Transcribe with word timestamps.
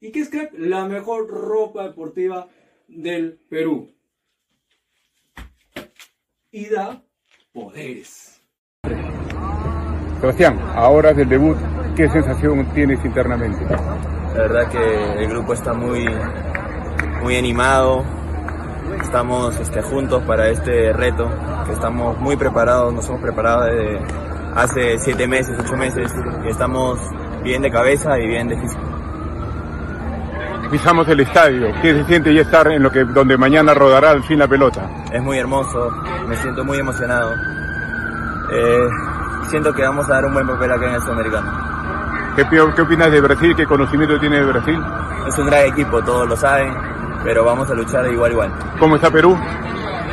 ¿Y 0.00 0.12
qué 0.12 0.20
es 0.20 0.28
crack? 0.28 0.52
La 0.56 0.84
mejor 0.86 1.28
ropa 1.28 1.84
deportiva 1.84 2.46
del 2.86 3.40
Perú. 3.48 3.90
Y 6.52 6.66
da 6.66 7.02
poderes. 7.52 8.40
Sebastián, 10.20 10.58
ahora 10.74 11.12
del 11.12 11.28
debut, 11.28 11.56
¿qué 11.96 12.08
sensación 12.10 12.72
tienes 12.74 13.04
internamente? 13.04 13.64
La 13.64 14.42
verdad 14.42 14.70
que 14.70 15.24
el 15.24 15.28
grupo 15.30 15.52
está 15.52 15.74
muy, 15.74 16.06
muy 17.20 17.36
animado, 17.36 18.04
estamos 19.02 19.58
este, 19.58 19.82
juntos 19.82 20.22
para 20.24 20.48
este 20.48 20.92
reto, 20.92 21.28
que 21.66 21.72
estamos 21.72 22.18
muy 22.18 22.36
preparados, 22.36 22.94
nos 22.94 23.08
hemos 23.08 23.20
preparado 23.20 23.64
desde 23.64 23.98
hace 24.54 24.98
siete 24.98 25.26
meses, 25.26 25.56
ocho 25.58 25.76
meses, 25.76 26.12
y 26.44 26.48
estamos 26.48 27.00
bien 27.42 27.62
de 27.62 27.70
cabeza 27.70 28.18
y 28.18 28.26
bien 28.26 28.48
de 28.48 28.60
físico. 28.60 28.97
Pisamos 30.70 31.08
el 31.08 31.20
estadio, 31.20 31.72
¿qué 31.80 31.94
se 31.94 32.04
siente 32.04 32.34
ya 32.34 32.42
estar 32.42 32.70
en 32.70 32.82
lo 32.82 32.92
que 32.92 33.02
donde 33.02 33.38
mañana 33.38 33.72
rodará 33.72 34.10
al 34.10 34.22
fin 34.22 34.38
la 34.38 34.46
pelota? 34.46 34.86
Es 35.10 35.22
muy 35.22 35.38
hermoso, 35.38 35.90
me 36.26 36.36
siento 36.36 36.62
muy 36.62 36.78
emocionado. 36.78 37.32
Eh, 38.52 38.88
siento 39.48 39.72
que 39.72 39.82
vamos 39.82 40.06
a 40.10 40.14
dar 40.14 40.26
un 40.26 40.34
buen 40.34 40.46
papel 40.46 40.70
acá 40.70 40.88
en 40.88 40.94
el 40.96 41.00
Sudamericano. 41.00 41.50
¿Qué, 42.36 42.44
¿Qué 42.46 42.82
opinas 42.82 43.10
de 43.10 43.20
Brasil? 43.22 43.54
¿Qué 43.56 43.64
conocimiento 43.64 44.20
tiene 44.20 44.40
de 44.40 44.44
Brasil? 44.44 44.78
Es 45.26 45.38
un 45.38 45.46
gran 45.46 45.66
equipo, 45.68 46.02
todos 46.02 46.28
lo 46.28 46.36
saben, 46.36 46.74
pero 47.24 47.46
vamos 47.46 47.70
a 47.70 47.74
luchar 47.74 48.04
de 48.04 48.12
igual 48.12 48.30
a 48.30 48.34
igual. 48.34 48.52
¿Cómo 48.78 48.96
está 48.96 49.10
Perú? 49.10 49.38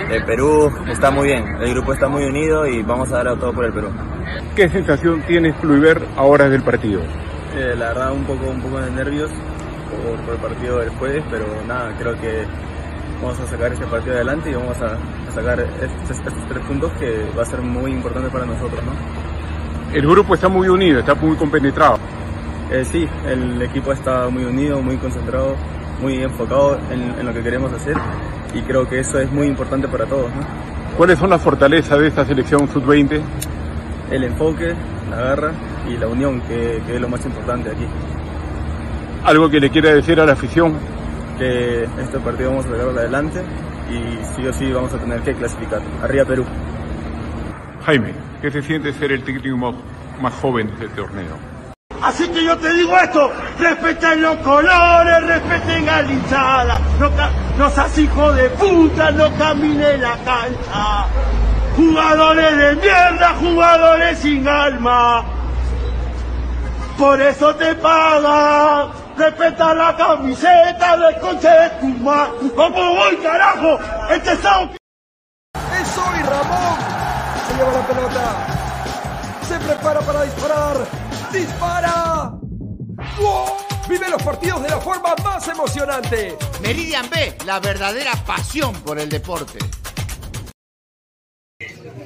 El 0.09 0.23
Perú 0.23 0.71
está 0.87 1.11
muy 1.11 1.27
bien, 1.27 1.43
el 1.59 1.73
grupo 1.73 1.91
está 1.91 2.07
muy 2.07 2.23
unido 2.23 2.65
y 2.65 2.81
vamos 2.81 3.11
a 3.11 3.23
dar 3.23 3.35
todo 3.37 3.51
por 3.51 3.65
el 3.65 3.73
Perú. 3.73 3.89
¿Qué 4.55 4.69
sensación 4.69 5.21
tienes 5.27 5.53
Fluiver 5.57 6.01
ahora 6.15 6.47
del 6.47 6.61
partido? 6.61 7.01
Eh, 7.57 7.75
la 7.77 7.87
verdad 7.89 8.13
un 8.13 8.23
poco, 8.23 8.47
un 8.47 8.61
poco 8.61 8.79
de 8.79 8.91
nervios 8.91 9.31
por, 9.95 10.19
por, 10.21 10.35
el 10.35 10.41
partido 10.41 10.79
del 10.79 10.89
jueves, 10.89 11.23
pero 11.29 11.45
nada, 11.67 11.93
creo 11.97 12.19
que 12.19 12.45
vamos 13.21 13.39
a 13.39 13.47
sacar 13.47 13.73
este 13.73 13.85
partido 13.85 14.15
adelante 14.15 14.51
y 14.51 14.53
vamos 14.53 14.77
a, 14.81 14.93
a 14.95 15.31
sacar 15.33 15.59
estos, 15.59 16.17
estos, 16.17 16.33
tres 16.47 16.65
puntos 16.65 16.91
que 16.93 17.25
va 17.37 17.43
a 17.43 17.45
ser 17.45 17.61
muy 17.61 17.91
importante 17.91 18.29
para 18.29 18.45
nosotros. 18.45 18.81
¿no? 18.83 19.95
El 19.95 20.07
grupo 20.07 20.35
está 20.35 20.47
muy 20.47 20.67
unido, 20.67 20.99
está 20.99 21.15
muy 21.15 21.35
compenetrado. 21.35 21.97
Eh, 22.71 22.83
sí, 22.91 23.07
el 23.27 23.61
equipo 23.61 23.91
está 23.91 24.27
muy 24.29 24.43
unido, 24.43 24.81
muy 24.81 24.97
concentrado, 24.97 25.55
muy 26.01 26.21
enfocado 26.21 26.77
en, 26.89 27.19
en, 27.19 27.25
lo 27.25 27.33
que 27.33 27.43
queremos 27.43 27.71
hacer 27.71 27.95
y 28.53 28.61
creo 28.61 28.87
que 28.87 28.99
eso 28.99 29.19
es 29.19 29.31
muy 29.31 29.47
importante 29.47 29.87
para 29.87 30.05
todos. 30.05 30.29
¿no? 30.31 30.41
¿Cuáles 30.97 31.19
son 31.19 31.29
las 31.29 31.41
fortalezas 31.41 31.99
de 31.99 32.07
esta 32.07 32.25
selección 32.25 32.67
sub-20? 32.69 33.21
El 34.11 34.23
enfoque, 34.23 34.73
la 35.09 35.17
garra 35.17 35.51
y 35.89 35.97
la 35.97 36.07
unión, 36.07 36.41
que, 36.41 36.81
que, 36.85 36.95
es 36.95 37.01
lo 37.01 37.09
más 37.09 37.25
importante 37.25 37.69
aquí. 37.69 37.85
¿Algo 39.25 39.49
que 39.49 39.59
le 39.59 39.71
quiera 39.71 39.91
decir 39.91 40.19
a 40.19 40.25
la 40.27 40.33
afición? 40.33 40.77
Que 41.39 41.85
este 41.99 42.19
partido 42.19 42.51
vamos 42.51 42.67
a 42.67 42.69
sacarlo 42.69 42.91
adelante 42.91 43.41
y 43.89 44.23
sí 44.35 44.45
o 44.45 44.53
sí 44.53 44.71
vamos 44.71 44.93
a 44.93 44.99
tener 44.99 45.19
que 45.21 45.33
clasificar. 45.33 45.81
Arriba 46.03 46.25
Perú. 46.25 46.45
Jaime, 47.87 48.13
¿qué 48.39 48.51
se 48.51 48.61
siente 48.61 48.93
ser 48.93 49.11
el 49.11 49.23
técnico 49.23 49.57
más, 49.57 49.73
más 50.21 50.33
joven 50.35 50.67
de 50.77 50.85
este 50.85 51.01
torneo? 51.01 51.39
Así 52.03 52.27
que 52.27 52.45
yo 52.45 52.55
te 52.57 52.71
digo 52.75 52.95
esto, 52.99 53.31
respeten 53.57 54.21
los 54.21 54.37
colores, 54.37 55.23
respeten 55.23 55.89
a 55.89 56.01
la 56.03 56.11
hinchada, 56.11 56.79
no, 56.99 57.09
no 57.57 57.69
seas 57.71 57.97
hijo 57.97 58.31
de 58.31 58.49
puta, 58.51 59.09
no 59.09 59.35
camine 59.39 59.97
la 59.97 60.17
cancha. 60.17 61.07
Jugadores 61.75 62.57
de 62.57 62.75
mierda, 62.75 63.33
jugadores 63.39 64.19
sin 64.19 64.47
alma. 64.47 65.25
Por 66.95 67.19
eso 67.19 67.55
te 67.55 67.73
paga. 67.73 69.04
Respeta 69.17 69.73
la 69.73 69.95
camiseta 69.95 70.97
del 70.97 71.19
coche 71.21 71.47
de 71.49 71.69
tu 71.79 71.87
madre. 72.03 72.51
¿Cómo 72.53 72.95
voy, 72.95 73.15
carajo? 73.17 73.79
Este 74.09 74.33
es 74.33 74.39
Es 74.39 75.97
hoy 75.97 76.19
Ramón. 76.23 76.77
Se 77.47 77.55
lleva 77.55 77.71
la 77.71 77.87
pelota. 77.87 78.47
Se 79.47 79.59
prepara 79.59 79.99
para 80.01 80.23
disparar. 80.23 80.77
¡Dispara! 81.31 82.31
¡Wow! 83.19 83.45
Vive 83.87 84.09
los 84.09 84.21
partidos 84.21 84.63
de 84.63 84.69
la 84.69 84.79
forma 84.79 85.15
más 85.23 85.47
emocionante. 85.47 86.37
Meridian 86.61 87.09
B, 87.09 87.37
la 87.45 87.59
verdadera 87.59 88.11
pasión 88.25 88.73
por 88.81 88.99
el 88.99 89.09
deporte. 89.09 89.59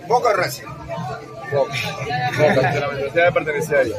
Boca 0.08 0.34
Racing. 0.34 0.68
La 3.16 3.32
pertenece 3.32 3.76
a 3.76 3.82
ella. 3.82 3.96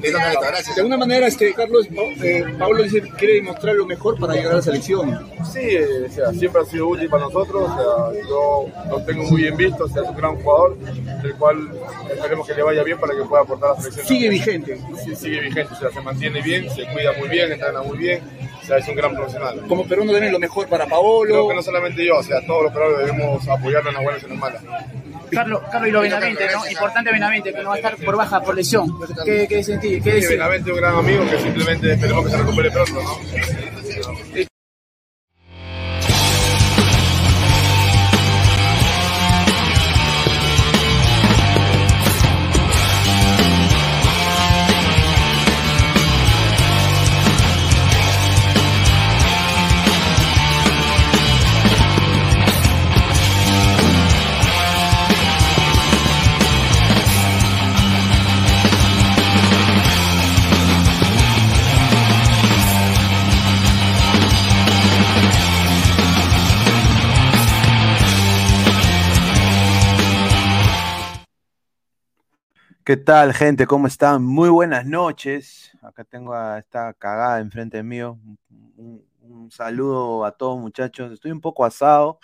Gracias. 0.00 0.74
De 0.74 0.80
alguna 0.80 0.96
manera, 0.96 1.26
este, 1.26 1.54
Carlos, 1.54 1.88
eh, 2.22 2.44
Pablo 2.58 2.82
dice 2.82 3.00
que 3.02 3.10
quiere 3.10 3.34
demostrar 3.34 3.74
lo 3.74 3.86
mejor 3.86 4.18
para 4.18 4.34
llegar 4.34 4.52
a 4.52 4.56
la 4.56 4.62
selección. 4.62 5.26
Sí, 5.50 5.60
eh, 5.60 6.06
o 6.08 6.12
sea, 6.12 6.32
siempre 6.32 6.62
ha 6.62 6.64
sido 6.64 6.88
útil 6.88 7.08
para 7.08 7.24
nosotros. 7.24 7.70
O 7.70 7.76
sea, 7.76 8.22
yo 8.28 8.66
lo 8.90 9.02
tengo 9.04 9.24
muy 9.24 9.42
bien 9.42 9.56
visto, 9.56 9.84
o 9.84 9.88
sea, 9.88 10.02
es 10.02 10.08
un 10.08 10.16
gran 10.16 10.36
jugador, 10.36 10.76
del 10.78 11.34
cual 11.36 11.70
esperemos 12.10 12.46
que 12.46 12.54
le 12.54 12.62
vaya 12.62 12.82
bien 12.82 12.98
para 12.98 13.14
que 13.14 13.22
pueda 13.24 13.42
aportar 13.42 13.70
a 13.70 13.74
la 13.74 13.80
selección. 13.80 14.06
Sigue 14.06 14.28
vigente. 14.28 14.80
Sí, 15.04 15.16
sigue 15.16 15.40
vigente, 15.40 15.74
o 15.74 15.78
sea, 15.78 15.90
se 15.90 16.00
mantiene 16.00 16.42
bien, 16.42 16.68
se 16.70 16.86
cuida 16.86 17.12
muy 17.18 17.28
bien, 17.28 17.52
entrena 17.52 17.82
muy 17.82 17.98
bien. 17.98 18.22
O 18.62 18.66
sea, 18.66 18.78
es 18.78 18.88
un 18.88 18.96
gran 18.96 19.14
profesional. 19.14 19.60
Como 19.68 19.86
peruano 19.86 20.12
deben 20.12 20.32
lo 20.32 20.38
mejor 20.38 20.66
para 20.68 20.86
Paolo. 20.86 21.24
Creo 21.24 21.48
que 21.48 21.54
no 21.54 21.62
solamente 21.62 22.04
yo, 22.04 22.16
o 22.16 22.22
sea, 22.22 22.40
todos 22.46 22.64
los 22.64 22.72
peruanos 22.72 22.98
debemos 22.98 23.48
apoyarlo 23.48 23.90
en 23.90 23.94
las 23.94 24.04
buenas 24.04 24.22
y 24.22 24.24
en 24.24 24.30
las 24.30 24.40
malas. 24.40 24.62
Carlos, 25.30 25.62
Carlos 25.70 25.88
y 25.88 25.92
lo 25.92 26.00
Benavente, 26.00 26.46
¿no? 26.52 26.70
Importante 26.70 27.12
Benavente, 27.12 27.52
que 27.52 27.62
no 27.62 27.68
va 27.68 27.74
a 27.74 27.78
estar 27.78 27.96
por 27.96 28.16
baja, 28.16 28.40
por 28.42 28.54
lesión. 28.54 28.88
¿Qué, 29.24 29.46
qué 29.48 29.62
sentí? 29.62 30.00
¿Qué 30.00 30.22
sí, 30.22 30.28
Benavente 30.28 30.70
es 30.70 30.74
un 30.74 30.80
gran 30.80 30.96
amigo 30.96 31.24
que 31.30 31.38
simplemente 31.38 31.92
esperemos 31.92 32.24
que 32.24 32.30
se 32.30 32.36
recupere 32.38 32.70
pronto, 32.70 33.02
¿no? 33.02 34.53
¿Qué 72.84 72.98
tal, 72.98 73.32
gente? 73.32 73.66
¿Cómo 73.66 73.86
están? 73.86 74.22
Muy 74.22 74.50
buenas 74.50 74.84
noches. 74.84 75.72
Acá 75.80 76.04
tengo 76.04 76.34
a 76.34 76.58
esta 76.58 76.92
cagada 76.92 77.40
enfrente 77.40 77.82
mío. 77.82 78.18
Un, 78.76 79.50
saludo 79.50 80.24
a 80.26 80.32
todos, 80.32 80.60
muchachos. 80.60 81.10
Estoy 81.12 81.30
un 81.30 81.40
poco 81.40 81.64
asado 81.64 82.18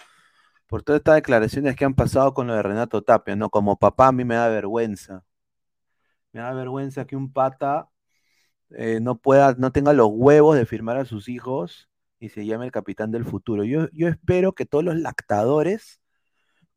por 0.67 0.83
todas 0.83 1.01
estas 1.01 1.17
declaraciones 1.17 1.77
que 1.77 1.85
han 1.87 1.95
pasado 1.95 2.35
con 2.35 2.47
lo 2.47 2.55
de 2.55 2.63
Renato 2.63 3.03
Tapia, 3.03 3.37
¿no? 3.37 3.51
Como 3.51 3.79
papá, 3.79 4.09
a 4.09 4.13
mí 4.13 4.25
me 4.25 4.35
da 4.37 4.49
vergüenza. 4.49 5.25
Me 6.33 6.41
da 6.41 6.53
vergüenza 6.53 7.07
que 7.07 7.17
un 7.17 7.33
pata 7.33 7.89
eh, 8.71 9.01
no 9.01 9.19
pueda, 9.19 9.55
no 9.59 9.73
tenga 9.73 9.93
los 9.95 10.09
huevos 10.13 10.57
de 10.57 10.67
firmar 10.67 10.99
a 10.99 11.05
sus 11.07 11.29
hijos 11.29 11.89
y 12.21 12.31
se 12.31 12.47
llama 12.47 12.67
el 12.67 12.73
capitán 12.73 13.11
del 13.13 13.25
futuro. 13.25 13.65
Yo, 13.65 13.89
yo 13.93 14.09
espero 14.09 14.55
que 14.55 14.67
todos 14.67 14.85
los 14.85 14.97
lactadores 14.97 16.01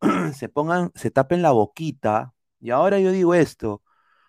se 0.36 0.50
pongan, 0.50 0.92
se 0.96 1.12
tapen 1.12 1.42
la 1.42 1.52
boquita. 1.52 2.34
Y 2.64 2.72
ahora 2.72 3.00
yo 3.00 3.12
digo 3.14 3.36
esto, 3.36 3.84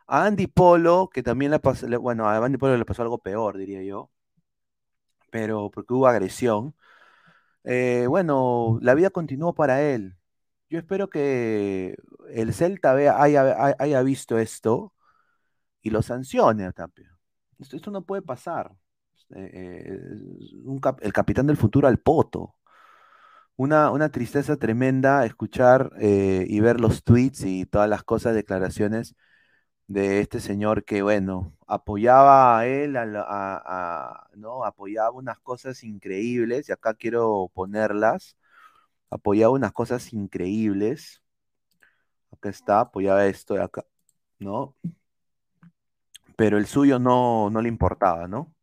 a 0.08 0.26
Andy 0.26 0.46
Polo, 0.48 1.10
que 1.12 1.22
también 1.24 1.52
le 1.52 1.60
pasó, 1.60 1.86
bueno, 2.00 2.28
a 2.28 2.38
Andy 2.44 2.58
Polo 2.58 2.76
le 2.78 2.86
pasó 2.86 3.02
algo 3.02 3.18
peor, 3.18 3.58
diría 3.58 3.82
yo, 3.84 4.10
pero 5.30 5.70
porque 5.70 5.92
hubo 5.94 6.06
agresión. 6.06 6.74
Eh, 7.64 8.06
bueno, 8.08 8.78
la 8.82 8.94
vida 8.94 9.10
continuó 9.10 9.54
para 9.54 9.82
él. 9.82 10.16
Yo 10.70 10.78
espero 10.78 11.10
que 11.10 11.96
el 12.30 12.54
Celta 12.54 12.92
haya, 13.22 13.74
haya- 13.78 14.02
visto 14.02 14.38
esto 14.38 14.94
y 15.82 15.90
lo 15.90 16.02
sancione 16.02 16.64
a 16.66 16.72
Tapia. 16.72 17.16
Esto, 17.60 17.90
no 17.90 18.02
puede 18.04 18.22
pasar. 18.22 18.72
Eh, 19.36 19.50
eh, 19.54 20.00
un 20.64 20.80
el 21.02 21.12
capitán 21.12 21.46
del 21.46 21.56
futuro 21.56 21.88
al 21.88 21.98
poto. 22.00 22.56
Una, 23.56 23.90
una 23.92 24.08
tristeza 24.10 24.56
tremenda 24.56 25.24
escuchar 25.26 25.92
eh, 26.00 26.44
y 26.48 26.60
ver 26.60 26.80
los 26.80 27.04
tweets 27.04 27.44
y 27.44 27.66
todas 27.66 27.88
las 27.88 28.02
cosas, 28.02 28.34
declaraciones 28.34 29.14
de 29.86 30.20
este 30.20 30.40
señor 30.40 30.84
que, 30.84 31.02
bueno, 31.02 31.52
apoyaba 31.66 32.58
a 32.58 32.66
él, 32.66 32.96
a 32.96 34.28
¿no? 34.34 34.64
Apoyaba 34.64 35.10
unas 35.12 35.38
cosas 35.40 35.84
increíbles, 35.84 36.68
y 36.68 36.72
acá 36.72 36.94
quiero 36.94 37.50
ponerlas. 37.54 38.36
Apoyaba 39.10 39.52
unas 39.54 39.72
cosas 39.72 40.12
increíbles. 40.12 41.22
Acá 42.32 42.48
está, 42.50 42.80
apoyaba 42.80 43.26
esto 43.26 43.54
de 43.54 43.62
acá, 43.62 43.84
¿no? 44.38 44.76
Pero 46.36 46.58
el 46.58 46.66
suyo 46.66 46.98
no, 46.98 47.50
no 47.50 47.60
le 47.62 47.68
importaba, 47.68 48.26
¿no? 48.28 48.54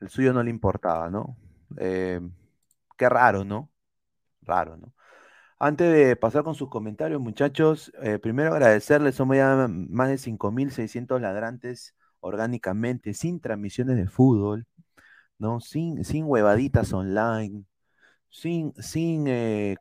El 0.00 0.08
suyo 0.08 0.32
no 0.32 0.42
le 0.42 0.50
importaba, 0.50 1.10
¿no? 1.10 1.36
Eh, 1.76 2.20
qué 2.96 3.08
raro, 3.08 3.44
¿no? 3.44 3.70
Raro, 4.42 4.76
¿no? 4.76 4.94
Antes 5.58 5.92
de 5.92 6.16
pasar 6.16 6.44
con 6.44 6.54
sus 6.54 6.70
comentarios, 6.70 7.20
muchachos, 7.20 7.92
eh, 8.02 8.18
primero 8.18 8.52
agradecerles, 8.54 9.14
somos 9.16 9.36
ya 9.36 9.68
más 9.68 10.08
de 10.08 10.18
5.600 10.18 11.20
ladrantes 11.20 11.94
orgánicamente, 12.20 13.14
sin 13.14 13.40
transmisiones 13.40 13.96
de 13.96 14.08
fútbol, 14.08 14.66
¿no? 15.38 15.60
Sin, 15.60 16.04
sin 16.04 16.24
huevaditas 16.26 16.92
online, 16.92 17.64
sin, 18.30 18.74
sin 18.82 19.26
eh, 19.28 19.76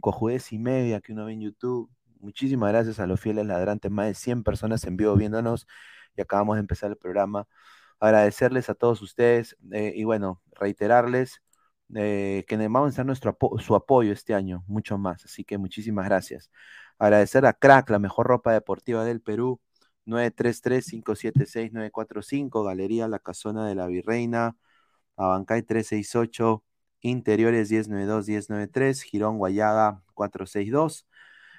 cojudez 0.00 0.52
y 0.52 0.58
media 0.58 1.00
que 1.00 1.12
uno 1.12 1.26
ve 1.26 1.34
en 1.34 1.42
YouTube. 1.42 1.90
Muchísimas 2.20 2.70
gracias 2.72 3.00
a 3.00 3.06
los 3.06 3.20
fieles 3.20 3.46
ladrantes, 3.46 3.90
más 3.90 4.06
de 4.08 4.14
100 4.14 4.42
personas 4.44 4.84
en 4.84 4.96
vivo 4.96 5.14
viéndonos 5.16 5.66
y 6.16 6.22
acabamos 6.22 6.56
de 6.56 6.60
empezar 6.60 6.90
el 6.90 6.96
programa. 6.96 7.46
Agradecerles 8.00 8.70
a 8.70 8.74
todos 8.74 9.02
ustedes 9.02 9.56
eh, 9.72 9.92
y 9.94 10.04
bueno, 10.04 10.42
reiterarles 10.52 11.42
eh, 11.94 12.44
que 12.48 12.56
vamos 12.56 12.98
a 12.98 13.04
nuestro 13.04 13.36
su 13.58 13.74
apoyo 13.74 14.12
este 14.12 14.34
año, 14.34 14.64
mucho 14.66 14.98
más. 14.98 15.24
Así 15.24 15.44
que 15.44 15.58
muchísimas 15.58 16.06
gracias. 16.06 16.50
Agradecer 16.98 17.46
a 17.46 17.52
Crack, 17.52 17.90
la 17.90 17.98
mejor 17.98 18.26
ropa 18.26 18.52
deportiva 18.52 19.04
del 19.04 19.20
Perú, 19.20 19.60
933-576-945, 20.06 22.64
Galería 22.64 23.08
La 23.08 23.18
Casona 23.18 23.66
de 23.66 23.74
la 23.74 23.86
Virreina, 23.86 24.56
Abancay 25.16 25.62
368, 25.62 26.64
Interiores 27.00 27.70
1092-1093, 27.70 29.02
Girón 29.02 29.38
Guayaga 29.38 30.02
462. 30.14 31.06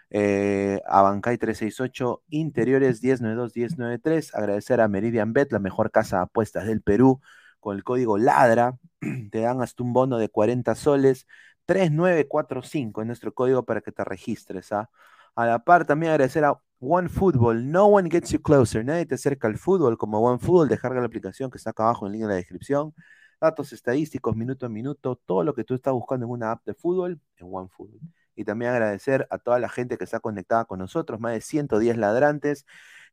Eh, 0.09 0.81
Abancay 0.87 1.37
368, 1.37 2.23
Interiores 2.29 3.01
1092-1093. 3.01 4.31
Agradecer 4.33 4.81
a 4.81 4.87
Meridian 4.87 5.33
Bet, 5.33 5.51
la 5.51 5.59
mejor 5.59 5.91
casa 5.91 6.17
de 6.17 6.23
apuestas 6.23 6.65
del 6.67 6.81
Perú, 6.81 7.21
con 7.59 7.75
el 7.75 7.83
código 7.83 8.17
LADRA. 8.17 8.77
Te 9.31 9.41
dan 9.41 9.61
hasta 9.61 9.83
un 9.83 9.93
bono 9.93 10.17
de 10.17 10.29
40 10.29 10.75
soles. 10.75 11.27
3945 11.65 13.01
es 13.01 13.07
nuestro 13.07 13.33
código 13.33 13.63
para 13.65 13.81
que 13.81 13.91
te 13.91 14.03
registres. 14.03 14.71
¿ah? 14.71 14.89
A 15.35 15.45
la 15.45 15.59
par, 15.59 15.85
también 15.85 16.11
agradecer 16.13 16.45
a 16.45 16.59
OneFootball. 16.79 17.69
No 17.69 17.87
one 17.87 18.09
gets 18.09 18.31
you 18.31 18.41
closer. 18.41 18.83
Nadie 18.85 19.05
te 19.05 19.15
acerca 19.15 19.47
al 19.47 19.57
fútbol 19.57 19.97
como 19.97 20.19
OneFootball. 20.21 20.69
Descarga 20.69 20.99
la 20.99 21.07
aplicación 21.07 21.51
que 21.51 21.57
está 21.57 21.71
acá 21.71 21.83
abajo 21.83 22.07
en 22.07 22.13
link 22.13 22.23
de 22.23 22.29
la 22.29 22.35
descripción. 22.35 22.93
Datos 23.39 23.71
estadísticos, 23.73 24.35
minuto 24.35 24.65
a 24.65 24.69
minuto, 24.69 25.15
todo 25.25 25.43
lo 25.43 25.53
que 25.53 25.63
tú 25.63 25.75
estás 25.75 25.93
buscando 25.93 26.25
en 26.25 26.31
una 26.31 26.51
app 26.51 26.65
de 26.65 26.73
fútbol, 26.73 27.19
en 27.37 27.47
OneFootball. 27.51 27.99
Y 28.35 28.45
también 28.45 28.71
agradecer 28.71 29.27
a 29.29 29.37
toda 29.37 29.59
la 29.59 29.69
gente 29.69 29.97
que 29.97 30.05
está 30.05 30.19
conectada 30.19 30.65
con 30.65 30.79
nosotros, 30.79 31.19
más 31.19 31.33
de 31.33 31.41
110 31.41 31.97
ladrantes. 31.97 32.65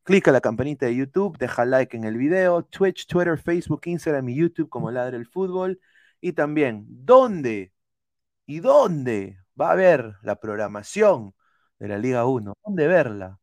Clica 0.05 0.31
la 0.31 0.41
campanita 0.41 0.85
de 0.85 0.95
YouTube, 0.95 1.37
deja 1.39 1.65
like 1.65 1.97
en 1.97 2.03
el 2.03 2.15
video, 2.17 2.63
Twitch, 2.63 3.07
Twitter, 3.07 3.39
Facebook, 3.39 3.81
Instagram 3.85 4.29
y 4.29 4.35
YouTube 4.35 4.69
como 4.69 4.91
Ladre 4.91 5.17
el 5.17 5.25
Fútbol. 5.25 5.79
Y 6.21 6.33
también, 6.33 6.85
¿dónde? 6.87 7.73
¿Y 8.45 8.59
dónde 8.59 9.39
va 9.59 9.69
a 9.69 9.71
haber 9.73 10.15
la 10.23 10.39
programación 10.39 11.33
de 11.79 11.87
la 11.87 11.97
Liga 11.97 12.25
1? 12.25 12.53
¿Dónde 12.63 12.87
verla? 12.87 13.39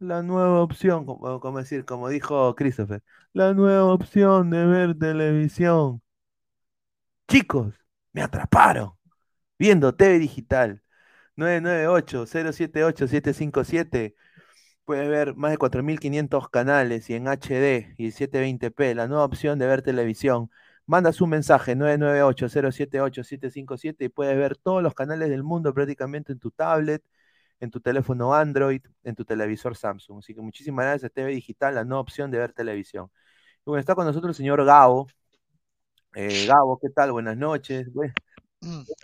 La 0.00 0.22
nueva 0.22 0.60
opción, 0.62 1.06
como, 1.06 1.40
como 1.40 1.58
decir, 1.58 1.84
como 1.84 2.08
dijo 2.10 2.54
Christopher, 2.54 3.02
la 3.32 3.54
nueva 3.54 3.86
opción 3.86 4.50
de 4.50 4.66
ver 4.66 4.98
televisión. 4.98 6.02
Chicos, 7.28 7.74
me 8.12 8.22
atraparon. 8.22 8.92
Viendo 9.58 9.94
TV 9.94 10.18
Digital. 10.18 10.82
998-078-757. 11.36 14.14
Puedes 14.88 15.08
ver 15.10 15.36
más 15.36 15.50
de 15.50 15.58
4.500 15.58 16.48
canales 16.48 17.10
y 17.10 17.14
en 17.14 17.28
HD 17.28 17.94
y 17.98 18.10
720p, 18.10 18.94
la 18.94 19.06
nueva 19.06 19.26
opción 19.26 19.58
de 19.58 19.66
ver 19.66 19.82
televisión. 19.82 20.50
Mandas 20.86 21.20
un 21.20 21.28
mensaje 21.28 21.76
998-078-757 21.76 24.06
y 24.06 24.08
puedes 24.08 24.34
ver 24.38 24.56
todos 24.56 24.82
los 24.82 24.94
canales 24.94 25.28
del 25.28 25.42
mundo 25.42 25.74
prácticamente 25.74 26.32
en 26.32 26.38
tu 26.38 26.50
tablet, 26.50 27.04
en 27.60 27.70
tu 27.70 27.82
teléfono 27.82 28.34
Android, 28.34 28.80
en 29.04 29.14
tu 29.14 29.26
televisor 29.26 29.76
Samsung. 29.76 30.20
Así 30.20 30.34
que 30.34 30.40
muchísimas 30.40 30.86
gracias, 30.86 31.12
TV 31.12 31.32
Digital, 31.32 31.74
la 31.74 31.84
nueva 31.84 32.00
opción 32.00 32.30
de 32.30 32.38
ver 32.38 32.54
televisión. 32.54 33.10
Y 33.66 33.66
bueno, 33.66 33.80
está 33.80 33.94
con 33.94 34.06
nosotros 34.06 34.30
el 34.30 34.36
señor 34.36 34.64
Gabo. 34.64 35.06
Eh, 36.14 36.46
Gabo, 36.46 36.78
¿qué 36.80 36.88
tal? 36.88 37.12
Buenas 37.12 37.36
noches. 37.36 37.92
Buenas 37.92 38.14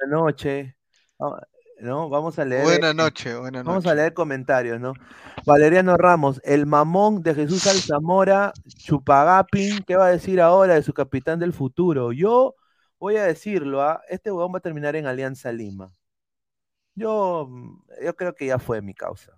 noches. 0.08 0.74
¿No? 1.84 2.08
Vamos 2.08 2.38
a 2.38 2.44
leer. 2.44 2.64
Buenas 2.64 2.94
noches, 2.94 3.38
buenas 3.38 3.64
Vamos 3.64 3.86
a 3.86 3.94
leer 3.94 4.14
comentarios, 4.14 4.80
¿no? 4.80 4.94
Valeriano 5.46 5.96
Ramos, 5.96 6.40
el 6.44 6.66
mamón 6.66 7.22
de 7.22 7.34
Jesús 7.34 7.66
Alzamora, 7.66 8.52
Chupagapin, 8.66 9.82
¿qué 9.84 9.96
va 9.96 10.06
a 10.06 10.10
decir 10.10 10.40
ahora 10.40 10.74
de 10.74 10.82
su 10.82 10.92
capitán 10.92 11.38
del 11.38 11.52
futuro? 11.52 12.12
Yo 12.12 12.54
voy 12.98 13.16
a 13.16 13.24
decirlo, 13.24 13.82
¿ah? 13.82 14.00
este 14.08 14.32
huevón 14.32 14.54
va 14.54 14.58
a 14.58 14.62
terminar 14.62 14.96
en 14.96 15.06
Alianza 15.06 15.52
Lima. 15.52 15.92
Yo, 16.94 17.48
yo 18.02 18.16
creo 18.16 18.34
que 18.34 18.46
ya 18.46 18.58
fue 18.58 18.80
mi 18.80 18.94
causa. 18.94 19.32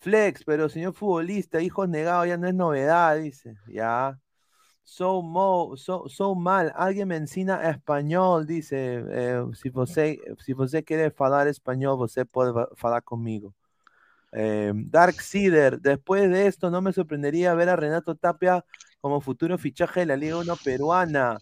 Flex, 0.00 0.44
pero 0.44 0.68
señor 0.68 0.94
futbolista, 0.94 1.60
hijos 1.60 1.88
negados 1.88 2.28
ya 2.28 2.36
no 2.36 2.46
es 2.46 2.54
novedad, 2.54 3.16
dice. 3.16 3.54
Ya. 3.66 4.18
So, 4.90 5.20
mo, 5.22 5.76
so, 5.76 6.08
so 6.08 6.34
mal, 6.34 6.72
alguien 6.74 7.08
me 7.08 7.16
ensina 7.16 7.62
español, 7.70 8.46
dice. 8.46 9.04
Eh, 9.10 9.44
si, 9.54 9.68
você, 9.68 10.18
si 10.38 10.54
quiere 10.82 11.10
falar 11.10 11.46
español, 11.46 11.98
você 11.98 12.24
puede 12.24 12.52
falar 12.74 13.02
conmigo. 13.02 13.54
Eh, 14.32 14.72
Dark 14.74 15.20
Seeder, 15.20 15.80
después 15.80 16.30
de 16.30 16.46
esto 16.46 16.70
no 16.70 16.80
me 16.82 16.92
sorprendería 16.94 17.54
ver 17.54 17.68
a 17.68 17.76
Renato 17.76 18.16
Tapia 18.16 18.64
como 19.00 19.20
futuro 19.20 19.58
fichaje 19.58 20.00
de 20.00 20.06
la 20.06 20.16
Liga 20.16 20.38
1 20.38 20.56
peruana. 20.56 21.38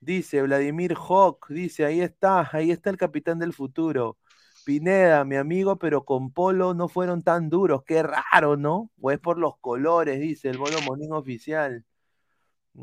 Dice 0.00 0.42
Vladimir 0.42 0.94
Hawk, 0.94 1.48
dice, 1.48 1.86
ahí 1.86 2.02
está, 2.02 2.48
ahí 2.52 2.70
está 2.72 2.90
el 2.90 2.98
capitán 2.98 3.38
del 3.38 3.54
futuro. 3.54 4.18
Pineda, 4.66 5.24
mi 5.24 5.36
amigo, 5.36 5.78
pero 5.78 6.04
con 6.04 6.30
Polo 6.32 6.74
no 6.74 6.88
fueron 6.88 7.22
tan 7.22 7.48
duros, 7.50 7.84
qué 7.84 8.02
raro, 8.02 8.56
¿no? 8.58 8.90
O 9.00 9.10
es 9.10 9.18
por 9.18 9.38
los 9.38 9.58
colores, 9.58 10.20
dice 10.20 10.50
el 10.50 10.58
Bolo 10.58 10.80
Monín 10.82 11.12
oficial. 11.12 11.84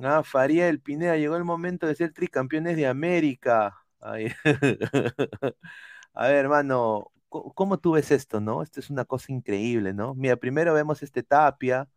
Ah, 0.04 0.24
Fariel, 0.24 0.80
Pineda, 0.80 1.18
llegó 1.18 1.36
el 1.36 1.44
momento 1.44 1.88
de 1.88 1.96
ser 1.96 2.14
tricampeones 2.14 2.76
de 2.76 2.88
América. 2.88 3.76
Ay. 4.00 4.32
A 6.14 6.28
ver, 6.28 6.36
hermano, 6.36 7.12
¿cómo 7.30 7.78
tú 7.80 7.94
ves 7.94 8.12
esto, 8.12 8.40
no? 8.40 8.62
Esto 8.62 8.80
es 8.80 8.90
una 8.90 9.06
cosa 9.06 9.32
increíble, 9.32 9.94
¿no? 9.94 10.14
Mira, 10.16 10.36
primero 10.36 10.74
vemos 10.74 11.02
este 11.04 11.24
Tapia, 11.24 11.88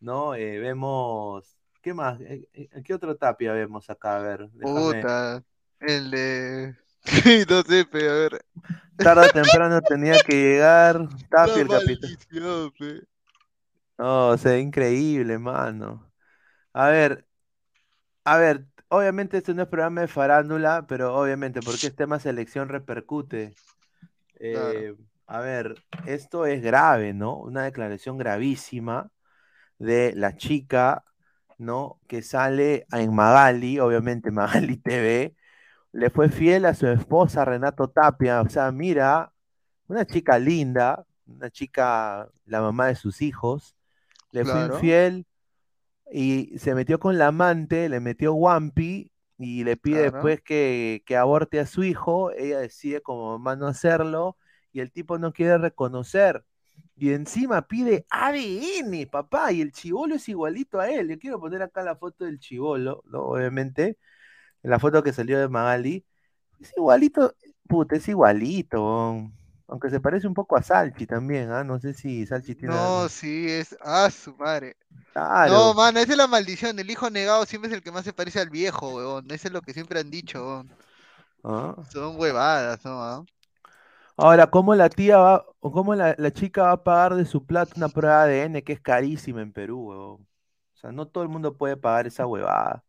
¿no? 0.00 0.34
Eh, 0.34 0.58
vemos, 0.58 1.56
¿qué 1.82 1.94
más? 1.94 2.20
Eh, 2.20 2.48
¿Qué 2.84 2.94
otro 2.94 3.16
Tapia 3.16 3.52
vemos 3.52 3.90
acá? 3.90 4.16
A 4.16 4.20
ver, 4.20 4.50
déjame. 4.50 5.00
Puta, 5.02 5.44
el 5.80 6.10
de... 6.10 6.76
no 7.48 7.62
sé, 7.62 7.86
pero 7.90 8.10
a 8.10 8.14
ver. 8.14 8.44
Tarde 8.96 9.28
o 9.28 9.32
temprano 9.32 9.80
tenía 9.82 10.18
que 10.20 10.34
llegar 10.34 11.08
Tapia, 11.28 11.62
el 11.62 11.68
capitán. 11.68 12.10
No, 13.98 14.28
o 14.28 14.38
sea, 14.38 14.58
increíble, 14.58 15.38
mano. 15.38 16.13
A 16.74 16.88
ver, 16.88 17.26
a 18.24 18.36
ver, 18.36 18.66
obviamente 18.88 19.38
este 19.38 19.54
no 19.54 19.62
es 19.62 19.68
programa 19.68 20.02
de 20.02 20.08
farándula, 20.08 20.86
pero 20.86 21.16
obviamente 21.16 21.60
porque 21.60 21.86
es 21.86 21.96
tema 21.96 22.20
selección 22.20 22.68
repercute. 22.68 23.54
Eh, 24.38 24.94
a 25.26 25.40
ver, 25.40 25.76
esto 26.06 26.44
es 26.44 26.62
grave, 26.62 27.14
¿no? 27.14 27.38
Una 27.38 27.64
declaración 27.64 28.18
gravísima 28.18 29.10
de 29.78 30.12
la 30.14 30.36
chica 30.36 31.04
¿no? 31.58 32.00
Que 32.08 32.22
sale 32.22 32.86
en 32.92 33.14
Magali, 33.14 33.78
obviamente 33.80 34.30
Magali 34.30 34.76
TV, 34.78 35.36
le 35.92 36.10
fue 36.10 36.28
fiel 36.28 36.64
a 36.66 36.74
su 36.74 36.86
esposa 36.88 37.44
Renato 37.44 37.88
Tapia. 37.88 38.40
O 38.42 38.48
sea, 38.48 38.70
mira, 38.72 39.32
una 39.88 40.06
chica 40.06 40.38
linda, 40.38 41.06
una 41.26 41.50
chica, 41.50 42.28
la 42.46 42.60
mamá 42.60 42.86
de 42.88 42.96
sus 42.96 43.22
hijos, 43.22 43.76
le 44.32 44.44
fue 44.44 44.66
infiel 44.66 45.26
y 46.12 46.58
se 46.58 46.74
metió 46.74 46.98
con 46.98 47.18
la 47.18 47.28
amante, 47.28 47.88
le 47.88 48.00
metió 48.00 48.34
Wampi 48.34 49.12
y 49.38 49.64
le 49.64 49.76
pide 49.76 50.02
Claro. 50.02 50.04
después 50.04 50.40
que, 50.42 51.02
que 51.06 51.16
aborte 51.16 51.60
a 51.60 51.66
su 51.66 51.82
hijo. 51.84 52.30
Ella 52.32 52.60
decide 52.60 53.00
como 53.02 53.32
mamá 53.38 53.56
no 53.56 53.66
hacerlo 53.66 54.36
y 54.72 54.80
el 54.80 54.92
tipo 54.92 55.18
no 55.18 55.32
quiere 55.32 55.58
reconocer. 55.58 56.44
Y 56.96 57.12
encima 57.12 57.66
pide 57.66 58.06
ADN, 58.10 59.06
papá, 59.08 59.50
y 59.52 59.60
el 59.60 59.72
chivolo 59.72 60.14
es 60.16 60.28
igualito 60.28 60.78
a 60.80 60.90
él. 60.90 61.08
Yo 61.08 61.18
quiero 61.18 61.40
poner 61.40 61.62
acá 61.62 61.82
la 61.82 61.96
foto 61.96 62.24
del 62.24 62.38
chivolo, 62.38 63.02
¿no? 63.06 63.22
Obviamente, 63.24 63.98
la 64.62 64.78
foto 64.80 65.02
que 65.02 65.12
salió 65.12 65.38
de 65.38 65.48
Magali. 65.48 66.06
Es 66.60 66.72
igualito, 66.76 67.34
puta, 67.68 67.96
es 67.96 68.08
igualito. 68.08 69.30
Aunque 69.66 69.90
se 69.90 70.00
parece 70.00 70.26
un 70.26 70.34
poco 70.34 70.56
a 70.56 70.62
Salchi 70.62 71.06
también, 71.06 71.50
¿ah? 71.50 71.64
No 71.64 71.78
sé 71.78 71.94
si 71.94 72.26
Salchi 72.26 72.54
tiene. 72.54 72.74
No, 72.74 73.08
sí, 73.08 73.50
es. 73.50 73.76
Ah, 73.80 74.10
su 74.10 74.34
madre. 74.36 74.76
Claro. 75.12 75.52
No, 75.52 75.74
mano, 75.74 76.00
esa 76.00 76.12
es 76.12 76.18
la 76.18 76.26
maldición. 76.26 76.78
El 76.78 76.90
hijo 76.90 77.10
negado 77.10 77.46
siempre 77.46 77.70
es 77.70 77.76
el 77.76 77.82
que 77.82 77.92
más 77.92 78.04
se 78.04 78.12
parece 78.12 78.40
al 78.40 78.50
viejo, 78.50 78.94
weón. 78.94 79.30
Eso 79.30 79.48
es 79.48 79.52
lo 79.52 79.62
que 79.62 79.72
siempre 79.72 80.00
han 80.00 80.10
dicho, 80.10 80.44
weón. 80.44 80.70
¿Ah? 81.44 81.76
Son 81.90 82.18
huevadas, 82.18 82.84
¿no? 82.84 83.02
ah? 83.02 83.24
Ahora, 84.16 84.48
¿cómo 84.50 84.74
la 84.74 84.88
tía 84.90 85.18
va, 85.18 85.44
o 85.60 85.72
cómo 85.72 85.94
la, 85.94 86.14
la 86.18 86.32
chica 86.32 86.62
va 86.64 86.72
a 86.72 86.84
pagar 86.84 87.14
de 87.16 87.24
su 87.26 87.44
plata 87.46 87.72
una 87.76 87.88
prueba 87.88 88.26
de 88.26 88.42
ADN 88.42 88.62
que 88.62 88.72
es 88.74 88.80
carísima 88.80 89.42
en 89.42 89.52
Perú, 89.52 89.88
huevón? 89.88 90.28
O 90.74 90.76
sea, 90.76 90.92
no 90.92 91.06
todo 91.08 91.24
el 91.24 91.30
mundo 91.30 91.56
puede 91.56 91.76
pagar 91.76 92.06
esa 92.06 92.26
huevada. 92.26 92.84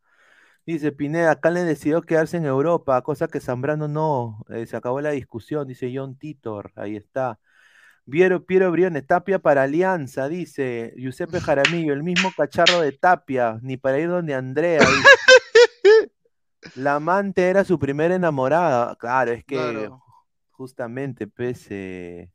Dice 0.66 0.90
Pineda, 0.90 1.38
Calen 1.40 1.66
decidió 1.66 2.02
quedarse 2.02 2.36
en 2.38 2.44
Europa, 2.44 3.00
cosa 3.02 3.28
que 3.28 3.38
Zambrano 3.40 3.86
no. 3.86 4.44
eh, 4.50 4.66
se 4.66 4.76
acabó 4.76 5.00
la 5.00 5.10
discusión, 5.10 5.68
dice 5.68 5.92
John 5.94 6.18
Titor, 6.18 6.72
ahí 6.74 6.96
está. 6.96 7.38
Piero, 8.10 8.44
Piero 8.44 8.70
Briones, 8.72 9.06
Tapia 9.06 9.38
para 9.38 9.62
Alianza, 9.62 10.28
dice 10.28 10.92
Giuseppe 10.96 11.40
Jaramillo, 11.40 11.92
el 11.92 12.02
mismo 12.02 12.32
cacharro 12.36 12.80
de 12.80 12.92
Tapia, 12.92 13.58
ni 13.62 13.76
para 13.76 13.98
ir 14.00 14.08
donde 14.08 14.34
Andrea. 14.34 14.80
dice. 14.80 16.10
La 16.74 16.96
amante 16.96 17.48
era 17.48 17.64
su 17.64 17.78
primera 17.78 18.14
enamorada. 18.16 18.96
Claro, 18.96 19.32
es 19.32 19.44
que 19.44 19.56
Claro. 19.56 20.02
justamente, 20.50 21.28
eh, 21.70 22.28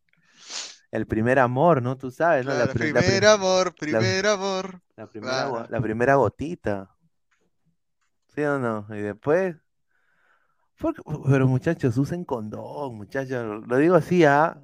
el 0.91 1.05
primer 1.05 1.37
amor, 1.39 1.81
¿no? 1.81 1.97
Tú 1.97 2.11
sabes, 2.11 2.45
¿no? 2.45 2.51
La 2.51 2.63
Claro, 2.63 2.67
la 2.67 2.73
pri- 2.73 2.91
primer 2.93 3.25
amor, 3.25 3.65
la- 3.67 3.71
primer 3.99 4.27
amor. 4.27 4.81
la 4.95 5.07
primera, 5.07 5.33
Claro. 5.49 5.67
la 5.69 5.81
primera 5.81 6.15
gotita. 6.15 6.89
¿Sí 8.35 8.41
o 8.43 8.59
no? 8.59 8.85
Y 8.89 9.01
después. 9.01 9.55
Pero 11.29 11.47
muchachos, 11.47 11.97
usen 11.97 12.25
condón, 12.25 12.95
muchachos. 12.95 13.63
Lo 13.67 13.77
digo 13.77 13.95
así, 13.95 14.23
¿ah? 14.25 14.59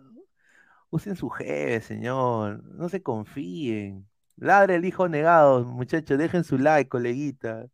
Usen 0.90 1.16
su 1.16 1.30
jefe, 1.30 1.82
señor. 1.82 2.64
No 2.64 2.90
se 2.90 3.04
confíen. 3.04 4.08
Ladre 4.38 4.76
el 4.76 4.86
hijo 4.86 5.08
negado, 5.10 5.64
muchachos. 5.66 6.18
Dejen 6.18 6.44
su 6.44 6.58
like, 6.58 6.90
coleguita. 6.90 7.68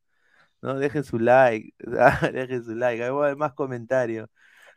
No, 0.62 0.76
dejen 0.80 1.04
su 1.04 1.20
like. 1.20 1.74
Dejen 2.34 2.64
su 2.66 2.76
like. 2.76 3.04
Ahí 3.04 3.12
va 3.12 3.32
a 3.32 3.36
más 3.36 3.54
comentarios. 3.54 4.30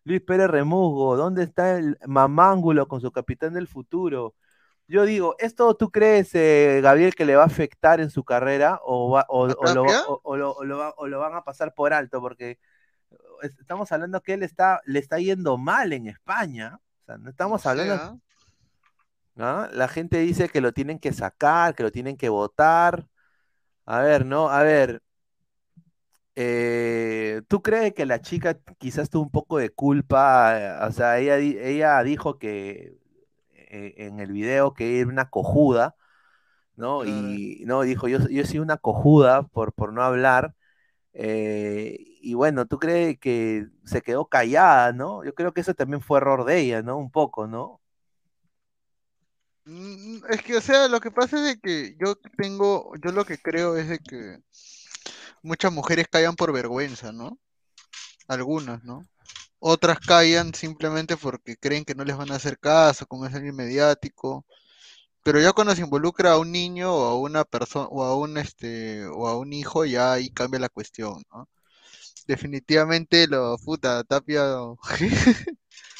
Luis 0.04 0.22
Pérez 0.22 0.48
Remusgo, 0.48 1.16
¿dónde 1.16 1.44
está 1.44 1.78
el 1.78 1.98
mamángulo 2.06 2.88
con 2.88 3.00
su 3.00 3.12
capitán 3.12 3.54
del 3.54 3.68
futuro? 3.68 4.34
Yo 4.88 5.04
digo, 5.04 5.34
¿esto 5.38 5.74
tú 5.76 5.90
crees, 5.90 6.30
eh, 6.34 6.80
Gabriel, 6.82 7.14
que 7.14 7.24
le 7.24 7.34
va 7.36 7.42
a 7.42 7.46
afectar 7.46 8.00
en 8.00 8.10
su 8.10 8.22
carrera 8.24 8.80
o, 8.84 9.10
va- 9.10 9.26
o- 9.28 9.46
o 9.58 9.74
lo, 9.74 9.82
o 10.96 11.18
van 11.18 11.34
a 11.34 11.42
pasar 11.44 11.74
por 11.74 11.92
alto? 11.92 12.20
Porque 12.20 12.58
es- 13.42 13.58
estamos 13.58 13.90
hablando 13.92 14.22
que 14.22 14.34
él 14.34 14.42
está, 14.42 14.80
le 14.86 14.98
está 15.00 15.18
yendo 15.18 15.58
mal 15.58 15.92
en 15.92 16.06
España. 16.06 16.78
O 17.02 17.04
sea, 17.06 17.18
no 17.18 17.30
estamos 17.30 17.66
hablando. 17.66 17.94
¿ah? 17.94 18.16
¿no? 19.34 19.66
La 19.72 19.88
gente 19.88 20.18
dice 20.18 20.48
que 20.48 20.60
lo 20.60 20.72
tienen 20.72 20.98
que 20.98 21.12
sacar, 21.12 21.74
que 21.74 21.82
lo 21.82 21.90
tienen 21.92 22.16
que 22.16 22.28
votar. 22.28 23.06
A 23.86 24.00
ver, 24.00 24.24
¿no? 24.26 24.48
A 24.50 24.62
ver. 24.62 25.02
eh, 26.34 27.42
¿tú 27.48 27.62
crees 27.62 27.94
que 27.94 28.06
la 28.06 28.20
chica 28.20 28.58
quizás 28.78 29.08
tuvo 29.10 29.22
un 29.24 29.30
poco 29.30 29.58
de 29.58 29.70
culpa? 29.70 30.58
eh, 30.60 30.86
O 30.88 30.92
sea, 30.92 31.18
ella, 31.18 31.36
ella 31.38 32.02
dijo 32.02 32.38
que 32.38 32.96
eh, 33.76 33.94
en 33.98 34.20
el 34.20 34.32
video 34.32 34.74
que 34.74 35.00
era 35.00 35.08
una 35.10 35.30
cojuda, 35.30 35.96
¿no? 36.76 37.06
Y 37.06 37.64
no, 37.66 37.82
dijo, 37.82 38.08
yo, 38.08 38.18
yo 38.28 38.44
soy 38.46 38.58
una 38.60 38.76
cojuda 38.78 39.44
por, 39.48 39.72
por 39.74 39.92
no 39.92 40.02
hablar. 40.02 40.54
eh, 41.14 41.96
y 42.22 42.34
bueno, 42.34 42.66
¿tú 42.66 42.78
crees 42.78 43.18
que 43.20 43.66
se 43.84 44.02
quedó 44.02 44.26
callada, 44.28 44.92
¿no? 44.92 45.24
Yo 45.24 45.34
creo 45.34 45.52
que 45.54 45.62
eso 45.62 45.74
también 45.74 46.02
fue 46.02 46.18
error 46.18 46.44
de 46.44 46.60
ella, 46.60 46.82
¿no? 46.82 46.98
Un 46.98 47.10
poco, 47.12 47.46
¿no? 47.48 47.80
Mm, 49.64 50.22
Es 50.30 50.42
que, 50.42 50.56
o 50.56 50.60
sea, 50.60 50.88
lo 50.88 51.00
que 51.00 51.10
pasa 51.10 51.36
es 51.38 51.44
de 51.56 51.60
que 51.60 51.96
yo 52.00 52.14
tengo, 52.38 52.92
yo 53.04 53.12
lo 53.12 53.24
que 53.24 53.38
creo 53.38 53.76
es 53.76 53.88
de 53.88 53.98
que 53.98 54.38
muchas 55.42 55.72
mujeres 55.72 56.08
callan 56.10 56.36
por 56.36 56.52
vergüenza, 56.52 57.12
¿no? 57.12 57.38
Algunas, 58.28 58.84
¿no? 58.84 59.08
Otras 59.68 59.98
callan 59.98 60.54
simplemente 60.54 61.16
porque 61.16 61.56
creen 61.56 61.84
que 61.84 61.96
no 61.96 62.04
les 62.04 62.16
van 62.16 62.30
a 62.30 62.36
hacer 62.36 62.56
caso, 62.56 63.04
como 63.04 63.26
es 63.26 63.34
alguien 63.34 63.56
mediático. 63.56 64.46
Pero 65.24 65.40
ya 65.40 65.50
cuando 65.52 65.74
se 65.74 65.82
involucra 65.82 66.30
a 66.30 66.38
un 66.38 66.52
niño 66.52 66.94
o 66.94 67.04
a 67.06 67.18
una 67.18 67.42
persona 67.42 67.88
o 67.90 68.04
a 68.04 68.16
un 68.16 68.38
este 68.38 69.04
o 69.08 69.26
a 69.26 69.36
un 69.36 69.52
hijo, 69.52 69.84
ya 69.84 70.12
ahí 70.12 70.30
cambia 70.30 70.60
la 70.60 70.68
cuestión, 70.68 71.20
¿no? 71.32 71.48
Definitivamente 72.28 73.26
lo 73.26 73.58
puta, 73.58 74.04
Tapia 74.04 74.44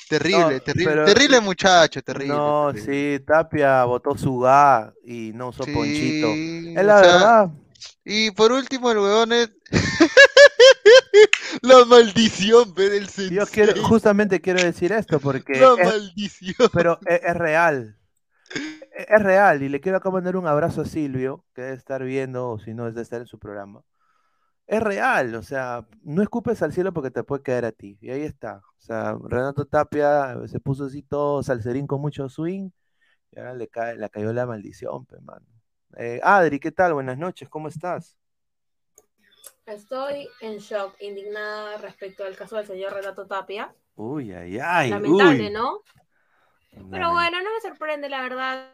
terrible, 0.09 0.39
No, 0.59 0.61
terrible, 0.61 0.85
pero- 0.85 1.05
terrible 1.05 1.41
muchacho, 1.41 2.03
terrible. 2.03 2.35
No, 2.37 2.69
terrible. 2.73 3.19
sí, 3.19 3.25
Tapia 3.25 3.83
votó 3.83 4.17
su 4.17 4.39
ga 4.39 4.95
y 5.05 5.33
no 5.35 5.49
usó 5.49 5.65
Ponchito. 5.65 6.29
Es 6.29 6.85
la 6.87 7.01
o 7.01 7.03
sea, 7.03 7.13
verdad. 7.15 7.51
Y 8.05 8.31
por 8.31 8.53
último, 8.53 8.93
el 8.93 8.99
huevón 8.99 9.33
es 9.33 9.51
la 11.63 11.85
maldición, 11.85 12.75
ve 12.75 12.91
del 12.91 13.07
Yo 13.29 13.47
sensei. 13.47 13.47
quiero, 13.47 13.83
justamente 13.85 14.41
quiero 14.41 14.63
decir 14.63 14.93
esto 14.93 15.21
porque 15.21 15.55
La 15.61 15.75
es- 15.79 15.87
maldición. 15.89 16.69
pero 16.73 16.99
es, 17.07 17.21
es 17.25 17.37
real. 17.37 17.99
Es, 18.93 19.07
es 19.09 19.23
real 19.23 19.63
y 19.63 19.69
le 19.69 19.81
quiero 19.81 19.99
acá 19.99 20.11
mandar 20.11 20.37
un 20.37 20.47
abrazo 20.47 20.83
a 20.83 20.85
Silvio, 20.87 21.45
que 21.55 21.63
debe 21.63 21.77
estar 21.77 22.03
viendo 22.05 22.51
o 22.51 22.59
si 22.59 22.75
no, 22.75 22.85
debe 22.87 23.03
estar 23.03 23.21
en 23.21 23.27
su 23.27 23.39
programa. 23.39 23.83
Es 24.67 24.83
real, 24.83 25.35
o 25.37 25.43
sea, 25.43 25.87
no 26.03 26.23
escupes 26.23 26.61
al 26.63 26.73
cielo 26.73 26.93
porque 26.93 27.11
te 27.13 27.23
puede 27.23 27.43
caer 27.43 27.65
a 27.67 27.73
ti. 27.73 27.99
Y 28.01 28.11
ahí 28.11 28.23
está. 28.23 28.57
O 28.59 28.81
sea, 28.81 29.17
Renato 29.23 29.65
Tapia 29.67 30.37
se 30.49 30.59
puso 30.61 30.87
así 30.87 31.03
todo 31.03 31.43
salserín 31.43 31.87
con 31.87 32.01
mucho 32.01 32.29
swing 32.29 32.71
y 33.31 33.39
ahora 33.39 33.55
le 33.55 33.69
cae, 33.69 33.97
le 33.97 34.11
cayó 34.11 34.33
la 34.33 34.47
maldición, 34.47 35.07
pe, 35.07 35.21
mano. 35.21 35.47
Eh, 35.99 36.21
Adri, 36.23 36.59
¿qué 36.61 36.73
tal? 36.73 36.95
Buenas 36.95 37.17
noches, 37.19 37.49
¿cómo 37.49 37.69
estás? 37.69 38.17
Estoy 39.67 40.29
en 40.41 40.59
shock, 40.59 40.95
indignada 41.01 41.77
respecto 41.79 42.25
al 42.25 42.37
caso 42.37 42.57
del 42.57 42.67
señor 42.67 42.93
Renato 42.93 43.27
Tapia. 43.27 43.75
Uy, 43.97 44.33
ay, 44.33 44.59
ay. 44.63 44.91
Lamentable, 44.91 45.47
uy. 45.47 45.51
¿no? 45.51 45.81
Pero 46.91 47.11
bueno, 47.13 47.39
no 47.43 47.51
me 47.55 47.61
sorprende, 47.63 48.09
la 48.09 48.23
verdad. 48.23 48.71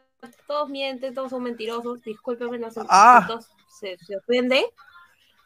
Todos 0.46 0.68
mienten, 0.68 1.14
todos 1.14 1.30
son 1.30 1.42
mentirosos. 1.42 2.02
Discúlpenme, 2.02 2.58
no 2.58 2.70
sé 2.70 2.80
Ah. 2.88 3.24
todos 3.26 3.48
se, 3.78 3.96
se 3.98 4.16
ofende. 4.16 4.64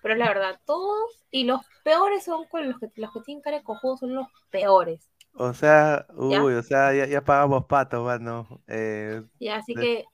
Pero 0.03 0.15
es 0.15 0.19
la 0.21 0.29
verdad, 0.29 0.61
todos. 0.65 1.25
Y 1.31 1.45
los 1.45 1.61
peores 1.83 2.25
son 2.25 2.47
con 2.47 2.69
los 2.69 2.79
que, 2.79 2.91
los 2.97 3.13
que 3.13 3.21
tienen 3.21 3.43
cara 3.43 3.59
de 3.59 3.63
cojudo, 3.65 3.97
son 3.97 4.15
los 4.15 4.27
peores. 4.51 5.11
O 5.35 5.53
sea, 5.53 6.07
¿Ya? 6.31 6.43
uy, 6.43 6.55
o 6.55 6.63
sea, 6.63 6.95
ya, 6.95 7.07
ya 7.07 7.23
pagamos 7.23 7.67
pato, 7.67 8.03
mano. 8.05 8.63
Eh, 8.69 9.23
Y 9.39 9.49
así 9.49 9.75
de- 9.75 9.81
que, 9.83 10.05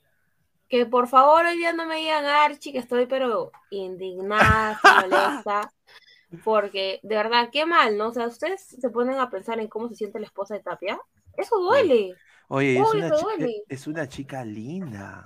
que 0.73 0.87
por 0.87 1.07
favor 1.07 1.45
hoy 1.45 1.59
día 1.59 1.75
no 1.75 1.85
me 1.85 1.97
digan 1.97 2.25
Archie, 2.25 2.73
que 2.73 2.79
estoy 2.79 3.05
pero 3.05 3.53
indignada, 3.69 4.81
molesta. 5.03 5.71
Porque 6.45 6.99
de 7.03 7.15
verdad, 7.15 7.51
qué 7.53 7.67
mal, 7.67 7.99
¿no? 7.99 8.09
O 8.09 8.13
sea, 8.15 8.27
ustedes 8.27 8.63
se 8.81 8.89
ponen 8.89 9.21
a 9.21 9.29
pensar 9.29 9.61
en 9.61 9.69
cómo 9.69 9.91
se 9.91 9.97
siente 9.97 10.19
la 10.19 10.25
esposa 10.25 10.55
de 10.55 10.61
Tapia. 10.61 10.99
Eso 11.37 11.59
duele. 11.59 12.15
Oye, 12.49 12.81
es 12.81 12.89
una, 12.89 13.09
duele. 13.11 13.65
es 13.69 13.87
una 13.87 14.09
chica 14.09 14.47
linda. 14.47 15.23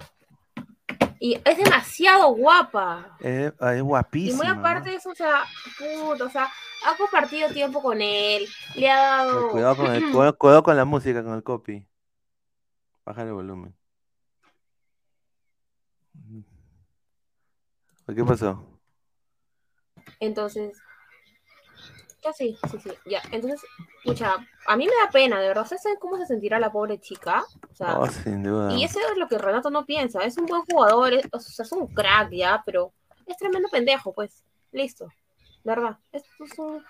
Y 1.20 1.40
es 1.44 1.56
demasiado 1.56 2.34
guapa. 2.34 3.16
Es, 3.20 3.52
es 3.60 3.78
Y 3.78 3.80
guapísima. 3.82 4.38
muy 4.38 4.52
¿no? 4.52 4.58
aparte 4.58 4.90
de 4.90 4.96
eso, 4.96 5.10
o 5.10 5.14
sea, 5.14 5.44
puta, 5.78 6.24
o 6.24 6.28
sea, 6.28 6.50
ha 6.86 6.96
compartido 6.96 7.50
tiempo 7.50 7.80
con 7.80 8.02
él, 8.02 8.48
le 8.74 8.90
ha 8.90 8.96
dado... 8.96 9.50
Cuidado 9.50 9.76
con, 9.76 9.94
el, 9.94 10.02
cuidado, 10.10 10.36
cuidado 10.36 10.62
con 10.64 10.76
la 10.76 10.84
música, 10.84 11.22
con 11.22 11.34
el 11.34 11.44
copy. 11.44 11.86
Bájale 13.04 13.28
el 13.28 13.34
volumen. 13.34 13.76
¿Qué 18.14 18.24
pasó? 18.24 18.64
Entonces, 20.20 20.78
ya 22.24 22.32
sí, 22.32 22.56
sí, 22.70 22.78
sí, 22.80 22.90
ya. 23.06 23.20
Entonces, 23.32 23.60
escucha, 23.98 24.36
a 24.66 24.76
mí 24.76 24.86
me 24.86 24.92
da 25.04 25.10
pena, 25.10 25.40
de 25.40 25.48
verdad. 25.48 25.64
¿Ustedes 25.64 25.82
saben 25.82 25.98
cómo 25.98 26.16
se 26.16 26.26
sentirá 26.26 26.58
la 26.58 26.72
pobre 26.72 26.98
chica? 27.00 27.44
O 27.70 27.74
sea, 27.74 27.98
Oh, 27.98 28.06
sin 28.08 28.42
duda. 28.42 28.72
y 28.74 28.84
eso 28.84 28.98
es 29.00 29.18
lo 29.18 29.28
que 29.28 29.38
Renato 29.38 29.70
no 29.70 29.84
piensa. 29.84 30.20
Es 30.24 30.36
un 30.38 30.46
buen 30.46 30.62
jugador, 30.62 31.12
es, 31.14 31.26
o 31.32 31.38
sea, 31.40 31.64
es 31.64 31.72
un 31.72 31.86
crack 31.88 32.30
ya, 32.32 32.62
pero 32.64 32.92
es 33.26 33.36
tremendo 33.36 33.68
pendejo, 33.70 34.12
pues. 34.12 34.42
Listo. 34.72 35.08
¿Verdad? 35.64 35.98
Esto 36.12 36.28
es 36.44 36.58
un 36.58 36.84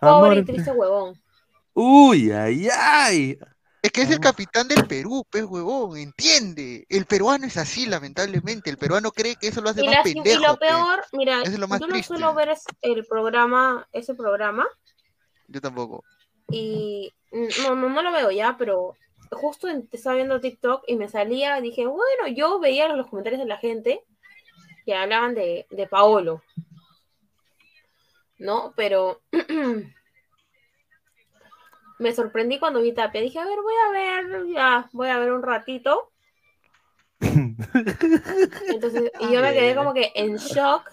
pobre 0.00 0.28
Amor. 0.28 0.36
y 0.38 0.44
triste 0.44 0.70
huevón. 0.70 1.20
Uy, 1.74 2.30
ay, 2.30 2.68
ay. 2.72 3.38
Que 3.94 4.02
es 4.02 4.10
el 4.10 4.18
capitán 4.18 4.66
del 4.66 4.86
Perú, 4.88 5.24
pues, 5.30 5.44
huevón, 5.44 5.96
entiende. 5.96 6.84
El 6.88 7.06
peruano 7.06 7.46
es 7.46 7.56
así, 7.56 7.86
lamentablemente. 7.86 8.68
El 8.68 8.76
peruano 8.76 9.12
cree 9.12 9.36
que 9.36 9.46
eso 9.48 9.60
lo 9.60 9.70
hace 9.70 9.82
Y, 9.82 9.86
más 9.86 9.94
la- 9.98 10.02
pendejo. 10.02 10.40
y 10.40 10.42
lo 10.42 10.56
pues. 10.58 10.70
peor, 10.70 11.04
mira, 11.12 11.42
Eso 11.42 11.52
es 11.52 11.58
lo 11.60 11.68
más 11.68 11.78
yo 11.80 11.86
no 11.86 11.92
triste. 11.92 12.08
suelo 12.08 12.34
ver 12.34 12.48
el 12.82 13.06
programa, 13.06 13.86
ese 13.92 14.14
programa, 14.14 14.66
Yo 15.46 15.60
tampoco. 15.60 16.02
y 16.50 17.12
no, 17.62 17.76
no, 17.76 17.88
no 17.88 18.02
lo 18.02 18.10
veo 18.12 18.30
ya, 18.32 18.56
pero 18.58 18.96
justo 19.30 19.68
estaba 19.92 20.16
viendo 20.16 20.40
TikTok 20.40 20.82
y 20.88 20.96
me 20.96 21.08
salía, 21.08 21.60
dije, 21.60 21.86
bueno, 21.86 22.26
yo 22.34 22.58
veía 22.58 22.88
los 22.88 23.06
comentarios 23.08 23.40
de 23.40 23.46
la 23.46 23.58
gente 23.58 24.02
que 24.84 24.94
hablaban 24.94 25.34
de, 25.36 25.66
de 25.70 25.86
Paolo, 25.86 26.42
¿no? 28.38 28.72
Pero 28.76 29.22
me 32.04 32.14
sorprendí 32.14 32.58
cuando 32.58 32.82
vi 32.82 32.92
Tapia, 32.92 33.22
dije, 33.22 33.38
a 33.38 33.46
ver, 33.46 33.58
voy 33.62 33.72
a 33.88 33.90
ver, 33.90 34.46
ya, 34.52 34.90
voy 34.92 35.08
a 35.08 35.18
ver 35.18 35.32
un 35.32 35.42
ratito. 35.42 36.10
Entonces, 38.68 39.10
y 39.20 39.32
yo 39.32 39.40
me 39.40 39.54
quedé 39.54 39.74
como 39.74 39.94
que 39.94 40.12
en 40.14 40.36
shock 40.36 40.92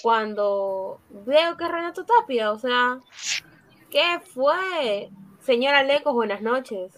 cuando 0.00 1.00
veo 1.26 1.56
que 1.56 1.64
es 1.64 1.70
Renato 1.72 2.04
Tapia, 2.04 2.52
o 2.52 2.58
sea, 2.60 3.00
¿qué 3.90 4.20
fue? 4.32 5.10
Señora 5.44 5.82
Lecos, 5.82 6.14
buenas 6.14 6.40
noches. 6.40 6.92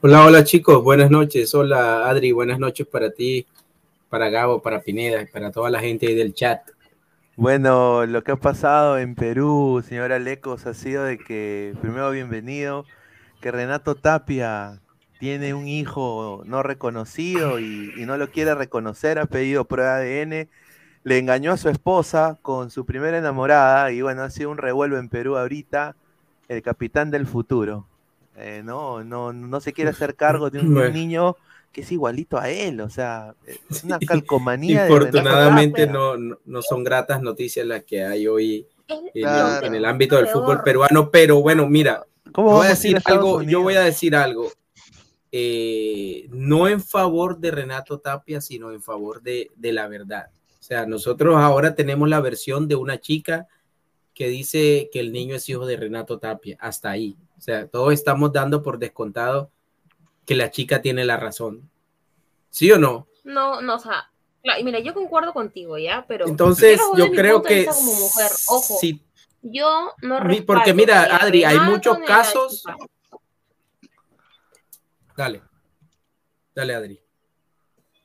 Hola, 0.00 0.24
hola 0.24 0.42
chicos, 0.42 0.82
buenas 0.82 1.10
noches. 1.10 1.54
Hola 1.54 2.08
Adri, 2.08 2.32
buenas 2.32 2.58
noches 2.58 2.86
para 2.86 3.10
ti, 3.10 3.46
para 4.08 4.30
Gabo, 4.30 4.62
para 4.62 4.80
Pineda, 4.80 5.28
para 5.30 5.52
toda 5.52 5.68
la 5.68 5.80
gente 5.80 6.14
del 6.14 6.32
chat. 6.32 6.73
Bueno, 7.36 8.06
lo 8.06 8.22
que 8.22 8.32
ha 8.32 8.36
pasado 8.36 8.98
en 8.98 9.16
Perú, 9.16 9.82
señora 9.86 10.18
Lecos, 10.20 10.66
ha 10.66 10.74
sido 10.74 11.02
de 11.04 11.20
que, 11.20 11.76
primero 11.80 12.10
bienvenido, 12.12 12.86
que 13.40 13.50
Renato 13.50 13.96
Tapia 13.96 14.82
tiene 15.18 15.52
un 15.54 15.66
hijo 15.66 16.42
no 16.46 16.62
reconocido 16.62 17.58
y, 17.58 17.92
y 17.96 18.06
no 18.06 18.16
lo 18.18 18.30
quiere 18.30 18.54
reconocer, 18.54 19.18
ha 19.18 19.26
pedido 19.26 19.64
prueba 19.66 19.98
de 19.98 20.20
ADN, 20.22 20.50
le 21.02 21.18
engañó 21.18 21.52
a 21.52 21.56
su 21.56 21.68
esposa 21.68 22.38
con 22.42 22.70
su 22.70 22.86
primera 22.86 23.18
enamorada 23.18 23.90
y 23.92 24.00
bueno, 24.02 24.22
ha 24.22 24.30
sido 24.30 24.50
un 24.50 24.58
revuelo 24.58 24.98
en 24.98 25.08
Perú 25.08 25.36
ahorita, 25.36 25.96
el 26.48 26.62
capitán 26.62 27.10
del 27.10 27.26
futuro. 27.26 27.88
Eh, 28.36 28.62
no, 28.64 29.02
no, 29.04 29.32
no 29.32 29.60
se 29.60 29.72
quiere 29.72 29.90
hacer 29.90 30.14
cargo 30.16 30.50
de 30.50 30.60
un, 30.60 30.72
de 30.72 30.80
un 30.82 30.92
Bueno. 30.92 30.92
niño 30.92 31.36
que 31.74 31.82
es 31.82 31.92
igualito 31.92 32.38
a 32.38 32.48
él, 32.48 32.80
o 32.80 32.88
sea, 32.88 33.34
es 33.68 33.84
una 33.84 33.98
calcomanía 33.98 34.88
Infortunadamente 34.88 35.86
no, 35.86 36.16
no, 36.16 36.38
no 36.44 36.62
son 36.62 36.84
gratas 36.84 37.20
noticias 37.20 37.66
las 37.66 37.82
que 37.84 38.04
hay 38.04 38.26
hoy 38.26 38.66
en, 38.88 39.22
Claro. 39.22 39.66
en 39.66 39.74
el 39.74 39.84
ámbito 39.84 40.16
del 40.16 40.28
fútbol 40.28 40.62
peruano, 40.62 41.10
pero 41.10 41.42
bueno, 41.42 41.66
mira, 41.68 42.06
¿Cómo 42.32 42.50
yo 42.50 42.56
voy 42.56 42.66
a 42.66 42.70
decir 42.70 42.96
a 42.96 43.02
algo, 43.04 43.42
yo 43.42 43.62
voy 43.62 43.74
a 43.74 43.80
decir 43.80 44.14
algo, 44.14 44.50
eh, 45.32 46.28
no 46.30 46.68
en 46.68 46.80
favor 46.80 47.38
de 47.38 47.50
Renato 47.50 47.98
Tapia, 47.98 48.40
sino 48.40 48.70
en 48.70 48.80
favor 48.80 49.20
de, 49.20 49.50
de 49.56 49.72
la 49.72 49.88
verdad. 49.88 50.28
O 50.60 50.62
sea, 50.62 50.86
nosotros 50.86 51.36
ahora 51.36 51.74
tenemos 51.74 52.08
la 52.08 52.20
versión 52.20 52.68
de 52.68 52.76
una 52.76 53.00
chica 53.00 53.48
que 54.14 54.28
dice 54.28 54.88
que 54.92 55.00
el 55.00 55.12
niño 55.12 55.34
es 55.34 55.48
hijo 55.48 55.66
de 55.66 55.76
Renato 55.76 56.18
Tapia, 56.20 56.56
hasta 56.60 56.90
ahí. 56.90 57.16
O 57.36 57.40
sea, 57.40 57.66
todos 57.66 57.92
estamos 57.92 58.32
dando 58.32 58.62
por 58.62 58.78
descontado 58.78 59.50
que 60.26 60.34
la 60.34 60.50
chica 60.50 60.80
tiene 60.82 61.04
la 61.04 61.16
razón. 61.16 61.70
¿Sí 62.50 62.70
o 62.72 62.78
no? 62.78 63.06
No, 63.24 63.60
no, 63.60 63.76
o 63.76 63.78
sea, 63.78 64.10
claro, 64.42 64.60
y 64.60 64.64
mira, 64.64 64.78
yo 64.78 64.94
concuerdo 64.94 65.32
contigo, 65.32 65.78
¿ya? 65.78 66.04
Pero 66.06 66.26
Entonces, 66.26 66.80
yo 66.96 67.10
creo 67.10 67.42
que 67.42 67.56
vista 67.60 67.74
como 67.74 67.94
mujer, 67.94 68.30
ojo, 68.48 68.78
si- 68.80 69.02
yo 69.42 69.92
no 70.02 70.18
porque 70.46 70.72
mira, 70.72 71.16
Adri, 71.16 71.44
hay 71.44 71.58
muchos 71.60 71.98
casos-. 72.06 72.64
Dale, 75.16 75.42
dale, 76.54 76.74
Adri. 76.74 77.00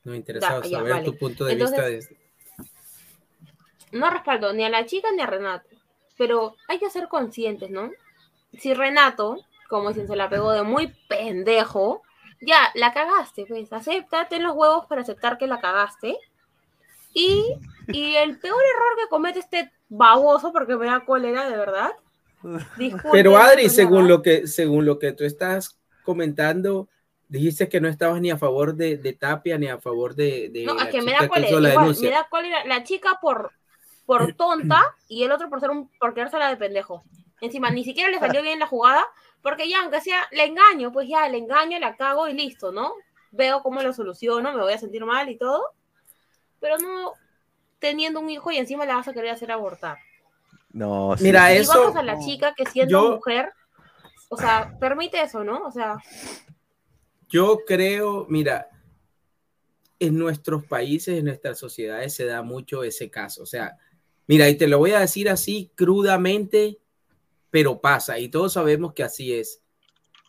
Da- 0.03 0.61
ya, 0.63 0.77
saber 0.77 0.93
vale. 0.93 1.05
tu 1.05 1.17
punto 1.17 1.45
de 1.45 1.53
Entonces, 1.53 2.09
vista. 2.09 2.15
De... 2.63 3.97
no 3.97 4.09
respaldo 4.09 4.53
ni 4.53 4.63
a 4.63 4.69
la 4.69 4.85
chica 4.85 5.11
ni 5.11 5.21
a 5.21 5.25
Renato. 5.25 5.69
Pero 6.17 6.55
hay 6.67 6.79
que 6.79 6.89
ser 6.89 7.07
conscientes, 7.07 7.69
¿no? 7.69 7.91
Si 8.57 8.73
Renato, 8.73 9.37
como 9.69 9.89
dicen, 9.89 10.07
se 10.07 10.15
la 10.15 10.29
pegó 10.29 10.51
de 10.51 10.63
muy 10.63 10.87
pendejo, 11.07 12.01
ya, 12.41 12.71
la 12.75 12.93
cagaste, 12.93 13.45
pues, 13.47 13.71
acéptate 13.71 14.39
los 14.39 14.55
huevos 14.55 14.85
para 14.87 15.01
aceptar 15.01 15.37
que 15.37 15.47
la 15.47 15.59
cagaste. 15.59 16.17
Y, 17.13 17.55
y 17.87 18.15
el 18.15 18.39
peor 18.39 18.61
error 18.75 18.97
que 18.97 19.09
comete 19.09 19.39
este 19.39 19.71
baboso, 19.89 20.51
porque 20.51 20.75
me 20.75 20.85
da 20.85 21.03
cólera, 21.05 21.49
de 21.49 21.57
verdad. 21.57 21.91
disculpen, 22.77 23.11
Pero 23.11 23.37
Adri, 23.37 23.63
pues, 23.63 23.75
según 23.75 24.07
lo 24.07 24.21
que 24.21 24.47
según 24.47 24.85
lo 24.85 24.99
que 24.99 25.11
tú 25.11 25.23
estás 25.25 25.79
comentando, 26.03 26.87
dijiste 27.27 27.67
que 27.67 27.81
no 27.81 27.87
estabas 27.87 28.21
ni 28.21 28.31
a 28.31 28.37
favor 28.37 28.75
de, 28.75 28.97
de 28.97 29.13
Tapia 29.13 29.57
ni 29.57 29.67
a 29.67 29.79
favor 29.79 30.15
de, 30.15 30.49
de 30.49 30.65
No, 30.65 30.73
es 30.77 30.85
la 30.85 30.89
que 30.89 31.01
me 31.01 31.11
da 31.11 31.27
cólera. 31.27 31.59
la 31.59 31.69
igual, 31.71 31.95
me 32.01 32.09
da 32.09 32.27
cólera 32.29 32.65
la 32.65 32.83
chica 32.83 33.19
por, 33.21 33.51
por 34.05 34.33
tonta 34.33 34.95
y 35.07 35.23
el 35.23 35.31
otro 35.31 35.49
por 35.49 35.59
ser 35.59 35.71
un 35.71 35.89
por 35.99 36.13
quedársela 36.13 36.49
de 36.49 36.57
pendejo. 36.57 37.03
Encima, 37.41 37.69
ni 37.71 37.83
siquiera 37.83 38.09
le 38.09 38.19
salió 38.19 38.41
bien 38.41 38.59
la 38.59 38.67
jugada, 38.67 39.05
porque 39.41 39.69
ya, 39.69 39.81
aunque 39.81 40.01
sea, 40.01 40.27
le 40.31 40.45
engaño, 40.45 40.91
pues 40.91 41.07
ya, 41.07 41.27
le 41.29 41.37
engaño, 41.37 41.79
la 41.79 41.95
cago 41.95 42.27
y 42.27 42.33
listo, 42.33 42.71
¿no? 42.71 42.93
Veo 43.31 43.61
cómo 43.61 43.81
lo 43.81 43.93
soluciono, 43.93 44.51
me 44.53 44.61
voy 44.61 44.73
a 44.73 44.77
sentir 44.77 45.05
mal 45.05 45.29
y 45.29 45.37
todo. 45.37 45.63
Pero 46.59 46.77
no 46.77 47.13
teniendo 47.79 48.19
un 48.19 48.29
hijo 48.29 48.51
y 48.51 48.57
encima 48.57 48.85
la 48.85 48.95
vas 48.95 49.07
a 49.07 49.13
querer 49.13 49.31
hacer 49.31 49.51
abortar. 49.51 49.97
No, 50.71 51.15
sí, 51.17 51.23
Mira, 51.23 51.53
y 51.53 51.57
eso- 51.59 51.79
vamos 51.79 51.95
a 51.95 52.03
la 52.03 52.19
chica 52.19 52.53
que 52.55 52.65
siendo 52.65 52.91
yo- 52.91 53.15
mujer, 53.15 53.53
o 54.29 54.37
sea, 54.37 54.75
permite 54.79 55.21
eso, 55.21 55.43
¿no? 55.43 55.63
O 55.65 55.71
sea, 55.71 55.97
Yo 57.31 57.59
creo, 57.65 58.25
mira, 58.27 58.67
en 59.99 60.17
nuestros 60.17 60.65
países, 60.65 61.19
en 61.19 61.25
nuestras 61.25 61.59
sociedades 61.59 62.15
se 62.15 62.25
da 62.25 62.41
mucho 62.41 62.83
ese 62.83 63.11
caso. 63.11 63.43
O 63.43 63.45
sea, 63.45 63.77
mira, 64.27 64.49
y 64.49 64.55
te 64.57 64.67
lo 64.67 64.79
voy 64.79 64.91
a 64.91 64.99
decir 64.99 65.29
así 65.29 65.71
crudamente, 65.75 66.79
pero 67.51 67.79
pasa, 67.81 68.19
y 68.19 68.29
todos 68.29 68.53
sabemos 68.53 68.93
que 68.93 69.03
así 69.03 69.33
es. 69.33 69.61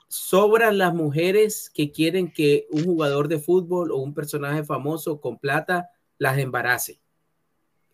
Sobran 0.09 0.78
las 0.78 0.92
mujeres 0.94 1.70
que 1.72 1.92
quieren 1.92 2.33
que 2.33 2.66
un 2.70 2.85
jugador 2.85 3.28
de 3.28 3.38
fútbol 3.38 3.92
o 3.92 3.98
un 3.98 4.12
personaje 4.14 4.64
famoso 4.64 5.20
con 5.20 5.38
plata 5.38 5.90
las 6.18 6.38
embarace. 6.38 7.00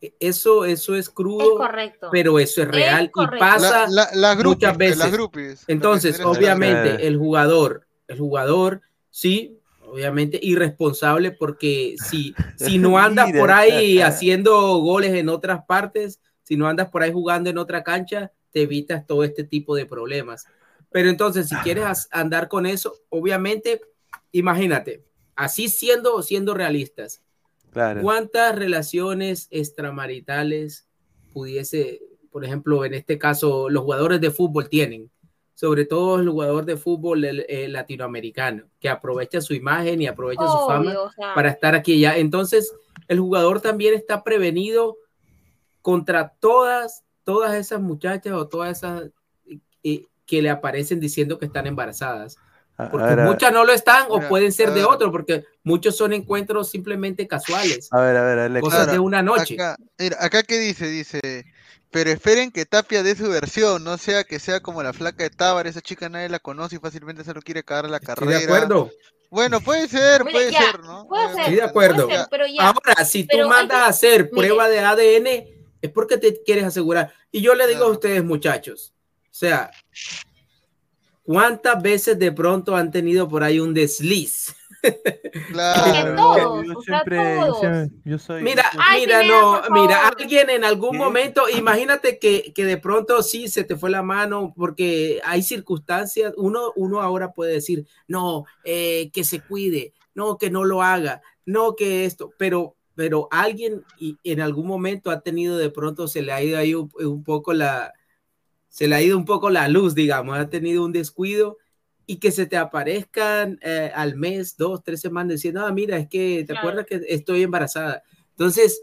E- 0.01 0.15
Eso, 0.21 0.65
eso 0.65 0.95
es 0.95 1.11
crudo, 1.11 1.43
es 1.61 1.67
correcto. 1.69 2.09
pero 2.11 2.39
eso 2.39 2.62
es 2.62 2.69
real 2.69 3.11
y 3.15 3.39
pasa 3.39 3.87
La- 3.89 4.05
la- 4.05 4.11
las 4.15 4.39
groupies, 4.39 4.57
muchas 4.69 4.79
veces. 4.79 4.99
las 4.99 5.12
groupies. 5.12 5.65
Entonces, 5.69 6.21
obviamente, 6.25 7.07
el 7.07 7.17
jugador, 7.19 7.87
el 8.09 8.19
jugador, 8.19 8.81
sí, 9.11 9.59
obviamente 9.83 10.39
irresponsable 10.43 11.33
porque 11.33 11.97
si, 11.99 12.35
si 12.57 12.79
no 12.79 12.99
andas 12.99 13.31
por 13.33 13.51
ahí 13.51 14.01
haciendo 14.01 14.79
goles 14.79 15.12
en 15.15 15.29
otras 15.29 15.65
partes, 15.67 16.21
si 16.43 16.57
no 16.57 16.67
andas 16.67 16.89
por 16.91 17.03
ahí 17.03 17.12
jugando 17.12 17.51
en 17.51 17.59
otra 17.59 17.83
cancha, 17.85 18.33
te 18.51 18.63
evitas 18.63 19.07
todo 19.07 19.25
este 19.25 19.45
tipo 19.45 19.75
de 19.77 19.87
problemas. 19.87 20.47
Pero 20.91 21.11
entonces, 21.11 21.49
si 21.49 21.57
quieres 21.57 21.85
as- 21.85 22.09
andar 22.11 22.49
con 22.49 22.65
eso, 22.67 22.95
obviamente, 23.09 23.81
imagínate, 24.33 25.05
así 25.35 25.69
siendo, 25.69 26.23
siendo 26.23 26.55
realistas, 26.55 27.23
Claro. 27.73 28.01
¿Cuántas 28.01 28.57
relaciones 28.57 29.49
extramaritales 29.51 30.89
pudiese, 31.35 32.01
por 32.31 32.43
ejemplo, 32.43 32.87
en 32.87 32.95
este 32.95 33.19
caso, 33.19 33.69
los 33.69 33.83
jugadores 33.83 34.19
de 34.21 34.31
fútbol 34.31 34.71
tienen? 34.71 35.11
Sobre 35.55 35.85
todo 35.85 36.19
el 36.21 36.29
jugador 36.29 36.65
de 36.65 36.79
fútbol 36.79 37.25
el- 37.25 37.45
el 37.49 37.73
latinoamericano, 37.75 38.65
que 38.81 38.89
aprovecha 38.89 39.43
su 39.43 39.53
imagen 39.53 40.01
y 40.01 40.07
aprovecha 40.07 40.47
su 40.49 40.59
fama 40.67 40.91
Obvio, 40.91 41.03
o 41.05 41.11
sea. 41.13 41.35
para 41.35 41.51
estar 41.51 41.75
aquí 41.75 41.95
y 41.95 42.01
ya. 42.01 42.17
Entonces, 42.17 42.73
el 43.09 43.21
jugador 43.21 43.61
también 43.61 43.93
está 43.95 44.25
prevenido 44.25 44.97
contra 45.83 46.35
todas, 46.41 47.05
todas 47.27 47.55
esas 47.57 47.81
muchachas 47.81 48.33
o 48.35 48.47
todas 48.47 48.79
esas 48.79 49.11
eh, 49.83 50.07
que 50.25 50.41
le 50.41 50.49
aparecen 50.49 51.01
diciendo 51.01 51.39
que 51.39 51.47
están 51.47 51.67
embarazadas. 51.67 52.37
Porque 52.91 53.15
ver, 53.17 53.25
muchas 53.27 53.53
no 53.53 53.65
lo 53.65 53.73
están 53.73 54.05
o 54.11 54.21
pueden 54.29 54.53
ser 54.53 54.71
de 54.73 54.85
otro, 54.85 55.11
porque 55.11 55.45
muchos 55.65 55.97
son 55.97 56.12
encuentros 56.12 56.71
simplemente 56.71 57.27
casuales. 57.27 57.89
A 57.91 58.01
ver, 58.01 58.17
a 58.17 58.23
ver, 58.23 58.39
Alex. 58.39 58.62
Cosas 58.62 58.79
Claro, 58.81 58.93
de 58.93 58.99
una 58.99 59.23
noche. 59.23 59.55
Acá, 59.55 59.77
mira, 59.99 60.17
acá 60.21 60.43
qué 60.43 60.59
dice, 60.59 60.87
dice, 60.87 61.47
pero 61.91 62.11
esperen 62.11 62.51
que 62.53 62.65
Tapia 62.67 63.03
dé 63.03 63.17
su 63.17 63.29
versión, 63.31 63.83
no 63.83 63.97
sea 63.99 64.25
que 64.25 64.39
sea 64.39 64.61
como 64.61 64.83
la 64.83 64.93
flaca 64.93 65.25
de 65.25 65.31
Tábar, 65.31 65.67
esa 65.67 65.81
chica 65.81 66.09
nadie 66.11 66.29
la 66.29 66.39
conoce 66.39 66.77
y 66.77 66.79
fácilmente 66.79 67.25
se 67.25 67.33
lo 67.35 67.41
quiere 67.41 67.65
cagar 67.65 67.89
la 67.91 67.97
Estoy 67.97 68.15
carrera. 68.15 68.39
de 68.39 68.45
acuerdo. 68.45 68.91
Bueno, 69.31 69.61
puede 69.62 69.89
ser, 69.89 70.23
Mira, 70.25 70.33
puede 70.39 70.53
ya, 70.53 70.61
ser, 70.61 70.81
¿no? 70.81 71.07
puede 71.09 71.29
ser, 71.31 71.41
Estoy 71.41 71.55
de 71.57 71.62
acuerdo. 71.62 72.05
puede 72.07 72.19
ser, 72.19 72.27
pero 72.31 72.45
ya. 72.47 72.69
Ahora, 72.69 73.05
si 73.05 73.23
tú 73.25 73.29
Pero 73.33 73.49
mandas 73.49 73.79
que- 73.79 73.85
a 73.85 73.89
hacer 73.89 74.31
mire. 74.31 74.49
prueba 74.49 74.69
de 74.69 74.81
ADN, 74.81 75.56
es 75.87 75.92
porque 75.92 76.18
te 76.18 76.42
quieres 76.44 76.64
asegurar. 76.64 77.12
Y 77.33 77.40
yo 77.40 77.55
le 77.55 77.66
digo 77.66 77.85
a 77.85 77.90
ustedes, 77.90 78.22
muchachos, 78.25 78.92
o 79.25 79.35
sea, 79.35 79.70
¿cuántas 81.22 81.83
veces 81.83 82.18
de 82.18 82.33
pronto 82.33 82.77
han 82.77 82.90
tenido 82.90 83.29
por 83.29 83.42
ahí 83.42 83.59
un 83.61 83.75
desliz? 83.75 84.55
Claro. 85.51 86.14
todos, 86.16 86.66
Yo 86.66 86.81
siempre, 86.81 87.16
yo 87.37 87.46
todos. 87.46 87.59
siempre- 87.61 87.96
yo 88.05 88.18
soy. 88.18 88.42
Mira, 88.42 88.62
yo 88.72 88.79
soy- 88.79 88.87
Ay, 88.88 89.01
mira, 89.01 89.22
no, 89.25 89.62
mira, 89.70 90.09
alguien 90.09 90.51
en 90.51 90.64
algún 90.64 90.92
¿Qué? 90.92 90.99
momento, 90.99 91.49
imagínate 91.49 92.18
que, 92.20 92.53
que 92.55 92.64
de 92.64 92.77
pronto 92.77 93.22
sí 93.22 93.49
se 93.49 93.64
te 93.64 93.77
fue 93.77 93.90
la 93.90 94.03
mano, 94.03 94.53
porque 94.57 95.20
hay 95.25 95.42
circunstancias, 95.42 96.33
uno, 96.37 96.72
uno 96.77 97.01
ahora 97.01 97.33
puede 97.33 97.55
decir, 97.55 97.85
no, 98.07 98.44
eh, 98.64 99.11
que 99.12 99.25
se 99.25 99.40
cuide, 99.40 99.92
no, 100.14 100.38
que 100.38 100.51
no 100.51 100.64
lo 100.64 100.83
haga, 100.83 101.20
no, 101.44 101.75
que 101.75 102.05
esto, 102.05 102.33
pero, 102.38 102.77
pero 102.97 103.29
alguien 103.31 103.85
y 104.01 104.17
en 104.25 104.41
algún 104.41 104.67
momento 104.67 105.11
ha 105.11 105.21
tenido 105.21 105.57
de 105.57 105.71
pronto, 105.71 106.09
se 106.09 106.23
le 106.23 106.33
ha 106.33 106.43
ido 106.43 106.59
ahí 106.59 106.75
un, 106.75 106.91
un 106.99 107.23
poco 107.23 107.53
la, 107.53 107.93
se 108.69 108.89
le 108.89 108.97
ha 108.97 109.03
ido 109.03 109.17
un 109.17 109.25
poco 109.25 109.51
la 109.51 109.69
luz, 109.69 109.95
digamos, 109.95 110.37
ha 110.37 110.51
tenido 110.51 110.85
un 110.85 110.93
descuido 110.93 111.59
y 112.07 112.17
que 112.17 112.31
se 112.31 112.47
te 112.47 112.57
aparezcan 112.57 113.59
eh, 113.63 113.93
al 113.95 114.17
mes, 114.17 114.57
dos, 114.57 114.83
tres 114.83 115.01
semanas 115.01 115.35
diciendo, 115.35 115.65
ah, 115.65 115.73
mira, 115.73 115.99
es 115.99 116.09
que 116.09 116.39
te 116.41 116.47
Claro. 116.47 116.59
acuerdas 116.59 116.87
que 116.87 117.01
estoy 117.09 117.43
embarazada. 117.43 118.03
Entonces, 118.31 118.83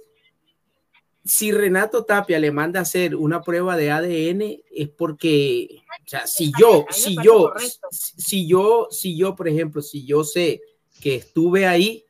si 1.26 1.52
Renato 1.52 2.04
Tapia 2.04 2.38
le 2.38 2.52
manda 2.52 2.80
a 2.80 2.84
hacer 2.84 3.16
una 3.16 3.42
prueba 3.42 3.78
de 3.78 3.92
ADN, 3.92 4.62
es 4.70 4.90
porque, 4.90 5.82
o 6.06 6.10
sea, 6.10 6.28
si 6.28 6.52
yo, 6.58 6.86
si 6.92 7.16
yo, 7.24 7.54
si 7.92 8.48
yo, 8.48 8.88
si 8.92 9.18
yo, 9.18 9.36
por 9.36 9.48
ejemplo, 9.48 9.82
si 9.82 10.06
yo 10.06 10.24
sé 10.24 10.62
que 11.02 11.16
estuve 11.16 11.66
ahí, 11.66 12.06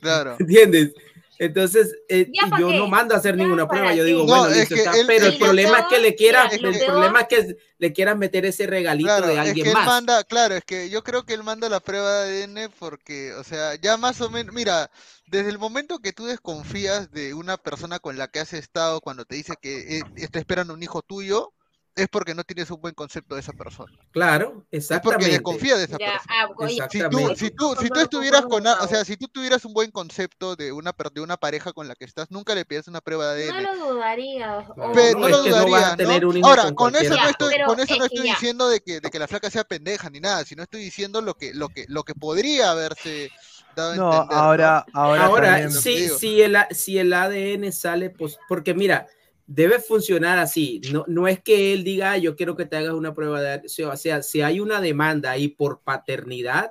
Claro. 0.00 0.36
¿entiendes? 0.40 0.94
Entonces, 1.38 1.94
eh, 2.08 2.30
¿Ya 2.34 2.46
y 2.46 2.50
pa' 2.50 2.60
yo 2.60 2.68
qué? 2.68 2.76
no 2.78 2.86
mando 2.86 3.14
a 3.14 3.18
hacer 3.18 3.34
¿Ya 3.34 3.44
ninguna 3.44 3.66
prueba, 3.66 3.94
yo 3.94 4.04
digo, 4.04 4.20
No, 4.20 4.26
bueno, 4.26 4.48
es 4.48 4.56
listo, 4.58 4.74
que 4.74 4.80
está, 4.82 4.94
él- 4.98 5.06
pero 5.06 5.26
el 5.26 5.38
problema 5.38 5.78
es 5.78 5.86
que 5.88 5.98
le 5.98 6.14
quieras, 6.14 6.52
el 6.52 6.60
peor- 6.60 6.84
problema 6.84 7.20
es 7.22 7.28
que 7.28 7.56
le 7.78 7.92
quieras 7.94 8.18
meter 8.18 8.44
ese 8.44 8.66
regalito 8.66 9.06
Claro, 9.08 9.26
de 9.26 9.32
es 9.32 9.38
alguien 9.38 9.64
que 9.64 9.70
él 9.70 9.74
más. 9.74 9.86
manda, 9.86 10.24
claro, 10.24 10.54
es 10.54 10.64
que 10.66 10.90
yo 10.90 11.02
creo 11.02 11.24
que 11.24 11.32
él 11.32 11.42
manda 11.42 11.70
la 11.70 11.80
prueba 11.80 12.24
de 12.24 12.42
ADN 12.44 12.68
porque, 12.78 13.32
o 13.34 13.42
sea, 13.44 13.74
ya 13.76 13.96
más 13.96 14.20
o 14.20 14.28
menos, 14.28 14.54
mira, 14.54 14.90
desde 15.28 15.48
el 15.48 15.58
momento 15.58 16.00
que 16.00 16.12
tú 16.12 16.26
desconfías 16.26 17.10
de 17.10 17.32
una 17.32 17.56
persona 17.56 17.98
con 18.00 18.18
la 18.18 18.28
que 18.28 18.40
has 18.40 18.52
estado 18.52 19.00
cuando 19.00 19.24
te 19.24 19.36
dice 19.36 19.54
que 19.62 19.98
eh, 20.00 20.02
está 20.16 20.38
esperando 20.40 20.74
un 20.74 20.82
hijo 20.82 21.00
tuyo, 21.00 21.54
es 21.96 22.08
porque 22.08 22.34
no 22.34 22.44
tienes 22.44 22.70
un 22.70 22.80
buen 22.80 22.94
concepto 22.94 23.34
de 23.34 23.40
esa 23.40 23.52
persona. 23.52 23.92
Claro, 24.12 24.64
Es 24.70 24.86
porque 24.88 25.26
exactamente. 25.26 25.30
desconfía 25.30 25.76
de 25.76 25.84
esa 25.84 25.98
Ya, 25.98 26.12
persona. 26.12 26.34
ah, 26.40 26.48
oye, 26.56 26.68
Si 26.70 26.76
tú, 26.78 26.84
Exactamente. 26.84 27.36
si 27.36 27.50
tú, 27.50 27.74
si 27.80 27.88
tú 27.90 28.00
estuvieras 28.00 28.42
con, 28.46 28.66
a- 28.66 28.74
o 28.82 28.88
sea, 28.88 29.04
si 29.04 29.16
tú 29.16 29.26
tuvieras 29.28 29.64
un 29.64 29.72
buen 29.74 29.90
concepto 29.90 30.56
de 30.56 30.72
una, 30.72 30.92
per- 30.92 31.10
de 31.12 31.20
una 31.20 31.36
pareja 31.36 31.72
con 31.72 31.88
la 31.88 31.94
que 31.96 32.04
estás, 32.04 32.30
nunca 32.30 32.54
le 32.54 32.64
pides 32.64 32.88
una 32.88 33.00
prueba 33.00 33.32
de 33.34 33.48
No 33.48 33.54
ADN. 33.54 33.62
lo 33.64 33.88
dudaría. 33.94 34.64
Pero 34.94 35.18
No, 35.18 35.18
no 35.20 35.26
es 35.26 35.32
lo 35.32 35.42
no 35.42 35.56
a 35.56 35.64
dudaría, 35.64 35.96
¿no? 35.96 36.46
Ahora, 36.46 36.62
con 36.64 36.74
con 36.74 36.96
eso 36.96 37.14
no 37.16 37.28
estoy, 37.28 37.54
con 37.66 37.80
eso 37.80 37.92
es 37.94 37.98
no 37.98 38.04
estoy 38.06 38.26
ya. 38.26 38.32
diciendo 38.34 38.68
de 38.68 38.80
que, 38.80 39.00
de 39.00 39.10
que 39.10 39.18
la 39.18 39.28
flaca 39.28 39.50
sea 39.50 39.64
pendeja 39.64 40.08
ni 40.10 40.20
nada, 40.20 40.44
sino 40.44 40.62
estoy 40.62 40.82
diciendo 40.82 41.20
lo 41.20 41.34
que, 41.34 41.52
lo 41.54 41.68
que, 41.68 41.84
lo 41.88 42.04
que 42.04 42.14
podría 42.14 42.70
haberse 42.70 43.30
dado 43.76 43.92
a 43.92 43.96
No, 43.96 44.12
entender, 44.12 44.36
¿no? 44.36 44.42
ahora, 44.42 44.86
ahora, 44.92 45.24
Ahora, 45.26 45.70
si, 45.70 46.08
si, 46.08 46.42
el, 46.42 46.56
A- 46.56 46.68
si 46.70 46.98
el 46.98 47.12
ADN 47.12 47.70
sale, 47.72 48.10
pues, 48.10 48.38
porque 48.48 48.74
mira, 48.74 49.06
debe 49.52 49.80
funcionar 49.80 50.38
así. 50.38 50.80
No, 50.92 51.04
no 51.08 51.26
es 51.26 51.40
que 51.40 51.72
él 51.72 51.82
diga, 51.82 52.12
"Ah, 52.12 52.16
yo 52.18 52.36
quiero 52.36 52.54
que 52.56 52.66
te 52.66 52.76
hagas 52.76 52.94
una 52.94 53.14
prueba 53.14 53.40
de 53.42 53.50
ADN. 53.50 53.84
O 53.90 53.96
sea, 53.96 54.22
si 54.22 54.42
hay 54.42 54.60
una 54.60 54.80
demanda 54.80 55.32
ahí 55.32 55.48
por 55.48 55.80
paternidad, 55.80 56.70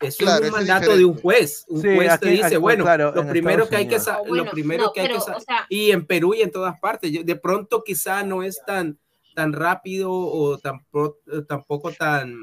eso 0.00 0.18
Claro, 0.18 0.44
es 0.44 0.52
un 0.52 0.60
es 0.60 0.66
mandato 0.68 0.96
de 0.96 1.04
un 1.04 1.14
juez. 1.14 1.64
Un 1.68 1.80
Sí, 1.80 1.94
juez 1.94 2.10
aquí- 2.10 2.24
te 2.24 2.30
dice, 2.30 2.44
aquí, 2.46 2.56
bueno, 2.56 2.82
claro, 2.84 3.12
lo 3.14 3.24
primero 3.28 3.68
que 3.68 3.76
hay 3.76 3.86
que 3.86 3.96
Ah, 4.04 4.18
bueno, 4.26 4.44
lo 4.44 4.50
primero 4.50 4.84
no, 4.86 4.92
que 4.92 5.00
hay 5.00 5.06
que 5.06 5.12
pero, 5.14 5.24
sa- 5.24 5.36
o 5.36 5.40
sea- 5.40 5.66
y 5.68 5.92
en 5.92 6.06
Perú 6.06 6.34
y 6.34 6.42
en 6.42 6.50
todas 6.50 6.78
partes. 6.80 7.12
Yo- 7.12 7.22
de 7.22 7.36
pronto 7.36 7.84
quizá 7.84 8.22
no 8.24 8.42
es 8.42 8.60
tan 8.66 8.98
tan 9.36 9.52
rápido 9.52 10.10
o 10.12 10.58
tampoco, 10.58 11.18
tampoco 11.46 11.92
tan 11.92 12.34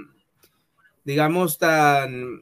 digamos 1.05 1.57
tan 1.57 2.41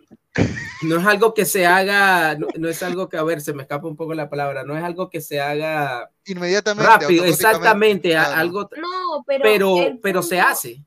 no 0.84 0.99
es 0.99 1.06
algo 1.06 1.34
que 1.36 1.45
se 1.45 1.67
haga 1.67 2.36
no, 2.36 2.47
no 2.58 2.67
es 2.69 2.82
algo 2.82 3.08
que 3.10 3.17
a 3.17 3.23
ver 3.23 3.39
se 3.41 3.54
me 3.54 3.62
escapa 3.63 3.88
un 3.88 3.95
poco 3.95 4.15
la 4.15 4.30
palabra 4.30 4.63
no 4.63 4.76
es 4.76 4.84
algo 4.84 5.10
que 5.12 5.21
se 5.21 5.39
haga 5.39 6.10
Inmediatamente, 6.26 6.89
rápido 6.89 7.26
exactamente 7.26 8.10
claro. 8.12 8.34
algo 8.36 8.69
No, 8.78 9.23
pero. 9.28 9.76
pero 10.02 10.23
se 10.23 10.39
hace 10.39 10.84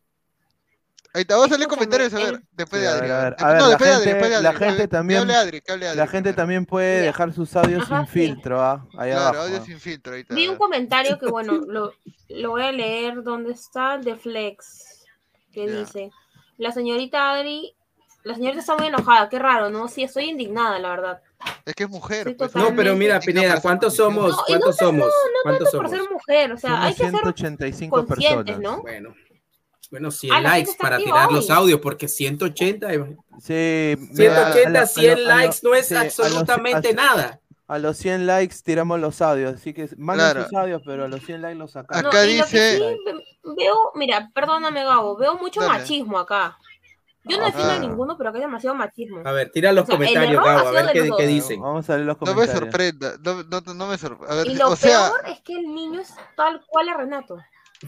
Ahí 1.14 1.24
te 1.24 1.32
vamos 1.32 1.46
a 1.50 1.56
leer 1.56 1.62
Escúchame, 1.62 1.88
comentarios, 1.88 2.12
a 2.12 2.30
ver, 2.30 2.42
después 2.52 2.82
de 2.82 2.88
Adri. 2.88 3.00
ver, 3.08 3.12
a 3.12 3.18
a 3.20 3.24
ver, 3.24 3.34
ver. 3.38 3.44
a 3.46 3.48
ver, 3.48 3.56
No, 3.56 3.62
la 3.62 3.68
después 3.70 3.88
de 3.88 3.94
Adri, 3.96 4.04
gente- 4.04 4.14
después 4.18 4.30
de 4.36 4.42
la 4.42 4.48
Adri. 4.50 4.64
gente 4.66 4.82
Que 4.82 4.88
también- 4.88 5.20
hable 5.22 5.34
Adri, 5.34 5.60
que 5.62 5.72
hable 5.72 5.88
Adri 5.88 5.96
La 5.98 6.06
gente 6.08 6.32
también 6.34 6.66
puede 6.66 6.98
Ya. 6.98 7.04
dejar 7.06 7.32
sus 7.32 7.56
audios 7.56 7.82
Ajá, 7.84 7.96
sin 8.00 8.06
sí. 8.06 8.12
filtro, 8.12 8.60
¿ah? 8.60 8.86
Ahí 8.98 9.12
Claro, 9.12 9.20
abajo. 9.28 9.38
audio 9.44 9.56
¿ah? 9.56 9.64
sin 9.64 9.80
filtro, 9.80 10.12
ahí 10.12 10.20
está. 10.20 10.34
Vi 10.34 10.46
un 10.48 10.56
comentario 10.56 11.18
que, 11.18 11.26
bueno, 11.30 11.52
lo, 11.66 11.94
lo 12.28 12.50
voy 12.50 12.62
a 12.64 12.72
leer. 12.72 13.22
¿Dónde 13.22 13.52
está? 13.52 13.94
El 13.94 14.04
de 14.04 14.16
Flex. 14.16 15.04
Que 15.52 15.66
Ya. 15.66 15.78
dice: 15.78 16.10
La 16.58 16.72
señorita 16.72 17.32
Adri. 17.32 17.74
La 18.24 18.34
señorita 18.34 18.60
está 18.60 18.76
muy 18.76 18.88
enojada. 18.88 19.28
Qué 19.28 19.38
raro, 19.38 19.70
¿no? 19.70 19.86
Sí, 19.88 20.02
estoy 20.02 20.24
indignada, 20.30 20.78
la 20.80 20.88
verdad. 20.90 21.22
Es 21.64 21.74
que 21.74 21.84
es 21.84 21.90
mujer, 21.90 22.34
pues. 22.36 22.54
no 22.56 22.74
pero 22.74 22.94
mira 22.96 23.20
Pineda 23.20 23.60
cuántos 23.60 23.94
somos 23.94 24.30
No, 24.30 24.36
no 24.36 24.42
cuántos 24.46 24.76
tanto- 24.76 24.84
somos 24.86 25.06
No 25.06 25.40
cuántos 25.44 25.70
tanto 25.70 25.78
por 25.78 25.88
somos 25.90 25.90
ser 26.06 26.12
mujer. 26.12 26.52
O 26.52 26.56
sea, 26.56 26.70
Somos 26.70 26.84
hay 26.86 26.92
que 26.94 26.98
ser 27.02 27.10
185 27.10 28.06
conscientes, 28.06 28.56
personas. 28.56 28.60
¿no? 28.76 28.82
bueno 28.82 29.14
bueno 29.90 30.10
100 30.10 30.32
Ah, 30.34 30.40
la 30.40 30.48
likes 30.50 30.72
para 30.80 30.96
tirar 30.98 31.30
los 31.30 31.48
hoy. 31.48 31.56
audios 31.56 31.80
porque 31.80 32.08
180 32.08 32.88
Sí, 32.90 32.96
180 33.44 34.12
mira, 34.14 34.46
a 34.46 34.48
lo- 34.80 34.86
100 34.86 35.10
a 35.10 35.12
a 35.12 35.16
lo- 35.18 35.26
likes 35.36 35.58
no 35.62 35.74
es 35.74 35.86
sí, 35.86 35.94
a 35.94 36.04
los- 36.04 36.18
absolutamente 36.18 36.88
a- 36.88 36.92
nada 36.94 37.40
A 37.68 37.78
los 37.78 37.96
100 37.96 38.26
likes 38.26 38.56
tiramos 38.64 39.00
los 39.00 39.20
audios, 39.20 39.54
así 39.54 39.74
que 39.74 39.88
manden 39.96 40.30
Claro. 40.30 40.44
sus 40.44 40.54
audios, 40.54 40.82
pero 40.84 41.04
a 41.04 41.08
los 41.08 41.20
100 41.24 41.42
likes 41.42 41.58
los 41.58 41.72
sacamos. 41.72 42.02
No, 42.04 42.08
Acá 42.10 42.22
que 42.22 42.28
dice- 42.28 42.76
sí 42.76 42.82
ve- 43.04 43.24
veo, 43.56 43.92
mira, 43.96 44.30
perdóname 44.34 44.84
Gabo, 44.84 45.16
veo 45.16 45.36
mucho 45.36 45.60
Dale. 45.60 45.72
machismo 45.80 46.18
acá. 46.18 46.56
Yo 47.24 47.38
no 47.38 47.42
Ah, 47.42 47.46
defiendo 47.46 47.72
a 47.72 47.78
ninguno, 47.80 48.16
pero 48.16 48.30
acá 48.30 48.38
hay 48.38 48.44
demasiado 48.44 48.76
machismo. 48.76 49.20
a 49.24 49.32
ver 49.32 49.50
tira 49.50 49.72
los 49.72 49.82
O 49.82 49.86
sea, 49.86 49.94
el 49.96 49.98
comentarios 49.98 50.32
error 50.32 50.44
Gabo 50.44 50.68
a 50.68 50.70
ver 50.70 50.86
de 50.86 50.92
qué, 50.92 51.10
qué 51.16 51.26
dicen 51.26 51.60
Vamos 51.60 51.90
a 51.90 51.94
leer 51.96 52.06
los 52.06 52.20
No 52.20 52.26
me 52.26 52.32
comentarios. 52.34 52.60
sorprenda, 52.70 53.12
no, 53.24 53.42
no, 53.42 53.74
no 53.74 53.86
me 53.88 53.98
sorprenda. 53.98 54.34
Ver, 54.36 54.46
Y 54.46 54.54
lo 54.54 54.68
o 54.70 54.76
sea, 54.76 55.10
peor 55.10 55.28
es 55.32 55.40
que 55.40 55.54
el 55.54 55.74
niño 55.74 56.00
es 56.00 56.14
tal 56.36 56.62
cual 56.68 56.88
a 56.88 56.96
Renato. 56.98 57.36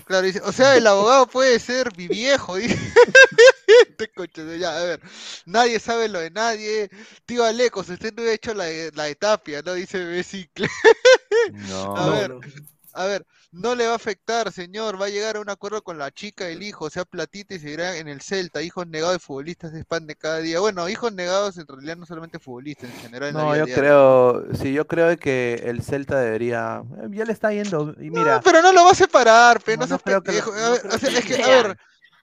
claro, 0.06 0.26
dice, 0.26 0.40
o 0.44 0.50
sea, 0.50 0.76
el 0.76 0.84
abogado 0.88 1.28
puede 1.28 1.60
ser 1.60 1.96
mi 1.96 2.08
viejo, 2.08 2.56
dice. 2.56 2.76
Este 3.90 4.08
coche 4.12 4.44
de 4.44 4.58
ya, 4.58 4.76
a 4.78 4.84
ver, 4.84 5.00
nadie 5.46 5.78
sabe 5.80 6.08
lo 6.08 6.20
de 6.20 6.30
nadie. 6.30 6.88
Tío 7.26 7.44
Alecos, 7.44 7.88
usted 7.88 8.12
no 8.14 8.22
ha 8.22 8.32
hecho 8.32 8.54
la 8.54 8.64
de, 8.64 8.90
la 8.94 9.04
de 9.04 9.14
Tapia, 9.16 9.62
¿no? 9.62 9.74
Dice 9.74 10.04
Becicle. 10.04 10.68
No. 11.46 11.84
A 11.94 12.08
No, 12.08 12.10
ver, 12.10 12.34
no. 12.34 12.44
A 12.94 13.06
ver, 13.06 13.26
no 13.52 13.74
le 13.76 13.86
va 13.86 13.94
a 13.94 13.96
afectar, 13.96 14.52
señor. 14.52 15.00
Va 15.00 15.06
a 15.06 15.10
llegar 15.10 15.36
a 15.36 15.40
un 15.40 15.50
acuerdo 15.50 15.82
con 15.82 15.98
la 15.98 16.10
chica 16.12 16.46
del 16.46 16.62
hijo, 16.62 16.86
o 16.86 16.90
sea, 16.90 17.04
platita 17.06 17.54
y 17.54 17.60
seguirá 17.60 17.96
en 17.98 18.08
el 18.08 18.22
Celta. 18.22 18.62
Hijos 18.62 18.86
negados 18.88 19.14
de 19.14 19.20
futbolistas 19.20 19.72
se 19.72 19.78
expande 19.80 20.16
cada 20.16 20.38
día. 20.40 20.60
Bueno, 20.60 20.88
hijos 20.88 21.12
negados 21.14 21.58
en 21.58 21.66
realidad 21.68 21.96
no 21.98 22.06
solamente 22.06 22.38
futbolistas, 22.40 22.90
en 22.90 22.96
general. 22.96 23.30
en 23.30 23.36
la 23.38 23.44
No, 23.44 23.44
vida 23.44 23.58
yo 23.58 23.70
diaria. 23.70 23.70
creo, 23.70 24.44
sí, 24.54 24.72
yo 24.72 24.86
creo 24.86 25.14
que 25.18 25.54
el 25.66 25.82
Celta 25.82 26.18
debería, 26.18 26.82
eh, 27.02 27.08
ya 27.10 27.26
le 27.26 27.32
está 27.32 27.52
yendo, 27.52 27.94
y 28.00 28.10
mira, 28.10 28.40
No, 28.40 28.40
pero 28.42 28.62
no 28.62 28.72
lo 28.72 28.84
va 28.86 28.92
a 28.92 28.94
separar, 28.94 29.60
pero 29.62 29.76
No, 29.76 29.84
no, 29.84 29.86
no 29.86 29.98
seas 29.98 30.02
creo 30.02 30.22
que 30.22 30.32
lo- 30.32 30.42
pendejo. 30.42 30.50
no 30.56 30.64
A 30.64 30.70
ver, 30.70 30.82
creo 30.82 30.94
o 30.94 30.98
sea, 30.98 31.10
que 31.10 31.18
es 31.18 31.24
que, 31.24 31.34
lo- 31.34 31.42
a 31.42 31.48
ver, 31.48 31.76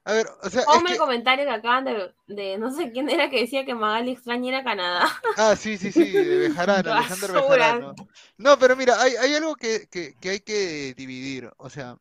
a 0.06 0.14
ver, 0.14 0.28
o 0.44 0.50
sea, 0.50 0.62
es 0.62 0.66
Ponme 0.68 0.86
que, 0.88 0.94
el 0.94 1.00
comentario 1.00 1.46
que 1.46 1.52
acaban 1.52 1.84
de, 1.86 2.14
de 2.28 2.58
no 2.58 2.72
sé 2.72 2.92
quién 2.92 3.10
era 3.10 3.30
que 3.30 3.42
decía 3.42 3.66
que 3.66 3.74
Magali 3.76 4.12
extraña 4.12 4.50
ir 4.50 4.56
a 4.56 4.64
Canadá. 4.64 5.10
ah, 5.38 5.56
sí, 5.56 5.78
sí, 5.78 5.92
sí, 5.92 6.12
de 6.12 6.38
Bejarano, 6.50 6.90
Basura. 6.92 7.42
Bejarano. 7.42 7.96
No, 8.38 8.58
pero 8.60 8.76
mira, 8.76 9.02
hay, 9.02 9.16
hay 9.16 9.34
algo 9.34 9.56
que, 9.56 9.88
que, 9.90 10.14
que 10.22 10.30
hay 10.30 10.40
que 10.42 10.94
dividir, 10.96 11.50
o 11.58 11.70
sea, 11.70 11.98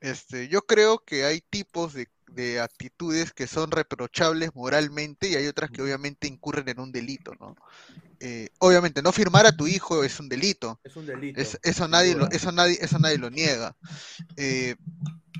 este, 0.00 0.48
yo 0.48 0.62
creo 0.62 0.98
que 1.04 1.24
hay 1.24 1.40
tipos 1.40 1.92
de, 1.94 2.08
de 2.28 2.60
actitudes 2.60 3.32
que 3.32 3.46
son 3.46 3.70
reprochables 3.70 4.54
moralmente 4.54 5.28
y 5.28 5.34
hay 5.34 5.46
otras 5.46 5.70
que 5.70 5.82
obviamente 5.82 6.28
incurren 6.28 6.68
en 6.68 6.80
un 6.80 6.92
delito, 6.92 7.32
¿no? 7.40 7.56
Eh, 8.20 8.48
obviamente, 8.58 9.00
no 9.02 9.12
firmar 9.12 9.46
a 9.46 9.56
tu 9.56 9.66
hijo 9.66 10.02
es 10.02 10.18
un 10.18 10.28
delito. 10.28 10.80
es 10.82 10.96
un 10.96 11.06
delito. 11.06 11.40
Es- 11.40 11.58
eso 11.62 11.86
nadie 11.88 12.14
lo, 12.14 12.28
eso 12.30 12.50
nadie, 12.52 12.76
eso 12.80 12.98
nadie 12.98 13.18
lo 13.18 13.30
niega. 13.30 13.76
Eh, 14.36 14.74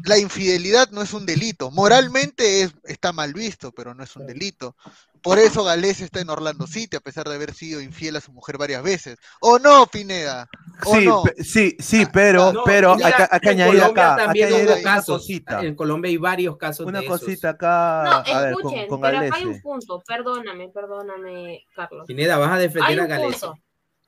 la 0.04 0.18
infidelidad 0.18 0.90
no 0.90 1.02
es 1.02 1.12
un 1.12 1.26
delito. 1.26 1.70
Moralmente 1.70 2.62
es, 2.62 2.72
está 2.84 3.12
mal 3.12 3.32
visto, 3.34 3.72
pero 3.72 3.94
no 3.94 4.02
es 4.04 4.14
un 4.16 4.26
delito. 4.26 4.76
Por 5.22 5.38
eso 5.38 5.64
Galés 5.64 6.00
está 6.00 6.20
en 6.20 6.30
Orlando 6.30 6.66
City, 6.68 6.96
a 6.96 7.00
pesar 7.00 7.28
de 7.28 7.34
haber 7.34 7.52
sido 7.52 7.80
infiel 7.80 8.14
a 8.16 8.20
su 8.20 8.32
mujer 8.32 8.56
varias 8.56 8.82
veces. 8.84 9.18
¿O 9.40 9.58
no, 9.58 9.86
Pineda? 9.86 10.48
¿O 10.86 10.94
Sí, 10.94 11.04
no? 11.06 11.24
sí, 11.42 11.76
sí, 11.80 12.06
pero, 12.12 12.52
No, 12.52 12.62
pero 12.64 12.94
mira, 12.94 13.08
acá, 13.08 13.28
acá 13.32 13.50
en 13.50 13.60
añadir 13.60 13.80
Colombia 13.80 14.12
acá, 14.14 14.24
también 14.24 14.52
hubo 14.52 14.62
acá 14.62 14.72
una 14.74 14.82
casos. 14.82 15.18
cosita, 15.18 15.60
En 15.62 15.74
Colombia 15.74 16.08
hay 16.10 16.16
varios 16.18 16.56
casos 16.56 16.86
una 16.86 17.00
de 17.00 17.06
esos. 17.06 17.20
cosita 17.20 17.48
acá, 17.50 18.04
No, 18.04 18.32
a 18.34 18.40
ver, 18.42 18.52
con, 18.54 18.62
escuchen, 18.66 18.88
con 18.88 19.00
pero 19.00 19.18
acá 19.18 19.36
hay 19.36 19.44
un 19.46 19.60
punto. 19.60 20.02
Perdóname, 20.06 20.68
perdóname, 20.68 21.64
Carlos. 21.74 22.04
Pineda, 22.06 22.38
vas 22.38 22.50
a 22.50 22.54
Hay 22.54 22.60
defender 22.68 23.00
a 23.00 23.02
un 23.02 23.08
Gales. 23.08 23.40
punto. 23.40 23.54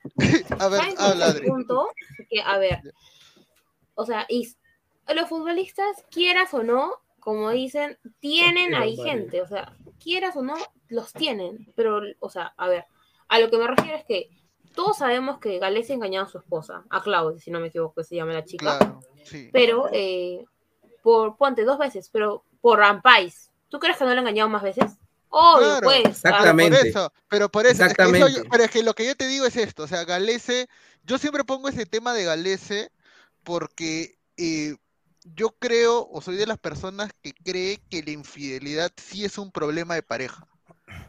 A 0.59 0.67
ver, 0.69 0.79
¿Saben 0.79 0.79
cuál 0.79 0.89
es 0.93 0.99
habla, 0.99 1.25
el 1.27 1.31
Adri. 1.31 1.47
punto? 1.47 1.87
Que, 2.29 2.41
a 2.41 2.57
ver, 2.57 2.81
o 3.95 4.05
sea, 4.05 4.25
y 4.29 4.47
los 5.13 5.29
futbolistas, 5.29 6.03
quieras 6.11 6.53
o 6.53 6.63
no, 6.63 6.93
como 7.19 7.49
dicen, 7.51 7.97
tienen 8.19 8.73
ahí 8.75 8.95
gente, 8.97 9.41
o 9.41 9.47
sea, 9.47 9.75
quieras 10.03 10.35
o 10.35 10.41
no, 10.41 10.55
los 10.89 11.13
tienen, 11.13 11.71
pero, 11.75 12.01
o 12.19 12.29
sea, 12.29 12.53
a 12.57 12.67
ver, 12.67 12.85
a 13.27 13.39
lo 13.39 13.49
que 13.49 13.57
me 13.57 13.67
refiero 13.67 13.97
es 13.97 14.05
que 14.05 14.29
todos 14.73 14.97
sabemos 14.97 15.39
que 15.39 15.59
Galés 15.59 15.89
engañado 15.89 16.25
a 16.25 16.29
su 16.29 16.37
esposa, 16.39 16.83
a 16.89 17.01
Claudia, 17.03 17.39
si 17.39 17.51
no 17.51 17.59
me 17.59 17.67
equivoco, 17.67 18.03
se 18.03 18.15
llama 18.15 18.33
la 18.33 18.43
chica, 18.45 18.77
Claro, 18.77 18.99
sí. 19.25 19.49
pero, 19.53 19.89
eh, 19.91 20.45
por, 21.03 21.37
ponte 21.37 21.63
dos 21.63 21.77
veces, 21.77 22.09
pero 22.11 22.43
por 22.61 22.79
Rampais, 22.79 23.51
¿tú 23.69 23.79
crees 23.79 23.97
que 23.97 24.03
no 24.05 24.11
le 24.11 24.17
ha 24.17 24.19
engañado 24.21 24.49
más 24.49 24.63
veces? 24.63 24.91
Obvio, 25.29 25.65
Claro, 25.67 25.81
pues. 25.85 26.05
Exactamente. 26.07 26.77
Por 26.77 26.87
eso, 26.87 27.13
pero 27.29 27.49
por 27.49 27.65
eso, 27.65 27.85
es 27.85 27.93
que 27.93 28.01
eso 28.03 28.11
Exactamente. 28.11 28.33
yo- 28.43 28.49
pero 28.49 28.63
es 28.63 28.71
que 28.71 28.83
lo 28.83 28.93
que 28.93 29.05
yo 29.05 29.15
te 29.15 29.27
digo 29.27 29.45
es 29.45 29.55
esto, 29.55 29.83
o 29.83 29.87
sea, 29.87 30.03
Galese, 30.05 30.67
yo 31.05 31.17
siempre 31.17 31.43
pongo 31.43 31.69
ese 31.69 31.85
tema 31.85 32.13
de 32.13 32.25
Galese 32.25 32.91
porque 33.43 34.17
eh, 34.37 34.75
yo 35.23 35.49
creo, 35.59 36.07
o 36.11 36.21
soy 36.21 36.35
de 36.35 36.47
las 36.47 36.57
personas 36.57 37.11
que 37.21 37.33
cree 37.33 37.79
que 37.89 38.01
la 38.03 38.11
infidelidad 38.11 38.91
sí 38.95 39.23
es 39.25 39.37
un 39.37 39.51
problema 39.51 39.95
de 39.95 40.03
pareja. 40.03 40.47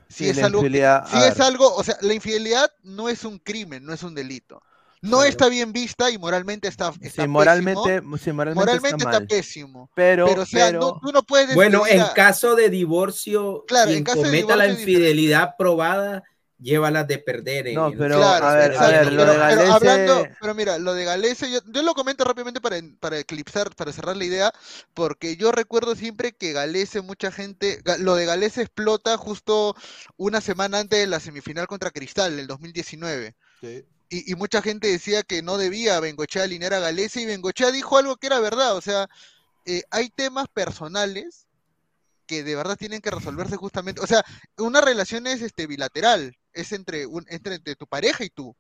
Si 0.08 0.24
Sí, 0.24 0.30
es 0.30 0.36
la 0.36 0.46
algo, 0.46 0.62
que- 0.62 0.68
si 1.10 1.18
es 1.24 1.40
algo, 1.40 1.74
o 1.74 1.82
sea, 1.82 1.96
la 2.02 2.12
infidelidad 2.14 2.70
no 2.82 3.08
es 3.08 3.24
un 3.24 3.38
crimen, 3.38 3.84
no 3.84 3.92
es 3.94 4.02
un 4.02 4.14
delito. 4.14 4.62
No 5.00 5.16
Claro. 5.18 5.24
está 5.30 5.48
bien 5.48 5.72
vista 5.72 6.10
y 6.10 6.18
moralmente 6.18 6.68
está, 6.68 6.88
está 6.90 6.98
Sí, 7.00 7.08
pésimo. 7.08 7.28
moralmente, 7.32 8.00
sí, 8.22 8.30
moralmente, 8.32 8.54
Moralmente 8.54 8.88
está 8.88 8.96
está 8.96 9.18
mal. 9.20 9.26
pésimo. 9.26 9.90
Pero, 9.94 10.26
Pero, 10.26 10.42
o 10.42 10.46
sea, 10.46 10.66
pero- 10.66 10.80
no- 10.80 11.00
tú 11.02 11.10
no 11.12 11.22
puedes 11.24 11.54
Bueno, 11.56 11.84
en 11.88 12.04
caso 12.14 12.54
de 12.54 12.68
divorcio, 12.68 13.64
Claro, 13.66 13.86
quien 13.86 13.98
en 13.98 14.04
caso 14.04 14.18
de 14.18 14.24
cometa 14.26 14.54
la 14.54 14.64
divorcio 14.64 14.76
diferente. 14.86 14.92
infidelidad 15.08 15.54
probada, 15.58 16.22
llévalas 16.62 17.06
de 17.08 17.18
perder. 17.18 17.66
en 17.68 17.74
No, 17.74 17.88
el- 17.88 17.98
pero, 17.98 18.16
Claro, 18.18 18.46
a 18.46 18.54
ver, 18.54 18.76
a 18.76 18.86
ver, 18.88 19.12
lo 19.12 19.18
pero, 19.22 19.32
de 19.32 19.38
pero 19.38 19.60
Galese- 19.62 19.72
hablando, 19.72 20.28
pero 20.40 20.54
mira, 20.54 20.78
lo 20.78 20.94
de 20.94 21.04
Galese, 21.04 21.50
yo, 21.50 21.58
yo 21.66 21.82
lo 21.82 21.94
comento 21.94 22.24
rápidamente 22.24 22.60
para, 22.60 22.76
para 23.00 23.18
eclipsar, 23.18 23.74
para 23.74 23.92
cerrar 23.92 24.16
la 24.16 24.24
idea, 24.24 24.52
porque 24.94 25.36
yo 25.36 25.52
recuerdo 25.52 25.94
siempre 25.96 26.32
que 26.32 26.52
Galese, 26.52 27.00
mucha 27.00 27.30
gente, 27.32 27.82
lo 27.98 28.14
de 28.14 28.26
Galese 28.26 28.62
explota 28.62 29.16
justo 29.16 29.74
una 30.16 30.40
semana 30.40 30.78
antes 30.78 30.98
de 31.00 31.06
la 31.06 31.20
semifinal 31.20 31.66
contra 31.66 31.90
Cristal, 31.90 32.38
el 32.38 32.46
2019. 32.46 33.34
Y, 34.08 34.30
y 34.30 34.34
mucha 34.34 34.60
gente 34.62 34.88
decía 34.88 35.22
que 35.22 35.42
no 35.42 35.56
debía 35.58 35.98
Bengochea 36.00 36.42
alinear 36.44 36.74
a 36.74 36.80
Galese 36.80 37.22
y 37.22 37.26
Bengochea 37.26 37.70
dijo 37.70 37.96
algo 37.98 38.16
que 38.16 38.26
era 38.26 38.40
verdad, 38.40 38.76
o 38.76 38.80
sea, 38.80 39.08
eh, 39.64 39.82
hay 39.90 40.10
temas 40.10 40.48
personales 40.52 41.46
que 42.26 42.42
de 42.44 42.54
verdad 42.54 42.76
tienen 42.76 43.00
que 43.00 43.10
resolverse 43.10 43.56
justamente, 43.56 44.00
o 44.00 44.06
sea, 44.06 44.24
una 44.58 44.80
relación 44.80 45.26
es 45.26 45.42
este 45.42 45.66
bilateral, 45.66 46.36
es 46.54 46.72
entre, 46.72 47.06
un, 47.06 47.24
entre, 47.28 47.56
entre 47.56 47.76
tu 47.76 47.86
pareja 47.86 48.24
y 48.24 48.30
tú. 48.30 48.56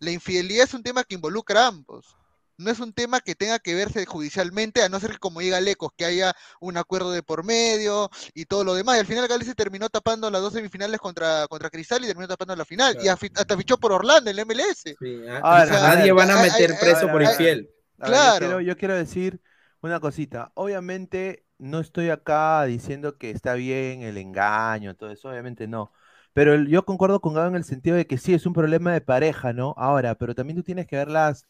La 0.00 0.10
infidelidad 0.10 0.64
es 0.64 0.74
un 0.74 0.82
tema 0.82 1.04
que 1.04 1.14
involucra 1.14 1.64
a 1.64 1.68
ambos. 1.68 2.16
No 2.56 2.70
es 2.70 2.78
un 2.78 2.92
tema 2.92 3.20
que 3.20 3.34
tenga 3.34 3.58
que 3.58 3.74
verse 3.74 4.06
judicialmente, 4.06 4.80
a 4.82 4.88
no 4.88 5.00
ser 5.00 5.10
que 5.12 5.18
como 5.18 5.40
diga 5.40 5.60
Lecos, 5.60 5.90
que 5.96 6.04
haya 6.04 6.32
un 6.60 6.76
acuerdo 6.76 7.10
de 7.10 7.22
por 7.24 7.42
medio 7.44 8.10
y 8.32 8.44
todo 8.44 8.62
lo 8.62 8.74
demás. 8.74 8.96
Y 8.96 9.00
al 9.00 9.06
final 9.06 9.26
Gales 9.26 9.48
se 9.48 9.56
terminó 9.56 9.88
tapando 9.88 10.30
las 10.30 10.40
dos 10.40 10.52
semifinales 10.52 11.00
contra, 11.00 11.48
contra 11.48 11.68
Cristal 11.68 12.04
y 12.04 12.06
terminó 12.06 12.28
tapando 12.28 12.54
la 12.54 12.64
final. 12.64 12.96
Y 13.02 13.06
afi- 13.08 13.32
hasta 13.34 13.56
fichó 13.56 13.76
por 13.76 13.90
Orlando 13.92 14.30
en 14.30 14.36
la 14.36 14.42
MLS. 14.42 14.94
Sí, 15.00 15.26
a- 15.26 15.38
A 15.38 15.64
ver, 15.64 15.72
a 15.72 15.92
a 15.92 15.96
nadie 15.96 16.12
van 16.12 16.30
a 16.30 16.42
meter 16.42 16.70
ay, 16.72 16.76
preso 16.80 17.06
ay, 17.06 17.12
por 17.12 17.22
ay, 17.22 17.28
infiel. 17.32 17.70
Claro. 17.98 18.34
yo, 18.34 18.38
quiero, 18.38 18.60
yo 18.60 18.76
quiero 18.76 18.94
decir 18.94 19.40
una 19.80 19.98
cosita. 19.98 20.52
Obviamente 20.54 21.44
no 21.58 21.80
estoy 21.80 22.10
acá 22.10 22.62
diciendo 22.64 23.18
que 23.18 23.30
está 23.30 23.54
bien 23.54 24.02
el 24.02 24.16
engaño, 24.16 24.94
todo 24.94 25.10
eso, 25.10 25.28
obviamente 25.28 25.66
no. 25.66 25.92
Pero 26.34 26.56
yo 26.64 26.84
concuerdo 26.84 27.20
con 27.20 27.34
Gabo 27.34 27.48
en 27.48 27.56
el 27.56 27.64
sentido 27.64 27.96
de 27.96 28.06
que 28.06 28.18
sí, 28.18 28.34
es 28.34 28.46
un 28.46 28.54
problema 28.54 28.92
de 28.92 29.00
pareja, 29.00 29.52
¿no? 29.54 29.74
Ahora, 29.78 30.16
pero 30.16 30.34
también 30.34 30.56
tú 30.58 30.64
tienes 30.64 30.86
que 30.86 30.96
ver 30.96 31.08
las, 31.08 31.46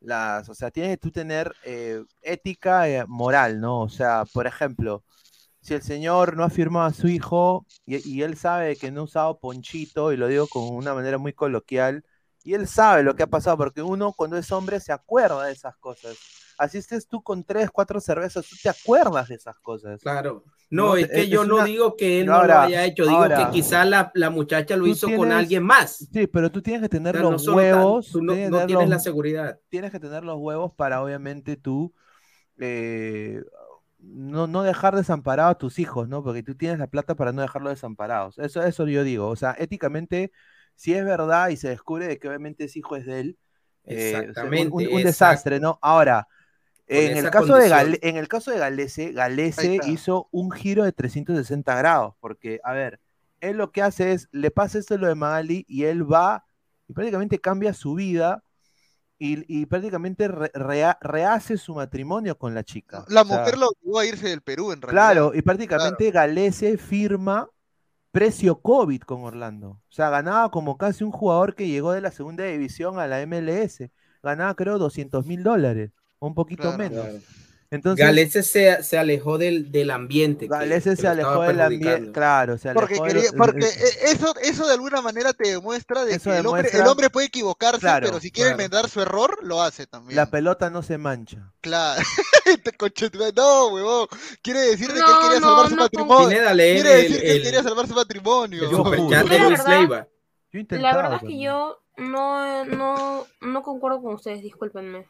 las, 0.00 0.48
o 0.48 0.54
sea, 0.54 0.70
tienes 0.70 0.92
que 0.92 0.98
tú 0.98 1.10
tener 1.12 1.54
eh, 1.64 2.04
ética 2.22 2.88
eh, 2.88 3.04
moral, 3.08 3.60
¿no? 3.60 3.80
O 3.82 3.88
sea, 3.88 4.24
por 4.32 4.46
ejemplo, 4.46 5.04
si 5.60 5.74
el 5.74 5.82
señor 5.82 6.36
no 6.36 6.44
ha 6.44 6.50
firmado 6.50 6.86
a 6.86 6.92
su 6.92 7.08
hijo 7.08 7.66
y, 7.86 8.08
y 8.08 8.22
él 8.22 8.36
sabe 8.36 8.76
que 8.76 8.90
no 8.90 9.02
ha 9.02 9.04
usado 9.04 9.40
ponchito, 9.40 10.12
y 10.12 10.16
lo 10.16 10.28
digo 10.28 10.46
con 10.48 10.64
una 10.74 10.94
manera 10.94 11.18
muy 11.18 11.32
coloquial, 11.34 12.04
y 12.44 12.54
él 12.54 12.68
sabe 12.68 13.02
lo 13.02 13.16
que 13.16 13.24
ha 13.24 13.26
pasado, 13.28 13.56
porque 13.58 13.82
uno 13.82 14.12
cuando 14.12 14.36
es 14.38 14.50
hombre 14.52 14.80
se 14.80 14.92
acuerda 14.92 15.44
de 15.46 15.52
esas 15.52 15.76
cosas. 15.78 16.16
Así 16.58 16.76
estés 16.78 17.06
tú 17.06 17.22
con 17.22 17.44
tres, 17.44 17.70
cuatro 17.70 18.00
cervezas, 18.00 18.44
tú 18.46 18.56
te 18.62 18.68
acuerdas 18.68 19.28
de 19.28 19.36
esas 19.36 19.58
cosas. 19.60 20.00
Claro. 20.02 20.44
No, 20.70 20.88
No, 20.88 20.96
es 20.96 21.04
es- 21.04 21.10
que 21.12 21.28
yo 21.28 21.44
no 21.44 21.64
digo 21.64 21.96
que 21.96 22.20
él 22.20 22.26
No, 22.26 22.44
lo 22.44 22.58
haya 22.58 22.84
hecho, 22.84 23.04
digo 23.04 23.16
ahora- 23.16 23.46
que 23.46 23.50
quizá 23.52 23.84
la, 23.86 24.10
la 24.14 24.28
muchacha 24.28 24.76
lo 24.76 24.86
hizo 24.86 25.08
con 25.16 25.32
alguien 25.32 25.62
más. 25.62 25.96
Sí, 26.12 26.26
pero 26.26 26.50
tú 26.52 26.60
tienes 26.60 26.82
que 26.82 26.88
tener 26.90 27.14
O 27.16 27.18
sea, 27.18 27.22
no 27.24 27.30
los 27.32 27.44
solo 27.44 27.56
tan- 27.58 27.64
huevos. 27.66 28.10
tú 28.10 28.22
no- 28.22 28.32
tienes 28.34 28.48
que 28.48 28.50
no 28.50 28.56
tener 28.58 28.66
tienes 28.66 28.84
los- 28.84 28.90
la 28.90 28.98
seguridad. 28.98 29.60
Tienes 29.70 29.90
que 29.92 30.00
tener 30.00 30.24
los 30.24 30.36
huevos 30.38 30.72
para 30.74 31.02
obviamente 31.02 31.56
tú 31.56 31.94
eh, 32.60 33.42
no, 34.00 34.46
no 34.46 34.62
dejar 34.62 34.96
desamparados 34.96 35.52
a 35.52 35.58
tus 35.58 35.78
hijos, 35.78 36.08
¿no? 36.08 36.22
Porque 36.22 36.42
tú 36.42 36.54
tienes 36.56 36.78
la 36.78 36.86
plata 36.88 37.14
para 37.14 37.32
no 37.32 37.42
dejarlos 37.42 37.72
desamparados. 37.72 38.38
Eso, 38.38 38.62
eso 38.62 38.86
yo 38.88 39.04
digo. 39.04 39.28
O 39.28 39.36
sea, 39.36 39.54
éticamente, 39.58 40.32
si 40.74 40.94
es 40.94 41.04
verdad 41.04 41.48
y 41.50 41.56
se 41.56 41.68
descubre 41.68 42.06
de 42.08 42.18
que 42.18 42.28
obviamente 42.28 42.64
ese 42.64 42.80
hijo 42.80 42.96
es 42.96 43.06
de 43.06 43.20
él, 43.20 43.38
eh, 43.84 43.94
o 43.94 44.10
sea, 44.10 44.18
un- 44.20 44.28
Exactamente, 44.30 44.68
un, 44.68 44.74
un 44.74 44.82
exacto. 44.82 45.06
desastre, 45.06 45.60
¿no? 45.60 45.78
Ahora, 45.82 46.26
en 46.88 47.16
el, 47.18 47.30
caso 47.30 47.54
de. 47.54 47.68
Gale- 47.68 47.98
en 48.02 48.16
el 48.16 48.28
caso 48.28 48.50
de 48.50 48.58
Galese, 48.58 49.12
Galese 49.12 49.78
hizo 49.86 50.28
un 50.32 50.50
giro 50.50 50.84
de 50.84 50.92
360 50.92 51.74
grados, 51.76 52.14
porque, 52.20 52.60
a 52.64 52.72
ver, 52.72 53.00
él 53.40 53.56
lo 53.56 53.70
que 53.72 53.82
hace 53.82 54.12
es, 54.12 54.28
le 54.32 54.50
pasa 54.50 54.78
esto 54.78 54.96
lo 54.98 55.06
de 55.06 55.14
Magali 55.14 55.64
y 55.68 55.84
él 55.84 56.10
va 56.10 56.44
y 56.88 56.92
prácticamente 56.94 57.38
cambia 57.38 57.74
su 57.74 57.94
vida 57.94 58.42
y, 59.18 59.44
y 59.52 59.66
prácticamente 59.66 60.28
re- 60.28 60.50
rehace 61.00 61.56
su 61.58 61.74
matrimonio 61.74 62.38
con 62.38 62.54
la 62.54 62.64
chica. 62.64 63.04
La 63.08 63.22
O 63.22 63.24
sea, 63.24 63.38
mujer 63.40 63.58
lo 63.58 63.68
obligó 63.68 63.98
a 63.98 64.06
irse 64.06 64.28
del 64.28 64.40
Perú, 64.42 64.72
en 64.72 64.80
realidad. 64.80 65.12
Claro, 65.12 65.32
y 65.34 65.42
prácticamente 65.42 66.10
Galese 66.10 66.78
firma 66.78 67.48
precio 68.10 68.60
COVID 68.60 69.02
con 69.02 69.22
Orlando. 69.24 69.68
O 69.70 69.80
sea, 69.92 70.08
ganaba 70.10 70.50
como 70.50 70.78
casi 70.78 71.04
un 71.04 71.10
jugador 71.12 71.54
que 71.54 71.68
llegó 71.68 71.92
de 71.92 72.00
la 72.00 72.10
segunda 72.10 72.44
división 72.44 72.98
a 72.98 73.06
la 73.06 73.20
MLS. 73.26 73.90
Ganaba 74.22 74.54
creo 74.54 74.78
200 74.78 75.26
mil 75.26 75.42
dólares, 75.42 75.92
o 76.18 76.26
un 76.26 76.34
poquito 76.34 76.62
Claro. 76.62 76.78
menos. 76.78 77.04
Claro. 77.04 77.18
Entonces, 77.70 78.02
Galese 78.02 78.42
se, 78.42 78.82
se 78.82 78.96
alejó 78.96 79.36
del, 79.36 79.70
del 79.70 79.90
ambiente. 79.90 80.46
que- 80.46 80.54
Galese 80.54 80.88
que 80.90 80.96
se 80.96 81.02
lo 81.02 81.10
alejó 81.10 81.42
del 81.42 81.60
ambiente, 81.60 82.12
claro, 82.12 82.56
se 82.56 82.70
alejó 82.70 82.80
Porque, 82.80 82.94
de 82.94 83.02
quería- 83.02 83.30
lo- 83.30 83.36
porque 83.36 83.66
eso, 84.04 84.34
eso 84.40 84.66
de 84.66 84.72
alguna 84.72 85.02
manera 85.02 85.34
te 85.34 85.50
demuestra 85.50 86.06
de 86.06 86.18
que 86.18 86.30
el 86.38 86.46
hombre, 86.46 86.62
el 86.62 86.66
demuestra- 86.72 86.90
hombre 86.90 87.10
puede 87.10 87.26
equivocarse, 87.26 87.80
Claro, 87.80 88.06
pero 88.06 88.20
si 88.20 88.30
quiere 88.30 88.52
claro. 88.52 88.62
enmendar 88.62 88.88
su 88.88 89.02
error, 89.02 89.38
lo 89.42 89.60
hace 89.60 89.86
también. 89.86 90.16
la 90.16 90.30
pelota 90.30 90.70
no 90.70 90.82
se 90.82 90.96
mancha. 90.96 91.52
Claro. 91.60 92.00
No, 93.36 93.68
huevón. 93.68 94.06
Quiere 94.42 94.60
decir 94.60 94.88
de 94.88 94.94
que 94.94 95.00
él 95.00 95.04
No, 95.06 95.20
quería 95.20 95.40
no, 95.40 95.46
salvar 95.48 95.68
su 95.68 95.76
no, 95.76 95.82
matrimonio. 95.82 96.28
Pineda, 96.28 96.52
Quiere 96.54 96.72
el- 96.94 97.02
decir 97.02 97.20
que 97.20 97.30
él 97.30 97.36
el- 97.36 97.42
quería 97.42 97.62
salvar 97.62 97.86
su 97.86 97.94
matrimonio. 97.94 98.62
El 98.64 98.70
superchat 98.70 99.26
de 99.28 99.38
La 99.38 99.44
Luis 99.44 99.58
verdad- 99.58 99.78
Leiva. 99.78 100.08
La 100.70 101.14
es 101.16 101.20
que 101.20 101.34
no. 101.34 101.42
yo 101.42 101.78
no, 101.98 102.64
no, 102.64 103.26
no 103.42 103.62
concuerdo 103.62 104.00
con 104.02 104.14
ustedes, 104.14 104.40
discúlpenme. 104.42 105.06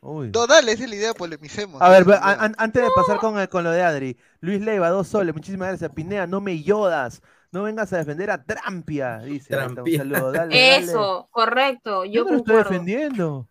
Uy. 0.00 0.30
No, 0.32 0.46
dale, 0.46 0.72
esa 0.72 0.84
es 0.84 0.90
la 0.90 0.96
idea, 0.96 1.14
polemicemos. 1.14 1.80
A 1.82 1.88
ver, 1.88 2.04
an- 2.22 2.54
antes 2.58 2.82
de 2.82 2.88
pasar 2.94 3.18
con, 3.18 3.38
el- 3.38 3.48
con 3.48 3.64
lo 3.64 3.70
de 3.72 3.82
Adri, 3.82 4.16
Luis 4.40 4.60
Leiva, 4.60 4.88
dos 4.90 5.08
soles, 5.08 5.34
muchísimas 5.34 5.68
gracias. 5.68 5.90
Pinea, 5.92 6.26
no 6.26 6.40
me 6.40 6.62
yodas, 6.62 7.22
no 7.50 7.64
vengas 7.64 7.92
a 7.92 7.98
defender 7.98 8.30
a 8.30 8.44
Trampia, 8.44 9.18
dice. 9.18 9.52
Está, 9.54 9.66
un 9.66 9.74
Trampia. 9.74 9.98
saludo, 9.98 10.32
dale, 10.32 10.54
dale. 10.54 10.76
Eso, 10.76 11.28
correcto, 11.32 12.04
Yo 12.04 12.12
yo 12.12 12.24
no 12.24 12.30
lo 12.32 12.36
estoy 12.38 12.56
defendiendo. 12.56 13.48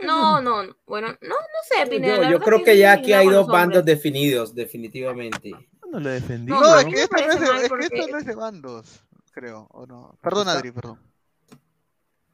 No, 0.00 0.42
no, 0.42 0.64
no, 0.64 0.76
bueno, 0.86 1.08
no, 1.22 1.28
no 1.28 1.60
sé, 1.68 1.86
Pineda. 1.88 2.28
Yo, 2.30 2.40
creo 2.40 2.62
que 2.62 2.76
ya 2.76 2.92
aquí 2.92 3.12
hay 3.12 3.28
dos 3.28 3.46
bandos 3.46 3.78
hombres. 3.78 3.84
definidos, 3.96 4.54
definitivamente. 4.54 5.50
Yo 5.50 5.88
no 5.90 6.00
lo 6.00 6.10
defendí. 6.10 6.50
No, 6.50 6.60
No, 6.60 6.78
es 6.80 6.84
que 6.86 6.90
me 6.90 7.00
esto 7.02 7.16
no 7.16 7.32
es 7.32 7.40
de, 7.40 7.68
que 7.78 7.84
esto 7.96 8.08
no 8.10 8.18
es 8.18 8.26
de 8.26 8.34
bandos, 8.34 9.04
creo, 9.32 9.68
¿o 9.70 9.86
no? 9.86 10.18
Perdón, 10.20 10.48
Adri, 10.48 10.72
perdón. 10.72 10.98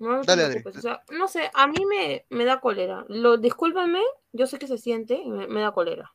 No, 0.00 0.16
no 0.16 0.20
te 0.22 0.26
Dale, 0.34 0.62
o 0.66 0.72
sea, 0.80 1.02
no 1.10 1.28
sé, 1.28 1.50
a 1.54 1.66
mí 1.66 1.84
me, 1.86 2.26
me 2.30 2.44
da 2.44 2.60
cólera. 2.60 3.04
Lo, 3.08 3.36
discúlpenme, 3.36 4.00
yo 4.32 4.46
sé 4.46 4.58
que 4.58 4.66
se 4.66 4.78
siente 4.78 5.14
y 5.14 5.30
me, 5.30 5.46
me 5.46 5.60
da 5.60 5.72
cólera. 5.72 6.12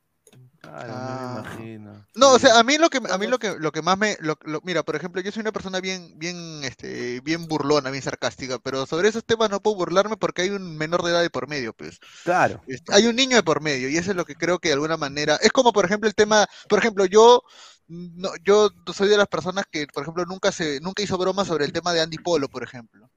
Claro, 0.60 0.92
Ah. 0.96 1.44
me 1.58 1.64
imagino. 1.64 2.06
No, 2.16 2.32
o 2.34 2.40
sea, 2.40 2.58
a 2.58 2.64
mí 2.64 2.78
lo 2.80 2.90
que 2.90 2.98
a 2.98 3.18
mí 3.20 3.28
lo 3.28 3.38
que 3.38 3.56
lo 3.60 3.72
que 3.72 3.84
más 3.84 3.98
me 4.00 4.18
lo- 4.20 4.40
lo- 4.44 4.62
mira, 4.64 4.82
por 4.82 4.96
ejemplo, 4.96 5.22
yo 5.22 5.32
soy 5.32 5.42
una 5.42 5.52
persona 5.52 5.80
bien 5.80 6.18
bien 6.18 6.64
este 6.64 7.20
bien 7.22 7.48
burlona, 7.48 7.92
bien 7.92 8.02
sarcástica, 8.04 8.58
pero 8.58 8.88
sobre 8.88 9.10
esos 9.10 9.24
temas 9.24 9.52
no 9.52 9.62
puedo 9.62 9.76
burlarme 9.78 10.18
porque 10.18 10.42
hay 10.42 10.50
un 10.50 10.76
menor 10.78 11.04
de 11.04 11.12
edad 11.12 11.22
de 11.22 11.30
por 11.30 11.48
medio, 11.48 11.74
pues. 11.74 12.00
Claro. 12.24 12.64
Este, 12.68 12.92
Hay 12.96 13.06
un 13.06 13.16
niño 13.16 13.36
de 13.38 13.44
por 13.44 13.62
medio 13.62 13.90
y 13.90 13.98
eso 13.98 14.10
es 14.12 14.18
lo 14.18 14.26
que 14.26 14.36
creo 14.36 14.58
que 14.58 14.70
de 14.70 14.74
alguna 14.74 14.98
manera 14.98 15.36
es 15.42 15.52
como 15.52 15.72
por 15.72 15.86
ejemplo 15.86 16.10
el 16.10 16.16
tema, 16.16 16.48
por 16.68 16.80
ejemplo, 16.80 17.06
yo 17.06 17.44
no, 17.88 18.30
yo 18.44 18.70
soy 18.94 19.08
de 19.10 19.18
las 19.18 19.28
personas 19.28 19.66
que, 19.72 19.86
por 19.88 20.02
ejemplo, 20.04 20.26
nunca 20.26 20.52
se 20.52 20.80
nunca 20.82 21.04
hizo 21.04 21.18
broma 21.20 21.46
sobre 21.46 21.66
el 21.66 21.72
tema 21.74 21.94
de 21.94 22.02
Andy 22.02 22.18
Polo, 22.18 22.50
por 22.50 22.64
ejemplo. 22.64 23.10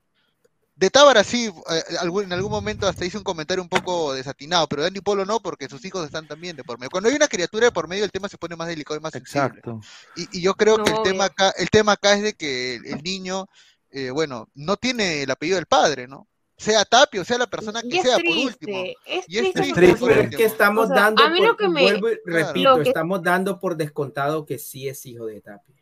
De 0.78 0.90
Tábara 0.90 1.24
sí, 1.24 1.46
eh, 1.70 1.96
algún- 2.00 2.22
en 2.24 2.32
algún 2.32 2.52
momento 2.52 2.86
hasta 2.86 3.04
hice 3.04 3.18
un 3.18 3.24
comentario 3.24 3.60
un 3.62 3.68
poco 3.68 4.14
desatinado, 4.14 4.68
pero 4.68 4.82
de 4.82 4.88
Andy 4.88 5.00
Polo 5.00 5.24
no, 5.24 5.40
porque 5.40 5.68
sus 5.68 5.84
hijos 5.84 6.04
están 6.04 6.28
también 6.28 6.54
de 6.54 6.62
por 6.62 6.78
medio. 6.78 6.90
Cuando 6.90 7.08
hay 7.10 7.16
una 7.16 7.26
criatura 7.26 7.66
de 7.66 7.72
por 7.72 7.88
medio, 7.88 8.04
el 8.04 8.12
tema 8.12 8.28
se 8.28 8.38
pone 8.38 8.54
más 8.54 8.68
delicado 8.68 8.96
y 8.96 9.02
más 9.02 9.12
sensible. 9.12 9.46
Exacto. 9.58 9.80
Y, 10.14 10.38
y 10.38 10.40
yo 10.40 10.54
creo 10.54 10.82
que 10.84 10.92
el 10.92 11.02
tema 11.02 11.24
acá, 11.24 11.50
el 11.58 11.68
tema 11.68 11.92
acá 11.92 12.12
es 12.14 12.22
de 12.22 12.34
que 12.34 12.76
el, 12.76 12.86
el 12.86 13.02
niño, 13.02 13.48
eh, 13.90 14.10
bueno, 14.10 14.48
no 14.54 14.76
tiene 14.76 15.22
el 15.24 15.30
apellido 15.32 15.56
del 15.56 15.66
padre, 15.66 16.06
¿no? 16.06 16.28
Sea 16.56 16.84
Tapio, 16.84 17.24
sea 17.24 17.38
la 17.38 17.46
persona 17.48 17.82
que 17.82 18.00
sea, 18.02 18.16
por 18.18 18.36
último. 18.36 18.84
es 19.04 19.24
Y 19.28 19.38
es 19.38 19.52
triste. 19.52 19.96
Pero 20.00 20.20
es 20.22 20.36
que 20.36 20.44
estamos 20.44 20.84
O 20.86 20.88
sea, 20.94 20.96
dando, 21.04 21.22
a 21.24 21.28
mí 21.30 21.38
por- 21.38 21.46
lo 21.48 21.56
que 21.56 21.68
me- 21.68 21.82
vuelvo 21.82 22.08
y 22.10 22.18
Claro. 22.24 22.46
repito, 22.46 22.80
estamos 22.82 23.22
dando 23.22 23.58
por 23.58 23.76
descontado 23.76 24.44
que 24.46 24.58
sí 24.58 24.88
es 24.88 25.04
hijo 25.06 25.26
de 25.26 25.40
Tapia. 25.40 25.74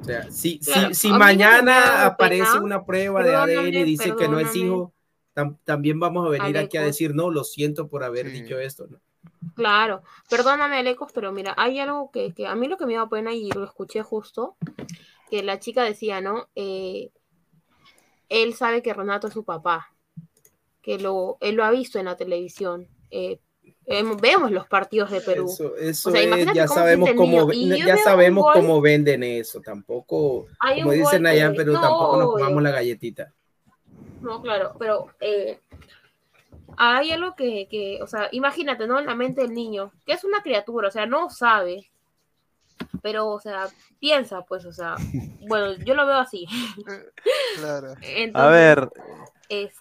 O 0.00 0.04
sea, 0.04 0.30
si, 0.30 0.58
Claro, 0.58 0.88
si, 0.88 0.94
si 0.94 1.08
mañana 1.10 2.06
aparece 2.06 2.44
pena, 2.44 2.62
una 2.62 2.84
prueba 2.84 3.22
de 3.22 3.34
ADN 3.34 3.56
y 3.56 3.56
perdóname, 3.56 3.84
dice 3.84 4.16
que 4.16 4.28
no 4.28 4.38
es 4.38 4.56
hijo, 4.56 4.92
tam- 5.34 5.58
también 5.64 5.98
vamos 6.00 6.26
a 6.26 6.30
venir 6.30 6.58
aquí 6.58 6.76
a 6.76 6.82
decir, 6.82 7.14
no, 7.14 7.30
lo 7.30 7.44
siento 7.44 7.88
por 7.88 8.04
haber 8.04 8.26
Sí. 8.26 8.42
dicho 8.42 8.58
esto. 8.58 8.86
¿no? 8.88 8.98
Claro, 9.54 10.02
perdóname, 10.28 10.76
Alecos, 10.78 11.12
pero 11.12 11.32
mira, 11.32 11.54
hay 11.56 11.78
algo 11.78 12.10
que, 12.10 12.32
que 12.34 12.46
a 12.46 12.54
mí 12.54 12.68
lo 12.68 12.76
que 12.76 12.86
me 12.86 12.94
da 12.94 13.08
pena 13.08 13.32
y 13.32 13.50
lo 13.50 13.64
escuché 13.64 14.02
justo 14.02 14.56
que 15.30 15.42
la 15.42 15.58
chica 15.58 15.82
decía, 15.82 16.20
¿no? 16.20 16.48
Eh, 16.54 17.10
él 18.28 18.54
sabe 18.54 18.82
que 18.82 18.92
Renato 18.94 19.28
es 19.28 19.32
su 19.34 19.44
papá, 19.44 19.92
que 20.82 20.98
lo, 20.98 21.38
él 21.40 21.56
lo 21.56 21.64
ha 21.64 21.70
visto 21.70 21.98
en 21.98 22.06
la 22.06 22.16
televisión. 22.16 22.88
Eh, 23.10 23.40
em- 23.86 24.16
vemos 24.16 24.50
los 24.50 24.66
partidos 24.66 25.10
de 25.10 25.20
Perú. 25.20 25.46
Eso, 25.48 25.76
eso 25.76 26.08
O 26.08 26.12
sea, 26.12 26.22
es, 26.22 26.46
ya 26.54 26.66
cómo 26.66 26.74
sabemos 26.74 27.08
el 27.10 27.16
cómo, 27.16 27.52
ya 27.52 27.96
sabemos 27.98 28.46
cómo 28.52 28.80
venden 28.80 29.22
eso. 29.22 29.60
Tampoco, 29.60 30.46
como 30.58 30.92
dicen 30.92 31.26
allá 31.26 31.46
en 31.46 31.54
Perú, 31.54 31.72
no, 31.72 31.80
tampoco 31.80 32.16
nos 32.18 32.32
comamos 32.32 32.62
la 32.62 32.70
galletita. 32.70 33.32
No, 34.20 34.42
claro, 34.42 34.74
pero 34.78 35.08
eh, 35.20 35.60
hay 36.76 37.12
algo 37.12 37.34
que, 37.36 37.68
que, 37.70 38.00
o 38.02 38.06
sea, 38.06 38.28
imagínate, 38.32 38.86
¿no? 38.86 38.98
En 38.98 39.06
la 39.06 39.14
mente 39.14 39.42
del 39.42 39.54
niño, 39.54 39.92
que 40.04 40.12
es 40.12 40.24
una 40.24 40.42
criatura, 40.42 40.88
o 40.88 40.90
sea, 40.90 41.06
no 41.06 41.30
sabe, 41.30 41.90
pero, 43.02 43.28
o 43.28 43.40
sea, 43.40 43.68
piensa, 43.98 44.42
pues, 44.42 44.64
o 44.64 44.72
sea, 44.72 44.96
bueno, 45.48 45.74
yo 45.84 45.94
lo 45.94 46.06
veo 46.06 46.16
así. 46.18 46.46
Claro. 47.58 47.94
Entonces, 48.02 48.34
A 48.34 48.48
ver, 48.48 48.90
es- 49.48 49.80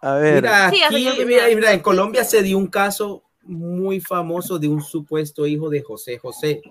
a 0.00 0.14
ver. 0.14 0.42
Mira, 0.42 0.66
aquí, 0.68 1.08
mira, 1.26 1.44
mira, 1.54 1.72
en 1.72 1.80
Colombia 1.80 2.24
se 2.24 2.42
dio 2.42 2.56
un 2.58 2.66
caso 2.68 3.22
muy 3.42 4.00
famoso 4.00 4.58
de 4.58 4.68
un 4.68 4.82
supuesto 4.82 5.46
hijo 5.46 5.68
de 5.70 5.82
José 5.82 6.18
José. 6.18 6.62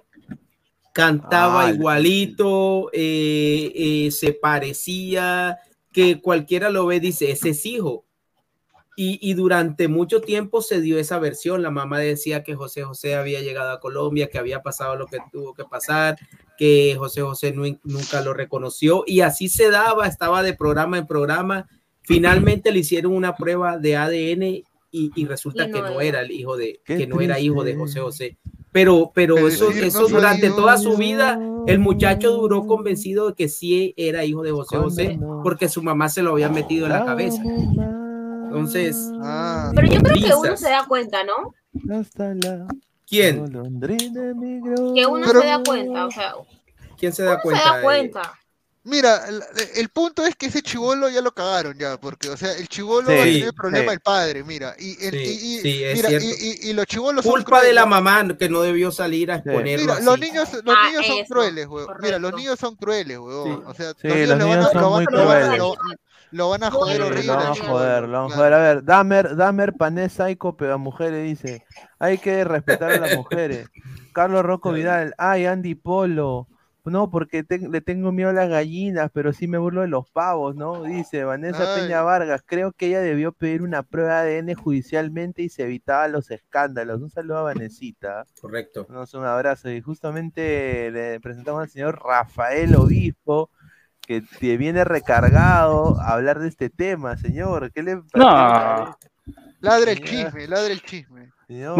Cantaba 0.93 1.65
Ah, 1.65 1.71
igualito, 1.71 2.89
eh, 2.93 3.71
eh, 3.75 4.11
se 4.11 4.33
parecía, 4.33 5.57
que 5.91 6.19
cualquiera 6.21 6.69
lo 6.69 6.87
ve, 6.87 6.99
dice, 6.99 7.31
ese 7.31 7.49
es 7.49 7.65
hijo. 7.65 8.05
Y, 8.97 9.17
y 9.21 9.33
durante 9.33 9.87
mucho 9.87 10.19
tiempo 10.19 10.61
se 10.61 10.81
dio 10.81 10.99
esa 10.99 11.19
versión. 11.19 11.61
La 11.61 11.71
mamá 11.71 11.99
decía 11.99 12.43
que 12.43 12.55
José 12.55 12.83
José 12.83 13.15
había 13.15 13.39
llegado 13.39 13.71
a 13.71 13.79
Colombia, 13.79 14.27
que 14.29 14.37
había 14.39 14.61
pasado 14.61 14.97
lo 14.97 15.05
que 15.05 15.19
tuvo 15.31 15.53
que 15.53 15.63
pasar, 15.63 16.17
que 16.57 16.95
José 16.97 17.21
José 17.21 17.53
nu- 17.53 17.79
nunca 17.85 18.19
lo 18.21 18.33
reconoció. 18.33 19.03
Y 19.07 19.21
así 19.21 19.47
se 19.47 19.69
daba, 19.71 20.05
estaba 20.05 20.43
de 20.43 20.53
programa 20.53 20.97
en 20.97 21.07
programa. 21.07 21.69
Finalmente 22.09 22.71
le 22.71 22.79
hicieron 22.79 23.13
una 23.13 23.35
prueba 23.35 23.77
de 23.77 23.95
ADN 23.95 24.43
y, 24.43 25.11
y 25.15 25.25
resulta 25.25 25.67
Y 25.67 25.71
que 25.71 25.79
no 25.81 26.01
era. 26.01 26.03
era 26.03 26.21
el 26.21 26.31
hijo 26.31 26.57
de, 26.57 26.81
Qué 26.83 26.97
que 26.97 27.07
no 27.07 27.21
era 27.21 27.39
hijo 27.39 27.63
de. 27.63 27.75
José 27.75 27.99
José. 27.99 28.37
Pero, 28.71 29.11
pero 29.13 29.37
Es 29.47 29.53
eso, 29.55 29.67
decir, 29.67 29.83
eso 29.83 30.01
no 30.01 30.07
durante 30.09 30.49
toda 30.49 30.77
su 30.77 30.95
vida, 30.97 31.39
el 31.67 31.79
muchacho 31.79 32.31
duró 32.31 32.65
convencido 32.67 33.29
de 33.29 33.35
que 33.35 33.47
sí 33.47 33.93
era 33.97 34.25
hijo 34.25 34.41
de 34.43 34.51
José 34.51 34.77
José, 34.77 35.19
porque 35.43 35.69
su 35.69 35.81
mamá 35.83 36.09
se 36.09 36.21
lo 36.23 36.31
había 36.31 36.49
metido 36.49 36.85
en 36.87 36.91
la 36.93 37.05
cabeza. 37.05 37.41
Entonces, 38.45 38.97
Ah, 39.21 39.71
pero 39.75 39.87
yo 39.87 39.99
creo 40.01 40.15
que 40.15 40.33
uno 40.35 40.57
se 40.57 40.69
da 40.69 40.85
cuenta, 40.87 41.23
¿no? 41.23 41.53
¿quién? 43.07 43.45
Que 43.45 45.05
uno 45.07 45.25
Pero- 45.27 45.41
se 45.41 45.47
da 45.47 45.61
cuenta, 45.63 46.05
o 46.07 46.11
sea, 46.11 46.33
¿Quién 46.97 47.13
se 47.13 47.23
da 47.23 47.33
uno 47.33 47.39
cuenta? 47.43 47.61
se 47.63 47.69
da 47.69 47.79
eh? 47.79 47.83
cuenta. 47.83 48.21
Mira, 48.85 49.27
el, 49.27 49.43
el 49.75 49.89
punto 49.89 50.25
es 50.25 50.35
que 50.35 50.45
ese 50.47 50.61
chivolo 50.61 51.09
ya 51.09 51.21
lo 51.21 51.31
cagaron 51.33 51.77
ya, 51.77 51.97
porque, 51.99 52.29
o 52.29 52.37
sea, 52.37 52.53
el 52.53 52.67
chivolo 52.69 53.07
Sí, 53.09 53.13
va 53.15 53.21
a 53.21 53.25
tener 53.25 53.43
el 53.43 53.53
problema 53.53 53.83
sí. 53.83 53.89
del 53.89 53.99
padre, 53.99 54.43
mira, 54.45 54.73
y, 54.79 54.91
el- 55.05 55.11
Sí, 55.13 55.39
y- 55.41 55.59
y- 55.59 55.93
mira, 55.95 56.09
cierto. 56.09 56.25
y, 56.25 56.29
y- 56.65 56.69
y 56.69 56.73
los 56.73 56.85
chivolos 56.85 57.25
son 57.25 57.33
Culpa 57.33 57.61
de 57.61 57.73
la 57.73 57.85
mamá 57.85 58.25
que 58.39 58.47
no 58.49 58.61
debió 58.61 58.89
salir 58.91 59.31
a 59.31 59.35
Sí. 59.35 59.41
exponerlo 59.45 59.81
Mira, 59.83 59.93
así. 59.95 60.05
los 60.05 60.19
niños, 60.19 60.53
los 60.63 60.75
Ah, 60.77 60.87
niños 60.87 61.05
son 61.05 61.17
eso, 61.17 61.33
crueles, 61.33 61.67
weón. 61.67 61.87
Mira, 62.01 62.19
los 62.19 62.33
niños 62.33 62.57
son 62.59 62.75
crueles, 62.77 63.17
weón. 63.19 63.57
Sí. 63.57 63.63
O 63.67 63.73
sea, 63.73 63.91
Sí, 64.01 64.07
los 64.07 64.37
niños, 64.39 64.65
a, 64.73 64.79
lo, 64.79 64.89
van- 64.91 65.03
a- 65.03 65.05
crueles. 65.05 65.59
lo- 66.31 66.49
van 66.49 66.63
a 66.63 66.71
joder 66.71 66.95
Sí, 66.95 67.01
horrible. 67.03 67.23
lo 67.25 67.35
van 67.35 67.45
a 67.47 67.55
joder, 67.55 68.03
lo 68.07 68.21
van 68.23 68.31
a 68.31 68.35
joder. 68.35 68.53
A 68.53 68.57
ver, 68.59 68.83
Damer, 68.85 69.35
Damer 69.35 69.73
Panés 69.73 70.13
Psycho 70.13 70.55
pega 70.55 70.77
mujeres, 70.77 71.23
dice. 71.25 71.65
Hay 71.99 72.17
que 72.17 72.43
respetar 72.45 72.91
a 72.93 72.99
las 72.99 73.15
mujeres. 73.17 73.67
Carlos 74.13 74.43
Rocco 74.43 74.71
Vidal, 74.71 75.13
ay, 75.17 75.45
Andy 75.45 75.75
Polo. 75.75 76.47
No, 76.85 77.09
porque 77.11 77.43
te- 77.43 77.59
le 77.69 77.81
tengo 77.81 78.11
miedo 78.11 78.29
a 78.29 78.33
las 78.33 78.49
gallinas, 78.49 79.11
pero 79.13 79.31
sí 79.33 79.47
me 79.47 79.57
burlo 79.57 79.81
de 79.81 79.87
los 79.87 80.09
pavos, 80.09 80.55
¿no? 80.55 80.83
Dice 80.83 81.23
Vanessa 81.23 81.75
Ay. 81.75 81.81
Peña 81.83 82.01
Vargas, 82.01 82.41
creo 82.45 82.71
que 82.71 82.87
ella 82.87 83.01
debió 83.01 83.31
pedir 83.31 83.61
una 83.61 83.83
prueba 83.83 84.23
de 84.23 84.39
ADN 84.39 84.55
judicialmente 84.55 85.41
y 85.43 85.49
se 85.49 85.63
evitaba 85.63 86.07
los 86.07 86.31
escándalos. 86.31 87.01
Un 87.01 87.09
saludo 87.09 87.37
a 87.39 87.43
Vanesita. 87.43 88.25
Correcto. 88.41 88.87
Nos 88.89 89.13
un 89.13 89.25
abrazo. 89.25 89.69
Y 89.69 89.81
justamente 89.81 90.89
le 90.91 91.19
presentamos 91.19 91.61
al 91.63 91.69
señor 91.69 92.01
Rafael 92.03 92.75
Obispo, 92.75 93.49
que 94.07 94.23
te 94.39 94.57
viene 94.57 94.83
recargado 94.83 95.99
a 95.99 96.13
hablar 96.13 96.39
de 96.39 96.47
este 96.47 96.69
tema, 96.69 97.17
señor. 97.17 97.71
¿Qué 97.71 97.83
le 97.83 97.95
No. 98.15 98.97
Ladra 99.61 99.91
el 99.91 100.03
chisme, 100.03 100.47
ladra 100.47 100.71
el 100.71 100.81
chisme. 100.81 101.31
Señor, 101.45 101.75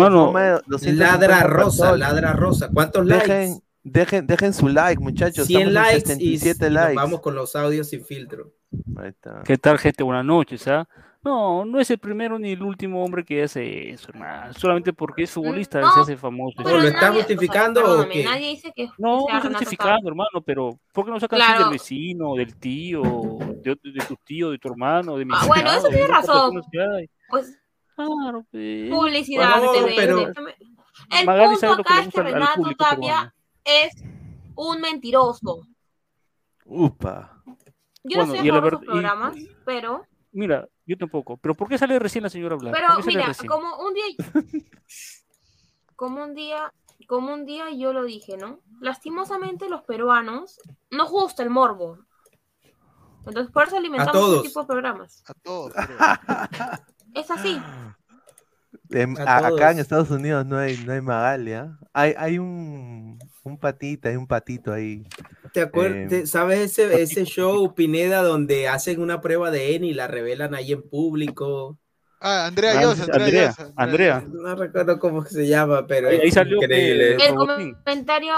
250 0.68 0.92
Ladra 0.94 1.44
rosa, 1.44 1.96
ladra 1.96 2.34
rosa. 2.34 2.70
¿Cuántos 2.74 3.06
Dejen, 3.08 3.50
likes? 3.52 3.66
Dejen, 3.84 4.28
dejen 4.28 4.54
su 4.54 4.68
like, 4.68 5.02
muchachos. 5.02 5.48
100 5.48 5.68
Estamos 5.68 5.68
en 5.68 5.74
likes 5.94 6.14
y, 6.24 6.38
77 6.38 6.50
y 6.66 6.70
nos 6.70 6.74
likes. 6.74 6.96
vamos 6.96 7.20
con 7.22 7.36
los 7.36 7.56
audios 7.56 7.90
sin 7.90 8.04
filtro. 8.06 8.52
Ahí 8.98 9.10
está. 9.10 9.42
¿Qué 9.46 9.58
tal, 9.58 9.78
gente? 9.80 10.04
Buenas 10.04 10.26
noches, 10.26 10.68
¿ah? 10.68 10.88
No, 11.22 11.66
no 11.66 11.82
es 11.82 11.90
el 11.92 11.98
primero 12.00 12.40
ni 12.40 12.54
el 12.54 12.64
último 12.64 13.04
hombre 13.04 13.26
que 13.26 13.44
hace 13.44 13.90
eso, 13.90 14.08
hermano. 14.10 14.54
Solamente 14.54 14.94
porque 14.94 15.24
es 15.24 15.32
futbolista 15.32 15.82
No, 15.82 15.92
se 15.94 16.00
hace 16.00 16.18
famoso. 16.18 16.56
Pero 16.64 16.78
¿Lo 16.80 16.88
está 16.88 17.10
nadie- 17.10 17.18
justificando 17.24 17.82
o 17.82 17.84
perdóname, 17.84 18.14
qué? 18.14 18.24
Nadie 18.24 18.48
dice 18.52 18.72
que 18.74 18.86
No, 18.98 19.18
no 19.20 19.28
Renato 19.28 19.50
justificando, 19.50 20.08
hermano, 20.08 20.42
pero 20.46 20.80
¿por 20.94 21.04
qué 21.04 21.12
no 21.12 21.20
sacas 21.20 21.38
Claro. 21.40 21.64
del 21.66 21.72
vecino, 21.74 22.36
del 22.36 22.56
tío, 22.56 23.02
de, 23.62 23.72
de 23.84 24.06
tu 24.08 24.16
tío, 24.24 24.52
de 24.52 24.60
tu 24.60 24.70
hermano, 24.70 25.18
de 25.18 25.26
mi 25.26 25.34
Ah, 25.36 25.44
bueno, 25.46 25.70
eso 25.74 25.90
tiene 25.90 26.08
razón. 26.08 26.62
Pues 27.30 27.60
Claro, 27.98 28.46
pues. 28.50 28.90
publicidad 28.90 29.62
No, 29.62 29.72
te 29.74 29.80
vende. 29.82 29.94
pero- 29.98 30.20
El 31.20 31.26
Magali 31.26 31.46
punto 31.48 31.60
sabe 31.60 31.76
lo 31.76 31.84
que 31.84 31.90
acá 31.94 32.02
le 32.02 32.08
es 32.08 32.14
que 32.14 32.22
Renato 32.24 32.62
Tapia. 32.78 33.34
Es 33.86 33.94
un 34.56 34.82
mentiroso. 34.82 35.62
Upa. 36.66 37.42
Yo 38.04 38.18
Bueno, 38.26 38.34
no 38.36 38.40
sus 38.54 38.62
ver- 38.62 38.80
y- 38.82 38.86
programas, 38.86 39.36
pero, 39.66 40.06
Mira, 40.32 40.68
yo 40.86 40.96
tampoco. 40.98 41.38
Pero 41.38 41.56
¿por 41.56 41.68
qué 41.68 41.78
sale 41.78 41.98
recién 41.98 42.24
la 42.24 42.30
señora 42.30 42.54
a 42.56 42.58
hablar? 42.58 42.74
pero 42.74 42.96
¿Por 42.96 43.06
mira, 43.08 43.26
recién? 43.28 43.48
como 43.48 43.78
un 43.80 43.94
día, 43.94 44.04
como 45.96 46.24
un 46.24 46.36
día, 46.36 46.72
como 47.08 47.34
un 47.34 47.46
día 47.46 47.72
yo 47.72 47.94
lo 47.94 48.04
dije, 48.04 48.38
¿no? 48.38 48.60
Lastimosamente 48.80 49.68
los 49.70 49.82
peruanos 49.84 50.60
nos 50.92 51.10
gusta 51.10 51.42
el 51.44 51.50
morbo. 51.50 51.98
Entonces 53.26 53.52
por 53.52 53.68
eso 53.68 53.78
alimentamos 53.78 54.14
todos. 54.14 54.36
este 54.38 54.48
tipo 54.50 54.62
de 54.62 54.68
programas. 54.68 55.24
A 55.28 55.34
todos. 55.34 55.74
Es 57.16 57.30
así. 57.32 57.60
A 59.26 59.48
acá 59.48 59.72
en 59.72 59.80
Estados 59.80 60.10
Unidos 60.12 60.46
no 60.46 60.58
hay, 60.58 60.78
no 60.86 60.94
hay 60.94 61.02
Magalia. 61.02 61.78
Hay, 61.94 62.14
hay 62.18 62.38
un, 62.40 63.20
un 63.50 63.58
patita, 63.58 64.10
hay 64.10 64.16
un 64.16 64.28
patito 64.28 64.72
ahí. 64.72 65.04
¿Te 65.54 65.62
acuerdas? 65.62 66.12
Eh, 66.12 66.28
¿Sabes 66.28 66.60
ese, 66.60 67.02
ese 67.02 67.26
show, 67.26 67.74
Pineda, 67.76 68.22
donde 68.22 68.68
hacen 68.68 69.02
una 69.02 69.20
prueba 69.22 69.52
de 69.52 69.76
N 69.76 69.86
y 69.88 69.94
la 69.94 70.08
revelan 70.08 70.54
ahí 70.56 70.72
en 70.72 70.82
público? 70.82 71.78
Ah, 72.22 72.48
Andrea 72.48 72.74
Ah, 72.78 72.82
Llosa, 72.82 73.04
Andrea, 73.04 73.24
Andrea, 73.26 73.48
Llosa, 73.48 73.74
Andrea. 73.78 74.24
No 74.30 74.56
recuerdo 74.56 75.00
cómo 75.00 75.26
se 75.26 75.48
llama, 75.48 75.88
pero 75.88 76.10
Ahí- 76.10 76.18
es 76.18 76.24
ahí 76.24 76.32
salió 76.32 76.60
que- 76.60 76.66
increíble. 76.66 77.16
El 77.16 77.36
comentario 77.36 78.34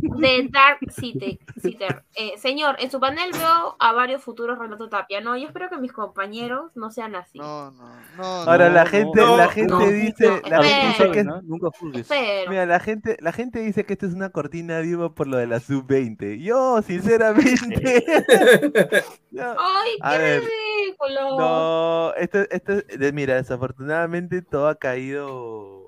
de 0.00 0.48
Dark 0.50 0.78
City, 0.92 1.38
Sitter. 1.68 2.04
Eh, 2.14 2.38
señor, 2.38 2.76
en 2.78 2.90
su 2.90 3.00
panel 3.00 3.30
veo 3.32 3.76
a 3.78 3.92
varios 3.92 4.22
futuros 4.22 4.58
Renato 4.58 4.88
Tapia. 4.88 5.20
No, 5.20 5.36
yo 5.36 5.48
espero 5.48 5.68
que 5.68 5.78
mis 5.78 5.92
compañeros 5.92 6.70
no 6.74 6.90
sean 6.90 7.14
así. 7.16 7.38
No, 7.38 7.70
no, 7.72 7.88
no. 8.16 8.24
Ahora 8.24 8.68
no. 8.68 8.74
la 8.74 8.86
gente, 8.86 9.20
no, 9.20 9.36
la 9.36 9.48
gente 9.48 9.72
no, 9.72 9.86
dice, 9.86 10.28
no, 10.28 10.48
la 10.48 10.62
gente 10.62 10.86
dice 10.88 11.10
que. 11.10 11.24
Nunca 11.24 11.68
juzgues. 11.78 12.02
Espero. 12.02 12.50
mira, 12.50 12.66
la 12.66 12.80
gente, 12.80 13.16
la 13.20 13.32
gente 13.32 13.60
dice 13.60 13.84
que 13.84 13.94
esto 13.94 14.06
es 14.06 14.14
una 14.14 14.30
cortina 14.30 14.78
de 14.78 14.94
humo 14.94 15.14
por 15.14 15.26
lo 15.26 15.36
de 15.36 15.46
la 15.46 15.60
sub-20. 15.60 16.40
Yo, 16.42 16.82
sinceramente, 16.82 18.04
no, 19.30 19.54
¡Ay, 19.58 19.90
A 20.00 20.12
qué 20.12 20.18
ver, 20.18 20.42
ridículo! 20.42 21.38
no, 21.38 22.14
esto, 22.14 22.38
esto, 22.50 22.74
mira, 23.12 23.34
desafortunadamente 23.36 24.42
todo 24.42 24.68
ha 24.68 24.76
caído. 24.76 25.83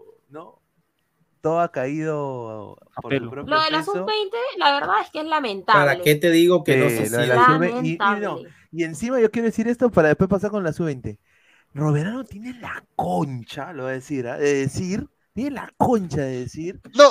Todo 1.47 1.61
ha 1.61 1.70
caído 1.70 2.76
por 3.03 3.12
su 3.14 3.30
propio 3.30 3.55
Lo 3.55 3.62
de 3.62 3.70
la 3.70 3.78
peso. 3.78 3.92
sub-20, 3.92 4.36
la 4.59 4.72
verdad 4.80 4.97
es 5.03 5.11
que 5.11 5.20
es 5.20 5.26
lamentable. 5.26 5.80
¿Para 5.90 6.01
qué 6.01 6.14
te 6.16 6.30
digo 6.30 6.64
que 6.64 6.76
no 6.76 6.88
se 6.88 7.09
lo 7.11 7.18
de 7.18 7.26
la 7.28 7.47
siente? 7.47 7.70
sub- 7.70 7.84
y- 7.84 7.88
y 7.92 7.97
no, 7.99 8.05
Lamentable. 8.05 8.51
Y 8.72 8.84
encima 8.84 9.20
yo 9.20 9.30
quiero 9.30 9.47
decir 9.47 9.68
esto 9.68 9.90
para 9.90 10.09
después 10.09 10.28
pasar 10.28 10.51
con 10.51 10.64
la 10.64 10.72
sub-20. 10.72 11.18
Roberano 11.72 12.24
tiene 12.24 12.55
la 12.61 12.84
concha, 12.97 13.72
lo 13.72 13.84
voy 13.84 13.92
a 13.92 13.94
decir, 13.94 14.26
¿ah? 14.26 14.38
de 14.38 14.55
decir, 14.55 15.09
tiene 15.37 15.51
la 15.51 15.70
concha 15.76 16.22
de 16.22 16.41
decir. 16.41 16.80
No, 16.95 17.11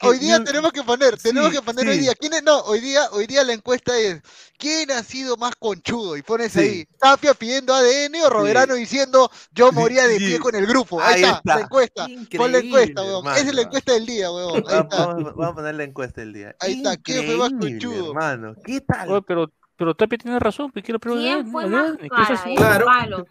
Que 0.00 0.08
hoy 0.08 0.18
día 0.18 0.40
no- 0.40 0.44
tenemos 0.44 0.72
que 0.72 0.82
poner, 0.82 1.16
tenemos 1.16 1.50
Sí, 1.50 1.56
que 1.56 1.62
poner 1.62 1.86
hoy 1.88 1.98
día. 1.98 2.14
¿Quién 2.16 2.32
es? 2.34 2.42
No, 2.42 2.58
hoy 2.62 2.80
día, 2.80 3.02
hoy 3.12 3.28
día 3.28 3.44
la 3.44 3.52
encuesta 3.52 3.96
es 3.96 4.20
¿quién 4.58 4.90
ha 4.90 5.04
sido 5.04 5.36
más 5.36 5.52
conchudo? 5.56 6.16
Y 6.16 6.22
pones 6.22 6.50
Sí. 6.52 6.58
ahí, 6.58 6.84
Tapia 6.98 7.32
pidiendo 7.32 7.72
ADN 7.72 8.22
o 8.24 8.28
Roberano 8.28 8.74
diciendo 8.74 9.30
yo 9.52 9.70
moría 9.70 10.06
de 10.08 10.18
sí. 10.18 10.26
pie 10.26 10.38
con 10.40 10.54
el 10.56 10.66
grupo. 10.66 11.00
Ahí, 11.00 11.14
Ahí 11.14 11.22
está, 11.22 11.36
está. 11.38 11.54
la 11.54 11.60
encuesta. 11.60 12.02
Pon 12.06 12.12
la 12.16 12.20
Increíble, 12.58 12.58
encuesta, 12.58 13.02
weón. 13.02 13.26
Esa 13.28 13.38
es 13.48 13.54
la 13.54 13.62
encuesta 13.62 13.92
del 13.92 14.06
día, 14.06 14.32
weón. 14.32 14.56
Ahí 14.56 14.62
Vamos, 14.62 14.82
está. 14.92 15.06
vamos- 15.06 15.24
vamos 15.36 15.48
a 15.48 15.54
poner 15.54 15.74
la 15.76 15.84
encuesta 15.84 16.20
del 16.22 16.32
día. 16.32 16.56
Ahí 16.58 16.72
está, 16.72 16.96
¿quién 16.96 17.24
fue 17.24 17.36
más 17.36 17.50
Increíble, 17.52 17.86
conchudo? 17.86 18.08
hermano. 18.10 18.54
¿Qué 18.64 18.80
tal? 18.80 19.10
Oye, 19.12 19.22
pero, 19.28 19.52
pero 19.76 19.94
Tapia 19.94 20.18
tiene 20.18 20.40
razón, 20.40 20.72
pues 20.72 20.84
quiero 20.84 20.98
preguntar. 20.98 21.34
¿Quién 21.36 21.52
fue 21.52 21.66
más 21.68 21.94
eh? 22.00 22.08
Claro. 22.56 23.24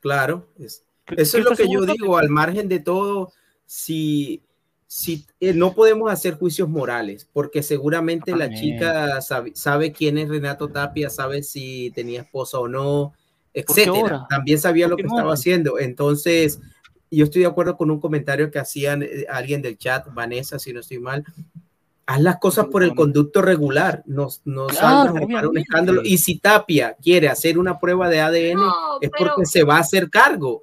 Claro, 0.00 0.46
es- 0.58 0.84
¿Qué- 1.04 1.16
eso 1.18 1.38
es 1.38 1.44
lo 1.44 1.50
que 1.56 1.68
yo 1.70 1.82
digo, 1.86 2.18
al 2.18 2.28
margen 2.28 2.68
de 2.68 2.80
todo, 2.80 3.32
si, 3.70 4.40
si 4.86 5.26
eh, 5.40 5.52
no 5.52 5.74
podemos 5.74 6.10
hacer 6.10 6.34
juicios 6.38 6.70
morales, 6.70 7.28
porque 7.34 7.62
seguramente 7.62 8.34
la 8.34 8.46
Amén. 8.46 8.58
chica 8.58 9.20
sabe, 9.20 9.52
sabe 9.54 9.92
quién 9.92 10.16
es 10.16 10.30
Renato 10.30 10.68
Tapia, 10.68 11.10
sabe 11.10 11.42
si 11.42 11.92
tenía 11.94 12.22
esposa 12.22 12.58
o 12.58 12.66
no, 12.66 13.12
etcétera. 13.52 14.26
También 14.30 14.58
sabía 14.58 14.88
lo 14.88 14.96
¿Por 14.96 15.02
que 15.04 15.08
estaba 15.08 15.34
haciendo. 15.34 15.78
Entonces, 15.78 16.60
yo 17.10 17.24
estoy 17.24 17.42
de 17.42 17.48
acuerdo 17.48 17.76
con 17.76 17.90
un 17.90 18.00
comentario 18.00 18.50
que 18.50 18.58
hacían 18.58 19.02
eh, 19.02 19.26
alguien 19.28 19.60
del 19.60 19.76
chat, 19.76 20.06
Vanessa, 20.14 20.58
si 20.58 20.72
no 20.72 20.80
estoy 20.80 20.98
mal. 20.98 21.24
Haz 22.06 22.22
las 22.22 22.38
cosas 22.38 22.68
por 22.68 22.82
el 22.82 22.94
conducto 22.94 23.42
regular, 23.42 24.02
no, 24.06 24.28
no 24.46 24.68
Claro, 24.68 25.12
salgas 25.12 25.44
a 25.44 25.48
un 25.50 25.58
escándalo. 25.58 26.00
Y 26.02 26.16
si 26.16 26.38
Tapia 26.38 26.96
quiere 27.02 27.28
hacer 27.28 27.58
una 27.58 27.78
prueba 27.78 28.08
de 28.08 28.20
ADN, 28.20 28.54
No, 28.54 28.72
es 29.02 29.10
pero- 29.10 29.32
porque 29.34 29.44
se 29.44 29.62
va 29.62 29.76
a 29.76 29.80
hacer 29.80 30.08
cargo. 30.08 30.62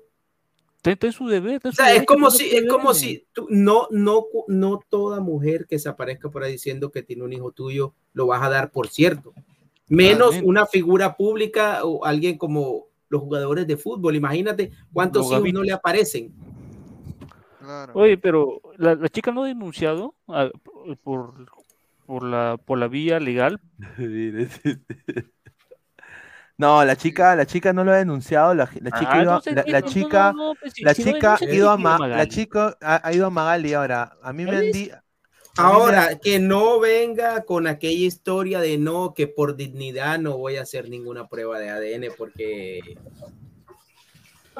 Está 0.85 0.91
está 0.91 1.07
en 1.07 1.13
su 1.13 1.27
deber. 1.27 1.55
está 1.55 1.69
en 1.69 1.71
O 1.71 1.75
su 1.75 1.77
sea, 1.77 1.87
es 1.87 1.93
derecho, 1.93 2.05
como 2.13 2.29
si, 2.31 2.55
es 2.55 2.65
como 2.67 2.93
si 2.93 3.25
tú- 3.33 3.47
no, 3.49 3.87
no, 3.89 4.25
no 4.47 4.79
toda 4.87 5.19
mujer 5.19 5.65
que 5.67 5.79
se 5.79 5.89
aparezca 5.89 6.29
por 6.29 6.43
ahí 6.43 6.51
diciendo 6.53 6.91
que 6.91 7.01
tiene 7.01 7.23
un 7.23 7.33
hijo 7.33 7.51
tuyo 7.51 7.93
lo 8.13 8.27
vas 8.27 8.43
a 8.43 8.49
dar 8.49 8.69
por 8.71 8.87
cierto. 8.89 9.33
Menos 9.87 10.17
Totalmente. 10.27 10.47
una 10.49 10.65
figura 10.67 11.15
pública 11.17 11.83
o 11.83 12.05
alguien 12.05 12.37
como 12.37 12.85
los 13.09 13.21
jugadores 13.21 13.65
de 13.65 13.77
fútbol. 13.77 14.15
Imagínate 14.15 14.71
cuántos 14.93 15.29
Los 15.31 15.39
hijos 15.39 15.53
no 15.53 15.63
le 15.63 15.71
aparecen. 15.73 16.31
Oye, 17.93 18.17
pero 18.19 18.61
la, 18.77 18.93
la 18.93 19.09
chica 19.09 19.31
no 19.31 19.43
ha 19.43 19.47
denunciado 19.47 20.13
a- 20.27 20.51
por, 21.03 21.33
por, 22.05 22.23
la, 22.23 22.57
por 22.63 22.77
la 22.77 22.87
vía 22.87 23.19
legal. 23.19 23.59
No, 26.57 26.85
la 26.85 26.95
chica, 26.95 27.35
la 27.35 27.45
chica 27.45 27.73
no 27.73 27.83
lo 27.83 27.91
ha 27.91 27.97
denunciado, 27.97 28.53
la, 28.53 28.63
la 28.79 28.91
chica, 28.91 29.11
Ah, 29.11 29.19
ha 29.19 29.21
ido 29.21 29.31
a- 29.31 29.35
entonces, 29.35 29.55
la, 29.55 29.63
la 29.67 29.79
no, 29.81 29.87
no, 29.87 29.93
chica, 29.93 30.33
no, 30.33 30.55
pues, 30.59 30.73
si- 30.73 30.85
la 30.85 30.93
si 30.93 31.03
chica 31.03 31.37
ido 31.51 31.69
a 31.69 31.75
¿qué 31.77 31.83
Ma- 31.83 31.97
quiere 31.97 32.09
la 32.09 32.17
Magali? 32.17 32.29
chica 32.29 32.77
ha, 32.81 33.07
ha 33.07 33.13
ido 33.13 33.25
a 33.25 33.29
Magali 33.29 33.73
ahora. 33.73 34.17
A 34.21 34.31
mí 34.31 34.45
me 34.45 34.51
han 34.51 34.61
¿Ves? 34.61 34.73
di- 34.73 34.91
Ahora, 35.57 36.19
que 36.19 36.39
no 36.39 36.79
venga 36.81 37.43
con 37.45 37.65
aquella 37.67 38.05
historia 38.05 38.59
de 38.59 38.77
no, 38.77 39.13
que 39.13 39.27
por 39.27 39.55
dignidad 39.55 40.19
no 40.19 40.37
voy 40.37 40.57
a 40.57 40.63
hacer 40.63 40.89
ninguna 40.89 41.27
prueba 41.29 41.59
de 41.59 41.69
ADN 41.69 42.11
porque, 42.17 42.79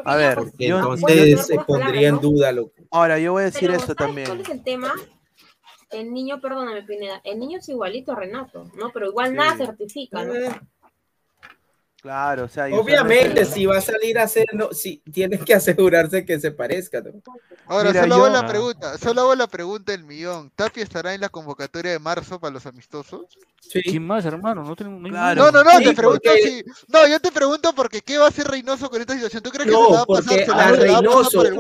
A 0.06 0.16
ver, 0.16 0.36
porque 0.36 0.68
yo- 0.68 0.78
entonces 0.78 1.46
se 1.46 1.60
pondría 1.60 2.10
en 2.10 2.20
duda 2.22 2.52
lo 2.52 2.72
que... 2.72 2.84
ahora 2.92 3.20
yo 3.20 3.34
voy 3.34 3.42
a 3.42 3.46
decir 3.46 3.70
Pero, 3.70 3.80
¿sabes 3.80 3.96
también. 3.98 4.28
¿Cuál 4.28 4.42
es 4.42 4.50
el 4.50 4.64
tema? 4.64 4.94
El 5.92 6.14
niño, 6.14 6.42
perdóname, 6.42 6.82
Pineda, 6.84 7.22
el 7.24 7.40
niño 7.40 7.60
es 7.60 7.70
igualito 7.70 8.12
a 8.12 8.16
Renato, 8.16 8.70
¿no? 8.76 8.92
Pero 8.94 9.08
igual 9.08 9.36
nada 9.36 9.56
certifica, 9.58 10.24
¿no? 10.24 10.34
Claro, 12.06 12.44
o 12.44 12.48
sea, 12.48 12.66
Obviamente, 12.66 13.46
si 13.46 13.66
va 13.66 13.78
a 13.80 13.82
salir 13.82 14.20
a 14.20 14.24
hacer, 14.26 14.46
no, 14.54 14.72
si 14.74 14.98
tienes 15.12 15.44
que 15.44 15.54
asegurarse 15.56 16.24
que 16.24 16.40
se 16.40 16.52
parezca. 16.52 17.02
¿no? 17.02 17.14
Ahora, 17.66 17.90
Mira, 17.90 18.02
solo 18.04 18.18
yo- 18.18 18.26
hago 18.26 18.34
la 18.34 18.48
pregunta, 18.48 18.98
solo 19.00 19.22
hago 19.22 19.34
la 19.34 19.48
pregunta 19.48 19.92
del 19.92 20.04
millón. 20.04 20.52
¿Tapia 20.56 20.84
estará 20.84 21.16
en 21.16 21.22
la 21.22 21.30
convocatoria 21.30 21.94
de 21.94 21.98
marzo 21.98 22.40
para 22.40 22.54
los 22.54 22.64
amistosos? 22.68 23.22
¿Quién 23.84 24.06
más, 24.06 24.24
hermano? 24.24 24.64
No 24.64 24.76
tenemos 24.76 25.00
no 25.02 25.08
hay 25.08 25.12
Claro. 25.14 25.46
No, 25.46 25.52
no, 25.52 25.64
no, 25.64 25.72
Sí, 25.80 25.84
te 25.86 25.94
pregunto 25.96 26.22
porque- 26.24 26.42
si. 26.44 26.64
No, 26.94 27.08
yo 27.08 27.20
te 27.20 27.32
pregunto 27.32 27.74
porque 27.76 28.02
¿qué 28.02 28.20
va 28.20 28.26
a 28.26 28.30
hacer 28.30 28.48
Reynoso 28.48 28.88
con 28.92 29.02
esta 29.02 29.16
situación? 29.16 29.42
¿Tú 29.42 29.50
crees 29.50 29.66
que 29.68 29.76
se 29.76 29.82
la 29.82 29.88
va 29.88 29.96
No, 29.96 30.02
a 30.04 30.06
pasar? 30.06 30.24
porque 30.26 30.46
se 30.46 30.52
la, 30.52 30.68
a 30.68 30.76
se 30.76 30.86
la 30.86 30.92
va 30.94 30.98
a 31.00 31.02
pasar 31.02 31.02
Reynoso, 31.02 31.38
por 31.40 31.48
el 31.48 31.56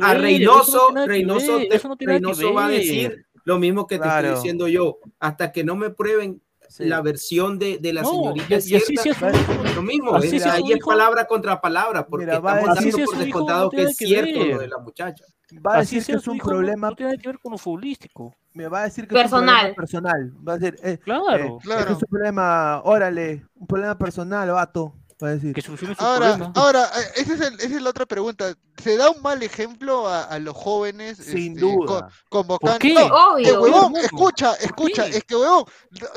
no, 0.00 0.06
a 0.06 0.14
Reynoso, 0.14 0.92
no 0.94 1.06
Reynoso, 1.06 1.58
no 1.60 1.94
Reynoso 2.06 2.54
va 2.54 2.64
a 2.64 2.70
decir 2.70 3.26
lo 3.44 3.58
mismo 3.58 3.86
que 3.86 3.98
te 3.98 4.08
estoy 4.08 4.30
diciendo 4.30 4.66
yo, 4.66 4.98
hasta 5.18 5.52
que 5.52 5.62
no 5.62 5.76
me 5.76 5.90
prueben 5.90 6.40
Sí. 6.70 6.84
la 6.84 7.00
versión 7.02 7.58
de, 7.58 7.78
de 7.78 7.92
la 7.92 8.02
No, 8.02 8.10
señorita 8.10 8.46
y- 8.48 8.52
y 8.52 8.76
así 8.76 8.96
su 8.96 9.08
hijo. 9.08 9.26
lo 9.74 9.82
mismo, 9.82 10.14
Así 10.14 10.36
es- 10.36 10.42
sea 10.44 10.52
ahí 10.54 10.62
es 10.70 10.76
hijo. 10.76 10.88
palabra 10.90 11.24
contra 11.26 11.60
palabra, 11.60 12.06
porque 12.06 12.26
Mira, 12.26 12.38
va 12.38 12.52
a 12.52 12.58
estamos 12.60 12.76
decir- 12.78 12.92
dando 12.92 13.02
Así 13.04 13.12
por 13.16 13.24
descontado 13.24 13.64
no 13.64 13.70
que 13.70 13.82
es 13.82 13.96
que 13.98 14.06
cierto 14.06 14.38
ver. 14.38 14.48
lo 14.54 14.58
de 14.60 14.68
la 14.68 14.78
muchacha. 14.78 15.24
Va 15.66 15.74
a 15.74 15.78
Así 15.78 15.96
decir 15.96 15.98
que 15.98 16.04
sea 16.12 16.16
es 16.20 16.28
un 16.28 16.36
hijo, 16.36 16.48
problema, 16.48 16.90
No, 16.90 16.94
tiene 16.96 17.10
nada 17.12 17.20
que 17.22 17.28
ver 17.28 17.38
con 17.40 17.50
lo 17.52 17.58
futbolístico. 17.58 18.32
me 18.54 18.68
va 18.68 18.80
a 18.80 18.84
decir 18.84 19.08
que 19.08 19.14
es 19.14 19.18
un 19.18 19.22
Personal. 19.22 19.74
problema 19.74 19.74
personal. 19.74 20.32
Va 20.48 20.52
a 20.52 20.58
decir, 20.58 20.78
eh, 20.84 20.98
Claro. 20.98 21.36
eh, 21.36 21.58
Claro. 21.62 21.80
es 21.80 21.86
que 21.86 21.92
es 21.92 21.98
un 22.02 22.08
problema, 22.08 22.80
órale, 22.84 23.44
un 23.56 23.66
problema 23.66 23.98
personal, 23.98 24.50
vato. 24.52 24.94
Va 25.22 25.28
a 25.28 25.30
decir. 25.32 25.52
Que 25.52 25.60
solucione 25.62 25.94
su 25.94 26.02
Ahora, 26.02 26.28
problema. 26.36 26.52
ahora, 26.56 26.84
eh, 26.98 27.12
esa 27.16 27.34
es, 27.34 27.40
el- 27.40 27.54
esa 27.60 27.76
es 27.76 27.82
la 27.82 27.90
otra 27.90 28.06
pregunta. 28.06 28.54
¿Se 28.82 28.96
da 28.96 29.10
un 29.10 29.20
mal 29.20 29.42
ejemplo 29.42 30.08
a, 30.08 30.24
a 30.24 30.38
los 30.38 30.56
jóvenes? 30.56 31.18
Sin 31.18 31.52
este, 31.52 31.60
duda. 31.60 31.86
co- 31.86 32.08
convocando. 32.30 32.72
¿Por 32.72 32.80
qué? 32.80 32.94
No, 32.94 33.06
Obvio. 33.34 33.44
que 33.44 33.58
huevón, 33.58 33.96
escucha, 33.96 34.54
escucha, 34.54 35.06
es 35.06 35.22
que 35.24 35.36
huevón, 35.36 35.64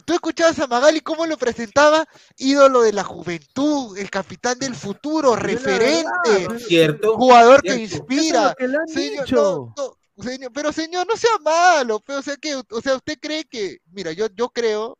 tú 0.05 0.13
escuchabas 0.13 0.57
a 0.59 0.67
Magali 0.67 1.01
cómo 1.01 1.25
lo 1.25 1.37
presentaba, 1.37 2.05
ídolo 2.37 2.81
de 2.83 2.93
la 2.93 3.03
juventud, 3.03 3.97
el 3.97 4.09
capitán 4.09 4.57
del 4.59 4.75
futuro, 4.75 5.35
referente, 5.35 6.47
¿Cierto? 6.67 7.15
jugador 7.17 7.61
que 7.61 7.73
Cierto. 7.87 7.95
Inspira. 8.13 8.49
lo 8.49 8.55
que 8.55 8.67
le 8.67 8.77
han 8.77 8.87
Señor, 8.87 9.25
dicho. 9.25 9.73
no, 9.75 9.97
no, 10.15 10.23
señor, 10.23 10.51
pero 10.53 10.71
señor, 10.71 11.05
no 11.07 11.17
sea 11.17 11.37
malo, 11.43 11.99
pero, 12.05 12.19
o 12.19 12.21
sea 12.21 12.37
que, 12.37 12.55
o 12.55 12.81
sea, 12.81 12.95
usted 12.95 13.17
cree 13.19 13.43
que, 13.45 13.79
mira, 13.91 14.11
yo, 14.13 14.27
yo 14.35 14.47
creo 14.49 14.97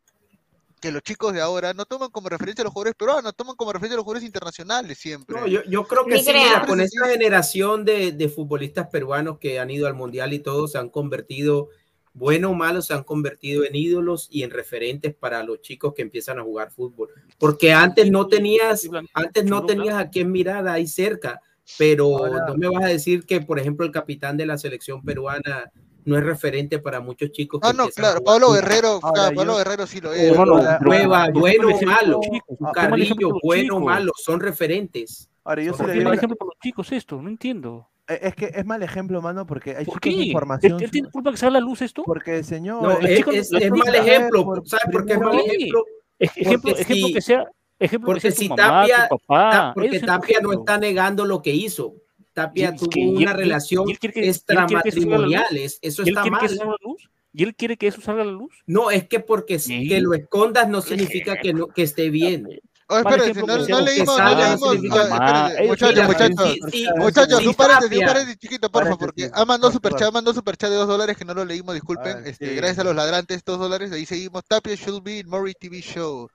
que 0.84 0.92
los 0.92 1.02
chicos 1.02 1.32
de 1.32 1.40
ahora 1.40 1.72
no 1.72 1.86
toman 1.86 2.10
como 2.10 2.28
referencia 2.28 2.60
a 2.60 2.64
los 2.64 2.72
jugadores 2.74 2.94
peruanos, 2.94 3.34
toman 3.34 3.56
como 3.56 3.72
referencia 3.72 3.94
a 3.94 3.96
los 3.96 4.04
jugadores 4.04 4.26
internacionales 4.26 4.98
siempre. 4.98 5.34
No, 5.34 5.46
yo, 5.46 5.64
yo 5.64 5.86
creo 5.86 6.04
que 6.04 6.18
sí, 6.18 6.30
mira, 6.30 6.66
con 6.66 6.78
esta 6.78 7.08
generación 7.08 7.86
de, 7.86 8.12
de 8.12 8.28
futbolistas 8.28 8.88
peruanos 8.88 9.38
que 9.38 9.58
han 9.58 9.70
ido 9.70 9.86
al 9.86 9.94
mundial 9.94 10.34
y 10.34 10.40
todos 10.40 10.72
se 10.72 10.78
han 10.78 10.90
convertido, 10.90 11.70
bueno 12.12 12.50
o 12.50 12.54
malo, 12.54 12.82
se 12.82 12.92
han 12.92 13.02
convertido 13.02 13.64
en 13.64 13.74
ídolos 13.74 14.28
y 14.30 14.42
en 14.42 14.50
referentes 14.50 15.14
para 15.14 15.42
los 15.42 15.62
chicos 15.62 15.94
que 15.94 16.02
empiezan 16.02 16.38
a 16.38 16.42
jugar 16.42 16.70
fútbol. 16.70 17.08
Porque 17.38 17.72
antes 17.72 18.10
no 18.10 18.26
tenías, 18.26 18.86
antes 19.14 19.42
no 19.46 19.64
tenías 19.64 19.94
a 19.94 20.10
quién 20.10 20.30
mirar 20.30 20.68
ahí 20.68 20.86
cerca, 20.86 21.40
pero 21.78 22.28
no 22.46 22.56
me 22.58 22.68
vas 22.68 22.84
a 22.84 22.88
decir 22.88 23.24
que, 23.24 23.40
por 23.40 23.58
ejemplo, 23.58 23.86
el 23.86 23.92
capitán 23.92 24.36
de 24.36 24.44
la 24.44 24.58
selección 24.58 25.02
peruana 25.02 25.72
no 26.04 26.16
es 26.18 26.24
referente 26.24 26.78
para 26.78 27.00
muchos 27.00 27.30
chicos. 27.32 27.60
que 27.60 27.68
Ah, 27.68 27.72
no, 27.72 27.88
claro, 27.88 28.22
Pablo. 28.22 28.52
Guerrero, 28.52 28.98
Ahora, 29.02 29.12
claro, 29.12 29.34
Pablo 29.36 29.52
yo- 29.52 29.58
Guerrero 29.58 29.86
sí 29.86 30.00
lo 30.00 30.12
es. 30.12 30.22
Hermano, 30.30 30.78
Cueva, 30.84 31.28
bueno 31.32 31.68
toma 31.68 31.98
el 32.02 32.14
o 32.14 32.20
ejemplo 32.20 32.20
malo, 32.58 32.72
Carrillo, 32.72 33.28
bueno 33.42 33.80
malo, 33.80 34.12
son 34.16 34.40
referentes. 34.40 35.28
Ahora, 35.44 35.62
yo 35.62 35.72
sí 35.72 35.78
¿Por 35.78 35.86
le 35.88 35.92
qué 35.92 35.98
digo, 35.98 36.08
mal 36.10 36.16
ejemplo 36.18 36.36
para 36.36 36.46
los 36.48 36.58
chicos 36.62 36.92
esto? 36.92 37.20
No 37.20 37.28
entiendo. 37.28 37.88
eh, 38.08 38.18
es 38.22 38.34
que 38.34 38.50
es 38.54 38.64
mal 38.66 38.82
ejemplo, 38.82 39.22
mano, 39.22 39.46
porque 39.46 39.76
hay 39.76 39.84
¿Por 39.86 39.98
qué? 40.00 40.10
información. 40.10 40.82
¿Él 40.82 40.90
tiene 40.90 41.10
culpa 41.10 41.30
que 41.30 41.36
salga 41.38 41.58
a 41.58 41.60
la 41.60 41.66
luz 41.66 41.80
esto? 41.82 42.02
Porque 42.04 42.42
señor. 42.42 42.82
No, 42.82 42.98
es, 42.98 43.16
chico- 43.16 43.30
es- 43.30 43.50
es 43.52 43.70
mal 43.70 43.94
ejemplo. 43.94 44.44
por 44.44 44.68
¿Sabes 44.68 44.86
por 44.92 45.06
qué 45.06 45.12
es 45.14 45.20
mal 45.20 45.38
ejemplo? 45.38 45.84
Ej- 46.18 46.30
Ejemplo, 46.36 46.70
Porque 46.70 46.82
ejemplo 46.82 47.06
si- 47.08 47.14
que 47.14 47.20
sea, 47.22 47.44
ejemplo 47.78 48.06
que 48.06 48.12
Porque 48.12 48.20
sea 48.20 48.30
si 48.30 48.48
tu 48.48 48.56
mamá, 48.56 48.80
Tapia, 48.86 49.08
tu 49.08 49.18
papá. 49.18 49.50
Ta- 49.50 49.72
porque 49.74 50.00
Tapia 50.00 50.40
no 50.42 50.52
está 50.52 50.78
negando 50.78 51.24
lo 51.24 51.40
que 51.42 51.50
hizo. 51.52 51.94
Tapia 52.34 52.68
es 52.70 52.76
tuvo 52.76 52.90
que- 52.90 53.02
él- 53.02 53.16
una 53.16 53.30
él- 53.30 53.36
relación 53.38 53.88
él 53.88 53.98
que- 53.98 54.28
extramatrimonial. 54.28 55.56
es- 55.56 55.78
Eso 55.80 56.02
¿Y 56.02 56.10
él 56.10 56.16
está 56.18 56.22
quiere 56.22 56.38
que 56.40 56.46
eso 56.46 56.54
mal. 56.56 56.58
salga 56.58 56.72
a 56.74 56.76
la 56.82 56.88
luz? 56.90 57.10
¿Y 57.32 57.42
él 57.42 57.54
quiere 57.56 57.76
que 57.76 57.86
eso 57.88 58.00
salga 58.00 58.22
a 58.22 58.26
la 58.26 58.32
luz? 58.32 58.54
No, 58.66 58.90
es 58.90 59.08
que 59.08 59.20
porque 59.20 59.58
Sí. 59.58 59.88
que 59.88 60.00
lo 60.00 60.14
escondas 60.14 60.68
no 60.68 60.80
significa 60.82 61.36
que, 61.36 61.52
no, 61.54 61.68
que 61.68 61.82
esté 61.82 62.10
bien. 62.10 62.46
Oh, 62.86 62.98
espérense, 62.98 63.30
ejemplo 63.30 63.56
no, 63.56 63.66
no 63.66 63.80
leímos, 63.80 64.18
no 64.18 64.34
leímos. 64.36 65.68
muchachos, 65.68 66.06
muchachos. 66.06 66.58
Muchachos, 66.96 67.46
un 67.46 67.54
paréntesis, 67.54 67.98
un 67.98 68.04
paréntesis 68.06 68.38
chiquito, 68.38 68.70
porfa, 68.70 68.90
porque 68.90 69.22
Paréntesis. 69.22 69.32
ha 69.34 69.44
mandado 69.46 69.72
Por 69.72 69.72
superchat, 69.90 70.12
mandado 70.12 70.34
superchat 70.34 70.70
de 70.70 70.76
dos 70.76 70.86
dólares 70.88 71.16
que 71.16 71.24
no 71.24 71.32
lo 71.34 71.44
leímos, 71.46 71.74
disculpen. 71.74 72.18
Ah, 72.18 72.22
este, 72.28 72.50
sí. 72.50 72.54
Gracias 72.56 72.80
a 72.80 72.84
los 72.84 72.94
ladrantes, 72.94 73.42
dos 73.42 73.58
dólares, 73.58 73.90
ahí 73.90 74.04
seguimos. 74.04 74.42
Tapia 74.46 74.74
should 74.74 75.02
be 75.02 75.20
in 75.20 75.28
Murray 75.28 75.54
TV 75.58 75.80
Show. 75.80 76.28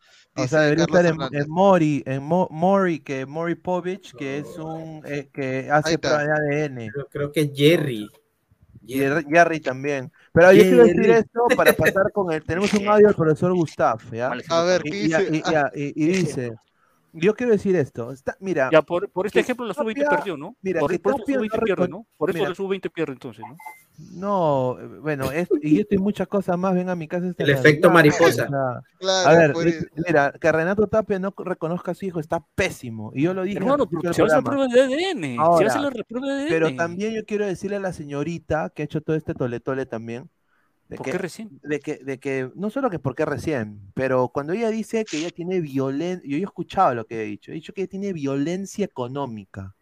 O 0.44 0.48
sea, 0.48 0.62
debería 0.62 0.86
Carlos 0.86 1.12
estar 1.12 1.34
en, 1.34 1.42
en 1.44 1.50
Mori, 1.50 2.04
en 2.06 2.24
Mo- 2.24 2.48
Mori, 2.52 3.00
que 3.00 3.26
Mori 3.26 3.56
Povich, 3.56 4.14
que 4.16 4.40
es 4.40 4.58
un 4.58 5.02
eh, 5.06 5.30
que 5.34 5.70
hace 5.72 5.98
prueba 5.98 6.24
de 6.24 6.64
ADN. 6.64 6.90
Creo, 6.92 7.08
creo 7.10 7.32
que 7.32 7.42
es 7.42 7.52
Jerry. 7.56 8.10
Y 8.86 9.02
el- 9.02 9.26
Jerry 9.26 9.60
también. 9.60 10.12
Pero 10.34 10.52
yo 10.52 10.62
quiero 10.64 10.84
decir 10.84 11.02
Jerry. 11.02 11.12
esto 11.20 11.42
para 11.56 11.74
pasar 11.74 12.12
con 12.12 12.32
el. 12.32 12.44
Tenemos 12.44 12.74
un 12.74 12.88
audio 12.88 13.08
del 13.08 13.16
profesor 13.16 13.54
Gustav, 13.54 14.00
¿ya? 14.12 14.32
A 14.50 14.64
ver, 14.64 14.82
Y, 14.86 14.90
¿qué 14.92 14.98
y- 14.98 15.02
dice? 15.04 15.30
y- 15.32 15.42
Ah, 15.56 15.72
y- 15.76 16.04
y 16.04 16.08
dice. 16.08 16.54
Yo 17.12 17.34
quiero 17.34 17.52
decir 17.52 17.76
esto. 17.76 18.12
Está, 18.12 18.38
mira, 18.40 18.70
Ya, 18.72 18.84
por, 18.84 19.10
por 19.10 19.26
este 19.26 19.40
ejemplo, 19.40 19.66
la 19.66 19.74
sub-20 19.74 20.04
Tapia- 20.04 20.10
perdió, 20.18 20.38
¿no? 20.38 20.56
mira, 20.62 20.80
por, 20.80 20.90
por 21.02 21.12
eso 21.14 21.18
la 21.18 21.18
Tapia 21.24 21.36
sub-20 21.36 21.58
no 21.58 21.64
pierde, 21.66 21.88
¿no? 21.88 22.06
Por 22.18 22.30
eso 22.30 22.38
mira. 22.38 22.50
la 22.50 22.56
sub-20 22.56 22.90
pierde 22.92 23.14
entonces, 23.14 23.44
¿no? 23.48 23.58
No, 24.12 24.78
bueno, 25.02 25.32
es- 25.32 25.50
y 25.62 25.80
esto 25.82 25.96
y 25.96 25.98
muchas 25.98 26.28
cosas 26.28 26.58
más. 26.58 26.74
Ven 26.74 26.90
a 26.90 26.96
mi 26.96 27.08
casa. 27.08 27.28
esta 27.28 27.44
El 27.44 27.50
efecto 27.52 27.92
mariposa. 27.92 28.48
Claro, 28.98 29.30
a 29.30 29.34
ver, 29.38 29.54
por 29.54 29.66
mira, 30.08 30.32
que 30.40 30.52
Renato 30.52 30.88
Tapia 30.88 31.20
no 31.20 31.34
reconozca 31.38 31.92
a 31.92 31.94
su 31.96 32.06
hijo 32.06 32.20
está 32.20 32.44
pésimo. 32.56 33.12
Y 33.14 33.24
yo 33.24 33.34
lo 33.34 33.44
dije. 33.44 33.58
Hermano, 33.58 33.88
pero 33.90 34.14
se 34.14 34.22
va 34.22 34.28
a 34.28 34.32
hacer 34.32 34.44
programa. 34.44 34.68
prueba 34.70 34.88
de 34.88 34.96
ADN. 34.96 35.22
se 35.34 35.38
va 35.38 35.44
a 35.44 35.46
Ahora, 35.48 35.68
hacer 35.68 35.82
la 35.82 36.04
prueba 36.04 36.28
de 36.28 36.34
ADN. 36.34 36.50
Pero 36.50 36.76
también 36.76 37.14
yo 37.14 37.26
quiero 37.26 37.46
decirle 37.46 37.76
a 37.78 37.80
la 37.80 37.94
señorita 37.94 38.72
que 38.74 38.84
ha 38.84 38.86
hecho 38.86 39.02
todo 39.02 39.16
este 39.16 39.34
tole-tole 39.34 39.86
también. 39.86 40.30
De 40.88 40.96
¿Por 40.98 41.06
que, 41.06 41.12
qué 41.12 41.18
recién? 41.20 41.60
de 41.62 41.80
que, 41.80 41.98
de 41.98 42.18
que, 42.20 42.50
no 42.56 42.72
solo 42.72 42.90
que 42.90 42.98
porque 42.98 43.24
recién, 43.24 43.80
pero 43.94 44.30
cuando 44.30 44.54
ella 44.54 44.72
dice 44.72 45.06
que 45.06 45.18
ella 45.18 45.30
tiene 45.30 45.60
violencia, 45.62 46.28
yo 46.28 46.38
he 46.38 46.42
escuchado 46.42 46.96
lo 46.96 47.06
que 47.06 47.22
he 47.22 47.26
dicho, 47.26 47.52
he 47.52 47.54
dicho 47.54 47.74
que 47.74 47.82
ella 47.82 47.90
tiene 47.92 48.12
violencia 48.12 48.86
económica. 48.86 49.76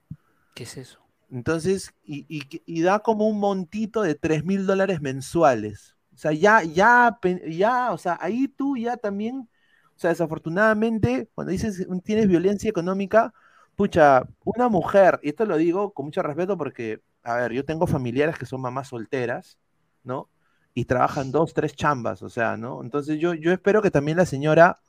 ¿Qué 0.53 0.63
es 0.63 0.75
eso? 0.75 0.99
Entonces, 1.31 1.93
y, 2.03 2.25
y 2.29 2.43
y 2.65 2.81
da 2.81 2.99
como 2.99 3.27
un 3.27 3.39
montito 3.39 4.01
de 4.01 4.15
3 4.15 4.45
mil 4.45 4.65
dólares 4.65 5.01
mensuales. 5.01 5.95
O 6.13 6.17
sea, 6.17 6.31
ya, 6.31 6.63
ya, 6.63 7.19
ya, 7.49 7.91
o 7.93 7.97
sea, 7.97 8.17
ahí 8.21 8.47
tú 8.47 8.77
ya 8.77 8.97
también, 8.97 9.49
o 9.95 9.99
sea, 9.99 10.09
desafortunadamente, 10.11 11.29
cuando 11.35 11.51
dices 11.51 11.85
"Mm, 11.89 11.99
tienes 11.99 12.27
violencia 12.27 12.69
económica, 12.69 13.33
pucha, 13.75 14.23
una 14.45 14.69
mujer, 14.69 15.19
y 15.23 15.29
esto 15.29 15.45
lo 15.45 15.57
digo 15.57 15.93
con 15.93 16.05
mucho 16.05 16.21
respeto 16.23 16.57
porque, 16.57 17.01
a 17.23 17.35
ver, 17.35 17.51
yo 17.53 17.65
tengo 17.65 17.87
familiares 17.87 18.37
que 18.37 18.45
son 18.45 18.61
mamás 18.61 18.87
solteras, 18.89 19.57
¿no? 20.03 20.29
Y 20.73 20.85
trabajan 20.85 21.31
dos, 21.31 21.53
tres 21.53 21.75
chambas, 21.75 22.21
o 22.21 22.29
sea, 22.29 22.55
¿no? 22.57 22.81
Entonces 22.83 23.19
yo, 23.19 23.33
yo 23.33 23.51
espero 23.51 23.81
que 23.81 23.91
también 23.91 24.17
la 24.17 24.25
señora 24.25 24.79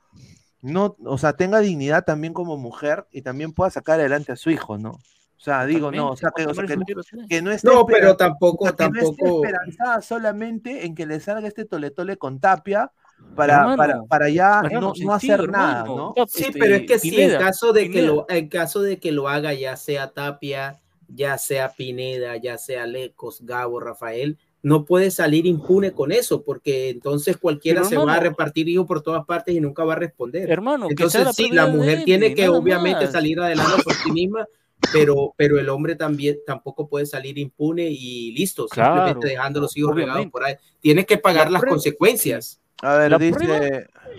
no, 0.62 0.96
o 1.04 1.18
sea, 1.18 1.34
tenga 1.34 1.60
dignidad 1.60 2.04
también 2.04 2.32
como 2.34 2.56
mujer 2.58 3.06
y 3.12 3.22
también 3.22 3.52
pueda 3.52 3.70
sacar 3.70 4.00
adelante 4.00 4.32
a 4.32 4.36
su 4.36 4.50
hijo, 4.50 4.78
¿no? 4.78 4.98
O 5.38 5.40
sea, 5.40 5.64
digo, 5.66 5.92
no, 5.92 6.10
o 6.10 6.16
sea, 6.16 6.30
que, 6.34 6.44
o 6.46 6.52
sea, 6.52 6.64
que 6.66 6.76
no, 6.76 6.84
que 7.28 7.42
no 7.42 7.52
esté 7.52 7.68
No, 7.68 7.86
pero 7.86 8.16
tampoco, 8.16 8.64
o 8.64 8.66
sea, 8.66 8.76
que 8.76 8.90
no 8.90 8.98
esté 9.00 9.16
tampoco. 9.16 9.44
esperanzada 9.44 10.02
solamente 10.02 10.84
en 10.84 10.96
que 10.96 11.06
le 11.06 11.20
salga 11.20 11.46
este 11.46 11.64
toletole 11.64 12.16
con 12.16 12.40
Tapia 12.40 12.90
para, 13.36 13.54
Hermano, 13.60 13.76
para, 13.76 14.02
para 14.04 14.28
ya 14.30 14.60
hermano, 14.64 14.92
no, 14.98 15.04
no 15.06 15.14
hacer 15.14 15.48
nada, 15.48 15.82
hermano. 15.82 16.14
¿no? 16.16 16.26
Sí, 16.26 16.44
Este, 16.44 16.58
pero 16.58 16.74
es 16.74 16.86
que 16.86 16.98
sí, 16.98 17.20
en 17.20 17.38
caso 17.38 17.72
de 17.72 17.88
que 17.90 18.02
lo, 18.02 18.26
en 18.28 18.48
caso 18.48 18.82
de 18.82 18.98
que 18.98 19.12
lo 19.12 19.28
haga, 19.28 19.54
ya 19.54 19.76
sea 19.76 20.10
Tapia, 20.12 20.80
ya 21.08 21.38
sea 21.38 21.72
Pineda, 21.72 22.36
ya 22.36 22.58
sea 22.58 22.86
Lecos, 22.86 23.40
Gabo, 23.44 23.78
Rafael, 23.80 24.38
no 24.62 24.84
puede 24.84 25.10
salir 25.12 25.46
impune 25.46 25.92
con 25.92 26.10
eso, 26.10 26.42
porque 26.42 26.90
entonces 26.90 27.36
cualquiera 27.36 27.82
Pero, 27.82 27.88
se 27.90 27.96
va 27.96 28.02
a 28.02 28.16
hermano. 28.16 28.30
repartir 28.30 28.68
hijos 28.68 28.86
por 28.86 29.02
todas 29.02 29.24
partes 29.24 29.54
y 29.54 29.60
nunca 29.60 29.84
va 29.84 29.92
a 29.92 29.96
responder. 29.96 30.50
Hermano, 30.50 30.88
que 30.88 30.94
entonces 30.94 31.20
sea 31.20 31.24
la 31.24 31.32
sí, 31.32 31.48
la 31.52 31.66
mujer 31.68 31.98
ADN, 31.98 32.04
tiene 32.04 32.34
que 32.34 32.48
obviamente 32.48 33.04
más. 33.04 33.12
salir 33.12 33.40
adelante 33.40 33.82
por 33.84 33.94
sí 33.94 34.10
misma, 34.10 34.46
pero, 34.92 35.34
pero 35.36 35.58
el 35.58 35.68
hombre 35.68 35.96
también 35.96 36.38
tampoco 36.46 36.88
puede 36.88 37.06
salir 37.06 37.38
impune 37.38 37.88
y 37.90 38.32
listo, 38.32 38.66
Claro, 38.68 38.94
simplemente 38.94 39.28
dejando 39.28 39.60
los 39.60 39.76
hijos 39.76 39.94
regados 39.94 40.26
por 40.28 40.44
ahí. 40.44 40.54
Tiene 40.80 41.04
que 41.06 41.18
pagar 41.18 41.46
La 41.46 41.52
las 41.52 41.60
prueba- 41.60 41.74
consecuencias. 41.74 42.60
A 42.80 42.94
ver, 42.96 43.10
La 43.10 43.18
dice, 43.18 43.34
prueba 43.38 43.56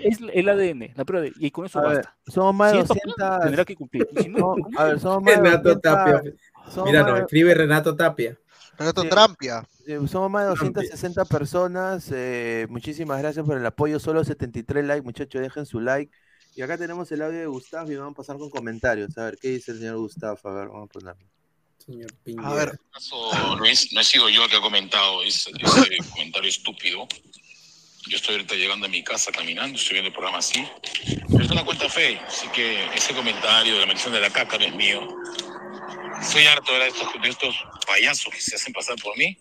es 0.03 0.17
el 0.33 0.49
ADN, 0.49 0.91
la 0.95 1.05
prueba 1.05 1.23
de, 1.23 1.31
y 1.39 1.49
con 1.49 1.65
eso 1.65 1.79
A 1.79 1.83
ver, 1.83 1.95
basta. 1.97 2.17
somos 2.27 2.53
más 2.53 2.73
de 2.73 2.79
es 2.79 2.87
papá, 2.89 2.99
200 3.05 3.39
tendrá 3.45 3.65
que 3.65 3.75
cumplir. 3.75 4.07
Si 4.21 4.27
no, 4.27 4.55
a 4.77 4.83
ver, 4.83 4.99
somos 4.99 5.23
más 5.23 5.35
de 5.35 5.41
Renato 5.41 5.69
200 5.75 5.81
Tapia. 5.81 6.33
somos 6.69 6.89
Mira, 6.91 7.03
más 7.03 7.11
nos 7.11 7.19
escribe 7.21 7.53
Renato 7.53 7.95
Tapia. 7.95 8.37
Renato 8.77 9.01
Sí. 9.01 9.09
Trampia. 9.09 9.67
Eh, 9.87 9.99
Somos 10.07 10.29
más 10.29 10.43
de 10.43 10.49
260 10.49 11.25
personas. 11.25 12.09
eh, 12.13 12.65
muchísimas 12.69 13.19
gracias 13.19 13.45
por 13.45 13.57
el 13.57 13.65
apoyo. 13.65 13.99
Solo 13.99 14.23
73 14.23 14.85
likes, 14.85 15.03
muchachos. 15.03 15.41
Dejen 15.41 15.65
su 15.65 15.79
like. 15.81 16.11
Y 16.55 16.61
acá 16.61 16.77
tenemos 16.77 17.11
el 17.11 17.21
audio 17.21 17.39
de 17.39 17.45
Gustavo 17.47 17.91
y 17.91 17.95
vamos 17.95 18.13
a 18.13 18.17
pasar 18.17 18.37
con 18.37 18.49
comentarios. 18.49 19.17
A 19.17 19.25
ver, 19.25 19.37
¿qué 19.41 19.49
dice 19.49 19.71
el 19.71 19.79
señor 19.79 19.97
Gustavo? 19.97 20.39
A 20.43 20.53
ver, 20.53 20.67
vamos 20.67 20.89
a 20.89 20.93
ponerlo. 20.93 21.29
A 22.43 22.53
ver. 22.53 22.79
caso, 22.91 23.55
Luis, 23.57 23.91
no 23.93 24.01
he 24.01 24.03
sido 24.03 24.29
yo 24.29 24.43
el 24.43 24.49
que 24.49 24.57
ha 24.57 24.61
comentado 24.61 25.23
ese, 25.23 25.51
ese 25.51 26.09
comentario 26.11 26.49
estúpido. 26.49 27.07
Yo 28.07 28.17
estoy 28.17 28.35
ahorita 28.35 28.55
llegando 28.55 28.85
a 28.85 28.89
mi 28.89 29.03
casa 29.03 29.31
caminando, 29.31 29.77
estoy 29.77 29.93
viendo 29.93 30.07
el 30.07 30.13
programa 30.13 30.39
así. 30.39 30.65
Pero 31.29 31.43
es 31.43 31.51
una 31.51 31.65
cuenta 31.65 31.89
fe, 31.89 32.19
así 32.27 32.47
que 32.49 32.85
ese 32.95 33.13
comentario 33.13 33.73
de 33.73 33.79
la 33.81 33.85
mención 33.85 34.13
de 34.13 34.19
la 34.19 34.29
caca 34.29 34.57
no 34.57 34.65
es 34.65 34.75
mío. 34.75 35.01
Estoy 36.21 36.45
harto 36.45 36.71
de 36.73 36.87
estos, 36.87 37.21
de 37.21 37.29
estos 37.29 37.55
payasos 37.87 38.33
que 38.33 38.41
se 38.41 38.55
hacen 38.55 38.73
pasar 38.73 38.95
por 39.01 39.17
mí. 39.17 39.37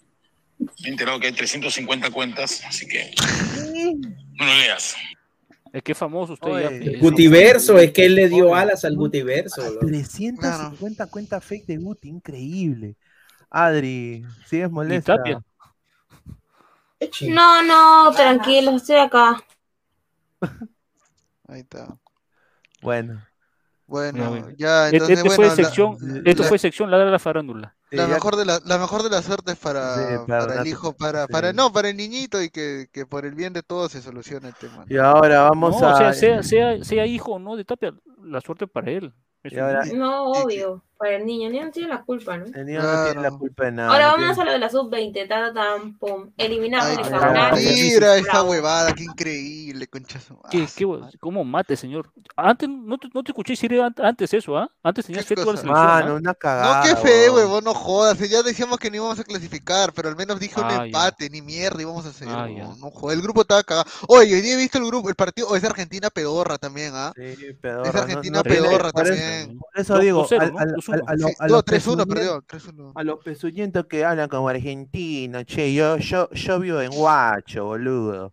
Me 0.58 0.88
he 0.88 0.90
enterado 0.90 1.20
que 1.20 1.28
hay 1.28 1.32
350 1.32 2.10
cuentas, 2.10 2.62
así 2.64 2.86
que 2.86 3.14
no 4.34 4.44
lo 4.44 4.54
leas. 4.56 4.96
Es 5.72 5.82
que 5.82 5.92
es 5.92 5.98
famoso 5.98 6.32
usted 6.34 6.50
Oye, 6.50 6.62
ya. 6.62 6.68
el. 6.68 6.98
Gutiverso, 7.00 7.78
es 7.78 7.92
que 7.92 8.06
él 8.06 8.14
le 8.14 8.28
dio 8.28 8.54
alas 8.54 8.84
al 8.84 8.96
Gutiverso. 8.96 9.62
loco. 9.62 9.86
350 9.86 11.06
cuentas 11.06 11.44
fake 11.44 11.66
de 11.66 11.76
Guti, 11.76 12.08
increíble. 12.08 12.96
Adri, 13.50 14.24
¿sigues 14.46 14.70
molesta? 14.70 15.16
No, 17.28 17.62
no, 17.62 18.12
tranquilo, 18.12 18.76
estoy 18.76 18.96
acá. 18.96 19.42
Ahí 21.48 21.60
está. 21.60 21.98
Bueno. 22.82 23.22
Bueno, 23.88 24.28
bueno. 24.28 24.48
ya, 24.58 24.84
Este- 24.84 24.96
entonces, 24.98 25.16
este 25.18 25.28
bueno, 25.28 25.34
fue 25.36 25.46
la- 25.46 25.54
sección, 25.54 26.22
esto 26.26 26.42
la- 26.42 26.48
fue 26.50 26.58
sección 26.58 26.90
Ladra 26.90 27.10
la 27.10 27.18
farándula. 27.18 27.74
La 27.90 28.06
mejor 28.06 28.36
de 28.36 28.44
la, 28.44 28.60
la 28.66 28.76
mejor 28.76 29.02
de 29.02 29.08
las 29.08 29.24
suertes 29.24 29.56
para, 29.56 29.94
Sí, 29.96 30.14
para 30.28 30.46
para 30.46 30.60
el 30.60 30.66
hijo, 30.68 30.92
para, 30.92 31.24
sí. 31.24 31.32
para, 31.32 31.52
no, 31.54 31.72
para 31.72 31.88
el 31.88 31.96
niñito 31.96 32.42
y 32.42 32.50
que, 32.50 32.88
que 32.92 33.06
por 33.06 33.24
el 33.24 33.34
bien 33.34 33.54
de 33.54 33.62
todos 33.62 33.90
se 33.92 34.02
solucione 34.02 34.48
el 34.48 34.54
tema. 34.56 34.84
Y 34.90 34.98
ahora 34.98 35.40
vamos 35.48 35.80
no, 35.80 35.88
a. 35.88 35.94
o 35.94 35.96
sea, 35.96 36.12
sea, 36.12 36.42
sea, 36.42 36.84
sea 36.84 37.06
hijo 37.06 37.32
o 37.32 37.38
no 37.38 37.56
de 37.56 37.64
Tapia, 37.64 37.94
la 38.22 38.42
suerte 38.42 38.66
para 38.66 38.90
él. 38.90 39.14
Ahora-. 39.58 39.86
No, 39.94 40.32
obvio. 40.32 40.84
Para 40.98 41.14
el 41.16 41.24
niño, 41.26 41.46
el 41.46 41.52
niño 41.52 41.64
no 41.66 41.70
tiene 41.70 41.88
la 41.88 42.02
culpa, 42.02 42.36
¿no? 42.36 42.46
El 42.46 42.66
niño 42.66 42.82
no 42.82 43.04
tiene 43.04 43.22
la 43.22 43.30
culpa 43.30 43.64
de 43.66 43.72
nada. 43.72 43.88
Ahora 43.92 44.04
no 44.06 44.10
vámonos 44.12 44.34
tiene- 44.36 44.42
a 44.42 44.44
lo 44.46 44.52
de 44.52 44.58
la 44.58 44.68
sub-20, 44.70 45.28
tan, 45.28 45.54
tan, 45.54 45.96
pum. 45.98 46.30
Eliminamos 46.36 46.88
el. 46.90 46.98
Mira 47.54 48.16
esa 48.16 48.32
Bravo. 48.32 48.50
huevada, 48.50 48.92
qué 48.94 49.04
increíble, 49.04 49.86
concha 49.86 50.20
su 50.20 50.34
madre. 50.34 50.48
¿Qué, 50.50 50.66
qué, 50.76 51.18
¿Cómo 51.20 51.44
mate, 51.44 51.76
señor? 51.76 52.10
Antes 52.36 52.68
no 52.68 52.98
te, 52.98 53.08
no 53.14 53.22
te 53.22 53.30
escuché 53.30 53.52
decir 53.52 53.80
an- 53.80 53.94
antes 54.02 54.34
eso, 54.34 54.56
¿ah? 54.58 54.68
Antes 54.82 55.06
tenías 55.06 55.24
fe 55.24 55.34
toda 55.36 55.52
la 55.52 55.60
selección. 55.60 55.86
Mano, 55.86 56.12
¿ah? 56.12 56.14
una 56.16 56.30
No, 56.30 56.34
cagada. 56.34 56.82
qué 56.82 56.96
feo, 56.96 57.34
huevón. 57.36 57.62
no 57.64 57.74
jodas. 57.74 58.18
Ya 58.28 58.42
decíamos 58.42 58.78
que 58.78 58.90
no 58.90 58.96
íbamos 58.96 59.18
a 59.20 59.24
clasificar, 59.24 59.92
pero 59.92 60.08
al 60.08 60.16
menos 60.16 60.38
dije 60.40 60.58
un 60.60 60.66
Ah, 60.66 60.78
ya. 60.78 60.84
empate, 60.86 61.30
ni 61.30 61.42
mierda 61.42 61.80
íbamos 61.80 62.06
a 62.06 62.08
hacer. 62.08 62.28
Ah, 62.28 62.48
ya. 62.48 62.64
no 62.78 62.90
jodas, 62.90 63.16
el 63.16 63.22
grupo 63.22 63.42
estaba 63.42 63.62
cagado. 63.62 63.88
Oye, 64.08 64.34
hoy 64.34 64.40
día 64.40 64.54
he 64.54 64.56
visto 64.56 64.78
el 64.78 64.86
grupo, 64.86 65.08
el 65.08 65.14
partido, 65.14 65.48
o 65.48 65.56
es 65.56 65.62
Argentina 65.64 66.10
pedorra 66.10 66.58
también, 66.58 66.92
¿ah? 66.94 67.12
Sí, 67.14 67.52
pedorra, 67.60 67.88
Es 67.88 67.94
no- 67.94 68.00
Argentina 68.00 68.38
no 68.38 68.42
tiene- 68.42 68.58
pedorra 68.68 68.90
también. 68.92 69.58
Por 69.58 69.70
eso 69.80 69.98
digo, 69.98 70.26
al- 70.38 70.52
¿no? 70.52 70.58
al- 70.58 70.82
Dos 70.96 71.08
al- 71.08 71.18
uno. 71.18 71.28
a 71.28 71.28
lo- 71.28 71.28
Sí, 71.28 71.34
a 71.38 71.46
no, 71.48 71.62
3-1 71.62 72.42
3-1. 72.46 72.92
A 72.94 73.02
los 73.04 73.18
pezuñentos 73.24 73.86
que 73.86 74.04
hablan 74.04 74.28
como 74.28 74.48
argentino, 74.48 75.42
che, 75.44 75.72
yo, 75.74 75.96
yo, 75.98 76.28
yo 76.30 76.60
vivo 76.60 76.80
en 76.80 76.90
Guacho, 76.90 77.64
boludo. 77.66 78.32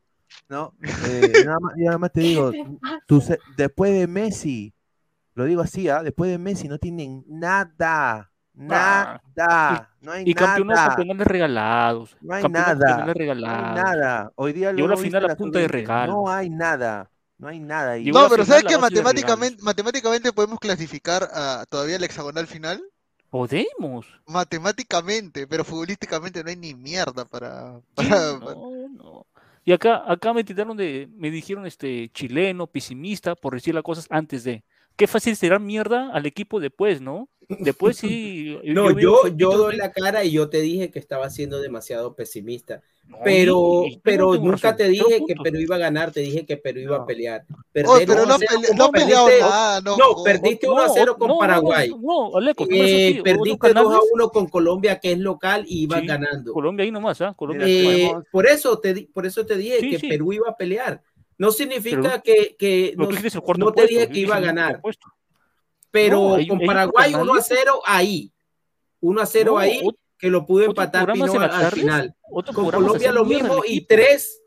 ¿No? 0.49 0.73
Eh, 0.81 0.83
nada 1.49 1.59
más, 1.59 1.73
nada 1.77 1.97
más 1.97 2.11
te 2.11 2.21
digo, 2.21 2.51
tú 3.07 3.21
se- 3.21 3.39
después 3.57 3.93
de 3.93 4.05
Messi, 4.07 4.73
lo 5.33 5.45
digo 5.45 5.61
así, 5.61 5.87
¿ah? 5.89 6.03
Después 6.03 6.29
de 6.31 6.37
Messi 6.37 6.67
no 6.67 6.77
tienen 6.77 7.23
nada, 7.27 8.31
nada, 8.53 9.21
no 10.01 10.11
hay 10.11 10.23
Y 10.29 10.33
campeonatos, 10.33 10.83
nada. 10.85 10.95
campeones 10.95 11.27
regalados. 11.27 12.17
No 12.21 12.33
hay 12.35 12.41
campeonatos, 12.43 12.79
nada. 12.79 12.95
campeones 12.97 13.05
No 13.05 13.21
hay 13.21 13.27
regalados. 13.27 13.75
nada. 13.75 14.31
Hoy 14.35 14.53
día 14.53 14.71
Y 14.71 14.77
lo 14.77 14.87
visto 14.89 14.97
final 15.03 15.25
a 15.25 15.27
la 15.29 15.35
punta 15.35 15.59
de 15.59 15.65
sub-20. 15.65 15.71
regalos. 15.71 16.15
No 16.15 16.29
hay 16.29 16.49
nada. 16.49 17.09
No 17.37 17.47
hay 17.49 17.59
nada. 17.59 17.97
Llegó 17.97 18.19
No, 18.19 18.29
pero 18.29 18.45
¿sabes 18.45 18.63
que 18.63 18.77
matemáticamente, 18.77 19.61
matemáticamente 19.61 20.31
podemos 20.31 20.59
clasificar 20.59 21.29
a, 21.33 21.65
todavía 21.69 21.97
al 21.97 22.03
hexagonal 22.03 22.47
final? 22.47 22.81
Podemos. 23.29 24.05
Matemáticamente, 24.25 25.45
pero 25.47 25.63
futbolísticamente 25.65 26.43
no 26.43 26.49
hay 26.49 26.55
ni 26.55 26.73
mierda 26.73 27.25
para... 27.25 27.79
para- 27.93 28.39
para- 28.39 28.53
No, 28.55 28.87
no. 28.89 29.25
Y 29.65 29.71
acá, 29.73 30.03
acá 30.09 30.31
me 30.31 30.43
tiraron 30.43 30.77
de, 30.77 31.09
me 31.17 31.31
dijeron 31.31 31.65
este 31.65 32.09
chileno, 32.13 32.67
pesimista, 32.67 33.35
por 33.35 33.53
decir 33.55 33.73
las 33.73 33.83
cosas 33.83 34.05
antes 34.09 34.43
de. 34.43 34.63
Qué 34.95 35.07
fácil 35.07 35.35
será 35.35 35.59
mierda 35.59 36.11
al 36.13 36.25
equipo 36.25 36.59
después, 36.59 37.01
¿no? 37.01 37.27
Después 37.49 37.97
sí. 37.97 38.57
No, 38.63 38.89
yo, 38.99 39.17
poquitos 39.21 39.37
yo 39.37 39.57
doy 39.57 39.75
la 39.77 39.91
cara 39.91 40.23
y 40.23 40.31
yo 40.31 40.49
te 40.49 40.61
dije 40.61 40.91
que 40.91 40.99
estaba 40.99 41.29
siendo 41.29 41.59
demasiado 41.61 42.15
pesimista. 42.15 42.81
No, 43.07 43.17
pero 43.23 43.83
y- 43.85 43.93
y 43.93 43.97
pero 43.99 44.33
nunca 44.35 44.71
razón, 44.71 44.77
te 44.77 44.87
dije 44.89 45.21
que. 45.27 45.35
Perú 45.35 45.59
iba 45.59 45.75
a 45.75 45.79
ganar, 45.79 46.11
te 46.11 46.21
dije 46.21 46.43
que 46.43 46.57
Perú 46.57 46.79
iba 46.79 46.97
a 46.97 47.05
pelear. 47.05 47.45
Oye, 47.85 48.07
pero 48.07 48.23
1 48.23 48.23
a 48.23 48.25
no, 48.25 48.37
0, 48.39 48.49
pele- 48.51 48.67
¿cómo 48.69 48.83
no 48.83 48.91
peleado 48.91 49.25
perdiste? 49.27 49.45
nada, 49.47 49.81
no, 49.81 49.97
No, 49.97 50.23
perdiste 50.23 50.67
1 50.67 50.81
a 50.81 50.87
No, 50.87 50.93
0 50.95 51.05
no, 51.05 51.27
con 51.27 51.37
Paraguay. 51.37 51.89
No, 51.89 51.97
no, 52.31 52.37
Aleco, 52.37 52.63
Eh, 52.67 53.21
perdiste 53.23 53.33
2 53.51 53.53
a 53.53 53.59
canales- 53.59 53.99
1 54.11 54.29
con 54.29 54.47
Colombia, 54.47 54.99
que 54.99 55.11
es 55.11 55.19
local, 55.19 55.65
y 55.67 55.83
ibas 55.83 56.01
Sí, 56.01 56.07
ganando. 56.07 56.51
Colombia 56.51 56.83
ahí 56.83 56.89
nomás, 56.91 57.21
¿ah? 57.21 57.35
Colombia. 57.37 57.67
Eh, 57.67 58.11
por 58.31 58.47
eso 58.47 58.79
te 58.79 58.95
di- 58.95 59.05
por 59.05 59.27
eso 59.27 59.45
te 59.45 59.55
dije 59.55 59.79
Sí, 59.81 59.89
que 59.91 59.99
sí. 59.99 60.07
Perú 60.09 60.33
iba 60.33 60.49
a 60.49 60.57
pelear. 60.57 61.03
No 61.37 61.51
significa 61.51 62.01
Pero- 62.01 62.23
que, 62.23 62.55
que 62.57 62.93
pero 62.97 63.09
no, 63.57 63.71
te 63.71 63.85
dije 63.85 64.07
yo 64.07 64.09
que 64.13 64.19
iba 64.19 64.37
a 64.37 64.39
ganar. 64.39 64.81
Pero 65.95 66.19
No, 66.19 66.35
hay- 66.35 66.47
con 66.47 66.59
Paraguay 66.59 67.13
otros 67.13 67.23
1 67.23 67.31
a 67.31 67.35
canales. 67.41 67.45
0 67.47 67.81
ahí. 67.85 68.33
1 68.99 69.21
a 69.21 69.25
0 69.25 69.51
No, 69.53 69.57
ahí, 69.57 69.79
ot- 69.81 69.97
que 70.17 70.29
lo 70.29 70.45
pudo 70.45 70.63
empatar 70.65 71.09
Pino 71.13 71.25
al 71.25 71.49
tarde, 71.49 71.71
final. 71.71 72.15
Con 72.53 72.69
Colombia 72.69 73.11
lo 73.13 73.23
mismo 73.23 73.63
y 73.65 73.77
equipo. 73.77 73.85
3 73.89 74.41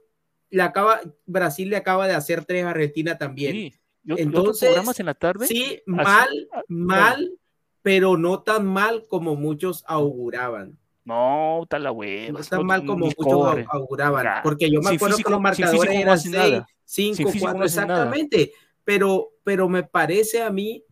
le 0.50 0.62
acaba 0.62 1.00
Brasil 1.24 1.70
le 1.70 1.76
acaba 1.76 2.06
de 2.06 2.14
hacer 2.14 2.44
3 2.44 2.64
a 2.64 2.70
Argentina 2.70 3.16
también. 3.16 3.52
Sí, 3.52 3.74
y 4.04 4.10
ot- 4.10 4.18
y 4.18 4.22
otros 4.26 4.60
Entonces, 4.62 5.00
en 5.00 5.06
la 5.06 5.14
tarde. 5.14 5.46
sí, 5.46 5.64
así- 5.64 5.82
mal, 5.86 6.48
ah, 6.52 6.62
mal, 6.68 7.32
pero 7.80 8.18
no 8.18 8.42
tan 8.42 8.66
mal 8.66 9.06
como 9.08 9.34
muchos 9.34 9.84
auguraban. 9.86 10.76
No, 11.04 11.62
está 11.62 11.78
la 11.78 11.92
hueva. 11.92 12.38
No 12.40 12.44
tan 12.44 12.66
mal 12.66 12.84
como 12.84 13.06
muchos 13.06 13.24
corren. 13.24 13.64
au- 13.68 13.80
auguraban. 13.80 14.42
Porque 14.42 14.70
yo 14.70 14.80
me 14.80 14.88
Sin 14.88 14.96
acuerdo 14.96 15.16
físico- 15.16 15.28
que 15.28 15.32
los 15.32 15.40
marcadores 15.40 15.90
eran 15.94 16.08
hacen 16.10 16.32
6, 16.32 16.50
nada. 16.52 16.68
5, 16.84 17.16
Sin 17.16 17.26
físico 17.26 17.40
4, 17.44 17.58
no 17.58 17.64
hacen 17.64 17.86
nada. 17.88 18.00
exactamente. 18.04 18.52
Pero, 18.84 19.30
pero 19.44 19.68
me 19.68 19.82
parece 19.84 20.42
a 20.42 20.50
mí 20.50 20.82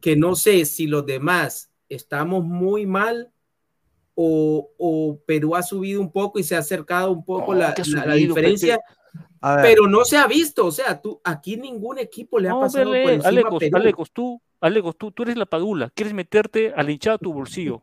que 0.00 0.16
no 0.16 0.34
sé 0.36 0.64
si 0.64 0.86
los 0.86 1.04
demás 1.06 1.70
estamos 1.88 2.44
muy 2.44 2.86
mal 2.86 3.30
o, 4.14 4.70
o 4.78 5.18
Perú 5.26 5.56
ha 5.56 5.62
subido 5.62 6.00
un 6.00 6.10
poco 6.12 6.38
y 6.38 6.42
se 6.42 6.56
ha 6.56 6.58
acercado 6.58 7.10
un 7.12 7.24
poco 7.24 7.54
la, 7.54 7.74
la- 8.06 8.14
diferencia. 8.14 8.78
A 9.42 9.58
Pero 9.62 9.86
no 9.88 10.04
se 10.04 10.18
ha 10.18 10.26
visto, 10.26 10.66
o 10.66 10.70
sea, 10.70 11.00
tú, 11.00 11.18
aquí 11.24 11.56
ningún 11.56 11.98
equipo 11.98 12.38
le 12.38 12.48
ha 12.48 12.52
No, 12.52 12.60
pasado 12.60 12.90
por 12.90 12.96
encima 12.98 13.24
a 13.24 13.28
Alecos, 13.28 13.58
Perú. 13.58 13.76
Alecos, 13.76 14.10
tú, 14.12 14.42
Alecos, 14.60 14.96
tú, 14.98 15.12
tú 15.12 15.22
eres 15.22 15.36
la 15.38 15.46
padula. 15.46 15.90
Quieres 15.94 16.12
meterte 16.12 16.74
a 16.76 16.82
la 16.82 16.90
hinchada 16.92 17.16
a 17.16 17.18
tu 17.18 17.32
bolsillo. 17.32 17.82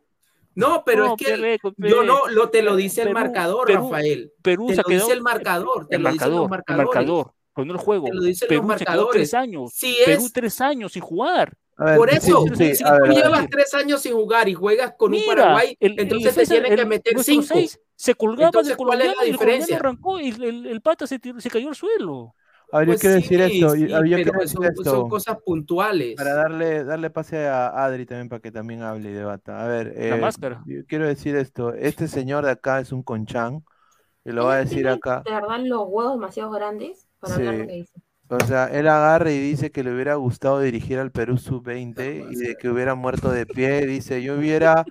No, 0.54 0.84
pero 0.86 1.06
No, 1.06 1.16
es 1.18 1.26
que 1.26 1.58
yo 1.78 2.04
no, 2.04 2.28
lo 2.28 2.48
te 2.50 2.62
lo 2.62 2.76
dice 2.76 3.02
el 3.02 3.08
Perú- 3.08 3.14
marcador, 3.14 3.66
Perú- 3.66 3.82
Rafael. 3.90 4.32
Perú 4.40 4.66
te 4.68 4.76
se 4.76 4.82
lo 4.82 4.88
dice 4.88 4.98
quedado- 5.00 5.12
el 5.12 5.22
marcador, 5.22 5.86
te 5.88 5.96
El 5.96 6.02
lo 6.02 6.08
los 6.10 6.16
marcador, 6.18 6.42
el 6.44 6.48
marcadores. 6.50 6.86
marcador, 6.94 7.34
no 7.56 7.72
el 7.72 7.78
juego. 7.78 8.06
Te 8.06 8.14
lo 8.14 8.22
dicen 8.22 8.48
Perú 8.48 8.62
los 8.62 8.76
quedó 8.76 8.86
marcadores. 8.86 9.12
tres 9.12 9.34
años. 9.34 9.72
Perú 10.06 10.26
es. 10.26 10.32
tres 10.32 10.60
años 10.60 10.92
sin 10.92 11.02
jugar. 11.02 11.56
Ver, 11.78 11.96
Por 11.96 12.10
sí, 12.10 12.16
eso, 12.16 12.44
sí, 12.56 12.74
si 12.74 12.84
a 12.84 12.92
ver, 12.92 13.02
tú 13.04 13.12
llevas 13.12 13.46
tres 13.48 13.72
años 13.74 14.02
sin 14.02 14.12
jugar 14.14 14.48
y 14.48 14.54
juegas 14.54 14.94
con 14.98 15.12
un 15.14 15.20
Mira, 15.20 15.36
Paraguay, 15.36 15.76
el- 15.78 15.92
el 15.92 15.98
entonces 15.98 16.34
te 16.34 16.40
defensa- 16.40 16.54
tienen 16.54 16.74
que 16.76 16.82
el- 16.82 16.88
meter 16.88 17.22
cinco. 17.22 17.46
seis 17.46 17.80
se 17.94 18.14
colgaba 18.14 18.46
Entonces, 18.46 18.76
del 18.76 18.86
¿cuál 18.86 19.00
es 19.02 19.06
la 19.16 19.24
y 19.24 19.26
el 19.26 19.32
diferencia? 19.32 19.76
arrancó 19.76 20.20
y 20.20 20.28
el, 20.30 20.66
el 20.66 20.80
pata 20.80 21.06
se, 21.06 21.20
se 21.38 21.50
cayó 21.50 21.68
al 21.68 21.74
suelo. 21.74 22.34
A 22.70 22.78
ver, 22.80 22.88
Pues 22.88 23.00
quiero 23.00 23.14
decir 23.16 23.40
sí, 23.40 23.60
esto. 23.60 23.74
sí, 23.74 23.86
quiero 23.86 24.02
decir 24.02 24.56
son, 24.56 24.64
esto. 24.64 24.84
son 24.84 25.08
cosas 25.08 25.38
puntuales. 25.44 26.16
Para 26.16 26.34
darle, 26.34 26.84
darle 26.84 27.10
pase 27.10 27.46
a 27.46 27.68
Adri 27.84 28.06
también 28.06 28.28
para 28.28 28.40
que 28.40 28.50
también 28.50 28.82
hable 28.82 29.10
y 29.10 29.12
debata. 29.12 29.64
A 29.64 29.68
ver, 29.68 29.94
La 29.96 30.16
eh, 30.16 30.20
máscara. 30.20 30.62
yo 30.66 30.84
quiero 30.86 31.06
decir 31.06 31.36
esto. 31.36 31.72
Este 31.74 32.08
señor 32.08 32.44
de 32.44 32.50
acá 32.50 32.80
es 32.80 32.92
un 32.92 33.02
conchán. 33.02 33.64
Y 34.24 34.32
lo 34.32 34.44
voy 34.44 34.54
a 34.54 34.56
decir 34.56 34.80
Tiene, 34.80 34.90
acá. 34.90 35.22
De 35.24 35.32
verdad, 35.32 35.58
los 35.60 35.84
huevos 35.88 36.14
demasiado 36.14 36.50
grandes 36.50 37.08
para 37.20 37.36
hablar 37.36 37.54
lo 37.54 37.60
que 37.66 37.72
Sí. 37.72 37.78
dice. 37.78 38.02
O 38.30 38.44
sea, 38.44 38.66
él 38.66 38.88
agarra 38.88 39.30
y 39.32 39.38
dice 39.38 39.70
que 39.70 39.82
le 39.82 39.94
hubiera 39.94 40.14
gustado 40.16 40.60
dirigir 40.60 40.98
al 40.98 41.10
Perú 41.12 41.38
sub-20 41.38 42.18
y 42.28 42.36
de 42.36 42.56
que 42.56 42.68
hubiera 42.68 42.94
muerto 42.94 43.30
de 43.30 43.46
pie. 43.46 43.86
Dice, 43.86 44.22
yo 44.22 44.36
hubiera 44.36 44.88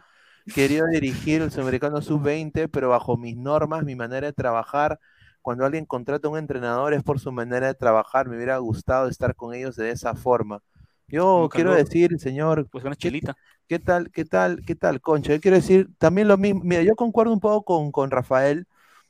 querido 0.51 0.87
dirigir 0.87 1.41
el 1.43 1.51
sudamericano 1.51 2.01
sub-20, 2.01 2.67
pero 2.67 2.89
bajo 2.89 3.15
mis 3.17 3.37
normas, 3.37 3.83
mi 3.83 3.95
manera 3.95 4.27
de 4.27 4.33
trabajar. 4.33 4.99
Cuando 5.41 5.65
alguien 5.65 5.85
contrata 5.85 6.27
a 6.27 6.31
un 6.31 6.37
entrenador 6.39 6.93
es 6.93 7.03
por 7.03 7.19
su 7.19 7.31
manera 7.31 7.67
de 7.67 7.75
trabajar. 7.75 8.27
Me 8.27 8.37
hubiera 8.37 8.57
gustado 8.57 9.07
estar 9.07 9.35
con 9.35 9.53
ellos 9.53 9.75
de 9.75 9.91
esa 9.91 10.15
forma. 10.15 10.61
Yo 11.07 11.47
Un 11.47 11.49
quiero 11.53 11.73
calor. 11.73 11.75
decir, 11.75 12.19
señor, 12.19 12.69
Pues 12.71 12.83
una 12.85 12.95
¿qué, 12.99 13.11
chelita. 13.11 13.37
qué 13.67 13.77
tal, 13.79 14.11
qué 14.11 14.25
tal, 14.25 14.61
qué 14.65 14.75
tal, 14.75 14.99
Concha? 15.01 15.33
Yo 15.33 15.41
quiero 15.41 15.57
decir 15.57 15.89
también 15.99 16.27
lo 16.27 16.37
mismo. 16.37 16.61
Mira, 16.63 16.81
yo 16.83 16.95
concuerdo 16.95 17.33
un 17.33 17.39
poco 17.39 17.63
con, 17.63 17.91
con 17.91 18.09
Rafael 18.11 18.67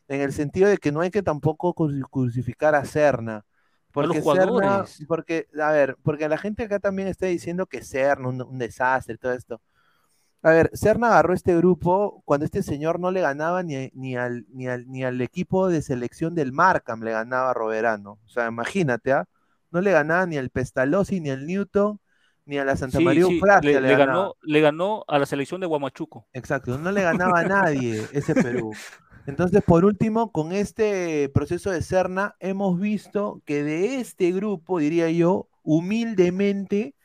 en 0.07 0.21
el 0.21 0.33
sentido 0.33 0.69
de 0.69 0.77
que 0.77 0.91
no 0.91 1.01
hay 1.01 1.11
que 1.11 1.23
tampoco 1.23 1.73
cruci- 1.75 2.03
crucificar 2.09 2.75
a 2.75 2.85
Serna. 2.85 3.45
A 3.99 4.05
los 4.05 4.17
Porque 4.17 4.21
Serna, 4.21 4.85
jugadores. 4.85 5.03
porque, 5.07 5.47
a 5.61 5.71
ver, 5.71 5.97
porque 6.03 6.29
la 6.29 6.37
gente 6.37 6.63
acá 6.63 6.79
también 6.79 7.07
está 7.07 7.25
diciendo 7.27 7.65
que 7.67 7.83
Serna, 7.83 8.27
un, 8.29 8.41
un 8.41 8.57
desastre 8.59 9.17
todo 9.17 9.33
esto. 9.33 9.61
A 10.43 10.51
ver, 10.51 10.69
Serna 10.73 11.07
agarró 11.09 11.33
este 11.33 11.55
grupo 11.57 12.21
cuando 12.25 12.45
este 12.45 12.63
señor 12.63 12.99
no 12.99 13.11
le 13.11 13.21
ganaba 13.21 13.63
ni, 13.63 13.89
ni, 13.93 14.15
al, 14.15 14.45
ni, 14.53 14.67
al, 14.67 14.87
ni 14.89 15.03
al 15.03 15.19
equipo 15.21 15.67
de 15.69 15.81
selección 15.81 16.35
del 16.35 16.53
Markham, 16.53 17.01
le 17.03 17.11
ganaba 17.11 17.51
a 17.51 17.53
Roberano. 17.53 18.19
O 18.25 18.29
sea, 18.29 18.47
imagínate, 18.47 19.13
¿ah? 19.13 19.25
No 19.71 19.81
le 19.81 19.91
ganaba 19.91 20.25
ni 20.25 20.37
al 20.37 20.49
Pestalozzi, 20.49 21.19
ni 21.19 21.29
al 21.31 21.45
Newton, 21.45 21.99
ni 22.45 22.57
a 22.59 22.65
la 22.65 22.77
Santa 22.77 22.99
Sí, 22.99 23.03
María 23.03 23.25
sí, 23.25 23.33
Eufrasia 23.33 23.61
le, 23.61 23.81
le 23.81 23.87
le 23.87 23.95
ganaba. 23.95 24.29
ganó, 24.29 24.35
le 24.41 24.61
ganó 24.61 25.03
a 25.07 25.19
la 25.19 25.25
selección 25.25 25.59
de 25.61 25.67
Guamachuco. 25.67 26.27
Exacto, 26.33 26.77
no 26.77 26.91
le 26.91 27.01
ganaba 27.01 27.39
a 27.39 27.43
nadie 27.43 28.09
ese 28.13 28.35
Perú. 28.35 28.71
Entonces, 29.27 29.61
por 29.61 29.83
último, 29.83 30.31
con 30.31 30.53
este 30.53 31.29
proceso 31.33 31.69
de 31.69 31.81
Serna, 31.81 32.37
hemos 32.39 32.79
visto 32.79 33.41
que 33.45 33.61
de 33.61 33.99
este 33.99 34.31
grupo, 34.31 34.79
diría 34.79 35.11
yo, 35.11 35.49
humildemente, 35.63 36.95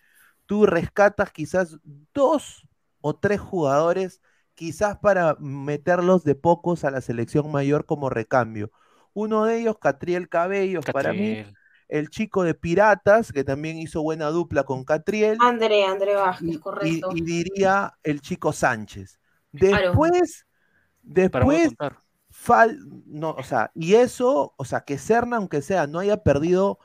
tú 0.47 0.65
rescatas 0.65 1.33
quizás 1.33 1.79
dos 2.15 2.65
o 3.01 3.17
tres 3.17 3.41
jugadores, 3.41 4.23
quizás 4.55 4.99
para 4.99 5.35
meterlos 5.41 6.23
de 6.23 6.37
pocos 6.37 6.85
a 6.85 6.93
la 6.93 7.01
selección 7.01 7.51
mayor 7.51 7.87
como 7.87 8.09
recambio. 8.09 8.71
Uno 9.15 9.45
de 9.45 9.59
ellos, 9.59 9.79
Catriel 9.81 10.29
Cabellos, 10.29 10.85
para 10.93 11.13
mí, 11.13 11.45
el 11.89 12.09
chico 12.09 12.45
de 12.45 12.55
Piratas, 12.55 13.33
que 13.33 13.43
también 13.43 13.79
hizo 13.79 14.01
buena 14.01 14.29
dupla 14.29 14.63
con 14.63 14.85
Catriel, 14.85 15.39
André, 15.41 15.85
André 15.85 16.15
Vázquez, 16.15 16.61
correcto. 16.61 17.11
y 17.13 17.21
diría 17.21 17.95
el 18.05 18.21
chico 18.21 18.53
Sánchez. 18.53 19.19
Claro. 19.53 19.89
Después, 19.89 20.47
después. 21.03 21.75
Fal, 22.43 22.77
no, 23.07 23.31
o 23.31 23.43
sea, 23.45 23.71
y 23.73 23.95
eso, 23.95 24.53
o 24.57 24.65
sea, 24.65 24.81
que 24.81 24.99
Serna, 24.99 25.37
aunque 25.37 25.63
sea, 25.63 25.87
no 25.87 26.01
haya 26.01 26.17
perdido, 26.25 26.81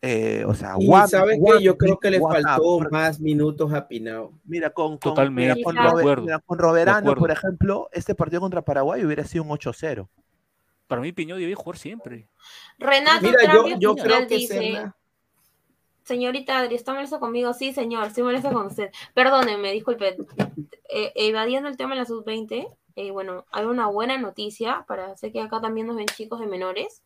eh, 0.00 0.44
o 0.46 0.54
sea, 0.54 0.76
Y 0.78 0.88
sabes 1.08 1.38
que 1.44 1.62
yo 1.62 1.76
creo 1.76 1.98
que 1.98 2.10
le 2.10 2.20
faltó 2.20 2.80
más 2.90 3.20
minutos 3.20 3.70
a 3.74 3.86
Pinao. 3.86 4.32
Mira, 4.44 4.70
con, 4.70 4.92
con, 4.92 4.98
Totalmente, 5.00 5.56
mira, 5.56 5.64
con, 5.64 5.74
de 5.74 5.82
Robe- 5.82 6.00
acuerdo, 6.00 6.22
mira, 6.24 6.38
con 6.38 6.56
de 6.56 6.62
Roberano, 6.62 7.14
por 7.16 7.30
ejemplo, 7.30 7.90
este 7.92 8.14
partido 8.14 8.40
contra 8.40 8.62
Paraguay 8.62 9.04
hubiera 9.04 9.24
sido 9.24 9.44
un 9.44 9.50
8-0. 9.50 10.08
Para 10.86 11.02
mí 11.02 11.12
Piñó 11.12 11.36
debía 11.36 11.54
jugar 11.54 11.76
siempre. 11.76 12.26
Renato 12.78 13.26
Mira, 13.26 13.52
yo, 13.52 13.66
yo 13.78 13.94
creo 13.94 14.26
que 14.26 14.36
dice, 14.36 14.54
Serna, 14.54 14.96
señorita 16.02 16.60
Adri, 16.60 16.76
¿está 16.76 16.94
molesto 16.94 17.20
conmigo? 17.20 17.52
Sí, 17.52 17.74
señor, 17.74 18.06
estoy 18.06 18.22
molesto 18.22 18.50
con 18.50 18.66
usted. 18.68 18.90
Perdóneme, 19.12 19.70
disculpe. 19.72 20.16
Eh, 20.88 21.12
evadiendo 21.14 21.68
el 21.68 21.76
tema 21.76 21.90
de 21.90 22.00
la 22.00 22.06
sub-20, 22.06 22.66
eh, 22.98 23.10
bueno, 23.10 23.44
hay 23.52 23.64
una 23.64 23.86
buena 23.86 24.18
noticia 24.18 24.84
para, 24.88 25.16
sé 25.16 25.30
que 25.32 25.40
acá 25.40 25.60
también 25.60 25.86
nos 25.86 25.96
ven 25.96 26.06
chicos 26.06 26.40
de 26.40 26.46
menores. 26.46 27.02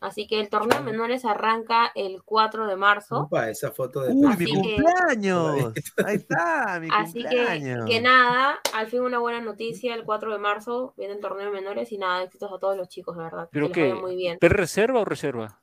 Así 0.00 0.26
que 0.26 0.40
el 0.40 0.48
torneo 0.48 0.78
de 0.78 0.84
menores 0.84 1.24
arranca 1.24 1.90
el 1.94 2.22
4 2.22 2.66
de 2.66 2.76
marzo. 2.76 3.22
Opa, 3.22 3.50
esa 3.50 3.70
foto 3.72 4.00
de 4.02 4.12
¡Uy, 4.14 4.36
mi 4.36 4.44
que- 4.46 4.52
cumpleaños! 4.54 5.72
Ahí 6.06 6.16
está, 6.16 6.78
mi 6.80 6.88
Así 6.90 7.22
que, 7.22 7.28
cumpleaños. 7.36 7.86
que 7.86 8.00
nada, 8.00 8.58
al 8.74 8.86
fin 8.86 9.00
una 9.00 9.18
buena 9.18 9.40
noticia, 9.40 9.94
el 9.94 10.04
4 10.04 10.32
de 10.32 10.38
marzo 10.38 10.94
viene 10.96 11.14
el 11.14 11.20
torneo 11.20 11.46
de 11.46 11.52
menores 11.52 11.90
y 11.92 11.98
nada, 11.98 12.22
éxitos 12.22 12.50
a 12.52 12.58
todos 12.58 12.76
los 12.76 12.88
chicos, 12.88 13.16
de 13.16 13.24
verdad. 13.24 13.48
¿Pero 13.50 13.70
que 13.72 13.92
muy 13.94 14.14
bien. 14.16 14.38
¿Per 14.38 14.52
reserva 14.52 15.00
o 15.00 15.04
reserva? 15.04 15.60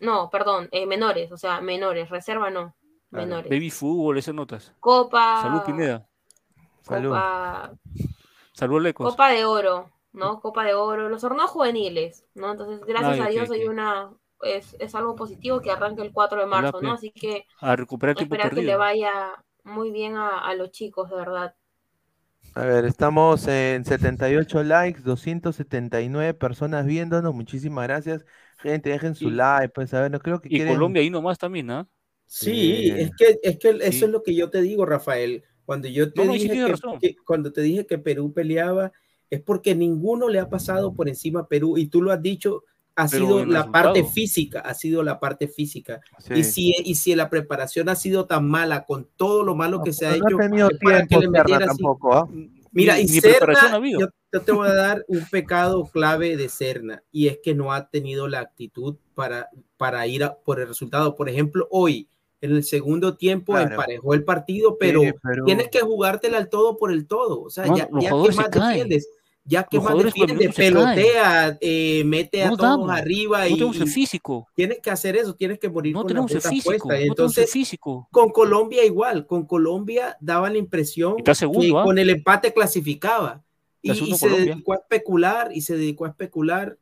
No, 0.00 0.28
perdón, 0.28 0.68
eh, 0.72 0.84
menores, 0.86 1.30
o 1.30 1.36
sea, 1.36 1.60
menores, 1.60 2.10
reserva 2.10 2.50
no, 2.50 2.74
menores. 3.10 3.48
Baby 3.48 3.70
fútbol, 3.70 4.18
esas 4.18 4.34
notas. 4.34 4.74
Copa. 4.80 5.40
Salud, 5.42 5.62
Pineda. 5.64 6.06
Copa, 6.84 6.96
Salud, 6.96 7.14
Lecos. 8.80 9.16
Copa 9.16 9.28
de 9.30 9.44
Oro, 9.44 9.90
¿no? 10.12 10.40
Copa 10.40 10.64
de 10.64 10.74
Oro, 10.74 11.08
los 11.08 11.20
torneos 11.22 11.50
juveniles, 11.50 12.26
¿no? 12.34 12.52
Entonces, 12.52 12.80
gracias 12.86 13.18
Ay, 13.18 13.20
a 13.20 13.28
Dios 13.28 13.50
hay 13.50 13.66
ok. 13.66 13.68
una, 13.68 14.12
es, 14.42 14.76
es 14.80 14.94
algo 14.94 15.16
positivo 15.16 15.60
que 15.60 15.70
arranque 15.70 16.02
el 16.02 16.12
4 16.12 16.40
de 16.40 16.46
marzo, 16.46 16.80
¿no? 16.82 16.92
Así 16.92 17.10
que 17.12 17.46
A 17.60 17.74
recuperar 17.76 18.14
esperar 18.16 18.52
que 18.54 18.62
le 18.62 18.76
vaya 18.76 19.12
muy 19.64 19.90
bien 19.92 20.16
a, 20.16 20.40
a 20.40 20.54
los 20.54 20.70
chicos, 20.72 21.10
de 21.10 21.16
verdad. 21.16 21.56
A 22.54 22.66
ver, 22.66 22.84
estamos 22.84 23.46
en 23.48 23.84
78 23.84 24.62
likes, 24.62 25.00
279 25.02 26.34
personas 26.34 26.84
viéndonos. 26.86 27.34
Muchísimas 27.34 27.84
gracias. 27.86 28.24
Gente, 28.58 28.90
dejen 28.90 29.14
su 29.14 29.30
Y- 29.30 29.30
like, 29.30 29.70
pues 29.70 29.92
a 29.94 30.02
ver, 30.02 30.10
no 30.10 30.20
creo 30.20 30.40
que 30.40 30.50
Y 30.50 30.60
quieren. 30.60 30.62
Colombia 30.62 31.02
ahí 31.02 31.10
nomás 31.10 31.38
también, 31.38 31.70
¿ah? 31.70 31.88
Sí, 32.26 32.90
Eh, 32.90 32.96
es 32.96 33.10
que, 33.16 33.38
es 33.42 33.58
que 33.58 33.70
eso 33.82 34.06
Sí. 34.06 34.06
es 34.06 34.10
lo 34.10 34.22
que 34.22 34.34
yo 34.34 34.48
te 34.50 34.62
digo, 34.62 34.86
Rafael. 34.86 35.44
Cuando 35.72 35.88
yo 35.88 36.12
te 36.12 36.20
No, 36.20 36.26
no, 36.26 36.32
dije 36.34 36.48
que, 36.50 36.74
que- 37.00 37.16
cuando 37.24 37.50
te 37.50 37.62
dije 37.62 37.86
que 37.86 37.96
Perú 37.96 38.30
peleaba, 38.34 38.92
es 39.30 39.40
porque 39.40 39.74
ninguno 39.74 40.28
le 40.28 40.38
ha 40.38 40.50
pasado 40.50 40.92
por 40.92 41.08
encima 41.08 41.40
a 41.40 41.46
Perú, 41.48 41.78
y 41.78 41.86
tú 41.86 42.02
lo 42.02 42.12
has 42.12 42.20
dicho, 42.20 42.64
ha 42.94 43.08
Pero 43.08 43.24
sido 43.24 43.46
la 43.46 43.72
parte 43.72 43.88
resultado. 44.00 44.12
física, 44.12 44.60
ha 44.60 44.74
sido 44.74 45.02
la 45.02 45.18
parte 45.18 45.48
física. 45.48 46.02
sí. 46.18 46.34
Y 46.34 46.44
si, 46.44 46.74
y 46.84 46.94
si 46.96 47.14
la 47.14 47.30
preparación 47.30 47.88
ha 47.88 47.94
sido 47.94 48.26
tan 48.26 48.46
mala, 48.46 48.84
con 48.84 49.08
todo 49.16 49.44
lo 49.44 49.54
malo 49.54 49.82
que 49.82 49.94
se 49.94 50.04
ha 50.04 50.10
no 50.10 50.16
hecho, 50.16 50.36
ha 50.36 50.40
tenido 50.42 50.68
para 50.82 51.00
que 51.00 51.06
tiempo 51.06 51.20
le 51.22 51.30
metiera 51.30 51.64
tampoco, 51.64 52.12
¿ah? 52.14 52.28
Mira, 52.70 52.96
Ni- 52.96 53.00
y 53.00 53.04
ni 53.04 53.20
Serna, 53.20 53.80
yo, 53.98 54.08
yo 54.30 54.40
te 54.42 54.52
voy 54.52 54.68
a 54.68 54.74
dar 54.74 55.04
un 55.08 55.24
pecado 55.30 55.84
clave 55.90 56.36
de 56.36 56.50
Serna, 56.50 57.02
y 57.10 57.28
es 57.28 57.38
que 57.42 57.54
no 57.54 57.72
ha 57.72 57.88
tenido 57.88 58.28
la 58.28 58.40
actitud 58.40 58.96
para, 59.14 59.48
para 59.78 60.06
ir 60.06 60.22
a- 60.24 60.36
por 60.36 60.60
el 60.60 60.68
resultado. 60.68 61.16
Por 61.16 61.30
ejemplo, 61.30 61.66
hoy, 61.70 62.08
en 62.42 62.50
el 62.52 62.64
segundo 62.64 63.16
tiempo, 63.16 63.52
Claro. 63.54 63.70
emparejó 63.70 64.12
el 64.14 64.24
partido, 64.24 64.76
pero 64.78 65.00
Sí, 65.00 65.12
pero- 65.22 65.44
tienes 65.44 65.68
que 65.68 65.80
jugártela 65.80 66.36
al 66.36 66.50
todo 66.50 66.76
por 66.76 66.92
el 66.92 67.06
todo. 67.06 67.40
O 67.40 67.48
sea, 67.50 67.64
Mano, 67.66 67.76
ya, 67.78 67.88
ya 68.00 68.08
que 68.10 68.36
más 68.36 68.50
defiendes, 68.50 69.08
ya 69.44 69.64
que 69.64 69.76
Los 69.78 69.84
más 69.86 70.04
defiendes, 70.04 70.54
pelotea, 70.54 71.56
eh, 71.60 72.02
mete 72.04 72.42
a 72.44 72.50
No 72.50 72.56
todos 72.56 72.70
damos, 72.70 72.90
arriba 72.90 73.40
No 73.40 73.46
y, 73.46 73.52
tenemos 73.54 73.76
el 73.76 73.82
y 73.88 73.90
físico. 73.90 74.46
tienes 74.54 74.78
que 74.80 74.90
hacer 74.90 75.16
eso, 75.16 75.34
tienes 75.34 75.58
que 75.58 75.68
morir 75.70 75.94
No 75.94 76.00
con 76.00 76.08
tenemos 76.08 76.30
la 76.30 76.36
el 76.36 76.42
físico. 76.42 76.64
puesta. 76.64 76.84
No 76.84 76.88
tenemos 76.90 77.04
el 77.04 77.10
Entonces, 77.10 77.50
físico. 77.50 78.08
con 78.12 78.30
Colombia 78.30 78.84
igual, 78.84 79.26
con 79.26 79.46
Colombia 79.46 80.16
daba 80.20 80.50
la 80.50 80.58
impresión 80.58 81.16
segundo, 81.34 81.60
que 81.60 81.80
¿ah? 81.80 81.82
con 81.84 81.98
el 81.98 82.10
empate 82.10 82.52
clasificaba. 82.52 83.42
Y, 83.84 83.90
y 83.92 84.14
se 84.14 84.26
Colombia. 84.28 84.52
dedicó 84.54 84.72
a 84.74 84.76
especular 84.76 85.50
y 85.54 85.60
se 85.62 85.76
dedicó 85.76 86.04
a 86.04 86.08
especular 86.10 86.76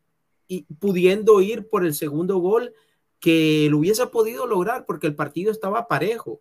y 0.49 0.63
pudiendo 0.79 1.41
ir 1.41 1.69
por 1.69 1.85
el 1.87 1.95
segundo 1.95 2.39
gol 2.39 2.75
que 3.21 3.69
lo 3.71 3.79
hubiese 3.79 4.07
podido 4.09 4.47
lograr 4.47 4.87
porque 4.87 5.07
el 5.07 5.15
partido 5.15 5.53
estaba 5.53 5.87
parejo. 5.87 6.41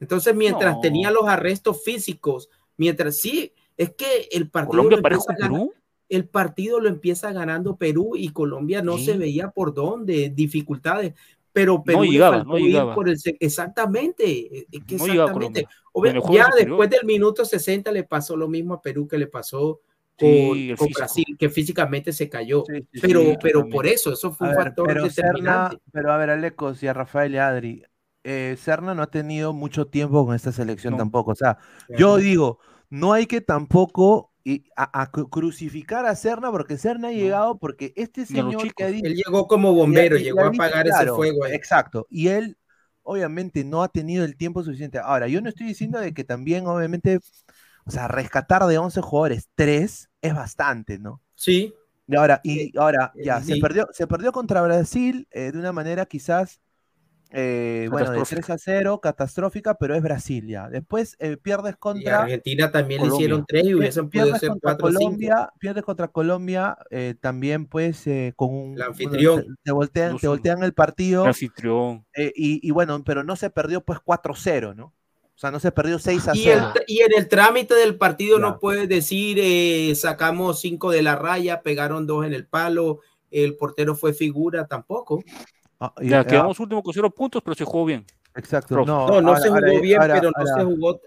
Entonces, 0.00 0.34
mientras 0.34 0.76
No. 0.76 0.80
tenía 0.80 1.10
los 1.10 1.26
arrestos 1.26 1.82
físicos, 1.82 2.48
mientras 2.76 3.16
sí, 3.18 3.52
es 3.76 3.90
que 3.94 4.28
el 4.30 4.48
partido 4.48 4.82
Colombia 4.82 4.98
lo 4.98 5.06
empieza 5.08 5.34
ganando- 5.38 5.58
Perú. 5.58 5.74
el 6.08 6.28
partido 6.28 6.80
lo 6.80 6.88
empieza 6.88 7.32
ganando 7.32 7.76
Perú 7.76 8.12
y 8.14 8.28
Colombia 8.30 8.80
no 8.82 8.96
Sí. 8.98 9.06
se 9.06 9.18
veía 9.18 9.50
por 9.50 9.74
dónde, 9.74 10.30
dificultades, 10.34 11.14
pero 11.52 11.82
Perú 11.82 12.02
le 12.02 12.10
llegaba, 12.10 12.44
no 12.44 12.58
llegaba. 12.58 12.94
por 12.94 13.08
el 13.08 13.18
exactamente, 13.40 14.66
es 14.70 14.84
que 14.84 14.96
No 14.96 15.06
llegaba 15.06 15.30
exactamente. 15.30 15.66
Colombia. 15.92 16.22
Obvio, 16.22 16.32
ya 16.36 16.50
después 16.56 16.90
del 16.90 17.04
minuto 17.04 17.44
60 17.44 17.90
le 17.90 18.04
pasó 18.04 18.36
lo 18.36 18.46
mismo 18.48 18.74
a 18.74 18.82
Perú 18.82 19.08
que 19.08 19.18
le 19.18 19.26
pasó 19.26 19.80
Sí, 20.18 20.74
con 20.76 20.88
físico. 20.88 20.98
Brasil, 20.98 21.36
que 21.38 21.50
físicamente 21.50 22.12
se 22.12 22.28
cayó. 22.28 22.64
Sí, 22.66 22.86
sí, 22.92 23.00
pero, 23.00 23.20
sí, 23.20 23.36
pero 23.42 23.68
por 23.68 23.86
eso, 23.86 24.12
eso 24.12 24.32
fue 24.32 24.46
A 24.46 24.48
un 24.48 24.54
ver, 24.54 24.58
factor 24.64 24.86
pero 24.86 25.08
Serna, 25.08 25.72
determinante. 25.72 25.82
pero 25.92 26.12
a 26.12 26.16
ver, 26.18 26.30
Alecos 26.30 26.82
y 26.82 26.88
a 26.88 26.92
Rafael 26.92 27.34
y 27.34 27.38
a 27.38 27.48
Adri, 27.48 27.84
eh, 28.24 28.56
Serna 28.58 28.94
no 28.94 29.02
ha 29.02 29.10
tenido 29.10 29.52
mucho 29.54 29.86
tiempo 29.86 30.26
con 30.26 30.34
esta 30.34 30.52
selección 30.52 30.92
No. 30.92 30.98
tampoco. 30.98 31.30
O 31.32 31.34
sea, 31.34 31.58
yo 31.88 32.16
digo, 32.18 32.58
no 32.90 33.12
hay 33.14 33.26
que 33.26 33.40
tampoco 33.40 34.32
y 34.44 34.64
a, 34.76 35.02
a 35.02 35.10
cru- 35.10 35.28
crucificar 35.30 36.06
a 36.06 36.14
Serna 36.16 36.50
porque 36.50 36.76
Serna 36.78 37.08
ha 37.08 37.12
llegado 37.12 37.58
porque 37.58 37.92
este 37.96 38.26
señor 38.26 38.74
que 38.74 38.84
ha 38.84 38.88
dicho 38.88 39.06
Él 39.06 39.14
llegó 39.16 39.46
como 39.48 39.72
bombero, 39.72 40.16
y- 40.16 40.20
y 40.20 40.24
llegó 40.24 40.40
a 40.44 40.48
apagar 40.48 40.86
ese 40.86 40.98
claro, 40.98 41.16
fuego 41.16 41.44
ahí. 41.44 41.54
Exacto. 41.54 42.06
Y 42.10 42.28
él, 42.28 42.58
obviamente 43.02 43.64
no 43.64 43.82
ha 43.82 43.88
tenido 43.88 44.24
el 44.24 44.36
tiempo 44.36 44.62
suficiente. 44.62 44.98
Ahora, 44.98 45.28
yo 45.28 45.40
no 45.40 45.48
estoy 45.48 45.66
diciendo 45.66 45.98
de 46.00 46.12
que 46.14 46.24
también, 46.24 46.66
obviamente, 46.66 47.20
o 47.86 47.90
sea, 47.90 48.08
rescatar 48.08 48.64
de 48.66 48.78
11 48.78 49.00
jugadores, 49.00 49.48
3 49.54 50.10
es 50.22 50.34
bastante, 50.34 50.98
¿no? 50.98 51.22
Sí. 51.34 51.74
Y 52.08 52.16
ahora, 52.16 52.40
y 52.44 52.76
ahora 52.78 53.12
ya, 53.16 53.40
se 53.40 53.54
sí. 53.54 53.60
perdió, 53.60 53.88
se 53.92 54.06
perdió 54.06 54.32
contra 54.32 54.62
Brasil 54.62 55.26
eh, 55.30 55.52
de 55.52 55.58
una 55.58 55.72
manera 55.72 56.06
quizás, 56.06 56.60
eh, 57.30 57.88
bueno, 57.90 58.12
de 58.12 58.22
3 58.22 58.48
a 58.50 58.58
0, 58.58 59.00
catastrófica, 59.00 59.74
pero 59.74 59.94
es 59.96 60.02
Brasil 60.02 60.46
ya. 60.46 60.68
Después 60.68 61.16
eh, 61.18 61.36
pierdes 61.36 61.74
Y 61.74 61.78
contra... 61.78 62.22
Argentina 62.22 62.70
también 62.70 63.02
le 63.02 63.08
Colombia. 63.08 63.24
hicieron 63.24 63.44
tres 63.46 63.64
y 63.64 63.74
Pier- 63.74 63.76
hubiesen 63.78 64.10
podido 64.10 64.24
pierdes 64.24 64.40
ser 64.40 64.48
contra 64.50 64.76
cuatro 64.76 64.86
o 64.86 64.90
cinco. 64.92 65.00
Colombia, 65.00 65.52
pierdes 65.58 65.82
contra 65.84 66.08
Colombia, 66.08 66.78
eh, 66.90 67.14
también 67.20 67.66
pues 67.66 68.06
eh, 68.06 68.32
con 68.36 68.54
un 68.54 68.74
El 68.76 68.82
anfitrión. 68.82 69.34
bueno, 69.40 69.54
te, 69.56 69.62
te 69.64 69.72
voltean, 69.72 70.18
te 70.18 70.28
2-1. 70.28 70.28
voltean 70.28 70.62
el 70.62 70.72
partido 70.74 71.22
El 71.24 71.28
anfitrión. 71.30 72.06
eh, 72.14 72.32
y, 72.36 72.66
y 72.66 72.70
bueno, 72.70 73.02
pero 73.04 73.24
no 73.24 73.34
se 73.36 73.50
perdió 73.50 73.84
pues 73.84 73.98
4-0, 73.98 74.74
¿no? 74.76 74.94
O 75.36 75.38
sea, 75.38 75.50
no 75.50 75.60
se 75.60 75.70
perdió 75.70 75.98
6 75.98 76.28
a 76.28 76.34
Y, 76.34 76.48
el 76.48 76.58
0. 76.60 76.72
tr- 76.74 76.84
y 76.86 77.00
en 77.02 77.12
el 77.14 77.28
trámite 77.28 77.74
del 77.74 77.96
partido 77.98 78.38
Ya. 78.38 78.42
no 78.42 78.58
puedes 78.58 78.88
decir 78.88 79.38
eh, 79.38 79.94
sacamos 79.94 80.60
cinco 80.60 80.90
de 80.90 81.02
la 81.02 81.14
raya, 81.14 81.60
pegaron 81.62 82.06
dos 82.06 82.24
en 82.24 82.32
el 82.32 82.46
palo, 82.46 83.00
el 83.30 83.54
portero 83.56 83.94
fue 83.94 84.14
figura 84.14 84.66
tampoco. 84.66 85.22
Ah, 85.78 85.92
y- 86.00 86.08
Ya 86.08 86.20
ah, 86.20 86.26
quedamos 86.26 86.58
último 86.58 86.82
con 86.82 86.94
cero 86.94 87.10
puntos, 87.10 87.42
pero 87.44 87.54
se 87.54 87.64
jugó 87.66 87.84
bien. 87.84 88.06
Exacto, 88.34 88.74
Profe. 88.76 88.90
no, 88.90 89.06
No, 89.08 89.20
no 89.20 89.28
ahora- 89.28 89.40
se 89.40 89.48
jugó 89.48 89.60
ahora- 89.60 89.80
bien, 89.80 90.00
ahora- 90.00 90.14
pero 90.14 90.30
no 90.30 90.36
ahora- 90.38 90.54
se 90.54 90.64
jugó 90.64 91.00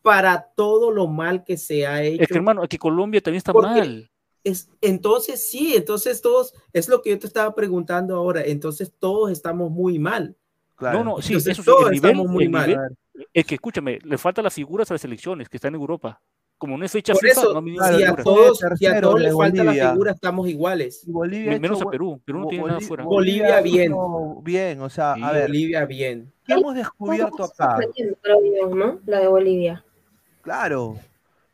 para 0.00 0.42
todo 0.56 0.90
lo 0.92 1.08
mal 1.08 1.42
que 1.44 1.56
se 1.56 1.84
ha 1.86 2.02
hecho. 2.04 2.22
Es 2.22 2.28
que 2.28 2.34
hermano, 2.34 2.62
aquí 2.62 2.78
Colombia 2.78 3.20
también 3.20 3.38
está 3.38 3.52
Porque 3.52 3.68
mal. 3.68 4.10
es, 4.44 4.68
entonces 4.80 5.48
sí, 5.48 5.74
entonces 5.76 6.22
todos, 6.22 6.54
es 6.72 6.88
lo 6.88 7.02
que 7.02 7.10
yo 7.10 7.18
te 7.18 7.26
estaba 7.26 7.52
preguntando 7.54 8.14
ahora, 8.16 8.42
entonces 8.44 8.92
todos 8.98 9.30
estamos 9.32 9.70
muy 9.72 9.98
mal. 9.98 10.36
Claro. 10.76 10.98
No, 10.98 11.04
no, 11.04 11.22
sí, 11.22 11.34
Entonces, 11.34 11.58
eso 11.58 11.62
sí, 11.62 11.84
el 11.86 11.92
nivel, 11.92 12.10
estamos 12.12 12.30
muy 12.32 12.44
el 12.44 12.50
mal. 12.50 12.68
nivel- 12.70 12.96
es 13.32 13.44
que 13.46 13.54
escúchame, 13.56 13.98
le 14.02 14.18
faltan 14.18 14.44
las 14.44 14.54
figuras 14.54 14.90
a 14.90 14.94
las 14.94 15.00
selecciones 15.00 15.48
que 15.48 15.56
están 15.58 15.74
en 15.74 15.80
Europa. 15.80 16.20
Como 16.58 16.78
no 16.78 16.84
es 16.84 16.92
fecha 16.92 17.12
Por 17.12 17.22
FIFA, 17.22 17.40
eso, 17.40 17.60
no 17.60 17.74
claro, 17.74 17.96
si 17.98 18.04
a 18.04 18.14
todos, 18.14 18.60
si 18.78 18.86
a 18.86 19.00
todos 19.00 19.20
les 19.20 19.34
falta 19.34 19.56
la 19.58 19.70
Bolivia. 19.72 19.90
figura, 19.90 20.12
estamos 20.12 20.48
iguales. 20.48 21.02
Bolivia 21.08 21.58
menos 21.58 21.78
hecho 21.80 21.88
a 21.88 21.90
Perú. 21.90 22.20
Perú 22.24 22.38
no 22.38 22.44
Bo- 22.44 22.50
tiene 22.50 22.66
nada 22.66 22.80
fuera. 22.80 23.04
Bolivia 23.04 23.60
bien. 23.60 23.92
bien, 24.42 24.80
o 24.80 24.88
sea, 24.88 25.14
Sí, 25.16 25.22
a 25.24 25.32
ver, 25.32 25.48
Bolivia 25.48 25.84
bien. 25.86 26.32
¿qué 26.46 26.52
hemos 26.52 26.74
descubierto 26.76 27.42
acá? 27.44 27.78
La 29.06 29.18
de 29.20 29.26
Bolivia. 29.28 29.84
Claro. 30.40 30.96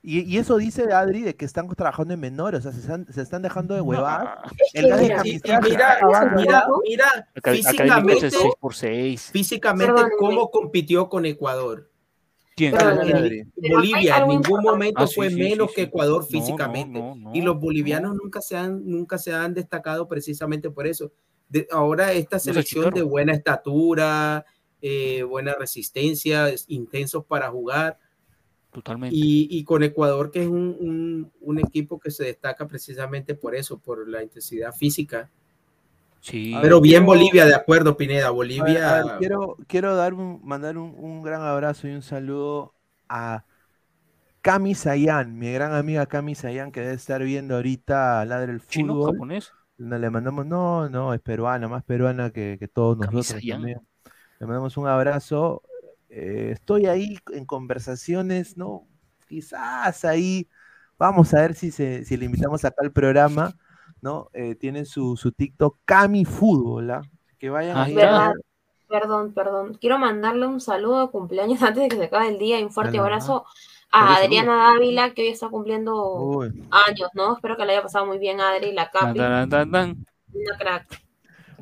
Y, 0.00 0.20
y 0.20 0.38
eso 0.38 0.56
dice 0.56 0.92
Adri 0.92 1.22
de 1.22 1.34
que 1.34 1.44
están 1.44 1.68
trabajando 1.70 2.14
en 2.14 2.20
menores, 2.20 2.60
o 2.60 2.62
sea, 2.62 2.72
se 2.72 2.80
están, 2.80 3.12
se 3.12 3.20
están 3.20 3.42
dejando 3.42 3.74
de 3.74 3.80
huevar. 3.80 4.38
El 4.72 4.88
gas 4.88 4.98
de 5.00 5.04
mira, 5.06 5.16
camiseta 5.16 5.60
mira, 5.60 6.66
mira, 6.84 7.28
físicamente, 7.42 8.26
es 8.28 8.34
6 8.34 8.52
por 8.60 8.74
6 8.74 9.30
físicamente, 9.32 10.02
cómo 10.18 10.50
compitió 10.50 11.08
con 11.08 11.26
Ecuador. 11.26 11.90
Bolivia 13.70 14.18
en 14.18 14.28
ningún 14.28 14.62
momento 14.62 15.02
Ah, 15.02 15.06
sí, 15.06 15.14
fue 15.14 15.30
sí, 15.30 15.36
menos 15.36 15.68
sí, 15.70 15.74
que. 15.76 15.82
Ecuador 15.82 16.26
físicamente. 16.26 16.98
no, 16.98 17.14
no, 17.14 17.34
y 17.34 17.40
los 17.42 17.54
no. 17.54 17.60
bolivianos 17.60 18.14
nunca 18.16 18.40
se 18.40 18.56
han 18.56 18.84
nunca 18.88 19.18
se 19.18 19.32
han 19.32 19.54
destacado 19.54 20.08
precisamente 20.08 20.70
por 20.70 20.86
eso. 20.86 21.12
De- 21.48 21.66
ahora 21.70 22.12
esta 22.12 22.38
se 22.38 22.52
selección 22.52 22.92
de 22.92 23.02
buena 23.02 23.32
estatura, 23.32 24.44
eh, 24.82 25.22
buena 25.22 25.54
resistencia, 25.54 26.48
es- 26.48 26.64
intensos 26.68 27.24
para 27.24 27.48
jugar 27.50 27.98
Totalmente. 28.82 29.16
y, 29.16 29.48
y 29.50 29.64
con 29.64 29.82
Ecuador 29.82 30.30
que 30.30 30.42
es 30.42 30.48
un, 30.48 30.76
un- 30.80 31.30
un 31.40 31.58
equipo 31.58 31.98
que 31.98 32.10
se 32.10 32.24
destaca 32.24 32.66
precisamente 32.66 33.34
por 33.34 33.54
eso, 33.54 33.78
por 33.78 34.08
la 34.08 34.22
intensidad 34.22 34.72
física. 34.72 35.30
Sí. 36.20 36.52
Pero 36.60 36.76
ver, 36.76 36.82
bien 36.82 37.04
quiero- 37.04 37.06
Bolivia, 37.06 37.46
de 37.46 37.54
acuerdo, 37.54 37.96
Pineda. 37.96 38.26
A 38.26 38.30
ver, 38.30 38.34
Bolivia. 38.36 38.90
a 39.00 39.04
ver, 39.04 39.18
quiero, 39.18 39.56
quiero 39.66 39.94
dar 39.96 40.14
un, 40.14 40.40
mandar 40.44 40.76
un, 40.76 40.94
un 40.98 41.22
gran 41.22 41.42
abrazo 41.42 41.86
y 41.88 41.92
un 41.92 42.02
saludo 42.02 42.74
a 43.08 43.44
Cami 44.40 44.74
Sayan, 44.74 45.38
mi 45.38 45.52
gran 45.52 45.74
amiga 45.74 46.06
Cami 46.06 46.34
Sayan, 46.34 46.72
que 46.72 46.80
debe 46.80 46.94
estar 46.94 47.22
viendo 47.22 47.56
ahorita 47.56 48.24
Ladre 48.24 48.52
el 48.52 48.66
¿Chino? 48.66 48.94
Fútbol. 48.94 49.12
¿Japonés? 49.12 49.52
No, 49.78 49.96
le 49.96 50.10
mandamos, 50.10 50.44
no, 50.44 50.88
no, 50.88 51.14
es 51.14 51.20
peruana, 51.20 51.68
más 51.68 51.84
peruana 51.84 52.30
que, 52.30 52.56
que 52.58 52.66
todos 52.66 52.96
nosotros 52.98 53.26
también. 53.28 53.80
Le 54.40 54.46
mandamos 54.46 54.76
un 54.76 54.88
abrazo. 54.88 55.62
Eh, 56.08 56.50
estoy 56.54 56.86
ahí 56.86 57.18
en 57.32 57.44
conversaciones, 57.44 58.56
¿no? 58.56 58.86
Quizás 59.28 60.04
ahí, 60.04 60.48
vamos 60.98 61.34
a 61.34 61.40
ver 61.42 61.54
si, 61.54 61.70
se, 61.70 62.04
si 62.04 62.16
le 62.16 62.24
invitamos 62.24 62.64
acá 62.64 62.76
al 62.82 62.92
programa, 62.92 63.54
¿no? 64.00 64.28
Eh, 64.32 64.54
tienen 64.54 64.86
su, 64.86 65.16
su 65.16 65.32
TikTok 65.32 65.78
Cami 65.84 66.24
Fútbol, 66.24 66.90
¿ah? 66.90 67.02
Que 67.38 67.50
vayan 67.50 67.76
Ah, 67.76 67.82
ahí. 67.84 67.94
Perdón, 68.88 69.34
perdón. 69.34 69.74
Quiero 69.78 69.98
mandarle 69.98 70.46
un 70.46 70.60
saludo 70.60 71.02
de 71.06 71.10
cumpleaños 71.12 71.60
antes 71.62 71.82
de 71.82 71.88
que 71.88 71.96
se 71.96 72.04
acabe 72.04 72.28
el 72.28 72.38
día 72.38 72.58
y 72.58 72.64
un 72.64 72.70
fuerte 72.72 72.98
abrazo 72.98 73.44
a. 73.92 74.16
Adriana 74.16 74.56
Dávila, 74.72 75.12
que 75.14 75.22
hoy 75.22 75.28
está 75.28 75.48
cumpliendo 75.48 76.14
Uy. 76.14 76.48
años, 76.70 77.10
¿no? 77.14 77.34
Espero 77.34 77.56
que 77.56 77.64
le 77.66 77.72
haya 77.72 77.82
pasado 77.82 78.06
muy 78.06 78.18
bien, 78.18 78.40
Adri, 78.40 78.72
la 78.72 78.90
Dan, 78.92 79.06
Capi, 79.08 79.18
dan, 79.18 79.48
dan, 79.48 79.70
dan. 79.70 80.06
una 80.32 80.56
crack. 80.58 81.02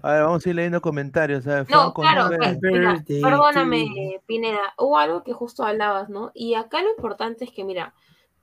A 0.02 0.12
ver, 0.12 0.22
vamos 0.22 0.44
a 0.44 0.48
ir 0.48 0.54
leyendo 0.54 0.80
comentarios. 0.80 1.46
A 1.46 1.56
ver, 1.56 1.70
No, 1.70 1.92
Franco 1.92 2.02
claro, 2.02 2.36
pues, 2.36 2.58
mira, 2.62 3.02
perdóname, 3.06 4.20
Pineda, 4.26 4.74
hubo 4.78 4.98
algo 4.98 5.22
que 5.22 5.32
justo 5.32 5.64
hablabas, 5.64 6.08
¿no? 6.08 6.30
Y 6.34 6.54
acá 6.54 6.82
lo 6.82 6.90
importante 6.90 7.44
es 7.44 7.50
que, 7.50 7.64
mira, 7.64 7.94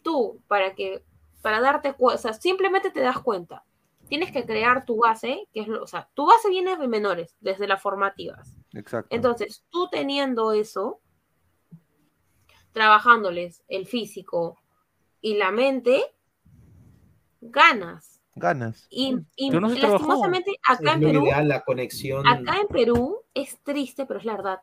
tú, 0.01 0.41
para 0.47 0.75
que, 0.75 1.03
para 1.41 1.61
darte 1.61 1.93
cuenta, 1.93 2.19
o 2.19 2.21
sea, 2.21 2.33
simplemente 2.33 2.89
te 2.89 3.01
das 3.01 3.19
cuenta, 3.19 3.63
tienes 4.07 4.31
que 4.31 4.45
crear 4.45 4.85
tu 4.85 4.97
base, 4.97 5.47
que 5.53 5.61
es 5.61 5.67
lo, 5.67 5.83
o 5.83 5.87
sea, 5.87 6.09
tu 6.13 6.25
base 6.25 6.49
viene 6.49 6.75
de 6.77 6.87
menores, 6.87 7.35
desde 7.39 7.67
las 7.67 7.81
formativas. 7.81 8.55
Exacto. 8.73 9.15
Entonces, 9.15 9.65
tú 9.69 9.87
teniendo 9.89 10.51
eso, 10.53 10.99
trabajándoles 12.71 13.63
el 13.67 13.85
físico 13.85 14.59
y 15.21 15.37
la 15.37 15.51
mente, 15.51 16.03
ganas. 17.41 18.12
Ganas. 18.35 18.87
Y, 18.89 19.17
y 19.35 19.49
no 19.49 19.59
trabajó. 19.75 19.93
lastimosamente 19.93 20.51
acá 20.67 20.91
es 20.91 20.95
en 20.95 20.99
Perú, 21.01 21.23
ideal, 21.25 21.47
la 21.47 21.61
conexión. 21.63 22.27
acá 22.27 22.57
en 22.61 22.67
Perú 22.67 23.19
es 23.33 23.59
triste, 23.63 24.05
pero 24.05 24.19
es 24.19 24.25
la 24.25 24.35
verdad. 24.35 24.59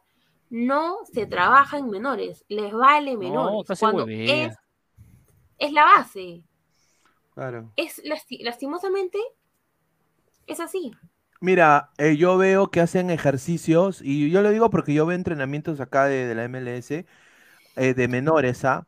No 0.51 0.99
se 1.13 1.27
trabaja 1.27 1.79
en 1.79 1.89
menores, 1.89 2.45
les 2.49 2.73
vale 2.73 3.17
menores. 3.17 3.67
casi 3.69 3.81
cuando 3.81 4.07
es, 4.09 4.57
es 5.59 5.73
la 5.73 5.85
base. 5.85 6.43
Claro. 7.35 7.73
Es 7.77 8.03
lasti- 8.03 8.43
lastimosamente 8.43 9.19
es 10.47 10.59
así. 10.59 10.93
Mira, 11.41 11.91
eh, 11.97 12.17
yo 12.17 12.37
veo 12.37 12.71
que 12.71 12.81
hacen 12.81 13.09
ejercicios, 13.09 14.03
y 14.03 14.29
yo 14.31 14.43
lo 14.43 14.51
digo 14.51 14.69
porque 14.69 14.93
yo 14.93 15.07
veo 15.07 15.17
entrenamientos 15.17 15.81
acá 15.81 16.05
de, 16.05 16.27
de 16.27 16.35
la 16.35 16.45
MLS, 16.45 17.07
eh, 17.77 17.95
de 17.95 18.09
menores, 18.09 18.65
¿ah? 18.65 18.87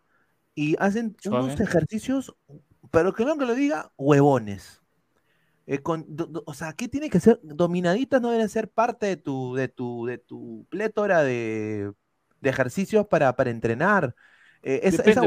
Y 0.55 0.76
hacen 0.78 1.16
unos 1.24 1.59
ejercicios, 1.61 2.35
pero 2.91 3.12
que 3.14 3.24
no 3.24 3.37
que 3.39 3.47
lo 3.47 3.55
diga, 3.55 3.93
huevones. 3.97 4.83
Eh, 5.66 5.78
con, 5.80 6.05
do- 6.09 6.26
do- 6.26 6.45
o 6.47 6.55
sea, 6.55 6.72
¿qué 6.74 6.89
tiene 6.89 7.11
que 7.11 7.20
ser? 7.20 7.41
Dominaditas 7.43 8.20
no 8.20 8.30
deben 8.30 8.49
ser 8.49 8.70
parte 8.70 9.07
de 9.07 9.16
tu, 9.16 9.55
de 9.55 9.68
tu, 9.68 10.07
de 10.07 10.18
tu 10.18 10.66
plétora 10.70 11.22
de, 11.22 11.93
de 12.41 12.51
ejercicios 12.51 13.07
para, 13.07 13.37
para 13.37 13.51
entrenar. 13.51 14.14
Eh, 14.62 14.80
esa, 14.85 15.03
esa, 15.05 15.22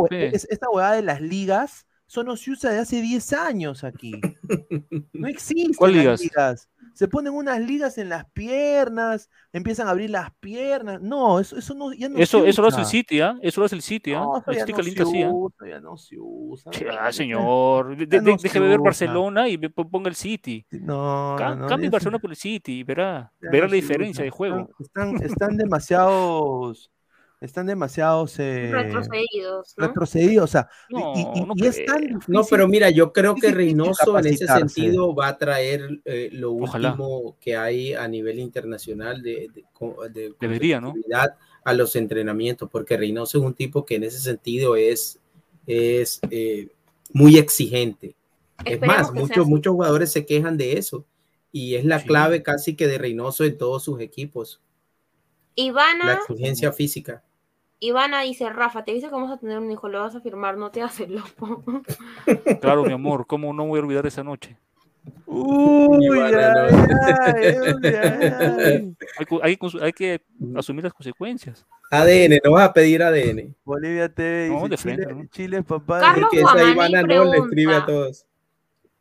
huevada 0.69 0.95
de 0.95 1.01
las 1.03 1.21
ligas, 1.21 1.87
eso 2.07 2.23
no 2.23 2.37
se 2.37 2.51
usa 2.51 2.71
de 2.71 2.79
hace 2.79 3.01
10 3.01 3.33
años 3.33 3.83
aquí. 3.83 4.13
No 5.13 5.27
existen 5.27 5.73
¿Cuál 5.73 5.91
las 5.95 5.99
ligas? 6.03 6.21
ligas. 6.21 6.69
Se 6.93 7.07
ponen 7.09 7.33
unas 7.33 7.59
ligas 7.59 7.97
en 7.97 8.07
las 8.09 8.25
piernas, 8.31 9.29
empiezan 9.51 9.87
a 9.87 9.91
abrir 9.91 10.09
las 10.11 10.31
piernas. 10.39 11.01
No, 11.01 11.39
eso, 11.39 11.57
eso 11.57 11.73
no, 11.73 11.91
ya 11.93 12.07
no 12.07 12.17
Eso, 12.19 12.41
se 12.43 12.49
eso 12.49 12.61
lo 12.61 12.67
hace 12.69 12.77
el 12.77 12.83
usa. 12.83 12.91
City, 12.91 13.19
¿ah? 13.21 13.37
Eso 13.41 13.59
lo 13.61 13.65
hace 13.65 13.75
el 13.75 13.81
City, 13.81 14.13
¿ah? 14.13 14.19
No, 14.19 14.37
eso 14.37 14.51
el 14.51 14.57
ya 14.57 14.65
City 14.65 14.77
no 14.77 14.83
se 14.83 15.01
así, 15.03 15.23
¿ah? 15.23 15.29
usa, 15.33 15.67
ya 15.67 15.79
no 15.81 15.97
se 15.97 16.15
usa. 16.19 16.71
Ah, 16.73 17.05
ya- 17.07 17.11
señor. 17.11 17.97
De- 17.97 18.05
ya 18.07 18.21
de- 18.21 18.31
no 18.31 18.37
deje 18.37 18.59
de 18.59 18.67
ver 18.67 18.79
usa. 18.79 18.83
Barcelona 18.85 19.49
y 19.49 19.57
ponga 19.57 20.09
el 20.09 20.15
City. 20.15 20.65
No, 20.71 21.35
Ca- 21.37 21.55
no, 21.55 21.67
Cambie 21.67 21.89
Barcelona 21.89 22.17
se- 22.17 22.21
por 22.21 22.29
el 22.31 22.37
City, 22.37 22.83
verá. 22.83 23.33
ya 23.41 23.49
Verá 23.51 23.65
no 23.65 23.71
la 23.71 23.75
diferencia 23.75 24.21
usa. 24.21 24.23
de 24.23 24.29
juego. 24.29 24.69
Están 25.23 25.57
demasiados, 25.57 26.91
están 27.41 27.67
demasiados 27.67 28.39
eh, 28.39 28.69
Retrocedidos, 28.71 29.73
¿no? 29.77 29.87
retrocedidos, 29.87 30.43
o 30.43 30.47
sea, 30.51 30.69
y- 30.89 30.93
No, 30.95 31.13
y, 31.15 31.19
y- 31.39 31.45
no 31.45 31.53
y 31.55 31.65
es 31.67 31.85
tan 31.85 31.97
creo. 31.97 32.19
No, 32.27 32.39
difícil- 32.39 32.47
pero 32.49 32.67
mira, 32.67 32.89
yo 32.89 33.11
creo 33.13 33.35
que 33.35 33.47
es 33.47 33.53
Reynoso 33.53 34.17
en 34.17 34.25
ese 34.27 34.47
sentido 34.47 35.13
va 35.13 35.27
a 35.29 35.37
traer 35.37 36.01
eh, 36.05 36.29
lo 36.31 36.53
Ojalá. 36.53 36.91
último 36.91 37.35
que 37.39 37.55
hay 37.57 37.93
a 37.93 38.07
nivel 38.07 38.39
internacional 38.39 39.21
de, 39.21 39.47
de, 39.53 39.63
de 40.13 40.33
Debería, 40.39 40.79
¿no? 40.81 40.87
competitividad 40.87 41.35
a 41.63 41.73
los 41.73 41.95
entrenamientos, 41.95 42.69
porque 42.71 42.95
Reynoso 42.97 43.37
es 43.39 43.43
un 43.43 43.53
tipo 43.53 43.85
que 43.85 43.95
en 43.95 44.03
ese 44.03 44.19
sentido 44.19 44.75
es, 44.75 45.19
es 45.67 46.19
eh, 46.29 46.69
muy 47.11 47.37
exigente. 47.37 48.15
Es 48.63 48.73
Esperemos 48.73 48.97
más, 48.97 49.07
que 49.11 49.13
sea 49.17 49.21
muchos, 49.21 49.47
muchos 49.47 49.73
jugadores 49.73 50.11
se 50.11 50.25
quejan 50.25 50.57
de 50.57 50.77
eso 50.77 51.05
y 51.51 51.75
es 51.75 51.83
la 51.85 51.99
Sí. 51.99 52.07
clave 52.07 52.41
casi 52.43 52.75
que 52.75 52.87
de 52.87 52.97
Reynoso 52.97 53.43
en 53.43 53.57
todos 53.57 53.83
sus 53.83 53.99
equipos, 53.99 54.61
la 55.55 55.63
Ivana, 55.63 56.13
exigencia 56.13 56.71
física. 56.71 57.23
Ivana 57.79 58.21
dice, 58.21 58.49
Rafa, 58.49 58.83
te 58.83 58.93
dice 58.93 59.07
que 59.07 59.13
vamos 59.13 59.31
a 59.31 59.37
tener 59.37 59.59
un 59.59 59.69
hijo, 59.71 59.87
lo 59.89 59.99
vas 59.99 60.15
a 60.15 60.21
firmar, 60.21 60.57
no 60.57 60.71
te 60.71 60.81
haces 60.81 61.09
loco. 61.09 61.63
Claro, 62.61 62.83
mi 62.83 62.93
amor, 62.93 63.27
¿cómo 63.27 63.53
no 63.53 63.65
voy 63.65 63.79
a 63.79 63.83
olvidar 63.83 64.05
esa 64.05 64.23
noche? 64.23 64.57
Uy, 65.27 66.05
Ivana, 66.05 66.53
ay, 66.65 66.71
no. 66.71 66.87
ay, 67.25 67.59
uy, 67.59 67.87
ay, 67.87 68.95
ay. 69.41 69.57
Hay, 69.81 69.93
que 69.93 70.21
asumir 70.55 70.83
las 70.83 70.93
consecuencias. 70.93 71.65
ADN, 71.91 72.39
no 72.43 72.51
vas 72.53 72.69
a 72.69 72.73
pedir 72.73 73.03
ADN. 73.03 73.55
Bolivia 73.63 74.09
TV 74.09 74.49
No, 74.49 74.67
dice 74.67 74.69
de 74.69 74.77
Chile, 74.77 74.95
frente, 74.95 75.13
¿no? 75.13 75.25
Chile, 75.27 75.63
papá. 75.63 75.99
Carlos 75.99 76.29
Que 76.31 76.39
esa 76.39 76.53
Guamaní 76.53 76.71
Ivana 76.71 77.01
no 77.03 77.25
le 77.25 77.37
escribe 77.37 77.75
a 77.75 77.85
pregunta. 77.85 77.85
todos. 77.85 78.25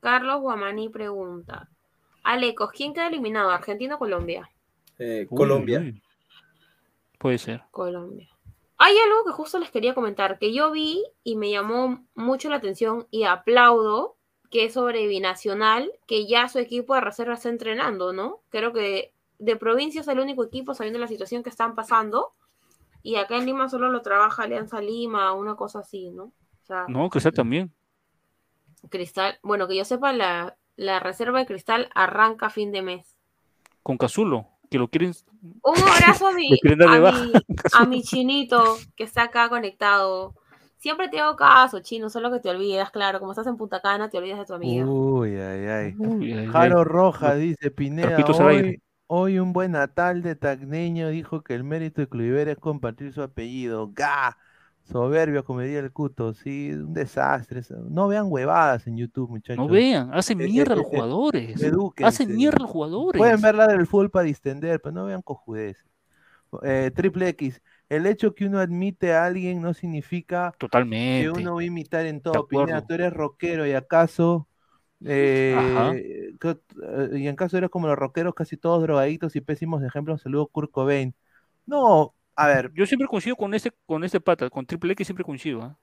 Carlos 0.01 0.41
Guamaní 0.43 0.89
pregunta. 0.91 1.69
Alecos, 2.23 2.71
¿quién 2.73 2.93
queda 2.93 3.07
eliminado? 3.09 3.51
¿Argentina 3.51 3.95
o 3.95 3.99
Colombia? 3.99 4.51
Eh, 4.99 5.27
Uy, 5.31 5.37
Colombia. 5.37 5.79
uy. 5.81 6.03
Puede 7.25 7.39
ser. 7.39 7.62
Colombia. 7.70 8.29
Hay 8.77 8.95
algo 8.99 9.25
que 9.25 9.33
justo 9.33 9.59
les 9.59 9.70
quería 9.70 9.95
comentar, 9.95 10.39
que 10.39 10.53
yo 10.53 10.70
vi 10.70 11.03
y 11.22 11.37
me 11.37 11.51
llamó 11.51 12.05
mucho 12.14 12.51
la 12.51 12.57
atención 12.57 13.07
y 13.11 13.22
aplaudo, 13.22 14.18
que 14.51 14.66
es 14.66 14.75
sobre 14.75 15.07
Binacional, 15.07 15.91
que 16.07 16.27
ya 16.27 16.51
su 16.51 16.59
equipo 16.59 16.95
de 16.95 17.01
reserva 17.01 17.33
está 17.33 17.49
entrenando, 17.49 18.12
¿no? 18.12 18.41
Creo 18.51 18.75
que 18.75 19.14
de 19.39 19.57
provincia 19.57 20.03
es 20.03 20.09
el 20.09 20.20
único 20.20 20.45
equipo 20.45 20.75
sabiendo 20.75 20.99
la 20.99 21.09
situación 21.09 21.43
que 21.43 21.49
están 21.49 21.75
pasando. 21.75 22.35
Y 23.03 23.16
acá 23.16 23.39
en 23.39 23.47
Lima 23.47 23.70
solo 23.70 23.89
lo 23.89 24.03
trabaja 24.03 24.43
Alianza 24.43 24.83
Lima, 24.83 25.33
una 25.33 25.55
cosa 25.55 25.79
así, 25.79 26.11
¿no? 26.11 26.25
O 26.25 26.66
sea, 26.66 26.85
No, 26.89 27.09
Cristal 27.09 27.33
también. 27.33 27.72
Cristal, 28.91 29.39
bueno, 29.43 29.66
que 29.66 29.77
yo 29.77 29.87
sepa, 29.87 30.12
la, 30.12 30.59
la 30.77 31.01
reserva 31.01 31.39
de 31.39 31.47
Cristal 31.47 31.89
arranca 31.95 32.49
a 32.49 32.51
fin 32.51 32.70
de 32.70 32.83
mes. 32.83 33.16
Con 33.83 33.97
Cazulo, 33.97 34.49
que 34.75 34.79
lo 34.81 34.89
quieren. 34.89 35.12
Un 35.62 35.75
abrazo 35.89 36.27
a 36.27 36.33
mi, 36.33 36.51
a 36.53 36.99
mi, 36.99 37.33
a 37.72 37.85
mi 37.87 38.03
chinito 38.03 38.77
que 38.97 39.05
está 39.05 39.25
acá 39.25 39.49
conectado. 39.49 40.35
Siempre 40.79 41.09
te 41.09 41.20
hago 41.20 41.37
caso, 41.37 41.81
chino, 41.81 42.11
solo 42.11 42.31
que 42.33 42.41
te 42.41 42.51
olvidas, 42.51 42.91
claro. 42.91 43.20
Como 43.20 43.31
estás 43.31 43.47
en 43.47 43.57
Punta 43.57 43.81
Cana, 43.81 44.11
te 44.11 44.18
olvidas 44.18 44.41
de 44.41 44.45
tu 44.47 44.55
amiga. 44.55 44.85
Uy, 44.85 45.37
ay, 45.37 45.66
ay. 45.66 45.95
Uy, 45.97 46.33
ay, 46.33 46.47
Jaro 46.49 46.81
ay. 46.81 46.85
Roja 46.85 47.37
dice 47.37 47.70
Pineda, 47.70 48.18
hoy, 48.41 48.83
hoy 49.07 49.39
un 49.39 49.53
buen 49.53 49.72
natal 49.72 50.22
de 50.22 50.35
Tacneño 50.35 51.09
dijo 51.09 51.43
que 51.43 51.55
el 51.55 51.62
mérito 51.62 52.01
de 52.01 52.09
Cluiver 52.09 52.49
es 52.49 52.59
compartir 52.59 53.12
su 53.12 53.22
apellido. 53.22 53.93
¡Ga! 53.95 54.37
Soberbio, 54.85 55.45
como 55.45 55.61
diría 55.61 55.80
el 55.80 55.93
cuto, 55.93 56.35
sí, 56.35 56.72
un 56.72 56.95
desastre. 56.95 57.62
No 57.91 58.09
vean 58.09 58.26
huevadas 58.28 58.87
en 58.87 58.97
YouTube, 58.97 59.30
muchachos. 59.30 59.59
No 59.59 59.68
vean, 59.68 60.11
hacen 60.14 60.43
mierda 60.43 60.72
a 60.74 60.76
eh, 60.76 60.78
los 60.78 60.87
jugadores. 60.87 61.39
Hacen 62.01 62.35
mierda 62.35 62.57
a 62.59 62.61
los 62.62 62.70
jugadores. 62.70 63.16
Pueden 63.16 63.41
ver 63.41 63.55
la 63.55 63.66
del 63.68 63.87
fútbol 63.87 64.11
para 64.11 64.24
distender, 64.26 64.80
pero 64.80 64.93
no 64.95 65.07
vean 65.07 65.22
cojudeces. 65.22 65.85
Eh, 66.62 66.91
triple 66.95 67.28
X, 67.30 67.62
el 67.89 68.07
hecho 68.07 68.35
que 68.35 68.47
uno 68.47 68.61
admite 68.61 69.12
a 69.14 69.24
alguien 69.26 69.61
no 69.62 69.74
significa 69.74 70.57
que 71.12 71.30
uno 71.30 71.57
va 71.57 71.61
a 71.62 71.64
imitar 71.64 72.07
en 72.07 72.20
todo. 72.22 72.47
Pineda, 72.49 72.82
tú 72.82 72.95
eres 72.95 73.12
rockero 73.12 73.66
y 73.66 73.72
acaso, 73.72 74.49
eh, 75.05 76.35
que- 76.41 76.59
eh, 76.82 77.11
y 77.20 77.28
en 77.28 77.37
caso 77.37 77.59
eres 77.59 77.70
como 77.70 77.87
los 77.89 77.97
rockeros, 77.99 78.35
casi 78.35 78.57
todos 78.57 78.82
drogaditos 78.82 79.37
y 79.37 79.41
pésimos 79.41 79.82
ejemplos. 79.82 80.22
Saludos, 80.22 80.49
Kurt 80.53 80.70
Cobain. 80.70 81.14
No, 81.66 82.14
a 82.37 82.47
ver. 82.47 82.70
Yo 82.74 82.87
siempre 82.87 83.09
coincido 83.09 83.37
con 83.37 83.55
este, 83.55 83.72
con 83.87 84.05
este 84.05 84.20
pata, 84.20 84.51
con 84.51 84.66
Triple 84.66 84.93
X 84.93 85.07
siempre 85.07 85.24
coincido. 85.24 85.62
¿ah? 85.62 85.76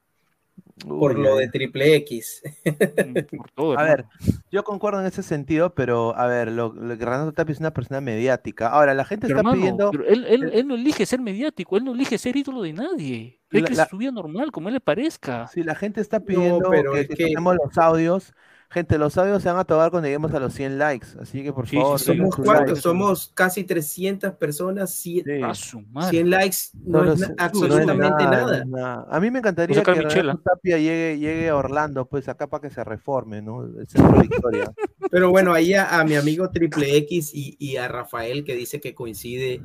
Por 0.86 1.16
uy, 1.18 1.24
lo 1.24 1.38
de 1.38 1.48
triple 1.48 1.96
X. 1.96 2.42
Mm, 2.66 3.38
Por 3.38 3.52
todo, 3.52 3.80
A 3.80 3.84
ver, 3.84 4.06
yo 4.52 4.64
concuerdo 4.64 5.00
en 5.00 5.06
ese 5.08 5.24
sentido, 5.24 5.74
pero 5.74 6.16
a 6.16 6.28
ver, 6.28 6.52
lo, 6.52 6.74
lo 6.74 6.98
que 6.98 7.06
Renato 7.06 7.32
Tapia 7.32 7.54
es 7.54 7.60
una 7.60 7.74
persona 7.74 8.02
mediática. 8.02 8.68
Ahora, 8.68 8.94
la 8.94 9.06
gente 9.06 9.28
Pero, 9.28 9.40
está 9.40 9.50
hermano, 9.50 9.58
pidiendo. 9.62 9.92
pero 9.92 10.06
él, 10.06 10.26
él- 10.28 10.52
él 10.54 10.68
no 10.68 10.76
elige 10.76 11.06
ser 11.06 11.22
mediático, 11.22 11.78
él 11.78 11.86
no 11.86 11.94
elige 11.94 12.18
ser 12.18 12.36
ídolo 12.36 12.62
de 12.64 12.74
nadie. 12.74 13.40
Él 13.52 13.62
La- 13.62 13.68
cree 13.68 13.78
la- 13.78 13.88
su 13.88 13.98
vida 13.98 14.12
normal, 14.12 14.52
como 14.52 14.68
él 14.68 14.74
le 14.76 14.82
parezca. 14.82 15.48
Si 15.48 15.64
la 15.64 15.74
gente 15.76 16.02
está 16.02 16.20
pidiendo 16.20 16.70
pero 16.70 16.94
que, 16.94 17.02
es 17.02 17.08
que 17.08 17.16
que- 17.16 17.24
saquemos 17.24 17.56
los 17.56 17.78
audios, 17.78 18.34
gente, 18.72 18.98
los 18.98 19.18
audios 19.18 19.44
se 19.44 19.50
van 19.50 19.60
a 19.60 19.66
tomar 19.66 19.92
cuando 19.92 20.08
lleguemos 20.08 20.34
a 20.34 20.40
los 20.40 20.54
100 20.54 20.78
likes. 20.80 21.08
Así 21.20 21.44
que 21.44 21.52
por 21.54 21.68
Sí, 21.68 21.76
favor, 21.76 22.00
sí, 22.00 22.06
¿Somos 22.06 22.36
cuántos? 22.36 22.66
likes. 22.68 22.82
Somos 22.82 23.32
casi 23.36 23.64
300 23.64 24.34
personas. 24.34 24.92
100, 24.92 25.26
Sí. 25.26 25.42
A 25.44 25.54
su 25.54 25.82
madre. 25.82 26.10
100 26.12 26.30
likes 26.30 26.58
no, 26.86 27.00
No 27.00 27.04
lo 27.04 27.14
es 27.14 27.20
sé, 27.20 27.26
na- 27.28 27.28
no 27.30 27.36
es 27.36 27.42
absolutamente 27.46 28.24
nada, 28.24 28.30
nada. 28.48 28.66
nada. 28.66 29.08
A 29.10 29.20
mí 29.20 29.30
me 29.30 29.40
encantaría 29.40 29.76
sacar 29.76 29.96
que 29.98 30.06
Michela. 30.06 30.32
Renato 30.34 30.42
Tapia 30.44 30.78
llegue, 30.78 31.20
llegue 31.20 31.50
a 31.50 31.56
Orlando, 31.56 32.06
pues 32.06 32.28
acá 32.30 32.48
para 32.48 32.62
que 32.62 32.74
se 32.74 32.84
reforme, 32.84 33.42
¿no? 33.42 33.64
El 33.64 33.88
centro 33.88 34.22
Victoria. 34.22 34.72
Pero 35.12 35.30
bueno, 35.30 35.54
ahí 35.54 35.74
a, 35.74 36.00
a 36.00 36.04
mi 36.06 36.16
amigo 36.16 36.50
Triple 36.50 36.96
X 36.98 37.32
y, 37.34 37.56
y 37.60 37.76
a 37.76 37.88
Rafael 37.90 38.44
que 38.46 38.56
dice 38.56 38.80
que 38.80 38.96
coincide. 38.96 39.62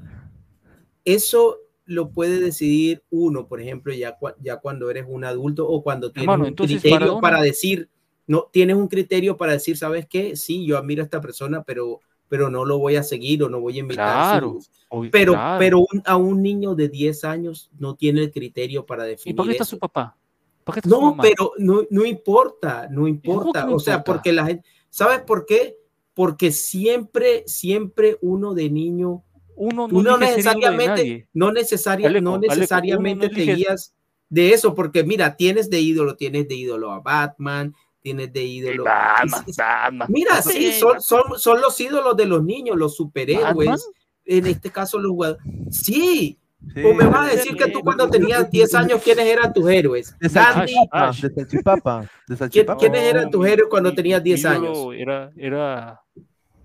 Eso 1.04 1.58
lo 1.84 2.10
puede 2.10 2.40
decidir 2.40 3.04
uno, 3.10 3.46
por 3.46 3.60
ejemplo, 3.60 3.94
ya, 3.94 4.16
ya 4.40 4.56
cuando 4.56 4.90
eres 4.90 5.04
un 5.08 5.24
adulto 5.24 5.68
o 5.68 5.82
cuando 5.84 6.10
tienes 6.10 6.24
Hermano, 6.24 6.48
un 6.48 6.54
criterio 6.54 6.90
Maradona- 6.98 7.20
para 7.20 7.40
decir, 7.42 7.88
no, 8.26 8.48
tienes 8.52 8.76
un 8.76 8.88
criterio 8.88 9.36
para 9.36 9.52
decir, 9.52 9.76
¿sabes 9.76 10.06
qué? 10.08 10.36
Sí, 10.36 10.64
yo 10.66 10.78
admiro 10.78 11.02
a 11.02 11.04
esta 11.04 11.20
persona, 11.20 11.62
pero, 11.62 12.00
pero 12.28 12.50
no 12.50 12.64
lo 12.64 12.78
voy 12.78 12.96
a 12.96 13.02
seguir 13.02 13.42
o 13.44 13.48
no 13.48 13.60
voy 13.60 13.76
a 13.76 13.80
imitar 13.80 13.96
Claro. 13.96 14.58
obvio, 14.88 15.10
Pero, 15.10 15.32
claro. 15.34 15.58
pero 15.58 15.78
un- 15.80 16.02
a 16.04 16.16
un 16.16 16.42
niño 16.42 16.74
de 16.74 16.88
10 16.88 17.24
años 17.24 17.70
no 17.78 17.94
tiene 17.94 18.22
el 18.22 18.30
criterio 18.32 18.84
para 18.84 19.06
¿Y 19.06 19.10
definir 19.10 19.36
para 19.36 19.46
qué 19.46 19.52
está 19.52 19.64
eso. 19.64 19.76
su 19.76 19.78
papá? 19.78 20.16
¿Para 20.64 20.74
qué 20.74 20.78
está 20.80 20.90
su 20.90 20.94
No, 20.96 21.10
mamá? 21.10 21.22
pero 21.22 21.52
no, 21.58 21.82
no 21.90 22.04
importa, 22.04 22.88
no 22.90 23.06
importa. 23.06 23.70
o 23.70 23.78
sea, 23.78 23.94
importa? 23.98 24.12
porque 24.12 24.32
la 24.32 24.46
gente, 24.46 24.64
¿sabes 24.90 25.20
por 25.20 25.46
qué? 25.46 25.76
Porque 26.14 26.50
siempre, 26.50 27.44
siempre 27.46 28.16
uno 28.22 28.54
de 28.54 28.70
niño, 28.70 29.22
Uno 29.58 29.88
no 29.88 30.18
necesariamente, 30.18 31.28
no, 31.32 31.50
necesaria, 31.52 32.08
Aleco, 32.08 32.24
no 32.24 32.38
necesariamente 32.38 33.28
te 33.30 33.42
guías 33.54 33.94
de 34.28 34.52
eso, 34.52 34.74
porque 34.74 35.02
mira, 35.04 35.36
tienes 35.36 35.70
de 35.70 35.80
ídolo, 35.80 36.16
tienes 36.16 36.46
de 36.48 36.56
ídolo 36.56 36.90
a 36.90 37.00
Batman, 37.00 37.74
tienes 38.06 38.32
de 38.32 38.44
ídolo. 38.44 38.84
Batman, 38.84 39.42
y- 39.46 39.50
y- 39.50 39.54
Batman. 39.58 40.08
Mira, 40.12 40.40
sí, 40.42 40.72
son, 40.74 41.00
son, 41.00 41.22
son 41.38 41.60
los 41.60 41.80
ídolos 41.80 42.16
de 42.16 42.24
los 42.26 42.44
niños, 42.44 42.76
los 42.76 42.94
superhéroes. 42.94 43.54
¿Batman? 43.54 43.78
En 44.24 44.46
este 44.46 44.70
caso, 44.70 44.98
los 45.00 45.10
jugadores. 45.10 45.42
Sí. 45.72 46.38
Sí, 46.74 46.82
O 46.84 46.94
me 46.94 47.04
vas 47.06 47.28
a 47.30 47.34
decir 47.34 47.56
que 47.56 47.68
tú 47.70 47.80
cuando 47.80 48.08
tenías 48.08 48.48
10 48.50 48.74
años, 48.76 49.00
¿quiénes 49.02 49.26
eran 49.26 49.52
tus 49.52 49.68
héroes? 49.68 50.14
De 50.20 50.28
Gandhi. 50.28 50.72
de 50.72 51.30
salchipapa, 51.30 52.00
de 52.02 52.08
¿Quién- 52.26 52.38
salchipapa. 52.38 52.78
¿Quiénes 52.78 53.02
eran 53.02 53.24
No, 53.24 53.30
tus 53.30 53.46
héroes 53.46 53.68
cuando 53.70 53.92
tenías 53.94 54.20
mi 54.20 54.30
10 54.30 54.40
ídolo 54.40 54.54
años? 54.56 54.78
Era, 54.96 55.32
era 55.36 56.00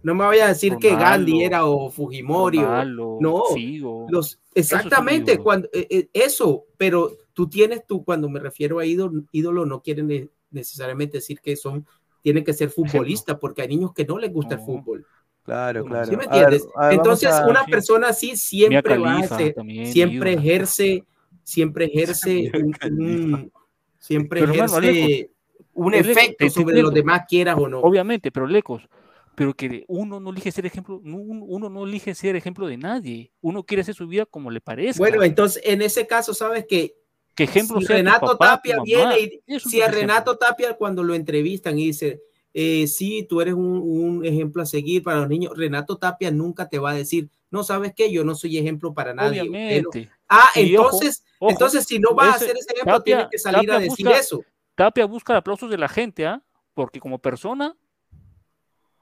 No 0.04 0.16
me 0.16 0.26
vayas 0.26 0.46
a 0.46 0.50
decir 0.50 0.76
que 0.78 0.92
Ronaldo, 0.92 1.10
Gandhi 1.32 1.44
era 1.44 1.66
o 1.66 1.89
Fujimori 1.92 2.58
o 2.60 2.64
Ronaldo, 2.64 3.18
no, 3.20 3.44
Figo. 3.54 4.08
los 4.10 4.39
exactamente 4.56 5.34
ídolos. 5.34 5.44
cuando 5.44 5.68
eh, 5.74 5.88
eh, 5.89 6.10
eso, 6.14 6.66
pero 6.78 7.12
tú 7.34 7.48
tienes 7.50 7.86
tú 7.86 8.04
cuando 8.04 8.28
me 8.30 8.39
refiero 8.39 8.80
a 8.80 8.86
ídolo, 8.86 9.24
ídolo 9.32 9.66
no 9.68 9.82
quieren 9.84 10.08
ne- 10.08 10.30
necesariamente 10.52 11.18
decir 11.18 11.39
que 11.41 11.56
son 11.56 11.86
tienen 12.22 12.43
que 12.43 12.54
ser 12.54 12.70
futbolistas 12.70 13.38
porque 13.39 13.64
hay 13.64 13.68
niños 13.68 13.93
que 13.93 14.06
no 14.06 14.18
les 14.20 14.32
gusta 14.32 14.56
el 14.56 14.60
No. 14.60 14.66
fútbol. 14.66 15.06
Claro, 15.43 15.84
claro. 15.84 16.06
¿Sí 16.06 16.16
me 16.16 16.24
A 16.26 16.28
ver, 16.28 16.43
entiendes? 16.43 16.68
a 16.76 16.88
ver, 16.88 16.97
Entonces, 16.97 17.32
a- 17.32 17.47
una 17.47 17.66
sí. 17.66 17.72
persona 17.72 18.08
así 18.10 18.38
siempre 18.38 18.97
Mia 18.97 19.06
va 19.06 19.20
a 19.20 19.54
también, 19.54 19.86
siempre 19.88 20.34
ejerce, 20.34 21.04
siempre 21.43 21.86
ejerce 21.91 22.52
un, 22.54 22.76
un- 22.91 23.52
siempre 23.99 24.41
Pero, 24.41 24.54
hermano, 24.54 24.78
ejerce 24.78 25.32
un 25.74 25.93
Aleco, 25.93 26.10
efecto 26.10 26.45
te 26.45 26.49
sobre 26.52 26.82
los 26.82 26.93
demás, 26.93 27.24
quieras 27.28 27.58
o 27.58 27.68
no. 27.68 27.80
Obviamente, 27.80 28.32
pero 28.32 28.45
lejos. 28.45 28.88
Pero 29.36 29.54
que 29.54 29.86
uno 29.88 30.20
no 30.20 30.30
elige 30.30 30.52
ser 30.52 30.66
ejemplo, 30.66 30.99
no, 31.04 31.18
uno 31.18 31.45
uno 31.45 31.70
no 31.70 31.86
elige 31.86 32.14
ser 32.14 32.36
ejemplo 32.36 32.68
de 32.68 32.78
nadie. 32.78 33.32
Uno 33.41 33.64
quiere 33.64 33.82
hacer 33.82 33.95
su 33.95 34.06
vida 34.08 34.26
como 34.26 34.52
le 34.52 34.62
parezca. 34.62 34.99
Bueno, 34.99 35.24
entonces 35.24 35.64
en 35.66 35.82
ese 35.82 36.06
caso, 36.06 36.34
sabes 36.34 36.66
que 36.68 36.95
que 37.36 37.43
ejemplo 37.43 37.79
si 37.79 37.86
sea 37.88 37.95
Renato 37.97 38.25
papá, 38.27 38.45
Tapia 38.57 38.77
viene 38.84 39.41
y 39.47 39.59
si 39.59 39.82
a 39.82 39.88
Renato 39.89 40.38
Tapia 40.38 40.73
cuando 40.75 41.03
lo 41.03 41.13
entrevistan 41.15 41.77
y 41.79 41.86
dice, 41.88 42.21
eh, 42.53 42.86
sí, 42.88 43.25
tú 43.29 43.39
eres 43.41 43.53
un, 43.53 43.77
un 43.82 44.25
ejemplo 44.25 44.61
a 44.61 44.65
seguir 44.65 45.01
para 45.03 45.19
los 45.21 45.29
niños, 45.29 45.53
Renato 45.55 45.97
Tapia 45.97 46.29
nunca 46.32 46.67
te 46.67 46.77
va 46.79 46.91
a 46.91 46.95
decir, 46.95 47.29
no 47.49 47.63
sabes 47.63 47.93
qué, 47.95 48.11
yo 48.11 48.23
no 48.23 48.36
soy 48.36 48.57
ejemplo 48.57 48.93
para 48.93 49.13
nadie. 49.13 49.41
usted 49.43 49.51
no". 49.84 49.89
Obviamente. 49.89 50.09
Ah, 50.27 50.49
Y 50.55 50.75
entonces, 50.75 51.23
ojo, 51.39 51.51
entonces 51.51 51.86
si 51.86 51.99
no 51.99 52.13
vas 52.13 52.27
a 52.29 52.36
hacer 52.36 52.55
ese 52.57 52.73
ejemplo, 52.73 52.93
Tapia- 52.97 53.03
tienes 53.03 53.27
que 53.32 53.38
salir 53.39 53.59
Tapia 53.69 53.75
a 53.75 53.79
decir 53.79 54.05
busca- 54.05 54.19
eso. 54.19 54.43
Tapia 54.75 55.05
busca 55.05 55.38
aplausos 55.38 55.69
de 55.69 55.77
la 55.77 55.88
gente, 55.89 56.25
¿ah? 56.25 56.41
Porque 56.73 56.99
como 56.99 57.19
persona 57.19 57.75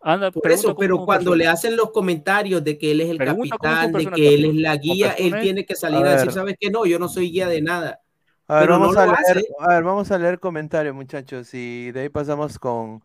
anda 0.01 0.31
Por 0.31 0.49
eso, 0.51 0.75
pero 0.75 1.03
cuando 1.05 1.31
persona. 1.31 1.37
le 1.43 1.47
hacen 1.47 1.75
los 1.75 1.91
comentarios 1.91 2.63
de 2.63 2.77
que 2.77 2.91
él 2.91 3.01
es 3.01 3.09
el 3.09 3.17
Pregunta 3.17 3.57
capitán, 3.57 3.91
de 3.91 4.05
que 4.11 4.33
él 4.33 4.45
es 4.45 4.55
la 4.55 4.75
guía, 4.77 5.11
él 5.11 5.35
tiene 5.41 5.65
que 5.65 5.75
salir 5.75 6.05
A 6.05 6.11
a, 6.11 6.15
decir. 6.15 6.31
¿sabes 6.31 6.55
qué? 6.59 6.69
No, 6.69 6.85
yo 6.85 6.99
no 6.99 7.09
soy 7.09 7.31
guía 7.31 7.47
de 7.47 7.61
nada. 7.61 7.99
A 8.49 8.61
ver, 8.61 8.69
no 8.69 8.79
vamos 8.79 8.97
a 8.97 9.05
leer, 9.05 9.45
a 9.59 9.67
ver, 9.75 9.83
vamos 9.83 10.11
a 10.11 10.17
leer 10.17 10.39
comentarios, 10.39 10.95
muchachos, 10.95 11.53
y 11.53 11.91
de 11.91 12.01
ahí 12.01 12.09
pasamos 12.09 12.57
con 12.59 13.03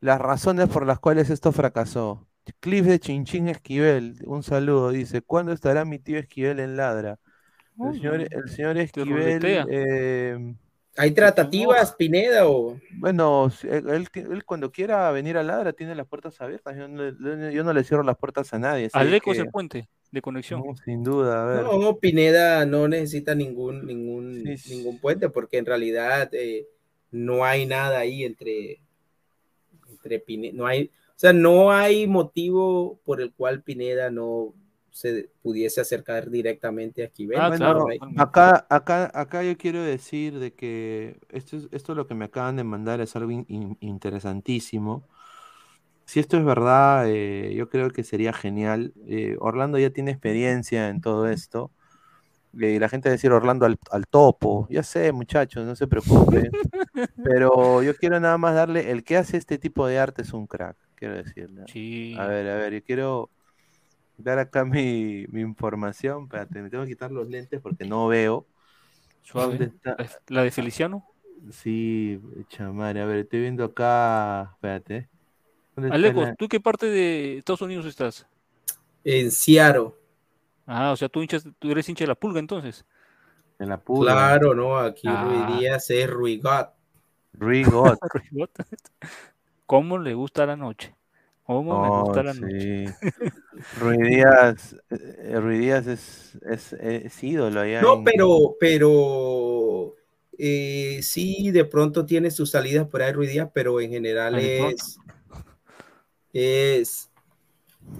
las 0.00 0.20
razones 0.20 0.68
por 0.68 0.86
las 0.86 1.00
cuales 1.00 1.30
esto 1.30 1.52
fracasó. 1.52 2.28
Cliff 2.60 2.86
de 2.86 3.00
Chinchín 3.00 3.48
Esquivel, 3.48 4.16
un 4.26 4.42
saludo, 4.42 4.90
dice, 4.90 5.22
¿cuándo 5.22 5.52
estará 5.52 5.84
mi 5.84 5.98
tío 6.00 6.18
Esquivel 6.18 6.60
en 6.60 6.76
Ladra? 6.76 7.20
El 7.82 7.94
señor, 7.94 8.28
el 8.72 8.78
Esquivel, 8.78 9.64
eh, 9.70 10.56
¿Hay 10.96 11.12
tratativas, 11.12 11.94
Pineda, 11.94 12.46
o...? 12.48 12.76
bueno, 12.98 13.50
él, 13.62 14.08
él 14.14 14.44
cuando 14.44 14.72
quiera 14.72 15.10
venir 15.12 15.36
a 15.38 15.42
Ladra 15.42 15.72
tiene 15.72 15.94
las 15.94 16.06
puertas 16.06 16.40
abiertas, 16.40 16.76
yo 16.76 16.88
no, 16.88 17.02
le- 17.10 17.52
yo 17.54 17.64
no 17.64 17.72
le 17.72 17.84
cierro 17.84 18.02
las 18.02 18.16
puertas 18.18 18.52
a 18.52 18.58
nadie. 18.58 18.86
así 18.86 18.98
Aleco 18.98 19.30
es 19.32 19.38
que- 19.38 19.44
el 19.44 19.48
puente 19.50 19.88
de 20.10 20.22
conexión. 20.22 20.62
no, 20.66 20.74
sin 20.76 21.02
duda, 21.02 21.42
a 21.42 21.46
ver. 21.46 21.62
No, 21.64 21.96
Pineda 21.98 22.66
no 22.66 22.88
necesita 22.88 23.34
ningún, 23.34 23.86
ningún, 23.86 24.42
Sí, 24.44 24.56
sí. 24.58 24.76
ningún 24.76 24.98
puente 24.98 25.28
porque 25.28 25.58
en 25.58 25.66
realidad 25.66 26.28
eh, 26.32 26.66
no 27.10 27.44
hay 27.44 27.66
nada 27.66 27.98
ahí 28.00 28.24
entre, 28.24 28.80
entre 29.88 30.18
Pineda, 30.18 30.52
no 30.56 30.66
hay, 30.66 30.84
o 31.08 31.12
sea, 31.20 31.32
no 31.32 31.70
hay 31.72 32.06
motivo 32.06 32.98
por 33.04 33.20
el 33.20 33.32
cual 33.32 33.62
Pineda 33.62 34.10
no 34.10 34.54
se 34.90 35.28
pudiese 35.42 35.80
acercar 35.80 36.30
directamente 36.30 37.02
a 37.02 37.06
Esquivel. 37.06 37.38
Ah, 37.40 37.48
Bueno, 37.48 37.86
claro. 37.86 37.86
acá, 38.16 38.66
acá, 38.68 39.10
acá 39.14 39.44
yo 39.44 39.56
quiero 39.56 39.82
decir 39.82 40.38
de 40.40 40.52
que 40.52 41.16
esto, 41.28 41.56
es- 41.56 41.68
esto 41.70 41.94
lo 41.94 42.08
que 42.08 42.14
me 42.14 42.24
acaban 42.24 42.56
de 42.56 42.64
mandar 42.64 43.00
es 43.00 43.14
algo 43.14 43.30
in- 43.30 43.46
in- 43.48 43.76
interesantísimo. 43.80 45.04
Si 46.10 46.18
esto 46.18 46.36
es 46.36 46.44
verdad, 46.44 47.04
eh, 47.08 47.54
yo 47.54 47.68
creo 47.68 47.90
que 47.90 48.02
sería 48.02 48.32
genial. 48.32 48.92
Eh, 49.06 49.36
Orlando 49.38 49.78
ya 49.78 49.90
tiene 49.90 50.10
experiencia 50.10 50.88
en 50.88 51.00
todo 51.00 51.28
esto. 51.28 51.70
Eh, 52.60 52.72
Y 52.72 52.78
la 52.80 52.88
gente 52.88 53.08
va 53.08 53.12
a 53.12 53.14
decir 53.14 53.30
Orlando 53.30 53.64
al, 53.64 53.78
al 53.92 54.08
topo. 54.08 54.66
Ya 54.70 54.82
sé, 54.82 55.12
muchachos, 55.12 55.64
no 55.64 55.76
se 55.76 55.86
preocupen. 55.86 56.50
Pero 57.22 57.80
yo 57.84 57.94
quiero 57.94 58.18
nada 58.18 58.38
más 58.38 58.56
darle, 58.56 58.90
el 58.90 59.04
que 59.04 59.18
hace 59.18 59.36
este 59.36 59.56
tipo 59.56 59.86
de 59.86 60.00
arte 60.00 60.22
es 60.22 60.32
un 60.32 60.48
crack, 60.48 60.76
quiero 60.96 61.14
decirle. 61.14 61.62
Sí. 61.68 62.16
A 62.18 62.26
ver, 62.26 62.48
a 62.48 62.56
ver, 62.56 62.72
yo 62.74 62.82
quiero 62.82 63.30
dar 64.18 64.40
acá 64.40 64.64
mi, 64.64 65.26
mi 65.28 65.42
información. 65.42 66.24
Espérate, 66.24 66.60
me 66.60 66.70
tengo 66.70 66.82
que 66.84 66.90
quitar 66.90 67.12
los 67.12 67.28
lentes 67.28 67.60
porque 67.60 67.84
no 67.86 68.08
veo. 68.08 68.46
¿Dónde 69.32 69.66
está? 69.66 69.96
La 70.26 70.42
de 70.42 70.50
Feliciano. 70.50 71.06
Sí, 71.52 72.20
chamare, 72.48 73.00
a 73.00 73.06
ver, 73.06 73.18
estoy 73.20 73.42
viendo 73.42 73.64
acá. 73.64 74.50
Espérate. 74.54 75.08
¿Dónde 75.74 75.88
está 75.88 75.94
Aleco, 75.94 76.22
la- 76.22 76.34
¿tú 76.34 76.48
qué 76.48 76.60
parte 76.60 76.86
de 76.86 77.38
Estados 77.38 77.62
Unidos 77.62 77.86
estás? 77.86 78.26
En 79.04 79.30
Seattle. 79.30 79.92
Ah, 80.66 80.92
o 80.92 80.96
sea, 80.96 81.08
tú, 81.08 81.22
hinchas, 81.22 81.44
tú 81.58 81.70
eres 81.70 81.88
hincha 81.88 82.04
de 82.04 82.08
la 82.08 82.14
pulga 82.14 82.38
entonces. 82.38 82.84
De 83.58 83.66
la 83.66 83.78
pulga. 83.78 84.12
Claro, 84.12 84.54
no, 84.54 84.76
aquí 84.78 85.08
Ah. 85.08 85.22
Rui 85.24 85.58
Díaz 85.58 85.90
es 85.90 86.08
Rui 86.08 86.38
God. 86.38 86.66
Rui 87.34 87.64
God. 87.64 87.96
¿Cómo 89.66 89.98
le 89.98 90.14
gusta 90.14 90.46
la 90.46 90.56
noche? 90.56 90.94
¿Cómo 91.44 91.82
me 91.82 91.88
Oh, 91.88 92.04
gusta 92.04 92.22
la 92.22 92.32
sí. 92.34 92.40
noche? 92.40 92.94
Rui 93.80 93.98
Díaz, 93.98 94.76
eh, 94.90 95.38
Rui 95.40 95.58
Díaz 95.58 95.86
es, 95.86 96.38
es, 96.48 96.72
es 96.74 97.24
ídolo 97.24 97.60
allá 97.60 97.82
No, 97.82 97.94
en- 97.94 98.04
pero, 98.04 98.56
pero 98.60 99.94
eh, 100.38 101.00
sí, 101.02 101.50
de 101.50 101.64
pronto 101.64 102.06
tiene 102.06 102.30
sus 102.30 102.50
salidas 102.50 102.86
por 102.88 103.02
ahí 103.02 103.12
Rui 103.12 103.26
Díaz, 103.26 103.50
pero 103.52 103.80
en 103.80 103.90
general 103.90 104.34
pronto. 104.34 104.98
Es, 106.32 107.10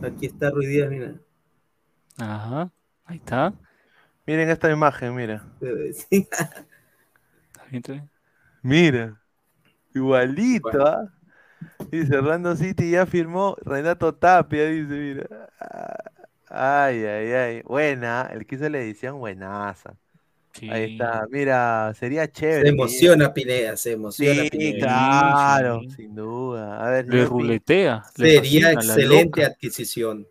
aquí 0.03 0.27
está 0.27 0.51
Rui 0.51 0.67
Díaz, 0.67 0.91
mira. 0.91 1.15
Ajá, 2.19 2.71
ahí 3.05 3.17
está. 3.17 3.55
Miren 4.27 4.51
esta 4.51 4.71
imagen, 4.71 5.15
mira. 5.15 5.45
Sí. 5.93 6.29
Está 6.31 7.65
bien, 7.71 7.77
está 7.77 7.93
bien. 7.93 8.11
Mira. 8.63 9.21
Igualito, 9.95 10.87
¿ah? 10.87 11.13
Dice, 11.91 12.17
Orlando 12.17 12.55
City 12.57 12.91
ya 12.91 13.07
firmó 13.07 13.57
Renato 13.63 14.15
Tapia, 14.15 14.67
dice, 14.67 14.95
mira. 14.95 15.49
Ah, 15.59 16.11
Ay, 16.53 17.05
ay, 17.05 17.33
ay. 17.33 17.63
Buena, 17.63 18.29
el 18.33 18.45
que 18.45 18.57
hizo 18.57 18.69
la 18.69 18.79
edición, 18.81 19.19
buenaza. 19.21 19.97
Ahí 20.69 20.93
está, 20.93 21.27
mira, 21.31 21.93
sería 21.95 22.31
chévere. 22.31 22.63
Se 22.63 22.69
emociona 22.69 23.33
Pineda, 23.33 23.77
se 23.77 23.93
emociona 23.93 24.43
Sí, 24.43 24.51
Pineda. 24.51 24.79
claro, 24.79 25.81
sí. 25.83 25.91
sin 25.97 26.15
duda. 26.15 26.85
A 26.85 26.91
ver, 26.91 27.07
Le 27.09 27.25
ruletea. 27.25 28.03
le 28.17 28.31
Sería 28.33 28.67
la 28.67 28.73
excelente 28.73 29.45
adquisición. 29.45 30.27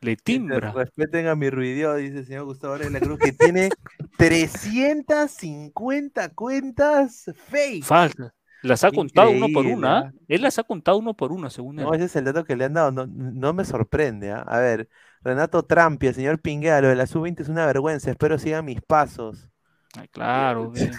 Le 0.00 0.16
timbra. 0.16 0.70
Respeten 0.72 1.28
a 1.28 1.34
mi 1.34 1.48
ruidio, 1.48 1.94
dice 1.94 2.18
el 2.18 2.26
señor 2.26 2.44
Gustavo 2.44 2.74
Varela 2.74 3.00
Cruz, 3.00 3.18
que 3.18 3.32
tiene 3.32 3.70
350 4.18 6.28
cuentas 6.34 7.30
fake. 7.48 7.84
Falsa. 7.84 8.34
Las 8.62 8.82
ha 8.82 8.90
contado 8.90 9.30
uno 9.30 9.46
por 9.52 9.66
una. 9.66 9.98
¿ah? 9.98 10.12
Él 10.26 10.40
las 10.42 10.58
ha 10.58 10.62
contado 10.64 10.96
uno 10.98 11.14
por 11.14 11.32
una, 11.32 11.50
según 11.50 11.78
él. 11.78 11.84
No, 11.84 11.92
ese 11.94 12.04
es 12.04 12.16
el 12.16 12.24
dato 12.24 12.44
que 12.44 12.56
le 12.56 12.64
han 12.64 12.72
dado, 12.74 12.90
no, 12.92 13.06
no 13.06 13.52
me 13.52 13.64
sorprende. 13.64 14.32
¿ah? 14.32 14.42
A 14.46 14.58
ver, 14.58 14.88
Renato 15.22 15.62
Trampi, 15.64 16.06
el 16.06 16.14
señor 16.14 16.40
Pinguea, 16.40 16.80
lo 16.80 16.88
de 16.88 16.96
la 16.96 17.06
sub-20 17.06 17.40
es 17.40 17.48
una 17.50 17.66
vergüenza, 17.66 18.10
espero 18.10 18.38
sigan 18.38 18.64
mis 18.64 18.80
pasos. 18.80 19.50
Ay, 19.98 20.08
claro. 20.08 20.70
bien. 20.74 20.92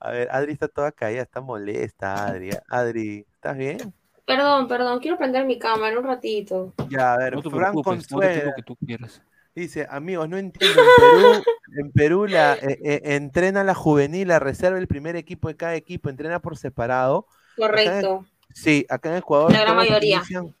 A 0.00 0.10
ver, 0.10 0.28
Adri 0.30 0.52
está 0.52 0.68
toda 0.68 0.92
caída, 0.92 1.22
está 1.22 1.40
molesta, 1.40 2.26
Adri. 2.28 2.50
Adri, 2.68 3.26
¿estás 3.34 3.56
bien? 3.56 3.92
Perdón, 4.24 4.68
perdón, 4.68 5.00
quiero 5.00 5.16
prender 5.16 5.44
mi 5.46 5.58
cámara 5.58 5.98
un 5.98 6.04
ratito. 6.04 6.74
Ya, 6.88 7.14
a 7.14 7.18
ver, 7.18 7.34
No 7.34 7.42
te 7.42 7.50
Fran 7.50 7.74
no 7.74 8.20
que 8.20 8.62
tú 8.64 8.76
quieras. 8.76 9.22
dice, 9.54 9.86
amigos, 9.90 10.28
no 10.28 10.36
entiendo, 10.36 10.82
en 10.82 10.88
Perú, 10.98 11.44
en 11.78 11.92
Perú 11.92 12.26
la, 12.26 12.54
eh, 12.54 12.78
eh, 12.84 13.00
entrena 13.16 13.64
la 13.64 13.74
juvenil, 13.74 14.28
la 14.28 14.38
reserva, 14.38 14.78
el 14.78 14.86
primer 14.86 15.16
equipo 15.16 15.48
de 15.48 15.56
cada 15.56 15.74
equipo, 15.74 16.10
entrena 16.10 16.40
por 16.40 16.56
separado. 16.56 17.26
Acá 17.56 17.64
en- 17.64 17.70
Correcto. 17.70 18.26
sí, 18.54 18.86
acá 18.88 19.10
en 19.10 19.16
Ecuador. 19.16 19.50
La 19.50 19.62
gran 19.62 19.76
mayoría. 19.76 20.18
inician- 20.18 20.54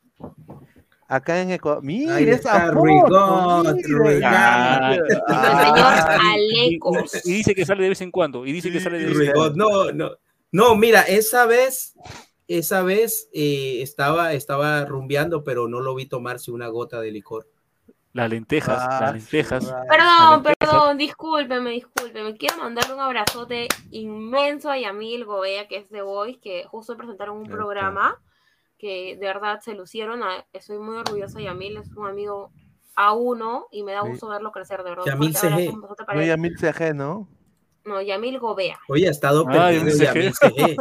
Acá 1.08 1.40
en 1.40 1.50
Ecuador. 1.52 1.82
Mira 1.82 2.20
esa 2.20 2.70
foto. 2.72 3.64
El 3.70 3.82
señor 3.82 4.20
Ah, 4.24 4.94
Y, 6.38 6.58
Alecos. 6.70 7.26
y 7.26 7.32
dice 7.32 7.54
que 7.54 7.64
sale 7.64 7.82
de 7.82 7.88
vez 7.90 8.00
en 8.02 8.10
cuando. 8.10 8.44
Y 8.46 8.52
dice 8.52 8.70
que 8.70 8.78
sale 8.80 8.98
de 8.98 9.06
vez 9.06 9.28
en 9.28 9.32
cuando. 9.32 9.56
No, 9.56 9.92
no. 9.92 10.10
No, 10.52 10.76
mira, 10.76 11.02
esa 11.02 11.46
vez, 11.46 11.94
esa 12.46 12.82
vez 12.82 13.28
eh, 13.32 13.80
estaba, 13.82 14.32
estaba 14.32 14.84
rumbeando, 14.84 15.44
pero 15.44 15.68
no 15.68 15.80
lo 15.80 15.94
vi 15.94 16.06
tomarse 16.06 16.50
una 16.50 16.68
gota 16.68 17.00
de 17.00 17.10
licor. 17.10 17.46
Las 18.14 18.30
lentejas, 18.30 18.78
Ah, 18.80 18.98
las 19.02 19.12
lentejas. 19.14 19.64
Perdón, 19.64 19.86
Las 19.88 20.30
lentejas. 20.32 20.56
perdón, 20.58 20.96
discúlpeme, 20.98 21.70
discúlpeme. 21.70 22.34
Quiero 22.36 22.56
mandarle 22.58 22.94
un 22.94 23.00
abrazote 23.00 23.68
inmenso 23.90 24.70
a 24.70 24.78
Yamil 24.78 25.24
Gobea, 25.26 25.68
que 25.68 25.76
es 25.76 25.90
de 25.90 26.00
Voice, 26.02 26.40
que 26.40 26.64
justo 26.64 26.96
presentaron 26.96 27.36
un 27.36 27.46
programa 27.46 28.18
que 28.78 29.16
de 29.16 29.26
verdad 29.26 29.60
se 29.60 29.74
lucieron. 29.74 30.22
a- 30.22 30.46
Estoy 30.52 30.78
muy 30.78 30.96
orgullosa 30.96 31.38
de 31.38 31.44
Yamil, 31.44 31.76
es 31.78 31.90
un 31.96 32.06
amigo 32.06 32.50
a 32.94 33.12
uno 33.12 33.66
y 33.70 33.82
me 33.82 33.92
da 33.92 34.02
Sí. 34.02 34.08
gusto 34.10 34.28
verlo 34.28 34.50
crecer, 34.52 34.82
de 34.82 34.90
verdad. 34.90 35.04
Yamil 35.06 35.34
CG. 35.36 35.72
No. 35.72 36.22
Yamil 36.24 36.58
CG, 36.58 36.94
¿no? 36.94 37.28
No, 37.84 38.02
Yamil 38.02 38.38
Gobea. 38.38 38.78
Oye, 38.88 39.08
ha 39.08 39.10
estado 39.10 39.46
Ay, 39.48 39.78
perdido. 39.80 40.04
Yamil 40.04 40.32
CG. 40.34 40.76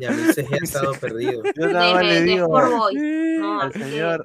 Yamil 0.00 0.34
CG 0.34 0.52
ha 0.54 0.56
estado 0.64 0.92
perdido. 1.00 1.42
Yo 1.56 1.68
nada 1.68 1.94
más 1.94 2.04
le 2.04 2.22
digo. 2.22 2.48
No, 3.40 3.60
al 3.60 3.72
que- 3.72 3.78
señor, 3.78 4.24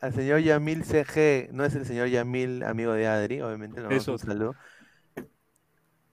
al 0.00 0.12
señor 0.14 0.40
Yamil 0.40 0.84
CG, 0.84 1.48
no 1.52 1.64
es 1.64 1.74
el 1.76 1.86
señor 1.86 2.08
Yamil, 2.08 2.62
amigo 2.64 2.92
de 2.92 3.06
Adri, 3.06 3.40
obviamente, 3.40 3.80
no, 3.80 3.90
Es 3.90 4.08
un 4.08 4.14
otro. 4.14 4.26
saludo. 4.26 4.54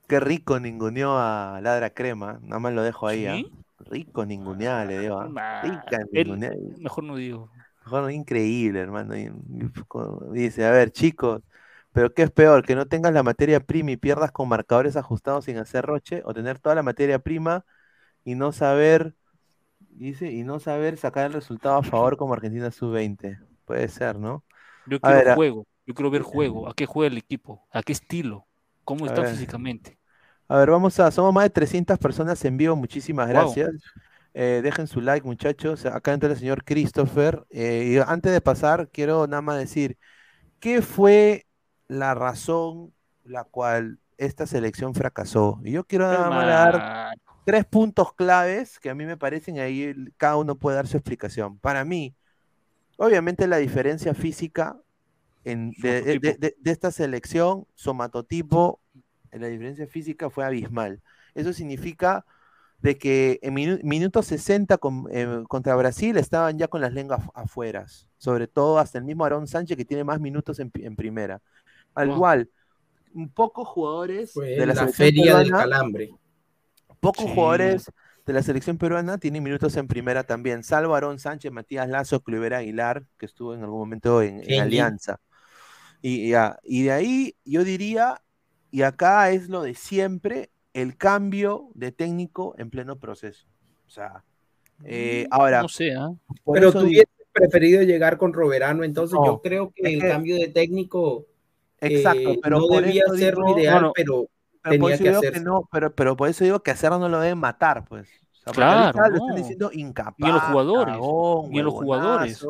Qué 0.06 0.20
rico 0.20 0.60
ninguneó 0.60 1.16
a 1.18 1.58
Ladra 1.62 1.90
Crema, 1.90 2.38
nada 2.42 2.60
más 2.60 2.72
lo 2.74 2.82
dejo 2.82 3.06
ahí, 3.08 3.26
¿ah? 3.26 3.34
¿Sí? 3.36 3.50
Rico 3.92 4.24
ninguneada 4.26 4.84
le 4.86 5.08
¿ah? 5.08 5.32
Rica 5.60 5.98
ninguneada. 6.12 6.56
Mejor 6.78 7.04
no 7.04 7.16
digo. 7.16 7.50
Mejor, 7.84 8.12
increíble, 8.12 8.80
hermano. 8.80 9.16
y- 9.16 9.24
y- 9.50 9.70
co- 9.88 10.30
Dice, 10.32 10.64
a 10.64 10.70
ver, 10.70 10.92
chicos, 10.92 11.42
pero 11.92 12.12
¿qué 12.14 12.22
es 12.22 12.30
peor? 12.30 12.64
¿Que 12.64 12.74
no 12.74 12.86
tengas 12.86 13.12
la 13.12 13.22
materia 13.22 13.60
prima 13.60 13.90
y 13.90 13.96
pierdas 13.96 14.30
con 14.32 14.48
marcadores 14.48 14.96
ajustados 14.96 15.44
sin 15.46 15.58
hacer 15.58 15.84
roche? 15.84 16.22
¿O 16.24 16.32
tener 16.34 16.58
toda 16.58 16.74
la 16.76 16.82
materia 16.82 17.18
prima 17.18 17.64
y 18.24 18.34
no 18.36 18.52
saber, 18.52 19.14
dice, 19.90 20.32
y 20.32 20.44
no 20.44 20.60
saber 20.60 20.98
sacar 20.98 21.26
el 21.26 21.34
resultado 21.34 21.76
a 21.78 21.84
favor 21.84 22.16
como 22.18 22.34
Argentina 22.34 22.70
sub-20? 22.70 23.38
Puede 23.66 23.88
ser, 23.88 24.18
¿no? 24.18 24.44
Yo 24.84 25.00
quiero 25.00 25.22
ver, 25.24 25.24
juego. 25.24 25.66
Yo 25.86 25.94
quiero 25.94 26.10
ver 26.10 26.22
juego. 26.22 26.68
¿A 26.70 26.74
qué 26.74 26.86
juega 26.86 27.10
el 27.12 27.18
equipo? 27.18 27.66
¿A 27.72 27.82
qué 27.82 27.92
estilo? 27.92 28.46
¿Cómo 28.84 29.06
está 29.06 29.24
ver. 29.24 29.24
físicamente? 29.24 29.98
A 30.52 30.58
ver, 30.58 30.70
vamos 30.70 31.00
a, 31.00 31.10
somos 31.10 31.32
más 31.32 31.44
de 31.44 31.50
300 31.50 31.98
personas 31.98 32.44
en 32.44 32.58
vivo, 32.58 32.76
muchísimas 32.76 33.26
Wow. 33.26 33.34
gracias. 33.34 33.70
Eh, 34.34 34.60
dejen 34.62 34.86
su 34.86 35.00
like, 35.00 35.26
muchachos. 35.26 35.86
Acá 35.86 36.12
entra 36.12 36.30
el 36.30 36.36
señor 36.36 36.62
Christopher. 36.62 37.42
Eh, 37.48 37.92
y 37.94 37.98
antes 37.98 38.32
de 38.32 38.40
pasar, 38.42 38.90
quiero 38.90 39.26
nada 39.26 39.40
más 39.40 39.56
decir, 39.58 39.96
¿qué 40.60 40.82
fue 40.82 41.46
la 41.88 42.12
razón 42.14 42.92
la 43.24 43.44
cual 43.44 43.98
esta 44.18 44.46
selección 44.46 44.92
fracasó? 44.94 45.58
Y 45.64 45.72
yo 45.72 45.84
quiero 45.84 46.06
nada 46.06 46.28
más 46.28 46.46
dar 46.46 47.14
tres 47.46 47.64
puntos 47.64 48.12
claves 48.12 48.78
que 48.78 48.90
a 48.90 48.94
mí 48.94 49.06
me 49.06 49.16
parecen 49.16 49.58
ahí, 49.58 49.94
cada 50.18 50.36
uno 50.36 50.54
puede 50.56 50.76
dar 50.76 50.86
su 50.86 50.98
explicación. 50.98 51.58
Para 51.60 51.82
mí, 51.86 52.14
obviamente 52.98 53.46
la 53.46 53.56
diferencia 53.56 54.12
física 54.12 54.76
en- 55.44 55.72
de, 55.78 56.02
de- 56.02 56.12
Somatotipo. 56.12 56.26
de- 56.26 56.34
de- 56.48 56.56
de 56.60 56.70
esta 56.70 56.90
selección, 56.90 57.66
somatotipo, 57.74 58.81
la 59.32 59.46
diferencia 59.48 59.86
física 59.86 60.30
fue 60.30 60.44
abismal. 60.44 61.00
Eso 61.34 61.52
significa 61.52 62.24
de 62.80 62.98
que 62.98 63.38
en 63.42 63.54
minu- 63.54 63.80
minuto 63.84 64.22
60 64.22 64.76
con- 64.78 65.06
eh, 65.12 65.44
contra 65.48 65.76
Brasil 65.76 66.16
estaban 66.18 66.58
ya 66.58 66.68
con 66.68 66.80
las 66.80 66.92
lenguas 66.92 67.20
afu- 67.20 67.30
afueras, 67.34 68.08
sobre 68.18 68.48
todo 68.48 68.78
hasta 68.78 68.98
el 68.98 69.04
mismo 69.04 69.22
Aarón 69.24 69.46
Sánchez 69.46 69.76
que 69.76 69.84
tiene 69.84 70.02
más 70.04 70.20
minutos 70.20 70.58
en, 70.58 70.70
en 70.74 70.96
primera. 70.96 71.40
Al 71.94 72.08
Wow. 72.08 72.46
pocos 73.34 73.68
jugadores 73.68 74.32
Fue 74.32 74.48
de 74.50 74.66
la, 74.66 74.74
la 74.74 74.88
feria 74.88 75.36
del 75.38 75.48
peruana- 75.48 75.58
calambre. 75.62 76.10
Pocos 77.00 77.24
Sí. 77.26 77.32
jugadores 77.34 77.90
de 78.26 78.32
la 78.32 78.42
selección 78.42 78.78
peruana 78.78 79.18
tienen 79.18 79.42
minutos 79.42 79.76
en 79.76 79.88
primera 79.88 80.22
también, 80.24 80.62
salvo 80.62 80.94
Aarón 80.94 81.18
Sánchez, 81.18 81.50
Matías 81.52 81.88
Lazo, 81.88 82.20
Cluivera 82.20 82.58
Aguilar, 82.58 83.04
que 83.18 83.26
estuvo 83.26 83.54
en 83.54 83.62
algún 83.62 83.80
momento 83.80 84.22
en, 84.22 84.42
en. 84.48 84.60
Alianza. 84.60 85.18
Y, 86.00 86.30
ya, 86.30 86.58
y 86.62 86.84
de 86.84 86.92
ahí 86.92 87.36
yo 87.44 87.62
diría, 87.64 88.21
y 88.72 88.82
acá 88.82 89.30
es 89.30 89.48
lo 89.48 89.62
de 89.62 89.74
siempre, 89.74 90.50
el 90.74 90.96
cambio 90.96 91.68
de 91.74 91.92
técnico 91.92 92.54
en 92.58 92.70
pleno 92.70 92.98
proceso. 92.98 93.46
O 93.86 93.90
sea, 93.90 94.24
Eh, 94.84 95.28
ahora, 95.30 95.62
No 95.62 95.68
sé, 95.68 95.94
¿ah? 95.94 96.10
Pero 96.52 96.72
tú 96.72 96.78
digo- 96.80 96.88
hubieses 96.88 97.08
preferido 97.32 97.82
llegar 97.82 98.18
con 98.18 98.32
Roberano, 98.32 98.82
entonces 98.82 99.14
No, 99.16 99.24
yo 99.26 99.40
creo 99.40 99.72
que 99.72 99.94
el 99.94 100.00
que- 100.00 100.08
cambio 100.08 100.34
de 100.36 100.48
técnico 100.48 101.26
Exacto, 101.78 102.30
eh, 102.30 102.40
pero 102.42 102.58
no 102.58 102.66
por 102.66 102.82
debía 102.84 103.04
eso 103.06 103.14
ser 103.16 103.36
digo- 103.36 103.48
lo 103.54 103.58
ideal, 103.60 103.92
pero 103.94 104.26
Pero 104.64 104.80
por 104.80 104.90
eso 104.92 105.02
que 105.04 105.08
digo 105.10 105.20
que 105.20 105.40
no, 105.40 105.68
pero, 105.70 105.94
pero 105.94 106.16
por 106.16 106.28
eso 106.28 106.42
digo 106.42 106.62
que 106.64 106.70
a 106.72 106.76
Serna 106.76 106.98
no 106.98 107.08
lo 107.08 107.20
deben 107.20 107.38
matar, 107.38 107.84
pues. 107.84 108.08
O 108.08 108.34
sea, 108.34 108.44
porque 108.46 108.56
Claro, 108.56 108.80
ahorita 108.86 109.08
lo 109.08 109.14
están 109.14 109.28
no. 109.28 109.34
diciendo 109.36 109.70
incapaz, 109.72 110.14
Ni 110.18 110.28
a 110.30 110.32
los 110.32 110.42
jugadores, 110.42 110.94
cagón, 110.94 111.50
ni 111.50 111.60
a 111.60 111.62
los 111.62 111.74
jugadores. 111.74 112.46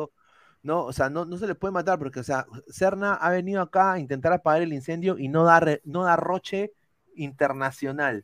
No, 0.63 0.85
o 0.85 0.93
sea, 0.93 1.09
no, 1.09 1.25
no 1.25 1.37
se 1.37 1.45
le 1.45 1.55
puede 1.55 1.73
matar 1.73 1.99
porque, 1.99 2.21
o 2.21 2.23
sea, 2.23 2.45
Serna 2.69 3.15
ha 3.15 3.29
venido 3.29 3.61
acá 3.61 3.93
a 3.93 3.99
intentar 3.99 4.31
apagar 4.33 4.61
el 4.61 4.71
incendio 4.73 5.17
y 5.17 5.27
no 5.27 5.43
da, 5.43 5.59
re- 5.59 5.81
no 5.83 6.03
da 6.03 6.15
roche 6.15 6.71
internacional, 7.15 8.23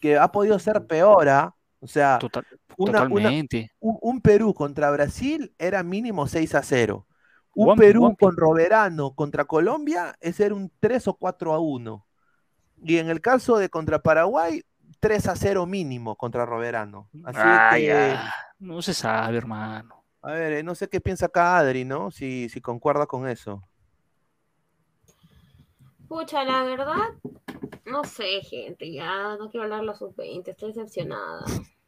que 0.00 0.16
ha 0.16 0.28
podido 0.30 0.58
ser 0.58 0.86
peor, 0.86 1.28
¿ah? 1.28 1.54
O 1.80 1.86
sea, 1.86 2.18
Total- 2.18 2.46
una- 2.76 3.02
una- 3.02 3.08
totalmente. 3.08 3.72
un, 3.80 3.98
un 4.00 4.20
Perú 4.20 4.54
contra 4.54 4.90
Brasil 4.90 5.52
era 5.58 5.82
mínimo 5.82 6.26
6 6.28 6.54
a 6.54 6.62
0. 6.62 7.06
Un 7.56 7.76
Perú 7.76 8.16
con 8.18 8.36
Roberano 8.36 9.12
contra 9.14 9.44
Colombia 9.44 10.16
es 10.20 10.40
era 10.40 10.54
un 10.54 10.72
3 10.80 11.08
o 11.08 11.14
4 11.14 11.52
a 11.54 11.58
1. 11.58 12.06
Y 12.84 12.98
en 12.98 13.08
el 13.08 13.20
caso 13.20 13.58
de 13.58 13.68
contra 13.68 14.00
Paraguay, 14.00 14.62
3 15.00 15.28
a 15.28 15.36
0 15.36 15.66
mínimo 15.66 16.16
contra 16.16 16.46
Roberano. 16.46 17.08
Así 17.24 17.38
Ay, 17.40 17.82
que, 17.86 17.92
ah, 18.16 18.32
no 18.58 18.80
se 18.82 18.94
sabe, 18.94 19.36
hermano. 19.36 20.03
A 20.24 20.32
ver, 20.32 20.52
eh, 20.54 20.62
no 20.62 20.74
sé 20.74 20.88
qué 20.88 21.00
piensa 21.00 21.26
acá 21.26 21.58
Adri, 21.58 21.84
¿no? 21.84 22.10
Si, 22.10 22.48
si 22.48 22.60
concuerda 22.62 23.06
con 23.06 23.28
eso. 23.28 23.62
Pucha, 26.08 26.44
la 26.44 26.64
verdad, 26.64 27.12
no 27.84 28.04
sé, 28.04 28.40
gente, 28.42 28.90
ya 28.90 29.36
no 29.36 29.50
quiero 29.50 29.64
hablar 29.64 29.80
de 29.80 29.86
los 29.86 29.98
sub-20, 29.98 30.48
estoy 30.48 30.72
decepcionada. 30.72 31.44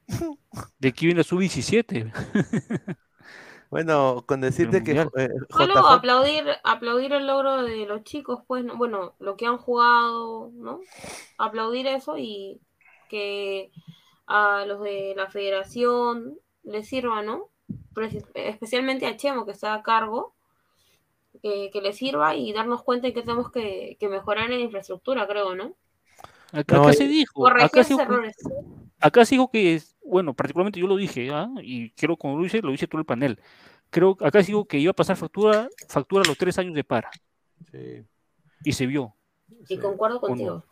De 0.79 0.89
aquí 0.89 1.07
viene 1.07 1.25
su 1.25 1.39
17 1.39 2.13
Bueno, 3.71 4.25
con 4.27 4.41
decirte 4.41 4.85
que 4.85 4.93
eh, 4.93 5.29
Solo 5.51 5.75
JJ 5.75 5.91
aplaudir, 5.91 6.45
aplaudir 6.63 7.13
el 7.13 7.27
logro 7.27 7.65
de 7.65 7.85
los 7.87 8.05
chicos, 8.05 8.41
pues, 8.47 8.65
¿no? 8.65 8.77
bueno, 8.77 9.17
lo 9.19 9.37
que 9.37 9.47
han 9.47 9.59
jugado, 9.59 10.51
¿no? 10.53 10.81
Aplaudir 11.37 11.89
eso 11.89 12.17
y 12.17 12.61
que 13.09 13.73
a 14.27 14.65
los 14.67 14.81
de 14.83 15.15
la 15.17 15.29
federación 15.29 16.39
les 16.63 16.87
sirva, 16.87 17.23
¿no? 17.23 17.51
Especialmente 18.35 19.07
a 19.07 19.17
Chemo, 19.17 19.45
que 19.47 19.53
está 19.53 19.75
a 19.75 19.83
cargo, 19.83 20.35
que, 21.43 21.71
que 21.73 21.81
les 21.81 21.97
sirva 21.97 22.35
y 22.35 22.53
darnos 22.53 22.83
cuenta 22.83 23.07
de 23.07 23.13
que 23.13 23.23
tenemos 23.23 23.51
que, 23.51 23.97
que 24.01 24.09
mejorar 24.09 24.51
en 24.51 24.59
la 24.59 24.65
infraestructura, 24.65 25.27
creo, 25.27 25.55
¿no? 25.55 25.75
Acá, 26.53 26.77
No, 26.77 26.83
acá 26.83 26.93
y- 26.93 26.97
se 26.97 27.09
dijo, 27.09 27.47
acá 27.47 27.85
se 27.85 27.97
acá 29.01 29.25
se 29.25 29.35
dijo 29.35 29.51
que, 29.51 29.75
es- 29.75 29.97
bueno, 30.05 30.35
particularmente 30.35 30.81
yo 30.81 30.87
lo 30.87 30.97
dije, 30.97 31.31
¿ah? 31.33 31.49
y 31.63 31.91
creo 31.91 32.17
como 32.17 32.39
lo 32.39 32.47
hice, 32.47 32.63
lo 32.63 32.73
hice 32.73 32.87
todo 32.87 33.01
el 33.01 33.05
panel. 33.07 33.39
Creo, 33.91 34.17
acá 34.21 34.41
se 34.43 34.49
dijo 34.49 34.65
que 34.65 34.79
iba 34.79 34.91
a 34.91 34.95
pasar 34.95 35.17
factura, 35.17 35.69
factura 35.89 36.23
a 36.25 36.29
los 36.29 36.39
tres 36.39 36.59
años 36.59 36.75
de 36.75 36.85
para. 36.85 37.11
Sí. 37.71 38.05
Y 38.65 38.73
se 38.73 38.87
vio. 38.87 39.15
Y 39.69 39.79
concuerdo 39.79 40.21
contigo. 40.21 40.65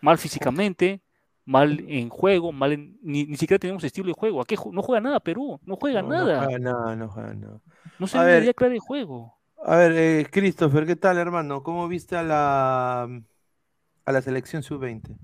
Mal 0.00 0.18
físicamente, 0.18 1.00
mal 1.44 1.84
en 1.88 2.08
juego, 2.08 2.52
mal 2.52 2.72
en- 2.72 2.98
ni, 3.02 3.24
ni 3.26 3.36
siquiera 3.36 3.58
tenemos 3.58 3.84
estilo 3.84 4.08
de 4.08 4.14
juego. 4.14 4.42
No 4.72 4.82
juega 4.82 5.00
nada 5.00 5.20
Perú, 5.20 5.60
no 5.64 5.76
juega 5.76 6.02
no, 6.02 6.08
no 6.08 6.14
nada. 6.14 6.44
juega 6.46 6.58
nada, 6.58 6.96
no 6.96 7.08
juega 7.08 7.34
nada. 7.34 7.60
No 7.98 8.06
se 8.06 8.18
ve 8.18 8.40
idea 8.40 8.54
clara 8.54 8.72
de 8.72 8.78
juego. 8.80 9.34
A 9.64 9.76
ver, 9.76 9.92
eh, 9.92 10.26
Christopher, 10.30 10.86
¿qué 10.86 10.96
tal, 10.96 11.16
hermano? 11.18 11.62
¿Cómo 11.62 11.88
viste 11.88 12.16
a 12.16 12.22
la, 12.22 13.02
a 13.04 14.12
la 14.12 14.22
selección 14.22 14.62
sub-20? 14.62 15.16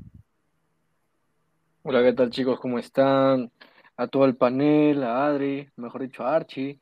Hola, 1.83 2.03
¿qué 2.03 2.13
tal 2.13 2.31
chicos? 2.31 2.61
¿Cómo 2.61 2.79
están? 2.79 3.51
A 3.97 4.07
todo 4.07 4.25
el 4.25 4.37
panel, 4.37 5.03
a 5.03 5.27
Adri, 5.27 5.69
mejor 5.77 6.03
dicho 6.03 6.25
a 6.25 6.35
Archie. 6.37 6.79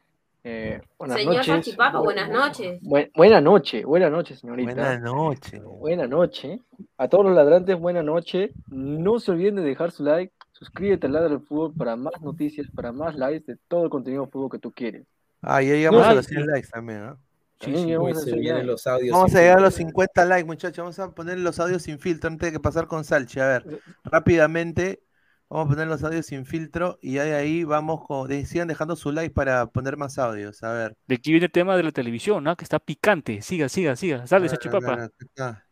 Eh, 0.51 0.81
buenas 0.99 1.19
Señor 1.19 1.35
noches. 1.35 1.47
Salchipapa, 1.47 1.99
buenas 1.99 2.31
noches. 2.31 2.81
Bu- 2.81 3.11
buena 3.15 3.39
noche, 3.39 3.85
buena 3.85 4.09
noche, 4.09 4.35
señorita. 4.35 4.73
Buenas 4.73 5.01
noches. 5.03 5.63
Buena 5.63 6.07
noche. 6.07 6.61
A 6.97 7.07
todos 7.07 7.27
los 7.27 7.35
ladrantes, 7.35 7.79
buena 7.79 8.03
noche. 8.03 8.53
No 8.69 9.21
se 9.21 9.31
olviden 9.33 9.57
de 9.57 9.63
dejar 9.63 9.91
su 9.91 10.05
like, 10.05 10.33
suscríbete 10.53 11.07
al 11.07 11.13
lado 11.13 11.29
del 11.29 11.41
fútbol 11.41 11.75
para 11.77 11.97
más 11.97 12.15
noticias, 12.23 12.67
para 12.75 12.93
más 12.93 13.15
likes 13.15 13.45
de 13.53 13.59
todo 13.69 13.85
el 13.85 13.91
contenido 13.91 14.25
de 14.25 14.31
fútbol 14.31 14.51
que 14.51 14.59
tú 14.59 14.73
quieres. 14.73 15.05
Ah, 15.43 15.61
ya 15.61 15.75
llegamos 15.75 16.01
No, 16.01 16.07
a 16.07 16.15
los 16.15 16.25
100 16.25 16.47
likes 16.47 16.69
también. 16.69 17.15
También 17.59 17.83
sí, 17.83 17.89
llegamos 17.91 18.13
pues, 18.13 18.33
a 18.33 18.37
like. 18.37 18.65
los 18.65 18.87
audios 18.87 19.13
Vamos 19.17 19.35
a 19.35 19.41
llegar 19.41 19.59
a 19.59 19.61
los 19.61 19.75
50 19.75 20.25
likes, 20.25 20.47
muchachos. 20.47 20.79
Vamos 20.79 20.99
a 20.99 21.11
poner 21.11 21.39
los 21.39 21.61
audios 21.61 21.83
sin 21.83 21.99
filtro 21.99 22.31
antes 22.31 22.49
de 22.49 22.53
que 22.53 22.61
pasar 22.61 22.87
con 22.87 23.05
Salchi. 23.05 23.39
A 23.41 23.47
ver, 23.49 23.81
rápidamente, 24.05 25.01
vamos 25.49 25.67
a 25.67 25.69
poner 25.71 25.87
los 25.89 26.03
audios 26.05 26.27
sin 26.27 26.45
filtro 26.47 26.99
y 27.03 27.15
ya 27.15 27.25
de 27.25 27.35
ahí 27.35 27.65
vamos 27.65 28.01
con. 28.07 28.29
de- 28.29 28.45
Sigan 28.47 28.69
dejando 28.69 28.97
su 28.97 29.13
like 29.13 29.33
para 29.35 29.67
poner 29.67 29.97
más 29.97 30.19
audios. 30.19 30.63
A 30.63 30.73
ver. 30.73 30.97
De 31.07 31.15
aquí 31.17 31.31
viene 31.31 31.47
el 31.47 31.53
tema 31.53 31.77
de 31.77 31.83
la 31.83 31.93
televisión, 31.93 32.47
¿ah? 32.49 32.57
Que 32.57 32.65
está 32.65 32.79
picante. 32.79 33.43
Siga, 33.43 33.69
siga, 33.69 33.97
siga. 33.97 34.27
Sale, 34.27 34.41
A 34.41 34.41
ver, 34.43 34.51
Salchipapa. 34.51 34.93
a 34.93 34.97
ver, 34.97 35.05
acá 35.05 35.15
está. 35.21 35.65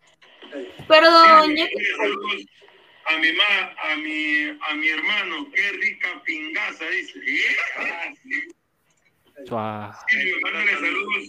Perdón, 0.88 1.54
a 3.08 3.18
mi 3.18 3.32
ma, 3.32 3.92
a 3.92 3.96
mi, 3.96 4.48
a 4.68 4.74
mi 4.74 4.88
hermano, 4.88 5.48
qué 5.54 5.70
rica 5.80 6.08
pingaza, 6.24 6.84
dice. 6.90 7.20
Ah, 7.78 8.12
sí. 8.22 9.46
Suave. 9.46 9.94
Sí, 10.08 10.16
mándale 10.42 10.72
saludos 10.72 11.28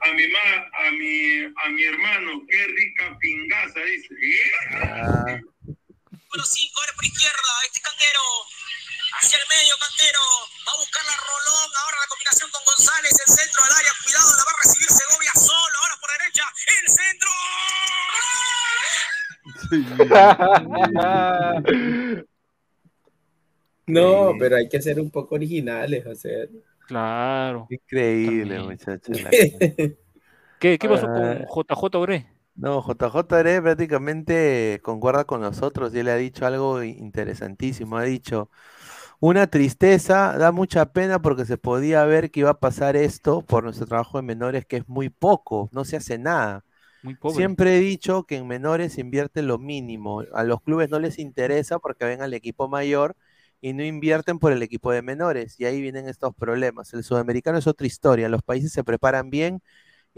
a 0.00 0.12
mi 0.12 0.22
ma, 0.28 0.86
a 0.86 0.90
mi, 0.92 1.44
a 1.64 1.68
mi 1.70 1.82
hermano, 1.84 2.42
qué 2.48 2.66
rica 2.68 3.18
pingaza, 3.20 3.80
dice. 3.80 4.14
Ah, 4.82 5.40
Número 6.28 6.44
5, 6.44 6.80
ahora 6.80 6.92
por 6.94 7.04
izquierda, 7.08 7.50
este 7.64 7.80
Cantero. 7.80 8.20
Hacia 9.16 9.38
el 9.40 9.46
medio, 9.48 9.74
Cantero. 9.80 10.20
Va 10.68 10.72
a 10.72 10.76
buscar 10.76 11.00
la 11.08 11.16
Rolón. 11.16 11.70
Ahora 11.72 11.96
la 12.04 12.08
combinación 12.12 12.50
con 12.52 12.60
González. 12.68 13.16
El 13.16 13.32
centro 13.32 13.64
al 13.64 13.72
área. 13.72 13.92
Cuidado, 14.04 14.28
la 14.36 14.44
va 14.44 14.52
a 14.52 14.60
recibir 14.60 14.88
Segovia 14.92 15.32
solo. 15.32 15.76
Ahora 15.80 15.96
por 15.96 16.10
derecha. 16.12 16.44
El 16.68 16.84
centro. 16.92 17.32
No, 23.86 24.32
pero 24.38 24.56
hay 24.56 24.68
que 24.68 24.82
ser 24.82 25.00
un 25.00 25.10
poco 25.10 25.34
originales, 25.36 26.04
o 26.06 26.14
sea. 26.14 26.44
Claro. 26.86 27.66
increíble, 27.70 28.56
También. 28.56 28.78
muchachos. 28.78 29.16
¿Qué, 30.60 30.78
qué 30.78 30.88
pasó 30.88 31.06
Ah. 31.08 31.46
con 31.48 31.64
JJ 31.64 31.94
Ore? 31.98 32.26
No, 32.60 32.82
JJ 32.82 33.32
Are 33.36 33.62
prácticamente 33.62 34.80
concuerda 34.82 35.24
con 35.24 35.40
nosotros 35.40 35.94
y 35.94 36.00
él 36.00 36.08
ha 36.08 36.16
dicho 36.16 36.44
algo 36.44 36.82
interesantísimo. 36.82 37.96
Ha 37.96 38.02
dicho, 38.02 38.50
una 39.20 39.46
tristeza, 39.46 40.36
da 40.38 40.50
mucha 40.50 40.92
pena 40.92 41.22
porque 41.22 41.44
se 41.44 41.56
podía 41.56 42.04
ver 42.04 42.32
que 42.32 42.40
iba 42.40 42.50
a 42.50 42.58
pasar 42.60 42.96
esto 42.96 43.42
por 43.42 43.62
nuestro 43.62 43.86
trabajo 43.86 44.18
de 44.18 44.22
menores, 44.22 44.66
que 44.66 44.78
es 44.78 44.88
muy 44.88 45.08
poco, 45.08 45.68
no 45.72 45.84
se 45.84 45.96
hace 45.96 46.18
nada. 46.18 46.64
Muy 47.02 47.14
pobre. 47.14 47.36
Siempre 47.36 47.76
he 47.76 47.80
dicho 47.80 48.24
que 48.24 48.36
en 48.36 48.48
menores 48.48 48.94
se 48.94 49.02
invierte 49.02 49.42
lo 49.42 49.58
mínimo. 49.58 50.24
A 50.34 50.42
los 50.44 50.60
clubes 50.62 50.90
no 50.90 50.98
les 50.98 51.18
interesa 51.20 51.78
porque 51.78 52.06
ven 52.06 52.22
al 52.22 52.34
equipo 52.34 52.68
mayor 52.68 53.16
y 53.60 53.72
no 53.72 53.84
invierten 53.84 54.38
por 54.40 54.52
el 54.52 54.62
equipo 54.62 54.90
de 54.90 55.02
menores. 55.02 55.60
Y 55.60 55.64
ahí 55.66 55.80
vienen 55.80 56.08
estos 56.08 56.34
problemas. 56.34 56.92
El 56.94 57.04
sudamericano 57.04 57.58
es 57.58 57.68
otra 57.68 57.86
historia. 57.86 58.28
Los 58.28 58.42
países 58.42 58.72
se 58.72 58.82
preparan 58.84 59.30
bien 59.30 59.62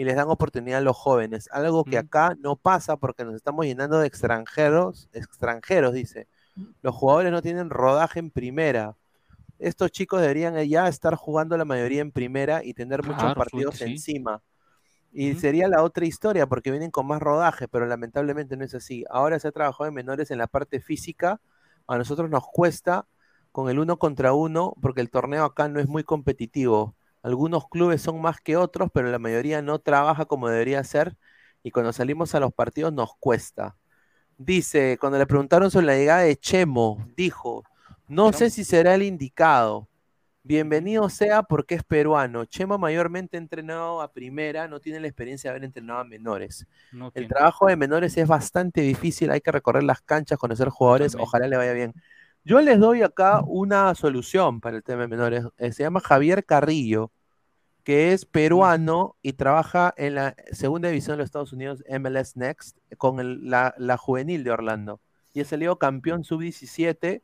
y 0.00 0.04
les 0.04 0.16
dan 0.16 0.30
oportunidad 0.30 0.78
a 0.78 0.80
los 0.80 0.96
jóvenes. 0.96 1.50
Algo 1.52 1.84
que 1.84 1.98
acá 1.98 2.34
no 2.40 2.56
pasa 2.56 2.96
porque 2.96 3.22
nos 3.22 3.34
estamos 3.34 3.66
llenando 3.66 3.98
de 3.98 4.06
extranjeros, 4.06 5.10
extranjeros, 5.12 5.92
dice. 5.92 6.26
Los 6.80 6.94
jugadores 6.94 7.30
no 7.30 7.42
tienen 7.42 7.68
rodaje 7.68 8.18
en 8.18 8.30
primera. 8.30 8.96
Estos 9.58 9.90
chicos 9.90 10.22
deberían 10.22 10.56
ya 10.64 10.88
estar 10.88 11.16
jugando 11.16 11.54
la 11.58 11.66
mayoría 11.66 12.00
en 12.00 12.12
primera 12.12 12.64
y 12.64 12.72
tener 12.72 13.02
muchos 13.02 13.20
Claro, 13.20 13.34
partidos 13.34 13.76
sí. 13.76 13.84
encima. 13.84 14.40
Y 15.12 15.34
sería 15.34 15.68
la 15.68 15.82
otra 15.82 16.06
historia 16.06 16.46
porque 16.46 16.70
vienen 16.70 16.90
con 16.90 17.06
más 17.06 17.20
rodaje, 17.20 17.68
pero 17.68 17.84
lamentablemente 17.84 18.56
no 18.56 18.64
es 18.64 18.74
así. 18.74 19.04
Ahora 19.10 19.38
se 19.38 19.48
ha 19.48 19.52
trabajado 19.52 19.86
en 19.86 19.92
menores 19.92 20.30
en 20.30 20.38
la 20.38 20.46
parte 20.46 20.80
física. 20.80 21.42
A 21.86 21.98
nosotros 21.98 22.30
nos 22.30 22.44
cuesta 22.46 23.06
con 23.52 23.68
el 23.68 23.78
uno 23.78 23.98
contra 23.98 24.32
uno 24.32 24.72
porque 24.80 25.02
el 25.02 25.10
torneo 25.10 25.44
acá 25.44 25.68
no 25.68 25.78
es 25.78 25.88
muy 25.88 26.04
competitivo. 26.04 26.94
Algunos 27.22 27.68
clubes 27.68 28.00
son 28.02 28.20
más 28.20 28.40
que 28.40 28.56
otros, 28.56 28.90
pero 28.92 29.10
la 29.10 29.18
mayoría 29.18 29.62
no 29.62 29.78
trabaja 29.78 30.24
como 30.24 30.48
debería 30.48 30.82
ser 30.84 31.16
y 31.62 31.70
cuando 31.70 31.92
salimos 31.92 32.34
a 32.34 32.40
los 32.40 32.52
partidos 32.52 32.92
nos 32.92 33.14
cuesta. 33.18 33.76
Dice, 34.38 34.96
cuando 34.98 35.18
le 35.18 35.26
preguntaron 35.26 35.70
sobre 35.70 35.86
la 35.86 35.96
llegada 35.96 36.22
de 36.22 36.36
Chemo, 36.36 37.06
dijo, 37.16 37.62
no 38.08 38.32
sé 38.32 38.48
si 38.50 38.64
será 38.64 38.94
el 38.94 39.02
indicado. 39.02 39.88
Bienvenido 40.42 41.10
sea 41.10 41.42
porque 41.42 41.74
es 41.74 41.84
peruano. 41.84 42.46
Chemo 42.46 42.78
mayormente 42.78 43.36
ha 43.36 43.40
entrenado 43.40 44.00
a 44.00 44.10
primera, 44.10 44.66
no 44.66 44.80
tiene 44.80 44.98
la 44.98 45.06
experiencia 45.06 45.50
de 45.50 45.52
haber 45.52 45.64
entrenado 45.64 46.00
a 46.00 46.04
menores. 46.04 46.66
No 46.90 47.12
El 47.14 47.28
trabajo 47.28 47.66
de 47.66 47.76
menores 47.76 48.16
es 48.16 48.26
bastante 48.26 48.80
difícil, 48.80 49.30
hay 49.30 49.42
que 49.42 49.52
recorrer 49.52 49.82
las 49.82 50.00
canchas, 50.00 50.38
conocer 50.38 50.70
jugadores, 50.70 51.14
ojalá 51.18 51.46
le 51.46 51.58
vaya 51.58 51.74
bien. 51.74 51.92
Yo 52.44 52.60
les 52.60 52.78
doy 52.78 53.02
acá 53.02 53.42
una 53.46 53.94
solución 53.94 54.60
para 54.60 54.76
el 54.78 54.82
tema 54.82 55.02
de 55.02 55.08
menores. 55.08 55.44
eh, 55.58 55.72
se 55.72 55.82
llama 55.82 56.00
Javier 56.00 56.44
Carrillo, 56.44 57.12
que 57.84 58.12
es 58.14 58.26
peruano 58.26 59.16
y 59.22 59.34
trabaja 59.34 59.94
en 59.96 60.16
la 60.16 60.36
segunda 60.52 60.88
división 60.90 61.14
de 61.14 61.18
los 61.20 61.26
Estados 61.26 61.52
Unidos, 61.54 61.84
MLS 61.86 62.34
Next, 62.38 62.78
con 62.98 63.20
el- 63.20 63.48
la, 63.50 63.74
la 63.78 63.96
juvenil 63.98 64.44
de 64.44 64.52
Orlando. 64.52 65.00
Y 65.34 65.40
es 65.40 65.48
salido 65.48 65.78
campeón 65.78 66.24
sub-17 66.24 67.22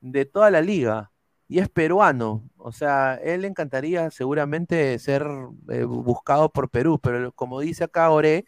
de 0.00 0.24
toda 0.26 0.50
la 0.52 0.60
liga. 0.62 1.10
y 1.48 1.60
es 1.60 1.68
peruano. 1.68 2.50
O 2.58 2.72
sea, 2.72 3.16
él 3.16 3.42
le 3.42 3.48
encantaría 3.48 4.10
seguramente 4.10 4.98
ser 5.00 5.26
eh, 5.70 5.84
buscado 5.84 6.50
por 6.52 6.70
Perú, 6.70 6.98
pero 7.02 7.32
como 7.32 7.60
dice 7.60 7.84
acá 7.84 8.10
Ore, 8.10 8.46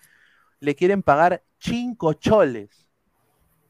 le 0.60 0.74
quieren 0.76 1.02
pagar 1.02 1.44
cinco 1.60 2.14
choles. 2.14 2.83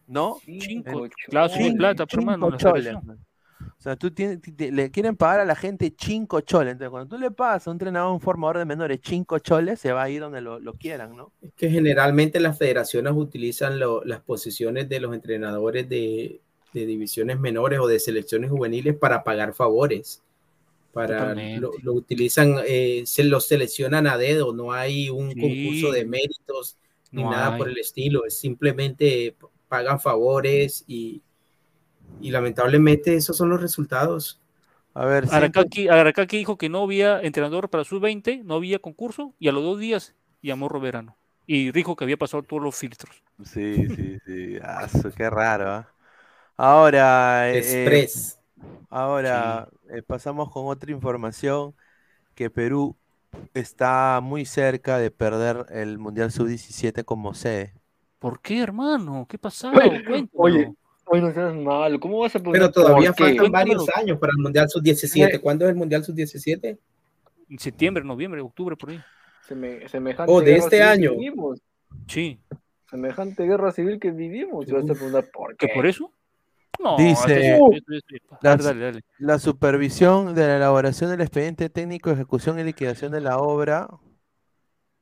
¿No? 0.07 0.39
Cinco, 0.45 1.09
claro, 1.29 1.49
sí, 1.55 1.73
plata, 1.73 2.07
pero, 2.07 2.21
cinco 2.21 2.33
hermano, 2.33 2.51
la 2.51 2.57
choles, 2.59 2.85
selección. 2.85 3.07
man. 3.07 3.19
O 3.61 3.81
sea, 3.85 3.97
tú 3.97 4.11
tienes, 4.11 4.41
ti- 4.41 4.53
te- 4.53 4.71
le 4.73 4.91
quieren 4.91 5.17
pagar 5.17 5.41
a 5.41 5.45
la 5.45 5.55
gente 5.57 5.95
cinco 5.99 6.41
choles. 6.41 6.73
Entonces, 6.73 6.91
cuando 6.91 7.17
tú 7.17 7.21
le 7.21 7.31
pagas 7.31 7.67
a 7.67 7.71
un 7.71 7.75
entrenador, 7.77 8.13
un 8.13 8.21
formador 8.21 8.59
de 8.59 8.65
menores 8.65 9.01
cinco 9.03 9.39
choles, 9.39 9.79
se 9.81 9.93
va 9.93 10.03
a 10.03 10.11
ir 10.11 10.21
donde 10.21 10.41
lo, 10.41 10.59
lo 10.61 10.73
quieran, 10.75 11.17
¿no? 11.17 11.33
que 11.57 11.71
generalmente 11.71 12.41
las 12.41 12.59
federaciones 12.59 13.13
utilizan 13.17 13.79
lo- 13.79 14.05
las 14.05 14.21
posiciones 14.21 14.89
de 14.89 15.01
los 15.01 15.15
entrenadores 15.15 15.89
de, 15.89 16.41
de 16.73 16.87
divisiones 16.87 17.39
menores 17.41 17.79
o 17.79 17.87
de 17.87 17.99
selecciones 18.01 18.51
juveniles 18.51 18.97
para 18.97 19.23
pagar 19.25 19.55
favores. 19.55 20.23
Para 20.93 21.35
lo, 21.35 21.73
lo 21.83 21.93
utilizan, 21.93 22.55
eh, 22.69 23.03
se 23.05 23.25
los 23.25 23.49
seleccionan 23.49 24.07
a 24.07 24.17
dedo, 24.17 24.53
no 24.55 24.73
hay 24.73 25.11
un 25.11 25.33
Sí. 25.33 25.41
concurso 25.41 25.91
de 25.93 26.05
méritos 26.05 26.77
ni 27.11 27.23
No 27.23 27.33
nada 27.33 27.53
hay. 27.55 27.59
por 27.59 27.69
el 27.69 27.79
estilo, 27.79 28.25
es 28.25 28.39
simplemente 28.39 29.35
pagan 29.75 29.99
favores 29.99 30.85
y, 30.87 31.21
y 32.21 32.31
lamentablemente 32.31 33.17
esos 33.17 33.37
son 33.37 33.49
los 33.49 33.61
resultados. 33.61 34.41
A 34.95 35.05
ver, 35.05 35.25
Aracaki, 35.29 35.89
Aracaki 35.89 36.37
dijo 36.37 36.57
que 36.57 36.69
no 36.69 36.85
había 36.85 37.21
entrenador 37.21 37.69
para 37.71 37.83
sus 37.83 38.01
20, 38.01 38.43
no 38.45 38.55
había 38.55 38.79
concurso, 38.79 39.35
y 39.41 39.49
a 39.49 39.53
los 39.53 39.65
dos 39.65 39.81
días 39.81 40.15
llamó 40.43 40.69
Roberano. 40.69 41.17
Y 41.45 41.73
dijo 41.73 41.97
que 41.97 42.05
había 42.05 42.17
pasado 42.17 42.45
todos 42.45 42.63
los 42.63 42.77
filtros. 42.77 43.21
Sí, 43.43 43.89
sí, 43.97 44.19
sí. 44.25 44.59
Ah, 44.63 44.87
qué 45.17 45.29
raro, 45.29 45.73
¿ah? 45.73 45.89
Ahora, 46.57 47.51
eh, 47.51 47.59
Express. 47.59 48.39
ahora 48.91 49.69
eh, 49.91 50.03
pasamos 50.03 50.53
con 50.53 50.69
otra 50.69 50.93
información 50.93 51.75
que 52.37 52.49
Perú 52.49 52.97
está 53.55 54.21
muy 54.23 54.45
cerca 54.45 54.99
de 54.99 55.11
perder 55.11 55.67
el 55.71 55.99
Mundial 55.99 56.31
Sub-17 56.31 57.05
como 57.05 57.35
sede. 57.35 57.75
¿Por 58.25 58.41
qué, 58.41 58.63
hermano? 58.63 59.27
¿Qué 59.29 59.37
pasó? 59.37 59.71
Oye, 59.71 60.03
oye, 60.33 60.73
oye, 61.05 61.21
no 61.21 61.31
seas 61.35 61.55
malo. 61.55 62.01
¿Cómo 62.01 62.21
vas 62.21 62.35
a 62.35 62.39
poner 62.39 62.59
Pero 62.59 62.73
todavía 62.73 63.13
qué? 63.13 63.23
faltan 63.23 63.53
varios 63.53 63.87
años 63.95 64.19
para 64.19 64.31
el 64.33 64.39
Mundial 64.39 64.67
Sub-17. 64.71 65.43
¿Cuándo 65.43 65.67
es 65.67 65.73
el 65.73 65.77
Mundial 65.77 66.03
Sub-17? 66.03 66.79
En 67.51 67.59
septiembre, 67.59 68.03
noviembre, 68.03 68.41
octubre, 68.41 68.77
por 68.77 68.89
ahí. 68.89 69.01
Seme- 69.47 69.87
semejante 69.91 70.33
Oh, 70.33 70.41
de 70.41 70.47
guerra 70.53 70.59
este 70.65 70.77
civil 70.79 70.87
que 70.87 70.91
año. 70.91 71.11
vivimos. 71.19 71.61
Sí. 72.07 72.41
Semejante 72.89 73.45
guerra 73.45 73.73
civil 73.73 74.01
que 74.01 74.11
vivimos. 74.11 74.67
Y 74.67 74.73
vas 74.73 74.85
a 74.89 74.95
preguntar 74.95 75.27
por 75.31 75.55
qué. 75.59 75.67
¿Que 75.67 75.75
por 75.75 75.85
eso? 75.87 76.11
No, 76.83 76.97
Dice, 76.97 77.57
eso- 77.57 77.69
la, 78.41 78.57
dale, 78.57 78.63
dale, 78.65 78.81
dale. 78.87 79.01
la 79.19 79.39
supervisión 79.39 80.35
de 80.35 80.47
la 80.47 80.57
elaboración 80.57 81.11
del 81.11 81.21
expediente 81.21 81.69
técnico, 81.69 82.11
ejecución 82.11 82.59
y 82.59 82.65
liquidación 82.65 83.13
de 83.13 83.21
la 83.21 83.37
obra, 83.37 83.87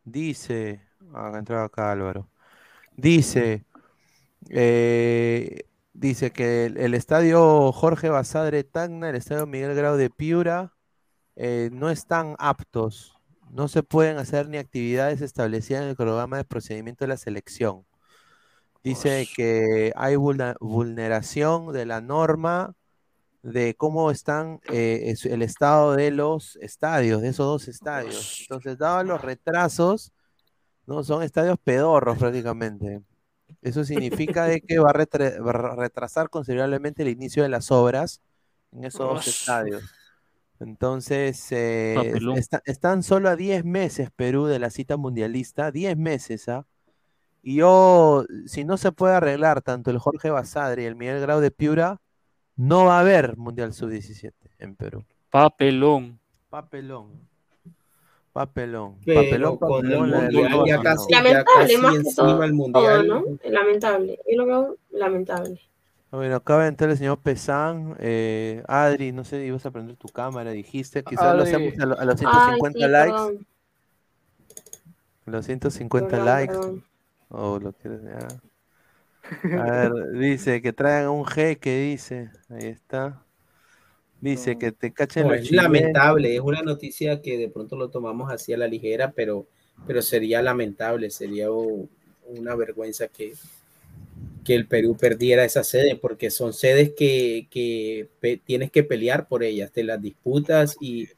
dice, 0.04 0.82
ah, 1.14 1.32
entraba 1.38 1.64
acá 1.66 1.92
Álvaro, 1.92 2.26
dice, 3.02 3.64
eh, 4.50 5.64
dice 5.92 6.30
que 6.32 6.66
el, 6.66 6.78
el 6.78 6.94
estadio 6.94 7.72
Jorge 7.72 8.08
Basadre 8.08 8.64
Tacna, 8.64 9.10
el 9.10 9.16
estadio 9.16 9.46
Miguel 9.46 9.74
Grau 9.74 9.96
de 9.96 10.10
Piura, 10.10 10.72
eh, 11.36 11.70
no 11.72 11.90
están 11.90 12.36
aptos, 12.38 13.18
no 13.50 13.68
se 13.68 13.82
pueden 13.82 14.18
hacer 14.18 14.48
ni 14.48 14.58
actividades 14.58 15.20
establecidas 15.20 15.82
en 15.82 15.88
el 15.90 15.96
programa 15.96 16.36
de 16.36 16.44
procedimiento 16.44 17.04
de 17.04 17.08
la 17.08 17.16
selección. 17.16 17.84
Dice 18.84 19.28
que 19.36 19.92
hay 19.96 20.16
vulneración 20.16 21.72
de 21.72 21.86
la 21.86 22.00
norma 22.00 22.74
de 23.42 23.74
cómo 23.74 24.10
están 24.10 24.60
eh, 24.70 25.14
el 25.24 25.42
estado 25.42 25.94
de 25.94 26.10
los 26.10 26.56
estadios, 26.56 27.22
de 27.22 27.28
esos 27.28 27.46
dos 27.46 27.68
estadios. 27.68 28.40
Entonces, 28.42 28.78
dados 28.78 29.06
los 29.06 29.20
retrasos, 29.20 30.12
no 30.86 31.02
son 31.04 31.22
estadios 31.22 31.58
pedorros 31.62 32.18
prácticamente. 32.18 33.02
Eso 33.60 33.84
significa 33.84 34.44
de 34.46 34.60
que 34.60 34.78
va 34.78 34.90
a, 34.90 34.94
retra- 34.94 35.38
va 35.44 35.50
a 35.72 35.76
retrasar 35.76 36.30
considerablemente 36.30 37.02
el 37.02 37.08
inicio 37.08 37.42
de 37.42 37.48
las 37.48 37.70
obras 37.70 38.20
en 38.72 38.84
esos 38.84 39.00
dos 39.00 39.26
estadios. 39.28 39.82
Entonces, 40.60 41.50
eh, 41.50 41.94
está- 42.38 42.62
están 42.64 43.02
solo 43.02 43.28
a 43.28 43.36
10 43.36 43.64
meses 43.64 44.10
Perú 44.14 44.46
de 44.46 44.58
la 44.58 44.70
cita 44.70 44.96
mundialista, 44.96 45.70
10 45.70 45.96
meses, 45.96 46.48
¿ah? 46.48 46.66
Y 47.42 47.56
yo, 47.56 48.24
si 48.46 48.64
no 48.64 48.76
se 48.76 48.92
puede 48.92 49.14
arreglar 49.14 49.62
tanto 49.62 49.90
el 49.90 49.98
Jorge 49.98 50.30
Basadre 50.30 50.82
y 50.82 50.86
el 50.86 50.94
Miguel 50.94 51.20
Grau 51.20 51.40
de 51.40 51.50
Piura, 51.50 52.00
no 52.54 52.84
va 52.84 52.98
a 52.98 53.00
haber 53.00 53.36
Mundial 53.36 53.72
Sub-17 53.74 54.32
en 54.58 54.76
Perú. 54.76 55.04
Papelón. 55.30 56.20
Papelón. 56.48 57.28
Papelón. 58.32 58.96
Pero 59.04 59.22
papelón, 59.22 59.58
con 59.58 59.86
el 59.86 59.92
papelón, 59.92 60.10
Mundial 60.10 60.50
los 60.52 60.68
ya 60.68 60.80
casi- 60.82 61.04
¿no? 61.12 61.16
Lamentable, 61.18 61.44
casi 61.54 61.76
más 61.76 61.92
que 61.98 62.02
todo, 62.14 62.42
el 62.42 62.50
todo, 62.50 62.54
Mundial. 62.56 63.08
¿no? 63.08 63.24
Lamentable. 63.44 64.18
Yo 64.30 64.36
lo 64.38 64.46
veo 64.46 64.76
lamentable. 64.90 65.60
Bueno, 66.10 66.36
acaba 66.36 66.62
de 66.62 66.68
entrar 66.68 66.90
el 66.90 66.96
señor 66.98 67.18
Pesán. 67.18 67.94
eh, 67.98 68.62
Adri, 68.68 69.12
no 69.12 69.24
sé, 69.24 69.44
ibas 69.44 69.64
a 69.66 69.70
prender 69.70 69.96
tu 69.96 70.08
cámara, 70.08 70.50
dijiste. 70.50 71.02
Quizás 71.02 71.36
lo 71.36 71.42
hacemos 71.42 71.72
a, 71.78 71.86
lo- 71.86 71.98
a 71.98 72.04
los 72.04 72.14
Ay, 72.14 72.18
150 72.26 72.78
sí, 72.78 72.86
likes. 72.88 73.12
perdón. 73.12 73.46
Los 75.26 75.46
150 75.46 76.08
Perdón, 76.10 76.26
likes. 76.26 76.52
perdón. 76.54 76.84
O 77.28 77.58
lo 77.58 77.72
quieres 77.72 78.00
ya. 78.02 79.58
A 79.60 79.70
ver, 79.70 79.92
dice 80.12 80.60
que 80.60 80.72
traigan 80.72 81.10
un 81.10 81.24
jeque, 81.24 81.78
dice. 81.78 82.30
Ahí 82.50 82.66
está. 82.66 83.22
Dice 84.22 84.56
que 84.56 84.70
te 84.70 84.92
cachen 84.92 85.24
No, 85.24 85.32
los 85.32 85.40
es 85.40 85.50
lamentable, 85.50 86.36
es 86.36 86.40
una 86.40 86.62
noticia 86.62 87.20
que 87.20 87.36
de 87.36 87.48
pronto 87.48 87.74
lo 87.74 87.90
tomamos 87.90 88.30
así 88.30 88.52
a 88.52 88.56
la 88.56 88.68
ligera, 88.68 89.10
pero, 89.10 89.48
pero 89.84 90.00
sería 90.00 90.40
lamentable, 90.40 91.10
sería 91.10 91.48
una 91.50 92.54
vergüenza 92.54 93.08
que, 93.08 93.32
que 94.44 94.54
el 94.54 94.68
Perú 94.68 94.96
perdiera 94.96 95.44
esa 95.44 95.64
sede, 95.64 95.96
porque 95.96 96.30
son 96.30 96.52
sedes 96.52 96.92
que, 96.96 97.48
que 97.50 98.08
tienes 98.44 98.70
que 98.70 98.84
pelear 98.84 99.26
por 99.26 99.42
ellas, 99.42 99.72
te 99.72 99.82
las 99.82 100.00
disputas 100.00 100.76
y 100.80 101.08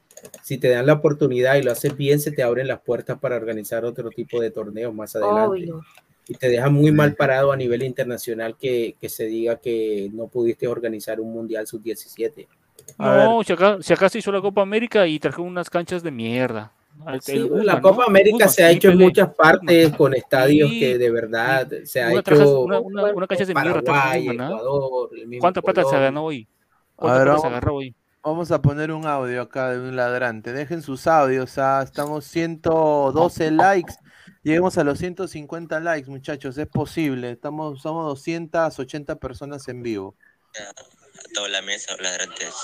si 0.41 0.57
te 0.57 0.69
dan 0.69 0.87
la 0.87 0.93
oportunidad 0.93 1.57
y 1.57 1.61
lo 1.61 1.71
haces 1.71 1.95
bien, 1.95 2.19
se 2.19 2.31
te 2.31 2.41
abren 2.41 2.67
las 2.67 2.81
puertas 2.81 3.19
para 3.19 3.35
organizar 3.35 3.85
otro 3.85 4.09
tipo 4.09 4.41
de 4.41 4.49
torneos 4.49 4.95
más 4.95 5.15
adelante. 5.15 5.47
Obvio. 5.47 5.81
Y 6.27 6.33
te 6.33 6.49
deja 6.49 6.71
muy 6.71 6.91
mal 6.91 7.13
parado 7.13 7.51
a 7.51 7.55
nivel 7.55 7.83
internacional 7.83 8.57
que, 8.57 8.95
que 8.99 9.09
se 9.09 9.27
diga 9.27 9.57
que 9.57 10.09
no 10.11 10.27
pudiste 10.27 10.67
organizar 10.67 11.21
un 11.21 11.31
Mundial 11.31 11.67
Sub-17. 11.67 12.47
No, 12.97 13.43
si 13.43 13.53
acá, 13.53 13.77
si 13.81 13.93
acá 13.93 14.09
se 14.09 14.19
hizo 14.19 14.31
la 14.31 14.41
Copa 14.41 14.61
América 14.61 15.05
y 15.07 15.19
trajeron 15.19 15.47
unas 15.47 15.69
canchas 15.69 16.01
de 16.03 16.11
mierda. 16.11 16.71
El- 17.07 17.21
Sí, 17.21 17.33
el 17.33 17.65
la 17.65 17.81
Copa 17.81 18.03
¿no? 18.03 18.07
América 18.07 18.47
se 18.47 18.63
ha 18.63 18.69
sí, 18.71 18.77
hecho 18.77 18.89
en 18.89 18.97
muchas 18.97 19.33
partes 19.35 19.93
con 19.95 20.13
estadios 20.13 20.69
Sí, 20.69 20.79
que 20.79 20.97
de 20.97 21.11
verdad 21.11 21.67
se 21.83 22.01
ha 22.01 22.09
Una, 22.11 22.23
trajas- 22.23 22.41
hecho 22.47 22.61
una, 22.61 22.79
una, 22.79 23.03
una 23.13 23.27
cancha 23.27 23.45
de 23.45 23.53
mierda 23.53 23.81
trajo 23.81 23.99
Paraguay. 23.99 24.29
Ecuador, 24.29 25.09
¿Cuánta 25.39 25.61
plata 25.61 25.83
se 25.83 25.99
ganó 25.99 26.23
hoy? 26.25 26.47
¿Cuánta 26.95 27.17
ver, 27.17 27.25
plata 27.27 27.39
se 27.39 27.43
vamos, 27.47 27.57
agarró 27.57 27.75
hoy? 27.75 27.95
vamos 28.23 28.51
a 28.51 28.61
poner 28.61 28.91
un 28.93 29.05
audio 29.05 29.41
acá 29.41 29.71
de 29.71 29.79
un 29.79 29.95
ladrante. 29.95 30.53
Dejen 30.53 30.81
sus 30.81 31.05
audios. 31.05 31.57
ah, 31.57 31.81
Estamos 31.83 32.23
112 32.25 33.51
likes. 33.51 33.93
Lleguemos 34.41 34.77
a 34.77 34.83
los 34.83 34.97
150 34.97 35.79
likes, 35.81 36.09
muchachos. 36.09 36.57
Es 36.57 36.67
posible. 36.67 37.31
Estamos, 37.31 37.81
somos 37.81 38.05
280 38.05 39.15
personas 39.17 39.67
en 39.67 39.83
vivo. 39.83 40.15
Toda 41.35 41.49
la 41.49 41.61
mesa, 41.61 41.95
ladrantes. 41.99 42.55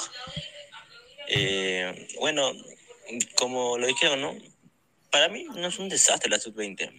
Eh, 1.27 2.07
bueno, 2.19 2.51
como 3.35 3.77
lo 3.77 3.85
dijeron, 3.85 4.21
¿no? 4.21 4.35
Para 5.11 5.27
mí 5.27 5.45
no 5.53 5.67
es 5.67 5.77
un 5.77 5.89
desastre 5.89 6.29
la 6.29 6.39
sub-20. 6.39 6.89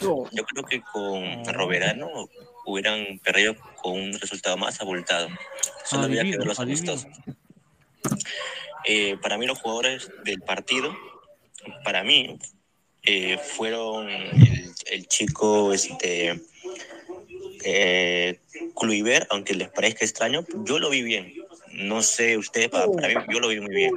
Yo 0.00 0.44
creo 0.44 0.64
que 0.64 0.82
con 0.92 1.44
Roberano 1.46 2.28
hubieran 2.66 3.18
perdido 3.20 3.56
con 3.82 3.92
un 3.94 4.20
resultado 4.20 4.56
más 4.56 4.80
abultado. 4.80 5.28
Solo 5.84 6.04
había 6.04 6.22
que 6.22 6.36
ver 6.36 6.46
los 6.46 6.60
amistosos. 6.60 7.06
Eh, 8.84 9.16
para 9.22 9.38
mí 9.38 9.46
los 9.46 9.58
jugadores 9.58 10.10
del 10.24 10.40
partido, 10.42 10.94
para 11.82 12.04
mí, 12.04 12.38
eh, 13.02 13.38
fueron 13.38 14.10
el, 14.10 14.74
el 14.86 15.06
chico 15.08 15.72
este, 15.72 16.40
eh, 17.66 18.40
Kluivert, 18.78 19.26
aunque 19.30 19.54
les 19.54 19.68
parezca 19.68 20.04
extraño, 20.04 20.44
yo 20.64 20.78
lo 20.78 20.88
vi 20.90 21.02
bien. 21.02 21.32
No 21.72 22.00
sé 22.02 22.38
ustedes, 22.38 22.68
para, 22.70 22.86
para 22.86 23.08
mí, 23.08 23.14
yo 23.30 23.38
lo 23.40 23.48
vi 23.48 23.60
muy 23.60 23.74
bien. 23.74 23.92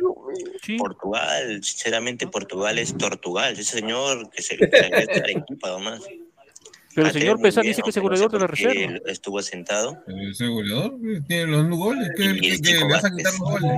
Portugal, 0.78 1.64
sinceramente, 1.64 2.28
Portugal 2.28 2.78
es 2.78 2.98
Tortugal. 2.98 3.54
Ese 3.54 3.64
señor 3.64 4.30
que 4.32 4.42
se 4.42 4.58
que 4.58 5.20
Arequipa, 5.20 5.70
nomás. 5.70 6.02
Pero 6.96 7.08
el 7.08 7.14
señor 7.14 7.40
Pesán 7.40 7.64
dice 7.64 7.82
que 7.84 7.92
es 7.92 7.98
el 7.98 8.04
aunque 8.04 8.10
no 8.10 8.18
sé 8.18 8.24
goleador 8.26 8.32
de 8.32 8.40
la 8.40 8.48
reserva. 8.48 9.00
Estuvo 9.06 9.42
sentado. 9.42 10.04
Ese 10.32 10.48
goleador 10.48 10.96
tiene 11.28 11.46
los 11.46 11.70
goles. 11.70 12.10
¿Qué, 12.18 12.24
Y 12.24 12.40
qué- 12.42 12.48
el 12.50 12.62
qué, 12.62 12.68
Chico 12.74 12.88
le 12.88 12.94
vas 12.94 13.06
a 13.06 13.16
quitar 13.16 13.32
los 13.34 13.40
goles? 13.40 13.72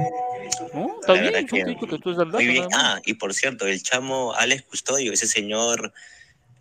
¿No? 0.73 0.99
Está 1.01 1.13
La 1.13 1.21
bien, 1.21 1.33
que 1.33 1.47
que 1.87 1.97
tú 1.99 2.11
es 2.11 2.17
Muy 2.17 2.47
bien. 2.47 2.67
Ah, 2.73 2.99
y 3.05 3.13
por 3.15 3.33
cierto, 3.33 3.67
el 3.67 3.83
chamo 3.83 4.33
Alex 4.33 4.63
Custodio, 4.63 5.11
ese 5.13 5.27
señor, 5.27 5.93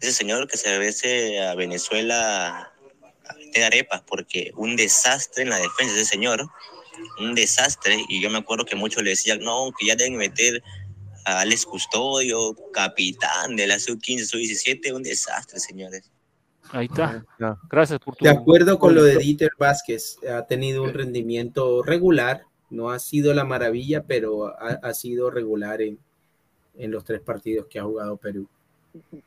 ese 0.00 0.12
señor 0.12 0.46
que 0.48 0.56
se 0.58 0.68
veces 0.78 1.40
a 1.40 1.54
Venezuela 1.54 2.69
vender 3.50 3.64
arepas, 3.64 4.02
porque 4.06 4.52
un 4.56 4.76
desastre 4.76 5.42
en 5.42 5.50
la 5.50 5.58
defensa 5.58 5.94
ese 5.94 6.04
señor. 6.04 6.48
un 7.18 7.34
desastre 7.34 8.04
y 8.08 8.20
yo 8.20 8.30
me 8.30 8.38
acuerdo 8.38 8.64
que 8.64 8.76
muchos 8.76 9.02
le 9.02 9.10
decían, 9.10 9.40
no, 9.40 9.70
que 9.78 9.86
ya 9.86 9.96
deben 9.96 10.16
meter 10.16 10.62
a 11.24 11.40
Alex 11.40 11.66
Custodio, 11.66 12.54
capitán 12.72 13.56
de 13.56 13.66
la 13.66 13.78
sub-15, 13.78 14.24
sub-17, 14.24 14.94
un 14.94 15.02
desastre, 15.02 15.60
señores. 15.60 16.10
Ahí 16.70 16.86
está. 16.86 17.24
Gracias 17.68 17.98
por 17.98 18.16
tu. 18.16 18.24
De 18.24 18.30
acuerdo 18.30 18.78
con 18.78 18.94
lo 18.94 19.02
de 19.02 19.16
Dieter 19.16 19.50
Vázquez, 19.58 20.18
ha 20.28 20.46
tenido 20.46 20.82
un 20.82 20.94
rendimiento 20.94 21.82
regular, 21.82 22.44
no 22.70 22.90
ha 22.90 22.98
sido 22.98 23.34
la 23.34 23.44
maravilla, 23.44 24.04
pero 24.04 24.46
ha, 24.46 24.78
ha 24.82 24.94
sido 24.94 25.30
regular 25.30 25.82
en, 25.82 25.98
en 26.76 26.90
los 26.90 27.04
tres 27.04 27.20
partidos 27.20 27.66
que 27.68 27.78
ha 27.78 27.84
jugado 27.84 28.16
Perú. 28.16 28.48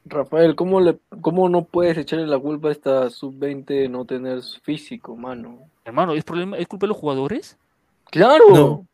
Rafael, 0.06 0.56
¿cómo, 0.56 0.82
le, 0.82 0.98
¿cómo 1.22 1.48
no 1.50 1.64
puedes 1.64 1.98
echarle 1.98 2.28
la 2.28 2.40
culpa 2.40 2.70
a 2.70 2.72
esta 2.72 3.10
sub-20 3.10 3.66
de 3.66 3.90
no 3.90 4.06
tener 4.06 4.42
físico, 4.62 5.16
mano? 5.16 5.60
Hermano, 5.86 6.14
¿es, 6.14 6.24
problema, 6.24 6.58
¿es 6.58 6.68
culpa 6.68 6.86
de 6.86 6.90
los 6.90 6.98
jugadores? 6.98 7.58
¡Claro! 8.12 8.44
No. 8.50 8.88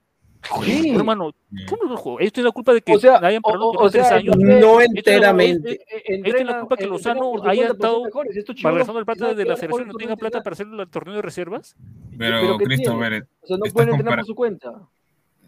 Sí. 0.64 0.92
Hermano, 0.96 1.34
¿cómo 1.68 1.84
no 1.84 1.90
los 1.92 2.00
jugadores? 2.00 2.28
Esto 2.28 2.40
es 2.40 2.46
la 2.46 2.52
culpa 2.52 2.74
de 2.74 2.82
que 2.82 2.96
O 2.96 3.00
sea, 3.00 3.18
hayan 3.18 3.42
parado 3.42 3.66
o- 3.72 3.84
o 3.86 3.90
sea, 3.90 4.04
tres 4.04 4.12
años. 4.14 4.38
no 4.38 4.80
Esto 4.80 4.80
es- 4.80 4.90
enteramente. 4.96 5.80
Esto 6.06 6.38
es 6.38 6.46
la 6.46 6.60
culpa 6.62 6.78
que 6.78 6.84
eh, 6.86 6.88
Lozano 6.88 7.34
haya 7.44 7.64
50% 7.68 7.74
estado 7.74 8.04
mejores. 8.06 8.38
Estos 8.38 8.56
chibolos 8.56 8.74
malgastando 8.88 9.00
el 9.00 9.06
plata 9.06 9.34
de 9.34 9.46
la 9.46 9.58
federación 9.58 9.90
y 9.90 9.92
no 9.92 9.98
tenga 9.98 10.16
plata 10.16 10.42
para 10.42 10.54
hacer 10.54 10.68
el 10.68 10.88
torneo 10.90 11.16
de 11.16 11.22
reservas. 11.22 11.76
Pero, 12.18 12.58
¿qué 12.58 12.64
Christopher, 12.64 13.10
tiene? 13.10 13.26
O 13.42 13.48
sea, 13.48 13.58
no 13.58 13.64
pueden 13.74 13.90
entrenar 13.90 14.20
por 14.20 14.26
su 14.26 14.36
cuenta. 14.36 14.72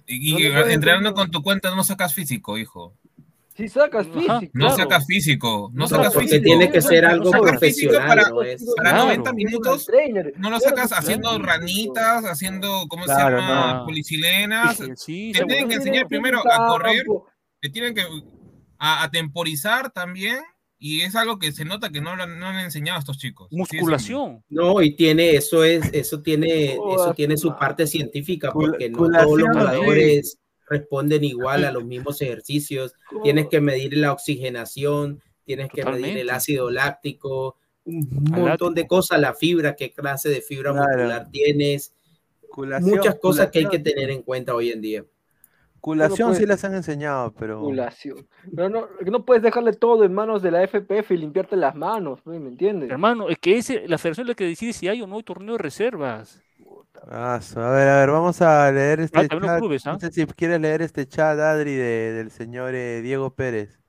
y, 0.07 0.33
No 0.33 0.39
y 0.39 0.49
pueden 0.51 0.71
entrenando 0.71 1.13
con 1.13 1.31
tu 1.31 1.41
cuenta 1.41 1.73
no 1.73 1.83
sacas 1.85 2.13
físico, 2.13 2.57
hijo. 2.57 2.93
Si 3.55 3.67
sacas 3.67 4.07
físico. 4.07 4.39
No 4.53 4.67
claro. 4.67 4.75
sacas 4.77 5.05
físico, 5.05 5.69
no, 5.73 5.79
No, 5.81 5.87
sacas 5.87 6.13
porque 6.13 6.27
físico. 6.29 6.43
tiene 6.45 6.71
que 6.71 6.81
ser 6.81 7.05
algo 7.05 7.25
físico 7.31 7.43
profesional, 7.45 8.07
para, 8.07 8.29
no 8.29 8.41
es- 8.43 8.65
para 8.77 8.89
Claro. 8.91 9.05
90 9.05 9.33
minutos. 9.33 9.87
No 10.37 10.49
lo 10.49 10.59
sacas 10.59 10.87
claro. 10.87 11.01
haciendo 11.03 11.37
ranitas, 11.39 12.23
haciendo, 12.25 12.85
¿cómo 12.87 13.03
Claro, 13.05 13.37
se 13.37 13.41
llama? 13.43 13.73
no. 13.79 13.85
Policilenas. 13.85 14.77
Sí, 14.77 14.85
sí, 14.95 15.31
te 15.33 15.39
sí, 15.39 15.45
tienen 15.47 15.67
que 15.69 15.75
enseñar 15.75 16.07
primero 16.07 16.39
a 16.49 16.67
correr, 16.67 17.03
te 17.61 17.69
tienen 17.69 17.93
que 17.93 18.03
a, 18.79 19.03
a 19.03 19.11
temporizar 19.11 19.91
también. 19.91 20.37
Y 20.83 21.01
es 21.01 21.15
algo 21.15 21.37
que 21.37 21.51
se 21.51 21.63
nota 21.63 21.91
que 21.91 22.01
no, 22.01 22.15
lo- 22.15 22.25
no 22.25 22.47
han 22.47 22.57
enseñado 22.59 22.95
a 22.95 22.99
estos 23.01 23.19
chicos. 23.19 23.47
Musculación. 23.51 24.43
No, 24.49 24.81
y 24.81 24.95
tiene 24.95 25.35
eso 25.35 25.63
es 25.63 25.87
eso 25.93 26.23
tiene 26.23 26.73
eso 26.73 27.13
tiene 27.15 27.37
su 27.37 27.55
parte 27.55 27.85
científica 27.85 28.51
porque 28.51 28.89
no 28.89 28.97
todos 28.97 29.39
los 29.39 29.49
jugadores 29.49 30.39
responden 30.71 31.23
igual 31.23 31.65
a 31.65 31.71
los 31.71 31.83
mismos 31.83 32.21
ejercicios. 32.21 32.93
Tienes 33.23 33.47
que 33.47 33.61
medir 33.61 33.95
la 33.97 34.13
oxigenación, 34.13 35.21
tienes 35.45 35.69
que 35.69 35.83
medir 35.85 36.17
el 36.17 36.29
ácido 36.29 36.71
láctico, 36.71 37.57
un 37.85 38.07
montón 38.31 38.73
de 38.73 38.87
cosas, 38.87 39.19
la 39.19 39.33
fibra, 39.33 39.75
qué 39.75 39.91
clase 39.91 40.29
de 40.29 40.41
fibra 40.41 40.71
Claro. 40.71 40.87
muscular 40.87 41.29
tienes, 41.31 41.93
Culación, 42.49 42.89
muchas 42.97 43.15
cosas 43.19 43.49
que 43.51 43.59
hay 43.59 43.65
que 43.67 43.79
tener 43.79 44.09
en 44.09 44.21
cuenta 44.23 44.53
hoy 44.55 44.71
en 44.71 44.81
día. 44.81 45.05
Culación 45.79 46.33
sí 46.33 46.41
puede- 46.41 46.47
las 46.47 46.63
han 46.63 46.75
enseñado, 46.75 47.33
pero. 47.33 47.59
Culación. 47.61 48.27
Pero 48.55 48.69
no, 48.69 48.87
no 49.03 49.25
puedes 49.25 49.41
dejarle 49.41 49.73
todo 49.73 50.03
en 50.03 50.13
manos 50.13 50.43
de 50.43 50.51
la 50.51 50.61
FPF 50.63 51.11
y 51.15 51.17
limpiarte 51.17 51.55
las 51.55 51.75
manos, 51.75 52.19
¿no? 52.25 52.39
¿me 52.39 52.49
entiendes? 52.49 52.91
Hermano, 52.91 53.29
es 53.29 53.39
que 53.39 53.57
es 53.57 53.69
la 53.87 53.97
federación 53.97 54.27
la 54.27 54.35
que 54.35 54.43
decide 54.45 54.73
si 54.73 54.87
hay 54.87 55.01
o 55.01 55.07
no 55.07 55.15
hay 55.17 55.23
torneo 55.23 55.53
de 55.53 55.57
reservas. 55.63 56.39
Ah, 57.07 57.39
a 57.55 57.69
ver, 57.71 57.87
a 57.89 57.97
ver, 57.99 58.11
vamos 58.11 58.41
a 58.41 58.71
leer 58.71 58.99
este 59.01 59.19
Ah, 59.19 59.27
chat. 59.27 59.59
clubes, 59.59 59.87
¿ah? 59.87 59.93
No 59.93 59.99
sé 59.99 60.11
si 60.11 60.25
quieres 60.27 60.59
leer 60.61 60.81
este 60.81 61.07
chat, 61.07 61.37
Adri, 61.39 61.75
de- 61.75 62.13
del 62.13 62.31
señor 62.31 62.75
eh, 62.75 63.01
Diego 63.01 63.33
Pérez. 63.35 63.79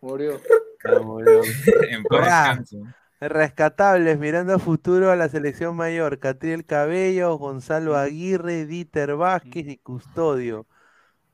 Murió. 0.00 0.40
Ah, 0.84 1.00
murió. 1.02 1.42
En 1.90 2.04
paz 2.04 2.20
Ah, 2.22 2.58
descanso. 2.58 2.94
Rescatables, 3.20 4.18
mirando 4.18 4.54
a 4.54 4.58
futuro 4.58 5.10
a 5.10 5.16
la 5.16 5.28
selección 5.28 5.74
mayor, 5.76 6.18
Catriel 6.20 6.66
Cabello, 6.66 7.36
Gonzalo 7.38 7.96
Aguirre, 7.96 8.66
Dieter 8.66 9.16
Vázquez 9.16 9.66
y 9.68 9.78
Custodio. 9.78 10.66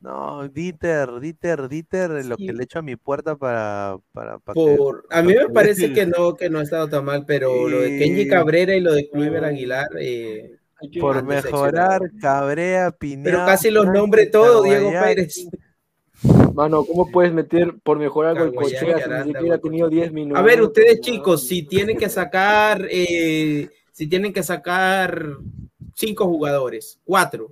No, 0.03 0.49
Dieter, 0.49 1.21
Dieter, 1.21 1.69
Dieter, 1.69 2.25
lo 2.27 2.37
que 2.37 2.53
le 2.53 2.65
echo 2.65 2.81
a 2.81 2.83
mi 2.83 2.97
puerta 2.97 3.37
para, 3.37 3.99
para, 4.13 4.41
para 4.41 4.55
que- 4.55 4.75
Por, 4.77 5.07
a 5.11 5.23
mí 5.23 5.29
me 5.29 5.43
para 5.43 5.53
parece 5.53 5.93
que 5.93 6.07
no, 6.07 6.35
que 6.35 6.51
no 6.51 6.59
ha 6.59 6.63
estado 6.65 6.89
tan 6.89 7.05
mal, 7.05 7.25
pero 7.25 7.69
lo 7.69 7.81
de 7.81 7.99
Kenji 8.01 8.27
Cabrera 8.27 8.75
y 8.75 8.81
lo 8.81 8.95
de 8.95 9.09
Kluivert 9.09 9.45
Aguilar, 9.45 9.87
eh, 10.01 10.57
por 11.01 11.23
mejorar. 11.23 12.11
Cabrea, 12.21 12.91
Pineda. 12.91 13.25
Pero 13.31 13.47
casi 13.47 13.71
los 13.71 13.87
nombres 13.87 14.33
todos, 14.33 14.65
Diego 14.65 14.91
Pérez. 14.91 15.47
Mano, 16.53 16.85
¿cómo 16.85 17.11
puedes 17.11 17.33
meter 17.33 17.75
por 17.83 17.99
mejorar 17.99 18.37
Goicochea 18.37 18.99
y 18.99 19.03
si 19.03 19.09
ni 19.29 19.33
siquiera 19.33 19.55
ha 19.55 19.59
tenido 19.59 19.89
10 19.89 20.13
minutos? 20.13 20.39
A 20.39 20.43
ver, 20.43 20.61
ustedes 20.63 21.01
chicos, 21.01 21.47
si 21.47 21.63
tienen 21.63 21.97
que 21.97 22.09
sacar, 22.09 22.87
eh, 22.91 23.69
si 23.93 24.07
tienen 24.09 24.33
que 24.33 24.43
sacar 24.43 25.37
cinco 25.95 26.27
jugadores, 26.27 26.99
cuatro, 27.05 27.49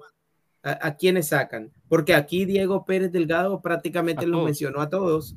¿a, 0.62 0.87
a 0.89 0.97
quiénes 0.97 1.28
sacan? 1.28 1.70
Porque 1.89 2.15
aquí 2.15 2.45
Diego 2.45 2.85
Pérez 2.85 3.11
Delgado 3.12 3.61
prácticamente 3.61 4.27
los 4.27 4.45
mencionó 4.45 4.81
a 4.81 4.89
todos. 4.89 5.35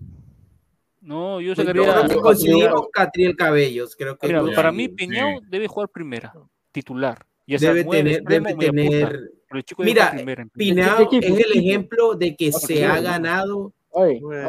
No, 1.01 1.41
yo 1.41 1.53
Pues 1.53 1.67
sacaría. 1.67 1.85
yo 1.85 1.91
creo 1.93 2.07
que 2.07 2.13
yo 2.15 2.21
coincidimos 2.21 2.63
sacaría- 2.63 2.89
Catriel 2.93 3.35
Cabellos, 3.35 3.95
creo 3.97 4.17
que 4.17 4.27
Mira, 4.27 4.43
para 4.55 4.71
mí 4.71 4.87
Peñao 4.87 5.41
debe 5.49 5.67
jugar 5.67 5.89
primera, 5.89 6.33
titular. 6.71 7.25
Sea 7.45 7.73
debe 7.73 7.83
tener, 7.83 8.23
debe 8.23 8.53
tener. 8.55 9.29
Mira, 9.79 10.11
primera 10.11 10.45
Pinao 10.53 11.01
es 11.03 11.07
¿Qué 11.09 11.17
el 11.43 11.57
ejemplo 11.59 12.15
de 12.15 12.35
que 12.35 12.47
Ah, 12.49 12.51
se 12.59 12.73
qué 12.75 12.85
ha 12.85 12.99
ganado 13.01 13.73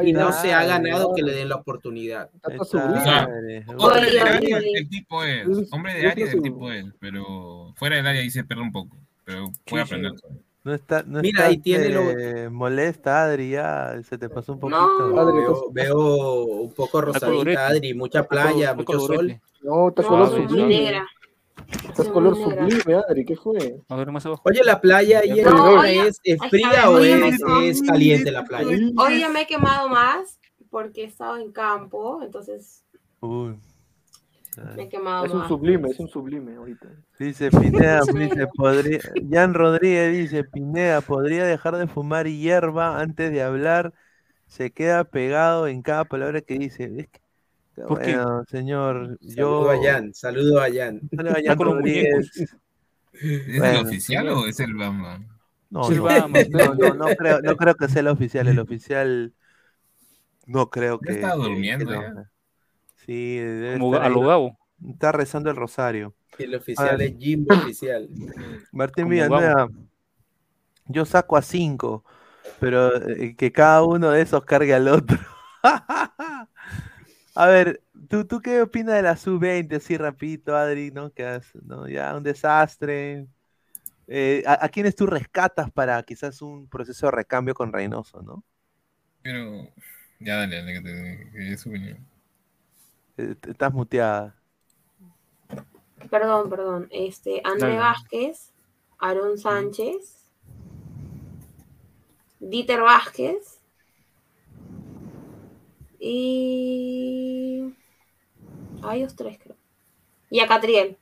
y 0.03 0.13
no 0.13 0.31
está, 0.31 0.33
se 0.41 0.53
ha 0.55 0.65
ganado 0.65 1.09
ay. 1.11 1.15
que 1.17 1.23
le 1.23 1.33
den 1.37 1.49
la 1.51 1.57
oportunidad. 1.57 2.31
O 2.59 2.65
sea. 2.65 2.85
Hombre 3.77 4.01
Oye, 4.01 4.11
de 4.13 4.21
área 4.21 4.59
el 4.79 4.89
tipo 4.89 5.25
es. 5.25 5.73
Hombre 5.73 5.93
de 5.95 6.01
es 6.07 6.13
área 6.13 6.25
el 6.27 6.31
su- 6.33 6.41
tipo 6.43 6.71
es. 6.73 6.87
Pero 7.01 7.75
fuera 7.77 7.97
del 7.97 8.07
área 8.07 8.23
ahí 8.23 8.31
se 8.31 8.45
pierde 8.45 8.63
un 8.63 8.73
poco. 8.73 8.97
Pero 9.25 9.51
puede 9.67 9.85
Sí, 9.85 9.91
sí. 9.95 9.97
No 10.65 10.73
está, 10.73 11.03
no 11.03 11.21
Mira, 11.21 11.43
está, 11.43 11.53
y 11.53 11.59
tiene 11.59 11.91
lo- 11.91 12.51
molesta, 12.51 13.25
Adri, 13.25 13.51
ya 13.51 14.01
se 14.03 14.17
te 14.17 14.31
pasó 14.31 14.55
un 14.55 14.61
poquito. 14.61 14.79
No. 15.11 15.21
Adri, 15.21 15.37
Veo, 15.41 15.71
veo 15.71 16.45
un 16.63 16.73
poco 16.73 17.03
rosadita, 17.03 17.67
Adri, 17.67 17.93
mucha 17.93 18.27
playa, 18.27 18.73
mucho 18.73 18.97
colorete. 18.99 19.41
sol. 19.41 19.41
No, 19.61 19.89
está 19.89 20.03
No, 20.03 20.09
color 20.09 20.31
sublime. 20.31 21.03
Estás 21.87 22.09
color 22.09 22.35
sublime, 22.35 22.95
Adri, 22.95 23.25
¿qué 23.27 23.37
fue? 23.37 23.77
A 23.91 23.97
ver, 23.97 24.11
más 24.11 24.25
abajo. 24.25 24.43
Oye, 24.47 24.65
¿la 24.65 24.81
playa 24.81 25.21
ahí 25.21 25.39
en 25.39 25.45
No, 25.47 25.85
es, 25.85 26.19
es 26.25 26.41
fría 26.49 26.89
o 26.89 26.99
es 26.99 27.83
caliente 27.83 28.33
la 28.33 28.45
playa? 28.45 28.79
Hoy 28.97 29.21
ya 29.21 29.29
me 29.29 29.43
he 29.43 29.47
quemado 29.47 29.91
más 29.91 30.41
porque 30.71 31.03
he 31.03 31.07
estado 31.07 31.37
en 31.37 31.53
campo, 31.53 32.23
entonces 32.23 32.85
Uy. 33.21 33.55
Me 34.57 34.83
he 34.83 34.89
quemado 34.89 35.27
Es 35.27 35.33
un 35.33 35.41
más. 35.41 35.49
sublime, 35.49 35.91
es 35.91 36.01
un 36.01 36.09
sublime 36.09 36.57
ahorita. 36.57 36.89
Dice 37.19 37.51
Pineda, 37.51 38.01
dice, 38.15 38.47
podría, 38.49 38.99
Jan 39.31 39.55
Rodríguez 39.55 40.13
dice, 40.13 40.45
Pineda, 40.45 41.01
podría 41.01 41.45
dejar 41.45 41.77
de 41.77 41.87
fumar 41.87 42.27
hierba 42.27 43.01
antes 43.01 43.31
de 43.31 43.43
hablar, 43.43 43.93
se 44.47 44.71
queda 44.73 45.05
pegado 45.05 45.69
en 45.69 45.83
cada 45.83 46.05
palabra 46.05 46.41
que 46.41 46.59
dice. 46.59 46.85
Es 46.97 47.09
que- 47.09 47.21
¿Por 47.87 48.01
qué? 48.01 48.13
bueno, 48.13 48.45
señor, 48.47 49.19
Saludo 49.21 49.71
yo... 49.71 49.71
a 49.71 49.77
Jan, 49.83 50.15
saludo 50.15 50.61
a 50.61 50.67
Jan. 50.73 51.01
Saludo 51.17 51.33
a 51.35 51.39
Está 51.39 51.51
Jan 51.51 51.59
Rodríguez. 51.59 52.31
¿Es 53.13 53.47
Bueno, 53.59 53.81
el 53.81 53.87
oficial 53.87 54.29
o 54.29 54.47
es 54.47 54.61
el 54.61 54.75
Bamba? 54.75 55.21
No, 55.71 55.85
Sí, 55.85 55.95
no, 55.95 56.05
vamos. 56.05 56.49
no, 56.51 56.75
no, 56.75 56.95
no 56.95 57.17
creo, 57.17 57.41
no 57.43 57.57
creo 57.57 57.75
que 57.75 57.89
sea 57.89 58.01
el 58.01 58.09
oficial, 58.09 58.49
el 58.49 58.59
oficial 58.59 59.33
no 60.47 60.71
creo 60.71 61.01
que... 61.01 61.21
que 61.21 61.27
durmiendo, 61.27 61.91
no. 61.93 62.03
ya. 62.03 62.31
Sí, 63.07 63.37
debe 63.39 63.75
Como 63.79 63.97
a 63.97 64.09
ahí, 64.09 64.15
lo 64.15 64.23
Gabo. 64.25 64.59
está 64.91 65.13
rezando 65.13 65.51
el 65.51 65.57
rosario. 65.57 66.15
El 66.39 66.55
oficial 66.55 67.01
es 67.01 67.19
Jimbo 67.19 67.55
oficial. 67.55 68.09
Martín 68.73 69.09
Villanueva, 69.09 69.69
yo 70.87 71.05
saco 71.05 71.37
a 71.37 71.43
cinco, 71.43 72.05
pero 72.61 72.97
eh, 73.11 73.37
que 73.37 73.53
cada 73.53 73.83
uno 73.85 74.11
de 74.11 74.23
esos 74.23 74.45
cargue 74.45 74.75
al 74.75 74.89
otro. 74.89 75.19
a 77.35 77.47
ver, 77.49 77.83
¿tú, 78.09 78.27
¿tú 78.27 78.41
qué 78.41 78.63
opinas 78.63 78.95
de 78.97 79.03
la 79.03 79.17
sub-20? 79.17 79.77
Así 79.77 79.97
rapidito, 79.97 80.57
Adri, 80.57 80.91
¿no? 80.91 81.13
Que 81.13 81.25
has- 81.27 81.55
¿no? 81.65 81.89
Ya 81.89 82.17
un 82.17 82.23
desastre. 82.23 83.27
Eh, 84.09 84.43
¿a, 84.47 84.65
a 84.67 84.71
quiénes 84.71 84.97
tú 84.97 85.07
rescatas 85.07 85.71
para 85.73 86.03
quizás 86.05 86.43
un 86.43 86.69
proceso 86.69 87.07
de 87.09 87.13
recambio 87.13 87.55
con 87.55 87.73
Reynoso, 87.73 88.23
no? 88.23 88.45
Pero. 89.23 89.73
Ya 90.21 90.37
dale, 90.37 90.57
dale, 90.57 90.73
que 90.75 90.81
te 90.81 91.31
que 91.33 91.39
dé 91.39 91.57
su 91.59 91.69
opinión. 91.69 91.99
Eh, 93.17 93.37
estás 93.49 93.73
muteada. 93.73 94.35
Perdón, 96.11 96.51
perdón. 96.51 96.89
Este, 96.91 97.41
André 97.45 97.69
Dale. 97.69 97.79
Vázquez, 97.79 98.53
Aarón 98.99 99.39
Sánchez, 99.39 100.31
Dieter 102.41 102.81
Vázquez 102.81 103.61
y 105.99 107.75
a 108.83 108.97
ellos 108.97 109.17
tres 109.17 109.39
creo. 109.43 109.57
Y 110.31 110.41
a 110.41 110.47
Catriel. 110.47 110.99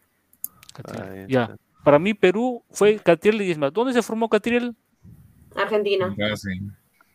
Ya. 1.28 1.56
Para 1.82 1.98
mí, 1.98 2.14
Perú 2.14 2.62
fue 2.70 2.98
Catriel 2.98 3.40
y 3.42 3.46
Diezma. 3.46 3.70
¿Dónde 3.70 3.92
se 3.92 4.02
formó 4.02 4.28
Catriel? 4.28 4.76
Argentina. 5.56 6.14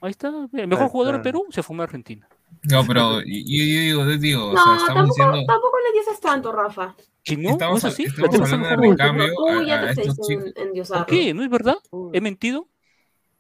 Ahí 0.02 0.12
está. 0.12 0.28
El 0.52 0.68
mejor 0.68 0.86
Ahí 0.86 0.90
jugador 0.90 1.16
de. 1.16 1.24
Perú 1.24 1.46
se 1.50 1.64
formó 1.64 1.84
en 1.84 1.86
Argentina. 1.86 2.28
No, 2.64 2.86
pero 2.86 3.20
yo 3.22 3.24
digo, 3.26 4.04
yo 4.06 4.18
digo, 4.18 4.46
o 4.50 4.54
No, 4.54 4.64
sea, 4.64 4.76
estamos 4.76 4.88
tampoco, 4.88 5.14
diciendo, 5.32 5.46
tampoco 5.48 5.78
le 5.80 6.00
dices 6.00 6.20
tanto, 6.20 6.52
Rafa. 6.52 6.96
Si 7.24 7.38
no, 7.38 7.50
estamos, 7.52 7.84
no 7.84 7.90
es 7.90 7.94
así. 7.94 8.04
estamos 8.04 8.52
hablando 8.54 8.68
de 8.70 8.76
recambio 8.78 9.28
Tú 9.36 9.48
a, 9.50 9.64
ya 9.64 9.76
a 9.76 9.82
te 9.82 9.90
estos 9.92 10.08
estás 10.08 10.28
chicos. 10.28 10.46
en, 10.56 10.68
endiosado. 10.68 11.06
¿Por 11.06 11.16
qué? 11.16 11.34
¿No 11.34 11.44
es 11.44 11.50
verdad? 11.50 11.76
¿He 12.14 12.22
mentido? 12.22 12.68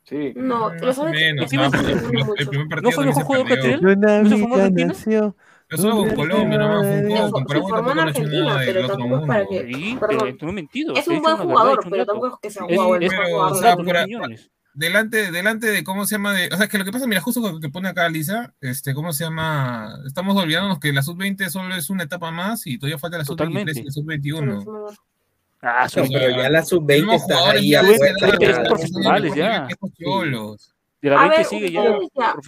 Sí. 0.03 0.33
No, 0.35 0.69
Más 0.69 0.81
los 0.81 0.97
o 0.97 1.03
árbitros 1.03 1.21
menos, 1.23 1.49
que 1.51 1.57
¿No 1.57 2.69
partido 2.69 2.91
fue 2.91 3.03
el 3.03 3.09
mejor 3.09 3.23
jugador 3.23 3.47
perdió. 3.47 3.79
Catriel? 3.79 3.99
¿No 4.23 4.29
se 4.29 4.37
formó 4.37 4.55
en 4.57 4.61
amiga 4.61 4.87
Argentina? 4.89 5.35
Pero 5.69 5.81
solo 5.81 5.95
con 5.97 6.15
Colombia 6.15 6.57
nomás 6.57 6.87
fue 6.87 6.95
un 7.01 7.09
Se, 7.09 7.15
juego. 7.17 7.45
se 7.47 7.59
formó 7.59 7.91
en 7.91 7.95
no 7.97 8.01
Argentina, 8.03 8.57
pero 8.65 8.87
tampoco 8.87 9.17
es 9.17 9.27
para 9.27 9.45
que. 9.47 9.73
Sí, 9.73 9.99
no 10.41 10.49
he 10.49 10.53
mentido. 10.53 10.95
Es 10.95 11.07
un 11.07 11.21
buen 11.21 11.37
jugador, 11.37 11.79
un 11.83 11.91
pero 11.91 12.05
tampoco 12.05 12.27
es 12.27 12.39
que 12.41 12.49
sea 12.51 12.63
o 12.63 12.67
jugador. 12.69 13.03
Delante, 14.77 15.31
delante 15.31 15.67
de 15.67 15.83
cómo 15.83 16.05
se 16.05 16.15
llama 16.15 16.33
de, 16.33 16.49
o 16.53 16.57
sea, 16.57 16.67
que 16.67 16.77
lo 16.77 16.85
que 16.85 16.91
pasa, 16.91 17.07
mira, 17.07 17.19
justo 17.21 17.59
que 17.59 17.69
pone 17.69 17.89
acá 17.89 18.07
Lisa, 18.09 18.53
este, 18.61 18.93
cómo 18.93 19.11
se 19.11 19.23
llama, 19.23 19.97
estamos 20.05 20.37
olvidándonos 20.37 20.79
que 20.79 20.93
la 20.93 21.01
sub-20 21.01 21.49
solo 21.49 21.75
es 21.75 21.89
una 21.89 22.03
etapa 22.03 22.29
más 22.31 22.67
y 22.67 22.77
todavía 22.77 22.97
falta 22.99 23.17
la 23.17 23.25
sub-23 23.25 23.77
y 23.79 23.83
la 23.83 23.91
sub-21. 23.91 24.95
Ah, 25.61 25.87
pero 25.93 26.05
ya 26.05 26.49
la 26.49 26.63
sub-20 26.63 26.85
tenemos 26.87 27.15
está 27.21 27.35
jugadores 27.35 27.61
ahí 27.61 27.69
ya 27.71 28.63
profesionales 28.67 29.35
ya. 29.35 29.67
que 29.67 29.73
estos 29.73 29.91
cholos. 29.93 30.73
De 31.01 31.09
la 31.09 31.15
A 31.17 31.21
20 31.21 31.37
ver, 31.37 31.45
sigue 31.45 31.71
ya 31.71 31.97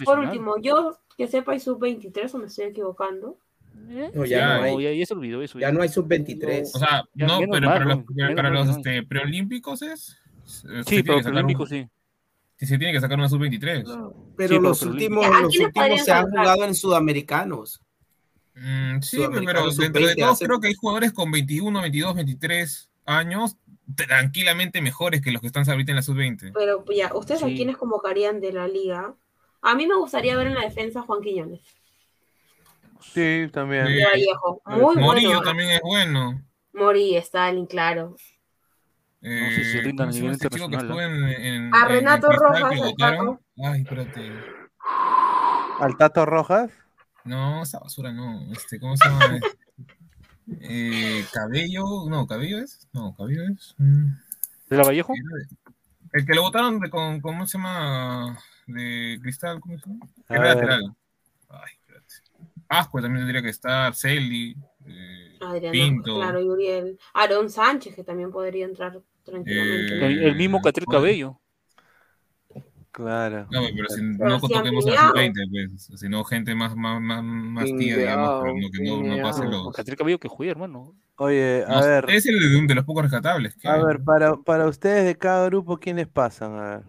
por 0.04 0.18
último, 0.20 0.54
yo 0.62 0.98
que 1.16 1.26
sepa 1.26 1.52
hay 1.52 1.60
sub-23 1.60 2.34
o 2.34 2.38
me 2.38 2.46
estoy 2.46 2.66
equivocando. 2.66 3.36
No, 3.74 4.24
Ya, 4.24 4.38
ya 4.38 4.56
no 4.58 4.62
hay. 4.62 4.82
ya, 4.84 4.92
ya 4.92 5.06
se 5.06 5.14
olvidó 5.14 5.42
eso. 5.42 5.58
Ya 5.58 5.72
no 5.72 5.82
hay 5.82 5.88
sub-23. 5.88 6.70
O 6.74 6.78
sea, 6.78 7.02
Ya, 7.14 7.26
no, 7.26 7.40
pero 7.50 7.68
mal, 7.68 8.04
para 8.04 8.34
para 8.36 8.50
los 8.50 8.68
este, 8.76 9.02
preolímpicos 9.02 9.82
es. 9.82 10.16
se 10.44 10.84
Sí, 10.84 11.02
pero 11.02 11.18
un- 11.18 11.26
olímpico 11.26 11.66
sí. 11.66 11.88
Sí, 12.60 12.66
se 12.66 12.78
tiene 12.78 12.92
que 12.92 13.00
sacar 13.00 13.18
una 13.18 13.28
sub-23. 13.28 13.82
Pero 13.84 14.10
Sí, 14.12 14.24
pero 14.36 14.60
los 14.60 14.78
pero 14.78 14.90
últimos, 14.92 15.26
¿A 15.26 15.40
los 15.40 15.58
últimos 15.58 16.04
se 16.04 16.12
han 16.12 16.30
jugado 16.30 16.64
en 16.64 16.74
sudamericanos. 16.74 17.80
Mm, 18.54 19.00
sí, 19.00 19.16
pero 19.18 19.30
dentro 19.30 19.64
de 19.66 19.72
sub-20 19.72 20.14
todo 20.16 20.30
hace- 20.30 20.46
creo 20.46 20.60
que 20.60 20.68
hay 20.68 20.74
jugadores 20.74 21.12
con 21.12 21.30
21, 21.32 21.80
22, 21.80 22.14
23 22.14 22.90
años 23.06 23.56
tranquilamente 23.96 24.80
mejores 24.82 25.20
que 25.20 25.32
los 25.32 25.40
que 25.40 25.48
están 25.48 25.68
ahorita 25.68 25.90
en 25.92 25.96
la 25.96 26.02
sub-20. 26.02 26.52
Pero 26.54 26.84
ya, 26.94 27.12
¿ustedes 27.14 27.42
a 27.42 27.46
Sí. 27.48 27.56
quiénes 27.56 27.76
convocarían 27.76 28.40
de 28.40 28.52
la 28.52 28.68
liga? 28.68 29.14
A 29.62 29.74
mí 29.74 29.86
me 29.86 29.96
gustaría 29.96 30.36
ver 30.36 30.46
en 30.48 30.54
la 30.54 30.60
defensa 30.62 31.00
a 31.00 31.02
Juan 31.02 31.20
Quiñones. 31.22 31.60
Sí, 33.12 33.48
también. 33.52 33.86
Sí. 33.86 34.26
Muy 34.66 34.96
Morillo 34.96 35.28
bueno. 35.30 35.42
también 35.42 35.70
es 35.70 35.80
bueno. 35.82 36.42
Mori, 36.72 37.16
Stalin, 37.16 37.66
claro. 37.66 38.16
Eh, 39.22 39.50
sé 39.54 39.64
si 39.64 39.72
se 39.72 39.80
rindan 39.82 40.08
¿cómo 40.08 40.18
a 40.18 40.20
nivel 40.20 40.32
este 40.32 40.46
internacional, 40.46 41.00
en, 41.00 41.24
en- 41.44 41.74
A 41.74 41.84
Renato 41.86 42.30
en 42.30 42.38
Rojas? 42.38 42.72
Ay, 43.62 43.82
espérate. 43.82 44.32
¿Al 45.80 45.96
Tato 45.96 46.24
Rojas? 46.26 46.70
No, 47.24 47.62
esa 47.62 47.78
basura 47.80 48.12
no. 48.12 48.50
Este, 48.52 48.80
¿cómo 48.80 48.96
se 48.96 49.08
llama? 49.08 49.38
eh, 50.60 51.24
cabello, 51.32 51.84
no, 52.08 52.26
cabello 52.26 52.58
es, 52.58 52.88
no, 52.92 53.14
cabello 53.16 53.44
es. 53.44 53.74
mm, 53.78 54.06
¿De 54.68 54.76
la 54.76 54.84
Vallejo? 54.84 55.12
El 56.12 56.26
que 56.26 56.34
lo 56.34 56.42
votaron 56.42 56.80
de 56.80 56.90
con, 56.90 57.20
¿cómo 57.20 57.46
se 57.46 57.58
llama? 57.58 58.38
De 58.66 59.18
cristal, 59.22 59.60
¿cómo 59.60 59.78
se 59.78 59.86
llama? 59.88 60.06
A 60.28 60.34
Era 60.34 60.42
ver. 60.42 60.54
lateral. 60.56 60.96
Ay, 61.50 61.72
espérate. 61.78 62.14
Ascue 62.68 63.02
también 63.02 63.22
tendría 63.26 63.42
que 63.42 63.48
estar, 63.50 63.94
Celi, 63.94 64.56
eh, 64.86 65.38
Adriano, 65.40 65.72
Pinto. 65.72 66.16
claro, 66.16 66.40
y 66.40 66.48
Uriel. 66.48 66.98
Aaron 67.14 67.50
Sánchez, 67.50 67.94
que 67.94 68.04
también 68.04 68.30
podría 68.30 68.64
entrar 68.64 69.00
tranquilamente. 69.24 69.94
Eh, 69.94 70.06
El, 70.06 70.22
el 70.24 70.36
mismo 70.36 70.60
Catriel 70.60 70.86
¿cuál? 70.86 70.98
Cabello. 70.98 71.40
Claro. 72.92 73.46
No, 73.52 73.60
pero 73.74 73.88
si 73.88 74.00
Pero 74.18 74.28
no 74.30 74.40
toquemos 74.40 74.84
a 74.86 74.90
la 74.90 75.08
sub-20, 75.08 75.50
pues, 75.50 76.00
sino 76.00 76.24
gente 76.24 76.54
más, 76.56 76.74
más, 76.74 77.00
más, 77.00 77.22
más 77.22 77.64
tía, 77.76 77.96
digamos, 77.96 78.42
pero 78.42 78.54
no, 78.56 78.70
que 78.70 78.82
no, 78.84 79.16
no 79.16 79.22
pase 79.22 79.44
los. 79.46 79.72
Catriel 79.72 79.96
Cabello 79.96 80.18
que 80.18 80.28
juega, 80.28 80.50
hermano. 80.52 80.94
Oye, 81.16 81.64
a 81.68 81.80
No, 81.80 81.86
ver, 81.86 82.10
Es 82.10 82.26
el 82.26 82.40
de, 82.40 82.66
de 82.66 82.74
los 82.74 82.84
pocos 82.84 83.04
rescatables. 83.04 83.54
que 83.56 83.68
a 83.68 83.76
ver, 83.76 84.02
para, 84.02 84.36
para 84.36 84.66
ustedes 84.66 85.04
de 85.04 85.16
cada 85.16 85.46
grupo, 85.46 85.78
¿quiénes 85.78 86.08
pasan? 86.08 86.54
A 86.58 86.62
ver. 86.76 86.82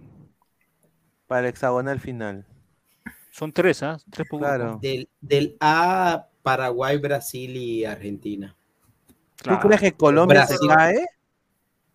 Para 1.28 1.42
el 1.42 1.48
hexagonal 1.48 2.00
final. 2.00 2.46
Son 3.30 3.54
tres, 3.54 3.84
¿ah? 3.84 3.98
Tres 4.10 4.28
por. 4.28 4.40
Claro. 4.40 4.80
Del, 4.82 5.08
del 5.22 5.56
A, 5.60 6.28
Paraguay, 6.42 6.98
Brasil 6.98 7.56
y 7.56 7.86
Argentina. 7.86 8.56
¿Tú 9.44 9.52
crees 9.62 9.82
que 9.82 9.92
Colombia 9.94 10.40
Brasil. 10.46 10.58
se 10.60 10.68
cae? 10.68 11.06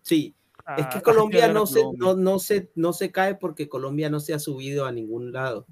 Sí, 0.07 0.33
es 0.77 0.85
Ah, 0.85 0.89
que 0.89 1.01
Colombia 1.01 1.47
no 1.47 1.65
se, 1.65 1.79
Colombia. 1.81 1.99
no, 2.05 2.15
no, 2.15 2.39
se, 2.39 2.69
no 2.75 2.93
se 2.93 3.11
cae 3.11 3.35
porque 3.35 3.67
Colombia 3.69 4.09
no 4.09 4.19
se 4.19 4.33
ha 4.33 4.39
subido 4.39 4.85
a 4.85 4.91
ningún 4.91 5.31
lado. 5.31 5.65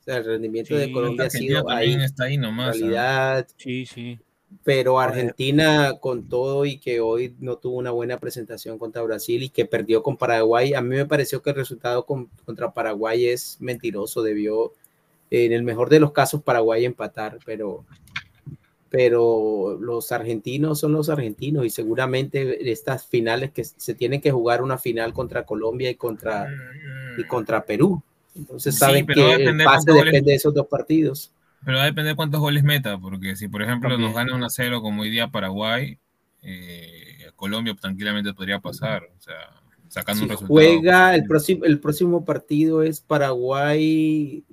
O 0.00 0.02
sea, 0.04 0.18
el 0.18 0.24
rendimiento 0.24 0.74
de 0.76 0.92
Colombia 0.92 1.26
ha 1.26 1.30
sido 1.30 1.68
ahí, 1.70 1.94
está 1.94 2.24
ahí 2.24 2.36
nomás. 2.36 2.76
¿ah? 2.76 2.78
realidad, 2.78 3.48
Sí, 3.56 3.86
sí. 3.86 4.18
pero 4.62 5.00
Argentina 5.00 5.94
con 6.00 6.28
todo 6.28 6.64
y 6.66 6.78
que 6.78 7.00
hoy 7.00 7.34
no 7.40 7.56
tuvo 7.56 7.78
una 7.78 7.90
buena 7.90 8.18
presentación 8.18 8.78
contra 8.78 9.02
Brasil 9.02 9.42
y 9.42 9.48
que 9.48 9.64
perdió 9.64 10.02
con 10.02 10.16
Paraguay, 10.18 10.74
a 10.74 10.82
mí 10.82 10.94
me 10.96 11.06
pareció 11.06 11.40
que 11.42 11.50
el 11.50 11.56
resultado 11.56 12.04
con- 12.04 12.26
contra 12.44 12.72
Paraguay 12.74 13.26
es 13.26 13.56
mentiroso, 13.60 14.22
debió 14.22 14.72
en 15.30 15.52
el 15.52 15.62
mejor 15.62 15.88
de 15.88 16.00
los 16.00 16.12
casos 16.12 16.42
Paraguay 16.42 16.84
empatar, 16.84 17.38
pero 17.46 17.84
pero 18.96 19.76
los 19.80 20.12
argentinos 20.12 20.78
son 20.78 20.92
los 20.92 21.08
argentinos 21.08 21.66
y 21.66 21.70
seguramente 21.70 22.70
estas 22.70 23.06
finales 23.06 23.50
que 23.50 23.64
se 23.64 23.94
tienen 23.94 24.20
que 24.20 24.30
jugar 24.30 24.62
una 24.62 24.78
final 24.78 25.12
contra 25.12 25.44
Colombia 25.44 25.90
y 25.90 25.96
contra 25.96 26.46
y 27.18 27.24
contra 27.24 27.64
Perú. 27.64 28.00
Entonces 28.36 28.74
Sí, 28.74 28.78
saben 28.80 29.04
a 29.10 29.14
que 29.14 29.34
el 29.34 29.56
pase 29.56 29.64
cuántos 29.64 29.94
goles- 29.96 30.04
depende 30.12 30.30
de 30.30 30.36
esos 30.36 30.54
dos 30.54 30.66
partidos. 30.68 31.32
Pero 31.64 31.78
va 31.78 31.82
a 31.84 31.86
depender 31.86 32.14
cuántos 32.14 32.40
goles 32.40 32.62
meta, 32.62 32.96
porque 32.98 33.34
si 33.34 33.48
por 33.48 33.62
ejemplo 33.62 33.88
También. 33.90 34.12
nos 34.12 34.16
gana 34.16 34.32
1-0 34.36 34.80
como 34.80 35.02
hoy 35.02 35.10
día 35.10 35.26
Paraguay, 35.28 35.98
eh, 36.42 37.30
Colombia 37.34 37.74
tranquilamente 37.74 38.32
podría 38.32 38.60
pasar, 38.60 39.02
o 39.18 39.20
sea, 39.20 39.34
sacando 39.88 40.18
Si 40.20 40.24
un 40.24 40.30
resultado. 40.30 40.54
juega 40.54 41.14
el 41.16 41.24
próximo, 41.24 41.64
el 41.64 41.80
próximo 41.80 42.24
partido 42.24 42.82
es 42.84 43.00
Paraguay. 43.00 44.44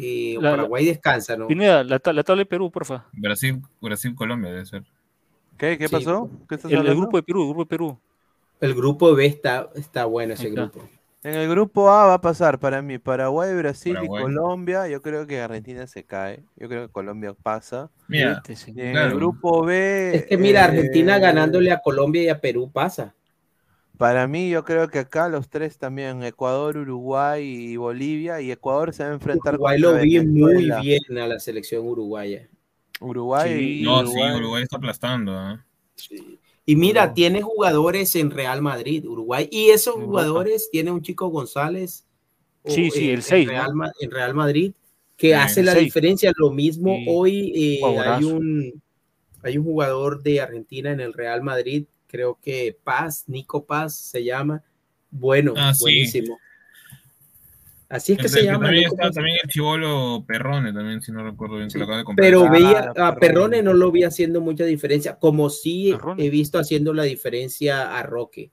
Eh, 0.00 0.34
La- 0.36 0.50
la- 0.50 0.56
Paraguay 0.56 0.86
descansa, 0.86 1.36
¿no? 1.36 1.46
Pineda, 1.48 1.82
la, 1.84 1.98
ta- 1.98 2.12
la 2.12 2.22
tabla 2.22 2.40
de 2.42 2.46
Perú, 2.46 2.70
porfa. 2.70 3.06
Brasil, 3.12 3.60
Brasil, 3.80 4.14
Colombia 4.14 4.50
debe 4.50 4.66
ser. 4.66 4.84
¿Qué, 5.56 5.76
qué 5.76 5.88
Sí. 5.88 5.94
pasó? 5.94 6.30
¿Qué 6.48 6.54
estás 6.54 6.70
El, 6.70 6.86
el 6.86 6.94
grupo 6.96 7.16
de 7.16 7.22
Perú, 7.22 7.40
el 7.42 7.46
grupo 7.48 7.62
de 7.64 7.68
Perú. 7.68 7.98
El 8.60 8.74
grupo 8.74 9.14
B 9.14 9.26
está, 9.26 9.68
está 9.74 10.04
bueno 10.04 10.34
ese 10.34 10.48
está. 10.48 10.62
grupo. 10.62 10.88
En 11.24 11.34
el 11.34 11.48
grupo 11.48 11.90
A 11.90 12.06
va 12.06 12.14
a 12.14 12.20
pasar 12.20 12.60
para 12.60 12.80
mí 12.80 12.98
Paraguay, 12.98 13.52
Brasil 13.56 13.94
Paraguay. 13.94 14.20
y 14.20 14.24
Colombia. 14.24 14.86
Yo 14.88 15.02
creo 15.02 15.26
que 15.26 15.40
Argentina 15.40 15.84
se 15.88 16.04
cae. 16.04 16.44
Yo 16.56 16.68
creo 16.68 16.86
que 16.86 16.92
Colombia 16.92 17.34
pasa. 17.34 17.90
Mira, 18.06 18.34
Este, 18.34 18.54
sí. 18.54 18.72
Y 18.76 18.80
en 18.82 18.92
Claro. 18.92 19.08
el 19.10 19.14
grupo 19.16 19.64
B. 19.64 20.14
Es 20.14 20.26
que 20.26 20.38
mira, 20.38 20.60
eh, 20.60 20.64
Argentina 20.64 21.18
ganándole 21.18 21.72
a 21.72 21.80
Colombia 21.80 22.22
y 22.22 22.28
a 22.28 22.40
Perú 22.40 22.70
pasa. 22.72 23.14
Para 23.98 24.28
mí, 24.28 24.48
yo 24.48 24.64
creo 24.64 24.88
que 24.88 25.00
acá 25.00 25.28
los 25.28 25.48
tres 25.48 25.76
también, 25.76 26.22
Ecuador, 26.22 26.76
Uruguay 26.78 27.44
y 27.44 27.76
Bolivia. 27.76 28.40
Y 28.40 28.52
Ecuador 28.52 28.94
se 28.94 29.02
va 29.02 29.10
a 29.10 29.14
enfrentar 29.14 29.54
Uruguay 29.54 29.78
lo 29.78 29.98
vi 29.98 30.20
muy 30.20 30.70
bien 30.80 31.18
a 31.18 31.26
la 31.26 31.40
selección 31.40 31.86
uruguaya. 31.86 32.48
Uruguay 33.00 33.52
Sí. 33.52 33.80
y 33.80 33.84
no, 33.84 34.00
Uruguay. 34.00 34.30
sí, 34.32 34.38
Uruguay 34.38 34.62
está 34.62 34.76
aplastando. 34.76 35.32
¿ah? 35.32 35.64
Y 36.64 36.76
mira, 36.76 37.12
tiene 37.12 37.42
jugadores 37.42 38.14
en 38.14 38.30
Real 38.30 38.62
Madrid, 38.62 39.04
Uruguay, 39.04 39.48
y 39.50 39.70
esos 39.70 39.94
jugadores 39.96 40.68
tiene 40.70 40.92
un 40.92 41.02
chico 41.02 41.28
González. 41.28 42.04
o, 42.62 42.70
Sí, 42.70 42.90
sí, 42.90 43.08
eh, 43.10 43.14
el 43.14 43.22
seis, 43.22 43.48
en 43.48 43.54
¿no? 43.54 43.60
Real, 43.60 43.74
Ma- 43.74 43.92
en 44.00 44.10
Real 44.10 44.34
Madrid, 44.34 44.72
que 45.16 45.28
Sí, 45.28 45.32
hace 45.32 45.62
la 45.62 45.72
seis. 45.72 45.84
diferencia. 45.86 46.32
Lo 46.36 46.50
mismo 46.50 46.94
Sí, 46.96 47.04
hoy 47.08 47.52
eh, 47.82 47.98
hay 47.98 48.24
un 48.24 48.82
hay 49.42 49.56
un 49.56 49.64
jugador 49.64 50.22
de 50.22 50.40
Argentina 50.40 50.90
en 50.92 51.00
el 51.00 51.12
Real 51.12 51.42
Madrid, 51.42 51.86
creo 52.08 52.38
que 52.42 52.76
Paz, 52.82 53.24
Nico 53.28 53.64
Paz 53.64 53.96
se 53.96 54.24
llama. 54.24 54.62
Bueno, 55.10 55.54
Ah, 55.56 55.72
sí. 55.74 55.80
buenísimo. 55.82 56.38
Así 57.88 58.12
es 58.12 58.18
que 58.18 58.28
se 58.28 58.42
llama. 58.44 58.66
También 58.66 58.82
Nico 58.84 58.94
está 58.96 59.06
Paz. 59.06 59.14
también 59.14 59.36
el 59.42 59.48
chivolo 59.48 60.24
Perrone, 60.26 60.72
también, 60.74 61.00
si 61.00 61.10
no 61.10 61.24
recuerdo 61.24 61.56
bien, 61.56 61.68
que 61.68 61.72
Sí, 61.72 61.78
lo 61.78 61.84
acaba 61.84 61.98
de 61.98 62.04
comprar. 62.04 62.26
Pero 62.26 62.44
Ah, 62.44 62.50
veía 62.50 62.92
a 62.96 63.16
Perrone. 63.16 63.62
No 63.62 63.72
lo 63.72 63.90
vi 63.90 64.04
haciendo 64.04 64.40
mucha 64.42 64.64
diferencia, 64.64 65.14
como 65.16 65.48
sí 65.48 65.90
Perrone. 65.92 66.24
he 66.24 66.28
visto 66.30 66.58
haciendo 66.58 66.92
la 66.92 67.04
diferencia 67.04 67.96
a 67.98 68.02
Roque. 68.02 68.50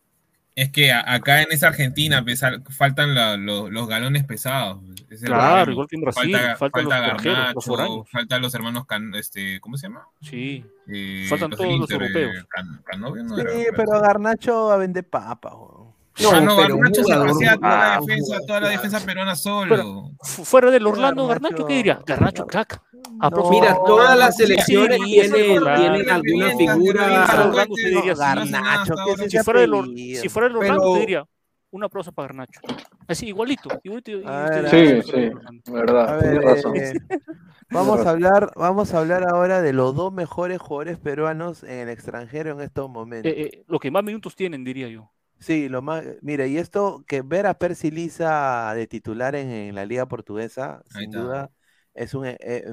Es 0.55 0.71
que 0.71 0.93
acá 0.93 1.41
en 1.41 1.51
esa 1.51 1.67
Argentina 1.67 2.23
pesa- 2.23 2.61
faltan 2.69 3.13
la- 3.13 3.35
lo- 3.35 3.69
los 3.69 3.89
galones 3.89 4.23
pesados. 4.23 4.79
Es 5.09 5.21
el 5.21 5.27
Claro, 5.27 5.45
problema. 5.47 5.71
igual 5.71 5.87
que 5.87 5.95
en 5.95 6.01
Brasil, 6.01 6.31
Falta, 6.31 6.55
faltan 6.57 6.83
los 6.83 6.93
falta 6.93 6.97
extranjeros, 7.05 7.37
los 7.37 7.45
Garnacho, 7.45 7.61
foráneos. 7.61 8.09
faltan 8.11 8.41
los 8.41 8.53
hermanos, 8.55 8.85
Can- 8.85 9.15
este, 9.15 9.59
¿cómo 9.59 9.77
se 9.77 9.87
llama? 9.87 10.07
Sí. 10.21 10.65
Eh, 10.87 11.25
Faltan 11.29 11.49
del 11.51 11.57
todos 11.59 11.71
los 11.71 11.79
Inter, 11.91 12.01
eh, 12.01 12.05
europeos. 12.05 12.45
Can- 12.49 12.81
Canovio 12.85 13.23
no 13.23 13.35
Sí, 13.35 13.41
era, 13.41 13.77
pero 13.77 13.99
Garnacho 14.01 14.71
a 14.71 14.77
vender 14.77 15.07
papa. 15.07 15.51
No, 15.51 16.29
ah, 16.31 16.39
no, 16.39 16.55
Garnacho 16.55 17.03
se 17.03 17.13
pasea 17.13 17.55
toda 17.57 17.77
la 17.77 17.99
defensa, 17.99 18.37
toda 18.47 18.59
la 18.61 18.67
claro. 18.67 18.69
defensa 18.81 19.05
peruana 19.05 19.35
solo. 19.35 19.75
Pero- 19.75 20.11
Fu- 20.21 20.45
Fuera 20.45 20.71
del 20.71 20.87
Orlando, 20.87 21.27
Garnacho- 21.27 21.41
Garnacho, 21.49 21.65
¿qué 21.67 21.73
diría? 21.73 21.99
Garnacho, 22.05 22.47
crack. 22.47 22.81
No, 23.21 23.49
Mira, 23.49 23.77
todas 23.85 24.17
las 24.17 24.35
selecciones 24.35 24.97
sí, 25.03 25.05
tienen, 25.05 25.57
claro. 25.61 25.79
tienen 25.81 26.09
alguna 26.09 26.45
Bien, 26.47 26.57
figura. 26.57 27.25
Orlando 27.45 27.75
diría, 27.75 28.13
Garnacho, 28.15 28.57
hasta 28.63 28.93
¿qué 28.95 29.01
ahora. 29.11 29.23
es 29.25 29.31
Si 29.31 29.39
fuera, 29.39 29.59
del 29.61 30.17
si 30.21 30.29
fuera 30.29 30.47
del 30.47 30.57
Orlando, 30.57 30.93
te 30.93 30.99
diría 31.01 31.23
un 31.71 31.83
aplauso 31.83 32.11
para 32.13 32.27
Garnacho. 32.29 32.59
Así, 33.07 33.27
igualito, 33.27 33.71
igualito. 33.83 34.11
y 34.11 34.25
A 34.25 34.45
ustedes- 34.45 34.71
ver, 34.71 35.03
Sí, 35.03 35.19
ver. 35.19 35.31
sí, 35.63 35.71
verdad, 35.71 36.09
A 36.09 36.15
ver, 36.15 36.23
tienes 36.39 36.43
razón. 36.43 36.75
eh, 36.77 36.93
vamos 37.69 38.05
a 38.05 38.09
hablar, 38.09 38.51
vamos 38.55 38.93
a 38.93 38.99
hablar 38.99 39.23
ahora 39.27 39.61
de 39.61 39.73
los 39.73 39.95
dos 39.95 40.11
mejores 40.13 40.59
jugadores 40.59 40.97
peruanos 40.97 41.63
en 41.63 41.79
el 41.79 41.89
extranjero 41.89 42.51
en 42.51 42.61
estos 42.61 42.89
momentos. 42.89 43.31
Eh, 43.31 43.41
eh, 43.41 43.63
lo 43.67 43.79
que 43.79 43.91
más 43.91 44.03
minutos 44.03 44.35
tienen, 44.35 44.63
diría 44.63 44.87
yo. 44.89 45.11
Sí, 45.37 45.67
lo 45.69 45.81
más, 45.81 46.03
mira, 46.21 46.47
y 46.47 46.57
esto 46.57 47.03
que 47.07 47.21
ver 47.21 47.45
a 47.45 47.53
Percy 47.55 47.91
Liza 47.91 48.73
de 48.73 48.87
titular 48.87 49.35
en, 49.35 49.49
en 49.49 49.75
la 49.75 49.85
liga 49.85 50.07
portuguesa, 50.07 50.81
Ahí 50.93 51.01
sin 51.01 51.09
está. 51.11 51.19
duda, 51.19 51.51
es 51.93 52.13
un, 52.13 52.25
eh, 52.25 52.37
eh, 52.39 52.63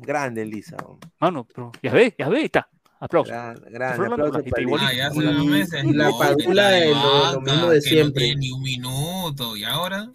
grande 0.00 0.44
Lisa. 0.44 0.76
Mano, 1.20 1.44
pero 1.46 1.72
ya 1.82 1.92
ve, 1.92 2.14
ya 2.18 2.28
ve, 2.28 2.44
está. 2.44 2.68
Aplauso. 3.00 3.30
Gran- 3.30 4.12
aplauso 4.12 4.40
igualito. 4.56 4.78
Ah, 4.80 4.92
ya 4.94 5.06
hace 5.08 5.18
Y- 5.18 5.26
unos 5.26 5.46
meses. 5.46 5.84
y 5.84 5.92
la 5.92 6.10
Padula 6.18 6.78
es 6.78 6.90
lo- 6.96 7.32
lo 7.34 7.40
mismo 7.40 7.66
de 7.68 7.80
siempre. 7.80 8.32
No 8.34 8.38
ni 8.40 8.50
un 8.52 8.62
minuto. 8.62 9.56
¿Y 9.56 9.64
ahora? 9.64 10.10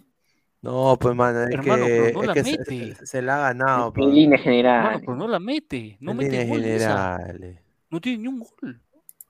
No, 0.62 0.96
pues 1.00 1.14
mano, 1.16 1.42
es 1.42 1.50
Hermano, 1.50 1.86
que, 1.86 1.90
pero 1.90 2.12
no 2.14 2.20
es 2.22 2.26
la 2.28 2.34
que 2.34 2.44
se, 2.44 2.50
mete. 2.58 2.94
se- 2.96 3.06
se 3.06 3.22
la 3.22 3.34
ha 3.36 3.52
ganado. 3.52 3.92
pues. 3.92 4.06
En 4.06 4.14
línea 4.14 4.30
Mano, 4.38 4.42
general. 4.44 5.00
pero 5.00 5.16
no 5.16 5.28
la 5.28 5.38
mete. 5.40 5.96
No 6.00 6.10
En 6.12 6.16
mete 6.18 6.30
líneas 6.30 6.48
gol 6.48 6.64
esa. 6.64 7.16
generales. 7.18 7.58
No 7.90 8.00
tiene 8.00 8.18
ni 8.22 8.28
un 8.28 8.38
gol. 8.40 8.80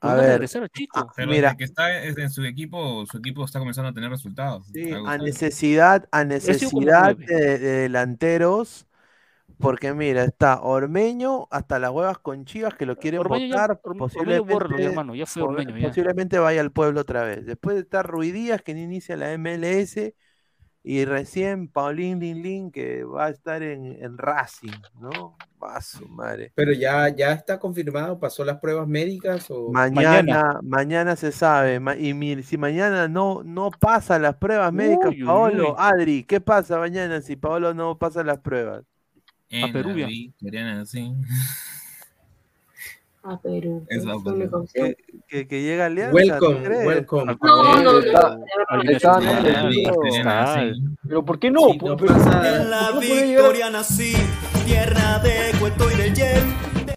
A 0.04 0.14
ver, 0.14 0.30
regresar 0.30 0.62
al 0.64 0.68
chico. 0.70 1.12
Pero 1.14 1.30
Mira. 1.30 1.56
que 1.56 1.62
está 1.64 2.02
en 2.04 2.28
su 2.30 2.42
equipo, 2.44 3.06
su 3.06 3.18
equipo 3.18 3.44
está 3.44 3.60
comenzando 3.60 3.90
a 3.90 3.94
tener 3.94 4.10
resultados. 4.10 4.66
Sí, 4.72 4.90
a 4.92 5.16
necesidad, 5.16 6.08
a 6.10 6.24
necesidad 6.24 7.16
de, 7.16 7.58
de 7.58 7.70
delanteros, 7.82 8.86
porque 9.58 9.92
mira, 9.94 10.24
está 10.24 10.60
Ormeño 10.62 11.46
hasta 11.50 11.78
las 11.78 11.90
huevas 11.90 12.18
con 12.18 12.44
Chivas 12.44 12.74
que 12.74 12.86
lo 12.86 12.96
quieren 12.96 13.20
Ormeño 13.20 13.46
ya- 13.46 13.54
votar, 13.68 13.80
posiblemente, 13.98 14.52
bórralo, 14.52 14.76
mi 14.76 14.84
hermano, 14.84 15.14
ya 15.14 15.26
fue 15.26 15.42
por- 15.42 15.50
Ormeño, 15.52 15.78
ya. 15.78 15.88
posiblemente 15.88 16.38
vaya 16.38 16.60
al 16.60 16.72
pueblo 16.72 17.00
otra 17.00 17.24
vez. 17.24 17.44
Después 17.46 17.76
está 17.78 18.02
Ruidías 18.02 18.62
que 18.62 18.74
no 18.74 18.80
inicia 18.80 19.16
la 19.16 19.32
MLS 19.32 20.14
y 20.84 21.04
recién 21.04 21.68
Paulín 21.68 22.18
Lin 22.18 22.42
Lin 22.42 22.70
que 22.72 23.04
va 23.04 23.26
a 23.26 23.30
estar 23.30 23.62
en, 23.62 23.86
en 23.86 24.18
Racing, 24.18 24.72
¿no? 25.00 25.36
Va 25.62 25.76
a 25.76 25.80
su 25.80 26.08
madre. 26.08 26.50
Pero 26.56 26.72
ya, 26.72 27.08
ya 27.08 27.30
está 27.32 27.60
confirmado, 27.60 28.18
pasó 28.18 28.44
las 28.44 28.58
pruebas 28.58 28.88
médicas 28.88 29.46
o 29.48 29.70
Mañana, 29.70 30.58
mañana, 30.64 31.14
se 31.14 31.30
sabe. 31.30 31.80
y 32.00 32.14
mi- 32.14 32.42
si 32.42 32.58
mañana 32.58 33.06
no, 33.06 33.42
no 33.44 33.70
pasa 33.70 34.18
las 34.18 34.34
pruebas 34.34 34.72
médicas, 34.72 35.10
uy, 35.12 35.22
Paolo, 35.24 35.68
uy. 35.70 35.74
Adri, 35.78 36.24
¿qué 36.24 36.40
pasa 36.40 36.78
mañana 36.80 37.20
si 37.20 37.36
Paolo 37.36 37.74
no 37.74 37.96
pasa 37.96 38.24
las 38.24 38.38
pruebas? 38.38 38.82
En 39.52 39.60
la 39.60 39.72
Perú 39.72 39.96
ya. 39.96 40.06
victoriana, 40.06 40.84
sí. 40.86 41.12
A 43.24 43.38
Perú. 43.40 43.86
La. 43.88 44.64
Que, 44.74 44.96
que, 45.28 45.46
que 45.46 45.62
llega 45.62 45.86
Alianza, 45.86 46.10
¿tú 46.38 46.46
Welcome, 46.48 46.86
welcome. 46.86 47.36
No, 47.40 47.62
no, 47.74 47.82
no. 47.82 47.98
Está- 48.00 48.38
está, 48.90 49.20
la 49.20 49.70
pero- 51.06 51.24
¿por 51.24 51.38
qué 51.38 51.50
no? 51.52 51.68
Sí, 51.70 51.78
¿Por- 51.78 51.90
no 51.90 51.96
pero- 51.96 52.14
pasa- 52.14 52.30
¿por 52.32 52.40
qué 52.42 52.48
En 52.48 53.34
no 53.36 53.42
podría 53.42 53.52
llegar- 53.52 53.72
nací, 53.72 54.12
tierra 54.66 55.18
de 55.20 55.52
cuento 55.60 55.84
y 55.90 55.94
de 55.96 56.14
hiel. 56.14 56.96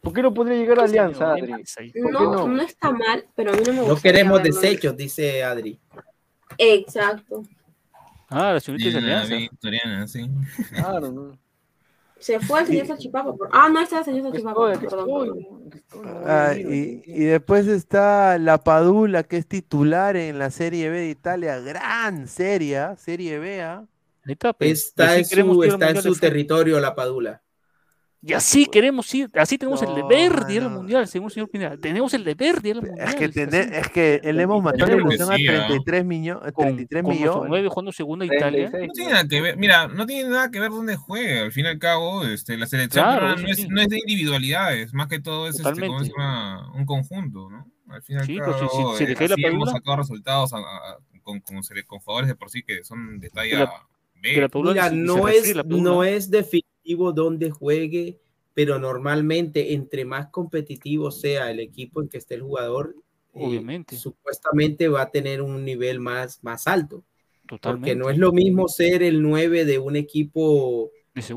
¿Por 0.00 0.12
qué 0.14 0.22
no 0.22 0.32
podría 0.32 0.56
llegar 0.58 0.78
a 0.80 0.84
Alianza, 0.84 1.32
Adri? 1.32 1.52
¿Por 1.52 1.64
qué 1.92 2.00
No, 2.00 2.10
no? 2.32 2.48
no 2.48 2.62
está 2.62 2.90
mal, 2.92 3.26
pero 3.34 3.52
a 3.52 3.56
mí 3.56 3.62
no 3.66 3.72
me 3.72 3.78
gusta. 3.80 3.94
no 3.94 4.00
queremos 4.00 4.42
desechos, 4.42 4.96
dice 4.96 5.42
Adri. 5.44 5.78
Exacto. 6.56 7.42
Ah, 8.30 8.52
la 8.54 8.60
señorita 8.60 8.88
es 8.88 8.94
la 8.94 9.00
Alianza. 9.00 9.34
victoriana, 9.36 10.08
sí. 10.08 10.26
Claro, 10.74 11.12
no. 11.12 11.38
Se 12.24 12.40
fue 12.40 12.60
el 12.60 12.66
señor 12.66 12.86
Salchipapa. 12.86 13.34
por- 13.36 13.50
Ah, 13.52 13.68
no, 13.68 13.80
está 13.80 13.98
el 13.98 14.04
señor 14.06 14.22
Salchipapa. 14.22 14.58
Ah, 16.26 16.54
y, 16.56 17.02
y 17.04 17.24
después 17.24 17.66
está 17.66 18.38
la 18.38 18.56
Padula, 18.64 19.24
que 19.24 19.36
es 19.36 19.46
titular 19.46 20.16
en 20.16 20.38
la 20.38 20.50
Serie 20.50 20.88
B 20.88 21.00
de 21.00 21.10
Italia, 21.10 21.60
gran 21.60 22.26
serie, 22.26 22.78
Serie 22.96 23.38
B. 23.38 23.60
¿ah? 23.62 23.84
Ahí 24.64 24.70
está, 24.72 25.04
en 25.18 25.24
su, 25.26 25.62
está 25.74 25.90
en 25.90 25.96
territorio 26.20 26.80
la 26.80 26.94
Padula. 26.94 27.42
Y 28.26 28.32
así 28.32 28.64
queremos 28.66 29.14
ir, 29.14 29.28
así 29.34 29.58
tenemos 29.58 29.82
el 29.82 29.94
deber 29.94 30.46
de 30.46 30.54
ir 30.54 30.62
al 30.62 30.70
mundial, 30.70 31.06
según 31.06 31.26
el 31.28 31.32
señor 31.34 31.50
Pineda. 31.50 31.76
Tenemos 31.76 32.14
el 32.14 32.24
deber 32.24 32.62
de 32.62 32.68
ir 32.70 32.76
al 32.76 32.82
mundial. 32.82 33.08
Es 33.08 33.14
que, 33.16 33.24
es 33.26 33.32
tener- 33.32 33.72
es 33.74 33.88
que 33.90 34.20
le 34.24 34.42
hemos 34.42 34.72
creo 34.72 34.86
la 34.86 34.94
ilusión 34.96 35.32
a 35.32 35.36
sí, 35.36 35.46
¿ah? 35.48 35.66
33, 35.68 36.04
millo- 36.06 36.40
a 36.42 36.50
Con, 36.52 36.64
33 36.66 37.02
con 37.02 37.12
millones. 37.12 37.44
nueve 37.48 37.68
jugando 37.68 37.92
segunda 37.92 38.24
Italia. 38.24 38.70
36. 38.70 38.86
No 38.88 38.92
tiene 38.94 39.12
nada 39.12 39.28
que 39.28 39.40
ver, 39.42 39.56
mira, 39.58 39.88
no 39.88 40.06
tiene 40.06 40.30
nada 40.30 40.50
que 40.50 40.58
ver 40.60 40.70
dónde 40.70 40.96
juegue. 40.96 41.40
Al 41.40 41.52
fin 41.52 41.66
y 41.66 41.68
al 41.68 41.78
cabo, 41.78 42.24
este, 42.24 42.56
la 42.56 42.66
selección 42.66 43.04
Claro, 43.04 43.36
no, 43.36 43.46
es, 43.46 43.56
sí. 43.56 43.68
no 43.68 43.80
es 43.82 43.88
de 43.88 43.98
individualidades, 43.98 44.94
más 44.94 45.08
que 45.08 45.20
todo 45.20 45.46
es 45.48 45.56
este, 45.56 45.62
¿cómo 45.64 45.74
se 45.74 45.80
Totalmente. 45.82 46.12
llama? 46.16 46.72
un 46.74 46.86
conjunto, 46.86 47.50
¿no? 47.50 47.66
Al 47.88 48.02
fin 48.02 48.16
y 48.16 48.18
al 48.20 48.26
Sí, 48.26 48.38
cabo, 48.38 48.52
pero 48.56 48.68
si- 48.70 48.76
si- 48.76 48.98
si 48.98 49.06
le 49.06 49.12
eh, 49.12 49.16
cae 49.16 49.28
la 49.28 49.34
hemos 49.48 49.70
sacado 49.70 49.96
resultados 49.98 50.52
a- 50.54 50.58
a- 50.58 50.98
con, 51.22 51.40
con, 51.40 51.60
con 51.86 51.98
jugadores 52.00 52.28
de 52.28 52.34
por 52.34 52.48
sí 52.50 52.62
que 52.62 52.84
son 52.84 53.18
de 53.20 53.28
talla 53.28 53.58
la- 53.60 53.72
B. 54.22 54.30
Mira, 54.34 54.48
no 54.90 55.28
es, 55.28 55.54
no 55.66 56.02
es 56.04 56.30
definitivo 56.84 57.12
dónde 57.12 57.50
juegue, 57.50 58.20
pero 58.52 58.78
normalmente 58.78 59.72
entre 59.74 60.04
más 60.04 60.28
competitivo 60.28 61.10
sea 61.10 61.50
el 61.50 61.60
equipo 61.60 62.02
en 62.02 62.08
que 62.08 62.18
esté 62.18 62.34
el 62.36 62.42
jugador, 62.42 62.94
eh, 63.34 63.40
Obviamente. 63.44 63.96
supuestamente 63.96 64.88
va 64.88 65.02
a 65.02 65.10
tener 65.10 65.42
un 65.42 65.64
nivel 65.64 65.98
más, 66.00 66.42
más 66.42 66.66
alto. 66.66 67.04
Totalmente. 67.48 67.88
Porque 67.90 67.96
no 67.96 68.10
es 68.10 68.18
lo 68.18 68.32
mismo 68.32 68.68
ser 68.68 69.02
el 69.02 69.20
9 69.22 69.64
de 69.64 69.78
un 69.78 69.96
equipo 69.96 70.90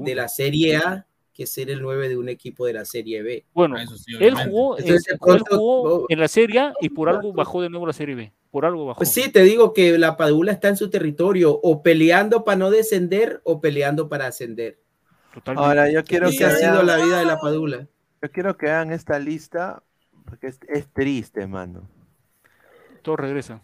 De 0.04 0.16
la 0.16 0.28
Serie 0.28 0.78
A 0.78 1.06
que 1.34 1.46
ser 1.46 1.70
el 1.70 1.82
9 1.84 2.10
de 2.10 2.18
un 2.18 2.30
equipo 2.30 2.66
de 2.66 2.74
la 2.74 2.84
Serie 2.84 3.22
B. 3.22 3.46
Bueno, 3.54 3.78
eso 3.78 3.96
sí, 3.96 4.14
él 4.20 4.34
jugó, 4.34 4.76
en, 4.78 4.86
Entonces, 4.86 5.14
él 5.14 5.20
pronto- 5.20 5.56
jugó 5.58 6.06
en 6.10 6.20
la 6.20 6.28
Serie 6.28 6.60
A 6.60 6.74
y 6.82 6.90
por 6.90 7.10
algo 7.10 7.32
bajó 7.32 7.62
de 7.62 7.70
nuevo 7.70 7.86
a 7.86 7.90
la 7.90 7.94
Serie 7.94 8.16
B. 8.16 8.34
Por 8.50 8.66
algo 8.66 8.86
bajó. 8.88 8.98
Pues 8.98 9.12
sí, 9.12 9.32
te 9.32 9.44
digo 9.44 9.72
que 9.74 10.00
la 10.00 10.18
Padula 10.18 10.52
está 10.52 10.70
en 10.70 10.78
su 10.78 10.90
territorio, 10.90 11.60
o 11.62 11.84
peleando 11.84 12.44
para 12.44 12.58
no 12.58 12.72
descender 12.72 13.40
o 13.44 13.62
peleando 13.62 14.10
para 14.10 14.26
ascender. 14.28 14.80
Totalmente. 15.38 15.68
Ahora, 15.68 15.92
yo 15.92 16.04
quiero 16.04 16.30
que 16.32 16.46
ha 16.46 16.52
sido 16.52 16.74
vean- 16.74 16.86
la 16.88 16.96
vida 16.98 17.20
de 17.20 17.26
la 17.26 17.40
Padula. 17.40 17.88
Yo 18.24 18.32
quiero 18.32 18.58
que 18.58 18.66
vean 18.66 18.92
esta 18.92 19.20
lista, 19.20 19.84
porque 20.26 20.48
es, 20.48 20.60
es 20.68 20.88
triste, 20.92 21.46
mano. 21.46 21.88
Todo 23.04 23.18
regresa. 23.18 23.62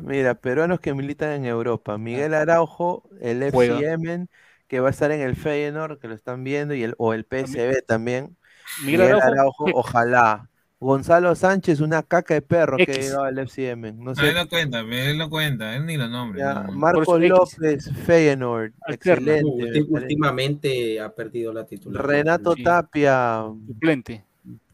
Mira, 0.00 0.34
peruanos 0.34 0.78
que 0.78 0.94
militan 0.94 1.30
en 1.32 1.44
Europa. 1.44 1.98
Miguel 1.98 2.34
Araujo, 2.34 3.08
el 3.20 3.42
FC 3.42 3.56
Juega. 3.56 3.80
Yemen, 3.80 4.28
que 4.68 4.78
va 4.78 4.88
a 4.88 4.90
estar 4.90 5.10
en 5.10 5.20
el 5.20 5.34
Feyenoord, 5.34 5.98
que 5.98 6.06
lo 6.06 6.14
están 6.14 6.44
viendo, 6.44 6.74
y 6.74 6.84
el, 6.84 6.94
o 6.98 7.12
el 7.12 7.24
PSV 7.24 7.82
también. 7.84 8.36
Miguel 8.84 9.00
Miguel 9.00 9.20
Araujo, 9.20 9.64
ojalá. 9.74 10.47
Gonzalo 10.80 11.34
Sánchez, 11.34 11.80
una 11.80 12.02
caca 12.04 12.34
de 12.34 12.42
perro 12.42 12.76
que 12.76 12.84
X. 12.84 12.98
llegado 13.06 13.24
al 13.24 13.38
FC 13.38 13.62
Yemen. 13.62 13.98
No 13.98 14.14
sé. 14.14 14.28
él 14.28 14.34
no 14.36 14.48
cuenta, 14.48 14.80
él 14.80 15.18
no 15.18 15.28
cuenta, 15.28 15.74
él 15.74 15.86
ni 15.86 15.96
lo 15.96 16.08
nombra. 16.08 16.38
Ya, 16.38 16.62
no, 16.70 16.72
X. 17.18 17.28
López, 17.30 17.90
Feyenoord, 18.06 18.72
Alterna. 18.82 19.32
excelente. 19.38 19.82
Últimamente 19.88 21.00
ha 21.00 21.12
perdido 21.12 21.52
la 21.52 21.64
titularidad. 21.66 22.08
Renato 22.08 22.54
Sí. 22.54 22.62
Tapia, 22.62 23.42
Suplente. 23.66 24.24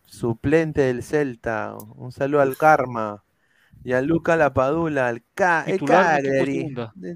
suplente 0.07 0.83
del 0.83 1.03
Celta. 1.03 1.75
Un 1.97 2.13
saludo 2.13 2.43
al 2.43 2.57
Karma. 2.57 3.23
Y 3.83 3.93
a 3.93 4.01
Luca 4.01 4.35
Lapadula, 4.37 5.09
al 5.09 5.23
Titular 5.67 6.23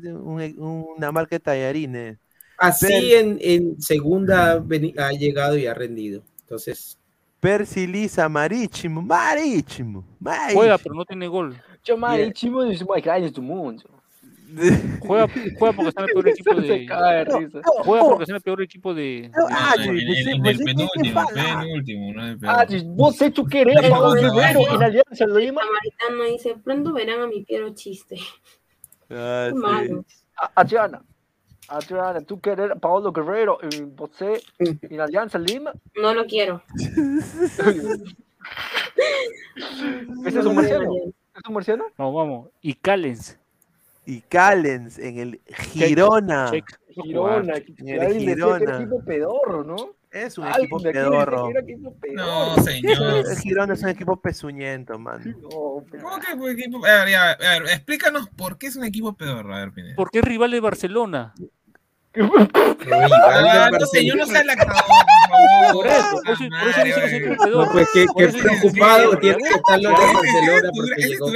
un- 0.06 0.86
una 0.96 1.12
marca 1.12 1.36
de 1.36 1.40
tallarines. 1.40 2.18
Así 2.58 3.14
en, 3.14 3.38
en 3.40 3.80
segunda 3.80 4.62
ha 4.98 5.12
llegado 5.12 5.56
y 5.56 5.66
ha 5.66 5.72
rendido. 5.74 6.22
Entonces, 6.40 6.97
Percy 7.40 7.86
Lisa, 7.86 8.28
Marítimo, 8.28 9.00
Marítimo, 9.02 10.04
Juega, 10.20 10.42
Marítimo. 10.52 10.78
pero 10.82 10.94
no 10.94 11.04
tiene 11.04 11.28
gol. 11.28 11.56
Chamar, 11.82 12.16
Yeah. 12.16 12.26
el 12.26 12.32
chimo 12.34 12.62
de 12.64 12.84
mais 12.84 13.02
grandes 13.04 13.32
do 13.32 13.40
mundo. 13.42 13.82
Juega, 15.00 15.28
juega 15.58 15.72
porque 15.76 15.88
está 15.90 16.02
en 16.02 16.08
el 16.08 16.14
peor 16.14 16.28
equipo 16.34 16.54
de. 16.54 16.86
Juega 17.84 18.04
porque 18.08 18.22
está 18.24 18.32
en 18.32 18.36
el 18.36 18.42
peor 18.42 18.62
equipo 18.62 18.94
de. 18.94 19.30
Ah, 19.50 19.72
pues 19.76 19.86
pues 19.86 19.88
el 19.88 20.14
sí, 20.16 20.24
¿qué 20.24 20.64
penúltimo, 20.64 21.20
el 21.20 21.34
penúltimo, 21.34 22.12
no 22.14 22.24
el 22.26 22.38
Ah, 22.44 22.64
penúltimo. 22.66 22.96
você 22.96 23.30
tu 23.30 23.44
querer 23.46 23.88
Paulo 23.90 24.14
Guerrero 24.14 24.60
en 24.74 24.82
Alianza 24.82 25.26
Lima? 25.26 25.60
Samaritano 25.62 26.32
dice, 26.32 26.56
pronto 26.64 26.92
verán 26.94 27.20
a 27.20 27.26
mi 27.26 27.44
Piero 27.44 27.74
chiste. 27.74 28.16
Ah, 29.10 29.50
malo. 29.54 30.04
A- 30.36 30.50
Adriana, 30.56 31.02
Adriana, 31.68 32.20
tu 32.22 32.40
querer 32.40 32.72
a 32.72 32.76
Paulo 32.76 33.12
Guerrero 33.12 33.58
en 33.62 33.94
você 33.94 34.42
en 34.58 35.00
Alianza 35.00 35.38
Lima? 35.38 35.72
No 35.94 36.14
lo 36.14 36.24
quiero. 36.26 36.62
¿Ese 40.26 40.38
es 40.38 40.46
un 40.46 40.54
marciano? 40.54 40.92
¿Es 40.94 41.42
un 41.46 41.54
marciano? 41.54 41.84
Vamos, 41.96 42.14
vamos. 42.14 42.48
Y 42.60 42.74
Callens. 42.74 43.38
Y 44.06 44.20
Callens 44.22 44.98
en 44.98 45.18
el 45.18 45.40
Girona. 45.72 46.50
Check. 46.50 46.78
Girona, 47.02 47.56
En 47.56 47.88
el 47.88 48.00
era 48.00 48.10
Girona. 48.10 48.76
equipo 48.76 49.04
pedorro, 49.04 49.62
¿no? 49.62 49.76
Es 50.10 50.38
un 50.38 50.48
equipo 50.48 50.80
pedorro. 50.80 51.50
No, 52.14 52.56
señor. 52.62 53.26
El 53.30 53.36
Girona 53.36 53.74
es 53.74 53.82
un 53.82 53.90
equipo 53.90 54.16
pezuñento, 54.16 54.98
man. 54.98 55.36
No, 55.42 55.48
¿Cómo 55.50 56.18
que 56.18 56.32
un 56.34 56.48
equipo? 56.48 56.78
A 56.86 57.04
ver, 57.04 57.14
a 57.14 57.36
ver, 57.36 57.62
explícanos 57.70 58.28
por 58.30 58.56
qué 58.56 58.68
es 58.68 58.76
un 58.76 58.84
equipo 58.84 59.12
pedorro, 59.12 59.54
a 59.54 59.60
ver, 59.60 59.72
Pineda. 59.72 59.94
Porque 59.96 60.20
es 60.20 60.24
rival 60.24 60.50
de 60.50 60.60
Barcelona. 60.60 61.34
Ah, 62.14 63.70
no 63.70 63.86
sé, 63.86 64.04
yo 64.04 64.14
no 64.16 64.26
sé 64.26 64.42
la 64.44 64.52
acabó, 64.54 64.72
por 65.72 65.86
Por 65.86 65.86
eso, 65.86 66.20
por 66.24 66.32
eso, 66.32 66.44
por 66.48 66.68
eso 66.68 66.84
dice 66.84 67.00
que 67.00 67.10
soy 67.10 67.20
perdedor. 67.20 67.66
No, 67.66 67.72
pues 67.72 67.88
qué, 67.92 68.06
Por 68.06 68.16
qué 68.16 68.24
eso 68.24 68.36
dice 68.38 68.48
que 68.48 68.56
soy 68.56 68.58
preocupado 68.70 69.10
perdedor. 69.10 69.20
tiene 69.20 69.38
que 69.38 69.54
estar 69.54 69.80
los 69.80 69.92
de 69.92 70.06
Barcelona 70.14 70.70
porque 70.74 71.02
llegó. 71.02 71.28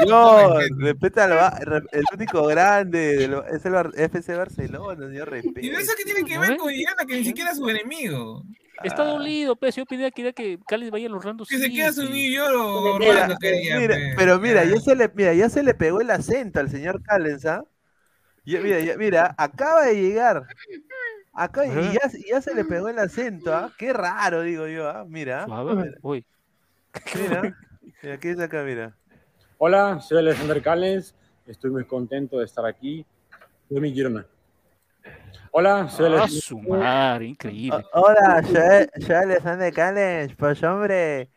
Señor, 0.00 0.62
respeta 0.78 1.24
al 1.24 1.84
el 1.92 2.04
único 2.14 2.46
grande 2.46 3.16
del- 3.16 3.42
es 3.50 3.64
el 3.64 3.74
FC 3.96 4.34
Barcelona, 4.36 5.06
señor, 5.08 5.36
¿Y 5.60 5.70
eso 5.70 5.92
qué 5.96 6.04
tiene 6.04 6.24
que 6.24 6.38
ver 6.38 6.56
con 6.56 6.70
Girona, 6.70 7.04
que 7.06 7.16
ni 7.16 7.24
siquiera 7.24 7.50
es 7.50 7.56
su 7.58 7.68
enemigo? 7.68 8.42
Está 8.82 9.04
dolido, 9.04 9.56
pues. 9.56 9.76
Yo 9.76 9.86
pedía, 9.86 10.10
quería 10.10 10.32
que 10.32 10.58
Cali 10.66 10.90
vaya 10.90 11.06
a 11.06 11.10
los 11.10 11.18
Orlando 11.20 11.44
Que 11.46 11.58
se 11.58 11.70
queda 11.70 11.92
su 11.92 12.02
New 12.08 12.30
York 12.32 12.52
o 12.56 12.98
Mira, 12.98 13.10
Orlando 13.12 13.36
quería. 13.38 13.78
mira, 13.78 13.94
pe. 13.94 14.14
pero 14.16 14.38
mira, 14.40 14.64
ya 14.64 14.80
se 14.80 14.94
le, 14.96 15.08
mira, 15.14 15.32
ya 15.32 15.48
se 15.48 15.62
le 15.62 15.74
pegó 15.74 16.00
el 16.00 16.10
acento 16.10 16.58
al 16.60 16.68
señor 16.70 17.00
Callens, 17.02 17.46
¿ah? 17.46 17.62
Ya- 18.44 18.60
mira, 18.60 18.80
ya- 18.80 18.96
mira, 18.96 19.34
acaba 19.38 19.86
de 19.86 19.94
llegar. 20.00 20.42
Acá, 21.32 21.66
y 21.66 21.98
ya, 22.30 22.40
se 22.40 22.54
le 22.54 22.64
pegó 22.64 22.88
el 22.88 22.98
acento, 22.98 23.52
¿ah? 23.54 23.72
Qué 23.76 23.92
raro, 23.92 24.42
digo 24.42 24.66
yo, 24.68 24.88
¿ah? 24.88 25.04
Mira. 25.06 25.46
Suave, 25.46 25.94
uy. 26.02 26.24
Mira. 27.16 27.42
Mira, 28.02 28.18
¿qué 28.20 28.28
dice 28.28 28.44
acá? 28.44 28.62
Mira. 28.62 28.94
Hola, 29.58 30.00
soy 30.00 30.18
Alexander 30.18 30.62
Callens. 30.62 31.14
Estoy 31.46 31.70
muy 31.70 31.84
contento 31.86 32.38
de 32.38 32.44
estar 32.44 32.64
aquí. 32.66 33.04
Soy 33.68 33.80
mi 33.80 33.92
Girona. 33.92 34.26
Hola, 35.50 35.88
soy 35.88 36.06
Ah, 36.06 36.08
Alexander. 36.08 36.42
su 36.42 36.58
madre, 36.60 37.26
increíble. 37.26 37.84
Hola, 37.92 38.42
soy, 38.42 39.02
soy 39.04 39.14
Alexander 39.16 39.72
Callens, 39.72 40.34
pues 40.36 40.62
hombre. 40.62 41.30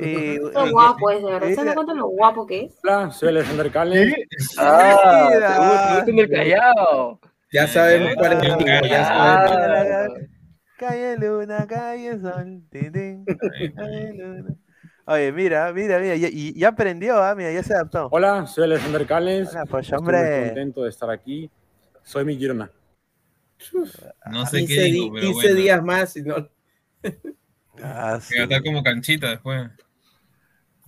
Y, 0.00 0.04
Qué 0.04 0.34
y- 0.66 0.70
guapo 0.70 1.10
es, 1.10 1.18
de 1.22 1.24
verdad. 1.32 1.40
¿Se 1.48 1.50
mira, 1.50 1.64
dan 1.64 1.74
cuenta 1.74 1.94
lo 1.94 2.06
guapo 2.08 2.46
que 2.46 2.64
es? 2.66 2.78
Hola, 2.84 3.10
soy 3.10 3.28
Alexander 3.30 3.70
Callens. 3.70 4.14
Ah, 4.58 5.28
te 6.04 6.12
gusta- 6.12 6.22
el 6.22 6.30
Callao. 6.30 7.20
Ya 7.52 7.66
sabemos 7.66 8.14
cuál 8.16 8.32
es 8.34 8.42
el 8.42 8.56
tipo, 8.58 8.66
ya 8.86 9.04
sabemos. 9.04 10.18
Calle 10.78 11.16
luna, 11.18 11.66
calle 11.66 12.20
sol. 12.20 12.62
calle 12.70 14.12
luna. 14.14 14.54
Oye, 15.06 15.32
mira, 15.32 15.72
mira, 15.72 15.98
mira, 15.98 16.14
ya, 16.16 16.28
y 16.30 16.52
ya 16.58 16.68
aprendió, 16.68 17.16
¿ah? 17.22 17.34
mira, 17.34 17.50
ya 17.50 17.62
se 17.62 17.72
adaptó. 17.74 18.08
Hola, 18.12 18.46
soy 18.46 18.64
Alexander 18.64 19.06
Callens. 19.06 19.50
Hola, 19.50 19.64
pues, 19.64 19.86
Estoy 19.86 19.98
hombre. 19.98 20.38
muy 20.38 20.46
contento 20.48 20.82
de 20.84 20.90
estar 20.90 21.10
aquí. 21.10 21.50
Soy 22.02 22.24
mi 22.24 22.36
Girona. 22.36 22.70
No 24.30 24.46
sé 24.46 24.58
15, 24.58 24.74
qué 24.74 24.80
di- 24.82 24.92
digo, 24.92 25.14
pero 25.14 25.26
15 25.26 25.46
bueno. 25.48 25.60
días 25.60 25.82
más. 25.82 26.16
y 26.16 26.22
no- 26.22 26.48
Ah, 27.82 28.14
a 28.14 28.18
estar 28.18 28.62
como 28.62 28.82
canchita 28.82 29.30
después. 29.30 29.70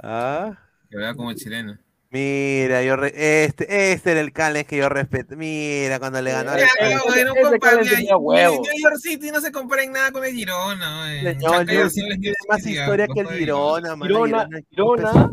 Ah. 0.03 0.59
Que 0.91 0.97
vea 0.97 1.15
como 1.15 1.33
chileno. 1.35 1.79
Mira, 2.13 2.83
yo 2.83 2.97
re- 2.97 3.45
este, 3.45 3.93
este 3.93 4.11
era 4.11 4.21
el 4.21 4.33
Callens 4.33 4.67
que 4.67 4.77
yo 4.77 4.89
respeto. 4.89 5.37
Mira, 5.37 6.01
cuando 6.01 6.21
le 6.21 6.33
ganó 6.33 6.57
Ya, 6.59 6.67
Callens. 6.77 7.03
bueno, 7.07 7.33
ese 7.37 7.43
compa, 7.51 7.59
Callens 7.69 7.85
mira, 7.87 7.97
tenía 7.99 8.17
huevos. 8.17 8.59
New 8.69 8.83
York 8.83 8.97
City 9.01 9.31
no 9.31 9.41
se 9.41 9.53
compara 9.53 9.85
en 9.85 9.93
nada 9.93 10.11
con 10.11 10.25
el 10.25 10.33
Girona. 10.35 11.15
eh. 11.15 11.23
Señor, 11.23 11.67
ya 11.69 11.73
York 11.73 11.91
City 11.91 12.19
tiene 12.21 12.37
más 12.49 12.67
historia 12.67 13.07
que 13.07 13.21
el 13.21 13.27
no 13.27 13.31
Girona, 13.31 13.95
mano. 13.95 14.05
Girona, 14.25 14.49
Girona. 14.71 15.31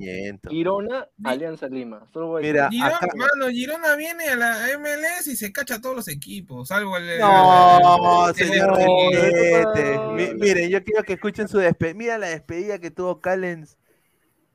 Girona, 0.52 1.08
Alianza 1.24 1.68
Lima. 1.68 2.08
Solo 2.14 2.28
voy 2.28 2.44
a 2.44 2.46
Mira. 2.48 2.70
Girona, 2.70 2.96
acá- 2.98 3.08
mano, 3.16 3.50
Girona 3.50 3.96
viene 3.96 4.28
a 4.30 4.36
la 4.36 4.68
MLS 4.78 5.26
y 5.32 5.36
se 5.36 5.52
cacha 5.52 5.76
a 5.78 5.82
todos 5.82 5.96
los 5.96 6.08
equipos, 6.10 6.68
salvo 6.68 6.96
el. 6.98 7.18
No, 7.18 8.30
el- 8.30 8.36
señor, 8.36 8.78
el- 9.76 10.36
Miren, 10.36 10.70
yo 10.70 10.84
quiero 10.84 11.02
que 11.04 11.14
escuchen 11.14 11.48
su 11.48 11.58
despedida. 11.58 11.96
Mira 11.98 12.18
la 12.20 12.28
despedida 12.28 12.78
que 12.78 12.92
tuvo 12.92 13.20
Callens 13.20 13.77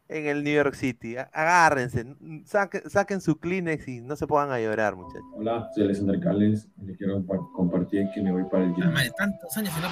en 0.09 0.27
el 0.27 0.45
New 0.45 0.55
York 0.55 0.75
City. 0.75 1.17
Agárrense, 1.17 2.05
saquen, 2.45 2.89
saquen 2.91 3.21
su 3.21 3.37
Kleenex 3.39 3.89
y 3.89 4.01
no 4.01 4.17
se 4.17 4.27
pongan 4.27 4.51
a 4.51 4.61
llorar, 4.61 4.95
muchachos. 4.97 5.23
Hola, 5.35 5.69
soy 5.75 5.85
Alexander 5.85 6.21
Callens. 6.21 6.69
Le 6.83 6.97
quiero 6.97 7.19
compa- 7.21 7.53
compartir 7.55 8.07
que 8.15 8.21
me 8.23 8.33
voy 8.33 8.45
para 8.45 8.65
el 8.65 8.75
Girona. 8.75 8.93
Madre, 8.93 9.11
tantos 9.17 9.57
años 9.57 9.75
que 9.75 9.81
no. 9.81 9.89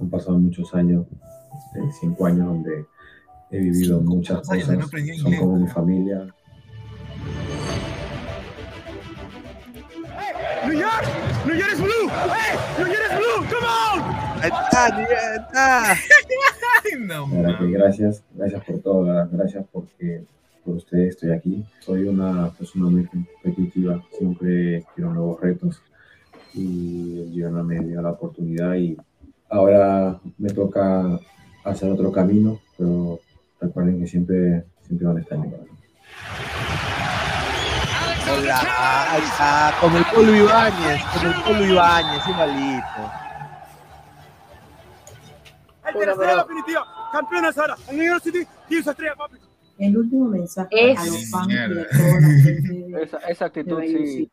Han 0.00 0.10
pasado 0.10 0.38
muchos 0.38 0.74
años, 0.74 1.06
eh, 1.74 1.80
cinco 2.00 2.26
años, 2.26 2.46
donde 2.46 2.86
he 3.50 3.58
vivido 3.58 4.00
muchas 4.00 4.46
¿Cuántos 4.46 4.68
años 4.68 4.90
que 4.90 5.00
no 5.00 5.06
cosas. 5.06 5.22
Son 5.22 5.36
como 5.36 5.56
mi 5.58 5.68
familia. 5.68 6.26
Hey! 12.16 12.56
York 12.78 12.90
is 12.90 13.16
blue! 13.18 13.44
Come 13.50 13.66
on! 13.66 13.98
Ahí 14.42 14.50
está, 14.50 14.88
está. 15.36 15.92
Ay, 16.84 16.98
no, 17.00 17.58
que 17.58 17.70
gracias, 17.70 18.22
gracias 18.34 18.64
por 18.64 18.78
todo, 18.80 19.28
gracias 19.30 19.64
porque 19.70 20.24
por 20.64 20.76
ustedes 20.76 21.10
estoy 21.10 21.32
aquí. 21.32 21.64
Soy 21.80 22.04
una 22.04 22.50
persona 22.50 22.86
muy 22.88 23.04
competitiva, 23.04 24.02
siempre 24.16 24.84
quiero 24.94 25.12
nuevos 25.12 25.40
retos 25.40 25.82
y 26.54 27.20
el 27.20 27.32
Girona 27.32 27.62
me 27.62 27.80
dio 27.80 28.00
la 28.00 28.12
oportunidad 28.12 28.74
y 28.76 28.96
ahora 29.50 30.18
me 30.38 30.50
toca 30.50 31.20
hacer 31.64 31.90
otro 31.90 32.10
camino, 32.10 32.60
pero 32.78 33.20
recuerden 33.60 34.00
que 34.00 34.06
siempre, 34.06 34.64
siempre 34.86 35.06
van 35.06 35.18
a 35.18 35.20
estar 35.20 35.36
en 35.36 35.44
mi 35.44 35.50
corazón. 35.50 36.95
Hola, 38.28 39.12
ahí 39.12 39.22
está, 39.22 39.74
con 39.80 39.94
el 39.96 40.04
Polo 40.06 40.34
Ibáñez, 40.34 41.02
con 41.14 41.26
el 41.26 41.42
Polo 41.42 41.64
Ibáñez, 41.64 42.26
igualito. 42.28 43.12
La. 45.84 46.46
Campeones 47.12 47.56
ahora. 47.58 47.76
El 47.88 47.96
New 47.98 48.06
York 48.06 48.22
City 48.24 48.46
tiene 48.68 48.82
su 48.82 48.90
estrella, 48.90 49.14
papi. 49.14 49.36
El 49.78 49.96
último 49.96 50.28
mensaje 50.28 50.68
Es- 50.92 50.98
a 50.98 51.04
los 51.04 51.30
fans 51.30 51.46
Mierda. 51.46 51.86
toda 51.90 52.20
la 52.20 52.28
gente 52.42 52.72
de- 52.72 53.02
Esa, 53.02 53.18
esa 53.18 53.44
actitud 53.44 53.80
de 53.80 53.86
sí. 53.88 54.30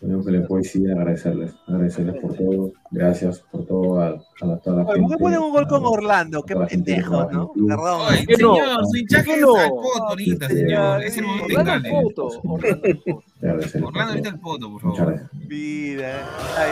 Único 0.00 0.24
que 0.26 0.30
les 0.30 0.46
puedo 0.46 0.62
decir 0.62 0.88
agradecerles, 0.92 1.52
agradecerles 1.66 2.22
por 2.22 2.32
todo, 2.36 2.72
gracias 2.92 3.40
por 3.50 3.66
todo 3.66 4.00
a, 4.00 4.06
a 4.06 4.46
la- 4.46 4.56
toda 4.58 4.76
la 4.76 4.82
Oye, 4.84 4.92
gente. 4.92 5.00
¿por 5.02 5.10
qué 5.10 5.16
ponen 5.24 5.38
un 5.40 5.50
gol 5.50 5.66
con 5.66 5.84
Orlando? 5.84 6.42
Qué 6.44 6.54
pendejo, 6.54 7.28
en 7.28 7.36
¿no? 7.36 7.52
Perdón. 7.66 8.00
Ay, 8.08 8.24
qué 8.24 8.36
no? 8.36 8.54
señor, 8.54 8.86
su 8.86 8.96
hinchaje 8.96 9.24
¿Qué 9.24 9.34
es 9.34 9.40
no? 9.40 9.56
al 9.56 9.68
poto 9.70 10.04
ahorita, 10.08 10.48
señor. 10.48 11.02
Es 11.02 11.16
el 11.18 11.24
momento 11.24 11.48
de 11.48 11.56
Orlando 11.56 11.88
Cali. 11.88 12.02
Poto, 12.02 12.26
Orlando 13.86 14.12
ahorita 14.12 14.28
el 14.28 14.38
poto, 14.38 14.70
por 14.70 14.84
Muchas 14.84 14.98
favor. 14.98 15.14
gracias. 15.14 15.48
Mira, 15.48 16.28
ay, 16.56 16.70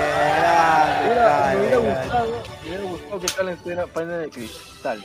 ay, 0.55 1.07
Hubiera- 1.07 1.51
Me 1.51 1.61
hubiera 1.61 1.78
gustado, 1.78 2.31
me 2.62 2.69
hubiera 2.69 2.85
gustado 2.93 3.20
que 3.20 3.27
Callens 3.36 3.62
tuviera 3.62 3.86
panel 3.89 4.20
de 4.23 4.28
cristal. 4.31 4.98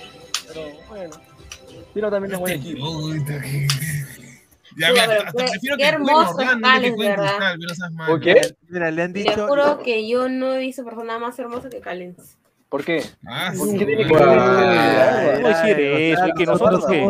Pero 0.48 0.62
bueno. 0.90 1.16
Girona 1.94 2.12
también 2.12 2.34
es 2.34 2.40
buen 2.40 2.54
Este 2.54 2.70
equipo. 2.72 2.88
Puta 4.74 4.76
que- 4.76 4.82
Ya, 4.82 4.88
Sí, 4.88 4.94
mira, 4.94 5.06
pero 5.08 5.20
hasta 5.28 5.32
qué- 5.46 5.52
prefiero 5.52 5.78
qué 5.78 5.84
que 5.84 5.90
jueguen 5.90 6.10
hermoso 6.10 6.22
es 6.22 6.36
jueguen 6.36 6.62
¿verdad? 6.98 7.26
Cristal, 7.38 7.58
pero 7.60 7.72
esas 7.74 7.92
manos. 7.92 8.10
¿Por 8.10 8.20
qué? 8.22 8.56
Mira, 8.70 8.92
le 8.92 9.02
han 9.02 9.14
Te 9.14 9.36
juro 9.36 9.80
que 9.84 10.08
yo 10.08 10.30
no 10.30 10.54
he 10.54 10.60
visto 10.60 10.84
persona 10.84 11.20
más 11.20 11.40
hermosa 11.40 11.70
que 11.70 11.80
Callens. 11.80 12.38
¿Por 12.70 12.86
qué? 12.86 13.04
Ah, 13.28 13.52
¿Por 13.58 13.68
sí, 13.68 13.78
qué 13.78 13.86
tiene 13.86 14.04
que 14.04 14.10
bueno. 14.10 14.28
ver? 14.28 15.36
¿Cómo 15.36 15.48
decir 15.50 15.80
eso? 15.80 16.28
¿Y 16.28 16.32
que 16.34 16.46
nosotros 16.46 16.86
qué? 16.90 17.02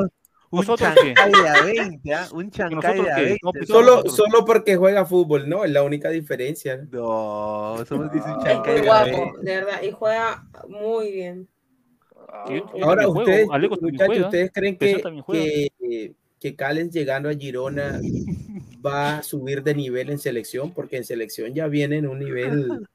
Un 0.53 0.59
¿Nosotros 0.59 0.89
qué? 1.01 1.13
chancay 1.13 1.31
de 1.31 1.47
a 1.47 1.63
20, 1.63 2.13
¿ah? 2.13 2.27
Un 2.33 2.51
chancay 2.51 2.75
nosotros 2.75 3.05
de 3.05 3.11
a 3.11 3.15
qué? 3.15 3.23
20. 3.23 3.39
No, 3.59 3.65
Solo, 3.67 4.09
solo 4.09 4.43
porque 4.43 4.75
juega 4.75 5.05
fútbol, 5.05 5.47
¿no? 5.47 5.63
Es 5.63 5.71
la 5.71 5.83
única 5.83 6.09
diferencia. 6.09 6.85
No, 6.91 7.77
somos 7.87 8.11
dice 8.11 8.29
un 8.29 8.39
Es 8.39 8.43
chancay 8.43 8.79
a 8.79 8.83
guapo, 8.83 9.05
20. 9.33 9.37
de 9.43 9.55
verdad, 9.55 9.81
y 9.81 9.91
juega 9.91 10.43
muy 10.67 11.11
bien. 11.11 11.47
Yo 12.49 12.65
Ahora, 12.83 13.07
ustedes, 13.07 13.47
muchachos, 13.47 14.17
¿ustedes 14.19 14.51
creen 14.53 14.77
que, 14.77 15.01
que 16.41 16.55
Callens 16.55 16.93
llegando 16.93 17.29
a 17.29 17.35
Girona 17.35 18.01
va 18.85 19.19
a 19.19 19.23
subir 19.23 19.63
de 19.63 19.75
nivel 19.75 20.09
en 20.09 20.17
selección? 20.19 20.73
Porque 20.73 20.97
en 20.97 21.05
selección 21.05 21.53
ya 21.53 21.67
viene 21.67 21.97
en 21.97 22.07
un 22.07 22.19
nivel 22.19 22.85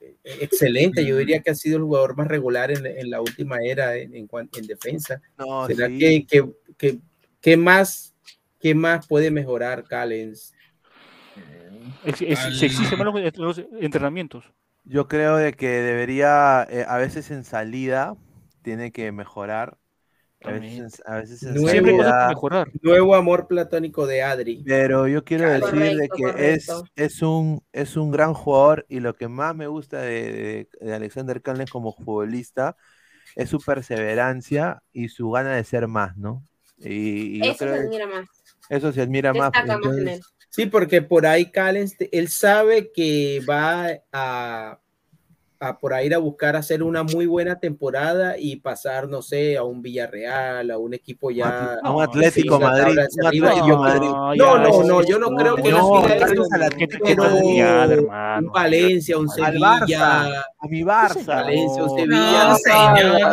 eh, 0.00 0.16
excelente. 0.24 1.04
Yo 1.04 1.18
diría 1.18 1.40
que 1.42 1.50
ha 1.50 1.54
sido 1.54 1.76
el 1.76 1.82
jugador 1.82 2.16
más 2.16 2.28
regular 2.28 2.70
en, 2.70 2.86
en 2.86 3.10
la 3.10 3.20
última 3.20 3.58
era 3.62 3.96
en, 3.96 4.14
en, 4.14 4.28
en 4.32 4.66
defensa. 4.66 5.20
No, 5.36 5.66
¿Será 5.66 5.88
sí. 5.88 5.98
que, 5.98 6.26
que, 6.26 6.52
que, 6.78 6.98
que 7.40 7.56
más, 7.56 8.14
qué 8.60 8.74
más 8.74 9.06
puede 9.06 9.30
mejorar 9.30 9.84
Callens? 9.84 10.54
Es- 12.04 12.22
es- 12.22 12.58
se 12.58 12.66
exige 12.66 12.96
más 12.96 13.06
los, 13.06 13.36
los 13.38 13.62
entrenamientos. 13.80 14.44
Yo 14.84 15.06
creo 15.08 15.36
de 15.36 15.52
que 15.52 15.68
debería, 15.68 16.66
eh, 16.70 16.84
a 16.88 16.96
veces 16.96 17.30
en 17.30 17.44
salida, 17.44 18.16
tiene 18.62 18.92
que 18.92 19.10
mejorar. 19.12 19.78
A 20.44 20.50
veces, 20.52 21.02
a 21.06 21.16
veces 21.16 21.42
Nuevo, 21.42 21.68
Siempre 21.68 21.96
cosas 21.96 22.28
mejorar. 22.28 22.70
nuevo 22.82 23.14
amor 23.14 23.46
platónico 23.46 24.06
de 24.06 24.22
Adri. 24.22 24.62
Pero 24.66 25.06
yo 25.08 25.24
quiero 25.24 25.48
decir 25.48 25.96
de 25.96 26.08
que 26.08 26.24
es, 26.54 26.66
correcto. 26.66 26.84
es, 26.96 27.22
un, 27.22 27.62
es 27.72 27.96
un 27.96 28.10
gran 28.10 28.34
jugador 28.34 28.84
y 28.88 29.00
lo 29.00 29.14
que 29.14 29.28
más 29.28 29.54
me 29.54 29.66
gusta 29.66 30.00
de, 30.00 30.32
de- 30.80 30.86
de 30.86 30.94
Alexander 30.94 31.40
Callens 31.42 31.70
como 31.70 31.94
futbolista 31.94 32.76
es 33.36 33.48
su 33.48 33.60
perseverancia 33.60 34.82
y 34.92 35.08
su 35.08 35.30
gana 35.30 35.54
de 35.54 35.64
ser 35.64 35.86
más, 35.88 36.16
¿no? 36.16 36.42
Y, 36.78 37.40
Eso 37.46 37.58
se 37.64 37.74
admira 37.74 38.06
más. 38.06 38.26
eso 38.68 38.92
se 38.92 39.00
admira 39.02 39.32
más. 39.32 39.50
Más 39.54 39.64
en 39.64 39.70
entonces- 39.70 40.06
él. 40.18 40.20
Sí, 40.50 40.66
porque 40.66 41.00
por 41.00 41.24
ahí 41.24 41.50
Callens, 41.50 41.96
él 42.12 42.28
sabe 42.28 42.92
que 42.92 43.40
va 43.48 43.88
a, 44.12 44.78
a 45.62 45.78
por 45.78 45.94
ahí 45.94 46.06
ir 46.06 46.14
a 46.14 46.18
buscar 46.18 46.56
hacer 46.56 46.82
una 46.82 47.04
muy 47.04 47.26
buena 47.26 47.60
temporada 47.60 48.34
y 48.36 48.56
pasar, 48.56 49.08
no 49.08 49.22
sé, 49.22 49.56
a 49.56 49.62
un 49.62 49.80
Villarreal, 49.80 50.68
a 50.72 50.78
un 50.78 50.92
equipo 50.92 51.30
ya. 51.30 51.78
A 51.80 51.90
un 51.92 52.02
Atlético 52.02 52.56
sí, 52.56 52.62
la 52.62 52.68
Madrid, 52.70 52.92
un 52.92 52.98
Atlético 52.98 53.68
yo 53.68 53.76
Madrid. 53.78 54.08
No, 54.08 54.34
No, 54.34 54.58
no, 54.58 54.82
no, 54.82 55.02
yo 55.04 55.18
no 55.20 55.30
creo 55.36 55.54
que 55.54 55.70
no, 55.70 56.02
pero 56.02 57.22
Madrid, 58.08 58.44
un 58.46 58.52
Valencia, 58.52 59.18
un 59.18 59.28
Sevilla, 59.28 59.78
Barça, 59.78 60.44
a 60.58 60.66
mi 60.68 60.82
Barça. 60.82 61.26
Valencia, 61.26 61.82
un 61.84 61.88
No, 61.88 61.96
Sevilla. 61.96 62.54
señor, 62.56 63.30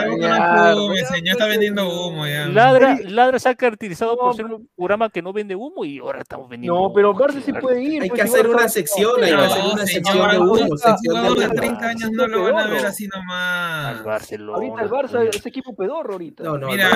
no 0.76 0.86
humo, 0.86 0.96
señor 0.96 1.28
está 1.34 1.46
vendiendo 1.48 1.90
humo 2.08 2.28
ya. 2.28 2.48
Ladra, 2.48 2.98
Ladra 3.06 3.40
se 3.40 3.50
ha 3.50 3.56
caracterizado 3.56 4.18
por 4.18 4.36
ser 4.36 4.46
un 4.46 4.70
programa 4.76 5.10
que 5.10 5.22
no 5.22 5.34
vende 5.34 5.56
humo 5.56 5.84
y 5.84 5.98
ahora 6.00 6.22
estamos 6.22 6.48
vendiendo. 6.48 6.80
No, 6.80 6.94
pero 6.94 7.14
Barça 7.14 7.42
sí 7.42 7.54
puede 7.54 7.82
ir. 7.82 8.04
Hay 8.04 8.10
pues, 8.10 8.22
que 8.22 8.28
hacer 8.28 8.48
una 8.48 8.70
sección, 8.70 9.24
hay 9.24 9.30
que 9.32 9.36
hacer 9.36 9.64
una 9.64 9.74
No, 9.74 9.88
sección 9.88 10.04
señor, 10.06 10.32
de 10.32 10.40
un 10.40 10.48
humo, 10.50 10.78
sección 10.78 10.98
de 11.02 11.10
jugador 11.10 11.40
de 11.40 11.46
humo. 11.46 11.56
30 11.56 11.88
años 11.88 12.12
no 12.28 12.38
lo 12.38 12.54
van 12.54 12.68
a 12.68 12.70
ver 12.72 12.86
así 12.86 13.08
nomás. 13.08 14.04
Barcelona. 14.04 14.58
Ahorita 14.58 14.82
el 14.84 14.90
Barça 14.90 15.30
es 15.36 15.46
equipo 15.46 15.76
pedorro 15.76 16.14
ahorita. 16.14 16.44
No, 16.44 16.58
no, 16.58 16.68
Mira, 16.68 16.90
no, 16.90 16.96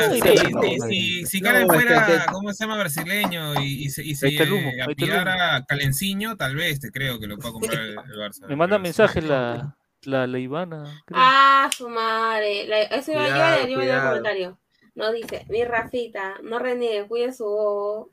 si, 0.90 1.26
si, 1.26 1.42
Karen 1.42 1.68
fuera, 1.68 2.06
te- 2.06 2.32
¿cómo 2.32 2.52
se 2.54 2.64
llama? 2.66 2.78
Brasileño 2.78 3.62
y, 3.62 3.86
y 3.86 3.90
se, 3.90 4.04
y 4.04 4.16
se 4.16 4.28
eh, 4.30 4.82
apellidara 4.82 5.64
Calenciño, 5.68 6.36
tal 6.38 6.56
vez 6.56 6.80
te 6.80 6.92
creo 6.92 7.20
que 7.20 7.28
lo 7.28 7.38
pueda 7.38 7.54
comprar 7.54 7.80
el, 7.82 7.92
el 7.92 8.20
Barça. 8.20 8.48
Me 8.48 8.56
manda 8.56 8.78
mensaje 8.78 9.22
la, 9.22 9.76
la, 10.04 10.28
la 10.28 10.40
Ivana. 10.40 10.84
creo. 11.06 11.20
Ah, 11.22 11.70
su 11.76 11.90
madre. 11.90 12.68
La- 12.68 12.82
eso 12.82 13.12
iba 13.12 13.26
a 13.26 13.60
en 13.62 13.70
el 13.80 14.02
comentario. 14.02 14.60
No 14.96 15.12
dice, 15.12 15.46
mi 15.50 15.64
Rafita, 15.66 16.36
no 16.44 16.60
reniegue, 16.60 17.08
cuide 17.08 17.34
su 17.34 17.46
ojo. 17.46 18.12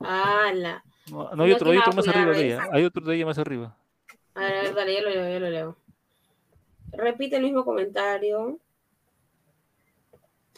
Ala. 0.00 0.82
No, 1.10 1.30
no, 1.34 1.44
hay 1.44 1.52
otro, 1.52 1.70
hay 1.70 1.78
¿quién 1.78 1.82
otro 1.88 1.92
a 1.92 1.96
más 1.96 2.08
arriba 2.08 2.32
de 2.32 2.38
a 2.38 2.40
ella. 2.42 2.68
Hay 2.72 2.84
otro 2.84 3.04
de 3.06 3.14
ella 3.16 3.26
más 3.26 3.38
arriba. 3.38 3.76
A 4.34 4.40
ver, 4.40 4.54
a 4.56 4.62
ver, 4.62 4.74
dale, 4.74 4.94
yo 4.96 5.02
lo 5.02 5.10
leo, 5.10 5.32
yo 5.32 5.40
lo 5.40 5.50
leo. 5.50 5.76
Repite 6.92 7.36
el 7.36 7.42
mismo 7.42 7.64
comentario. 7.64 8.58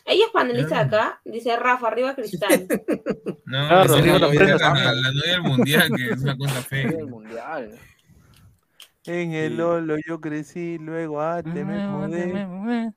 Ella 0.04 0.24
es 0.26 0.32
panelista 0.32 0.76
de 0.76 0.80
acá. 0.80 1.20
Dice 1.24 1.56
Rafa, 1.56 1.88
arriba 1.88 2.14
cristal. 2.14 2.66
No, 3.44 3.66
Claro, 3.66 3.94
es 3.94 4.00
arriba 4.00 4.18
la, 4.18 4.26
la 4.26 4.34
novia, 4.34 4.58
la, 4.58 5.12
novia 5.12 5.32
del 5.32 5.42
mundial, 5.42 5.90
que 5.96 6.10
es 6.10 6.22
una 6.22 6.36
cuenta 6.36 6.60
fea. 6.68 6.88
El 6.90 7.06
mundial. 7.06 7.78
En 9.06 9.32
el 9.32 9.56
Lolo 9.56 9.96
yo 10.06 10.20
crecí, 10.20 10.76
luego 10.76 11.22
a 11.22 11.42
te 11.42 11.64
me 11.64 11.86
mudé. 11.86 12.92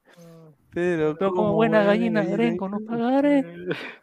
Pero, 0.73 1.15
Pero 1.17 1.33
como 1.33 1.53
buena 1.53 1.83
gallina 1.83 2.21
arenco 2.21 2.67
no 2.67 2.79
pagaré, 2.81 3.45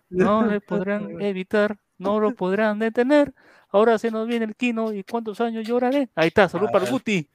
no 0.09 0.47
le 0.47 0.61
podrán 0.61 1.21
evitar, 1.21 1.77
no 1.99 2.19
lo 2.19 2.35
podrán 2.35 2.79
detener. 2.79 3.35
Ahora 3.71 3.99
se 3.99 4.11
nos 4.11 4.27
viene 4.27 4.47
el 4.47 4.57
quino 4.57 4.93
y 4.95 5.05
cuántos 5.05 5.41
años 5.43 5.67
lloraré. 5.67 6.09
Ahí 6.15 6.29
está, 6.29 6.49
salud 6.49 6.69
para 6.73 6.87
el 6.87 6.91
Guti. 6.91 7.29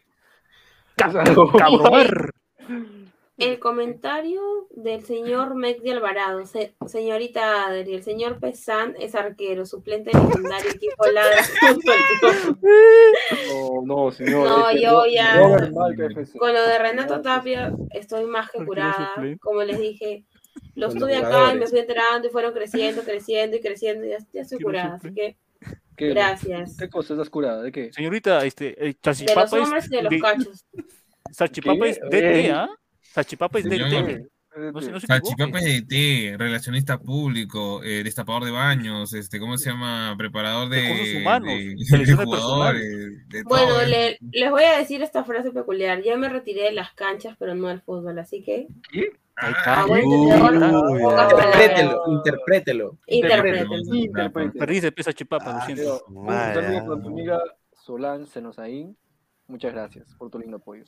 Cabrón. 1.58 2.32
El 3.38 3.60
comentario 3.60 4.42
del 4.76 5.04
señor 5.04 5.56
Meg 5.56 5.82
de 5.82 5.92
Alvarado. 5.92 6.46
Se- 6.46 6.76
señorita 6.86 7.66
Adri, 7.66 7.96
el 7.96 8.04
señor 8.04 8.40
Pesan 8.40 8.96
es 9.00 9.16
arquero, 9.16 9.66
suplente 9.66 10.12
legendario, 10.14 10.70
equipo. 10.72 11.04
No, 13.50 13.82
no, 13.84 14.12
señor. 14.12 14.48
No, 14.48 14.70
este, 14.70 14.82
yo 14.84 15.06
ya. 15.08 15.40
Con 16.38 16.54
lo 16.54 16.62
de 16.68 16.78
Renato 16.80 17.22
Tapia 17.22 17.74
estoy 17.92 18.26
más 18.26 18.52
que 18.52 18.64
curada. 18.66 19.14
Como 19.42 19.64
les 19.64 19.80
dije, 19.80 20.26
los 20.76 20.94
estuve 20.94 21.16
acá 21.16 21.54
y 21.54 21.60
me 21.60 21.68
fui 21.68 21.80
enterando 21.80 22.28
y 22.28 22.32
fueron 22.32 22.54
creciendo, 22.54 23.02
creciendo 23.02 23.58
y 23.58 23.62
creciendo. 23.62 24.06
Y 24.06 24.10
ya, 24.10 24.18
ya 24.32 24.42
estoy 24.42 24.60
curada. 24.60 24.96
Así 24.96 25.14
que 25.14 25.38
¿Qué? 25.96 26.10
gracias. 26.10 26.76
¿Qué 26.78 26.90
cosa 26.90 27.14
estás 27.14 27.30
curada? 27.30 27.62
¿De 27.62 27.72
qué? 27.72 27.92
Señorita, 27.94 28.44
este, 28.46 28.70
eh, 28.70 28.94
De 28.94 28.98
los 29.04 29.18
salchipapa 29.18 29.62
hombres 29.62 29.86
es. 29.86 29.92
y 29.92 29.96
de 29.96 30.02
los 30.04 30.14
cachos. 30.22 30.66
Salchipapa 31.32 31.86
¿Qué? 31.86 31.90
es. 31.90 32.00
DT, 32.00 32.52
¿ah? 32.52 32.70
Salchipapa 33.02 33.60
es 33.60 33.66
Señor. 33.66 33.90
DT. 33.90 34.28
No 34.56 34.82
se, 34.82 34.92
no 34.92 35.00
se 35.00 35.08
Salchipapa 35.08 35.44
equivoque. 35.60 35.60
es 35.78 35.88
de 35.88 36.32
té, 36.32 36.38
relacionista 36.38 37.00
público, 37.00 37.82
eh, 37.84 38.04
destapador 38.04 38.46
de 38.46 38.52
baños, 38.52 39.14
este, 39.14 39.40
¿cómo 39.40 39.58
se 39.58 39.72
llama? 39.72 40.14
Preparador 40.18 40.70
de, 40.70 40.82
Recursos 40.82 41.16
humanos, 41.22 41.48
de- 41.50 41.76
de 41.98 42.06
de 42.06 42.16
jugadores, 42.16 43.28
de 43.30 43.44
Bueno, 43.44 43.82
le- 43.88 44.20
les 44.32 44.52
voy 44.52 44.64
a 44.64 44.78
decir 44.78 45.02
esta 45.02 45.24
frase 45.24 45.52
peculiar. 45.52 46.02
Ya 46.04 46.16
me 46.18 46.30
retiré 46.30 46.64
de 46.66 46.72
las 46.74 46.94
canchas, 46.94 47.36
pero 47.40 47.56
no 47.56 47.68
del 47.70 47.82
fútbol, 47.82 48.20
así 48.20 48.44
que 48.44 48.68
Ahí 48.92 49.04
a 49.36 49.50
está. 49.50 49.86
buen 49.88 50.06
Uy, 50.06 50.30
entendedor, 50.32 50.92
uy, 50.92 51.02
pocas 51.02 51.26
uy. 51.34 51.40
palabras. 51.40 51.56
Interprételo, 52.08 52.98
interprételo. 53.08 54.94
Peso 54.96 55.12
chipapa, 55.14 55.54
lo 55.54 55.62
siento. 55.66 56.04
Un 56.10 56.28
saludo 56.28 56.86
para 56.88 57.02
tu 57.02 57.08
amiga 57.08 57.42
Solán 57.74 58.28
Senosaín. 58.28 58.96
Muchas 59.48 59.74
gracias 59.74 60.14
por 60.18 60.30
tu 60.30 60.40
lindo 60.40 60.58
apoyo. 60.58 60.84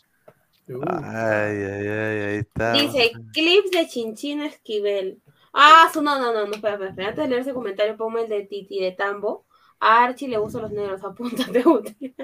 Ay, 0.68 1.58
ay, 1.58 1.88
ay, 1.88 2.20
ahí 2.22 2.38
está. 2.38 2.74
Dice, 2.74 3.12
clips 3.34 3.72
de 3.72 3.88
Chinchín 3.88 4.42
Esquivel. 4.42 5.22
Ah, 5.54 5.90
su, 5.94 6.02
no, 6.02 6.20
no, 6.20 6.34
no, 6.34 6.48
no, 6.48 6.56
espera, 6.56 6.74
espera, 6.74 6.90
espera. 6.90 7.10
Antes 7.10 7.24
de 7.24 7.30
leer 7.30 7.42
ese 7.42 7.54
comentario, 7.54 7.96
ponme 7.96 8.24
el 8.24 8.30
de 8.30 8.44
Titi 8.44 8.80
de 8.80 8.92
Tambo. 8.92 9.46
A 9.80 10.06
Archie 10.06 10.28
le 10.28 10.38
gustan 10.38 10.64
los 10.64 10.72
negros, 10.72 11.04
apúntate. 11.04 11.60
Uti. 11.68 12.16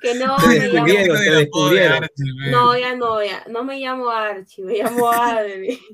que 0.00 0.14
no, 0.14 0.36
Te 0.36 0.46
me 0.46 0.58
descubrieron, 0.58 1.18
te 1.18 1.30
descubrieron. 1.30 2.08
No, 2.50 2.78
ya 2.78 2.96
no, 2.96 3.22
ya. 3.22 3.44
No 3.48 3.64
me 3.64 3.78
llamo 3.78 4.08
Archie, 4.08 4.64
me 4.64 4.78
llamo 4.78 5.10
Adri. 5.10 5.78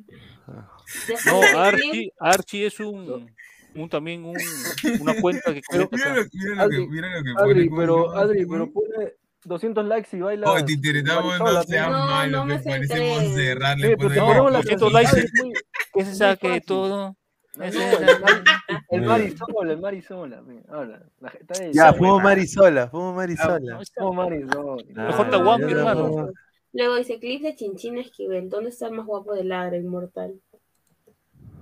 No, 1.26 1.42
Archie, 1.60 2.14
Archie 2.18 2.64
es 2.64 2.80
un, 2.80 3.30
un 3.74 3.88
también 3.90 4.24
un, 4.24 4.38
una 5.00 5.20
cuenta 5.20 5.52
que 5.52 5.60
Mira 5.70 5.86
mira 5.92 6.14
lo 6.14 6.22
que, 6.22 6.38
Adri, 6.56 6.88
mira 6.88 7.14
lo 7.14 7.22
que 7.22 7.34
pone. 7.34 7.50
Adri, 7.50 7.68
¿cómo 7.68 7.80
pero? 7.80 8.10
Adri, 8.16 8.46
pero 8.46 8.72
pone 8.72 9.17
200 9.44 9.84
likes 9.86 10.16
y 10.16 10.20
baila. 10.20 10.64
Titiritamo, 10.64 11.36
no 11.36 11.62
sea 11.62 11.88
No, 11.88 12.06
malo, 12.06 12.38
no 12.38 12.44
me 12.44 12.58
me 12.58 12.62
parece 12.64 12.86
centré. 12.94 13.10
Monserrat, 13.14 13.78
Sí, 13.78 13.82
pero 13.96 14.08
te 14.08 14.20
ahí. 14.20 14.26
ponemos 14.26 14.52
la 14.52 14.58
200 14.58 14.92
canción, 14.92 14.92
likes, 14.92 15.26
es 15.26 15.44
muy- 15.44 15.52
que 15.94 16.04
se 16.04 16.14
saque 16.14 16.60
todo. 16.60 17.16
El 17.60 17.72
Mari- 17.74 18.44
El 18.90 19.02
Marisola, 19.02 19.72
el 19.72 19.80
Marisola. 19.80 20.42
mira, 20.42 20.62
Habla. 20.68 21.02
La 21.20 21.32
Ya, 21.72 21.92
fumo. 21.92 22.20
Marisola, 22.20 22.88
fumo 22.88 23.14
Marisola. 23.14 23.80
No, 23.98 24.12
Marisola. 24.12 24.84
Mejor 24.94 25.26
Ah, 25.26 25.30
Tahuampi, 25.30 25.62
yo 25.72 25.78
hermano. 25.78 26.08
no- 26.08 26.32
Luego 26.72 26.96
dice, 26.96 27.18
clips 27.18 27.42
de 27.42 27.56
Chinchín 27.56 27.98
Esquivel. 27.98 28.48
¿Dónde 28.48 28.70
está 28.70 28.86
el 28.86 28.92
más 28.92 29.06
guapo 29.06 29.34
de 29.34 29.42
Ladra 29.42 29.76
Inmortal? 29.76 30.34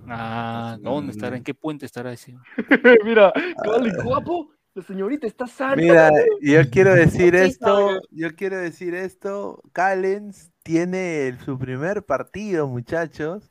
Ah, 0.08 0.76
¿dónde 0.80 1.12
estará? 1.12 1.36
¿En 1.36 1.42
qué 1.44 1.54
puente 1.54 1.86
estará 1.86 2.12
ese? 2.12 2.34
Mira, 3.04 3.32
Cali, 3.62 3.90
guapo. 4.02 4.50
La 4.76 4.82
señorita 4.82 5.26
está 5.26 5.46
sana. 5.46 5.74
Mira, 5.76 6.10
yo 6.42 6.68
quiero 6.70 6.94
decir 6.94 7.34
esto, 7.34 7.98
yo 8.10 8.34
quiero 8.36 8.58
decir 8.58 8.94
esto, 8.94 9.62
Callens 9.72 10.52
tiene 10.62 11.28
el- 11.28 11.38
su 11.40 11.58
primer 11.58 12.04
partido, 12.04 12.66
muchachos, 12.68 13.50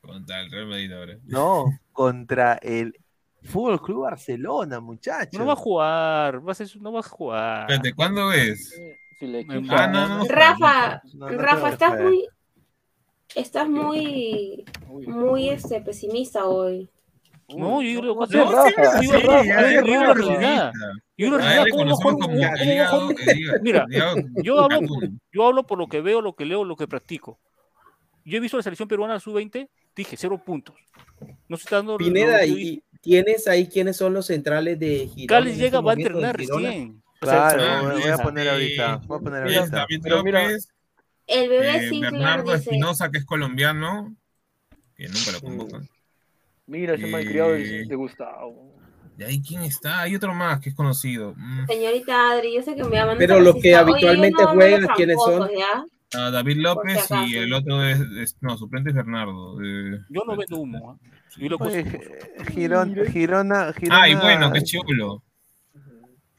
Contra 0.00 0.40
el 0.40 0.50
Real 0.50 0.66
Madrid 0.66 0.92
ahora. 0.92 1.18
no, 1.26 1.66
contra 1.92 2.54
el 2.54 2.98
Fútbol 3.44 3.80
Club 3.80 4.02
Barcelona, 4.02 4.80
muchachos. 4.80 5.38
No 5.38 5.46
va 5.46 5.52
a 5.52 5.56
jugar, 5.56 6.46
va 6.48 6.50
a 6.50 6.54
ser, 6.56 6.66
su- 6.66 6.80
no 6.80 6.92
va 6.92 6.98
a 6.98 7.02
jugar. 7.04 7.70
Espérate, 7.70 7.94
¿cuándo 7.94 8.32
es? 8.32 8.74
Si 9.20 9.28
le 9.28 9.42
En- 9.42 9.70
Ah, 9.70 9.86
no, 9.86 10.08
no, 10.08 10.18
no. 10.18 10.24
Rafa, 10.28 11.00
No, 11.14 11.30
no 11.30 11.38
Rafa, 11.38 11.68
estás 11.68 12.00
muy... 12.02 12.26
Estás 13.36 13.68
muy... 13.68 14.64
Muy 15.06 15.50
este, 15.50 15.80
pesimista 15.80 16.46
hoy. 16.46 16.90
No, 17.48 17.82
yo 17.82 17.88
digo, 17.88 18.02
no 18.02 18.26
yo- 18.26 18.26
sé, 18.26 18.32
yo- 18.36 18.50
Rafa, 18.50 19.02
yo- 19.02 19.12
A 19.12 19.66
él 19.70 19.84
realidad, 21.36 21.64
le 21.64 21.70
¿cómo 21.70 21.84
va 21.84 21.92
a 21.92 22.10
a 22.10 22.14
un- 22.14 22.56
el 22.58 22.68
hígado- 22.68 23.60
Mira, 23.62 23.86
yo 24.44 24.60
hablo, 24.60 24.80
yo 25.32 25.46
hablo 25.46 25.66
por 25.66 25.78
lo 25.78 25.86
que 25.86 26.00
veo, 26.00 26.20
lo 26.20 26.34
que 26.34 26.44
leo, 26.46 26.64
lo 26.64 26.76
que 26.76 26.88
practico. 26.88 27.38
Yo 28.24 28.38
he 28.38 28.40
visto 28.40 28.56
la 28.56 28.62
selección 28.62 28.88
peruana 28.88 29.20
sub-20, 29.20 29.68
dije 29.94 30.16
cero 30.16 30.40
puntos. 30.44 30.74
No 31.48 31.56
se 31.56 31.64
está 31.64 31.76
dando. 31.76 31.98
Pineda, 31.98 32.44
¿y 32.46 32.82
tienes 33.02 33.46
ahí 33.46 33.66
quiénes 33.68 33.96
son 33.98 34.14
los 34.14 34.26
centrales 34.26 34.78
de 34.78 35.06
Girona? 35.08 35.26
Cales 35.26 35.52
en 35.52 35.58
llega, 35.58 35.66
este 35.66 35.74
va 35.76 35.78
a 35.78 35.82
momento 35.82 36.00
en 36.00 36.06
entrenar 36.24 36.36
recién. 36.36 37.02
Claro, 37.20 37.62
Ah, 37.62 37.92
voy, 37.92 38.02
a 38.10 38.16
poner 38.18 38.48
ahorita, 38.48 38.96
voy 39.06 39.18
a 39.18 39.20
poner 39.20 39.42
ahorita. 39.42 39.86
Pero 40.02 40.22
mira, 40.24 40.46
El 41.26 41.48
bebé 41.48 41.86
eh, 41.86 42.00
Bernardo. 42.00 42.54
Espinosa, 42.54 43.10
que 43.10 43.18
es 43.18 43.24
colombiano, 43.24 44.14
que 44.96 45.08
nunca 45.08 45.32
lo 45.32 45.40
convocan. 45.40 45.88
Mira 46.66 46.94
ese 46.94 47.06
malcriado 47.06 47.52
de, 47.52 47.82
Eh, 47.82 47.84
de 47.86 47.94
Gustavo. 47.94 48.72
¿De 49.16 49.26
ahí 49.26 49.40
quién 49.40 49.62
está? 49.62 50.00
Hay 50.00 50.16
otro 50.16 50.34
más 50.34 50.60
que 50.60 50.70
es 50.70 50.74
conocido. 50.74 51.34
Mm. 51.36 51.66
Señorita 51.66 52.32
Adri, 52.32 52.54
yo 52.54 52.62
sé 52.62 52.74
que 52.74 52.82
me 52.84 52.96
llaman. 52.96 53.16
Pero 53.18 53.38
los 53.40 53.54
que 53.56 53.76
habitualmente 53.76 54.44
juegan, 54.44 54.86
¿quiénes 54.96 55.16
son? 55.24 55.48
¿ya? 55.56 55.84
Ah, 56.16 56.30
David 56.30 56.56
López 56.58 57.06
si 57.06 57.32
y 57.32 57.36
el 57.36 57.52
otro 57.52 57.82
es, 57.84 58.00
es- 58.18 58.36
no, 58.40 58.56
suplente 58.56 58.90
es 58.90 58.96
Bernardo. 58.96 59.60
eh. 59.62 60.00
Yo 60.08 60.22
no 60.26 60.36
vendo 60.36 60.58
humo. 60.58 60.92
¿ah? 60.92 61.08
Yo 61.36 61.48
lo 61.48 61.56
Oye, 61.58 61.84
Girona, 62.52 63.04
Girona, 63.04 63.74
Ah, 63.90 64.08
y 64.08 64.14
bueno, 64.14 64.52
que 64.52 64.62
chulo. 64.62 65.22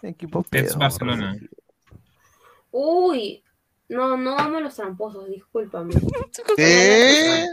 equipo. 0.02 0.46
Barcelona. 0.78 1.38
Uy, 2.72 3.44
no, 3.90 4.18
no 4.18 4.38
amo 4.38 4.60
los 4.60 4.76
tramposos, 4.76 5.28
discúlpame. 5.30 5.94
¿Qué? 6.56 7.48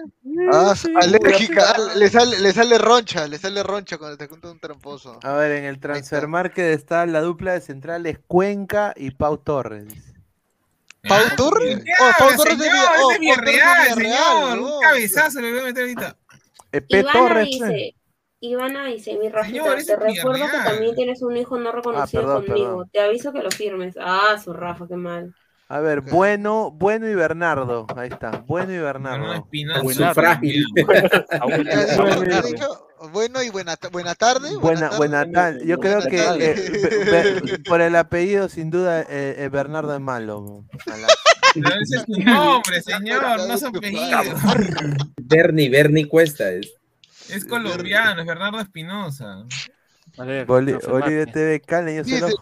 Ah, 0.53 0.75
alérgica, 1.01 1.75
ah, 1.77 1.95
le 1.97 2.09
sale, 2.09 2.39
le 2.41 2.53
sale 2.53 2.79
roncha, 2.79 3.29
le 3.29 3.39
sale 3.39 3.63
roncha 3.63 3.99
cuando 3.99 4.17
te 4.17 4.27
junta 4.29 4.51
un 4.51 4.59
tramposo. 4.59 5.19
A 5.23 5.35
ver, 5.35 5.53
en 5.53 5.65
el 5.65 5.79
transfer 5.79 6.27
market 6.29 6.65
está 6.75 7.05
la 7.07 7.21
dupla 7.21 7.53
de 7.53 7.61
centrales 7.61 8.19
Cuenca 8.27 8.95
y 8.97 9.11
Pau 9.11 9.39
Torres. 9.39 9.93
¿Pau 11.07 11.21
Torres? 11.37 11.83
¿Qué 11.85 11.93
Oh, 12.01 12.11
Pau 12.19 12.29
Torres 12.37 12.59
señor? 12.59 12.73
Villa- 12.73 12.93
oh, 13.03 13.11
Es 13.13 13.19
Villarreal, 13.19 13.95
señor. 13.95 14.59
Un 14.61 14.81
cabezazo 14.81 15.41
le 15.41 15.51
voy 15.51 15.61
a 15.61 15.65
meter 15.65 15.83
ahorita. 15.83 16.17
Epe 16.73 17.01
Ivana 17.01 17.13
Torres. 17.13 17.45
dice, 17.47 17.95
Ivana 18.41 18.87
dice, 18.87 19.19
mi 19.19 19.29
Rafita, 19.29 19.77
te 19.77 19.81
es 19.83 19.89
recuerdo 19.99 20.47
que 20.47 20.59
también 20.65 20.95
tienes 20.95 21.23
un 21.23 21.37
hijo 21.37 21.59
no 21.59 21.73
reconocido 21.73 22.23
perdón, 22.23 22.47
conmigo. 22.47 22.67
perdón. 22.69 22.91
Te 22.91 23.01
aviso 23.01 23.33
que 23.33 23.43
lo 23.43 23.51
firmes. 23.51 23.97
Ah, 24.01 24.39
su 24.43 24.53
Rafa, 24.53 24.87
qué 24.89 24.97
mal. 24.97 25.35
A 25.73 25.81
ver, 25.81 26.03
bueno, 26.03 26.71
bueno 26.71 27.09
y 27.09 27.15
Bernardo. 27.15 27.87
Ahí 27.97 28.11
está. 28.11 28.45
Bueno 28.47 28.75
y 28.75 28.79
Bernardo. 28.79 29.33
Espinosa. 29.33 29.81
Buena- 29.83 30.09
Sufrágil. 30.09 30.65
¿Qué 30.75 30.83
ha 31.73 31.87
dicho? 31.87 32.23
¿Qué 32.25 32.35
ha 32.35 32.43
dicho? 32.43 32.87
Bueno 33.11 33.43
y 33.43 33.49
buena, 33.49 33.75
buena 33.91 34.15
tarde. 34.15 34.51
Buena, 34.61 34.91
buena 34.99 35.25
tal. 35.33 35.65
Yo 35.65 35.79
creo 35.81 36.03
que 36.03 36.19
tarde. 36.19 36.51
eh, 36.53 37.05
be- 37.11 37.41
be- 37.41 37.59
por 37.61 37.81
el 37.81 37.97
apellido, 37.97 38.51
sin 38.51 38.71
duda, 38.71 39.01
eh, 39.01 39.35
eh, 39.39 39.49
Bernardo 39.51 39.95
es 39.95 40.01
malo. 40.01 40.67
A 40.93 40.97
la- 40.99 41.09
Pero 41.55 41.69
ese 41.81 41.97
es 41.97 42.05
tu 42.05 42.21
nombre, 42.21 42.83
señor, 42.83 43.23
no 43.49 43.57
su 43.59 43.67
apellido. 43.69 44.21
Bernie, 45.23 45.71
Bernie 45.71 46.07
Cuesta 46.07 46.51
es. 46.51 46.71
Es 47.31 47.47
colombiano, 47.47 48.21
es 48.21 48.27
Bernardo 48.27 48.61
Espinosa. 48.61 49.45
Boli- 50.47 50.75
Bolivia 50.87 51.25
TV 51.33 51.61
Cali, 51.63 51.97
yo 51.97 52.03
Dice, 52.05 52.21
solo. 52.21 52.35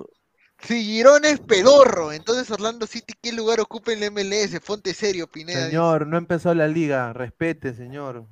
Si 0.62 0.84
Girón 0.84 1.24
es 1.24 1.40
pedorro, 1.40 2.12
entonces 2.12 2.50
Orlando 2.50 2.86
City, 2.86 3.14
¿qué 3.22 3.32
lugar 3.32 3.60
ocupa 3.60 3.92
en 3.92 4.00
la 4.00 4.10
MLS? 4.10 4.60
Fonte 4.62 4.92
serio, 4.94 5.26
Pineda. 5.26 5.66
Señor, 5.66 6.06
no 6.06 6.18
empezó 6.18 6.54
la 6.54 6.68
liga. 6.68 7.12
Respete, 7.12 7.74
señor. 7.74 8.26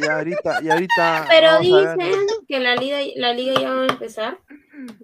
Y 0.00 0.06
ahorita, 0.06 0.62
y 0.62 0.70
ahorita. 0.70 1.26
Pero 1.28 1.60
dicen 1.60 1.98
que 2.48 2.60
la 2.60 2.74
liga, 2.76 2.98
la 3.16 3.32
liga 3.32 3.60
ya 3.60 3.70
va 3.72 3.82
a 3.82 3.86
empezar. 3.86 4.38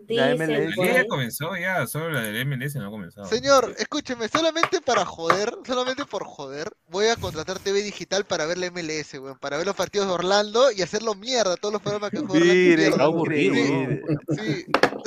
La 0.09 0.35
MLS. 0.35 0.75
Ya 0.77 1.07
comenzó, 1.07 1.57
ya, 1.57 1.87
solo 1.87 2.11
la 2.11 2.21
del 2.23 2.47
MLS 2.47 2.75
no 2.77 2.87
ha 2.87 2.91
comenzado. 2.91 3.27
Señor, 3.27 3.75
escúcheme, 3.79 4.29
solamente 4.29 4.81
para 4.81 5.05
joder, 5.05 5.55
solamente 5.67 6.05
por 6.05 6.25
joder, 6.25 6.71
voy 6.89 7.07
a 7.07 7.17
contratar 7.17 7.59
TV 7.59 7.83
digital 7.83 8.25
para 8.25 8.47
ver 8.47 8.59
la 8.59 8.71
MLS, 8.71 9.15
weón, 9.15 9.39
para 9.39 9.57
ver 9.57 9.67
los 9.67 9.75
partidos 9.77 10.09
de 10.09 10.15
Orlando 10.15 10.71
y 10.71 10.83
hacerlo 10.83 11.15
mierda, 11.15 11.57
todos 11.57 11.73
los 11.73 11.83
programas 11.83 12.11
que 12.11 12.19
juega 12.19 12.33
Orlando. 12.45 13.25
Mire, 13.25 14.03
Sí, 14.37 14.67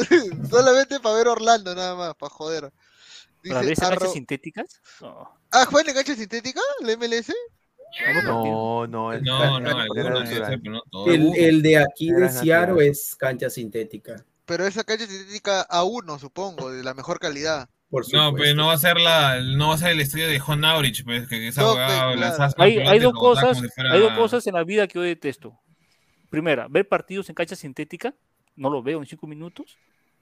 sí. 0.10 0.30
solamente 0.50 1.00
para 1.00 1.16
ver 1.16 1.28
Orlando 1.28 1.76
nada 1.76 1.96
más, 1.96 2.16
para 2.16 2.30
joder. 2.30 2.72
¿Para 3.48 3.62
ver 3.62 3.72
esas 3.74 3.90
arro- 3.92 4.00
canchas 4.00 4.14
sintéticas? 4.14 4.82
No. 5.02 5.30
Ah, 5.52 5.66
¿juegan 5.66 5.90
en 5.90 5.96
cancha 5.96 6.16
sintética 6.16 6.60
la 6.82 6.98
MLS? 6.98 7.32
No, 8.26 8.88
no, 8.88 9.14
el- 9.14 9.24
No, 9.24 9.60
no. 9.60 11.06
El, 11.08 11.36
el 11.38 11.62
de 11.62 11.78
aquí 11.78 12.12
de 12.12 12.30
Seattle 12.30 12.88
es 12.88 13.16
cancha 13.16 13.50
sintética. 13.50 14.26
Pero 14.46 14.66
esa 14.68 14.84
cancha 14.84 15.08
sintética 15.08 15.68
A1, 15.70 16.20
supongo, 16.20 16.72
de 16.72 16.84
la 16.84 16.94
mejor 16.94 17.20
calidad. 17.20 17.70
Por 17.90 18.12
No, 18.14 18.34
pero 18.34 18.56
no 18.56 18.68
va 18.68 18.74
a 18.74 18.78
ser 18.78 18.98
la, 19.00 19.40
no 19.42 19.70
va 19.70 19.76
a 19.76 19.78
ser 19.78 19.92
el 19.92 20.02
estudio 20.02 20.28
de 20.28 20.40
John 20.40 20.66
Aurich, 20.66 21.04
pues, 21.04 21.28
que 21.28 21.48
esa 21.48 21.62
No, 21.62 21.74
pues, 21.74 22.20
las 22.20 22.36
claro. 22.36 22.44
aspas 22.44 22.66
Hay, 22.66 22.78
hay 22.80 23.00
dos 23.00 23.14
cosas, 23.14 23.50
como 23.58 23.62
si 23.62 23.70
fuera- 23.70 23.94
hay 23.94 24.00
dos 24.00 24.14
cosas 24.14 24.46
en 24.48 24.54
la 24.54 24.64
vida 24.64 24.88
que 24.88 24.96
yo 24.96 25.02
detesto. 25.02 25.60
Primera, 26.30 26.68
ver 26.70 26.88
partidos 26.88 27.30
en 27.30 27.36
cancha 27.36 27.56
sintética, 27.56 28.14
no 28.56 28.70
lo 28.70 28.84
veo 28.84 29.00
en 29.00 29.06
cinco 29.06 29.28
minutos. 29.28 29.78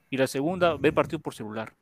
Y 0.09 0.17
la 0.17 0.27
segunda, 0.27 0.75
ver 0.75 0.93
partidos 0.93 1.21
por 1.23 1.33
celular. 1.33 1.73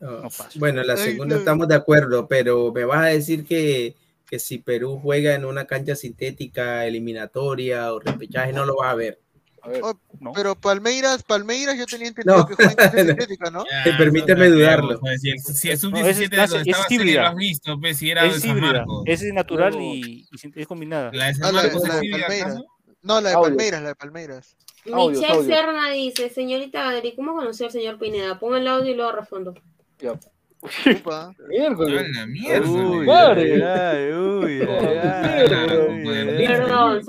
Ah, 0.00 0.20
No 0.22 0.22
pasa. 0.22 0.50
Bueno, 0.56 0.82
la 0.82 0.96
segunda 0.96 1.36
estamos 1.36 1.68
de 1.68 1.74
acuerdo, 1.74 2.26
pero 2.26 2.72
me 2.72 2.84
vas 2.84 3.00
a 3.02 3.06
decir 3.06 3.44
que, 3.44 3.94
que 4.26 4.38
si 4.38 4.58
Perú 4.58 4.98
juega 5.02 5.34
en 5.34 5.44
una 5.44 5.66
cancha 5.66 5.96
sintética, 5.96 6.86
eliminatoria 6.86 7.92
o 7.92 8.00
repechaje, 8.00 8.52
no 8.52 8.64
lo 8.64 8.76
vas 8.76 8.92
a 8.92 8.94
ver. 8.94 9.20
Oh, 9.82 9.94
No. 10.20 10.32
Pero 10.32 10.54
Palmeiras, 10.54 11.22
Palmeiras 11.22 11.76
yo 11.78 11.86
tenía 11.86 12.08
entendido 12.08 12.36
No. 12.38 12.46
que 12.46 12.54
juega 12.54 12.70
en 12.72 12.76
cancha 12.76 12.98
sintética, 13.04 13.50
¿no? 13.50 13.64
Ya, 13.70 13.90
Eh, 13.90 13.94
permíteme 13.96 14.48
dudarlo. 14.48 15.00
pues, 15.00 15.20
Si 15.20 15.30
el, 15.30 15.38
si 15.40 15.68
el 15.70 15.74
No, 15.74 15.80
sub-17 15.80 16.32
esa 16.34 16.44
es 16.60 16.66
es 16.66 16.76
Celi 16.86 16.96
lo 16.98 17.02
híbrida. 17.02 17.28
has 17.28 17.34
visto, 17.36 17.80
pues, 17.80 17.96
si 17.98 18.10
era 18.10 18.22
de 18.24 18.28
Es 18.28 18.40
San 18.42 18.50
híbrida, 18.50 18.72
Marcos. 18.72 19.02
esa 19.06 19.26
es 19.26 19.32
natural 19.34 19.74
y, 19.80 20.28
es 20.54 20.66
combinada. 20.66 21.10
La 21.12 21.26
de 21.26 21.34
San 21.34 21.44
Ah, 21.44 21.52
la, 21.52 21.62
Marcos 21.62 21.82
la 21.88 21.94
es 21.94 22.00
de 22.00 22.06
híbrida, 22.06 22.26
Palmeiras. 22.26 22.62
No, 23.02 23.20
la 23.20 23.28
de 23.28 23.34
Audio. 23.34 23.48
Palmeiras, 23.48 23.82
la 23.82 23.88
de 23.88 23.94
Palmeiras. 23.94 24.56
Michelle. 24.86 25.44
Serna 25.44 25.90
dice, 25.90 26.28
señorita 26.30 26.88
Adri, 26.88 27.14
¿cómo 27.14 27.34
conoció 27.34 27.66
al 27.66 27.72
señor 27.72 27.98
Pineda? 27.98 28.38
Pon 28.38 28.56
el 28.56 28.66
audio 28.68 28.92
y 28.92 28.94
luego 28.94 29.12
respondo. 29.12 29.54
Ya. 29.98 30.18
Upa. 30.64 31.24
A 31.26 31.34
Miércoles. 31.48 32.08
la 32.16 32.26
mierda. 32.26 32.68
Uy, 32.68 33.06
Madre. 33.06 33.64
ay, 33.64 34.12
uy, 34.12 34.60
ay, 34.62 35.48
Mierda, 35.48 35.88
uy, 35.88 36.18
ay. 36.18 36.46
Perdón. 36.46 37.04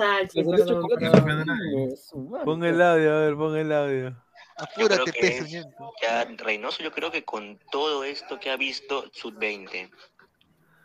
Pon 2.43 2.63
el 2.63 2.81
audio, 2.81 3.13
a 3.15 3.19
ver, 3.21 3.35
pon 3.35 3.57
el 3.57 3.71
audio. 3.71 4.15
Apúrate, 4.57 5.11
que 5.11 5.19
peso, 5.19 5.43
es-. 5.45 5.67
Ya 6.01 6.25
Reynoso, 6.37 6.83
yo 6.83 6.91
creo 6.91 7.11
que 7.11 7.23
con 7.23 7.59
todo 7.71 8.03
esto 8.03 8.39
que 8.39 8.49
ha 8.51 8.57
visto 8.57 9.09
Sub-20, 9.13 9.89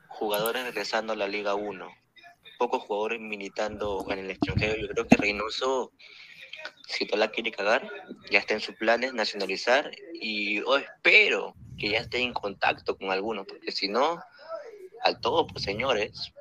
jugadores 0.08 0.64
regresando 0.64 1.12
a 1.12 1.16
la 1.16 1.28
Liga 1.28 1.54
1, 1.54 1.88
pocos 2.58 2.82
jugadores 2.82 3.20
militando 3.20 4.04
en 4.10 4.18
el 4.20 4.30
extranjero, 4.30 4.76
yo 4.76 4.88
creo 4.88 5.06
que 5.06 5.16
Reynoso, 5.16 5.92
si 6.88 7.04
no 7.06 7.16
la 7.16 7.28
quiere 7.28 7.52
cagar, 7.52 7.88
ya 8.30 8.40
está 8.40 8.54
en 8.54 8.60
sus 8.60 8.74
planes 8.74 9.14
nacionalizar 9.14 9.90
y 10.14 10.56
yo 10.60 10.76
espero 10.76 11.54
que 11.80 11.88
ya 11.90 11.98
esté 11.98 12.18
en 12.18 12.32
contacto 12.34 12.96
con 12.96 13.10
alguno, 13.10 13.44
porque 13.44 13.72
si 13.72 13.88
no, 13.88 14.22
al 15.02 15.20
todo, 15.20 15.46
pues 15.46 15.64
señores. 15.64 16.32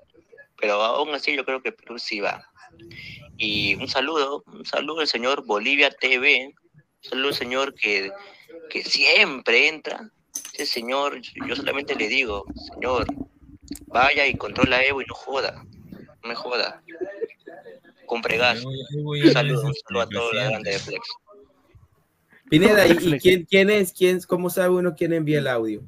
Pero 0.59 0.73
aún 0.83 1.15
así 1.15 1.35
yo 1.35 1.45
creo 1.45 1.61
que 1.63 1.71
Perú 1.71 1.97
sí 1.97 2.19
va. 2.19 2.45
Y 3.37 3.75
un 3.75 3.87
saludo, 3.87 4.43
un 4.47 4.65
saludo 4.65 4.99
al 4.99 5.07
señor 5.07 5.45
Bolivia 5.45 5.89
TV, 5.89 6.53
un 6.53 7.09
saludo 7.09 7.27
al 7.29 7.33
señor 7.35 7.73
que, 7.73 8.11
que 8.69 8.83
siempre 8.83 9.69
entra. 9.69 10.11
Ese 10.53 10.65
señor, 10.65 11.21
yo 11.47 11.55
solamente 11.55 11.95
le 11.95 12.07
digo, 12.09 12.43
señor, 12.73 13.07
vaya 13.87 14.27
y 14.27 14.35
controla 14.35 14.83
Evo 14.83 15.01
y 15.01 15.05
no 15.05 15.13
joda, 15.15 15.63
no 16.21 16.27
me 16.29 16.35
joda. 16.35 16.83
Compre 18.05 18.37
gas. 18.37 18.57
Ahí 18.57 18.63
voy- 18.63 18.81
ahí 18.91 19.03
voy 19.03 19.21
Un 19.21 19.31
saludo, 19.31 19.67
un 19.67 19.73
saludo 19.75 20.01
a 20.01 20.05
si 20.07 20.11
toda 20.11 20.25
la 20.25 20.29
presidente. 20.31 20.49
grande 20.51 20.71
de 20.71 20.79
Flex. 20.79 21.07
Pineda, 22.49 22.87
¿y, 22.87 22.91
y 23.15 23.19
quién, 23.19 23.45
quién 23.45 23.69
es? 23.69 23.93
Quién, 23.93 24.19
¿Cómo 24.27 24.49
sabe 24.49 24.69
uno 24.69 24.95
quién 24.95 25.13
envía 25.13 25.39
el 25.39 25.47
audio? 25.47 25.81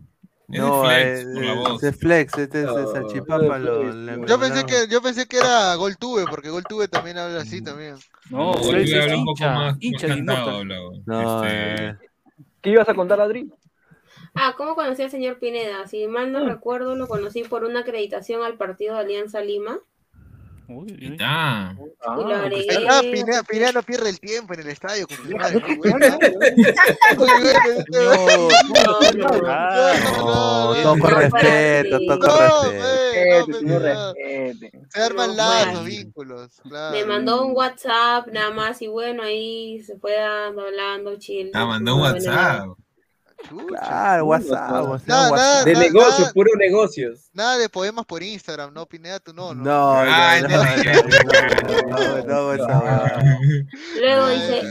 Es 0.50 0.60
No, 0.60 0.88
de 0.88 1.02
eh, 1.14 1.16
Flex, 1.18 1.34
por 1.34 1.44
la 1.46 1.54
voz. 1.54 1.82
de 1.82 1.94
Flex, 1.94 2.38
este 2.38 2.62
es 2.64 2.68
Oh. 2.70 2.92
Salchipapa. 2.92 3.58
Lo, 3.58 3.92
le- 3.94 4.28
Yo 4.28 4.40
pensé 4.40 4.62
no. 4.62 4.68
que, 4.68 4.76
yo 4.90 5.02
pensé 5.02 5.26
que 5.28 5.38
era 5.38 5.74
GolTube, 5.76 6.26
porque 6.30 6.50
GolTube 6.50 6.88
también 6.90 7.18
habla 7.18 7.42
así 7.42 7.62
también. 7.64 7.96
No, 8.30 8.54
es 8.56 8.94
habla 8.94 9.16
un 9.18 9.26
poco 9.26 9.32
hincha, 9.32 9.52
más, 9.54 9.78
hincha 9.80 10.08
más 10.08 10.18
cantado. 10.18 10.64
No, 11.06 11.44
Este, 11.44 11.86
eh, 11.86 11.96
¿Qué 12.62 12.70
ibas 12.70 12.88
a 12.90 12.94
contar, 12.94 13.20
Adri? 13.22 13.50
Ah, 14.36 14.54
¿cómo 14.58 14.76
conocí 14.76 15.02
al 15.02 15.10
señor 15.12 15.40
Pineda? 15.40 15.88
Si 15.88 16.08
mal 16.08 16.32
no 16.32 16.46
recuerdo, 16.48 16.96
lo 16.96 17.08
conocí 17.08 17.44
por 17.44 17.64
una 17.64 17.80
acreditación 17.82 18.44
al 18.44 18.56
partido 18.56 18.94
de 18.96 19.02
Alianza 19.02 19.42
Lima. 19.42 19.80
Uy, 20.78 20.98
ahí 21.02 21.12
está. 21.12 21.74
Lo 22.06 22.28
Ah, 22.34 22.42
agregué. 22.42 22.88
Ah, 22.90 23.02
Pineda, 23.02 23.44
Pineda 23.44 23.72
no 23.72 23.84
pierde 23.84 24.10
el 24.10 24.20
tiempo 24.20 24.54
en 24.54 24.62
el 24.62 24.70
estadio 24.70 25.08
con 25.08 25.18
su 25.18 25.30
madre. 25.36 25.64
Este 25.68 25.90
No. 27.90 28.50
Ah, 29.48 30.74
con 30.84 31.02
respeto, 31.02 32.00
todo 32.08 32.20
con 32.20 32.40
respeto. 33.82 34.14
Se 34.90 35.02
arman 35.02 35.36
lazos, 35.36 35.86
vínculos. 35.86 36.62
Claro. 36.64 36.96
Me 36.96 37.06
mandó 37.06 37.46
un 37.46 37.56
WhatsApp 37.56 38.28
nada 38.32 38.52
más 38.52 38.82
y 38.82 38.88
bueno, 38.88 39.24
ahí 39.24 39.82
se 39.84 39.98
fue 39.98 40.14
dando, 40.14 40.62
hablando, 40.62 41.16
chill. 41.18 41.52
Ah, 41.54 41.66
mandó 41.66 41.96
un 41.96 42.02
WhatsApp. 42.02 42.68
Chucha. 43.48 43.66
Claro, 43.68 44.26
WhatsApp, 44.26 44.72
WhatsApp, 44.88 45.08
Nada, 45.08 45.32
WhatsApp. 45.32 45.38
nada, 45.38 45.64
De 45.66 45.74
nada, 45.74 45.86
negocios, 45.86 46.20
nada, 46.20 46.34
puro 46.34 46.52
negocios. 46.58 47.30
nada 47.34 47.58
de 47.58 47.70
poemas 47.70 48.06
por 48.06 48.24
Instagram, 48.24 48.74
no, 48.74 48.86
Pineda, 48.86 49.20
tú 49.20 49.34
no, 49.34 49.54
no. 49.54 49.64
No, 49.64 49.94
Ay, 50.00 50.42
no, 50.44 50.50
no, 50.50 50.64
no, 52.24 52.24
no, 52.24 52.58
no, 52.58 52.68
no. 52.68 53.20
Luego 54.00 54.28
dice. 54.30 54.64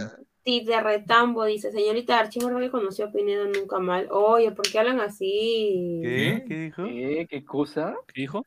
Tite 0.43 0.81
Retambo 0.81 1.45
dice, 1.45 1.71
señorita 1.71 2.19
Archie, 2.19 2.43
¿verdad 2.43 2.61
que 2.61 2.71
conoció 2.71 3.05
a 3.05 3.13
Pineda 3.13 3.45
nunca 3.45 3.79
mal? 3.79 4.09
Oye, 4.11 4.51
¿por 4.53 4.67
qué 4.67 4.79
hablan 4.79 4.99
así? 4.99 6.01
¿Qué? 6.03 6.45
¿Qué 6.49 6.55
dijo? 6.55 6.85
¿Qué? 6.85 7.27
¿Qué 7.29 7.45
cosa? 7.45 7.95
¿Qué 8.07 8.23
dijo? 8.23 8.47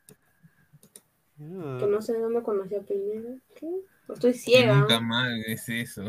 Que 1.38 1.86
no 1.86 2.02
sé 2.02 2.18
dónde 2.18 2.42
conoció 2.42 2.80
a 2.80 2.82
Pineda. 2.82 3.36
¿Qué? 3.54 3.68
Estoy 4.12 4.34
ciega. 4.34 4.74
Nunca 4.74 4.98
más 5.00 5.28
es 5.46 5.68
eso. 5.68 6.02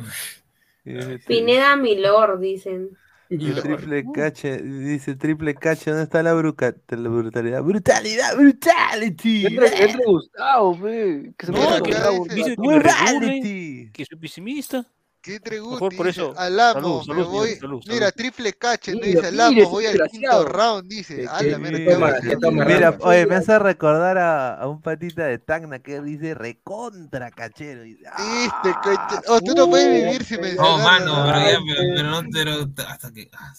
Pineda 1.27 1.75
Milord, 1.75 2.39
dicen. 2.39 2.97
El 3.29 3.61
triple 3.61 4.05
cache, 4.13 4.61
dice 4.61 5.15
triple 5.15 5.55
cache, 5.55 5.89
¿dónde 5.89 6.03
está 6.03 6.21
la, 6.21 6.33
bruca, 6.33 6.75
la 6.89 7.09
brutalidad? 7.09 7.63
¡Brutalidad! 7.63 8.35
¡Brutality! 8.37 9.45
Entre, 9.47 9.83
entre 9.83 10.05
Gustavo, 10.05 10.75
fe. 10.75 11.33
Que 11.37 11.45
se 11.47 11.51
No, 11.51 11.79
Gustavo, 11.79 12.25
dice- 12.27 12.55
que 12.55 12.61
me 12.61 12.67
¡Morality! 12.67 13.89
que 13.91 14.05
soy 14.05 14.19
pesimista. 14.19 14.85
¿Qué? 15.25 15.39
Mejor 15.49 15.79
por 15.95 16.05
dice, 16.05 16.21
eso. 16.21 16.33
Alamo, 16.37 16.73
Salud, 16.73 16.99
me 16.99 17.05
salud, 17.05 17.25
voy. 17.31 17.55
salud, 17.55 17.81
Mira, 17.87 17.99
salud. 17.99 18.13
triple 18.15 18.53
cache, 18.53 18.93
no 18.93 18.99
dice 19.01 19.27
Alamo, 19.27 19.59
ese 19.59 19.69
voy 19.71 19.85
al 19.87 20.07
quinto 20.11 20.45
round, 20.45 20.87
dice. 20.87 21.15
¿Qué- 21.15 21.27
A 21.27 21.41
la 21.41 21.57
Mira, 21.57 22.97
oye, 23.01 23.25
me 23.25 23.35
hace 23.35 23.57
recordar 23.57 24.19
a, 24.19 24.53
a 24.53 24.67
un 24.67 24.81
patita 24.83 25.25
de 25.25 25.39
Tacna 25.39 25.79
que 25.79 25.99
dice 26.01 26.35
recontra 26.35 27.31
cachero. 27.31 27.81
¡ah! 28.07 28.61
coche- 28.83 29.25
Oh, 29.27 29.41
tú 29.41 29.53
no 29.55 29.67
puedes 29.67 30.03
vivir 30.03 30.23
sin 30.23 30.37
Oh, 30.37 30.41
mencionar. 30.43 30.83
mano, 30.83 31.23
pero 31.25 31.39
ya, 31.39 31.59
pero, 31.65 31.81
pero 31.95 32.09
no, 32.09 32.21
pero 32.31 32.87
hasta 32.87 33.11
que. 33.11 33.29
ah, 33.33 33.53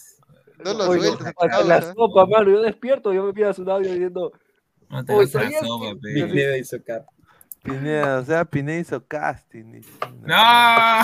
No 0.63 0.73
lo 0.73 0.89
Oye, 0.89 1.01
sueltes, 1.01 1.27
hasta 1.27 1.63
la 1.63 1.81
sopa, 1.93 2.25
mano. 2.27 2.49
Yo 2.49 2.61
despierto, 2.61 3.11
yo 3.11 3.23
me 3.23 3.33
pido 3.33 3.53
su 3.53 3.69
audio 3.69 3.91
diciendo. 3.91 4.31
No 4.89 5.03
te 5.03 5.11
Oye, 5.13 5.23
a 5.23 5.25
la 5.25 5.43
¿sabías 5.43 5.67
sopa, 5.67 5.85
que-. 6.01 7.16
Pineda 7.71 8.19
o 8.19 8.25
sea, 8.25 8.45
Pineda 8.45 8.79
hizo 8.79 9.05
casting. 9.05 9.81
¡No! 10.21 11.01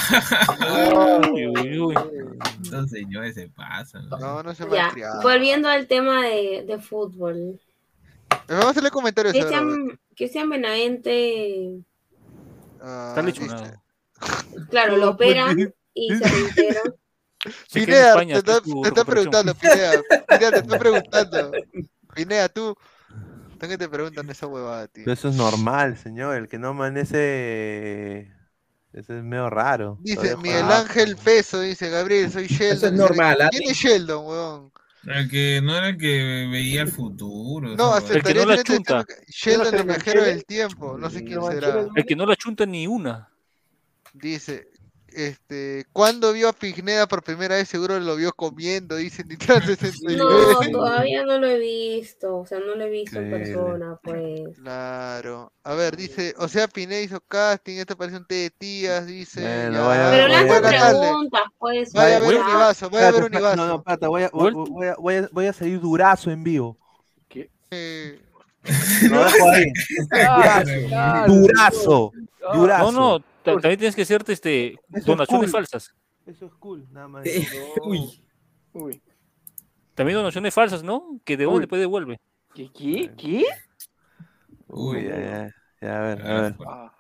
Uy, 1.34 1.48
uy, 1.48 1.80
uy. 1.80 1.96
Estos 2.64 2.90
señores 2.90 3.36
se 3.36 3.50
pasan. 3.50 4.08
No, 4.10 4.42
no 4.44 4.54
se 4.56 4.64
Ya, 4.64 4.70
malcriado. 4.84 5.22
volviendo 5.22 5.68
al 5.68 5.88
tema 5.88 6.22
de, 6.24 6.64
de 6.66 6.80
fútbol. 6.80 7.60
Vamos 8.48 8.66
a 8.66 8.70
hacerle 8.70 8.92
comentarios. 8.92 9.34
Cristian, 9.34 10.00
Cristian 10.16 10.50
Benavente, 10.50 11.80
Ah, 12.82 13.14
Está 13.16 13.80
claro, 14.70 14.98
lo 14.98 15.12
operan 15.12 15.74
y 15.94 16.16
se 16.16 16.28
reintegra. 16.28 16.82
Se 17.68 17.86
queda 17.86 18.14
en 18.14 18.20
Pineda, 18.20 18.42
te 18.42 18.52
está, 18.52 18.94
te 18.94 19.06
preguntando, 19.06 19.56
Pineda. 19.56 20.02
Pineda, 20.28 20.52
te 20.52 20.58
está 20.60 20.80
preguntando. 20.80 21.52
Pineda, 22.16 22.50
tú. 22.50 22.76
¿Tú 23.64 23.70
que 23.70 23.78
te 23.78 23.88
preguntan 23.88 24.30
esa 24.30 24.46
huevada, 24.46 24.88
tío? 24.90 25.06
Pero 25.06 25.14
eso 25.14 25.30
es 25.30 25.36
normal, 25.36 25.98
señor. 25.98 26.36
El 26.36 26.50
que 26.50 26.60
no 26.60 26.70
amanece. 26.70 28.30
Eso 28.92 29.16
es 29.18 29.24
medio 29.24 29.50
raro. 29.50 29.98
Dice 30.02 30.36
Miguel. 30.36 30.64
Ángel 30.70 31.16
Peso, 31.16 31.62
dice 31.62 31.90
Gabriel, 31.90 32.30
soy 32.30 32.48
Sheldon. 32.48 32.76
Eso 32.78 32.88
es 32.88 32.92
normal, 32.94 33.38
¿ah? 33.42 33.50
¿Quién 33.50 33.70
es 33.70 33.78
Sheldon, 33.78 34.26
weón? 34.26 34.72
El 35.06 35.30
que 35.30 35.62
no 35.64 35.78
era 35.78 35.88
el 35.88 35.98
que 35.98 36.50
veía 36.52 36.82
el 36.82 36.90
futuro. 36.90 37.70
No, 37.78 37.98
esa 37.98 38.00
El 38.00 38.04
que 38.04 38.10
aceptaría 38.20 38.42
no 38.44 38.48
la 38.50 38.56
este 38.56 38.74
chunta. 38.74 39.06
que- 39.06 39.32
Sheldon 39.32 39.72
¿No 39.72 39.80
el 39.80 39.84
viajero 39.86 40.24
del 40.26 40.46
tiempo, 40.46 40.98
no 40.98 41.10
sé 41.10 41.24
quién 41.24 41.40
¿No 41.40 41.48
será. 41.50 41.88
El 41.96 42.06
que 42.06 42.16
no 42.18 42.26
la 42.26 42.36
chunta 42.36 42.66
ni 42.66 42.86
una. 42.86 43.30
Dice, 44.12 44.68
este, 45.16 45.86
¿cuándo 45.94 46.34
vio 46.34 46.50
a 46.50 46.54
Pigneda 46.54 47.08
por 47.08 47.24
primera 47.24 47.56
vez? 47.56 47.68
Seguro 47.70 48.00
lo 48.00 48.16
vio 48.16 48.32
comiendo, 48.34 48.96
dice 48.96 49.24
Nitran 49.24 49.62
69. 49.62 50.18
No, 50.18 50.80
todavía 50.80 51.24
no 51.26 51.38
lo 51.40 51.48
he 51.48 51.60
visto. 51.60 52.38
O 52.38 52.46
sea, 52.46 52.60
no 52.60 52.76
lo 52.76 52.84
he 52.84 52.90
visto 52.90 53.20
en 53.20 53.30
persona, 53.32 53.98
pues. 54.04 54.58
Claro. 54.62 55.52
A 55.64 55.74
ver, 55.76 55.96
dice, 55.96 56.34
o 56.38 56.48
sea, 56.48 56.68
Pineda 56.68 57.02
hizo 57.02 57.20
casting, 57.22 57.78
esto 57.78 57.96
parece 57.98 58.18
un 58.18 58.26
té 58.26 58.36
de 58.36 58.50
tías, 58.50 59.06
dice. 59.06 59.42
Bueno, 59.42 59.74
ya. 59.74 59.82
vaya- 59.88 60.12
Pero 60.12 60.28
voy 60.28 60.48
Buenas 60.48 60.72
tardes. 60.72 61.00
preguntas, 61.00 61.42
pues. 61.58 61.94
Vaya 61.94 62.18
a 62.18 62.20
ver 62.20 62.38
a 62.38 63.40
ver. 63.50 63.58
No, 63.58 63.68
no, 63.68 63.76
espérate, 63.78 64.08
voy 64.08 64.24
a, 64.24 64.30
voy, 64.34 64.52
voy 64.54 64.88
a, 64.88 64.96
voy 64.96 65.16
a- 65.16 65.30
voy 65.32 65.46
a 65.48 65.54
salir 65.54 65.80
durazo 65.80 66.32
en 66.32 66.44
vivo. 66.44 66.78
Eh, 67.76 68.20
Lo 69.10 69.26
dejo 69.26 69.50
ahí. 69.50 69.66
Claro, 70.88 71.34
Durazo. 71.34 72.12
claro. 72.40 72.60
Durazo. 72.60 72.92
No, 72.92 73.18
no, 73.20 73.24
también 73.44 73.78
tienes 73.80 73.96
que 73.96 74.02
hacerte 74.04 74.34
este, 74.34 74.74
Eso 74.74 74.80
es 74.94 75.06
donaciones 75.06 75.52
cool. 75.52 75.52
falsas. 75.52 75.94
Eso 76.26 76.46
es 76.46 76.54
cool, 76.54 76.88
nada 76.92 77.08
más. 77.08 77.26
Uy. 77.84 78.24
Uy. 78.74 79.02
También 79.94 80.18
donaciones 80.18 80.54
falsas, 80.54 80.82
¿no? 80.84 81.20
Que 81.26 81.38
de 81.38 81.46
Uy. 81.48 81.60
después 81.60 81.80
devuelve. 81.80 82.20
¿Qué? 82.56 82.72
¿Qué? 82.72 83.12
¿Qué? 83.18 83.46
Uy, 84.68 85.04
ya, 85.04 85.20
ya, 85.20 85.56
ya, 85.82 85.98
a 85.98 86.02
ver, 86.02 86.22
a 86.22 86.26
Ah, 86.38 86.42
ver. 86.42 86.56
Ah, 86.68 86.94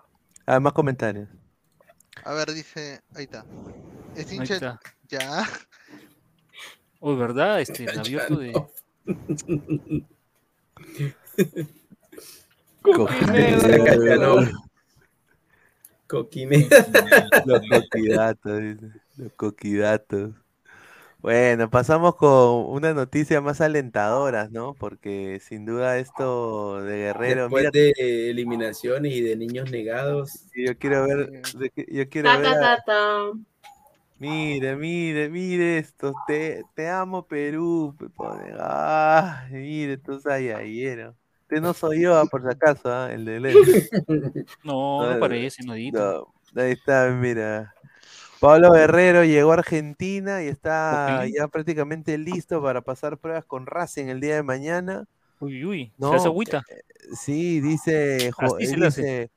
A 0.46 0.52
ver, 0.54 0.62
más 0.62 0.74
comentarios. 0.74 1.30
a 2.24 2.34
ver, 2.34 2.52
dice, 2.54 3.02
ahí 3.16 3.24
está. 3.24 3.46
Es 4.16 4.32
hincha, 4.32 4.56
está. 4.56 4.80
ya. 5.08 5.48
Uy, 7.00 7.16
¿verdad? 7.16 7.62
Este, 7.62 7.84
el 7.92 8.00
abierto 8.00 8.36
de. 8.36 8.54
Coquineda. 16.08 16.86
Los 17.46 17.62
coquidatos. 17.68 18.62
Los 19.18 19.34
coquidatos. 19.36 20.32
Bueno, 21.22 21.70
pasamos 21.70 22.16
con 22.16 22.66
una 22.68 22.94
noticia 22.94 23.40
más 23.40 23.62
alentadoras, 23.62 24.52
¿no? 24.52 24.74
Porque 24.74 25.40
sin 25.42 25.66
duda 25.66 25.98
esto 25.98 26.82
de 26.84 26.98
Guerrero, 26.98 27.44
Después 27.44 27.64
mira, 27.64 27.72
de 27.72 28.30
eliminaciones 28.30 29.14
y 29.14 29.22
de 29.22 29.36
niños 29.38 29.72
negados. 29.72 30.46
yo 30.56 30.78
quiero 30.78 31.08
ver, 31.08 31.32
yo 31.88 32.10
quiero 32.10 32.30
Ta, 32.30 32.40
ver, 32.40 32.52
ta, 32.52 32.60
ta, 32.60 32.84
ta. 32.86 33.32
mire, 34.20 34.76
mire, 34.76 35.30
mire 35.30 35.78
esto, 35.80 36.14
te, 36.28 36.64
te 36.76 36.90
amo 36.90 37.26
Perú, 37.28 37.96
me 38.00 38.10
pone, 38.10 38.54
ah, 38.60 39.48
mire, 39.52 39.98
tú 39.98 40.20
sayayero. 40.20 41.16
Este 41.54 41.62
no 41.62 41.74
soy 41.76 42.02
yo, 42.02 42.16
ah, 42.18 42.26
por 42.26 42.42
si 42.42 42.48
acaso, 42.50 42.92
ah, 42.92 43.10
el 43.12 43.26
de. 43.26 43.54
No, 44.64 45.14
no 45.14 45.20
parece, 45.20 45.64
nadito. 45.64 46.34
No, 46.54 46.62
ahí 46.62 46.72
está, 46.72 47.10
mira. 47.10 47.74
Pablo 48.40 48.72
Guerrero 48.72 49.24
llegó 49.24 49.52
a 49.52 49.56
Argentina 49.56 50.44
y 50.44 50.48
está 50.48 51.26
ya 51.28 51.48
prácticamente 51.48 52.18
listo 52.18 52.62
para 52.62 52.82
pasar 52.82 53.18
pruebas 53.20 53.46
con 53.46 53.68
Racing 53.68 54.08
el 54.08 54.20
día 54.20 54.36
de 54.36 54.44
mañana. 54.44 55.06
Uy, 55.40 55.64
uy, 55.64 55.92
No, 55.98 56.10
se 56.10 56.16
hace 56.16 56.28
agüita. 56.28 56.64
Sí, 57.22 57.62
dice, 57.62 58.32
jo- 58.32 58.58
Así 58.58 58.68
se 58.68 58.74
eh, 58.74 58.80
le 58.80 58.88
hace. 58.88 59.02
dice, 59.02 59.32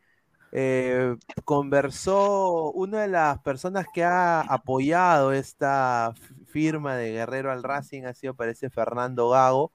eh, 0.52 1.16
conversó 1.44 2.72
una 2.72 3.02
de 3.02 3.08
las 3.08 3.38
personas 3.40 3.86
que 3.92 4.04
ha 4.04 4.40
apoyado 4.40 5.32
esta 5.32 6.14
firma 6.46 6.96
de 6.96 7.12
Guerrero 7.12 7.52
al 7.52 7.62
Racing 7.62 8.04
ha 8.04 8.14
sido, 8.14 8.34
parece, 8.34 8.70
Fernando 8.70 9.28
Gago. 9.28 9.72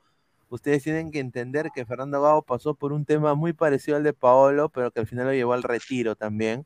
Ustedes 0.52 0.84
tienen 0.84 1.12
que 1.12 1.20
entender 1.20 1.70
que 1.74 1.86
Fernando 1.86 2.22
Gago 2.22 2.42
pasó 2.42 2.76
por 2.76 2.92
un 2.92 3.06
tema 3.06 3.36
muy 3.36 3.54
parecido 3.54 3.96
al 3.96 4.04
de 4.04 4.12
Paolo, 4.12 4.68
pero 4.68 4.92
que 4.92 5.00
al 5.00 5.08
final 5.08 5.28
lo 5.28 5.34
llevó 5.34 5.54
al 5.54 5.64
retiro 5.64 6.14
también. 6.18 6.66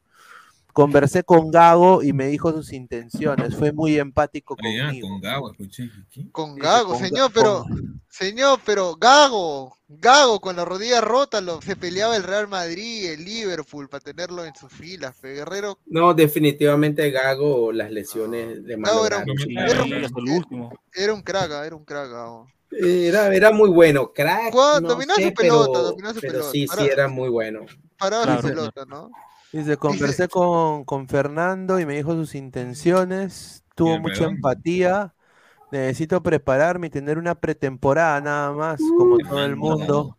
Conversé 0.74 1.24
con 1.24 1.52
Gago 1.52 2.02
y 2.02 2.12
me 2.12 2.26
dijo 2.26 2.52
sus 2.52 2.74
intenciones. 2.74 3.56
Fue 3.56 3.72
muy 3.72 4.00
empático 4.00 4.58
ya, 4.58 4.88
conmigo. 4.88 5.08
con 5.08 5.22
Gago, 5.22 5.52
escuché. 5.52 5.90
¿qué? 6.10 6.32
Con 6.32 6.56
Gago, 6.56 6.94
con 6.94 7.00
señor, 7.00 7.32
pero, 7.32 7.64
con- 7.64 8.02
señor, 8.10 8.60
pero 8.66 8.96
Gago, 8.96 9.78
Gago 9.88 10.42
con 10.42 10.56
la 10.56 10.66
rodilla 10.66 11.00
rota, 11.00 11.40
lo, 11.40 11.62
se 11.62 11.76
peleaba 11.76 12.18
el 12.18 12.24
Real 12.24 12.48
Madrid, 12.48 13.12
el 13.12 13.24
Liverpool, 13.24 13.88
para 13.88 14.04
tenerlo 14.04 14.44
en 14.44 14.56
sus 14.56 14.74
filas, 14.74 15.16
fe. 15.16 15.36
Guerrero, 15.36 15.78
No, 15.86 16.16
definitivamente 16.16 17.12
Gago, 17.12 17.72
las 17.72 17.92
lesiones 17.92 18.64
le 18.64 18.78
Gago 18.78 19.06
era. 19.06 19.24
Sí, 19.24 19.56
era, 19.56 19.86
era 20.94 21.14
un 21.14 21.22
crack, 21.22 21.52
era 21.52 21.76
un 21.76 21.86
crack, 21.86 22.10
Gago. 22.10 22.48
Era, 22.80 23.34
era 23.34 23.52
muy 23.52 23.70
bueno, 23.70 24.12
crack. 24.14 24.54
No 24.54 24.90
dominaba 24.90 25.20
sé, 25.20 25.28
su 25.30 25.34
pelota, 25.34 25.80
pero, 25.80 25.84
dominaba 25.84 26.14
su 26.14 26.20
pero 26.22 26.32
pelota. 26.34 26.52
sí, 26.52 26.68
sí, 26.68 26.88
era 26.88 27.08
muy 27.08 27.30
bueno. 27.30 27.66
Paraba 27.98 28.24
Claro, 28.26 28.42
su 28.42 28.50
pelota, 28.50 28.86
¿no? 28.86 29.12
Dice, 29.52 29.78
conversé 29.78 30.28
con, 30.32 30.84
con 30.84 31.08
Fernando 31.08 31.80
y 31.80 31.86
me 31.86 31.96
dijo 31.96 32.14
sus 32.14 32.36
intenciones, 32.36 33.64
tuvo 33.76 33.90
Bien, 33.90 34.02
mucha 34.02 34.26
empatía, 34.26 35.14
necesito 35.72 36.22
prepararme 36.22 36.88
y 36.88 36.90
tener 36.90 37.18
una 37.18 37.36
pretemporada 37.36 38.20
nada 38.22 38.52
más, 38.52 38.82
como 38.98 39.18
todo 39.18 39.46
el 39.46 39.56
mundo. 39.56 40.18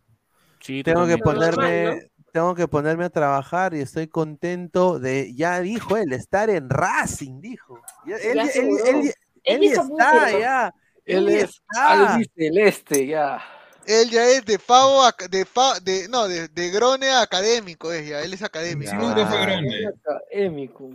Sí, 0.59 0.83
Tengo 0.83 1.05
que 1.05 1.17
ponerme, 1.17 2.09
tengo 2.31 2.55
que 2.55 2.67
ponerme 2.67 3.05
a 3.05 3.09
trabajar 3.09 3.73
y 3.75 3.81
estoy 3.81 4.07
contento 4.07 4.99
de, 4.99 5.33
ya 5.35 5.59
dijo 5.61 5.97
él, 5.97 6.13
estar 6.13 6.49
en 6.49 6.69
Racing, 6.69 7.39
dijo. 7.41 7.77
Él, 8.07 8.13
Ya 8.35 8.41
él- 8.41 8.49
aseguró. 8.49 8.85
él- 8.85 8.95
él 8.95 9.13
Él 9.43 9.59
ya 9.61 9.65
hizo 9.71 9.81
está, 9.81 10.31
ya. 10.39 10.73
Él 11.07 11.27
ya 11.29 11.39
es 11.39 11.61
albiceleste, 11.75 13.07
ya. 13.07 13.41
Él 13.85 14.09
ya 14.09 14.27
es 14.29 14.43
de 14.45 14.59
Pavo, 14.59 15.01
ac- 15.01 15.29
de, 15.29 15.45
Fa- 15.45 15.79
de 15.79 16.09
no, 16.09 16.27
de, 16.27 16.49
de 16.49 16.69
Grone 16.71 17.09
académico 17.09 17.93
es 17.93 18.05
ya, 18.05 18.21
él 18.21 18.33
es 18.33 18.41
académico. 18.43 18.91
Sí, 18.91 18.97
nunca 18.97 19.25
fue 19.25 19.37
Ah, 19.37 19.45
Grone. 19.45 19.87
Académico. 19.87 20.89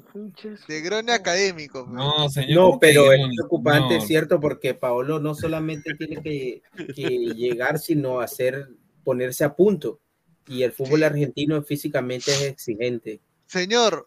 De 0.68 0.80
Grone 0.82 1.12
académico. 1.12 1.86
No, 1.90 2.28
señor. 2.28 2.50
No, 2.54 2.62
¿cómo 2.66 2.80
que 2.80 2.86
pero 2.88 3.12
es 3.12 3.20
preocupante, 3.34 3.94
No. 3.94 4.00
es 4.02 4.06
cierto, 4.06 4.38
porque 4.40 4.74
Paolo 4.74 5.20
no 5.20 5.34
solamente 5.34 5.94
tiene 5.94 6.22
que, 6.22 6.62
que 6.94 7.08
llegar, 7.34 7.78
sino 7.78 8.20
hacer, 8.20 8.68
ponerse 9.04 9.44
a 9.44 9.54
punto. 9.56 9.98
Y 10.46 10.62
el 10.62 10.72
fútbol 10.72 10.98
Sí. 10.98 11.04
argentino 11.04 11.62
físicamente 11.62 12.30
es 12.30 12.42
exigente. 12.42 13.20
Señor. 13.46 14.06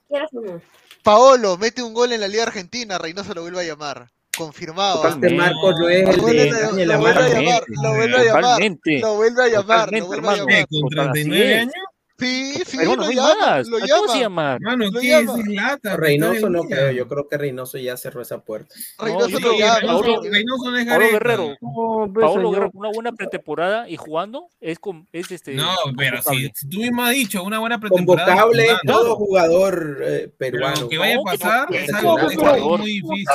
Paolo 1.01 1.57
mete 1.57 1.81
un 1.81 1.93
gol 1.93 2.13
en 2.13 2.21
la 2.21 2.27
Liga 2.27 2.43
Argentina, 2.43 2.97
Reynoso 2.99 3.33
lo 3.33 3.41
vuelve 3.41 3.61
a 3.61 3.63
llamar. 3.63 4.11
Confirmado. 4.37 5.07
Este 5.07 5.29
Marcos 5.31 5.75
no 5.79 5.89
es 5.89 6.03
Lo 6.03 6.11
el 6.11 6.21
vuelve 6.21 6.43
de 6.51 6.85
lo 6.85 6.99
vuelve 6.99 7.23
a 7.23 7.29
llamar, 7.29 7.63
lo 7.67 7.93
vuelve 7.95 8.17
a 8.17 8.23
llamar, 8.23 8.61
lo 9.01 9.15
vuelve 9.15 9.43
a 9.43 9.47
llamar, 9.47 9.93
lo 9.93 10.01
Totalmente, 10.01 10.07
vuelve 10.07 10.29
a 10.29 10.35
hermano. 10.35 10.45
llamar. 10.47 10.67
¿Qué, 10.69 10.79
con 10.81 10.89
Total, 10.89 11.09
así 11.09 11.23
39 11.23 11.53
es. 11.55 11.61
años? 11.61 11.73
Sí, 12.17 12.53
sí, 12.65 12.77
Hermano, 12.79 12.95
lo 13.01 13.07
no 13.07 13.11
llama, 13.11 13.35
más. 13.41 13.67
lo 13.67 13.75
¿A 13.75 13.79
¿Cómo 13.81 14.13
se 14.13 14.19
llama. 14.21 14.53
llama? 14.53 14.57
Mano, 14.61 14.85
Lo 14.89 14.99
¿qué 15.01 15.07
llama. 15.09 15.33
es 15.37 15.47
lata? 15.47 15.97
Reynoso 15.97 16.49
no 16.49 16.63
creo, 16.63 16.91
yo 16.91 17.07
creo 17.09 17.27
que 17.27 17.37
Reynoso 17.37 17.77
ya 17.77 17.97
cerró 17.97 18.21
esa 18.21 18.39
puerta. 18.41 18.73
No, 18.99 19.05
Reynoso 19.05 19.29
yo 19.31 19.39
lo 19.39 19.57
llama. 19.59 20.01
Reynoso, 20.31 20.71
no 20.71 20.77
es 20.77 20.85
Gareca. 20.85 21.11
Guerrero, 21.11 21.55
No, 21.61 22.09
pues, 22.13 22.23
Paulo 22.25 22.33
señor. 22.35 22.51
Guerrero 22.53 22.71
con 22.71 22.79
una 22.79 22.89
buena 22.93 23.11
pretemporada 23.11 23.89
y 23.89 23.97
jugando 23.97 24.47
es 24.61 24.79
con 24.79 25.07
es 25.11 25.29
este 25.29 25.55
No, 25.55 25.75
pero 25.97 26.21
si, 26.21 26.49
si 26.55 26.69
tú 26.69 26.77
mismo 26.77 27.03
has 27.03 27.11
dicho 27.11 27.43
una 27.43 27.59
buena 27.59 27.79
pretemporada. 27.81 28.27
Convocable 28.31 28.63
jugando, 28.63 28.93
todo 28.93 29.15
jugador 29.17 29.97
eh, 30.03 30.31
Pero 30.37 30.51
peruano. 30.57 30.87
que 30.87 30.97
vaya 30.97 31.13
a 31.15 31.17
No, 31.17 31.23
pasar, 31.23 31.69
no, 31.69 31.75
es 31.75 31.93
algo, 31.93 32.17
no, 32.17 32.77
muy 32.77 32.91
difícil. 32.91 33.25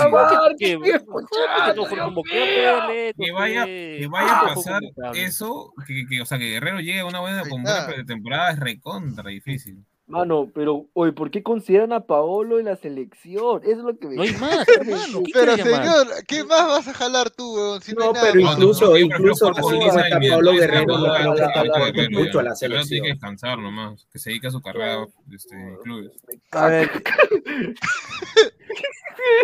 Que, 3.17 3.33
vaya, 3.33 3.65
que 3.67 4.09
vaya 4.11 4.39
a 4.41 4.55
pasar 4.55 4.81
eso, 5.15 5.73
que, 5.87 6.07
que, 6.09 6.23
o 6.23 6.25
sea, 6.25 6.39
que 6.39 6.51
Guerrero 6.53 6.81
llegue 6.81 7.01
a 7.01 7.05
una 7.05 7.21
buena, 7.21 7.43
pretemporada 7.87 8.53
es 8.53 8.61
recontra 8.71 9.31
difícil. 9.31 9.85
Mano, 10.11 10.51
pero, 10.53 10.87
oye, 10.95 11.13
¿por 11.13 11.31
qué 11.31 11.43
consideran 11.43 11.93
a 11.93 12.01
Paolo 12.01 12.59
en 12.59 12.65
la 12.67 12.77
selección? 12.77 13.63
Eso 13.63 13.71
es 13.73 13.79
lo 13.79 13.97
que 13.97 14.09
me... 14.09 14.17
No 14.17 14.23
hay 14.23 14.33
más, 14.33 14.67
hermano. 14.69 15.23
¿qué 15.25 15.31
Pero 15.33 15.57
señor, 15.57 16.07
¿qué 16.27 16.45
más 16.45 16.67
vas 16.69 16.89
a 16.89 16.95
jalar 16.95 17.31
tú, 17.31 17.55
weón? 17.55 17.81
Si 17.81 17.93
no, 17.93 18.01
No, 18.01 18.07
hay 18.09 18.13
nada 18.15 18.29
pero 18.33 18.45
más. 18.45 18.53
incluso, 18.55 18.99
incluso 18.99 19.51
no 19.53 19.87
está 19.87 20.19
Guerrero 20.19 20.87
no 20.87 21.05
tampoco 21.05 21.09
jugando, 21.13 21.75
aporte 21.75 22.09
mucho 22.11 22.41
a 22.41 22.43
la 22.43 22.51
Pero 22.51 22.51
tiene 22.51 22.51
que 22.51 22.57
selección. 22.57 23.07
descansar 23.07 23.59
nomás, 23.59 24.07
que 24.13 24.19
se 24.19 24.31
dedique 24.31 24.49
a 24.49 24.51
su 24.51 24.61
carrera 24.61 25.07
este, 25.33 25.55
en 25.55 25.77
clubes. 25.77 26.11
A 26.51 26.67
ver, 26.67 26.91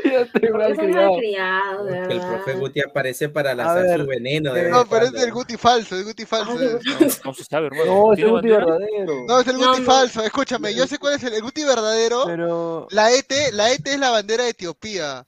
Ya 0.05 0.25
te 0.33 0.47
el 0.47 2.21
profe 2.21 2.55
Guti 2.55 2.81
aparece 2.81 3.29
para 3.29 3.51
A 3.51 3.55
lanzar 3.55 3.83
ver, 3.83 4.01
su 4.01 4.07
veneno. 4.07 4.53
de 4.53 4.63
vez 4.63 4.71
No, 4.73 4.87
pero 4.87 5.07
es 5.07 5.13
del 5.13 5.33
Guti 5.33 5.57
falso, 5.57 5.97
el 5.97 6.05
Guti 6.05 6.25
falso. 6.25 6.57
Ay, 6.59 6.79
es. 7.01 7.25
No 7.25 7.35
se 7.35 7.45
sabe, 7.45 7.67
hermano. 7.67 7.85
No, 7.87 8.13
es 8.13 8.17
¿Tiene 8.17 8.31
el 8.31 8.37
Guti 8.37 8.49
verdadero. 8.49 9.25
No, 9.29 9.41
es 9.41 9.47
el 9.47 9.59
No, 9.59 9.69
Guti 9.69 9.81
no. 9.81 9.87
falso. 9.87 10.23
Escúchame, 10.57 10.75
yo 10.75 10.87
sé 10.87 10.99
cuál 10.99 11.15
es 11.15 11.23
el, 11.25 11.35
el 11.35 11.43
Guti 11.43 11.65
verdadero. 11.65 12.25
pero 12.27 12.87
La 12.91 13.11
ET, 13.13 13.33
la 13.53 13.73
ET 13.73 13.87
es 13.87 13.99
la 13.99 14.11
bandera 14.11 14.45
de 14.45 14.51
Etiopía. 14.51 15.27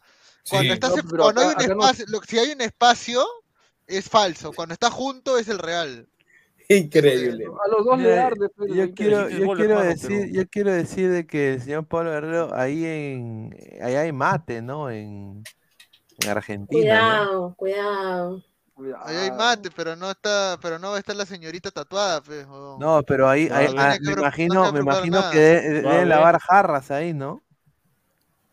Cuando, 0.51 0.69
Sí. 0.69 0.73
estás 0.75 0.91
No, 0.91 0.97
en- 1.01 1.09
pero 1.09 1.23
cuando 1.25 1.41
hay 1.43 1.47
acá- 1.49 1.57
un 1.57 1.65
acá 1.65 1.75
no- 1.75 1.81
espacio, 1.83 2.05
lo- 2.09 2.23
si 2.23 2.39
hay 2.39 2.51
un 2.53 2.61
espacio, 2.63 3.27
es 3.87 4.09
falso. 4.09 4.53
Cuando 4.53 4.73
está 4.75 4.91
junto, 4.91 5.39
es 5.39 5.49
el 5.49 5.59
real. 5.59 6.09
Increíble. 6.71 7.45
A 7.47 7.69
los 7.75 7.85
dos 7.87 7.99
le 7.99 8.05
Mira, 8.11 8.27
arde, 8.27 8.49
pero 8.55 8.75
yo 8.75 8.95
quiero, 8.95 9.29
yo 9.31 9.37
quiero 9.55 9.63
hermano, 9.81 9.81
decir, 9.85 10.09
pero- 10.09 10.33
yo 10.33 10.49
quiero 10.49 10.73
decir 10.73 11.11
de 11.11 11.27
que 11.27 11.55
el 11.55 11.63
señor 11.63 11.87
Pablo 11.87 12.11
Guerrero 12.11 12.55
ahí 12.55 12.85
en, 12.85 13.57
allá 13.83 14.01
hay 14.03 14.13
mate, 14.13 14.61
¿no? 14.61 14.91
En, 14.91 15.43
en 16.23 16.29
Argentina, 16.29 17.25
¿no? 17.25 17.55
Cuidado, 17.57 18.45
cuidado. 18.79 19.05
Ahí 19.07 19.17
hay 19.17 19.31
mate, 19.33 19.71
pero 19.75 19.97
no 19.97 20.11
está, 20.11 20.57
pero 20.63 20.79
no 20.79 20.91
va 20.91 20.97
a 20.97 20.99
estar 21.01 21.17
la 21.17 21.27
señorita 21.27 21.71
tatuada, 21.71 22.21
pues. 22.23 22.47
No, 22.47 23.03
pero 23.07 23.29
ahí, 23.29 23.49
ah, 23.51 23.67
No 23.75 23.81
hay 23.83 23.99
que 23.99 24.05
me 24.05 24.13
imagino, 24.13 24.55
no 24.55 24.73
me 24.73 24.81
imagino 24.81 25.19
nada. 25.19 25.31
que 25.33 25.39
de- 25.39 25.61
deben 25.61 25.83
ver. 25.85 26.07
lavar 26.07 26.39
jarras 26.39 26.91
ahí, 26.91 27.13
¿no? 27.13 27.43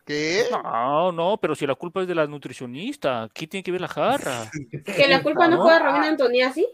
¿Qué? 0.06 0.46
No, 0.52 1.12
no, 1.12 1.38
pero 1.38 1.56
si 1.56 1.66
la 1.66 1.76
culpa 1.76 2.02
es 2.02 2.08
de 2.08 2.16
la 2.16 2.28
nutricionista, 2.28 3.28
¿qué 3.34 3.48
tiene 3.48 3.64
que 3.64 3.72
ver 3.72 3.82
la 3.82 3.88
jarra? 3.88 4.50
Que 4.86 5.08
la 5.08 5.24
culpa 5.24 5.48
no 5.48 5.62
fue 5.62 5.74
de 5.74 5.80
Romina 5.80 6.08
Antoniazzi. 6.08 6.68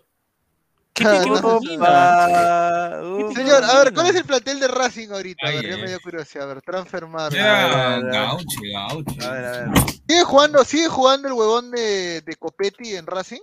Señor, 0.95 1.63
a 3.63 3.83
ver, 3.83 3.93
¿cuál 3.93 4.07
es 4.07 4.15
el 4.15 4.25
plantel 4.25 4.59
de 4.59 4.67
Racing 4.67 5.09
ahorita? 5.09 5.47
A 5.47 5.51
ver, 5.51 5.65
ay. 5.73 5.81
me 5.81 5.87
dio 5.87 5.99
curiosidad. 6.01 6.49
A 6.49 6.53
ver, 6.53 6.61
transfermar. 6.61 7.33
Era 7.33 7.95
a 7.95 7.99
ver. 7.99 8.11
gauche, 8.11 8.57
gauche. 8.71 9.25
A 9.25 9.31
ver, 9.31 9.45
a 9.45 9.51
ver. 9.51 9.69
¿Sigue 10.07 10.23
jugando, 10.23 10.63
sigue 10.63 10.87
jugando 10.87 11.27
el 11.27 11.33
huevón 11.33 11.71
de, 11.71 12.21
de 12.21 12.35
Copetti 12.35 12.95
en 12.95 13.07
Racing? 13.07 13.39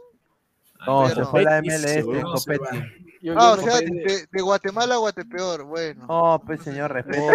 No, 0.86 1.08
se 1.08 1.16
no. 1.16 1.30
fue 1.30 1.42
la 1.42 1.60
MLS, 1.62 1.80
se 1.80 2.02
Copetti. 2.04 2.78
Yo- 3.20 3.34
Ah, 3.36 3.56
yo 3.56 3.62
o 3.62 3.66
sea, 3.66 3.78
de, 3.80 4.26
de 4.30 4.42
Guatemala 4.42 4.94
a 4.94 4.98
Guatepeor. 4.98 5.64
Bueno. 5.64 6.06
No, 6.06 6.40
pues 6.46 6.62
señor, 6.62 6.92
respeto. 6.92 7.22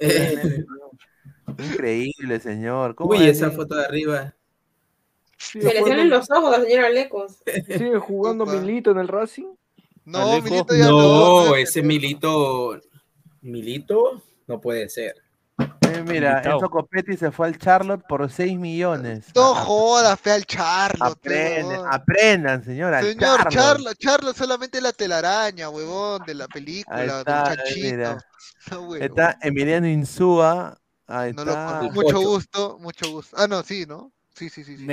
Increíble, 1.58 2.40
señor. 2.40 2.94
¿Cómo 2.94 3.10
Uy, 3.10 3.26
esa 3.28 3.50
foto 3.50 3.74
de 3.76 3.84
arriba. 3.84 4.32
Se 5.52 5.58
le 5.58 5.80
salen 5.80 6.10
los 6.10 6.30
ojos 6.30 6.54
a 6.54 6.58
la 6.58 6.64
señora 6.64 6.90
Lecos. 6.90 7.38
sigue 7.66 7.98
jugando 7.98 8.44
Opa. 8.44 8.54
Milito 8.54 8.90
en 8.90 8.98
el 8.98 9.08
Racing. 9.08 9.54
No. 10.04 10.40
Milito 10.40 10.74
ya 10.74 10.86
no. 10.86 11.46
No, 11.46 11.54
ese. 11.56 11.82
Milito. 11.82 12.80
Milito 13.40 14.22
no 14.46 14.60
puede 14.60 14.88
ser. 14.88 15.16
Eh, 15.58 16.02
mira. 16.06 16.42
Enzo 16.42 16.68
Copetti 16.68 17.16
se 17.16 17.30
fue 17.30 17.46
al 17.46 17.58
Charlotte 17.58 18.04
por 18.06 18.28
6 18.30 18.58
millones. 18.58 19.26
No 19.34 19.54
jodas, 19.54 20.18
fe 20.20 20.32
al 20.32 20.44
Charlo. 20.44 21.04
Aprendan, 21.04 21.80
aprendan, 21.90 22.64
señor, 22.64 22.92
Charlotte. 23.18 23.50
Charlo, 23.50 23.94
Charlo 23.94 24.32
solamente 24.32 24.80
la 24.80 24.92
telaraña, 24.92 25.68
huevón, 25.68 26.22
de 26.26 26.34
la 26.34 26.48
película, 26.48 26.96
del 26.98 27.10
está, 27.10 27.54
eh. 27.54 28.16
No. 28.70 28.94
Está 28.96 29.38
Emiliano 29.42 29.86
Insúa. 29.86 30.78
Ahí 31.06 31.32
No 31.34 31.42
está. 31.42 31.82
Mucho 31.92 32.20
gusto, 32.20 32.78
mucho 32.80 33.10
gusto. 33.10 33.36
Ah, 33.38 33.46
no, 33.46 33.62
sí, 33.62 33.84
¿no? 33.86 34.10
Sí, 34.34 34.48
sí, 34.48 34.64
sí. 34.64 34.76
sí. 34.78 34.86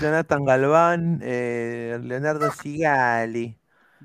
Jonathan 0.00 0.44
Galván, 0.44 1.20
eh, 1.22 1.98
Leonardo 2.02 2.50
Sigali. 2.52 3.56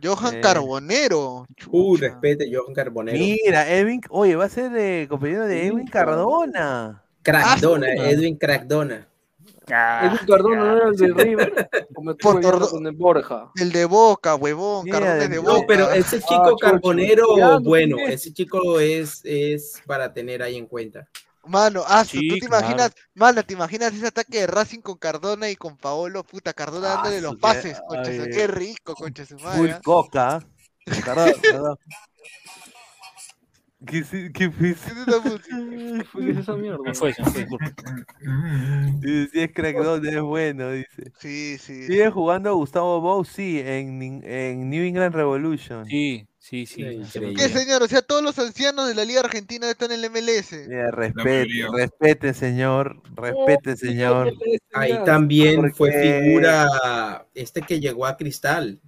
Johan 0.02 0.36
Eh, 0.36 0.42
Carbonero. 0.42 1.46
Uh, 1.72 1.96
respete, 1.98 2.50
Johan 2.52 2.74
Carbonero. 2.74 3.18
Mira, 3.18 3.70
Edwin, 3.70 4.02
oye, 4.10 4.36
va 4.36 4.46
a 4.46 4.50
ser 4.50 4.72
de 4.72 5.06
compañero 5.10 5.46
de 5.46 5.68
Edwin 5.68 5.88
Cardona. 5.88 7.04
Crackdona, 7.22 7.88
Ah, 7.88 8.10
Edwin 8.10 8.36
Crackdona. 8.38 9.08
Edwin 9.66 10.20
Cardona 10.28 10.56
no 10.58 10.76
era 10.78 10.88
el 10.90 10.96
de 10.98 11.08
River. 11.24 11.70
O 11.96 12.02
me 12.04 12.12
estuve 12.14 12.32
Por 12.34 12.40
viendo 12.42 12.58
Tordo- 12.60 12.70
con 12.72 12.88
el 12.88 12.94
Borja. 12.96 13.52
El 13.56 13.72
de 13.72 13.86
Boca, 13.86 14.36
huevón. 14.36 14.84
Mira, 14.86 15.00
Carbonero 15.00 15.22
de- 15.22 15.28
de 15.30 15.36
No, 15.38 15.42
Boca. 15.54 15.66
pero 15.68 15.92
ese 15.92 16.18
Ah, 16.18 16.20
chico. 16.28 16.58
Carbonero, 16.58 17.60
bueno, 17.62 17.98
ese 18.00 18.34
chico 18.34 18.80
es, 18.82 19.22
es 19.24 19.82
para 19.86 20.12
tener 20.14 20.42
ahí 20.44 20.58
en 20.58 20.66
cuenta. 20.66 21.08
Mano, 21.46 21.84
ah, 21.88 22.06
Sí, 22.06 22.28
tú 22.30 22.36
te 22.36 22.48
claro. 22.48 22.66
imaginas, 22.66 22.92
mano, 23.16 23.44
te 23.44 23.54
imaginas 23.54 23.94
ese 23.94 24.08
ataque 24.08 24.40
de 24.40 24.48
Racing 24.48 24.80
con 24.80 24.98
Cardona 24.98 25.50
y 25.50 25.56
con 25.58 25.76
Paolo, 25.78 26.24
puta, 26.24 26.54
Cardona 26.54 26.94
Ah, 26.94 26.96
dándole 26.96 27.20
los 27.22 27.34
que- 27.34 27.40
pases, 27.40 27.82
concha, 27.88 28.10
ay, 28.12 28.18
su- 28.20 28.30
qué 28.32 28.48
rico, 28.48 28.96
concha 28.96 29.26
su 29.26 29.38
Full 29.38 29.44
madre. 29.48 29.72
¿ah? 29.74 29.82
coca. 29.84 30.40
Perdón, 30.86 31.34
perdón. 31.42 31.78
¿Qué, 33.86 34.04
sí- 34.06 34.32
qué 34.34 34.50
fue 34.50 34.68
¿Qué 34.70 34.72
es 34.72 34.88
esa 34.88 35.20
música? 35.20 35.58
¿Qué 36.18 36.32
es 36.32 36.38
esa 36.38 36.54
mierda? 36.54 36.78
Me 36.86 36.94
fue, 36.94 37.14
me 37.20 37.26
fue, 37.30 37.42
disculpa. 37.42 37.74
Dice, 39.02 39.30
Si 39.34 39.40
es 39.42 39.52
crackdown, 39.54 40.06
es 40.06 40.22
bueno, 40.22 40.72
dice. 40.72 41.12
Sí, 41.20 41.58
sí. 41.58 41.84
¿Sigue 41.88 42.10
jugando 42.10 42.56
Gustavo 42.56 43.02
Bou? 43.02 43.26
Sí, 43.26 43.60
en, 43.60 44.24
en 44.24 44.70
New 44.70 44.86
England 44.86 45.14
Revolution. 45.14 45.86
Sí, 45.86 46.26
sí, 46.44 46.66
sí. 46.66 46.82
Increíble. 46.82 47.36
¿Qué, 47.42 47.50
señor? 47.50 47.82
O 47.84 47.88
sea, 47.88 48.02
todos 48.02 48.22
los 48.22 48.38
ancianos 48.38 48.88
de 48.88 48.96
la 48.96 49.06
Liga 49.06 49.22
Argentina 49.22 49.70
están 49.70 49.92
en 49.92 50.04
el 50.04 50.10
MLS. 50.12 50.68
Mira, 50.68 50.92
respete, 50.92 51.48
respete, 51.72 52.34
señor. 52.34 53.02
Respete, 53.16 53.78
señor. 53.78 54.34
Ahí 54.74 55.00
también 55.06 55.74
fue 55.74 55.92
figura 55.92 56.68
este 57.34 57.62
que 57.62 57.80
llegó 57.80 58.06
a 58.06 58.18
Cristal. 58.18 58.80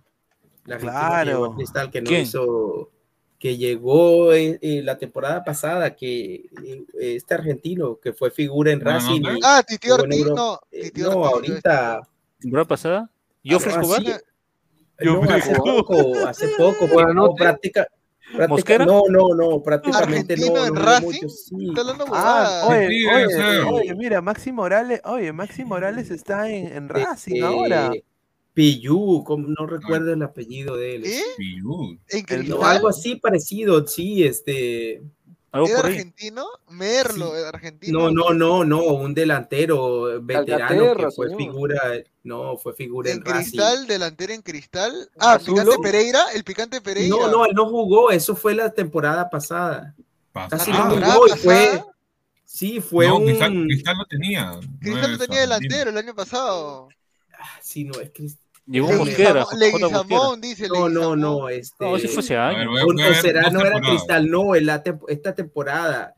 La 0.66 0.76
argentina 0.76 1.20
que 1.20 1.26
llegó 1.26 1.40
Claro. 1.40 1.54
a 1.54 1.56
Cristal, 1.56 1.92
que 1.92 2.02
no 2.02 2.08
¿Quién? 2.10 2.22
hizo, 2.24 2.92
que 3.40 3.58
llegó 3.58 4.34
eh, 4.34 4.58
eh, 4.62 4.82
la 4.84 4.98
temporada 4.98 5.44
pasada, 5.44 5.96
que 5.96 6.46
eh, 6.64 6.86
este 7.00 7.36
argentino 7.36 8.00
que 8.00 8.14
fue 8.14 8.32
figura 8.32 8.72
en 8.72 8.80
no 8.80 8.86
Racing. 8.86 9.22
y 9.22 9.40
Ah, 9.44 9.64
Titi 9.66 9.90
Ortiz, 9.92 10.26
no. 10.26 10.60
eh, 10.72 10.82
Titi 10.86 11.02
no, 11.02 11.10
Ortiz, 11.22 11.50
ahorita. 11.52 12.02
¿Temporada 12.40 12.68
pasada? 12.68 13.10
¿Joffre 13.44 13.74
Ah, 13.74 13.80
Escobar? 13.82 14.24
Sí. 15.00 15.06
Yo 15.06 15.14
No, 15.16 15.24
fui- 15.24 15.34
hace 15.34 15.56
poco, 15.56 16.28
hace 16.28 16.48
poco. 16.58 16.88
Bueno, 16.88 17.14
no 17.14 17.34
práctica, 17.36 17.88
no, 18.86 19.04
no, 19.10 19.36
no, 19.36 19.62
prácticamente 19.62 20.36
no. 20.38 20.68
no, 20.68 20.76
Racing, 20.76 21.06
mucho, 21.06 21.30
sí. 21.30 21.68
Está 21.70 21.82
hablando 21.82 22.06
Ah, 22.12 22.66
oye, 22.70 22.88
Sí, 22.90 23.06
oye, 23.08 23.60
oye, 23.72 23.96
mira, 23.96 24.22
Maxi 24.22 24.52
Morales, 24.52 25.02
oye, 25.06 25.32
Maxi 25.32 25.64
Morales 25.64 26.10
está 26.12 26.50
en, 26.50 26.68
en 26.76 26.90
Racing 26.90 27.36
Eh, 27.36 27.42
ahora. 27.44 27.92
Pillú, 28.54 29.24
como- 29.26 29.50
no 29.50 29.68
recuerdo 29.68 30.14
el 30.14 30.24
apellido 30.24 30.78
de 30.78 30.96
él. 30.96 31.04
¿Eh? 31.06 31.22
Algo 32.64 32.88
así 32.88 33.18
parecido, 33.18 33.86
sí, 33.86 34.24
este. 34.24 35.04
Algo 35.56 35.68
¿Era 35.68 35.78
por 35.78 35.86
ahí. 35.86 35.92
argentino? 35.94 36.46
Merlo, 36.68 37.34
era 37.38 37.48
argentino. 37.48 37.98
No, 37.98 38.12
no, 38.12 38.34
no, 38.34 38.66
no, 38.66 38.84
un 38.84 39.14
delantero 39.14 40.22
veterano 40.22 40.68
Calcaterra, 40.68 41.06
que 41.10 41.16
fue 41.16 41.28
señor. 41.30 41.42
figura, 41.42 41.82
no, 42.24 42.58
fue 42.58 42.74
figura 42.74 43.10
en, 43.10 43.18
En 43.20 43.24
Racing. 43.24 43.52
Cristal, 43.52 43.88
delantero 43.88 44.34
en 44.34 44.42
Cristal. 44.42 45.10
Ah, 45.18 45.36
¿Azulo? 45.36 45.62
Picante 45.64 45.82
Pereira, 45.82 46.20
el 46.34 46.44
Picante 46.44 46.82
Pereira. 46.82 47.16
No, 47.16 47.30
no, 47.32 47.46
él 47.46 47.54
no 47.56 47.70
jugó, 47.70 48.12
eso 48.12 48.36
fue 48.36 48.54
la 48.54 48.70
temporada 48.74 49.30
pasada. 49.30 49.96
Casi 50.50 50.72
no 50.72 50.90
jugó 50.90 51.28
y 51.28 51.40
fue, 51.40 51.82
sí, 52.44 52.82
fue 52.82 53.08
no, 53.08 53.20
un, 53.20 53.26
Cristal, 53.26 53.54
Cristal 53.66 53.98
no 53.98 54.06
tenía. 54.08 54.52
no 54.52 54.60
Cristal 54.82 55.08
lo 55.12 55.14
es 55.14 55.20
tenía 55.20 55.40
delantero 55.40 55.90
el 55.92 55.98
año 55.98 56.14
pasado. 56.14 56.90
Ah, 57.32 57.60
sí, 57.62 57.86
no, 57.86 57.98
es 58.02 58.12
Crist- 58.12 58.40
Llegó 58.68 58.92
Mosquera. 58.94 59.46
Leguizamón, 59.58 60.42
dice 60.42 60.68
no, 60.68 60.90
no, 60.90 61.16
no, 61.16 61.50
este, 61.50 61.86
No, 61.86 61.98
ver, 62.74 62.84
o, 62.86 63.14
será, 63.22 63.50
no 63.52 63.62
era. 63.62 63.80
Cristal, 63.80 64.30
no, 64.30 64.56
en 64.56 64.66
la 64.66 64.84
tem- 64.84 65.00
esta 65.08 65.36
temporada, 65.36 66.16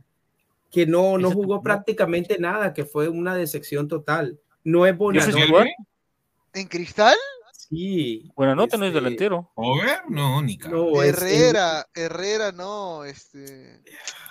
que 0.71 0.85
no, 0.85 1.17
no 1.17 1.29
jugó 1.31 1.61
prácticamente 1.61 2.37
nada, 2.39 2.73
que 2.73 2.85
fue 2.85 3.09
una 3.09 3.35
decepción 3.35 3.87
total. 3.87 4.39
No 4.63 4.85
es 4.85 4.93
¿Joffre 4.93 5.33
Bonanote? 5.33 5.75
¿En 6.53 6.67
Cristal? 6.67 7.15
sí. 7.51 8.31
Buena 8.35 8.55
nota, 8.55 8.77
no 8.77 8.85
es 8.85 8.89
este, 8.91 9.01
delantero. 9.01 9.51
¿Over? 9.55 9.99
No, 10.09 10.41
ni. 10.41 10.55
No, 10.57 11.03
es- 11.03 11.09
es- 11.17 11.21
Herrera, 11.21 11.85
Herrera 11.93 12.51
no, 12.53 13.03
este. 13.03 13.81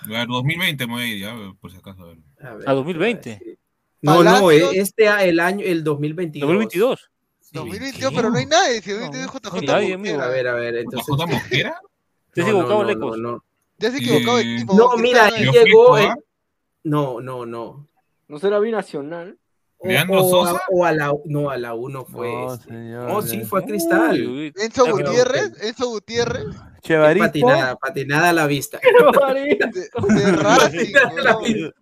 A 0.04 0.08
ver, 0.08 0.26
2020 0.26 0.86
me 0.86 0.92
voy 0.94 1.02
a 1.02 1.06
ir, 1.06 1.20
ya, 1.20 1.34
por 1.60 1.70
si 1.70 1.76
acaso. 1.76 2.02
A 2.02 2.06
ver. 2.06 2.18
a 2.40 2.54
ver, 2.54 2.68
A 2.68 2.72
2020. 2.72 3.58
No, 4.00 4.22
no, 4.22 4.30
Palacios. 4.40 4.74
este 4.74 5.06
el 5.28 5.40
año, 5.40 5.64
el 5.66 5.84
2022. 5.84 6.46
2022. 6.48 7.10
Sí. 7.46 7.58
2022, 7.58 8.12
pero 8.14 8.30
no 8.30 8.38
hay 8.38 8.46
nadie. 8.46 8.82
Si 8.82 8.90
2022 8.90 9.32
No, 9.32 9.40
JJ 9.40 9.50
no 9.52 9.58
hay 9.58 9.66
nadie, 9.66 9.96
Mosquera. 9.96 10.24
A 10.24 10.28
ver, 10.28 10.48
a 10.48 10.54
ver, 10.54 10.76
entonces. 10.78 11.06
¿JJ 11.16 11.26
Mosquera? 11.26 11.80
¿Te 12.32 12.40
has 12.42 12.48
equivocado, 12.48 12.84
Lecos? 12.84 13.16
equivocado 13.94 14.38
el 14.38 14.56
tipo. 14.58 14.74
No, 14.74 14.96
mira, 14.96 15.26
ahí 15.26 15.46
llegó. 15.50 15.96
Eh, 15.98 16.12
No, 16.82 17.20
no, 17.20 17.46
no. 17.46 17.88
¿No 18.28 18.38
será 18.40 18.58
binacional? 18.58 19.38
O, 19.78 19.86
¿Leandro 19.88 20.24
o 20.24 20.44
a, 20.44 20.48
Sosa? 20.50 20.64
o 20.70 20.84
a 20.84 20.92
la 20.92 21.12
no 21.26 21.50
a 21.50 21.56
la 21.58 21.74
uno 21.74 22.04
fue 22.04 22.32
No, 22.32 22.54
este. 22.54 22.72
No, 22.72 23.22
sí 23.22 23.44
fue 23.44 23.60
a 23.60 23.64
Cristal. 23.64 24.20
Uy, 24.26 24.52
Enzo 24.56 24.90
Gutiérrez, 24.90 25.52
Enzo 25.62 25.88
Gutiérrez. 25.88 26.46
Patinada, 27.18 27.76
patinada 27.76 28.30
a 28.30 28.32
la 28.32 28.46
vista. 28.46 28.80
de, 29.34 30.14
de 30.14 30.32
Racing, 30.32 30.92
La 31.22 31.36
vista. 31.36 31.72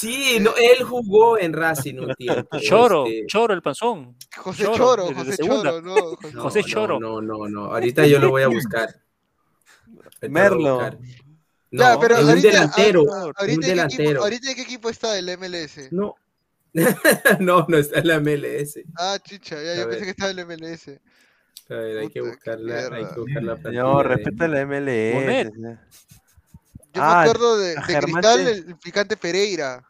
Sí, 0.00 0.38
no, 0.40 0.52
él 0.56 0.84
jugó 0.84 1.38
en 1.38 1.52
Racing 1.52 1.96
un 1.98 2.14
tiempo. 2.14 2.58
Choro, 2.60 3.06
este, 3.06 3.26
Choro 3.26 3.52
el 3.54 3.62
panzón. 3.62 4.16
José 4.36 4.64
Choro, 4.74 5.06
José 5.12 5.32
segunda. 5.32 5.70
Choro, 5.70 5.80
no, 5.82 5.94
José- 6.16 6.32
no, 6.34 6.42
José 6.42 6.60
no, 6.60 6.66
Choro. 6.68 7.00
No, 7.00 7.20
no, 7.20 7.48
no. 7.48 7.64
Ahorita 7.74 8.06
yo 8.06 8.18
lo 8.20 8.30
voy 8.30 8.42
a 8.42 8.48
buscar. 8.48 8.88
Ahorita 9.88 10.26
a 10.26 10.28
Merlo. 10.28 10.90
Ya, 11.70 11.94
No, 11.94 12.00
pero 12.00 12.14
es 12.16 12.22
un 12.22 12.28
ahorita, 12.30 12.48
delantero. 12.48 13.00
a- 13.12 13.20
a- 13.20 13.24
un 13.26 13.32
ahorita, 13.36 13.42
¿en 13.44 13.48
qué 13.48 13.56
equipo, 13.56 13.70
delantero. 13.70 14.22
ahorita 14.22 14.50
en 14.50 14.56
qué 14.56 14.62
equipo 14.62 14.88
está 14.90 15.18
el 15.18 15.28
MLS? 15.36 15.88
No. 15.92 16.14
no, 17.40 17.66
no 17.68 17.76
está 17.76 17.98
en 17.98 18.06
la 18.08 18.20
MLS. 18.20 18.80
Ah, 18.96 19.18
chicha, 19.22 19.56
ya, 19.62 19.72
A 19.72 19.74
yo 19.74 19.80
ver. 19.80 19.88
pensé 19.90 20.04
que 20.04 20.10
estaba 20.10 20.30
el 20.30 20.46
MLS. 20.46 21.00
A 21.70 21.74
ver, 21.74 21.98
hay 21.98 22.08
que 22.08 22.20
Puta, 22.20 22.32
buscarla, 22.32 22.78
hay 22.96 23.04
que 23.12 23.20
buscar 23.20 23.42
la 23.42 23.56
plantilla. 23.56 23.70
Señor, 23.82 24.08
de- 24.08 24.14
respeta 24.14 24.48
la 24.48 24.60
MLS. 24.66 25.14
Bonet. 25.14 25.52
Yo 26.98 27.04
Ah, 27.04 27.22
me 27.24 27.30
acuerdo 27.30 27.58
de, 27.58 27.74
de 27.74 28.00
Cristal, 28.00 28.48
el 28.48 28.76
picante 28.76 29.16
Pereira. 29.16 29.84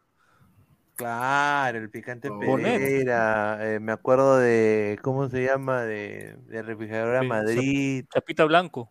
Claro, 0.96 1.78
el 1.78 1.90
picante. 1.90 2.28
Pereira. 2.30 3.58
eh, 3.62 3.78
me 3.80 3.92
acuerdo 3.92 4.38
de, 4.38 4.98
¿cómo 5.02 5.28
se 5.28 5.44
llama? 5.44 5.82
De, 5.82 6.36
de 6.48 6.62
Refrigeradora 6.62 7.20
Sí, 7.20 7.26
Madrid. 7.26 8.04
Chapita 8.12 8.44
Blanco. 8.44 8.90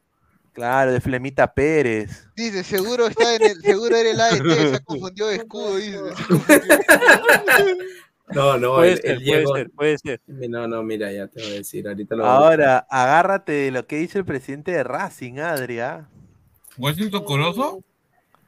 Claro, 0.54 0.92
de 0.92 1.02
Flemita 1.02 1.54
Pérez. 1.54 2.28
Dice, 2.36 2.64
seguro 2.64 3.08
está 3.08 3.36
en 3.36 3.44
el, 3.44 3.62
seguro 3.62 3.96
era 3.96 4.10
el 4.10 4.20
AET, 4.20 4.70
se 4.70 4.76
ha 4.78 4.80
confundido 4.80 5.28
de 5.28 5.36
escudo, 5.36 5.76
dice. 5.76 6.00
No, 8.34 8.58
no, 8.60 8.76
Puede 8.76 8.94
él, 8.94 8.98
ser, 9.02 9.18
puede 9.24 9.46
ser, 9.54 9.70
puede 9.72 9.98
ser. 10.00 10.22
No, 10.26 10.68
no, 10.68 10.82
mira, 10.82 11.12
ya 11.12 11.28
te 11.28 11.42
voy 11.42 11.52
a 11.52 11.56
decir. 11.56 11.88
Ahorita 11.88 12.16
lo 12.16 12.24
voy 12.24 12.32
a 12.32 12.36
buscar. 12.38 12.52
Ahora, 12.54 12.88
agárrate 12.90 13.52
de 13.52 13.72
lo 13.72 13.86
que 13.86 13.98
dice 13.98 14.18
el 14.18 14.26
presidente 14.26 14.72
de 14.72 14.84
Racing, 14.84 15.40
Adria. 15.40 16.10
¿Washington 16.78 17.24
Corozo? 17.24 17.84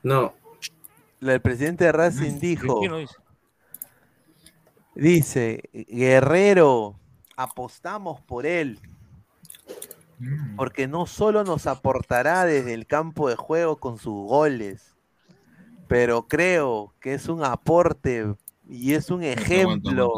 No. 0.03 0.33
El 1.21 1.41
presidente 1.41 1.85
de 1.85 1.91
Racing 1.91 2.39
dijo, 2.39 2.79
¿Quién 2.79 2.91
lo 2.91 2.97
dice? 2.99 3.15
dice, 4.95 5.69
Guerrero, 5.73 6.95
apostamos 7.35 8.21
por 8.21 8.45
él, 8.45 8.79
Mm. 10.19 10.57
porque 10.57 10.85
no 10.87 11.05
solo 11.05 11.45
nos 11.45 11.65
aportará 11.65 12.43
desde 12.43 12.73
el 12.73 12.85
campo 12.85 13.29
de 13.29 13.37
juego 13.37 13.77
con 13.77 13.97
sus 13.97 14.27
goles, 14.27 14.93
pero 15.87 16.27
creo 16.27 16.93
que 16.99 17.13
es 17.13 17.29
un 17.29 17.41
aporte 17.43 18.25
y 18.67 18.93
es 18.95 19.09
un 19.11 19.23
ejemplo 19.23 20.11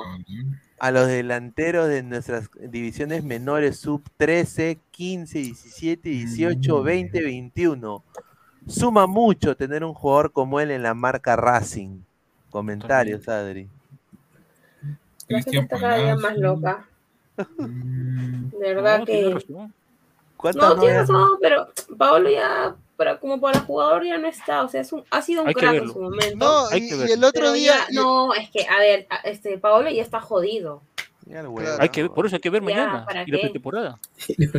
a 0.79 0.89
los 0.89 1.07
delanteros 1.07 1.87
de 1.87 2.01
nuestras 2.01 2.49
divisiones 2.59 3.23
menores 3.23 3.77
sub 3.77 4.01
13, 4.17 4.79
15, 4.89 5.37
17, 5.39 6.09
18, 6.09 6.81
20, 6.81 7.21
21. 7.21 8.03
Suma 8.67 9.07
mucho 9.07 9.55
tener 9.55 9.83
un 9.83 9.93
jugador 9.93 10.31
como 10.31 10.59
él 10.59 10.71
en 10.71 10.83
la 10.83 10.93
marca 10.93 11.35
Racing. 11.35 11.99
Comentarios, 12.49 13.27
Adri. 13.27 13.67
La 15.27 15.37
gente 15.37 15.51
Cristian 15.51 15.63
está 15.63 15.79
cada 15.79 15.97
día 15.97 16.15
más 16.15 16.37
loca. 16.37 16.85
Mm, 17.57 18.49
De 18.49 18.73
verdad 18.75 18.99
No, 18.99 19.05
tiene 19.05 19.23
que. 19.27 19.33
razón. 19.35 19.73
¿Cuántas 20.37 20.63
No, 20.75 20.79
tienes 20.81 21.07
novias- 21.07 21.09
razón, 21.09 21.37
pero 21.41 21.67
Paolo 21.97 22.29
ya, 22.29 22.75
para, 22.97 23.19
como 23.19 23.39
para 23.39 23.59
jugador 23.61 24.03
ya 24.03 24.17
no 24.17 24.27
está. 24.27 24.63
O 24.63 24.67
sea, 24.67 24.81
es 24.81 24.91
un, 24.91 25.03
ha 25.09 25.21
sido 25.21 25.43
un 25.43 25.47
Hay 25.49 25.53
crack 25.53 25.75
en 25.75 25.91
su 25.91 26.01
momento. 26.01 26.35
No, 26.37 26.67
Hay 26.67 26.83
y, 26.83 26.89
que 26.89 26.95
y 26.95 26.99
ver. 26.99 27.11
el 27.11 27.23
otro 27.23 27.41
pero 27.41 27.51
día, 27.53 27.73
ya- 27.89 28.01
no, 28.01 28.33
es 28.33 28.49
que, 28.49 28.65
a 28.67 28.79
ver, 28.79 29.07
este 29.23 29.57
Paolo 29.57 29.89
ya 29.89 30.01
está 30.01 30.19
jodido. 30.19 30.81
Ya 31.31 31.41
Claro. 31.41 31.77
Hay 31.79 31.89
que 31.89 32.01
ver, 32.03 32.11
por 32.11 32.25
eso 32.25 32.35
hay 32.35 32.41
que 32.41 32.49
ver 32.49 32.61
Ya, 32.61 32.65
mañana 32.65 33.05
¿para 33.05 33.23
y 33.23 33.31
la 33.31 33.39
pretemporada. 33.39 33.99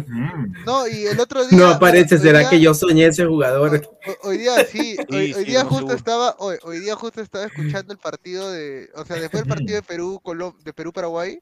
mm. 0.07 0.65
no, 0.65 0.89
y 0.89 1.07
el 1.07 1.21
otro 1.21 1.47
día. 1.47 1.59
No 1.59 1.67
aparece, 1.69 2.19
¿será 2.19 2.41
día- 2.41 2.51
que 2.51 2.61
yo 2.61 2.73
soñé 2.75 3.07
ese 3.07 3.27
jugador? 3.27 3.83
ho- 4.07 4.29
Hoy 4.29 4.39
día 4.39 4.65
sí, 4.65 4.97
hoy, 5.11 5.27
Sí, 5.29 5.35
hoy 5.35 5.45
sí, 5.45 5.51
día 5.51 5.65
justo 5.65 5.93
estaba, 5.93 6.35
hoy, 6.39 6.57
hoy 6.63 6.81
día 6.81 6.95
justo 6.97 7.21
estaba 7.21 7.45
escuchando 7.45 7.93
el 7.93 7.99
partido 7.99 8.51
de, 8.51 8.89
o 8.95 9.05
sea, 9.05 9.17
después 9.17 9.43
del 9.45 9.49
partido 9.55 9.77
de 9.77 9.83
Perú, 9.83 10.21
Colom- 10.25 10.57
de 10.63 10.73
Perú 10.73 10.93
Paraguay, 10.93 11.39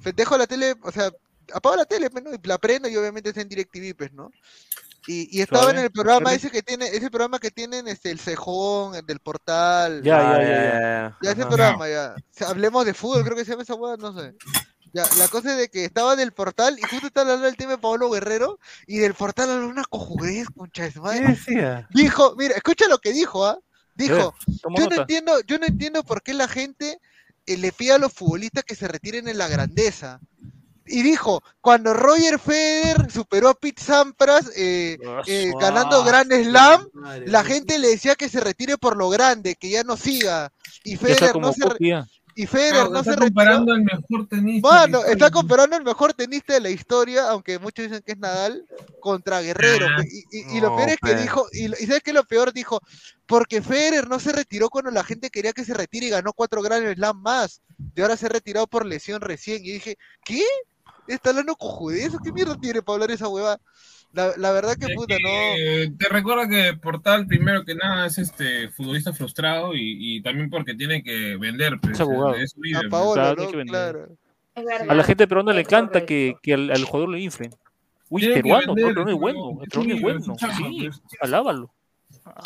fe- 0.00 0.12
dejo 0.12 0.38
la 0.38 0.46
tele, 0.46 0.74
o 0.82 0.92
sea, 0.92 1.10
apago 1.52 1.74
la 1.76 1.84
tele, 1.84 2.08
pues, 2.10 2.22
¿no? 2.22 2.30
y 2.32 2.38
la 2.46 2.58
prendo 2.58 2.88
y 2.88 2.96
obviamente 2.96 3.30
está 3.30 3.40
en 3.40 3.48
DirecTV, 3.48 3.94
pues, 3.96 4.12
¿no? 4.12 4.30
Y, 5.06 5.38
y 5.38 5.40
estaba 5.40 5.64
en 5.64 5.70
Suave, 5.70 5.86
el 5.86 5.92
programa 5.92 6.34
ese 6.34 6.50
que 6.50 6.62
tiene, 6.62 6.86
ese 6.88 7.10
programa 7.10 7.38
que 7.38 7.50
tienen 7.50 7.88
este 7.88 8.10
el 8.10 8.18
cejón, 8.20 8.94
el 8.94 9.06
del 9.06 9.18
portal, 9.20 10.02
Ya, 10.02 10.32
Ah, 10.32 10.42
ya, 10.42 10.48
ya, 10.48 10.72
ya. 10.72 11.18
ya 11.22 11.30
ese 11.32 11.40
Ajá. 11.40 11.48
programa, 11.48 11.88
ya. 11.88 12.14
O 12.18 12.22
sea, 12.30 12.48
hablemos 12.48 12.84
de 12.84 12.94
fútbol, 12.94 13.24
creo 13.24 13.36
que 13.36 13.44
se 13.44 13.52
llama 13.52 13.62
esa 13.62 13.74
hueá, 13.74 13.96
no 13.96 14.12
sé. 14.18 14.34
Ya, 14.92 15.04
la 15.18 15.28
cosa 15.28 15.52
es 15.52 15.58
de 15.58 15.68
que 15.68 15.84
estaba 15.84 16.16
del 16.16 16.32
portal 16.32 16.76
y 16.78 16.82
justo 16.82 17.06
estaba 17.06 17.22
hablando 17.26 17.46
del 17.46 17.56
tema 17.56 17.72
de 17.72 17.78
Pablo 17.78 18.10
Guerrero 18.10 18.58
y 18.86 18.98
del 18.98 19.14
portal 19.14 19.50
habló 19.50 19.68
una 19.68 19.84
cojudez, 19.84 20.48
concha 20.54 20.82
de 20.82 20.90
su 20.90 20.94
¿Qué 21.00 21.00
madre. 21.00 21.28
decía? 21.28 21.88
Dijo, 21.94 22.34
mira, 22.36 22.54
escucha 22.56 22.88
lo 22.88 22.98
que 22.98 23.12
dijo, 23.12 23.46
¿ah? 23.46 23.58
Dijo, 23.94 24.34
Toma 24.62 24.76
yo 24.78 24.84
no 24.84 24.90
nota. 24.90 25.02
entiendo, 25.02 25.40
yo 25.46 25.58
no 25.58 25.66
entiendo 25.66 26.02
por 26.02 26.22
qué 26.22 26.34
la 26.34 26.48
gente 26.48 26.98
eh, 27.46 27.56
le 27.56 27.70
pide 27.70 27.92
a 27.92 27.98
los 27.98 28.12
futbolistas 28.12 28.64
que 28.64 28.74
se 28.74 28.88
retiren 28.88 29.28
en 29.28 29.38
la 29.38 29.46
grandeza. 29.46 30.18
Y 30.92 31.02
dijo, 31.02 31.42
cuando 31.60 31.94
Roger 31.94 32.38
Federer 32.40 33.10
superó 33.10 33.48
a 33.50 33.54
Pete 33.54 33.82
Sampras 33.82 34.50
eh, 34.56 34.98
eh, 35.26 35.52
ganando 35.60 36.02
Grand 36.02 36.32
Slam, 36.32 36.88
la 37.26 37.44
gente 37.44 37.78
le 37.78 37.88
decía 37.88 38.16
que 38.16 38.28
se 38.28 38.40
retire 38.40 38.76
por 38.76 38.96
lo 38.96 39.08
grande, 39.08 39.54
que 39.54 39.70
ya 39.70 39.84
no 39.84 39.96
siga. 39.96 40.52
Y 40.82 40.96
Federer 40.96 41.36
no 41.36 41.52
se, 41.52 41.60
copia. 41.60 42.08
y 42.34 42.46
Federer 42.46 42.72
Claro, 42.72 42.90
no 42.90 42.98
está 43.00 43.12
se 43.12 43.20
retiró. 43.20 43.34
comparando 43.34 43.74
el 43.74 43.82
mejor 43.84 44.28
tenista. 44.28 44.86
la 44.88 45.00
está 45.02 45.30
comparando 45.30 45.76
el 45.76 45.84
mejor 45.84 46.12
tenista 46.14 46.54
de 46.54 46.60
la 46.60 46.70
historia, 46.70 47.30
aunque 47.30 47.58
muchos 47.60 47.84
dicen 47.84 48.02
que 48.04 48.12
es 48.12 48.18
Nadal, 48.18 48.64
contra 48.98 49.40
Guerrero. 49.42 49.86
Ah. 49.96 50.02
Y, 50.32 50.60
lo 50.60 50.70
No, 50.70 50.76
peor 50.76 50.88
es 50.88 50.98
que 50.98 51.14
dijo, 51.14 51.46
y, 51.52 51.68
¿sabes 51.86 52.02
qué 52.02 52.10
es 52.10 52.14
lo 52.14 52.24
peor? 52.24 52.52
Dijo, 52.52 52.80
porque 53.26 53.62
Federer 53.62 54.08
no 54.08 54.18
se 54.18 54.32
retiró 54.32 54.70
cuando 54.70 54.90
la 54.90 55.04
gente 55.04 55.30
quería 55.30 55.52
que 55.52 55.64
se 55.64 55.74
retire 55.74 56.06
y 56.06 56.10
ganó 56.10 56.32
cuatro 56.32 56.62
Grand 56.62 56.92
Slam 56.94 57.22
más. 57.22 57.62
Y 57.94 58.00
ahora 58.00 58.16
se 58.16 58.26
ha 58.26 58.30
retirado 58.30 58.66
por 58.66 58.84
lesión 58.84 59.20
recién. 59.20 59.64
Y 59.64 59.70
dije, 59.70 59.96
¿qué? 60.24 60.42
¿Está 61.14 61.30
hablando 61.30 61.54
cojudez? 61.56 62.12
¿Qué 62.22 62.32
mierda 62.32 62.56
tiene 62.58 62.82
para 62.82 62.94
hablar 62.94 63.10
esa 63.10 63.28
hueva? 63.28 63.58
La, 64.12 64.32
la 64.36 64.50
verdad 64.50 64.74
que 64.76 64.86
Es 64.86 64.94
puta, 64.96 65.14
no. 65.14 65.28
que 65.28 65.92
te 65.98 66.08
recuerdo 66.08 66.48
que 66.48 66.74
Portal, 66.80 67.26
primero 67.26 67.64
que 67.64 67.74
nada, 67.76 68.06
es 68.06 68.18
este 68.18 68.68
futbolista 68.70 69.12
frustrado 69.12 69.74
y, 69.74 70.16
y 70.16 70.22
también 70.22 70.50
porque 70.50 70.74
tiene 70.74 71.02
que 71.02 71.36
vender. 71.36 71.78
Pues, 71.80 71.92
Es 71.94 72.00
abogado. 72.00 72.34
es 72.34 72.54
A 72.54 72.80
pues. 72.90 73.52
Verdad. 73.52 74.08
A 74.88 74.94
la 74.94 75.04
gente 75.04 75.28
peruana 75.28 75.52
le 75.52 75.60
encanta 75.60 76.04
que, 76.04 76.34
que 76.42 76.54
al, 76.54 76.70
al 76.70 76.84
jugador 76.84 77.08
lo 77.10 77.18
inflen. 77.18 77.50
Uy, 78.08 78.22
Tiene 78.22 78.34
peruano, 78.42 78.66
no, 78.66 78.74
vender, 78.74 78.94
peruano 78.94 79.10
es 79.10 79.14
es 79.14 79.20
bueno, 79.20 79.50
el 79.50 79.62
es 79.62 79.68
peruano 79.70 79.94
es 79.94 80.00
bueno, 80.02 80.36
sí, 80.80 80.88
pues. 80.88 81.00
alábalo. 81.20 81.74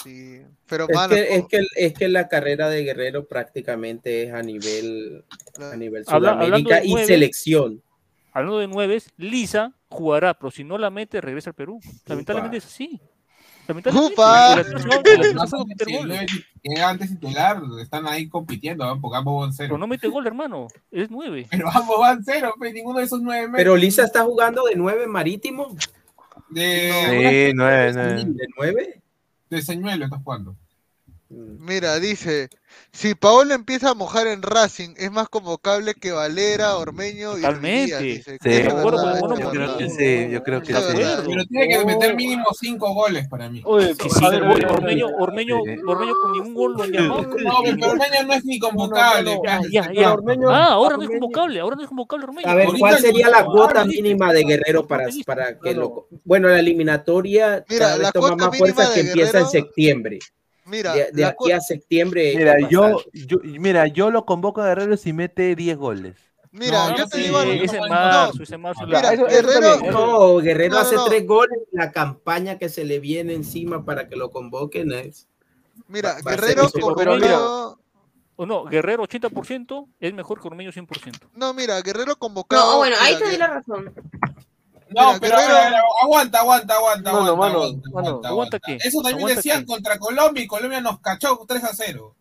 Sí. 0.02 0.42
Pero, 0.68 0.86
Es 0.88 1.08
que, 1.08 1.34
es, 1.36 1.46
que, 1.48 1.66
es 1.76 1.94
que 1.94 2.08
la 2.08 2.28
carrera 2.28 2.68
de 2.68 2.84
Guerrero 2.84 3.26
prácticamente 3.26 4.24
es 4.24 4.32
a 4.34 4.42
nivel, 4.42 5.24
a 5.58 5.76
nivel 5.76 6.04
Habla- 6.06 6.34
Sudamérica 6.34 6.84
y 6.84 6.94
selección. 7.06 7.82
Hablando 8.34 8.58
de 8.58 8.66
nueves, 8.66 9.12
Lisa 9.16 9.72
jugará, 9.88 10.34
pero 10.34 10.50
si 10.50 10.64
no 10.64 10.76
la 10.76 10.90
mete, 10.90 11.20
regresa 11.20 11.50
al 11.50 11.54
Perú. 11.54 11.80
Lamentablemente 12.04 12.56
es 12.56 12.66
así. 12.66 13.00
Lamentablemente. 13.68 14.26
Antes 16.84 17.10
titular, 17.10 17.62
están 17.80 18.06
ahí 18.08 18.28
compitiendo, 18.28 18.84
¿no? 18.84 19.00
porque 19.00 19.16
ambos 19.16 19.40
van 19.40 19.52
cero. 19.52 19.68
Pero 19.68 19.78
no 19.78 19.86
mete 19.86 20.08
gol, 20.08 20.26
hermano. 20.26 20.66
Es 20.90 21.10
nueve. 21.10 21.46
Pero 21.48 21.70
ambos 21.72 22.00
van 22.00 22.24
cero, 22.24 22.52
pues, 22.58 22.74
ninguno 22.74 22.98
de 22.98 23.04
esos 23.04 23.22
nueve. 23.22 23.52
Pero 23.54 23.76
Lisa 23.76 24.02
está 24.02 24.24
jugando 24.24 24.64
de 24.64 24.74
nueve 24.74 25.06
marítimo. 25.06 25.74
De, 26.48 26.90
Sí, 26.90 27.52
nueve, 27.54 27.92
nueve. 27.94 28.24
¿De 28.24 28.46
nueve? 28.56 29.02
de 29.48 29.62
señuelo 29.62 30.06
estás 30.06 30.22
jugando. 30.24 30.56
Mira, 31.58 31.98
dice, 31.98 32.48
si 32.92 33.14
Paolo 33.14 33.54
empieza 33.54 33.90
a 33.90 33.94
mojar 33.94 34.26
en 34.26 34.42
Racing, 34.42 34.90
es 34.96 35.10
más 35.10 35.28
convocable 35.28 35.94
que 35.94 36.12
Valera, 36.12 36.76
Ormeño 36.76 37.38
y 37.38 37.42
Totalmente. 37.42 37.98
Ruiz 37.98 38.16
dice. 38.16 38.32
Sí, 38.32 38.48
verdad, 38.50 39.78
Sí, 39.88 40.28
yo 40.30 40.42
creo 40.42 40.60
que 40.62 40.74
sí. 40.74 40.92
Pero 41.26 41.44
tiene 41.46 41.68
que 41.68 41.84
meter 41.86 42.14
mínimo 42.14 42.44
cinco 42.58 42.92
goles 42.92 43.26
para 43.28 43.48
mí. 43.48 43.62
Oye, 43.64 43.96
Que 43.96 44.10
sí, 44.10 44.20
ver, 44.30 44.42
Ormeño, 44.42 45.06
Ormeño, 45.18 45.60
Sí. 45.64 45.70
Ormeño 45.86 46.12
con 46.20 46.32
ningún 46.32 46.54
gol 46.54 46.74
lo 46.76 46.82
han 46.82 46.92
llamado. 46.92 47.22
No, 47.22 47.28
pero 47.64 47.90
Ormeño 47.92 48.22
no 48.26 48.32
es 48.34 48.44
ni 48.44 48.58
convocable. 48.58 49.34
No, 49.36 49.36
no, 49.36 49.42
Ya, 49.44 49.60
ya, 49.70 49.92
ya. 49.92 50.12
Ormeño- 50.14 50.50
Ah, 50.50 50.72
ahora 50.72 50.96
no 50.96 51.02
es 51.04 51.08
convocable, 51.08 51.60
ahora 51.60 51.76
no 51.76 51.82
es 51.82 51.88
convocable 51.88 52.24
Ormeño. 52.24 52.48
A 52.48 52.54
ver, 52.54 52.68
¿cuál 52.78 52.98
sería 52.98 53.28
la 53.30 53.44
cuota 53.44 53.84
mínima 53.84 54.32
de 54.32 54.44
Guerrero 54.44 54.86
para, 54.86 55.06
para 55.24 55.58
que 55.58 55.74
lo... 55.74 56.08
Bueno, 56.24 56.48
la 56.48 56.58
eliminatoria 56.58 57.64
Mira, 57.68 57.96
la 57.96 58.12
toma 58.12 58.28
cuota 58.28 58.46
más 58.48 58.58
fuerza 58.58 58.92
que 58.94 59.00
empieza 59.00 59.38
en 59.40 59.46
septiembre. 59.48 60.18
Mira, 60.66 60.94
De, 60.94 61.24
aquí 61.24 61.52
a 61.52 61.60
septiembre. 61.60 62.34
Mira, 62.36 62.56
yo, 62.68 63.02
yo, 63.12 63.38
mira, 63.42 63.86
yo 63.86 64.10
lo 64.10 64.24
convoco 64.24 64.62
a 64.62 64.68
Guerrero 64.68 64.96
si 64.96 65.12
mete 65.12 65.54
10 65.54 65.76
goles. 65.76 66.16
Mira, 66.52 66.90
No, 66.90 66.96
yo 66.96 67.08
te 67.08 67.16
sí, 67.18 67.22
digo 67.24 67.38
algo. 67.38 67.52
Ese 67.52 67.80
no, 67.80 67.88
marzo, 67.88 68.42
ese 68.44 68.56
marzo. 68.56 68.86
Mira, 68.86 69.12
eso- 69.12 69.26
Guerrero, 69.26 69.74
eso- 69.74 69.90
No, 69.90 70.36
Guerrero 70.38 70.74
No, 70.76 70.80
hace 70.80 70.96
tres 71.06 71.26
goles. 71.26 71.58
La 71.72 71.90
campaña 71.90 72.58
que 72.58 72.68
se 72.68 72.84
le 72.84 73.00
viene 73.00 73.34
encima 73.34 73.84
para 73.84 74.08
que 74.08 74.16
lo 74.16 74.30
convoquen 74.30 74.92
es. 74.92 75.26
mira, 75.88 76.14
va- 76.24 76.30
Guerrero 76.30 76.70
mira, 77.16 77.40
O 78.36 78.46
no, 78.46 78.64
Guerrero 78.64 79.02
80% 79.04 79.86
es 80.00 80.12
mejor 80.14 80.40
que 80.40 80.48
Ormeño 80.48 80.70
100%. 80.72 81.28
No, 81.34 81.52
mira, 81.54 81.80
Guerrero 81.82 82.16
convocado. 82.16 82.72
No, 82.72 82.78
bueno, 82.78 82.96
ahí 83.00 83.16
te 83.18 83.24
doy 83.24 83.34
Guer- 83.34 83.38
la 83.38 83.46
razón. 83.48 83.92
No, 84.94 85.18
pero 85.20 85.36
Guerrero- 85.36 85.56
a 85.56 85.64
ver, 85.70 85.74
aguanta, 86.02 86.38
aguanta, 86.40 86.74
aguanta, 86.74 87.12
Mano, 87.12 87.26
aguanta, 87.32 87.36
mano, 87.36 87.58
aguanta, 87.64 87.90
mano, 87.90 88.08
aguanta, 88.08 88.28
¿aguanta 88.28 88.56
aguanta. 88.56 88.60
qué? 88.60 88.76
Eso 88.88 88.98
también 88.98 89.16
¿Aguanta 89.18 89.34
decían 89.36 89.60
qué? 89.60 89.66
contra 89.66 89.98
Colombia 89.98 90.42
y 90.44 90.46
Colombia 90.46 90.80
nos 90.80 91.00
cachó 91.00 91.44
3 91.46 91.64
a 91.64 91.70
0. 91.74 92.14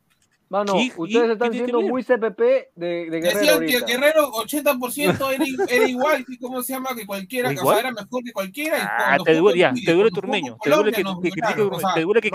Mano, 0.54 0.80
¿Y- 0.80 0.94
ustedes 0.96 1.32
están 1.32 1.50
qué 1.50 1.58
siendo 1.58 1.82
muy 1.82 2.04
CPP 2.04 2.40
de, 2.76 3.10
de 3.10 3.20
Guerrero 3.22 3.40
Decían 3.40 3.60
que 3.66 3.74
ahorita. 3.74 3.86
Guerrero 3.88 4.32
80% 4.34 5.34
era, 5.34 5.46
era 5.68 5.88
igual, 5.88 6.24
que 6.24 6.38
¿cómo 6.38 6.62
se 6.62 6.74
llama? 6.74 6.90
Que 6.96 7.08
cualquiera, 7.08 7.50
¿O 7.50 7.52
o 7.52 7.56
sea, 7.56 7.62
igual? 7.64 7.80
era 7.80 7.92
mejor 7.92 8.24
que 8.24 8.32
cualquiera. 8.32 8.78
Y 8.78 8.82
Ah, 8.84 9.18
te 9.26 9.34
duele, 9.34 9.58
ya, 9.58 9.74
te 9.74 9.94
duele 9.94 9.96
cuando 9.96 10.10
tu 10.12 10.22
jugó 10.22 10.28
Ormeño, 10.28 10.58
te 10.62 10.70
duele 10.70 10.92
que, 10.92 11.04
critique 11.04 11.42
ganaron, 11.42 11.74
o 11.74 11.80
sea, 11.80 11.94
te 11.96 12.02
duele 12.04 12.22
que 12.22 12.30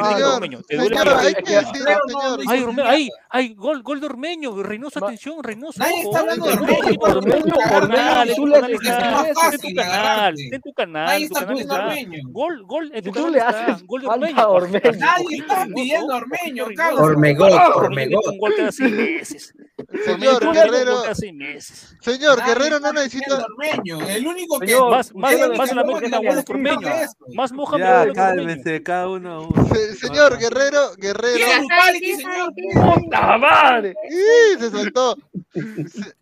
Ay, 2.49 2.65
nada. 2.75 2.91
ay, 2.91 3.09
ay, 3.31 3.55
gol, 3.55 3.83
gol 3.85 4.01
de 4.01 4.07
Ormeño, 4.07 4.63
Reynoso, 4.65 5.05
atención, 5.05 5.41
Reynoso. 5.43 5.79
Nadie 5.79 6.01
está 6.03 6.19
hablando 6.19 6.47
de 6.47 6.53
Ormeño, 6.55 6.99
Ormeño, 7.01 7.55
canal, 7.69 8.29
en 8.31 8.35
tú 8.35 8.43
tu 8.43 8.49
le 8.49 8.61
canal 9.95 10.35
en 10.39 10.61
tu 10.61 10.75
canal. 10.75 12.09
Gol, 12.31 12.63
gol, 12.65 12.91
en 12.93 13.05
tu 13.05 13.13
canal 13.13 13.83
gol 13.87 14.01
de 14.01 14.07
Ormeño. 14.09 14.61
Nadie 14.99 15.37
está 15.39 15.67
pidiendo 15.73 16.15
Ormeño, 16.17 16.67
causa. 16.75 17.03
Ormegot, 17.03 17.53
Un 18.17 18.39
gol 18.39 18.55
cada 18.57 18.73
seis 18.73 18.93
meses. 19.21 19.55
Señor, 20.05 20.53
Guerrero, 20.53 21.03
meses. 21.35 21.97
señor, 22.01 22.45
Guerrero 22.45 22.81
no 22.81 22.93
necesita. 22.93 23.45
El 24.09 24.27
único 24.27 24.59
que. 24.59 24.67
Señor, 24.69 24.91
Más, 24.91 25.15
más, 25.15 25.35
más 25.57 25.69
que 25.71 25.75
la 26.09 26.19
Ormeño. 26.49 26.89
eso. 26.89 27.15
Más 27.35 27.53
moja 27.53 27.79
Ya, 27.79 28.13
cálmense, 28.13 28.83
cada 28.83 29.09
uno 29.09 29.33
a 29.33 29.41
uno. 29.47 29.69
Se- 29.75 29.95
señor 29.97 30.39
Guerrero, 30.39 30.95
Guerrero. 30.97 31.47
¡Puta 32.95 33.39
madre! 33.39 33.95
Se 34.59 34.71
soltó. 34.71 35.17
Se- 35.55 36.15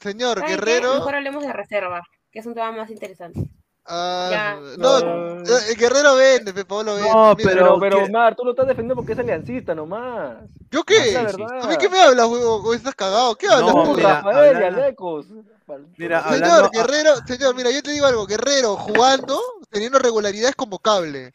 señor. 0.00 0.44
Guerrero. 0.46 0.94
Mejor 0.94 1.14
hablemos 1.14 1.42
de 1.44 1.52
reserva, 1.52 2.02
que 2.30 2.40
es 2.40 2.46
un 2.46 2.54
tema 2.54 2.72
más 2.72 2.90
interesante. 2.90 3.40
Ah, 3.88 4.56
no, 4.78 5.00
No. 5.00 5.42
eh, 5.44 5.74
Guerrero 5.76 6.16
vende, 6.16 6.52
Pe 6.52 6.64
Pablo 6.64 6.94
vende. 6.94 7.08
No. 7.10 7.34
Pero, 7.36 7.48
Pero 7.54 7.78
pero, 7.78 8.04
que- 8.04 8.10
Mar, 8.10 8.34
tú 8.36 8.44
lo 8.44 8.50
estás 8.50 8.66
defendiendo 8.66 8.96
porque 8.96 9.12
es 9.12 9.18
aliancista 9.18 9.74
nomás. 9.74 10.38
¿Yo 10.70 10.82
qué? 10.82 11.12
la. 11.12 11.60
¿A 11.62 11.66
mí 11.68 11.76
qué 11.78 11.88
me 11.88 12.00
hablas, 12.00 12.26
huevo? 12.26 12.74
¿Estás 12.74 12.94
cagado? 12.94 13.36
¿Qué 13.36 13.46
hablas? 13.46 13.74
No, 13.74 13.84
puta? 13.84 13.96
mira, 13.96 14.14
Rafael 14.22 14.56
Alecos. 14.64 15.26
Mira, 15.96 16.22
Señor, 16.22 16.44
hablando, 16.44 16.70
Guerrero, 16.70 17.14
señor, 17.26 17.54
mira, 17.56 17.70
yo 17.70 17.82
te 17.82 17.90
digo 17.90 18.06
algo, 18.06 18.24
Guerrero 18.26 18.76
jugando, 18.76 19.40
teniendo 19.70 19.98
regularidad 19.98 20.50
es 20.50 20.56
convocable. 20.56 21.32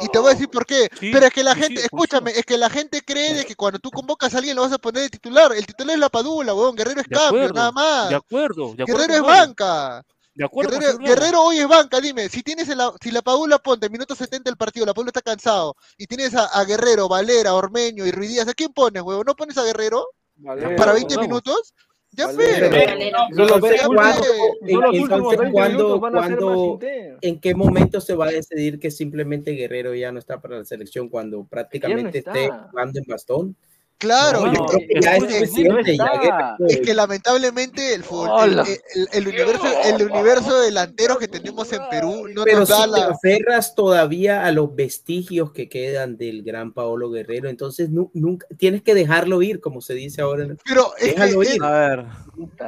Y 0.00 0.08
te 0.08 0.18
voy 0.18 0.30
a 0.30 0.32
decir 0.34 0.48
por 0.48 0.64
qué. 0.64 0.88
Sí, 0.98 1.10
Pero 1.12 1.26
es 1.26 1.32
que 1.32 1.42
la 1.44 1.54
sí, 1.54 1.60
gente, 1.62 1.80
sí, 1.80 1.84
escúchame, 1.86 2.30
es 2.30 2.44
que 2.46 2.56
la 2.56 2.70
gente 2.70 3.02
cree 3.04 3.34
de 3.34 3.44
que 3.44 3.54
cuando 3.54 3.78
tú 3.78 3.90
convocas 3.90 4.34
a 4.34 4.38
alguien 4.38 4.56
lo 4.56 4.62
vas 4.62 4.72
a 4.72 4.78
poner 4.78 5.02
de 5.02 5.10
titular. 5.10 5.52
El 5.52 5.66
titular 5.66 5.94
es 5.94 6.00
la 6.00 6.08
padula, 6.08 6.54
huevón. 6.54 6.74
Guerrero 6.76 7.00
es 7.02 7.08
De 7.08 7.14
cambio, 7.14 7.40
acuerdo, 7.42 7.54
nada 7.54 7.72
más. 7.72 8.08
De 8.08 8.14
acuerdo, 8.14 8.74
de 8.74 8.82
acuerdo. 8.84 8.86
Guerrero 9.00 9.14
es 9.14 9.22
banca. 9.22 10.02
De 10.34 10.44
acuerdo 10.44 10.78
Guerrero, 10.98 11.42
hoy 11.42 11.58
es 11.58 11.68
banca, 11.68 12.00
dime, 12.00 12.28
si 12.28 12.42
tienes 12.42 12.68
en 12.70 12.78
la, 12.78 12.92
si 13.02 13.10
la 13.10 13.20
Padula 13.20 13.58
ponte 13.58 13.90
minuto 13.90 14.14
70 14.14 14.48
del 14.48 14.56
partido, 14.56 14.86
la 14.86 14.94
Padula 14.94 15.10
está 15.10 15.20
cansado, 15.20 15.76
y 15.98 16.06
tienes 16.06 16.34
a, 16.34 16.46
a 16.46 16.64
Guerrero, 16.64 17.06
Valera, 17.08 17.52
Ormeño 17.54 18.06
y 18.06 18.10
Ruidíaz, 18.12 18.48
¿a 18.48 18.54
quién 18.54 18.72
pones, 18.72 19.02
huevón? 19.02 19.24
¿No 19.26 19.34
pones 19.36 19.58
a 19.58 19.62
Guerrero 19.64 20.06
Valera, 20.36 20.74
para 20.76 20.92
20 20.94 21.16
vamos. 21.16 21.28
minutos? 21.28 21.74
Ya 22.14 22.28
fue. 22.28 22.60
Valera. 22.60 23.28
Solo 23.30 23.54
Entonces, 23.56 23.70
ve- 23.80 23.86
¿cuándo- 23.94 24.20
últimos- 24.20 24.56
en- 24.62 24.70
solo 24.70 24.80
los 24.86 25.00
últimos 25.00 25.02
entonces, 25.02 25.38
20 25.38 25.52
¿cuándo- 25.52 25.78
minutos 25.78 26.00
van 26.00 26.16
a 26.16 26.22
ser 26.22 26.30
más 26.30 26.38
cuándo- 26.44 26.72
intensos. 26.74 27.18
¿En 27.22 27.40
qué 27.40 27.54
momento 27.54 28.00
se 28.00 28.14
va 28.14 28.26
a 28.26 28.30
decidir 28.30 28.78
que 28.80 28.90
simplemente 28.90 29.50
Guerrero 29.52 29.94
ya 29.94 30.12
no 30.12 30.18
está 30.18 30.40
para 30.40 30.58
la 30.58 30.64
selección 30.64 31.08
cuando 31.08 31.44
prácticamente 31.44 32.18
está. 32.18 32.32
esté 32.32 32.50
jugando 32.70 32.98
en 32.98 33.04
bastón? 33.06 33.56
Claro, 34.02 34.40
No, 34.40 34.46
yo 34.52 34.52
no, 34.58 34.66
creo 34.66 34.78
que 34.80 34.98
es 34.98 35.04
ya 35.04 35.16
es 35.16 35.22
que 35.52 35.68
no 35.68 35.80
ya 35.80 36.56
es 36.66 36.80
que 36.80 36.92
lamentablemente 36.92 37.94
el, 37.94 38.02
fútbol, 38.02 38.50
el, 38.50 38.58
Hola. 38.58 38.64
el- 38.96 39.08
el 39.12 39.28
universo, 39.28 39.64
el 39.84 40.10
universo 40.10 40.60
delantero 40.60 41.18
que 41.18 41.28
tenemos 41.28 41.72
en 41.72 41.82
Perú 41.88 42.26
no 42.34 42.42
Pero 42.42 42.58
nos 42.58 42.68
da 42.68 42.78
si 42.78 42.90
te 42.90 42.98
la... 42.98 43.06
aferras 43.06 43.76
todavía 43.76 44.44
a 44.44 44.50
los 44.50 44.74
vestigios 44.74 45.52
que 45.52 45.68
quedan 45.68 46.16
del 46.16 46.42
gran 46.42 46.72
Paolo 46.72 47.10
Guerrero, 47.10 47.48
entonces 47.48 47.90
nu- 47.90 48.10
nunca 48.12 48.44
tienes 48.58 48.82
que 48.82 48.92
dejarlo 48.92 49.40
ir, 49.40 49.60
como 49.60 49.80
se 49.80 49.94
dice 49.94 50.20
ahora. 50.20 50.48
Pero 50.64 50.88
es 50.98 51.14
que, 51.14 51.20
Déjalo 51.20 51.42
es- 51.42 51.54
ir. 51.54 51.62
a 51.62 51.70
ver, 51.70 52.00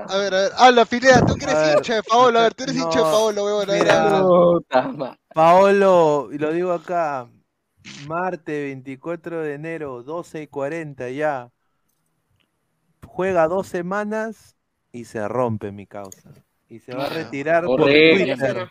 a 0.06 0.16
ver, 0.19 0.35
a 0.35 0.40
ver, 0.43 0.52
habla 0.56 0.85
Pineda, 0.85 1.27
tú 1.27 1.35
que 1.35 1.47
eres 1.47 1.56
A 1.56 1.62
ver. 1.66 1.77
hincha 1.78 1.94
de 1.97 2.02
Paolo, 2.05 2.39
a 2.39 2.43
ver, 2.43 2.55
tú 2.55 2.62
eres 2.62 2.77
hincha 2.77 2.98
de 3.01 3.05
No, 3.05 4.61
Paolo. 4.70 5.11
Paolo, 5.35 6.28
y 6.32 6.39
lo 6.39 6.52
digo 6.52 6.70
acá, 6.70 7.27
martes 8.06 8.62
24 8.65 9.43
de 9.43 9.55
enero, 9.55 10.02
12 10.02 10.43
y 10.43 10.47
40 10.47 11.11
ya. 11.11 11.51
Juega 13.06 13.47
dos 13.48 13.69
semanas 13.69 14.56
y 14.93 15.05
se 15.05 15.27
rompe 15.28 15.73
mi 15.73 15.86
causa. 15.86 16.31
Y 16.69 16.81
se 16.81 16.94
va 16.94 17.06
a 17.06 17.11
retirar 17.11 17.65
por 17.65 17.81
Correcto. 17.81 18.24
Twitter. 18.24 18.69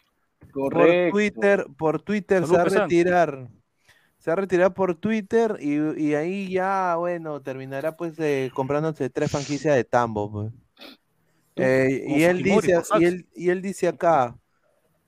Por 0.53 0.73
Correcto. 0.73 1.11
Twitter, 1.13 1.65
por 1.77 2.01
Twitter 2.01 2.45
se 2.45 2.53
va 2.53 2.61
a 2.61 2.65
retirar. 2.65 3.47
Se 4.17 4.31
va 4.31 4.33
a 4.33 4.37
retirar 4.37 4.73
por 4.73 4.95
Twitter 4.95 5.57
y, 5.59 6.01
y 6.01 6.15
ahí 6.15 6.49
ya, 6.49 6.95
bueno, 6.97 7.41
terminará 7.41 7.97
pues 7.97 8.17
eh, 8.19 8.51
comprándose 8.53 9.09
tres 9.09 9.29
franquicias 9.31 9.75
de 9.75 9.83
Tambo. 9.83 10.31
pues. 10.31 10.53
Eh, 11.55 12.05
y, 12.07 12.23
él 12.23 12.41
dice, 12.41 12.81
por 12.89 13.01
y, 13.01 13.05
él, 13.05 13.27
y 13.35 13.49
él 13.49 13.61
dice 13.61 13.87
acá, 13.87 14.35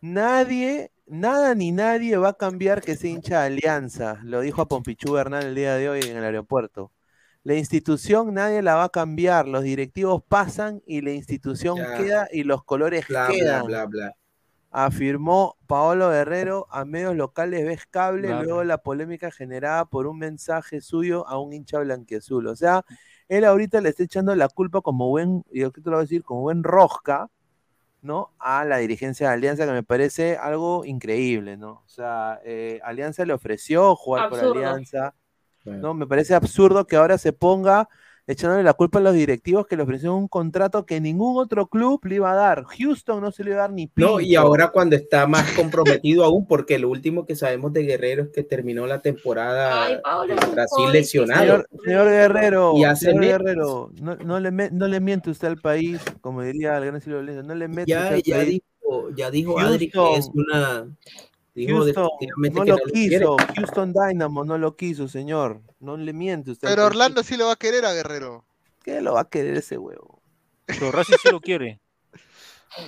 nadie, 0.01 0.91
nada 1.07 1.55
ni 1.55 1.71
nadie 1.71 2.17
va 2.17 2.29
a 2.29 2.33
cambiar 2.33 2.81
que 2.81 2.95
sea 2.95 3.11
hincha 3.11 3.41
de 3.41 3.47
Alianza. 3.47 4.19
Lo 4.23 4.41
dijo 4.41 4.61
a 4.61 4.67
Pompichú 4.67 5.13
Bernal 5.13 5.45
el 5.45 5.55
día 5.55 5.75
de 5.75 5.89
hoy 5.89 6.01
en 6.01 6.17
el 6.17 6.23
aeropuerto. 6.23 6.91
La 7.43 7.53
institución 7.55 8.33
nadie 8.33 8.61
la 8.63 8.75
va 8.75 8.85
a 8.85 8.89
cambiar, 8.89 9.47
los 9.47 9.63
directivos 9.63 10.23
pasan 10.27 10.81
y 10.87 11.01
la 11.01 11.11
institución 11.11 11.77
Ya. 11.77 11.97
queda 11.97 12.27
y 12.31 12.43
los 12.43 12.63
colores 12.63 13.07
Bla, 13.07 13.27
quedan 13.29 13.67
bla, 13.67 13.85
bla. 13.85 14.15
afirmó 14.71 15.55
Paolo 15.67 16.09
Guerrero 16.09 16.67
a 16.71 16.85
medios 16.85 17.15
locales 17.15 17.63
ves 17.65 17.85
cable 17.85 18.29
luego 18.29 18.59
de 18.59 18.65
la 18.65 18.79
polémica 18.79 19.31
generada 19.31 19.85
por 19.85 20.07
un 20.07 20.17
mensaje 20.17 20.81
suyo 20.81 21.27
a 21.27 21.39
un 21.39 21.53
hincha 21.53 21.79
blanquiazul. 21.79 22.47
O 22.47 22.55
sea, 22.55 22.83
él 23.27 23.45
ahorita 23.45 23.79
le 23.79 23.89
está 23.89 24.03
echando 24.03 24.35
la 24.35 24.49
culpa 24.49 24.81
como 24.81 25.09
buen, 25.09 25.43
y 25.51 25.61
yo 25.61 25.71
te 25.71 25.81
lo 25.85 25.91
voy 25.91 25.99
a 25.99 26.01
decir, 26.01 26.23
como 26.23 26.41
buen 26.41 26.63
rosca, 26.63 27.29
¿no? 28.05 28.31
A 28.39 28.63
la 28.63 28.77
dirigencia 28.77 29.27
de 29.27 29.33
Alianza, 29.33 29.65
que 29.65 29.71
me 29.71 29.83
parece 29.83 30.37
algo 30.37 30.85
increíble, 30.85 31.57
¿no? 31.57 31.83
O 31.85 31.89
sea, 31.89 32.39
eh, 32.45 32.79
Alianza 32.83 33.25
le 33.25 33.33
ofreció 33.33 33.95
jugar 33.95 34.29
por. 34.29 34.39
Alianza, 34.39 35.15
¿no? 35.65 35.93
Me 35.95 36.05
parece 36.05 36.35
absurdo 36.35 36.85
que 36.85 36.95
ahora 36.95 37.17
se 37.17 37.33
ponga 37.33 37.89
echándole 38.27 38.63
la 38.63 38.73
culpa 38.73 38.99
a 38.99 39.01
los 39.01 39.13
directivos 39.13 39.67
que 39.67 39.75
le 39.77 39.83
ofrecieron 39.83 40.17
un 40.17 40.27
contrato 40.27 40.85
que 40.85 40.99
ningún 40.99 41.37
otro 41.37 41.67
club 41.67 42.03
le 42.05 42.15
iba 42.15 42.31
a 42.31 42.35
dar. 42.35 42.63
Houston 42.65 43.21
no 43.21 43.31
se 43.31 43.43
le 43.43 43.51
iba 43.51 43.59
a 43.59 43.61
dar 43.67 43.71
ni 43.73 43.89
No, 43.95 44.19
y 44.19 44.35
ahora 44.35 44.69
cuando 44.69 44.95
está 44.95 45.27
más 45.27 45.51
comprometido 45.51 46.23
aún, 46.23 46.47
porque 46.47 46.79
lo 46.79 46.89
último 46.89 47.25
que 47.25 47.35
sabemos 47.35 47.71
de 47.73 47.83
Guerrero 47.83 48.23
es 48.23 48.29
que 48.29 48.43
terminó 48.43 48.87
la 48.87 49.01
temporada 49.01 49.85
Ay, 49.85 50.31
un 50.31 50.51
Brasil 50.53 50.91
lesionado. 50.91 51.41
Señor, 51.43 51.67
señor 51.83 52.07
Guerrero, 52.09 52.73
Y 52.77 52.83
hace 52.83 53.05
señor. 53.07 53.23
Guerrero, 53.25 53.91
no, 54.01 54.15
no 54.15 54.39
le, 54.39 54.51
me- 54.51 54.71
no 54.71 54.87
le 54.87 54.99
miente 54.99 55.29
usted 55.29 55.47
al 55.47 55.57
país, 55.57 56.01
como 56.21 56.41
diría 56.41 56.77
el 56.77 56.85
gran 56.85 57.01
Silvio 57.01 57.21
no 57.43 57.55
le 57.55 57.67
mete 57.67 57.91
Ya, 57.91 57.99
usted 58.03 58.15
al 58.15 58.23
ya 58.23 58.35
país. 58.37 58.49
dijo, 58.81 59.09
ya 59.15 59.31
dijo 59.31 59.59
Adri 59.59 59.89
que 59.89 60.15
es 60.15 60.29
una. 60.33 60.87
Dijo 61.55 61.77
Houston 61.83 62.09
no 62.53 62.65
lo 62.65 62.77
quiso, 62.91 63.37
Houston 63.55 63.93
Dynamo 63.93 64.43
no 64.43 64.57
lo 64.57 64.75
quiso, 64.75 65.07
señor. 65.07 65.61
No 65.79 65.95
le 65.95 66.11
miente 66.11 66.51
usted. 66.51 66.67
Pero. 66.67 66.85
Orlando 66.85 67.23
sí 67.23 67.37
lo 67.37 67.45
va 67.47 67.53
a 67.53 67.55
querer 67.55 67.85
a 67.85 67.93
Guerrero. 67.93 68.45
¿Qué 68.83 68.99
lo 69.01 69.13
va 69.13 69.21
a 69.21 69.29
querer 69.29 69.55
ese 69.57 69.77
huevo? 69.77 70.21
Pero 70.65 70.91
Racing 70.91 71.15
sí 71.21 71.29
lo 71.31 71.39
quiere. 71.39 71.79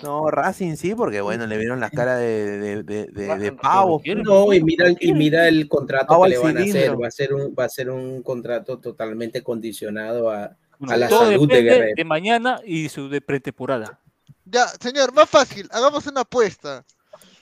No, 0.03 0.30
Racing 0.30 0.76
sí, 0.76 0.94
porque 0.95 1.22
bueno, 1.22 1.48
le 1.48 1.57
vieron 1.57 1.80
las 1.80 1.91
caras 1.91 2.19
de, 2.19 2.60
de, 2.60 2.84
de, 2.84 3.06
de, 3.06 3.56
quiere, 4.03 4.22
No, 4.22 4.52
y 4.53 4.61
mira, 4.61 4.85
el- 4.88 4.98
y 4.99 5.14
mira 5.14 5.48
el 5.48 5.69
contrato 5.69 6.07
Pavo 6.07 6.23
que 6.23 6.30
le 6.31 6.38
van 6.39 6.57
a 6.57 6.61
hacer. 6.61 7.02
Va 7.02 7.07
a 7.07 7.11
ser 7.11 7.34
un, 7.34 7.56
va 7.57 7.64
a 7.64 7.69
ser 7.69 7.89
un 7.89 8.22
contrato 8.22 8.80
totalmente 8.80 9.41
condicionado 9.44 10.30
a, 10.30 10.57
Bueno, 10.77 10.94
a 10.94 10.98
la 10.98 11.07
todo 11.07 11.19
salud 11.31 11.48
de 11.48 11.64
Guerrero. 11.64 11.94
de 11.95 12.03
mañana 12.03 12.60
y 12.65 12.89
su 12.89 13.07
de 13.07 13.22
pretemporada. 13.22 13.98
Ya, 14.44 14.68
señor, 14.68 15.14
más 15.14 15.30
fácil, 15.30 15.69
hagamos 15.72 16.06
una 16.07 16.22
apuesta. 16.22 16.84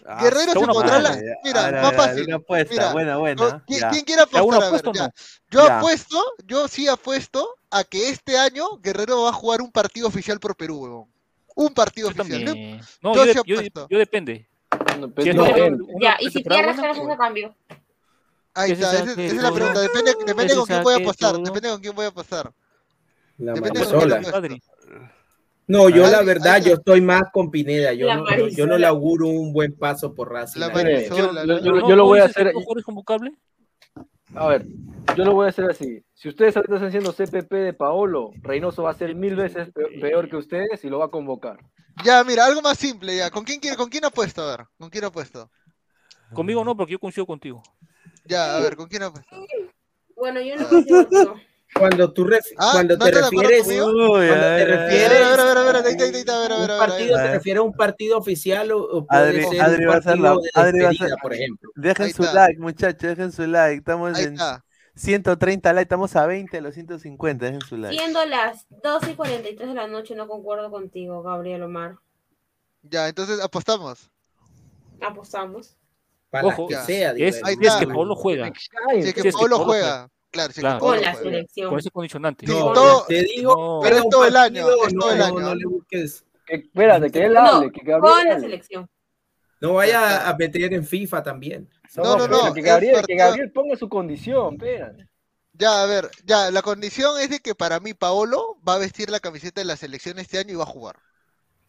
Ah, 0.08 0.22
Guerrero 0.22 0.52
se 0.54 0.60
pondrá 0.68 1.00
la... 1.00 1.20
Mira, 1.44 1.62
A 1.66 1.72
ver, 1.72 1.78
a 1.78 1.82
más 1.82 1.92
ver, 1.92 2.00
a 2.00 2.04
fácil. 2.04 2.24
Una 2.28 2.36
apuesta, 2.36 2.72
Mira, 2.74 2.92
buena, 2.94 3.18
buena. 3.18 3.42
no, 3.50 3.64
¿quién, 3.66 3.82
quién 3.90 4.06
quiere 4.06 4.22
¿Ya 4.32 4.44
una 4.44 4.58
apostar? 4.58 4.92
A 4.92 4.92
ver, 4.92 4.96
ya. 4.96 5.14
Yo 5.50 5.68
Ya. 5.68 5.78
apuesto, 5.80 6.24
yo 6.46 6.68
sí 6.68 6.88
apuesto 6.88 7.56
a 7.72 7.84
que 7.84 8.10
este 8.10 8.38
año 8.38 8.78
Guerrero 8.82 9.24
va 9.24 9.30
a 9.30 9.34
jugar 9.34 9.62
un 9.62 9.72
partido 9.72 10.08
oficial 10.08 10.40
por 10.40 10.56
Perú, 10.56 10.78
huevón. 10.84 11.10
Un 11.56 11.74
partido 11.74 12.12
Yo 12.12 12.22
oficial. 12.22 12.42
¿no? 12.46 12.52
también. 12.52 12.82
No, 13.02 13.16
Yo 13.16 13.26
yo, 13.26 13.34
yo, 13.46 13.56
apuesto. 13.56 13.88
yo 13.90 13.98
depende. 13.98 14.48
No, 15.00 15.12
Si 15.24 15.34
no, 15.34 15.46
Ya, 16.00 16.18
y 16.20 16.30
si 16.30 16.44
pierdes, 16.44 16.76
buena, 16.78 16.82
¿qué 16.94 17.00
haces 17.00 17.10
a 17.10 17.18
cambio? 17.18 17.56
Ahí 18.54 18.72
está, 18.72 18.94
esa, 18.94 19.22
es 19.22 19.34
la 19.34 19.52
pregunta. 19.52 19.82
Depende, 19.82 20.14
con 20.56 20.66
quién 20.66 20.84
voy 20.84 20.94
a 20.94 20.98
apostar. 20.98 21.38
Depende 21.40 21.70
con 21.70 21.82
quién 21.82 21.96
voy 21.96 22.06
a 22.06 22.10
apostar. 22.10 22.54
La 23.38 23.54
Depende 23.54 23.80
con 23.80 23.88
quién 23.90 23.98
Marisola. 24.10 24.16
apuesto. 24.18 24.38
Adri. 24.38 24.64
No, 25.68 25.90
yo 25.90 26.08
la 26.08 26.22
verdad, 26.22 26.62
yo 26.62 26.76
estoy 26.76 27.02
más 27.02 27.24
con 27.34 27.50
Pineda. 27.50 27.94
Yo, 27.94 28.14
no, 28.14 28.38
yo, 28.38 28.48
yo 28.50 28.68
no 28.68 28.78
le 28.78 28.86
auguro 28.86 29.28
un 29.28 29.52
buen 29.52 29.76
paso 29.76 30.14
por 30.14 30.32
Racing. 30.32 30.60
La. 30.60 30.70
Marisola. 30.70 31.46
yo, 31.46 31.60
yo- 31.60 31.72
¿no? 31.72 31.90
yo 31.90 31.96
lo 31.96 32.06
voy 32.06 32.20
a 32.20 32.26
hacer. 32.26 32.54
convocable? 32.84 33.32
A 34.36 34.48
ver, 34.48 34.66
yo 35.16 35.24
lo 35.26 35.34
voy 35.34 35.46
a 35.48 35.50
hacer 35.50 35.66
así. 35.70 36.04
Si 36.14 36.30
ustedes 36.30 36.56
ahorita 36.56 36.76
están 36.76 36.88
haciendo 36.90 37.14
CPP 37.14 37.52
de 37.56 37.74
Paolo, 37.74 38.32
Reynoso 38.42 38.84
va 38.84 38.92
a 38.92 38.96
ser 38.96 39.16
mil 39.16 39.36
veces 39.36 39.70
pe- 39.74 40.00
peor 40.00 40.30
que 40.30 40.36
ustedes 40.38 40.84
y 40.84 40.90
lo 40.90 41.00
va 41.00 41.06
a 41.06 41.10
convocar. 41.12 41.58
Ya, 42.04 42.24
mira, 42.24 42.46
algo 42.46 42.62
más 42.62 42.78
simple 42.78 43.16
ya. 43.16 43.32
¿Con 43.32 43.44
quién, 43.44 43.60
quiere- 43.60 43.78
con 43.78 43.90
quién 43.90 44.04
apuesto? 44.06 44.42
A 44.44 44.58
ver, 44.58 44.66
¿con 44.78 44.90
quién 44.90 45.06
apuesto? 45.06 45.50
Conmigo 46.34 46.64
no, 46.64 46.76
porque 46.76 46.94
yo 46.94 47.00
coincido 47.00 47.26
contigo. 47.26 47.64
Ya, 48.26 48.58
a 48.58 48.60
ver, 48.60 48.76
¿con 48.76 48.88
quién 48.88 49.04
apuesto? 49.04 49.36
Bueno, 50.16 50.42
yo 50.42 50.56
no. 50.58 51.36
Cuando 51.78 52.14
tú 52.14 52.26
ref- 52.26 52.54
Ah, 52.58 52.70
cuando 52.74 52.96
¿no 52.96 53.04
te 53.06 53.12
refieres, 53.12 53.66
cuando 53.66 54.14
te 54.20 54.66
refieres 54.66 55.12
a 55.12 55.30
ver, 55.36 55.40
a 55.40 55.44
ver, 55.46 55.58
a 55.58 55.64
ver, 55.64 55.76
ahí 55.76 55.92
está, 55.92 56.04
ahí 56.06 56.12
está, 56.16 56.38
a 56.38 56.40
ver, 56.40 56.52
a 56.54 56.58
ver, 56.60 56.72
un 56.72 56.78
partido, 56.78 57.18
ver. 57.18 57.26
te 57.26 57.32
refieres 57.34 57.60
a 57.60 57.64
un 57.64 57.74
partido 57.74 58.18
oficial 58.18 58.72
o, 58.72 58.80
o 58.82 59.06
puede 59.06 59.22
Adri, 59.22 59.44
ser 59.44 59.62
Adri 59.62 59.84
un 59.84 59.90
va 59.90 59.94
a 59.96 59.98
hacer 59.98 60.20
la. 60.20 60.30
de 60.30 60.36
Adri 60.54 60.80
va 60.80 60.86
a 60.88 60.90
despedida, 60.92 61.06
hacer- 61.06 61.22
por 61.22 61.34
ejemplo. 61.34 61.70
Dejen 61.76 62.06
Ahí 62.06 62.14
su 62.14 62.24
está. 62.24 62.48
like, 62.48 62.60
muchachos, 62.62 63.02
dejen 63.02 63.32
su 63.34 63.46
like. 63.48 63.78
Estamos 63.80 64.16
Ahí 64.18 64.24
en 64.24 64.34
está. 64.34 64.64
130 64.96 65.74
likes, 65.74 65.84
estamos 65.84 66.16
a 66.16 66.26
20 66.26 66.56
de 66.56 66.62
los 66.62 66.74
150. 66.74 67.46
Dejen 67.46 67.62
su 67.62 67.76
like. 67.76 67.98
Siendo 67.98 68.26
las 68.26 68.66
12 68.70 69.12
y 69.12 69.16
43 69.16 69.68
de 69.68 69.76
la 69.76 69.88
noche, 69.88 70.16
no 70.16 70.30
concuerdo 70.30 70.72
contigo, 70.72 71.22
Gabriel 71.24 71.64
Omar. 71.64 71.98
Ya, 72.84 73.10
entonces 73.10 73.42
apostamos. 73.44 74.10
Apostamos. 75.02 75.76
Para 76.30 76.48
Ojo, 76.48 76.68
que 76.68 76.76
sea, 76.78 77.14
digo, 77.14 77.28
es, 77.28 77.42
es 77.46 77.76
que 77.76 77.88
Paolo 77.88 78.16
juega. 78.16 78.46
Si 78.48 79.00
es 79.00 79.14
que 79.14 79.22
Si 79.22 79.28
es 79.28 79.36
que 79.36 79.40
Pablo 79.40 79.58
Paolo 79.58 79.66
juega. 79.66 80.10
Claro, 80.36 80.54
si 80.54 80.60
Claro. 80.62 80.80
Con 80.80 81.02
la 81.02 81.14
juega. 81.14 81.24
selección. 81.24 81.70
Con 81.70 81.80
ese 81.80 81.92
condicionante. 81.92 82.46
No, 82.46 82.74
todo- 82.74 83.06
te 83.08 83.24
digo, 83.24 83.56
No. 83.56 83.80
Pero 83.82 83.98
es 83.98 84.10
todo 84.10 84.26
el 84.26 84.36
año, 84.36 84.68
es 84.86 84.94
no, 84.94 85.00
todo 85.02 85.12
el 85.14 85.18
no, 85.20 85.26
año. 85.26 85.40
no 85.40 85.56
le 85.56 85.66
busques, 85.66 86.24
Que- 86.46 86.56
espérate, 86.56 87.10
que 87.10 87.26
él 87.26 87.34
No, 87.34 87.40
hable, 87.40 87.72
que 87.72 87.82
Gabriel 87.84 88.14
con 88.16 88.26
la 88.28 88.40
selección. 88.40 88.90
no 89.62 89.74
vaya 89.76 90.28
a 90.30 90.36
meter 90.36 90.74
en 90.74 90.86
FIFA 90.86 91.24
también. 91.24 91.70
No, 91.96 92.04
no, 92.18 92.26
pero 92.28 92.28
no, 92.48 92.54
Que 92.54 92.62
Gabriel, 92.62 93.06
que 93.08 93.16
Gabriel 93.16 93.52
ponga 93.52 93.76
su 93.78 93.88
condición, 93.90 94.56
espérate. 94.56 95.08
Ya, 95.54 95.82
a 95.84 95.86
ver, 95.86 96.12
ya, 96.26 96.52
la 96.52 96.62
condición 96.62 97.18
es 97.22 97.30
de 97.30 97.40
que 97.40 97.56
para 97.56 97.80
mí 97.80 97.94
Paolo 97.94 98.58
va 98.68 98.74
a 98.76 98.78
vestir 98.78 99.10
la 99.10 99.22
camiseta 99.22 99.62
de 99.62 99.66
la 99.66 99.78
selección 99.78 100.20
este 100.20 100.38
año 100.38 100.52
y 100.52 100.56
va 100.58 100.64
a 100.64 100.68
jugar. 100.68 100.98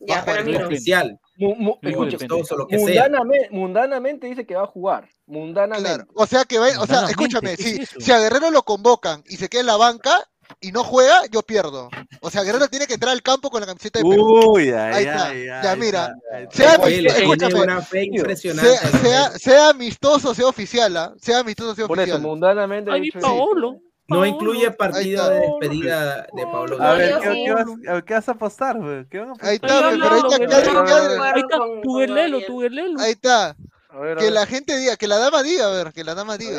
Ya, 0.01 0.25
oficial, 0.67 1.19
Mu- 1.39 1.55
mu- 1.55 1.79
Luego 1.83 2.05
escucha, 2.05 2.25
depende. 2.25 2.43
chistoso, 2.43 2.57
lo 2.57 2.67
que 2.67 2.79
sea. 2.79 2.87
mundanamente, 3.05 3.49
mundanamente 3.51 4.27
dice 4.27 4.47
que 4.47 4.55
va 4.55 4.63
a 4.65 4.67
jugar. 4.67 5.09
Mundanamente. 5.27 5.89
Claro. 5.89 6.05
O 6.15 6.27
sea 6.27 6.45
que 6.45 6.59
va, 6.59 6.67
o 6.81 6.87
sea, 6.87 7.05
escúchame, 7.09 7.57
¿qué 7.57 7.63
si, 7.63 7.83
es 7.83 7.91
si 7.99 8.13
a 8.13 8.19
Guerrero 8.19 8.51
lo 8.51 8.63
convocan 8.63 9.23
y 9.27 9.37
se 9.37 9.49
queda 9.49 9.61
en 9.63 9.67
la 9.67 9.77
banca 9.77 10.13
y 10.61 10.71
no 10.71 10.85
juega, 10.85 11.23
yo 11.33 11.43
pierdo. 11.43 11.89
O 12.21 12.31
sea, 12.31 12.43
Guerrero 12.43 12.69
tiene 12.69 12.87
que 12.87 12.95
entrar 12.95 13.13
al 13.13 13.23
campo 13.23 13.51
con 13.51 13.61
la 13.61 13.67
camiseta 13.67 13.99
de 13.99 14.05
Perú. 14.09 14.53
Uy, 14.53 14.71
ay, 14.71 14.75
Ahí 14.75 14.93
ay, 14.95 15.05
está. 15.07 15.27
ay, 15.29 15.45
Ya, 15.65 15.77
mira. 15.77 16.15
Sea, 16.53 16.79
Oye, 16.81 16.99
amistoso, 16.99 17.15
tiene 17.17 17.33
escúchame, 17.35 17.61
una 17.63 17.83
fe 17.83 18.05
impresionante. 18.05 18.77
sea, 18.77 18.91
sea, 19.01 19.31
sea 19.39 19.69
amistoso, 19.71 20.35
sea 20.35 20.47
oficial, 20.47 20.97
¿ah? 20.97 21.15
sea 21.21 21.41
amistoso, 21.41 21.75
sea 21.75 21.87
Por 21.87 21.99
eso, 21.99 22.15
oficial. 22.15 22.23
mundanamente. 22.23 22.91
Ay, 22.93 23.01
mi. 23.01 23.11
Paolo. 23.11 23.81
No 24.09 24.17
Paolo. 24.17 24.27
incluye 24.27 24.71
partido 24.71 25.29
de 25.31 25.41
despedida 25.41 26.27
de 26.33 26.47
Pablo 26.47 26.81
A 26.81 26.95
ver, 26.95 27.19
¿qué, 27.21 27.53
vas, 27.53 27.67
a- 27.89 28.03
qué 28.03 28.15
vas 28.15 28.29
a 28.29 28.33
apostar? 28.33 28.77
güey? 28.79 29.05
¿Qué 29.09 29.19
van 29.19 29.31
a 29.31 29.33
apostar? 29.33 29.49
Ahí 29.51 29.57
está, 29.57 29.69
pero 29.69 30.15
ahí 30.15 30.21
está, 30.21 30.37
Adri- 30.37 31.17
no, 31.17 31.23
Ahí 31.25 31.41
está, 31.41 31.57
tu 31.57 31.97
Gabriel. 31.99 32.45
tu 32.47 32.61
guerlelo. 32.61 33.01
ahí 33.01 33.13
está. 33.13 33.57
A 33.89 33.99
ver, 33.99 34.13
a 34.13 34.21
Que 34.21 34.25
ver. 34.27 34.33
la 34.33 34.47
gente 34.47 34.77
diga, 34.77 34.97
que 34.97 35.09
la 35.09 35.19
dama 35.19 35.43
diga, 35.43 35.67
a 35.67 35.71
ver, 35.71 35.93
que 35.93 36.05
la 36.05 36.15
dama 36.15 36.37
diga. 36.39 36.57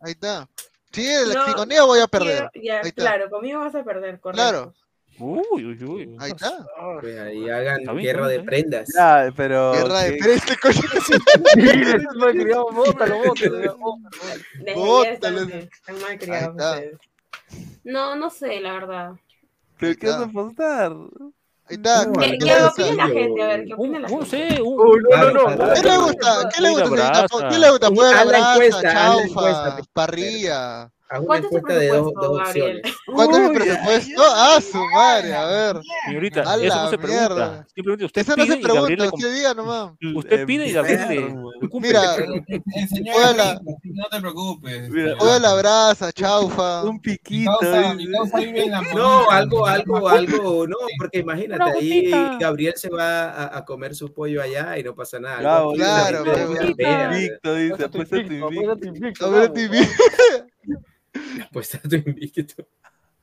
Ahí 0.00 0.12
está. 0.12 0.48
Sí, 0.92 1.06
el 1.06 1.32
No, 1.34 1.46
si 1.46 1.52
con 1.52 1.70
ella 1.70 1.84
voy 1.84 2.00
a 2.00 2.06
perder. 2.06 2.48
quiero- 2.52 2.66
ya, 2.66 2.80
Ahí 2.80 2.88
está. 2.88 3.02
claro, 3.02 3.30
conmigo 3.30 3.60
vas 3.60 3.74
a 3.74 3.84
perder, 3.84 4.18
correcto. 4.18 4.42
Claro, 4.42 4.74
Uy, 5.18 5.64
uy, 5.64 5.84
uy. 5.84 6.16
ahí 6.20 6.30
está. 6.30 6.66
Pues 7.00 7.18
ahí 7.18 7.48
hagan 7.48 7.78
bien, 7.78 7.96
guerra 7.98 8.20
está 8.20 8.28
de 8.28 8.40
prendas. 8.40 8.88
Ya, 8.94 9.32
pero. 9.36 9.72
Guerra 9.72 10.00
de 10.02 10.12
¿qué- 10.12 10.18
pero 10.20 10.32
este 10.32 10.56
coño. 10.56 10.80
Malcriado, 12.16 12.66
bótalo, 12.72 13.18
bótalo, 13.24 13.76
bótalo. 13.78 15.02
Están, 15.04 15.34
ustedes. 15.36 16.96
No, 17.84 18.16
no 18.16 18.30
sé, 18.30 18.60
la 18.60 18.72
verdad. 18.72 19.12
¿Pero 19.78 19.94
qué 19.98 20.06
vas 20.08 20.16
a 20.16 20.24
apostar? 20.24 20.92
Ahí 21.68 21.76
está. 21.76 22.06
No, 22.06 22.12
¿Qué, 22.14 22.38
qué 22.38 22.54
opina 22.54 22.94
la 22.94 23.08
gente? 23.08 23.42
A 23.42 23.46
ver, 23.46 23.64
¿qué 23.64 23.74
opina 23.74 23.98
la 24.00 24.08
gente? 24.08 24.26
sí, 24.26 24.60
un, 24.60 24.80
Uy, 24.80 25.00
no, 25.10 25.30
no, 25.32 25.56
no. 25.56 25.74
¿Qué 25.74 25.82
le 25.82 25.96
gusta? 25.98 26.48
¿Qué 26.54 26.62
le 26.62 26.70
gusta? 26.70 27.26
¿Qué 27.50 27.58
le 27.58 27.70
gusta? 27.70 27.90
Puede 27.90 28.24
brasa, 28.24 28.52
encuesta, 28.54 28.92
chaufa, 28.92 29.78
parrilla. 29.92 30.90
Haz 31.08 31.18
una 31.20 31.26
¿Cuánto 31.28 31.46
es 31.46 31.50
tu 31.50 31.56
encuesta 31.58 31.78
de 31.80 31.88
dos, 31.88 31.96
presupuesto, 32.12 32.32
dos 32.32 32.40
opciones. 32.48 32.82
¿Cuánto 33.06 33.36
es 33.36 33.42
mi 33.42 33.48
Uy, 33.48 33.54
presupuesto? 33.54 34.22
Ah, 34.26 34.58
su 34.60 34.84
madre, 34.92 35.34
a 35.34 35.46
ver. 35.46 35.80
Señorita, 36.04 36.40
A 36.52 36.56
eso 36.56 36.82
no 36.82 36.90
se 36.90 36.98
mierda. 36.98 37.28
pregunta. 37.28 37.66
Simplemente 37.74 38.04
usted 38.06 38.20
Eso 38.22 38.30
no 38.36 38.42
pide 38.44 38.56
se 38.56 38.62
pregunta, 38.62 39.04
usted 39.14 39.34
diga 39.34 39.54
nomás. 39.54 39.92
Usted 40.16 40.46
pide 40.46 40.66
y 40.68 40.72
Gabriel. 40.72 41.34
Mira, 41.80 42.14
El 42.16 42.26
no 43.94 44.04
te 44.10 44.20
preocupes. 44.20 44.90
Mira, 44.90 45.14
Juega 45.16 45.38
la 45.38 45.54
brasa, 45.54 46.12
chaufa. 46.12 46.82
Un 46.82 46.94
Mi 46.94 46.98
piquito. 47.00 47.56
causa, 47.60 47.82
dice. 47.82 47.94
mi 47.94 48.12
causa 48.12 48.38
vive 48.38 48.64
en 48.64 48.70
la 48.72 48.82
No, 48.94 49.30
algo, 49.30 49.64
algo, 49.66 50.08
algo, 50.08 50.66
no, 50.66 50.76
porque 50.98 51.18
imagínate, 51.20 51.78
ahí. 51.78 52.10
Gabriel 52.40 52.74
se 52.76 52.88
va 52.90 53.30
a, 53.30 53.58
a 53.58 53.64
comer 53.64 53.94
su 53.94 54.12
pollo 54.12 54.42
allá 54.42 54.76
y 54.76 54.82
no 54.82 54.94
pasa 54.96 55.20
nada. 55.20 55.38
Claro, 55.38 56.24
vea, 56.76 57.12
Invicto, 57.12 57.54
dice. 57.54 57.84
Apuesta 57.84 57.88
tu 57.90 58.00
Apuesta 58.46 58.76
tu 58.76 58.88
invicto, 58.88 59.30
apuesta 61.16 61.42
A. 61.44 61.48
Pues 61.52 61.74
está 61.74 61.88
tu 61.88 61.96
invicto. 61.96 62.64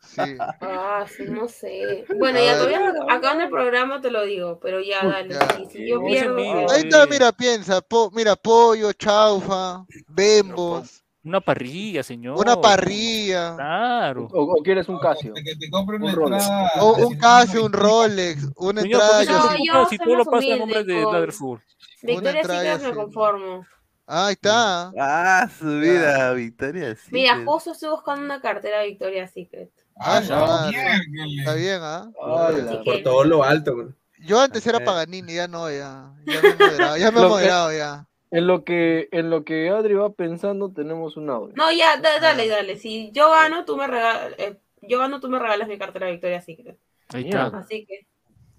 Sí. 0.06 0.36
Ah, 0.62 1.06
sí, 1.08 1.24
no 1.28 1.48
sé. 1.48 2.06
Bueno, 2.20 2.38
A 2.38 2.42
ya 2.44 2.52
ver. 2.54 2.58
todavía 2.58 2.94
acabando 3.10 3.44
el 3.46 3.50
programa 3.50 4.02
te 4.02 4.12
lo 4.12 4.24
digo, 4.26 4.60
pero 4.62 4.80
ya 4.82 5.04
dale. 5.06 5.34
ya. 5.34 5.48
Si, 5.58 5.66
si 5.78 5.88
yo 5.88 5.96
No, 6.00 6.02
en 6.08 6.08
pierdo. 6.14 6.38
Ahí 6.72 6.82
está, 6.84 7.06
mira, 7.08 7.32
piensa. 7.32 7.82
po- 7.82 8.12
mira, 8.14 8.36
pollo, 8.36 8.92
chaufa, 8.94 9.86
bembos, 10.10 11.04
Una 11.24 11.40
parrilla, 11.40 12.04
señor. 12.04 12.38
una 12.38 12.60
parrilla, 12.60 13.56
Claro. 13.56 14.28
O, 14.34 14.42
o 14.60 14.62
quieres 14.62 14.90
un 14.90 15.00
Casio. 15.00 15.34
Que 15.34 15.56
te 15.56 15.70
compre 15.72 15.96
Un 15.96 16.12
Rolex. 16.14 16.44
o 16.82 17.08
un 17.08 17.18
Casio, 17.18 17.66
un 17.66 17.72
Rolex, 17.74 18.50
una 18.58 18.82
Señor, 18.82 19.02
entrada. 19.02 19.18
¿por 19.18 19.20
qué 19.20 19.26
se 19.26 19.32
yo- 19.32 19.38
No, 19.40 19.48
preocupa 19.50 19.74
yo 19.84 19.90
si 19.90 19.98
todo 19.98 20.10
lo 20.16 20.26
más 20.26 20.28
pasa 20.28 20.48
en 20.48 20.62
humilde 20.62 20.80
nombre 20.80 20.96
de 20.96 21.04
Ladderford? 21.14 21.60
Victoria 22.02 22.44
Secret 22.44 22.82
me 22.84 22.94
conformo. 22.94 23.66
Ah, 24.06 24.28
ahí 24.28 24.34
está. 24.34 24.92
Ah, 25.00 25.50
su 25.58 25.80
vida, 25.80 26.34
Victoria. 26.34 26.96
sí, 26.96 27.10
Mira, 27.12 27.42
justo 27.46 27.72
estoy 27.72 27.90
buscando 27.90 28.26
una 28.26 28.42
cartera 28.42 28.84
Victoria 28.84 29.28
Secret. 29.28 29.72
Ah, 29.96 30.22
Ah, 30.30 30.70
miércoles. 30.72 31.38
Está 31.40 31.54
bien, 31.56 31.80
¿ah? 31.82 32.12
Hola. 32.16 32.82
Por 32.84 33.02
todo 33.04 33.24
lo 33.24 33.44
alto. 33.44 33.76
güey. 33.76 33.88
Yo 34.20 34.40
antes 34.40 34.66
era 34.68 34.80
Eh. 34.80 34.82
Paganini, 34.86 35.34
ya 35.36 35.48
no, 35.48 35.70
ya. 35.70 36.14
Ya 36.26 36.42
me 36.42 36.50
he 36.50 36.56
moderado, 36.56 36.98
ya 36.98 37.12
me 37.12 37.20
he 37.22 37.24
moderado, 37.30 37.74
ya. 37.74 38.08
En 38.32 38.48
lo 38.48 38.64
que 38.64 39.10
en 39.12 39.30
lo 39.30 39.44
que 39.46 39.70
Adri 39.70 39.94
va 39.94 40.12
pensando 40.12 40.72
tenemos 40.72 41.18
un 41.18 41.30
audio. 41.30 41.54
No, 41.56 41.72
ya, 41.72 41.98
da- 41.98 42.20
dale, 42.20 42.48
dale. 42.48 42.78
Si 42.78 43.12
yo 43.12 43.30
gano, 43.30 43.64
tú 43.64 43.78
me 43.78 43.86
regalas, 43.88 44.36
yo 44.82 44.98
gano, 45.00 45.20
tú 45.20 45.30
me 45.30 45.38
regalas 45.40 45.68
mi 45.68 45.78
cartera 45.78 46.10
Victoria 46.10 46.42
Secret. 46.42 46.78
Ahí 47.14 47.26
está. 47.26 47.46
Así 47.48 47.86
que, 47.86 48.08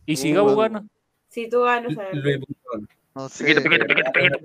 ¿Y 0.06 0.16
si 0.16 0.32
Gabo 0.32 0.54
gana? 0.56 0.86
si 1.28 1.48
tú 1.48 1.62
ganas, 1.62 1.96
a 1.98 2.02
ver. 2.02 2.38
Vuitton. 2.38 2.88
No 3.14 3.28
sé. 3.28 3.54
Pequeño, 3.60 4.36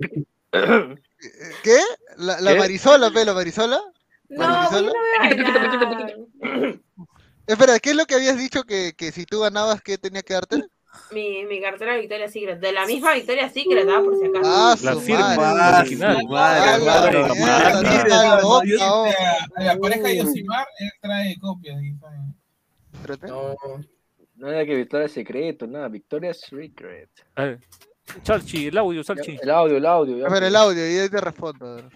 ¿Qué? 1.62 1.78
¿La, 2.16 2.40
la 2.40 2.52
¿Qué? 2.52 2.58
Marisola, 2.58 3.10
pe, 3.10 3.24
la 3.24 3.34
Marisola? 3.34 3.80
No, 4.28 4.70
no. 4.82 4.92
Espera, 7.46 7.78
¿qué 7.80 7.90
es 7.90 7.96
lo 7.96 8.06
que 8.06 8.14
habías 8.14 8.38
dicho 8.38 8.62
que, 8.64 8.94
que 8.96 9.10
si 9.12 9.24
tú 9.26 9.40
ganabas, 9.40 9.82
qué 9.82 9.98
tenía 9.98 10.22
que 10.22 10.34
darte? 10.34 10.62
Mi, 11.12 11.44
mi 11.46 11.60
cartera 11.60 11.96
Victoria 11.96 12.28
Secret. 12.28 12.60
De 12.60 12.72
la 12.72 12.86
misma 12.86 13.14
Victoria 13.14 13.48
Secret, 13.48 13.88
¿ah? 13.88 14.00
Por 14.04 14.16
si 14.18 14.26
acaso. 14.26 14.42
Ah, 14.44 14.76
La 14.82 14.96
firma, 14.96 15.36
madre. 15.36 15.78
original. 15.80 16.24
madre, 16.28 16.84
la 16.84 16.92
madre, 16.92 17.18
madre, 17.40 18.76
No. 18.78 19.04
A 19.06 19.76
pareja 19.80 20.02
de 20.02 20.16
Yosimar, 20.18 20.66
él 20.78 20.90
trae 21.00 21.36
copias. 21.40 21.80
Espérate. 22.92 23.26
No, 23.26 23.56
Nada 24.36 24.64
que 24.64 24.74
Victoria 24.74 25.08
Secreto, 25.08 25.66
nada, 25.66 25.88
Victoria 25.88 26.32
Secret. 26.32 27.10
Salchi, 28.24 28.66
el 28.68 28.78
audio, 28.78 29.02
Salchi. 29.04 29.36
El 29.42 29.50
audio, 29.50 29.76
el 29.76 29.86
audio. 29.86 30.18
ya. 30.18 30.26
A 30.26 30.30
ver, 30.30 30.42
el 30.44 30.56
audio 30.56 30.88
y 30.90 30.98
ahí 30.98 31.08
te 31.08 31.20
respondo. 31.20 31.88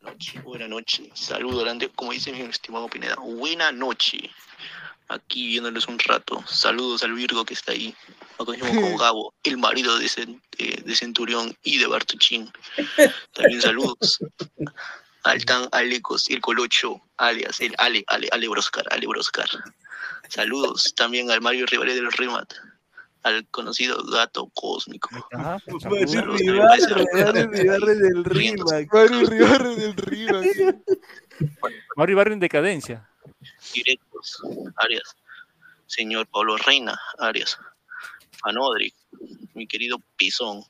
noche, 0.00 0.40
buena 0.40 0.68
noche. 0.68 1.10
Saludo 1.14 1.62
grande, 1.64 1.88
como 1.94 2.12
dice 2.12 2.32
mi 2.32 2.40
estimado 2.42 2.88
Pineda. 2.88 3.16
Buena 3.16 3.72
noche. 3.72 4.30
Aquí 5.08 5.48
viéndoles 5.48 5.86
un 5.86 5.98
rato. 5.98 6.42
Saludos 6.46 7.02
al 7.04 7.12
Virgo 7.12 7.44
que 7.44 7.54
está 7.54 7.72
ahí. 7.72 7.94
Mismo 8.38 8.80
con 8.80 8.96
Gabo, 8.96 9.34
el 9.42 9.58
marido 9.58 9.98
de, 9.98 10.06
Cen- 10.06 10.40
de- 10.58 10.82
de 10.84 10.96
Centurión 10.96 11.54
y 11.62 11.78
de 11.78 11.86
Bartuchín. 11.86 12.50
También 13.32 13.60
saludos 13.60 14.18
al 15.24 15.44
tan 15.44 15.68
Alecos, 15.72 16.28
el 16.30 16.40
Colocho, 16.40 17.00
alias 17.18 17.60
el 17.60 17.74
Ale, 17.78 18.04
Ale, 18.08 18.28
Ale 18.32 18.48
Broscar, 18.48 18.84
Ale 18.90 19.06
Broscar. 19.06 19.48
Saludos 20.28 20.94
también 20.96 21.30
al 21.30 21.40
Mario 21.42 21.66
Rivales 21.66 21.94
del 21.96 22.10
Rimat, 22.12 22.52
al 23.24 23.46
conocido 23.48 24.02
gato 24.04 24.50
cósmico. 24.54 25.08
Ajá. 25.32 25.58
También 25.80 26.08
Mario 26.14 26.36
Ribarre 26.36 27.94
del. 27.96 28.24
Rimac. 28.24 28.92
Mario 28.92 29.26
Ribarre 29.28 29.76
del 29.76 29.96
Río. 29.96 30.38
así. 30.38 30.64
Mario 31.96 32.16
Barrio 32.16 32.34
en 32.34 32.40
decadencia. 32.40 33.08
directos, 33.74 34.40
Arias. 34.76 35.16
Señor 35.86 36.26
Pablo 36.28 36.56
Reina, 36.58 37.00
Arias. 37.18 37.58
Fanodric, 38.42 38.94
mi 39.54 39.66
querido 39.66 39.98
Pisón. 40.16 40.62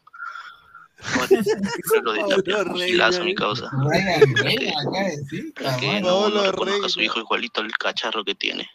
Lo 2.03 2.13
de 2.13 2.25
Tapia, 2.29 2.59
un 2.63 2.77
gilazo, 2.77 3.25
mi 3.25 3.35
causa. 3.35 3.69
Para 5.61 5.77
que 5.77 6.01
no, 6.01 6.31
no 6.31 6.51
reconozca 6.51 6.87
a 6.87 6.89
su 6.89 7.01
hijo 7.03 7.19
igualito 7.19 7.61
al 7.61 7.73
cacharro 7.73 8.25
que 8.25 8.35
tiene. 8.35 8.71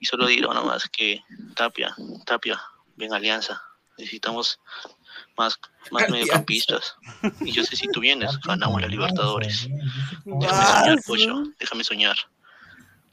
Y 0.00 0.06
solo 0.06 0.26
diré 0.26 0.42
nomás 0.42 0.88
que 0.88 1.22
Tapia, 1.54 1.94
Tapia, 2.24 2.60
ven 2.96 3.12
Alianza. 3.12 3.62
Necesitamos 3.98 4.60
más, 5.36 5.58
más 5.90 6.08
mediocampistas. 6.10 6.96
Y 7.40 7.52
yo 7.52 7.64
sé 7.64 7.76
si 7.76 7.88
tú 7.88 8.00
vienes, 8.00 8.38
ganamos 8.40 8.80
la 8.80 8.88
Libertadores. 8.88 9.68
Déjame 10.24 10.64
soñar, 10.64 11.02
pollo, 11.06 11.44
déjame 11.58 11.84
soñar. 11.84 12.16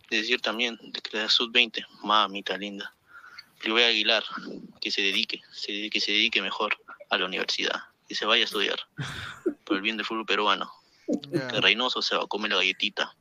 Decir 0.10 0.42
también 0.42 0.78
de 0.82 1.02
que 1.02 1.18
la 1.18 1.30
sub-20, 1.30 1.86
mamita 2.04 2.58
linda. 2.58 2.94
Le 3.64 3.72
voy 3.72 3.84
a 3.84 3.88
Aguilar, 3.88 4.24
que 4.82 4.92
se 4.92 5.02
dedique, 5.02 5.42
se, 5.52 5.90
que 5.90 6.02
se 6.02 6.12
dedique 6.12 6.42
mejor 6.42 6.78
a 7.10 7.18
la 7.18 7.26
universidad, 7.26 7.82
que 8.08 8.16
se 8.16 8.26
vaya 8.26 8.44
a 8.44 8.46
estudiar, 8.46 8.78
por 9.64 9.78
el 9.78 9.82
bien 9.82 9.96
del 9.96 10.06
fútbol 10.06 10.26
peruano. 10.26 10.72
Que 11.32 11.62
Reynoso 11.62 12.02
se 12.02 12.16
va 12.16 12.24
a 12.24 12.28
comer 12.28 12.52
la 12.52 12.58
galletita. 12.58 13.16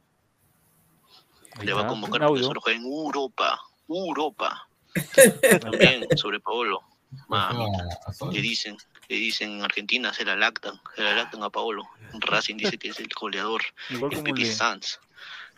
Le 1.60 1.72
va 1.72 1.82
a 1.82 1.86
convocar 1.86 2.22
un 2.22 2.28
porque 2.28 2.44
solo 2.44 2.60
juega 2.60 2.78
en 2.78 2.84
Europa, 2.84 3.60
Europa. 3.88 4.68
También 5.60 6.06
sobre 6.16 6.40
Paolo, 6.40 6.82
mamita. 7.28 7.84
Le 8.30 8.40
dicen, 8.40 8.76
le 9.08 9.16
dicen 9.16 9.52
en 9.52 9.62
Argentina 9.62 10.12
se 10.12 10.24
la 10.24 10.36
lactan, 10.36 10.80
se 10.96 11.02
la 11.02 11.14
lactan 11.14 11.42
a 11.42 11.50
Paolo. 11.50 11.84
Racing 12.14 12.56
dice 12.56 12.78
que 12.78 12.88
es 12.88 12.98
el 12.98 13.08
goleador, 13.08 13.62
el 13.90 14.22
Pepe 14.22 14.44
Sanz, 14.46 14.98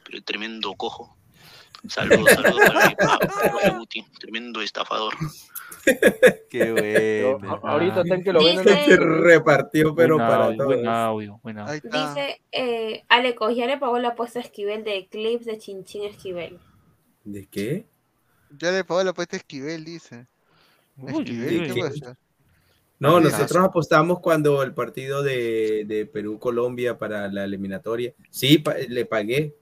pero 0.05 0.19
el 0.19 0.25
tremendo 0.25 0.75
cojo. 0.75 1.17
Saludos, 1.89 2.31
saludos 2.33 2.61
para 2.99 3.19
profe 3.19 3.71
Guti, 3.71 4.03
tremendo 4.19 4.63
estafador. 4.63 5.15
Qué 6.51 7.33
bueno. 7.41 7.61
Ahorita 7.63 8.03
en 8.05 8.23
que 8.25 8.33
lo. 8.33 8.41
Dice- 8.41 8.85
Se 8.85 8.97
repartió, 8.97 9.95
pero 9.95 10.17
Buen 10.17 10.27
para 10.29 10.45
audio, 10.47 10.57
todos. 10.59 10.69
buen 10.75 10.87
audio, 10.89 11.41
buen 11.43 11.59
audio. 11.59 11.81
Dice, 11.85 12.41
eh, 12.53 13.05
Alecos, 13.09 13.55
ya 13.57 13.67
le 13.67 13.79
pagó 13.79 13.99
la 13.99 14.09
apuesta 14.09 14.39
a 14.39 14.43
Esquivel 14.43 14.85
de 14.85 15.09
clips 15.11 15.45
de 15.47 15.59
Chinchín 15.59 16.05
Esquivel. 16.05 16.59
¿De 17.25 17.47
qué? 17.47 17.87
Ya 18.59 18.71
le 18.71 18.85
pagó 18.85 19.03
la 19.03 19.11
apuesta 19.11 19.37
a 19.37 19.39
Esquivel, 19.39 19.85
dice. 19.85 20.27
Esquivel, 21.07 21.67
¿qué 21.69 21.75
¿qué? 21.75 21.81
pasa? 21.81 22.19
No, 23.01 23.21
nosotros 23.21 23.65
apostamos 23.65 24.21
cuando 24.21 24.63
el 24.63 24.73
partido 24.73 25.23
de, 25.23 25.85
de 25.87 26.07
Perú-Colombia 26.07 26.97
para 26.97 27.29
la 27.29 27.45
eliminatoria. 27.45 28.15
Sí, 28.31 28.59
pa- 28.59 28.77
le 28.79 29.05
pagué. 29.05 29.55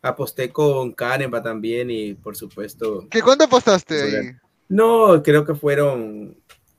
Aposté 0.00 0.50
con 0.50 0.92
Canemba 0.92 1.42
también 1.42 1.90
y 1.90 2.14
por 2.14 2.34
supuesto. 2.36 3.06
¿Qué 3.10 3.20
cuánto 3.22 3.44
apostaste 3.44 4.02
ahí? 4.02 4.30
No, 4.68 5.22
creo 5.22 5.44
que 5.44 5.54
fueron 5.54 6.36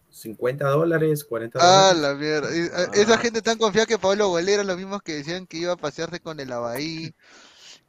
50 0.09 0.67
dólares, 0.69 1.23
40 1.23 1.59
Ah, 1.61 1.93
dólares. 1.93 2.01
la 2.01 2.13
mierda. 2.15 2.55
Eh, 2.55 2.87
Esa 2.93 3.17
gente 3.17 3.41
tan 3.41 3.57
confiada 3.57 3.85
que 3.85 3.97
Pablo 3.99 4.37
eran 4.39 4.67
los 4.67 4.77
mismos 4.77 5.01
que 5.01 5.15
decían 5.15 5.45
que 5.47 5.57
iba 5.57 5.73
a 5.73 5.77
pasearse 5.77 6.19
con 6.19 6.39
el 6.39 6.51
Abaí. 6.51 7.13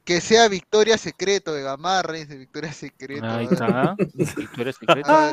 Que 0.05 0.21
sea 0.21 0.47
Victoria 0.47 0.99
Secreto 0.99 1.51
de 1.51 1.63
Gamarra, 1.63 2.13
dice 2.13 2.35
Victoria 2.37 2.71
Secreto. 2.71 3.25
Ahí 3.25 3.47
está. 3.51 3.95
Victoria 4.37 4.71
Secreto. 4.71 5.09
A 5.11 5.25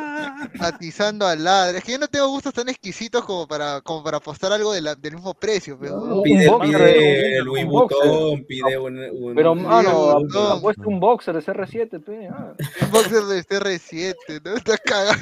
ver, 0.51 0.62
atizando 0.62 1.27
al 1.27 1.44
ladre. 1.44 1.78
Es 1.78 1.85
que 1.85 1.93
yo 1.93 1.99
no 1.99 2.09
tengo 2.09 2.27
gustos 2.28 2.55
tan 2.55 2.70
exquisitos 2.70 3.23
como 3.27 3.47
para, 3.47 3.82
como 3.82 4.03
para 4.03 4.16
apostar 4.16 4.51
algo 4.51 4.73
de 4.73 4.81
la- 4.81 4.94
del 4.94 5.12
mismo 5.16 5.35
precio. 5.35 5.77
Pero... 5.78 6.23
Pide, 6.23 6.49
un 6.49 6.59
boxer, 6.59 6.94
pide 6.94 7.40
un 7.43 7.47
Louis. 7.47 7.66
Vuitton, 7.66 8.44
pide 8.47 8.78
un. 8.78 8.99
un- 8.99 9.35
Pero, 9.35 9.55
mano, 9.55 10.16
un- 10.16 10.27
ap- 10.36 10.57
apuesta 10.59 10.82
un 10.86 10.99
boxer 11.01 11.35
de 11.35 11.43
CR7, 11.43 12.03
pe. 12.03 12.28
ah. 12.28 12.55
Un 12.81 12.90
boxer 12.90 13.23
de 13.24 13.44
CR7, 13.44 14.40
¿no? 14.43 14.57
Está 14.57 14.78
cagado. 14.78 15.20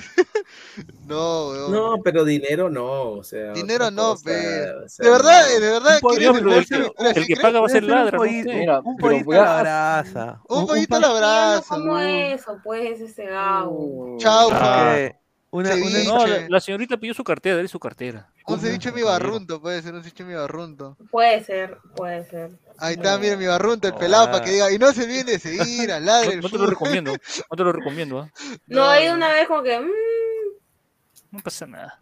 No, 1.06 1.48
weón. 1.48 1.72
No, 1.72 1.96
pero 2.04 2.24
dinero 2.24 2.70
no, 2.70 3.10
o 3.12 3.24
sea. 3.24 3.52
Dinero 3.52 3.90
no, 3.90 4.10
cosa, 4.12 4.24
pe. 4.26 4.70
o 4.84 4.88
sea, 4.88 5.04
De 5.04 5.10
verdad, 5.10 5.42
no. 5.42 5.60
de 5.60 5.70
verdad, 5.72 5.98
Un 6.02 6.10
¿quieres 6.16 6.28
pollito, 6.40 6.54
el 6.54 6.66
pero 6.68 6.94
el 7.08 7.14
de 7.14 7.20
el 7.20 7.26
que 7.26 7.36
paga 7.36 7.60
va 7.60 7.66
a 7.66 7.68
ser 7.68 7.82
ladra, 7.84 8.16
¿no? 8.18 8.22
un 8.84 8.98
la 9.40 9.60
brasa. 9.62 10.40
Un 10.48 10.58
Un- 10.58 10.66
pollito 10.66 10.96
a 10.96 10.98
un 10.98 11.20
la. 11.20 11.62
¿Cómo 11.68 11.92
weón. 11.94 12.06
eso? 12.06 12.58
Pues 12.62 13.00
ese 13.00 13.28
Ah. 14.62 14.94
que 14.96 15.16
una, 15.52 15.74
una- 15.74 15.74
Ceviche. 15.74 16.04
No, 16.04 16.26
la, 16.26 16.48
la 16.48 16.60
señorita 16.60 16.96
pidió 16.96 17.12
su 17.14 17.24
cartera, 17.24 17.56
dale 17.56 17.68
su 17.68 17.80
cartera. 17.80 18.30
Un 18.46 18.58
ceviche 18.58 18.90
mi 18.92 19.02
barrunto, 19.02 19.60
puede 19.60 19.80
ser 19.82 19.94
un 19.94 20.02
ceviche 20.02 20.24
mi 20.24 20.34
barrunto. 20.34 20.96
Puede 21.10 21.42
ser, 21.44 21.78
puede 21.94 22.24
ser. 22.24 22.50
Ahí 22.78 22.94
está, 22.94 23.16
mira 23.18 23.36
mi 23.36 23.46
barrunto, 23.46 23.86
el 23.88 23.94
pelado, 23.94 24.30
para 24.30 24.44
que 24.44 24.50
diga. 24.52 24.70
Y 24.72 24.78
no 24.78 24.92
se 24.92 25.04
olviden 25.04 25.26
de 25.26 25.38
seguir 25.38 25.92
al 25.92 26.04
ladre. 26.04 26.36
No, 26.36 26.48
te 26.48 26.58
lo 26.58 26.66
recomiendo, 26.66 27.12
no 27.12 27.56
te 27.56 27.62
lo 27.64 27.72
recomiendo, 27.72 28.20
¿ah? 28.20 28.30
No, 28.66 28.92
he 28.94 29.04
ido 29.04 29.14
una 29.14 29.28
vez 29.32 29.46
como 29.46 29.62
que. 29.62 29.78
mm, 29.78 29.88
no 31.32 31.38
pasa 31.40 31.66
nada. 31.66 31.98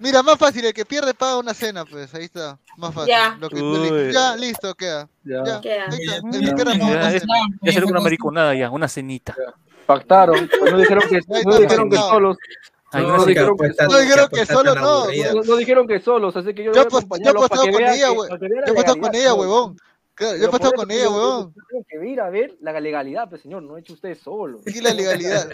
Mira, 0.00 0.22
más 0.22 0.38
fácil, 0.38 0.64
el 0.64 0.72
que 0.72 0.84
pierde 0.84 1.12
paga 1.14 1.38
una 1.38 1.52
cena, 1.54 1.84
pues, 1.84 2.14
ahí 2.14 2.24
está. 2.24 2.58
Más 2.76 2.94
fácil. 2.94 3.08
Ya. 3.10 3.36
Lo 3.40 3.48
que- 3.48 3.60
Uy. 3.62 4.12
ya, 4.12 4.36
listo, 4.36 4.74
queda. 4.74 5.08
Ya. 5.24 5.44
Ya, 5.44 5.60
Queda. 5.60 5.84
ahí 5.90 5.98
está. 6.00 6.16
El 6.16 6.32
Ya. 6.32 6.48
que 6.48 6.54
pierde 6.54 6.64
paga 6.64 6.76
Ya, 6.78 6.96
una 6.98 7.10
cena. 7.10 7.34
ya 7.62 7.72
será 7.72 7.86
una 7.86 8.00
mariconada 8.00 8.54
ya, 8.54 8.70
una 8.70 8.88
cenita. 8.88 9.34
Pactaron. 9.86 10.48
pues 10.58 10.70
no 10.72 10.78
dijeron 10.78 11.02
que, 11.08 11.20
no 11.44 11.58
dijeron 11.58 11.90
que 11.90 11.96
solos. 11.96 12.36
Ay, 12.90 13.02
No, 13.02 13.08
una 13.08 13.16
no 13.18 13.24
dijeron 13.26 13.56
que 13.56 13.64
apuestas- 13.66 13.88
No 13.90 13.98
dijeron 13.98 14.28
que 14.32 14.46
solo 14.46 14.74
tan 14.74 14.82
no. 14.82 15.06
No, 15.06 15.42
no 15.42 15.56
dijeron 15.56 15.86
que 15.86 16.00
solos, 16.00 16.36
así 16.36 16.54
que 16.54 16.64
yo 16.64 16.72
Yo 16.72 16.80
he 16.82 16.84
apostado 16.84 17.08
con 17.70 17.82
ella, 17.82 17.90
vea 17.90 17.96
Yo 17.96 18.24
he 18.66 18.70
apostado 18.70 19.00
con 19.00 19.14
ella, 19.14 19.34
huevón. 19.34 19.76
Claro, 20.14 20.36
yo 20.36 20.44
he 20.46 20.48
por 20.48 20.74
con 20.74 20.90
ella, 20.90 21.08
huevón. 21.10 21.54
Tienen 21.68 21.86
que 21.88 22.08
ir 22.10 22.20
a 22.20 22.28
ver 22.30 22.56
la 22.60 22.80
legalidad, 22.80 23.28
pues 23.28 23.42
señor, 23.42 23.62
no 23.62 23.76
he 23.76 23.80
hecho 23.80 23.92
ustedes 23.92 24.18
solos. 24.18 24.62
Aquí 24.66 24.80
la 24.80 24.92
legalidad. 24.94 25.48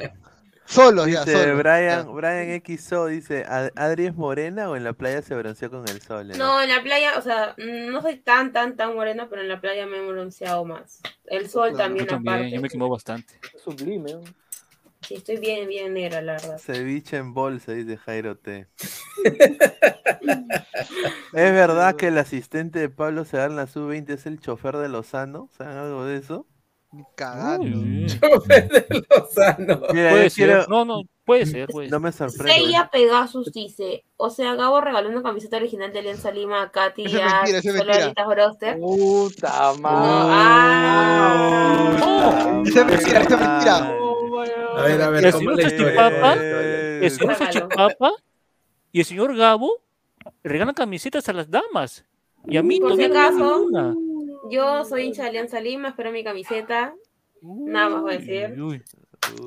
Solos, 0.66 1.06
ya, 1.08 1.24
Dice 1.24 1.32
solos. 1.44 1.58
Brian, 1.58 2.14
Brian 2.14 2.48
XO, 2.62 3.06
dice, 3.06 3.44
"¿Ad- 3.46 3.72
¿Adri 3.76 4.06
es 4.06 4.14
morena 4.14 4.70
o 4.70 4.76
en 4.76 4.84
la 4.84 4.92
playa 4.94 5.22
se 5.22 5.34
bronceó 5.34 5.70
con 5.70 5.86
el 5.88 6.00
sol? 6.00 6.30
eh?" 6.30 6.34
No, 6.38 6.60
en 6.60 6.68
la 6.70 6.82
playa, 6.82 7.18
o 7.18 7.22
sea, 7.22 7.54
mm, 7.58 7.90
no 7.92 8.00
soy 8.02 8.16
tan, 8.16 8.52
tan, 8.52 8.76
tan 8.76 8.94
morena, 8.94 9.28
pero 9.28 9.42
en 9.42 9.48
la 9.48 9.60
playa 9.60 9.86
me 9.86 9.98
he 9.98 10.06
bronceado 10.06 10.64
más. 10.64 11.00
El 11.26 11.48
sol 11.48 11.76
también, 11.76 12.06
Yo 12.06 12.12
también, 12.12 12.34
aparte. 12.36 12.54
yo 12.54 12.60
me 12.60 12.68
quemó 12.68 12.88
bastante. 12.88 13.34
Es 13.54 13.62
sublime. 13.62 14.20
Sí, 15.06 15.16
estoy 15.16 15.36
bien, 15.36 15.68
bien 15.68 15.92
negra, 15.92 16.22
la 16.22 16.32
verdad. 16.32 16.58
Ceviche 16.58 17.18
en 17.18 17.34
bolsa, 17.34 17.72
dice 17.72 17.98
Jairo 17.98 18.36
T. 18.38 18.66
¿Es 20.22 21.52
verdad 21.52 21.96
que 21.96 22.08
el 22.08 22.16
asistente 22.18 22.78
de 22.78 22.88
Pablo 22.88 23.24
Segar 23.24 23.50
en 23.50 23.56
la 23.56 23.66
sub-20 23.66 24.14
es 24.14 24.24
el 24.26 24.40
chofer 24.40 24.76
de 24.78 24.88
Lozano? 24.88 25.50
¿Saben 25.56 25.76
algo 25.76 26.04
de 26.06 26.16
eso? 26.16 26.46
Cagando. 27.14 28.06
Chofer 28.06 28.68
de 28.68 28.86
Lozano. 29.10 29.80
Puede 29.80 30.30
ser, 30.30 30.68
no, 30.68 30.84
no, 30.84 31.02
puede 31.24 31.46
ser, 31.46 31.68
puede 31.68 31.88
No 31.88 32.00
me 32.00 32.12
sorprende. 32.12 32.52
Seiya 32.52 32.88
Pegasus 32.92 33.52
dice, 33.52 34.04
o 34.16 34.30
sea, 34.30 34.54
Gabo 34.54 34.80
regaló 34.80 35.08
una 35.08 35.22
camiseta 35.22 35.56
original 35.56 35.92
de 35.92 35.98
Alianza 36.00 36.30
Lima 36.30 36.62
a 36.62 36.70
Katy 36.70 37.02
y 37.02 37.06
es 37.06 37.14
a 37.14 37.42
mentira, 37.42 37.58
eso 37.58 37.68
es 37.68 37.74
mentira. 37.74 37.94
Solaritas 37.94 38.26
Broster. 38.26 38.78
Puta 38.78 39.72
madre. 39.80 40.30
ah, 42.02 42.62
Esa 42.66 42.80
es 42.80 42.86
mentira, 42.86 43.20
esa 43.22 43.34
es 43.34 43.40
mentira. 43.40 43.76
A 44.76 44.82
ver, 44.82 45.02
a 45.02 45.10
ver, 45.10 45.24
El 45.26 45.32
¿cómo 45.32 45.56
señor 45.56 45.60
Eh, 46.40 47.00
el 47.02 47.10
señor 47.10 47.38
Déjalo. 47.38 47.52
Salchipapa 47.52 48.12
y 48.92 48.98
el 49.00 49.04
señor 49.06 49.36
Gabo 49.36 49.80
regalan 50.42 50.74
camisetas 50.74 51.28
a 51.28 51.32
las 51.32 51.50
damas. 51.50 52.04
Y 52.46 52.56
a 52.58 52.62
mí 52.62 52.78
no 52.80 52.94
me 52.94 53.06
acaso, 53.06 53.58
ninguna. 53.58 53.94
Yo 54.50 54.84
soy 54.84 55.04
hincha 55.04 55.22
de 55.22 55.28
Alianza 55.28 55.60
Lima, 55.60 55.88
espero 55.88 56.12
mi 56.12 56.24
camiseta. 56.24 56.94
Nada 57.42 57.90
más 57.90 58.02
voy 58.02 58.14
a 58.14 58.18
decir. 58.18 58.60
Uy, 58.60 58.82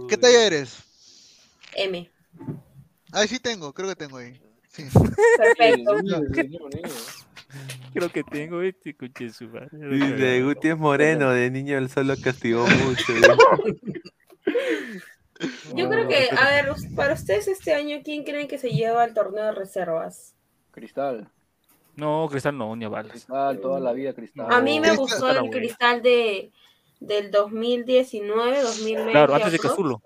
¿Qué 0.07 0.17
talla 0.17 0.45
eres? 0.45 0.83
M. 1.75 2.09
Ahí 3.11 3.27
sí 3.27 3.39
tengo, 3.39 3.73
creo 3.73 3.89
que 3.89 3.95
tengo 3.95 4.17
ahí. 4.17 4.39
Sí. 4.69 4.83
Perfecto. 5.37 5.95
Creo 7.93 8.11
que 8.11 8.23
tengo 8.23 8.61
este 8.61 8.95
coche 8.95 9.29
su 9.31 9.47
madre. 9.47 9.69
Dice, 9.71 10.43
Guti 10.43 10.69
es 10.69 10.77
moreno, 10.77 11.31
de 11.31 11.49
niño 11.49 11.77
el 11.77 11.89
sol 11.89 12.07
lo 12.07 12.17
castigó 12.17 12.67
mucho. 12.85 13.13
Yo 15.73 15.89
creo 15.89 16.07
que, 16.07 16.29
a 16.37 16.49
ver, 16.49 16.75
para 16.95 17.13
ustedes 17.13 17.47
este 17.47 17.73
año, 17.73 17.99
¿quién 18.03 18.23
creen 18.23 18.47
que 18.47 18.57
se 18.57 18.69
lleva 18.71 19.03
al 19.03 19.13
torneo 19.13 19.45
de 19.45 19.51
reservas? 19.53 20.35
Cristal. 20.71 21.31
No, 21.97 22.27
Cristal 22.29 22.57
no, 22.57 22.75
ni 22.75 22.85
a 22.85 22.89
balas. 22.89 23.11
Cristal, 23.11 23.59
toda 23.59 23.79
la 23.79 23.91
vida 23.91 24.13
cristal. 24.13 24.47
A 24.49 24.61
mí 24.61 24.79
me 24.79 24.87
Cristal- 24.89 24.97
gustó 24.97 25.29
el 25.31 25.49
cristal 25.49 26.01
de 26.01 26.51
del 26.99 27.29
2019, 27.31 28.61
2020. 28.61 29.11
Claro, 29.11 29.35
antes 29.35 29.51
de. 29.51 29.59
Cazulo. 29.59 30.01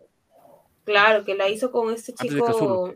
Claro, 0.83 1.23
que 1.23 1.35
la 1.35 1.47
hizo 1.47 1.71
con 1.71 1.93
este 1.93 2.11
Antes 2.17 2.33
de 2.33 2.41
chico 2.41 2.93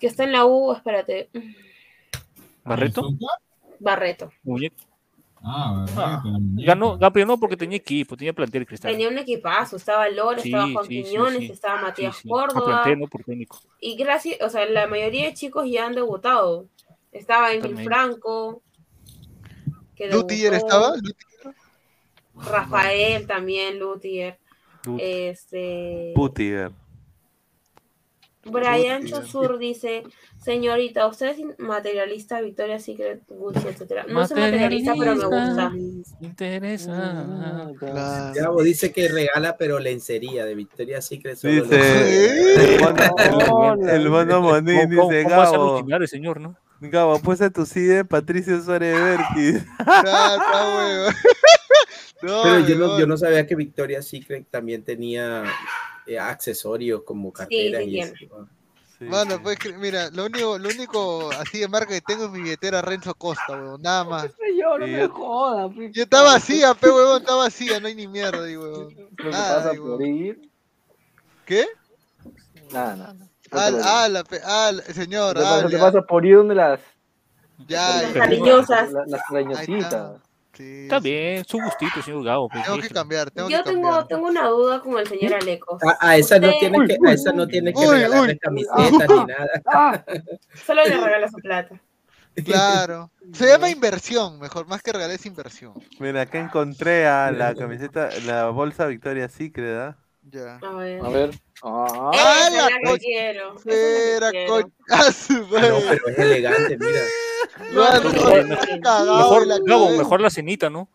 que 0.00 0.06
está 0.08 0.24
en 0.24 0.32
la 0.32 0.44
U, 0.44 0.72
espérate, 0.72 1.30
¿Barreto? 2.64 3.08
Barreto. 3.80 4.30
Muñeco. 4.42 4.76
Ah, 5.46 5.84
Ah. 5.96 6.22
Ganó, 6.56 6.96
ganó 6.98 7.24
no 7.26 7.38
porque 7.38 7.56
tenía 7.56 7.76
equipo, 7.76 8.16
tenía 8.16 8.32
plantel 8.32 8.66
Cristal. 8.66 8.90
Tenía 8.92 9.08
un 9.08 9.18
equipazo, 9.18 9.76
estaba 9.76 10.08
Sí, 10.42 10.48
estaba 10.48 10.72
Juan 10.72 10.86
sí, 10.86 11.02
Quiñones, 11.02 11.38
sí. 11.40 11.52
estaba 11.52 11.82
Matías 11.82 12.16
Córdoba. 12.26 12.64
plantel, 12.82 12.98
no 13.00 13.06
por 13.08 13.24
técnico. 13.24 13.60
Y 13.80 13.96
gracias, 13.96 14.38
o 14.40 14.48
sea, 14.48 14.64
la 14.66 14.86
mayoría 14.86 15.26
de 15.26 15.34
chicos 15.34 15.68
ya 15.70 15.86
han 15.86 15.94
debutado. 15.94 16.66
Estaba 17.12 17.52
Emil. 17.72 17.84
Franco. 17.84 18.62
¿Lutier 20.10 20.54
estaba? 20.54 20.94
Rafael 22.34 23.26
también, 23.26 23.78
Lutier. 23.78 24.38
Lut- 24.84 24.98
Este. 25.00 26.12
Putiger. 26.14 26.72
Brian 28.46 29.06
Chosur 29.06 29.58
dice, 29.58 30.02
señorita, 30.44 31.06
usted 31.06 31.28
es 31.38 31.58
materialista, 31.58 32.40
Victoria 32.40 32.78
Secret, 32.78 33.22
Gucci, 33.28 33.66
etcétera. 33.66 34.04
No 34.08 34.26
soy 34.26 34.40
materialista, 34.40 34.92
pero 34.98 35.14
me 35.16 35.24
gusta. 35.24 35.72
Interesa. 36.20 37.70
Gabo 38.34 38.62
dice 38.62 38.92
que 38.92 39.08
regala, 39.08 39.56
pero 39.56 39.78
lencería 39.78 40.44
de 40.44 40.54
Victoria 40.54 41.00
Secret. 41.00 41.36
solo 41.36 41.62
Dice 41.64 42.76
el 42.76 43.88
el 43.88 44.10
mono 44.10 44.40
Monín 44.42 44.88
¿Cómo- 44.96 45.08
dice 45.10 45.24
Gabo. 45.28 45.84
el 45.88 46.08
señor, 46.08 46.40
no? 46.40 46.56
Gabo, 46.80 47.18
puesta 47.20 47.48
tu 47.50 47.64
CD 47.64 47.94
de 47.96 48.04
Patricio 48.04 48.60
Suárez 48.62 48.94
Berti. 49.00 49.64
Ah. 49.86 51.10
No, 52.22 52.42
Pero 52.42 52.60
yo 52.66 52.74
no, 52.76 52.98
yo 52.98 53.06
no 53.06 53.16
sabía 53.18 53.46
que 53.46 53.54
Victoria 53.54 54.00
Secret 54.00 54.46
también 54.50 54.82
tenía 54.82 55.44
eh, 56.06 56.18
accesorios 56.18 57.02
como 57.02 57.32
carteras 57.32 57.82
sí 57.82 57.88
y 57.88 57.92
tiene. 57.92 58.12
Mano, 59.08 59.42
pues 59.42 59.58
mira, 59.78 60.10
lo 60.10 60.26
único, 60.26 60.58
lo 60.58 60.68
único 60.68 61.30
así 61.32 61.58
de 61.60 61.68
marca 61.68 61.88
que 61.94 62.00
tengo 62.00 62.24
es 62.26 62.30
mi 62.30 62.40
billetera 62.42 62.82
Renzo 62.82 63.14
Costa, 63.14 63.44
huevón, 63.52 63.82
nada 63.82 64.04
más. 64.04 64.30
Yo 64.58 64.78
no 64.78 64.86
Sí, 64.86 64.92
me 64.92 65.00
yo- 65.00 65.08
jodas. 65.10 65.72
pe. 65.76 65.90
Yo 65.92 66.02
está 66.02 66.22
vacía, 66.22 66.74
pe 66.74 66.90
huevón, 66.90 67.20
está 67.22 67.34
vacía, 67.34 67.80
no 67.80 67.86
hay 67.88 67.94
ni 67.94 68.06
mierda 68.08 68.46
Nada, 69.30 69.56
pasa 69.56 69.70
ahí, 69.70 70.06
ir. 70.06 70.50
¿Qué? 71.46 71.66
Nada, 72.72 72.96
nada. 72.96 73.28
Ah, 73.52 73.70
ah, 73.84 74.24
pe- 74.28 74.40
ah, 74.44 74.72
la- 74.72 74.82
señor, 74.84 75.34
lo 75.36 75.40
que 75.42 75.46
ah, 75.46 75.50
pasa- 75.50 75.62
lo 75.62 75.68
que 75.68 75.76
ya. 75.76 75.80
pasa 75.82 76.02
por 76.02 76.24
ir 76.26 76.36
donde 76.36 76.54
las. 76.54 76.80
Ya, 77.68 78.02
Las 78.02 78.14
ya. 78.14 78.20
cariñosas. 78.20 78.92
Las, 78.92 79.08
las 79.08 79.22
cariñositas. 79.30 80.12
Sí, 80.56 80.82
Está 80.84 81.00
bien, 81.00 81.44
su 81.44 81.60
gustito, 81.60 82.00
señor 82.02 82.24
Gabo. 82.24 82.48
pues, 82.48 82.64
Tengo 82.64 82.78
que 82.78 82.88
cambiar, 82.90 83.30
tengo 83.30 83.48
Yo 83.48 83.58
que 83.64 83.70
tengo, 83.70 83.82
cambiar. 83.88 84.06
tengo 84.06 84.26
una 84.28 84.46
duda 84.48 84.80
con 84.80 84.98
el 84.98 85.06
señor 85.06 85.34
Alecos. 85.34 85.82
A, 85.82 85.96
a 86.10 86.16
esa 86.16 86.38
no 86.38 86.50
tiene 86.60 86.86
que, 86.86 86.96
a 87.08 87.12
esa 87.12 87.32
no 87.32 87.46
tiene 87.48 87.72
que 87.72 87.80
Uy, 87.80 87.86
regalarle 87.94 88.32
uy. 88.32 88.38
camisetas 88.38 89.08
ni 89.08 89.24
nada. 89.26 89.48
Ah, 89.66 90.04
Solo 90.66 90.84
le 90.84 90.96
regala 90.96 91.28
su 91.28 91.36
plata. 91.38 91.80
claro. 92.44 93.10
Se 93.32 93.46
llama 93.46 93.68
inversión, 93.70 94.38
mejor, 94.38 94.66
más 94.66 94.82
que 94.82 94.92
regalar 94.92 95.14
es 95.16 95.26
inversión. 95.26 95.74
Mira, 95.98 96.22
acá 96.22 96.38
encontré 96.38 97.06
a 97.06 97.30
la 97.30 97.54
camiseta, 97.54 98.10
la 98.26 98.50
bolsa 98.50 98.86
Victoria 98.86 99.28
Secret, 99.28 99.76
¿ah? 99.76 99.96
Ya. 100.30 100.56
A 100.56 100.72
ver. 100.74 101.04
A 101.04 101.08
ver. 101.08 101.30
Ah, 101.62 102.48
la 102.52 102.68
la 102.68 102.90
co- 102.90 102.96
quiero. 102.98 103.54
Era 103.64 104.30
con... 104.48 104.72
Ah, 104.90 105.10
no, 105.30 105.46
pero 105.50 106.08
es 106.08 106.18
elegante, 106.18 106.76
mira. 106.78 107.00
Mejor- 107.72 108.38
está 108.38 108.80
cagado 108.80 109.16
Mejor, 109.18 109.46
la 109.46 109.58
cabeza. 109.64 109.98
mejor 109.98 110.20
la 110.20 110.30
cenita, 110.30 110.68
¿no? 110.70 110.88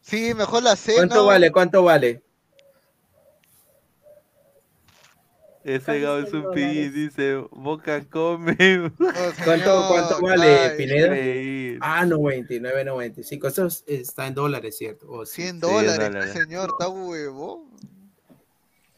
Sí, 0.00 0.32
mejor 0.34 0.62
la 0.62 0.74
cena. 0.76 0.96
¿Cuánto 0.98 1.26
vale? 1.26 1.52
¿Cuánto 1.52 1.82
vale? 1.84 2.22
Ese 5.64 6.00
Gabo 6.00 6.18
es 6.18 6.30
100 6.30 6.36
un 6.36 6.42
dólares. 6.54 6.94
dice, 6.94 7.34
Boca 7.50 8.02
come. 8.08 8.56
Oh, 8.86 8.90
¿Cuánto, 9.44 9.86
cuánto 9.88 10.20
vale, 10.22 10.58
ay, 10.60 10.76
Pineda? 10.78 11.06
Increíble. 11.08 11.78
Ah, 11.82 12.06
99, 12.06 12.84
95. 12.84 13.48
Eso 13.48 13.66
es- 13.66 13.84
está 13.86 14.26
en 14.28 14.34
dólares, 14.34 14.78
¿cierto? 14.78 15.10
O 15.10 15.26
sí. 15.26 15.42
100 15.42 15.54
Sí, 15.56 15.60
dólares, 15.60 15.98
dólares. 15.98 16.32
señor, 16.32 16.70
está 16.70 16.88
huevo. 16.88 17.68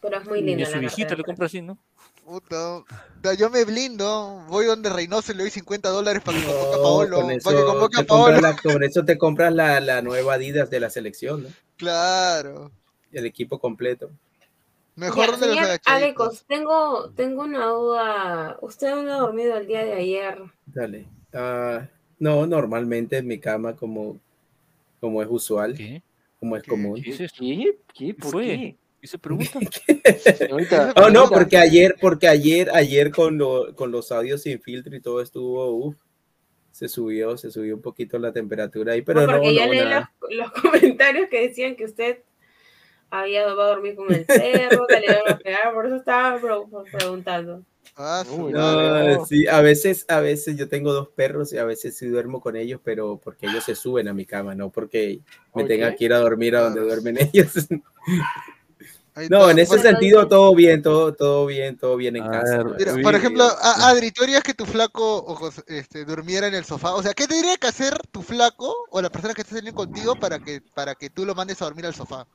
Pero 0.00 0.18
es 0.18 0.26
muy 0.26 0.40
Y 0.40 0.42
linda 0.42 0.64
a 0.64 0.66
su 0.66 0.72
la 0.72 0.78
viejita 0.80 1.14
le 1.14 1.24
compra 1.24 1.46
así, 1.46 1.60
¿no? 1.62 1.78
Puta. 2.24 2.82
Yo 3.38 3.50
me 3.50 3.64
blindo, 3.64 4.44
voy 4.48 4.66
donde 4.66 4.88
Reynoso 4.90 5.32
y 5.32 5.34
le 5.34 5.42
doy 5.42 5.50
50 5.50 5.88
dólares 5.88 6.22
para 6.22 6.38
que 6.38 6.44
convoque 6.44 6.74
a 6.74 6.78
No, 6.78 6.82
Paolo. 6.82 7.16
con 7.16 7.26
Para 7.42 7.56
que 7.56 7.62
eso, 7.62 7.66
convoque 7.66 7.96
a 7.96 8.00
te 8.00 8.06
compras 8.06 8.40
Paolo. 8.40 8.40
la, 8.40 8.56
con 8.56 8.82
eso 8.84 9.04
te 9.04 9.18
compras 9.18 9.52
la, 9.54 9.80
la 9.80 10.02
nueva 10.02 10.34
Adidas 10.34 10.70
de 10.70 10.80
la 10.80 10.90
selección, 10.90 11.42
¿no? 11.44 11.48
Claro. 11.76 12.70
El 13.12 13.26
equipo 13.26 13.58
completo. 13.58 14.10
Mejor 14.96 15.30
Ya, 15.30 15.36
señor. 15.38 15.80
Alecos, 15.86 16.44
tengo, 16.46 17.10
tengo 17.16 17.42
una 17.42 17.66
duda. 17.66 18.58
¿Usted 18.60 18.90
dónde 18.94 19.12
ha 19.12 19.16
dormido 19.18 19.56
el 19.56 19.66
día 19.66 19.84
de 19.84 19.94
ayer? 19.94 20.38
Dale. 20.66 21.06
Ah, 21.32 21.88
no, 22.18 22.46
normalmente 22.46 23.16
en 23.18 23.26
mi 23.26 23.38
cama 23.38 23.74
como, 23.74 24.18
como 25.00 25.22
es 25.22 25.28
usual, 25.30 25.74
¿Qué? 25.74 26.02
como 26.38 26.56
es 26.56 26.62
¿Qué? 26.62 26.70
común. 26.70 27.02
¿Qué 27.02 27.10
eso? 27.10 27.24
¿Qué? 27.38 27.78
¿Qué? 27.94 28.14
¿Qué 28.14 28.14
¿Por 28.14 28.40
qué? 28.42 28.76
¿Y 29.02 29.06
se 29.06 29.18
pregunta? 29.18 29.58
Señorita, 30.38 30.92
Oh, 30.96 31.08
no, 31.10 31.28
porque 31.30 31.56
ayer, 31.56 31.96
porque 32.00 32.28
ayer, 32.28 32.70
ayer 32.74 33.10
con, 33.10 33.38
lo- 33.38 33.74
con 33.74 33.90
los 33.90 34.12
audios 34.12 34.42
sin 34.42 34.60
filtro 34.60 34.94
y 34.94 35.00
todo 35.00 35.20
estuvo, 35.22 35.70
uf, 35.70 35.96
se 36.70 36.88
subió, 36.88 37.36
se 37.36 37.50
subió 37.50 37.76
un 37.76 37.82
poquito 37.82 38.18
la 38.18 38.32
temperatura 38.32 38.92
ahí, 38.92 39.02
pero 39.02 39.20
No, 39.22 39.26
no, 39.26 39.32
porque 39.38 39.54
yo 39.54 39.66
no, 39.66 39.72
leí 39.74 39.80
los, 39.88 40.04
los 40.30 40.52
comentarios 40.62 41.28
que 41.30 41.48
decían 41.48 41.76
que 41.76 41.84
usted 41.84 42.18
había 43.10 43.46
va 43.54 43.64
a 43.64 43.68
dormir 43.68 43.96
con 43.96 44.12
el 44.12 44.24
perro, 44.26 44.86
que 44.86 45.00
le 45.00 45.06
iban 45.06 45.34
a 45.34 45.38
pegar, 45.38 45.74
por 45.74 45.86
eso 45.86 45.96
estaba 45.96 46.40
preguntando. 46.92 47.62
Ah, 47.96 48.24
Uy. 48.30 48.52
No, 48.52 49.26
sí, 49.26 49.46
a 49.46 49.60
veces, 49.60 50.06
a 50.08 50.20
veces 50.20 50.56
yo 50.56 50.68
tengo 50.68 50.92
dos 50.92 51.08
perros 51.08 51.52
y 51.52 51.58
a 51.58 51.64
veces 51.64 51.96
sí 51.96 52.06
duermo 52.06 52.40
con 52.40 52.56
ellos, 52.56 52.80
pero 52.82 53.18
porque 53.18 53.46
ellos 53.46 53.64
se 53.64 53.74
suben 53.74 54.08
a 54.08 54.14
mi 54.14 54.24
cama, 54.26 54.54
no 54.54 54.70
porque 54.70 55.20
me 55.54 55.62
Ok. 55.64 55.68
tenga 55.68 55.94
que 55.94 56.04
ir 56.04 56.12
a 56.12 56.18
dormir 56.18 56.56
a 56.56 56.62
donde 56.62 56.80
duermen 56.80 57.18
ellos. 57.32 57.52
Ahí 59.14 59.28
No, 59.28 59.40
está. 59.40 59.50
en 59.52 59.58
ese 59.58 59.74
Por- 59.76 59.80
sentido 59.82 60.28
todo 60.28 60.54
bien, 60.54 60.82
todo, 60.82 61.12
todo 61.14 61.46
bien, 61.46 61.76
todo 61.76 61.96
bien 61.96 62.16
en 62.16 62.26
casa. 62.28 62.62
por 63.02 63.14
ejemplo, 63.14 63.44
Adri, 63.60 64.12
¿tú 64.12 64.22
harías 64.22 64.42
que 64.42 64.54
tu 64.54 64.64
flaco 64.66 65.16
ojos, 65.24 65.62
este, 65.66 66.04
durmiera 66.04 66.46
en 66.46 66.54
el 66.54 66.64
sofá? 66.64 66.94
O 66.94 67.02
sea, 67.02 67.12
¿qué 67.12 67.26
tendría 67.26 67.56
que 67.56 67.66
hacer 67.66 67.98
tu 68.12 68.22
flaco 68.22 68.74
o 68.90 69.02
la 69.02 69.10
persona 69.10 69.34
que 69.34 69.40
está 69.42 69.56
saliendo 69.56 69.76
contigo 69.76 70.14
para 70.16 70.38
que, 70.38 70.60
para 70.74 70.94
que 70.94 71.10
tú 71.10 71.24
lo 71.24 71.34
mandes 71.34 71.60
a 71.60 71.64
dormir 71.64 71.86
al 71.86 71.94
sofá? 71.94 72.26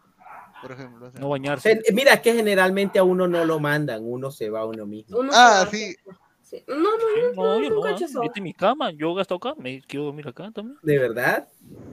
Por 0.61 0.71
ejemplo. 0.73 1.07
o 1.07 1.11
sea. 1.11 1.19
No 1.21 1.29
bañarse. 1.29 1.81
Mira, 1.93 2.21
que 2.21 2.33
generalmente 2.33 2.99
a 2.99 3.03
uno 3.03 3.27
no 3.27 3.45
lo 3.45 3.59
mandan, 3.59 4.01
uno 4.03 4.31
se 4.31 4.49
va 4.49 4.61
a 4.61 4.65
uno 4.65 4.85
mismo. 4.85 5.17
Uno 5.19 5.31
Ah, 5.33 5.67
sí. 5.71 5.95
sí. 6.43 6.63
No, 6.67 6.75
no, 6.75 6.81
no, 7.35 7.43
No, 7.43 7.61
yo 7.63 7.69
no. 7.69 7.75
nunca 7.75 7.89
he 7.89 7.93
hecho 7.93 8.05
eso. 8.05 8.21
Esta 8.23 8.39
es 8.39 8.43
mi 8.43 8.53
cama, 8.53 8.91
yo 8.91 9.13
gasto 9.13 9.35
acá, 9.35 9.53
me 9.57 9.81
quiero 9.81 10.05
dormir 10.05 10.27
acá 10.27 10.51
también. 10.53 10.77
¿De 10.81 10.97
verdad? 10.99 11.47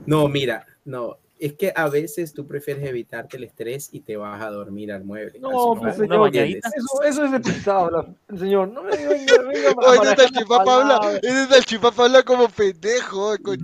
No, 0.05 0.27
mira, 0.27 0.65
no. 0.85 1.17
Es 1.43 1.53
que 1.55 1.73
a 1.75 1.89
veces 1.89 2.31
tú 2.33 2.47
prefieres 2.47 2.85
evitarte 2.87 3.35
el 3.35 3.43
estrés 3.43 3.89
y 3.91 3.99
te 3.99 4.15
vas 4.15 4.41
a 4.41 4.49
dormir 4.49 4.93
al 4.93 5.03
mueble. 5.03 5.39
No, 5.41 5.75
pues 5.77 5.97
señor, 5.97 6.33
eso, 6.33 7.03
eso 7.03 7.25
es 7.25 7.31
de 7.33 7.39
pisado, 7.41 8.15
señor. 8.39 8.69
No 8.69 8.81
me 8.81 8.91
venga, 8.95 9.41
venga 9.41 9.69
a 9.71 9.89
Oye, 9.89 9.99
ese 10.03 10.13
es 10.13 10.19
el 10.19 10.31
chipapa 10.31 10.75
habla, 10.75 11.19
ese 11.21 11.43
es 11.43 11.51
el 11.51 11.65
chipapa 11.65 12.05
habla 12.05 12.23
como 12.23 12.47
pendejo, 12.47 13.35
pues, 13.43 13.59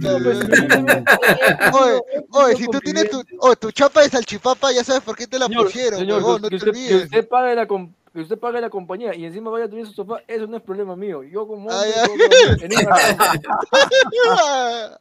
Oye, 1.74 2.02
oye, 2.32 2.56
si 2.58 2.66
tú 2.68 2.80
tienes 2.80 3.06
en- 3.06 3.12
tu, 3.12 3.24
oh, 3.40 3.56
tu 3.56 3.72
chapa 3.72 4.02
de 4.02 4.10
salchipapa, 4.10 4.74
ya 4.74 4.84
sabes 4.84 5.02
por 5.02 5.16
qué 5.16 5.26
te 5.26 5.40
la 5.40 5.46
Señor, 5.46 5.64
pusieron, 5.66 6.00
señor, 6.00 6.22
no 6.22 6.36
que, 6.42 6.50
te 6.50 6.56
usted, 6.58 6.72
que 6.72 6.78
olvides. 6.80 7.04
usted 7.06 7.28
pague 7.30 7.56
la 7.56 7.66
com- 7.68 7.94
que 8.14 8.22
usted 8.22 8.38
pague 8.40 8.60
la 8.62 8.70
compañía 8.70 9.14
y 9.16 9.26
encima 9.26 9.50
vaya 9.52 9.66
a 9.66 9.68
en 9.68 9.86
su 9.86 9.94
sofá, 9.94 10.22
eso 10.28 10.48
no 10.48 10.58
es 10.58 10.64
problema 10.64 10.96
mío. 10.96 11.24
Yo 11.24 11.48
como 11.48 11.70
hombre 11.70 11.90
ay. 11.94 12.10
Ah. 14.28 14.98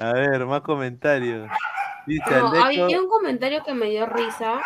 A 0.00 0.12
ver, 0.12 0.46
más 0.46 0.60
comentarios. 0.62 1.48
Dice 2.06 2.22
No, 2.30 2.48
Aleco- 2.52 2.84
había 2.84 3.00
un 3.00 3.08
comentario 3.08 3.62
que 3.64 3.74
me 3.74 3.90
dio 3.90 4.06
risa 4.06 4.60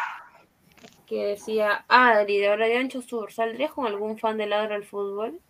que 1.06 1.26
decía, 1.26 1.84
Adri, 1.88 2.38
de 2.38 2.48
ahora 2.48 2.66
de 2.66 2.78
Ancho 2.78 3.02
Sur, 3.02 3.32
¿saldrías 3.32 3.72
con 3.72 3.86
algún 3.86 4.18
fan 4.18 4.38
de 4.38 4.46
Ladra 4.46 4.74
al 4.76 4.84
Fútbol? 4.84 5.40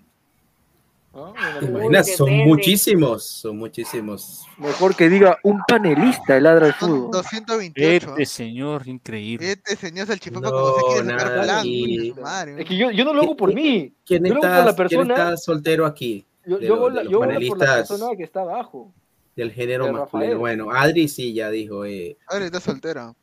¿Te 1.15 1.21
bueno, 1.21 1.69
imaginas? 1.69 2.09
Uy, 2.09 2.15
Son 2.17 2.31
muchísimos, 2.49 3.25
son 3.25 3.57
muchísimos. 3.59 4.45
Mejor 4.59 4.97
que 4.97 5.09
diga 5.09 5.39
un 5.45 5.61
panelista 5.69 6.35
de 6.35 6.41
ladra 6.41 6.77
Son 6.79 6.89
fútbol. 6.91 7.11
228. 7.13 8.11
Este 8.11 8.27
señor, 8.27 8.89
increñible. 8.89 9.53
Este 9.53 9.77
señor 9.77 10.07
salchipapa 10.09 10.51
No, 10.51 10.53
como 10.53 10.75
se 10.75 11.03
quiere 11.03 11.19
sacar 11.19 11.43
blanco, 11.45 12.21
madre. 12.23 12.61
Es 12.63 12.69
que 12.69 12.77
yo, 12.77 12.91
yo 12.91 13.05
no 13.05 13.15
lo 13.15 13.23
hago 13.23 13.37
por 13.37 13.55
mí. 13.55 13.95
¿Quién 14.05 14.25
Yo 14.25 14.35
está, 14.35 14.49
por 14.49 14.57
la 14.59 14.65
quién 14.65 14.77
persona. 14.77 15.15
está 15.15 15.37
soltero 15.37 15.87
aquí? 15.87 16.27
Yo, 16.47 16.59
de 16.59 16.67
yo 16.67 16.91
la- 16.91 17.03
los 17.05 17.11
yo 17.13 17.19
hago 17.19 17.19
por 17.21 17.29
la 17.29 17.35
panelistas 17.35 17.89
persona 17.89 18.17
que 18.17 18.23
está 18.25 18.41
abajo. 18.41 18.93
del 19.37 19.53
género 19.53 19.87
de 19.87 19.93
masculino. 19.93 20.39
Bueno, 20.39 20.71
Adri 20.73 21.07
sí 21.09 21.33
ya 21.33 21.49
dijo. 21.51 21.85
Eh. 21.85 22.17
Adri 22.29 22.47
está 22.47 22.59
soltera. 22.61 23.15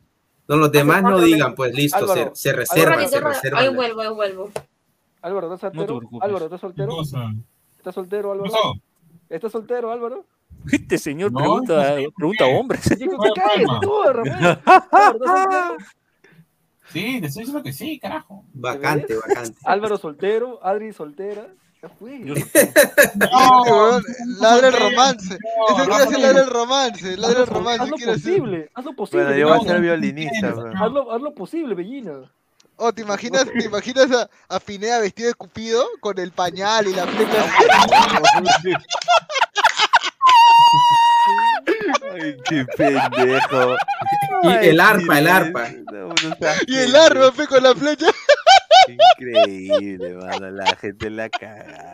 No, 0.47 0.55
los 0.57 0.71
demás 0.71 1.03
no 1.03 1.19
digan, 1.21 1.55
pues 1.55 1.73
listo, 1.73 2.05
se, 2.07 2.11
Álvaro, 2.13 2.31
se 2.35 2.49
Un 2.49 2.55
reservan, 2.55 3.09
se. 3.09 3.51
Ahí 3.55 3.73
vuelvo, 3.73 4.01
ahí 4.01 4.09
vuelvo. 4.13 4.49
Álvaro, 5.21 5.53
¿estás 5.53 5.73
No 5.73 5.81
te 5.83 5.87
soltero? 5.87 6.23
Álvaro, 6.23 6.45
¿estás 6.45 6.59
¿Qué 6.61 6.67
soltero? 6.67 6.97
¿Estás 7.82 7.95
soltero, 7.95 8.32
Álvaro? 8.32 8.51
¿Estás 9.27 9.51
soltero, 9.51 9.92
Álvaro? 9.92 10.24
Este 10.72 11.00
señor 11.00 11.32
No, 11.32 11.40
pregunta, 11.40 11.74
no 11.74 11.82
sé, 11.95 12.08
pregunta 12.16 12.43
a 12.43 12.48
¿por 12.48 12.53
qué? 12.53 12.60
hombres. 12.60 12.82
Sí, 12.84 12.95
que 12.95 13.06
¿Cuál 13.08 13.30
usted 13.32 13.42
es 13.42 13.60
el 13.60 13.66
cae, 13.66 13.80
problema? 13.80 14.61
tú. 14.61 15.77
Sí, 16.92 17.22
te 17.22 17.27
estoy 17.27 17.43
diciendo 17.43 17.64
que 17.64 17.72
sí, 17.74 17.98
carajo. 18.00 18.43
Vacante, 18.53 19.16
vacante. 19.16 19.58
Álvaro 19.64 19.98
soltero, 19.98 20.60
Adri 20.61 20.92
soltera. 20.93 21.48
Este 21.82 22.03
huevón, 22.03 24.03
ladra 24.42 24.68
el 24.68 24.74
soltero. 24.74 24.90
romance. 24.90 25.38
No, 25.40 25.77
Ese 25.77 25.85
quiere 25.88 26.03
hacer 26.03 26.19
ladra 26.19 26.42
el 26.42 26.50
romance. 26.50 27.18
Ladra 27.18 27.40
el 27.40 27.48
romance. 27.48 27.84
hazlo 27.84 27.95
quiere 27.95 28.11
hacer. 28.11 28.24
posible, 28.38 28.69
hazlo 28.76 28.93
posible. 28.93 29.24
Bueno, 29.24 29.38
yo 29.40 29.48
voy 29.48 29.58
a 29.58 29.61
ser 29.72 29.82
violinista. 29.82 30.53
pues. 30.53 30.74
Hazlo, 30.80 31.11
hazlo 31.11 31.34
posible, 31.34 31.74
bellina. 31.76 32.32
Oh, 32.84 32.92
¿te 32.92 33.03
imaginas, 33.03 33.45
te 33.45 33.64
imaginas 33.64 34.11
a, 34.11 34.27
a 34.50 34.60
Pineda 34.60 35.01
vestido 35.01 35.27
de 35.27 35.35
Cupido 35.35 35.85
con 36.00 36.18
el 36.18 36.32
pañal 36.32 36.88
y 36.88 36.95
la 36.95 37.06
flecha? 37.06 37.45
Ay, 42.11 42.38
qué 42.50 42.66
pendejo. 42.76 43.76
Y 44.42 44.48
el 44.66 44.80
arpa, 44.80 45.19
el 45.19 45.27
arpa. 45.27 45.69
Y 46.66 46.76
el 46.76 46.95
arma, 46.95 47.32
fe, 47.32 47.45
con 47.45 47.61
la 47.61 47.76
flecha. 47.76 48.08
Increíble, 49.19 50.16
mano. 50.16 50.50
La 50.50 50.76
gente 50.76 51.11
la 51.11 51.30
caga. 51.30 51.93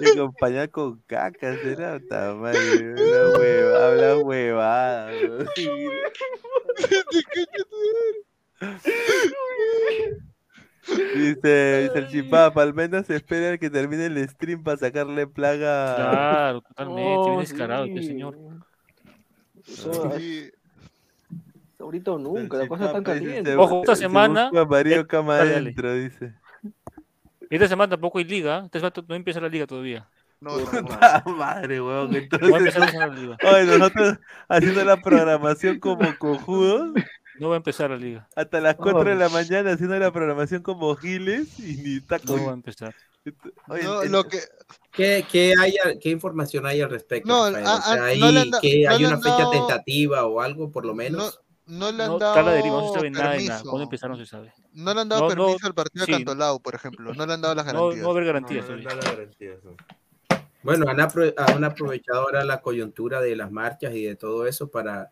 Me 0.00 0.10
acompaña 0.10 0.68
con 0.68 1.02
caca, 1.02 1.54
será 1.62 2.00
madre. 2.32 2.94
Una 2.94 3.38
hueva, 3.38 3.88
habla 3.88 4.16
huevada. 4.16 5.12
weón. 8.60 10.26
Dice, 11.16 11.82
dice 11.82 11.98
el 11.98 12.08
chipapa, 12.08 12.62
al 12.62 12.72
menos 12.72 13.10
espera 13.10 13.58
que 13.58 13.68
termine 13.70 14.06
el 14.06 14.28
stream 14.28 14.62
para 14.62 14.76
sacarle 14.76 15.26
plaga. 15.26 15.96
Claro, 15.96 16.60
totalmente, 16.62 17.02
Oh, 17.16 17.26
bien 17.26 17.40
descarado 17.40 17.84
este 17.86 18.00
sí. 18.02 18.06
señor. 18.08 18.38
Es- 19.66 20.52
Ahorita 21.78 22.12
o 22.12 22.18
nunca, 22.18 22.56
la 22.56 22.68
cosa 22.68 22.86
está 22.86 23.02
caliente. 23.02 23.50
se- 23.50 23.56
Ojo, 23.56 23.80
esta 23.80 23.96
se 23.96 24.02
semana- 24.02 24.50
eh, 25.02 25.06
cama 25.06 25.40
adentro, 25.40 25.92
dice. 25.94 26.34
Esta 27.50 27.68
semana 27.68 27.90
tampoco 27.90 28.18
hay 28.18 28.24
liga, 28.24 28.62
esta 28.64 28.78
semana 28.78 28.94
no 29.08 29.14
empieza 29.14 29.40
la 29.40 29.48
liga 29.48 29.66
todavía. 29.66 30.08
Puta 30.40 31.22
madre, 31.26 31.80
weón. 31.80 32.10
No 32.10 32.12
va 32.12 32.16
a 32.16 32.18
Entonces, 32.18 32.50
oye, 33.44 33.64
nosotros 33.78 34.18
haciendo 34.48 34.84
la 34.84 34.96
programación 34.98 35.78
como 35.80 36.16
cojudos. 36.18 36.92
No 37.38 37.48
va 37.50 37.54
a 37.54 37.58
empezar 37.58 37.90
la 37.90 37.96
liga. 37.96 38.28
Hasta 38.34 38.60
las 38.60 38.76
4 38.76 39.04
de 39.04 39.14
la 39.16 39.28
mañana 39.28 39.72
haciendo 39.72 39.98
la 39.98 40.10
programación 40.12 40.62
como 40.62 40.94
giles 40.96 41.58
y 41.58 41.76
ni 41.76 42.00
taco. 42.00 42.36
No 42.36 42.44
va 42.46 42.50
a 42.52 42.54
empezar. 42.54 42.94
Oye, 43.68 43.82
No, 43.82 44.02
el- 44.02 44.12
lo 44.12 44.24
que, 44.24 44.38
¿Qué, 44.92 45.26
qué, 45.30 45.52
hay, 45.60 45.74
¿Qué 46.00 46.10
información 46.10 46.64
hay 46.64 46.80
al 46.80 46.90
respecto? 46.90 47.28
No, 47.28 47.46
Rafael? 47.46 47.64
ah, 47.66 47.76
O 47.76 47.82
sea, 47.82 48.02
ah, 48.02 48.06
¿hay, 48.06 48.20
no 48.20 48.30
le 48.30 48.40
han 48.40 48.50
da- 48.50 48.60
que 48.60 48.84
no 48.84 48.90
¿hay 48.90 48.98
le 49.00 49.06
una 49.06 49.16
han 49.16 49.22
fecha 49.22 49.36
dado- 49.38 49.50
tentativa 49.50 50.24
o 50.26 50.40
algo, 50.40 50.70
por 50.70 50.86
lo 50.86 50.94
menos? 50.94 51.40
no 51.66 51.90
le 51.90 52.04
han 52.04 52.10
No, 52.12 52.18
dado 52.20 52.30
está 52.34 52.40
a 52.40 52.42
la 52.44 52.52
deriva, 52.52 52.76
no 52.80 52.88
se 52.88 52.94
sabe 52.94 53.10
nada 53.10 53.30
de 53.32 53.44
nada. 53.44 53.62
¿Cuándo 53.62 53.82
empezaron? 53.82 54.16
No 54.18 54.24
se 54.24 54.30
sabe. 54.30 54.52
No 54.72 54.94
le 54.94 55.00
han 55.00 55.08
dado 55.08 55.22
No, 55.22 55.28
no, 55.34 55.44
permiso 55.46 55.66
al 55.66 55.74
partido 55.74 56.04
sí. 56.06 56.12
de 56.12 56.18
Cantolao, 56.18 56.60
por 56.60 56.74
ejemplo. 56.76 57.12
No 57.12 57.26
le 57.26 57.32
han 57.34 57.40
dado 57.40 57.54
las 57.56 57.66
No, 57.66 57.72
garantías. 57.72 58.02
no 58.02 58.08
va 58.08 58.08
a 58.08 58.16
haber 58.16 58.24
garantías 58.26 58.64
No, 58.68 58.76
no, 58.76 58.82
todavía. 58.82 59.00
no, 59.02 59.10
no, 59.10 59.16
garantías, 59.16 59.64
no. 59.64 59.76
Bueno, 60.62 60.86
han, 60.88 60.96
apro- 60.98 61.34
han 61.36 61.64
aprovechado 61.64 62.20
ahora 62.20 62.44
la 62.44 62.60
coyuntura 62.60 63.20
de 63.20 63.34
las 63.36 63.50
marchas 63.50 63.94
y 63.94 64.04
de 64.04 64.14
todo 64.16 64.46
eso 64.46 64.68
para, 64.70 65.10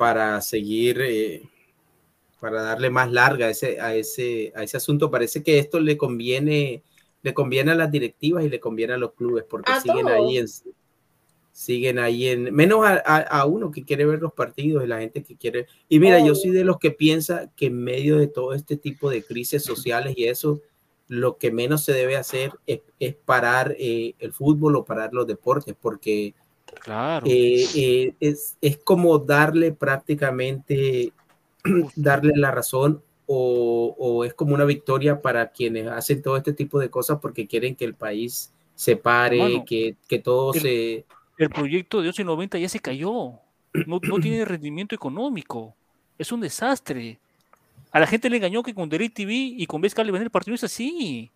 para 0.00 0.40
seguir, 0.40 0.98
eh, 1.02 1.42
para 2.40 2.62
darle 2.62 2.90
más 2.90 3.12
larga 3.12 3.46
a 3.46 3.50
ese, 3.50 3.80
a, 3.80 3.94
ese, 3.94 4.52
a 4.56 4.62
ese 4.62 4.78
asunto. 4.78 5.10
Parece 5.10 5.42
que 5.42 5.58
esto 5.58 5.78
le 5.80 5.96
conviene, 5.98 6.82
le 7.22 7.34
conviene 7.34 7.72
a 7.72 7.74
las 7.74 7.90
directivas 7.92 8.44
y 8.44 8.48
le 8.48 8.60
conviene 8.60 8.94
a 8.94 8.98
los 8.98 9.12
clubes 9.14 9.44
porque 9.48 9.72
A 9.72 9.80
siguen 9.80 10.06
todos. 10.06 10.30
ahí 10.30 10.38
en 10.38 10.48
siguen 11.52 11.98
ahí 11.98 12.28
en 12.28 12.54
menos 12.54 12.86
a, 12.86 13.02
a- 13.04 13.40
a 13.40 13.44
uno 13.46 13.70
que 13.70 13.84
quiere 13.84 14.06
ver 14.06 14.20
los 14.20 14.32
partidos 14.32 14.84
y 14.84 14.86
la 14.86 15.00
gente 15.00 15.22
que 15.22 15.36
quiere 15.36 15.66
y 15.88 15.98
mira 16.00 16.18
yo 16.20 16.34
soy 16.34 16.50
de 16.52 16.64
los 16.64 16.78
que 16.78 16.90
piensa 16.92 17.50
que 17.56 17.66
en 17.66 17.82
medio 17.82 18.16
de 18.18 18.28
todo 18.28 18.54
este 18.54 18.76
tipo 18.76 19.10
de 19.10 19.22
crisis 19.24 19.62
sociales 19.64 20.14
y 20.16 20.24
eso 20.24 20.60
lo 21.08 21.38
que 21.38 21.50
menos 21.50 21.84
se 21.84 21.92
debe 21.92 22.16
hacer 22.16 22.52
es, 22.66 22.80
es 23.00 23.14
parar 23.16 23.74
eh, 23.78 24.14
el 24.20 24.32
fútbol 24.32 24.76
o 24.76 24.84
parar 24.84 25.12
los 25.12 25.26
deportes, 25.26 25.74
porque 25.80 26.34
Claro. 26.78 27.26
eh, 27.26 27.64
eh, 27.74 28.14
es, 28.20 28.56
es 28.60 28.78
como 28.78 29.18
darle 29.18 29.72
prácticamente, 29.72 31.12
darle 31.96 32.32
la 32.36 32.50
razón 32.50 33.02
o, 33.26 33.94
o 33.98 34.24
es 34.24 34.34
como 34.34 34.54
una 34.54 34.64
victoria 34.64 35.20
para 35.20 35.50
quienes 35.52 35.86
hacen 35.88 36.22
todo 36.22 36.36
este 36.36 36.52
tipo 36.52 36.78
de 36.80 36.90
cosas 36.90 37.18
porque 37.20 37.46
quieren 37.46 37.76
que 37.76 37.84
el 37.84 37.94
país 37.94 38.52
se 38.74 38.96
pare, 38.96 39.62
que, 39.66 39.96
que 40.08 40.18
todo 40.18 40.54
el- 40.54 40.60
se... 40.60 41.06
El 41.38 41.50
proyecto 41.50 41.98
de 41.98 42.04
1190 42.04 42.58
ya 42.58 42.68
se 42.68 42.80
cayó. 42.80 43.32
No, 43.86 44.00
no 44.02 44.18
tiene 44.20 44.44
rendimiento 44.44 44.94
económico. 44.94 45.74
Es 46.18 46.32
un 46.32 46.40
desastre. 46.40 47.18
A 47.92 48.00
la 48.00 48.06
gente 48.06 48.28
le 48.30 48.36
engañó 48.36 48.62
que 48.62 48.74
con 48.74 48.88
DirecTV 48.88 49.30
y 49.30 49.66
con 49.66 49.80
Vez 49.80 49.94
Cable 49.94 50.12
van 50.12 50.22
el 50.22 50.30
partido 50.30 50.54
es 50.54 50.64
así. 50.64 51.30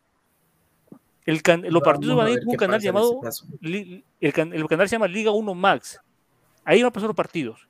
El 1.25 1.43
can- 1.43 1.63
los 1.69 1.83
partidos 1.83 2.17
van 2.17 2.27
a 2.27 2.31
a 2.31 2.33
ir 2.33 2.41
con 2.41 2.49
un 2.51 2.57
canal 2.57 2.81
llamado. 2.81 3.21
el, 3.63 4.33
can- 4.33 4.53
el 4.53 4.67
canal 4.69 4.89
se 4.89 4.95
llama 4.97 5.09
Liga 5.09 5.31
1 5.31 5.55
Max. 5.55 6.01
Ahí 6.65 6.83
van 6.83 6.91
a 6.91 6.93
pasar 6.93 7.09
los 7.09 7.17
partidos. 7.17 7.67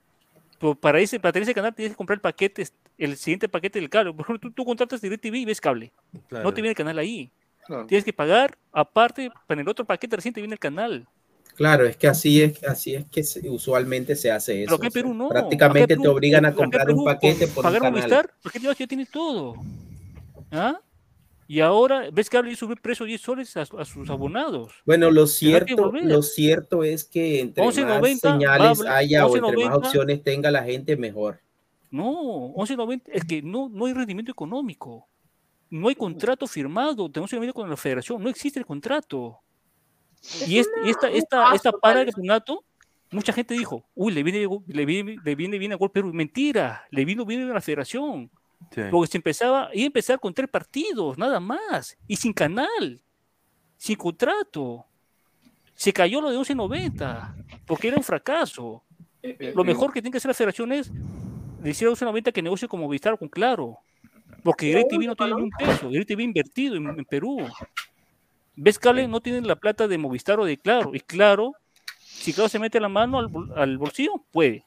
Pero 0.59 0.75
para, 0.75 0.99
ese, 1.01 1.21
para 1.21 1.33
tener 1.33 1.45
ese 1.45 1.55
canal 1.55 1.75
tienes 1.75 1.93
que 1.93 1.97
comprar 1.97 2.17
el 2.17 2.21
paquete, 2.21 2.67
el 2.99 3.17
siguiente 3.17 3.49
paquete 3.49 3.81
del 3.81 3.91
cable. 3.91 4.13
Por 4.13 4.23
ejemplo, 4.25 4.49
tú, 4.51 4.55
tú 4.55 4.65
contratas 4.65 5.01
DirecTV 5.01 5.35
y 5.37 5.45
ves 5.45 5.61
cable. 5.61 5.93
Claro. 6.29 6.45
No 6.45 6.55
te 6.55 6.61
viene 6.63 6.71
el 6.71 6.77
canal 6.77 6.99
ahí. 6.99 7.31
Claro. 7.67 7.87
Tienes 7.87 8.05
que 8.05 8.13
pagar 8.13 8.57
aparte, 8.73 9.31
para 9.47 9.61
el 9.61 9.69
otro 9.69 9.85
paquete 9.85 10.17
recién 10.17 10.35
te 10.35 10.41
viene 10.41 10.55
el 10.55 10.59
canal. 10.61 11.07
Claro, 11.57 11.87
es 11.87 11.97
que 11.97 12.09
así 12.09 12.43
es, 12.43 12.63
así 12.65 12.95
es 12.97 13.05
que 13.07 13.23
usualmente 13.49 14.17
se 14.17 14.31
hace 14.31 14.65
eso. 14.65 14.71
Pero 14.71 14.77
acá 14.77 14.87
en 14.89 14.93
Perú 14.93 15.15
no. 15.15 15.29
prácticamente 15.29 15.85
Acá 15.85 15.95
en 15.95 16.01
te 16.01 16.03
Perú- 16.05 16.13
obligan 16.17 16.45
a 16.47 16.53
comprar 16.53 16.87
Perú, 16.87 16.99
un 16.99 17.05
paquete 17.05 17.47
por 17.47 17.59
un 17.59 17.63
pagar 17.63 17.81
canal. 17.83 17.93
Movistar, 17.93 18.35
porque 18.43 18.59
ya 18.59 18.75
tiene 18.75 19.07
todo. 19.07 19.55
¿Ah? 20.51 20.81
Y 21.47 21.61
ahora, 21.61 22.09
ves 22.11 22.31
que 22.31 22.41
y 22.51 22.57
sube 22.57 22.77
precio 22.77 23.05
10 23.05 23.21
soles 23.21 23.57
a, 23.57 23.63
a 23.63 23.85
sus 23.85 24.09
abonados. 24.09 24.73
Bueno, 24.87 25.11
lo 25.11 25.27
cierto, 25.27 25.93
lo 25.93 26.23
cierto 26.23 26.85
es 26.85 27.05
que 27.05 27.41
entre 27.41 27.63
11.90 27.63 28.01
más 28.01 28.21
señales 28.21 28.81
haya 28.87 29.27
o 29.27 29.37
entre 29.37 29.65
más 29.65 29.75
11.90 29.75 29.77
opciones 29.77 30.23
tenga 30.23 30.51
la 30.51 30.63
gente, 30.63 30.97
mejor. 30.97 31.41
No, 31.91 32.53
11.90, 32.55 33.03
es 33.13 33.25
que 33.25 33.43
no, 33.43 33.69
no 33.69 33.87
hay 33.87 33.93
rendimiento 33.93 34.33
económico. 34.33 35.07
No 35.71 35.89
hay 35.89 35.95
contrato 35.95 36.47
firmado. 36.47 37.11
Tenemos 37.11 37.31
que 37.31 37.53
con 37.53 37.69
la 37.69 37.77
federación. 37.77 38.23
No 38.23 38.29
existe 38.29 38.59
el 38.59 38.67
contrato. 38.67 39.39
Y, 40.47 40.59
este- 40.59 40.73
y 40.85 40.91
esta, 40.91 41.11
esta, 41.11 41.55
esta 41.55 41.73
para 41.73 42.01
de 42.01 42.07
campeonato, 42.07 42.65
mucha 43.11 43.33
gente 43.33 43.55
dijo, 43.55 43.87
uy, 43.95 44.13
le 44.13 44.23
viene, 44.23 44.47
le 44.67 44.87
viene, 44.87 45.17
le 45.23 45.35
viene 45.35 45.59
bien 45.59 45.73
a 45.73 45.77
Gol 45.77 45.91
Perú. 45.91 46.13
Mentira, 46.13 46.85
le 46.91 47.05
vino 47.05 47.25
bien 47.27 47.51
a 47.51 47.55
la 47.55 47.61
federación. 47.61 48.31
Sí. 48.71 48.83
Porque 48.91 49.11
se 49.11 49.19
empezaba, 49.19 49.71
iba 49.73 49.85
a 49.85 49.87
empezar 49.87 50.21
con 50.21 50.35
tres 50.35 50.49
partidos, 50.49 51.19
nada 51.19 51.41
más, 51.41 51.97
y 52.07 52.17
sin 52.17 52.33
canal, 52.33 53.01
sin 53.77 53.97
contrato. 53.97 54.87
Se 55.75 55.93
cayó 55.93 56.21
lo 56.21 56.31
de 56.31 56.39
11.90, 56.39 57.63
porque 57.67 57.89
era 57.89 57.97
un 57.97 58.05
fracaso. 58.05 58.83
Lo 59.55 59.65
mejor 59.65 59.93
que 59.93 60.01
tiene 60.01 60.13
que 60.13 60.19
hacer 60.19 60.29
la 60.29 60.35
federación 60.35 60.73
es 60.73 60.91
decir 61.63 61.89
a 61.89 61.91
11.90 61.93 62.33
que 62.33 62.43
negocie 62.43 62.69
como 62.69 62.85
Movistar 62.85 63.19
con 63.19 63.29
Claro. 63.29 63.79
Porque 64.43 64.67
DirecTV 64.67 65.07
no 65.07 65.17
tiene 65.17 65.35
ni 65.35 65.43
un 65.43 65.51
peso, 65.51 65.89
DirecTV 65.89 66.21
invertido 66.21 66.77
en, 66.77 66.87
en 66.87 67.05
Perú. 67.05 67.39
Ves 68.57 68.79
Cable 68.79 69.09
no 69.09 69.21
tiene 69.21 69.41
la 69.41 69.57
plata 69.57 69.89
de 69.89 69.99
Movistar 69.99 70.39
o 70.39 70.45
de 70.45 70.59
Claro, 70.59 70.95
y 70.95 71.01
Claro, 71.01 71.53
si 71.99 72.33
Claro 72.33 72.49
se 72.49 72.59
mete 72.59 72.79
la 72.79 72.89
mano 72.89 73.19
al 73.57 73.79
bolsillo, 73.79 74.23
puede. 74.31 74.65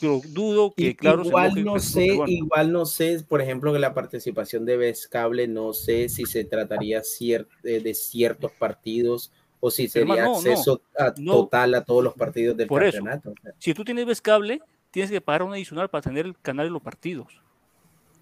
Pero 0.00 0.20
dudo 0.28 0.72
que 0.76 0.88
Y- 0.88 0.94
Claro 0.94 1.24
igual 1.24 1.64
no 1.64 1.78
sé, 1.78 2.06
peruano. 2.08 2.32
igual 2.32 2.72
no 2.72 2.86
sé, 2.86 3.24
por 3.28 3.40
ejemplo, 3.40 3.72
que 3.72 3.78
la 3.78 3.94
participación 3.94 4.64
de 4.64 4.76
Vez 4.76 5.06
Cable, 5.06 5.46
no 5.46 5.72
sé 5.72 6.08
si 6.08 6.26
se 6.26 6.44
trataría 6.44 7.00
cier- 7.02 7.46
de, 7.62 7.94
ciertos 7.94 8.50
partidos 8.52 9.30
o 9.60 9.70
si 9.70 9.86
sería 9.88 10.14
Hermano, 10.14 10.30
no, 10.32 10.36
acceso 10.38 10.82
a- 10.98 11.14
no. 11.18 11.32
total 11.34 11.74
a 11.76 11.84
todos 11.84 12.02
los 12.02 12.14
partidos 12.14 12.56
del 12.56 12.66
Por 12.66 12.82
eso, 12.82 12.96
campeonato. 12.96 13.30
o 13.30 13.34
sea. 13.42 13.52
si 13.58 13.74
tú 13.74 13.84
tienes 13.84 14.04
Ves 14.06 14.20
Cable, 14.20 14.60
tienes 14.90 15.10
que 15.10 15.20
pagar 15.20 15.44
un 15.44 15.52
adicional 15.52 15.88
para 15.88 16.02
tener 16.02 16.26
el 16.26 16.36
canal 16.40 16.66
de 16.66 16.70
los 16.72 16.82
partidos. 16.82 17.40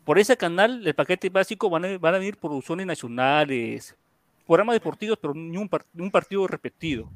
Por 0.04 0.18
ese 0.18 0.36
canal, 0.36 0.86
el 0.86 0.94
paquete 0.94 1.30
básico 1.30 1.70
van 1.70 1.84
a, 1.86 1.98
van 1.98 2.14
a 2.14 2.18
venir 2.18 2.36
producciones 2.36 2.86
nacionales, 2.86 3.96
programas 4.46 4.74
deportivos, 4.74 5.18
pero 5.20 5.32
ni 5.34 5.56
un, 5.56 5.68
par- 5.68 5.86
un 5.96 6.10
partido 6.10 6.46
repetido, 6.46 7.08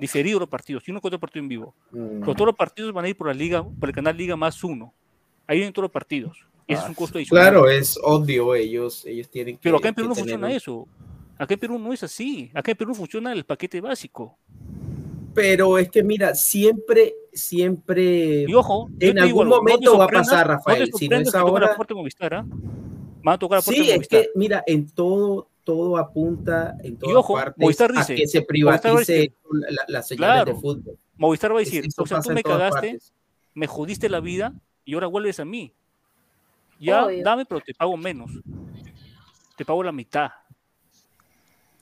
diferido 0.00 0.38
los 0.40 0.48
partidos, 0.48 0.88
uno 0.88 1.00
que 1.00 1.06
otro 1.06 1.20
partido 1.20 1.42
en 1.42 1.48
vivo. 1.48 1.74
Mm. 1.92 2.20
Pero 2.20 2.34
todos 2.34 2.46
los 2.46 2.56
partidos 2.56 2.92
van 2.92 3.04
a 3.04 3.08
ir 3.08 3.16
por 3.16 3.26
la 3.26 3.34
liga, 3.34 3.62
por 3.62 3.88
el 3.88 3.94
canal 3.94 4.16
Liga 4.16 4.34
más 4.36 4.64
uno. 4.64 4.92
Ahí 5.46 5.58
vienen 5.58 5.72
todos 5.72 5.84
los 5.84 5.92
partidos. 5.92 6.38
Y 6.66 6.74
ese 6.74 6.82
es 6.84 6.88
un 6.88 6.94
costo 6.94 7.18
adicional. 7.18 7.44
Claro, 7.50 7.68
es 7.68 7.98
obvio, 8.02 8.54
ellos, 8.54 9.04
ellos 9.04 9.28
tienen 9.28 9.56
que. 9.56 9.62
Pero 9.62 9.78
acá 9.78 9.88
en 9.88 9.94
Perú 9.94 10.08
no 10.08 10.14
tener 10.14 10.24
funciona 10.30 10.46
un- 10.46 10.52
eso. 10.52 10.88
Acá 11.36 11.54
en 11.54 11.60
Perú 11.60 11.78
no 11.78 11.92
es 11.92 12.02
así. 12.02 12.50
Acá 12.54 12.70
en 12.70 12.76
Perú 12.76 12.94
funciona 12.94 13.32
el 13.32 13.44
paquete 13.44 13.80
básico. 13.80 14.38
Pero 15.34 15.78
es 15.78 15.90
que 15.90 16.02
mira, 16.02 16.34
siempre, 16.34 17.14
siempre. 17.32 18.44
Y 18.46 18.54
ojo, 18.54 18.88
en 19.00 19.16
digo 19.16 19.22
algún 19.22 19.42
algo, 19.42 19.44
no 19.44 19.56
momento 19.56 19.98
va 19.98 20.04
a 20.04 20.08
pasar, 20.08 20.46
no 20.48 20.52
te 20.58 20.58
Rafael. 20.58 20.90
si 20.94 21.08
no 21.08 21.16
es 21.16 21.34
ahora. 21.34 21.76
Movistar, 21.94 22.34
¿ah? 22.34 22.46
Van 23.22 23.34
a 23.34 23.38
tocar 23.38 23.58
la 23.58 23.62
puerta 23.62 23.82
Sí, 23.82 23.88
de 23.88 23.94
es 23.96 24.08
que 24.08 24.30
mira, 24.34 24.62
en 24.66 24.88
todo, 24.90 25.48
todo 25.64 25.96
apunta 25.98 26.76
en 26.82 26.96
todas 26.96 27.16
ojo, 27.16 27.34
partes 27.34 27.58
Movistar 27.58 27.90
a 27.94 28.00
dice- 28.00 28.14
que 28.14 28.26
se 28.28 28.38
a 28.38 28.42
privatice 28.44 29.12
decir- 29.12 29.32
la- 29.52 29.84
las 29.88 30.08
señales 30.08 30.34
Claro. 30.44 30.54
de 30.54 30.60
fútbol. 30.60 30.98
Movistar 31.16 31.52
va 31.52 31.56
a 31.56 31.60
decir, 31.60 31.84
o 31.96 32.06
sea, 32.06 32.20
tú 32.20 32.30
me 32.30 32.42
cagaste, 32.42 32.72
partes. 32.88 33.12
me 33.54 33.66
jodiste 33.66 34.08
la 34.08 34.20
vida 34.20 34.54
y 34.84 34.94
ahora 34.94 35.06
vuelves 35.06 35.38
a 35.40 35.44
mí. 35.44 35.72
Ya, 36.80 37.04
Obvio. 37.04 37.22
dame, 37.22 37.44
pero 37.44 37.60
te 37.60 37.74
pago 37.74 37.96
menos. 37.96 38.30
Te 39.56 39.64
pago 39.66 39.82
la 39.82 39.92
mitad. 39.92 40.30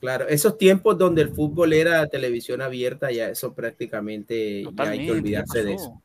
Claro, 0.01 0.27
esos 0.27 0.57
tiempos 0.57 0.97
donde 0.97 1.21
el 1.21 1.29
fútbol 1.33 1.73
era 1.73 2.07
televisión 2.07 2.61
abierta, 2.61 3.11
ya 3.11 3.29
eso 3.29 3.53
prácticamente 3.53 4.63
ya 4.63 4.83
hay 4.83 5.05
que 5.05 5.11
olvidarse 5.11 5.63
de 5.63 5.73
eso. 5.73 6.01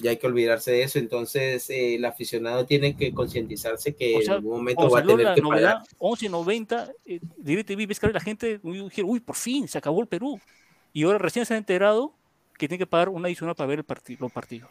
Ya 0.00 0.10
hay 0.10 0.16
que 0.16 0.26
olvidarse 0.28 0.70
de 0.70 0.82
eso. 0.84 0.98
Entonces, 0.98 1.68
eh, 1.70 1.96
el 1.96 2.04
aficionado 2.04 2.64
tiene 2.66 2.94
que 2.96 3.12
concientizarse 3.12 3.94
que 3.94 4.16
O 4.16 4.20
sea, 4.22 4.34
en 4.34 4.38
algún 4.38 4.58
momento 4.58 4.88
va 4.90 5.00
a 5.00 5.02
tener 5.02 5.24
la 5.26 5.34
que 5.34 5.40
novedad 5.42 5.72
pagar. 5.74 5.86
11.90, 5.98 6.92
eh, 7.06 7.20
DirecTV, 7.36 7.86
ves 7.86 7.98
que 8.00 8.12
la 8.12 8.20
gente 8.20 8.60
uy, 8.62 8.82
dijeron, 8.84 9.10
uy, 9.10 9.20
por 9.20 9.34
fin, 9.36 9.66
se 9.68 9.78
acabó 9.78 10.00
el 10.00 10.06
Perú. 10.06 10.40
Y 10.92 11.02
ahora 11.04 11.18
recién 11.18 11.44
se 11.46 11.54
han 11.54 11.58
enterado 11.58 12.12
que 12.56 12.68
tienen 12.68 12.78
que 12.78 12.86
pagar 12.86 13.08
una 13.08 13.26
adicional 13.26 13.54
para 13.54 13.66
ver 13.68 13.80
el 13.80 13.84
parti- 13.84 14.16
los 14.18 14.30
partidos. 14.32 14.70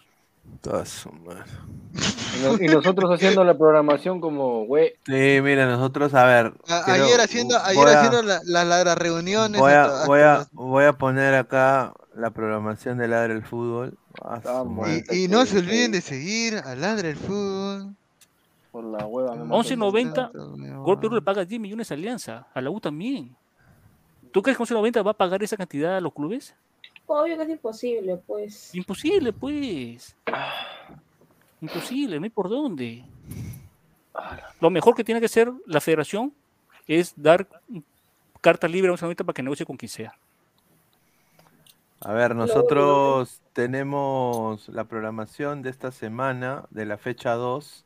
Y, 2.37 2.43
no- 2.43 2.53
y 2.63 2.67
nosotros 2.67 3.09
haciendo 3.11 3.43
la 3.43 3.57
programación 3.57 4.21
como, 4.21 4.65
güey. 4.65 4.93
Sí, 5.05 5.39
mira, 5.43 5.65
nosotros, 5.65 6.13
a 6.13 6.25
ver. 6.25 6.53
A- 6.69 6.83
quiero- 6.85 7.03
ayer 7.05 7.19
haciendo, 7.19 7.57
ayer 7.57 7.87
a- 7.87 7.97
haciendo 8.01 8.23
la- 8.23 8.41
la- 8.45 8.63
la- 8.63 8.83
las 8.85 8.97
reuniones. 8.97 9.59
Voy 9.59 9.73
a, 9.73 10.05
voy, 10.05 10.19
a, 10.21 10.23
las- 10.37 10.51
voy 10.53 10.85
a 10.85 10.93
poner 10.93 11.33
acá 11.35 11.93
la 12.15 12.29
programación 12.31 12.97
de 12.97 13.07
Ladre 13.09 13.33
el 13.33 13.43
Fútbol. 13.43 13.97
Ah, 14.23 14.41
y, 15.11 15.23
y 15.23 15.27
no 15.27 15.45
se 15.45 15.59
olviden 15.59 15.91
de 15.91 16.01
seguir 16.01 16.55
a 16.55 16.75
Ladra 16.75 17.09
el 17.09 17.15
Fútbol. 17.15 17.95
Por 18.71 18.83
la 18.83 19.05
hueva. 19.05 19.35
me 19.35 19.55
11.90, 19.55 20.83
Gol 20.83 20.99
Perú 20.99 21.15
le 21.15 21.21
paga 21.21 21.45
10 21.45 21.59
millones 21.61 21.91
a 21.91 21.93
Alianza, 21.93 22.47
a 22.53 22.61
la 22.61 22.69
U 22.69 22.79
también. 22.79 23.35
¿Tú 24.31 24.41
crees 24.41 24.57
que 24.57 24.63
11.90 24.63 25.05
va 25.05 25.11
a 25.11 25.17
pagar 25.17 25.41
esa 25.41 25.57
cantidad 25.57 25.97
a 25.97 26.01
los 26.01 26.13
clubes? 26.13 26.53
Obvio 27.05 27.37
que 27.37 27.43
es 27.43 27.49
imposible, 27.49 28.17
pues. 28.17 28.75
Imposible, 28.75 29.33
pues. 29.33 30.15
Imposible, 31.61 32.19
no 32.19 32.25
hay 32.25 32.29
por 32.29 32.49
dónde. 32.49 33.03
Lo 34.59 34.69
mejor 34.69 34.95
que 34.95 35.03
tiene 35.03 35.19
que 35.19 35.27
hacer 35.27 35.51
la 35.65 35.79
federación 35.79 36.33
es 36.87 37.13
dar 37.15 37.47
carta 38.41 38.67
libre 38.67 38.91
a 38.91 38.95
11.90 38.95 39.15
para 39.17 39.33
que 39.33 39.43
negocie 39.43 39.65
con 39.65 39.77
quien 39.77 39.89
sea. 39.89 40.17
A 41.99 42.13
ver, 42.13 42.35
nosotros 42.35 43.41
tenemos 43.53 44.69
la 44.69 44.85
programación 44.87 45.63
de 45.63 45.71
esta 45.71 45.91
semana, 45.91 46.67
de 46.69 46.85
la 46.85 46.97
fecha 46.97 47.33
2, 47.33 47.85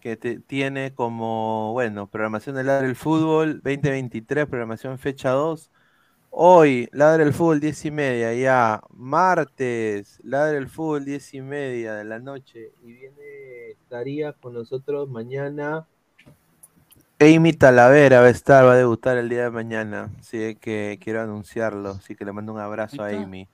que 0.00 0.16
te- 0.16 0.40
tiene 0.40 0.94
como, 0.94 1.72
bueno, 1.72 2.08
programación 2.10 2.56
de 2.56 2.64
Ladre 2.64 2.88
el 2.88 2.96
Fútbol 2.96 3.62
2023, 3.62 4.46
programación 4.48 4.98
fecha 4.98 5.30
2. 5.30 5.70
Hoy, 6.30 6.88
Ladre 6.92 7.24
el 7.24 7.34
Fútbol 7.34 7.60
10 7.60 7.84
y 7.86 7.90
media, 7.92 8.34
ya. 8.34 8.82
Martes, 8.90 10.20
Ladre 10.24 10.58
el 10.58 10.68
Fútbol 10.68 11.04
10 11.04 11.34
y 11.34 11.42
media 11.42 11.94
de 11.94 12.04
la 12.04 12.18
noche. 12.20 12.72
Y 12.82 12.92
viene, 12.94 13.70
estaría 13.72 14.32
con 14.34 14.54
nosotros 14.54 15.08
mañana. 15.10 15.86
Amy 17.22 17.52
Talavera 17.52 18.20
va 18.20 18.26
a 18.26 18.30
estar, 18.30 18.64
va 18.64 18.72
a 18.74 18.76
debutar 18.76 19.16
el 19.18 19.28
día 19.28 19.44
de 19.44 19.50
mañana. 19.50 20.10
Así 20.20 20.56
que 20.60 20.98
quiero 21.02 21.22
anunciarlo. 21.22 21.90
Así 21.90 22.14
que 22.14 22.24
le 22.24 22.32
mando 22.32 22.52
un 22.52 22.60
abrazo 22.60 23.02
a. 23.02 23.08
Amy. 23.08 23.48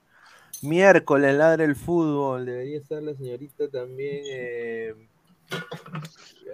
Miércoles, 0.63 1.35
ladre 1.37 1.65
el 1.65 1.77
fútbol. 1.77 2.47
Debería 2.47 2.79
estar 2.79 3.03
la 3.03 3.15
señorita 3.15 3.69
también. 3.69 4.23
eh, 4.27 4.95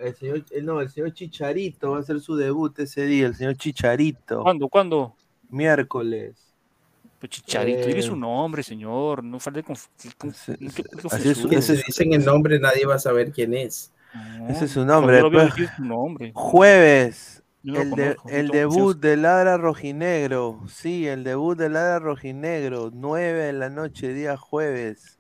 el 0.01 0.15
señor, 0.17 0.45
eh, 0.51 0.63
no, 0.63 0.81
el 0.81 0.91
señor 0.91 1.13
Chicharito 1.15 1.93
va 1.93 1.99
a 1.99 2.01
hacer 2.01 2.21
su 2.21 2.37
debut 2.37 2.79
ese 2.81 3.07
día. 3.07 3.27
El 3.27 3.35
señor 3.35 3.57
Chicharito. 3.57 4.43
¿Cuándo? 4.43 4.69
¿Cuándo? 4.69 5.15
Miércoles. 5.49 6.35
Pues 7.19 7.31
Chicharito, 7.31 7.87
dile 7.87 8.01
Eh, 8.01 8.03
su 8.03 8.17
nombre, 8.17 8.63
señor. 8.63 9.25
No 9.25 9.41
falte 9.41 9.63
con. 9.63 9.77
con- 10.19 10.31
así 10.31 11.29
es- 11.31 11.87
dicen 11.87 12.13
el 12.13 12.25
nombre, 12.25 12.59
nadie 12.61 12.85
va 12.85 12.97
a 12.97 12.99
saber 12.99 13.33
quién 13.33 13.55
es. 13.55 13.91
Ese 14.49 14.67
es 14.67 14.71
su 14.73 14.85
nombre. 14.85 15.17
Después- 15.23 15.53
su. 15.79 16.31
Jueves. 16.35 17.43
No 17.63 17.81
El, 17.81 17.91
de- 17.93 18.17
el 18.29 18.49
debut 18.49 19.01
de 19.01 19.17
Ladra 19.17 19.57
Rojinegro. 19.57 20.61
Sí, 20.69 21.07
el 21.09 21.25
debut 21.25 21.57
de 21.59 21.71
Ladra 21.71 21.99
Rojinegro. 21.99 22.91
9 22.93 23.45
de 23.45 23.53
la 23.55 23.71
noche, 23.71 24.13
día 24.13 24.37
jueves. 24.37 25.19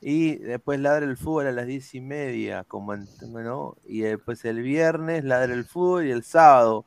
Y 0.00 0.36
después 0.36 0.80
Ladra 0.80 1.04
el 1.04 1.16
Fútbol 1.18 1.46
a 1.46 1.52
las 1.52 1.66
10 1.66 1.94
y 1.94 2.00
media. 2.00 2.64
Como. 2.64 2.96
Y 3.84 4.00
después 4.00 4.44
el 4.46 4.62
viernes 4.62 5.24
Ladra 5.24 5.52
el 5.52 5.64
Fútbol 5.64 6.06
y 6.06 6.10
el 6.10 6.22
sábado. 6.24 6.86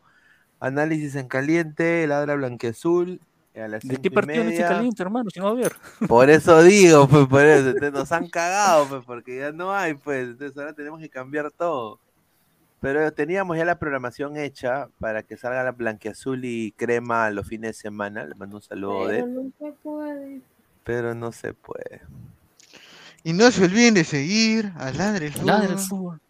Análisis 0.60 1.16
en 1.16 1.28
caliente, 1.28 2.08
Ladra 2.08 2.34
Blanqueazul. 2.36 3.22
¿De 3.58 3.98
qué 3.98 4.12
partido 4.12 4.44
no 4.44 4.52
caliente, 4.56 5.02
hermano? 5.02 5.30
Si 5.32 5.40
no 5.40 5.46
va 5.46 5.52
a 5.52 5.54
haber. 5.54 5.74
Por 6.08 6.30
eso 6.30 6.62
digo, 6.62 7.08
pues 7.08 7.28
por 7.28 7.42
eso. 7.42 7.70
entonces 7.70 7.92
nos 7.92 8.12
han 8.12 8.30
cagado, 8.30 8.88
pues, 8.88 9.04
porque 9.04 9.38
ya 9.38 9.52
no 9.52 9.74
hay, 9.74 9.96
pues. 9.96 10.30
Entonces 10.30 10.56
ahora 10.58 10.74
tenemos 10.74 11.00
que 11.00 11.10
cambiar 11.10 11.52
todo. 11.52 12.00
Pero 12.80 13.12
teníamos 13.12 13.58
ya 13.58 13.66
la 13.66 13.80
programación 13.80 14.38
hecha 14.38 14.90
para 15.00 15.24
que 15.24 15.36
salga 15.36 15.64
la 15.64 15.72
blanqueazul 15.72 16.46
y 16.46 16.72
crema 16.74 17.32
los 17.32 17.48
fines 17.48 17.70
de 17.76 17.82
semana. 17.82 18.26
Le 18.26 18.36
mando 18.36 18.58
un 18.58 18.62
saludo 18.62 19.08
Pero 19.08 19.26
de. 19.26 19.34
no 19.34 19.52
se 19.58 19.72
puede. 19.82 20.42
Pero 20.84 21.16
no 21.16 21.32
se 21.32 21.54
puede. 21.54 22.02
Y 23.24 23.34
no 23.34 23.50
se 23.50 23.66
olviden 23.66 23.96
de 23.96 24.04
seguir 24.04 24.72
a 24.78 24.92
Ladra 24.92 25.26
el. 25.26 25.34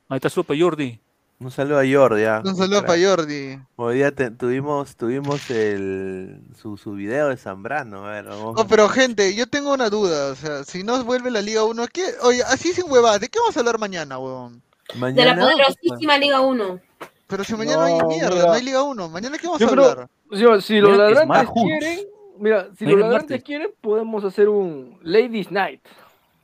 Ahí 0.10 0.16
está 0.16 0.30
Sopa 0.30 0.54
Jordi. 0.58 1.00
Un 1.40 1.52
saludo 1.52 1.80
a 1.80 1.84
Jordi. 1.88 2.24
ah. 2.24 2.42
Un 2.44 2.56
saludo 2.56 2.84
para 2.84 3.00
Jordi. 3.00 3.60
Hoy 3.76 3.96
día 3.98 4.12
te- 4.12 4.32
tuvimos, 4.32 4.96
tuvimos 4.96 5.48
el, 5.52 6.42
su, 6.60 6.78
su 6.78 6.94
video 6.94 7.28
de 7.30 7.38
Zambrano. 7.38 8.08
A 8.08 8.12
ver, 8.12 8.26
vamos. 8.26 8.56
Oh, 8.60 8.66
pero 8.68 8.90
gente, 8.90 9.36
yo 9.36 9.46
tengo 9.48 9.72
una 9.74 9.90
duda, 9.92 10.32
o 10.32 10.36
sea, 10.36 10.64
si 10.64 10.84
no 10.84 11.04
vuelve 11.04 11.30
la 11.30 11.42
Liga 11.42 11.64
1, 11.64 11.86
¿qué? 11.94 12.06
Oye, 12.24 12.42
así 12.44 12.74
sin 12.74 12.90
huevadas, 12.92 13.22
¿de 13.22 13.28
qué 13.30 13.38
vamos 13.40 13.56
a 13.56 13.60
hablar 13.60 13.78
mañana, 13.78 14.18
huevón? 14.18 14.64
De 14.94 15.00
Mañana. 15.00 15.36
la 15.36 15.42
poderosísima 15.44 16.18
Liga 16.18 16.40
1. 16.42 16.80
Pero 17.28 17.44
si 17.44 17.54
mañana 17.56 17.78
no, 17.82 17.84
hay 17.86 17.98
No, 18.00 18.08
mierda, 18.08 18.30
mira. 18.36 18.46
no 18.48 18.52
hay 18.54 18.64
Liga 18.64 18.82
1, 18.84 19.10
mañana 19.10 19.38
qué 19.38 19.46
vamos 19.48 19.60
Yo 19.60 19.68
a 19.68 19.72
creo, 19.72 19.86
hablar? 19.92 20.10
si, 20.32 20.62
si 20.68 20.80
los 20.80 20.92
Mira, 20.94 21.10
ladrantes 21.12 21.50
quieren, 21.54 22.00
mira, 22.40 22.68
si 22.80 22.86
los 22.86 23.00
ladrantes 23.00 23.44
quieren, 23.44 23.70
podemos 23.82 24.24
hacer 24.26 24.50
un 24.50 24.98
Ladies 25.04 25.52
Night. 25.52 25.82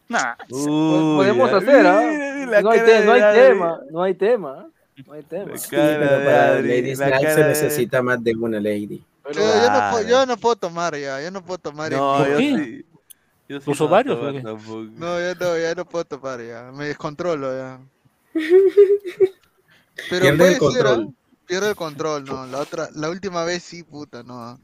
Nah. 0.10 0.36
Uy, 0.52 1.16
podemos 1.16 1.50
ya- 1.50 1.58
hacer, 1.58 1.88
¿ah? 1.88 1.94
No 2.04 2.48
de 2.52 2.62
no 2.62 2.70
hay 2.70 2.80
tema, 3.34 3.80
no 3.90 4.04
hay 4.04 4.14
tema, 4.14 4.68
no 5.06 5.14
hay 5.14 5.24
tema. 5.24 5.58
Sí, 5.58 5.68
pero 5.72 6.00
para 6.26 6.48
Adri, 6.50 6.68
Ladies 6.70 7.00
la 7.00 7.10
Night 7.10 7.22
cara 7.24 7.36
se 7.36 7.42
de- 7.42 7.48
necesita 7.50 8.02
más 8.02 8.24
de 8.24 8.36
una 8.36 8.60
lady. 8.60 9.04
Yo, 9.26 9.32
yo 9.32 9.42
no 9.42 9.90
puedo, 9.90 10.04
Claro. 10.04 10.08
yo 10.10 10.26
no 10.26 10.38
puedo 10.38 10.56
tomar 10.56 10.98
ya, 10.98 11.22
yo 11.22 11.32
no 11.32 11.44
puedo 11.44 11.58
tomar. 11.58 11.92
No, 11.92 12.28
yo 12.28 12.38
qué? 12.38 12.44
sí. 12.66 12.86
Yo 13.50 13.60
sí 13.60 13.70
¿Los 13.70 13.80
no 13.80 13.86
ovarios 13.88 14.18
tomo 14.18 14.30
o 14.30 14.34
qué? 14.34 14.42
tampoco. 14.42 14.80
No, 14.94 15.20
ya 15.20 15.34
no, 15.36 15.58
ya 15.58 15.76
no 15.76 15.86
puedo 15.86 16.06
tomar 16.06 16.42
ya, 16.46 16.72
me 16.74 16.86
descontrolo 16.88 17.56
ya. 17.58 17.80
Pero 20.10 20.22
Pierde 20.26 20.48
el 20.54 20.58
control. 20.58 20.84
ser, 20.84 20.88
¿ah? 20.88 21.14
Pierdo 21.46 21.70
el 21.70 21.76
control, 21.76 22.26
no, 22.26 22.46
la 22.48 22.60
otra, 22.60 22.90
la 22.96 23.10
última 23.10 23.44
vez 23.44 23.64
sí, 23.64 23.84
puta, 23.84 24.24
no. 24.24 24.60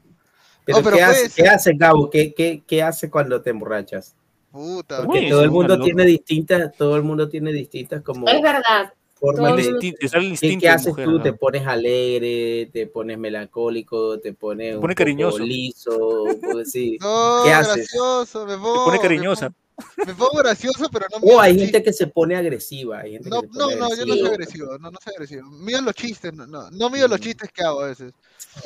Pero, 0.64 0.78
Oh, 0.78 0.82
pero 0.82 0.96
¿qué, 0.96 1.02
hace. 1.02 1.30
¿qué 1.42 1.48
hace, 1.48 1.72
Gabo? 1.74 2.10
¿Qué, 2.10 2.34
qué, 2.34 2.62
qué 2.66 2.82
hace 2.82 3.10
cuando 3.10 3.40
te 3.40 3.50
emborrachas? 3.50 4.14
Puta, 4.50 5.04
Porque 5.04 5.28
todo 5.28 5.42
el 5.44 5.50
mundo 5.50 5.80
tiene 5.80 6.04
distintas, 6.04 6.74
todo 6.76 6.96
el 6.96 7.02
mundo 7.02 7.28
tiene 7.28 7.52
distintas 7.52 8.02
como 8.02 8.26
Es 8.28 8.42
verdad. 8.42 8.92
Formas 9.20 9.50
todo 9.52 9.56
de, 9.56 9.62
el 9.68 9.78
¿Qué, 10.22 10.26
instinto 10.28 10.60
qué 10.62 10.66
de 10.66 10.72
haces 10.72 10.88
mujer, 10.88 11.04
tú? 11.04 11.10
¿no? 11.18 11.22
¿Te 11.22 11.32
pones 11.34 11.66
alegre? 11.66 12.70
¿Te 12.72 12.86
pones 12.86 13.18
melancólico? 13.18 14.18
¿te 14.18 14.32
pones 14.32 14.74
un 14.74 14.80
pone 14.80 14.94
poco 14.94 14.98
cariñoso. 15.04 15.38
liso? 15.38 16.24
Pues 16.50 16.70
sí. 16.72 16.96
No, 17.00 17.42
¿Qué 17.44 17.52
haces? 17.52 17.76
gracioso, 17.76 18.46
me 18.46 18.54
pongo. 18.56 18.72
Te 18.72 18.78
pone 18.86 18.96
me 18.96 19.02
cariñosa. 19.02 19.50
pongo- 19.50 19.56
Me 20.06 20.14
pongo 20.14 20.38
gracioso, 20.38 20.88
pero 20.92 21.06
no 21.10 21.18
O 21.26 21.36
Oh, 21.36 21.40
hay 21.40 21.58
gente 21.58 21.82
que 21.82 21.92
se 21.92 22.06
pone 22.06 22.36
agresiva. 22.36 23.00
Hay 23.00 23.12
gente 23.12 23.28
No, 23.30 23.42
que 23.42 23.48
se 23.48 23.58
no, 23.58 23.64
pone 23.66 23.76
no, 23.76 23.88
yo 23.94 24.06
no 24.06 24.14
soy 24.14 24.26
agresivo, 24.28 24.78
no, 24.78 24.90
no 24.90 24.98
soy 25.02 25.12
agresivo. 25.14 25.50
Mido 25.50 25.80
los 25.82 25.94
chistes, 25.94 26.32
no, 26.32 26.46
no, 26.46 26.70
no 26.70 26.90
mido 26.90 27.08
los 27.08 27.20
chistes 27.20 27.50
que 27.52 27.62
hago 27.64 27.80
a 27.82 27.86
veces. 27.86 28.12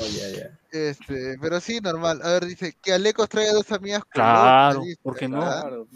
Oh, 0.00 0.06
ya, 0.06 0.28
ya. 0.30 0.58
Este, 0.70 1.36
pero 1.40 1.60
sí, 1.60 1.78
normal. 1.80 2.20
A 2.22 2.32
ver, 2.32 2.46
dice 2.46 2.74
que 2.80 2.92
Alecos 2.92 3.28
trae 3.28 3.48
a 3.48 3.52
dos 3.52 3.70
amigas 3.72 4.02
Claro, 4.08 4.82
¿por 5.02 5.16
qué 5.16 5.28
no? 5.28 5.40
Claro, 5.40 5.86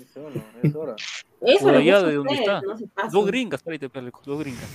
es 0.62 0.74
hora. 0.76 0.97
Eso 1.40 1.64
Por 1.64 1.74
allá 1.76 2.02
de 2.02 2.14
donde 2.14 2.34
está. 2.34 2.60
no. 2.60 2.76
Dos 3.10 3.26
gringas, 3.26 3.60
espérate, 3.60 3.88
Peleco, 3.88 4.20
dos 4.24 4.40
gringas. 4.40 4.68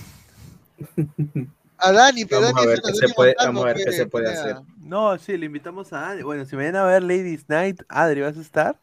A 1.78 1.92
Dani, 1.92 2.24
pero 2.24 2.40
Vamos 2.42 2.54
Dani 2.54 2.66
a 2.66 2.68
ver 2.70 2.78
es 2.78 2.80
qué 2.82 2.86
una 2.88 2.94
se 2.94 3.00
Dani 3.02 3.14
puede, 3.14 3.34
vamos 3.38 3.62
a 3.62 3.66
ver 3.66 3.76
qué 3.84 3.92
se 3.92 4.06
puede 4.06 4.32
hacer. 4.32 4.56
No, 4.78 5.18
sí, 5.18 5.36
le 5.36 5.46
invitamos 5.46 5.92
a 5.92 6.10
Adri. 6.10 6.22
Bueno, 6.22 6.44
si 6.44 6.56
mañana 6.56 6.82
va 6.82 6.88
a 6.90 6.92
ver 6.92 7.02
Ladies 7.02 7.48
Night, 7.48 7.82
Adri, 7.88 8.20
¿vas 8.22 8.36
a 8.36 8.40
estar? 8.40 8.78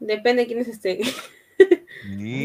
Depende 0.00 0.42
de 0.42 0.46
quiénes 0.46 0.68
estén. 0.68 1.00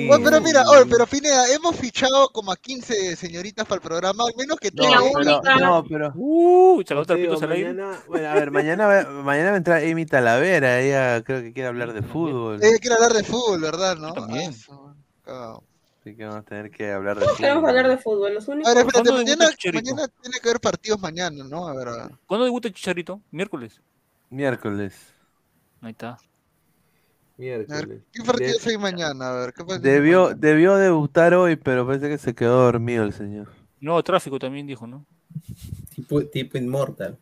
Oh, 0.09 0.17
pero 0.23 0.41
mira, 0.41 0.63
oh, 0.67 0.83
pero 0.89 1.05
Pineda, 1.05 1.47
hemos 1.53 1.75
fichado 1.75 2.29
como 2.29 2.51
a 2.51 2.55
15 2.57 3.15
señoritas 3.15 3.65
para 3.65 3.75
el 3.75 3.81
programa, 3.81 4.23
al 4.27 4.35
menos 4.35 4.57
que 4.57 4.71
No, 4.73 4.83
pero, 5.13 5.41
no, 5.59 5.85
pero. 5.87 6.13
Uh, 6.15 6.81
digo, 7.15 7.39
mañana, 7.47 7.99
bueno, 8.07 8.27
a 8.29 8.33
ver, 8.33 8.51
mañana, 8.51 8.87
va- 8.87 9.03
mañana 9.23 9.49
va 9.49 9.53
a 9.53 9.57
entrar 9.57 9.83
Amy 9.83 10.05
Talavera, 10.07 10.81
ella 10.81 11.23
creo 11.23 11.41
que 11.43 11.53
quiere 11.53 11.69
hablar 11.69 11.93
de 11.93 12.01
fútbol. 12.01 12.59
Ella 12.63 12.77
quiere 12.79 12.95
hablar 12.95 13.13
de 13.13 13.23
fútbol, 13.23 13.61
¿verdad? 13.61 13.95
¿no? 13.97 14.13
también. 14.13 14.53
Ah. 15.27 15.59
Así 16.01 16.15
que 16.15 16.25
vamos 16.25 16.41
a 16.41 16.43
tener 16.43 16.69
que 16.71 16.91
hablar 16.91 17.17
de 17.17 17.25
Todos 17.25 17.37
queremos 17.37 17.59
fútbol. 17.61 17.69
hablar 17.69 17.87
de 17.89 17.97
fútbol. 17.97 18.33
Los 18.33 18.47
únicos. 18.47 18.71
A 18.71 18.75
ver, 18.75 18.85
espérate, 18.85 19.11
mañana 19.11 20.07
tiene 20.21 20.39
que 20.41 20.49
haber 20.49 20.59
partidos 20.59 20.99
mañana, 20.99 21.43
¿no? 21.45 21.67
A 21.67 21.73
ver, 21.73 21.87
a 21.87 21.91
ver. 21.91 22.11
¿Cuándo 22.25 22.43
debuta 22.45 22.69
Chicharito? 22.69 23.21
Miércoles. 23.31 23.79
Miércoles. 24.29 24.95
Ahí 25.81 25.91
está. 25.91 26.17
Miércoles. 27.37 27.87
ver, 27.87 28.01
¿Qué 28.11 28.21
De- 28.45 28.69
hay 28.69 28.77
mañana? 28.77 29.29
A 29.29 29.35
ver, 29.45 29.53
¿qué 29.53 29.63
debió, 29.79 30.29
hay 30.29 30.35
debió 30.37 30.75
debutar 30.75 31.33
hoy, 31.33 31.55
pero 31.55 31.85
parece 31.85 32.07
que 32.09 32.17
se 32.17 32.33
quedó 32.35 32.63
dormido 32.63 33.03
el 33.03 33.13
señor. 33.13 33.49
No, 33.79 34.01
tráfico 34.03 34.37
también 34.39 34.67
dijo, 34.67 34.85
¿no? 34.87 35.05
Tipo, 35.95 36.23
tipo 36.25 36.57
inmortal. 36.57 37.17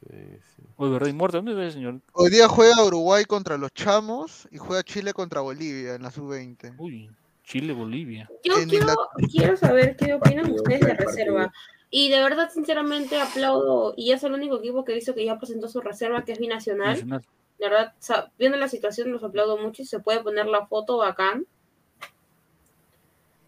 Sí, 0.00 0.16
sí. 0.56 0.62
Oye, 0.76 0.92
¿verdad? 0.92 1.06
Inmortal, 1.08 1.44
¿dónde 1.44 1.60
ve, 1.64 1.70
señor? 1.70 2.00
Hoy 2.12 2.30
día 2.30 2.48
juega 2.48 2.84
Uruguay 2.84 3.24
contra 3.24 3.56
los 3.56 3.72
Chamos 3.72 4.48
y 4.50 4.58
juega 4.58 4.82
Chile 4.82 5.12
contra 5.12 5.40
Bolivia 5.40 5.94
en 5.94 6.02
la 6.02 6.10
sub-20. 6.10 6.74
Uy, 6.76 7.08
Chile, 7.44 7.72
Bolivia. 7.72 8.28
Yo 8.42 8.54
quiero, 8.68 8.86
quiero 9.30 9.56
saber 9.56 9.96
qué 9.96 10.14
opinan 10.14 10.44
Partido, 10.46 10.56
ustedes 10.62 10.80
de 10.80 10.86
partido. 10.88 11.08
reserva. 11.10 11.52
Y 11.90 12.10
de 12.10 12.20
verdad, 12.20 12.50
sinceramente, 12.52 13.20
aplaudo. 13.20 13.94
Y 13.96 14.10
es 14.10 14.24
el 14.24 14.32
único 14.32 14.56
equipo 14.58 14.84
que 14.84 14.96
hizo 14.96 15.14
que 15.14 15.24
ya 15.24 15.38
presentó 15.38 15.68
su 15.68 15.80
reserva, 15.80 16.24
que 16.24 16.32
es 16.32 16.40
binacional. 16.40 16.88
Nacional. 16.94 17.22
De 17.58 17.68
verdad, 17.68 17.94
viendo 18.38 18.58
la 18.58 18.68
situación 18.68 19.12
los 19.12 19.22
aplaudo 19.24 19.56
mucho 19.58 19.82
y 19.82 19.86
se 19.86 20.00
puede 20.00 20.22
poner 20.22 20.46
la 20.46 20.66
foto 20.66 20.96
bacán. 20.98 21.46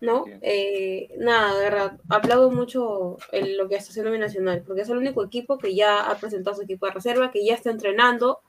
¿No? 0.01 0.25
Eh, 0.43 1.09
nada, 1.19 1.59
de 1.59 1.65
verdad, 1.65 2.01
aplaudo 2.11 2.51
mucho 2.51 3.17
el- 3.33 3.57
lo 3.57 3.67
que 3.69 3.77
está 3.77 3.91
haciendo 3.91 4.13
Binacional, 4.13 4.63
porque 4.63 4.83
es 4.83 4.89
el 4.91 4.99
único 4.99 5.25
equipo 5.25 5.57
que 5.59 5.75
ya 5.75 6.11
ha 6.11 6.17
presentado 6.19 6.55
su 6.57 6.63
equipo 6.63 6.87
de 6.87 6.93
reserva, 6.93 7.31
que 7.31 7.45
ya 7.45 7.55
está 7.55 7.71
entrenando, 7.71 8.41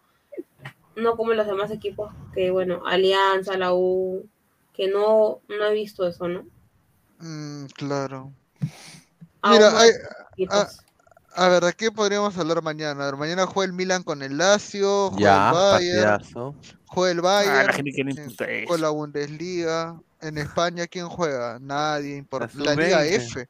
no 0.96 1.16
como 1.16 1.34
los 1.34 1.48
demás 1.48 1.72
equipos 1.72 2.14
que, 2.34 2.52
bueno, 2.52 2.84
Alianza, 2.86 3.58
la 3.58 3.74
U, 3.74 4.28
que 4.74 4.90
no, 4.90 5.40
no 5.48 5.66
he 5.66 5.74
visto 5.74 6.06
eso, 6.06 6.28
¿no? 6.28 6.46
Mm, 7.20 7.68
claro. 7.68 8.34
Aún 9.42 9.54
Mira, 9.54 9.80
hay-. 9.80 9.92
A, 11.38 11.48
ver, 11.50 11.64
¿de 11.64 11.74
qué 11.74 11.92
podríamos 11.92 12.38
hablar 12.38 12.62
mañana? 12.62 13.04
A 13.04 13.06
ver, 13.08 13.16
mañana 13.16 13.46
juega 13.46 13.68
el 13.68 13.74
Milan 13.74 14.04
con 14.04 14.22
el 14.22 14.38
Lazio, 14.38 15.12
juega 15.12 15.20
Ya, 15.22 15.48
el 15.50 15.54
Bayern, 15.54 16.24
juega 16.86 17.12
el 17.12 17.20
Ah, 17.20 17.22
Bayern, 17.22 17.68
la 17.68 17.74
gente 17.74 17.92
que 17.92 18.22
eso. 18.22 18.46
juega 18.68 18.78
la 18.82 18.90
Bundesliga. 18.90 20.02
En 20.20 20.38
España, 20.40 20.88
¿quién 20.88 21.08
juega? 21.08 21.60
Nadie. 21.62 22.24
impor- 22.24 22.52
La 22.56 22.74
La, 22.74 22.82
Liga 22.82 23.04
sub-20. 23.04 23.16
F. 23.16 23.50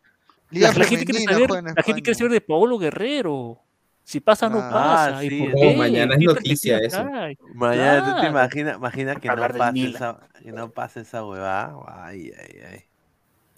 Liga 0.52 0.68
La, 0.72 0.78
la 0.80 0.86
gente 0.86 1.06
quiere 1.06 1.24
saber, 1.26 1.50
la 1.50 1.84
gente 1.84 2.02
quiere 2.02 2.16
saber 2.16 2.32
de 2.34 2.42
Paolo 2.42 2.78
Guerrero. 2.78 3.60
Si 4.04 4.20
pasa, 4.22 4.50
no 4.50 4.60
Ah, 4.60 4.70
pasa. 4.72 5.24
¿Y 5.24 5.30
sí, 5.30 5.40
por 5.40 5.50
no, 5.50 5.56
qué? 5.56 5.76
mañana 5.78 6.14
es 6.14 6.20
¿Qué 6.20 6.26
noticia 6.26 6.78
hay? 6.78 7.38
Mañana 7.54 8.00
tú 8.00 8.06
te 8.06 8.12
Claro. 8.20 8.30
imaginas, 8.30 8.76
imagina 8.78 9.16
que 9.16 9.28
no 9.28 9.36
pase 9.58 9.86
esa, 9.90 10.20
que 10.44 10.52
no 10.52 10.70
pase 10.72 11.00
esa 11.02 11.26
huevada. 11.26 11.76
Ay, 11.88 12.32
ay, 12.38 12.60
ay. 12.70 12.84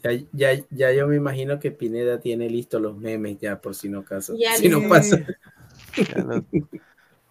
Ya, 0.03 0.11
ya, 0.31 0.63
ya 0.69 0.91
yo 0.93 1.07
me 1.07 1.15
imagino 1.17 1.59
que 1.59 1.71
Pineda 1.71 2.19
tiene 2.19 2.49
listos 2.49 2.81
los 2.81 2.97
memes 2.97 3.37
ya 3.39 3.59
por 3.59 3.75
si 3.75 3.89
no 3.89 4.03
caso. 4.05 4.33
Ya 4.37 4.55
si 4.55 4.69
no 4.69 4.87
pasa. 4.87 5.17
Lo- 6.15 6.45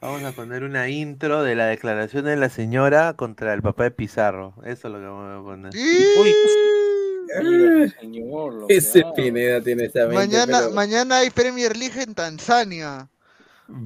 Vamos 0.01 0.23
a 0.23 0.31
poner 0.33 0.63
una 0.63 0.89
intro 0.89 1.43
de 1.43 1.57
la 1.57 1.67
declaración 1.67 2.25
de 2.27 2.37
la 2.37 2.51
señora 2.51 3.15
contra 3.15 3.53
el 3.53 3.63
papá 3.63 3.83
de 3.85 3.91
Pizarro. 3.91 4.55
Eso 4.65 4.87
es 4.89 4.95
lo 4.95 5.01
que 5.01 5.07
vamos 5.07 5.41
a 5.41 5.43
poner. 5.45 5.73
Uy, 6.21 6.35
señor, 8.01 8.55
lo 8.55 8.67
que 8.67 8.77
Ese. 8.77 9.03
Pineda 9.17 9.61
tiene 9.61 9.85
esta 9.87 10.01
mente. 10.07 10.15
Mañana, 10.15 10.59
pero- 10.61 10.71
mañana 10.71 11.19
hay 11.19 11.31
Premier 11.31 11.77
League 11.77 12.01
en 12.01 12.15
Tanzania. 12.15 13.09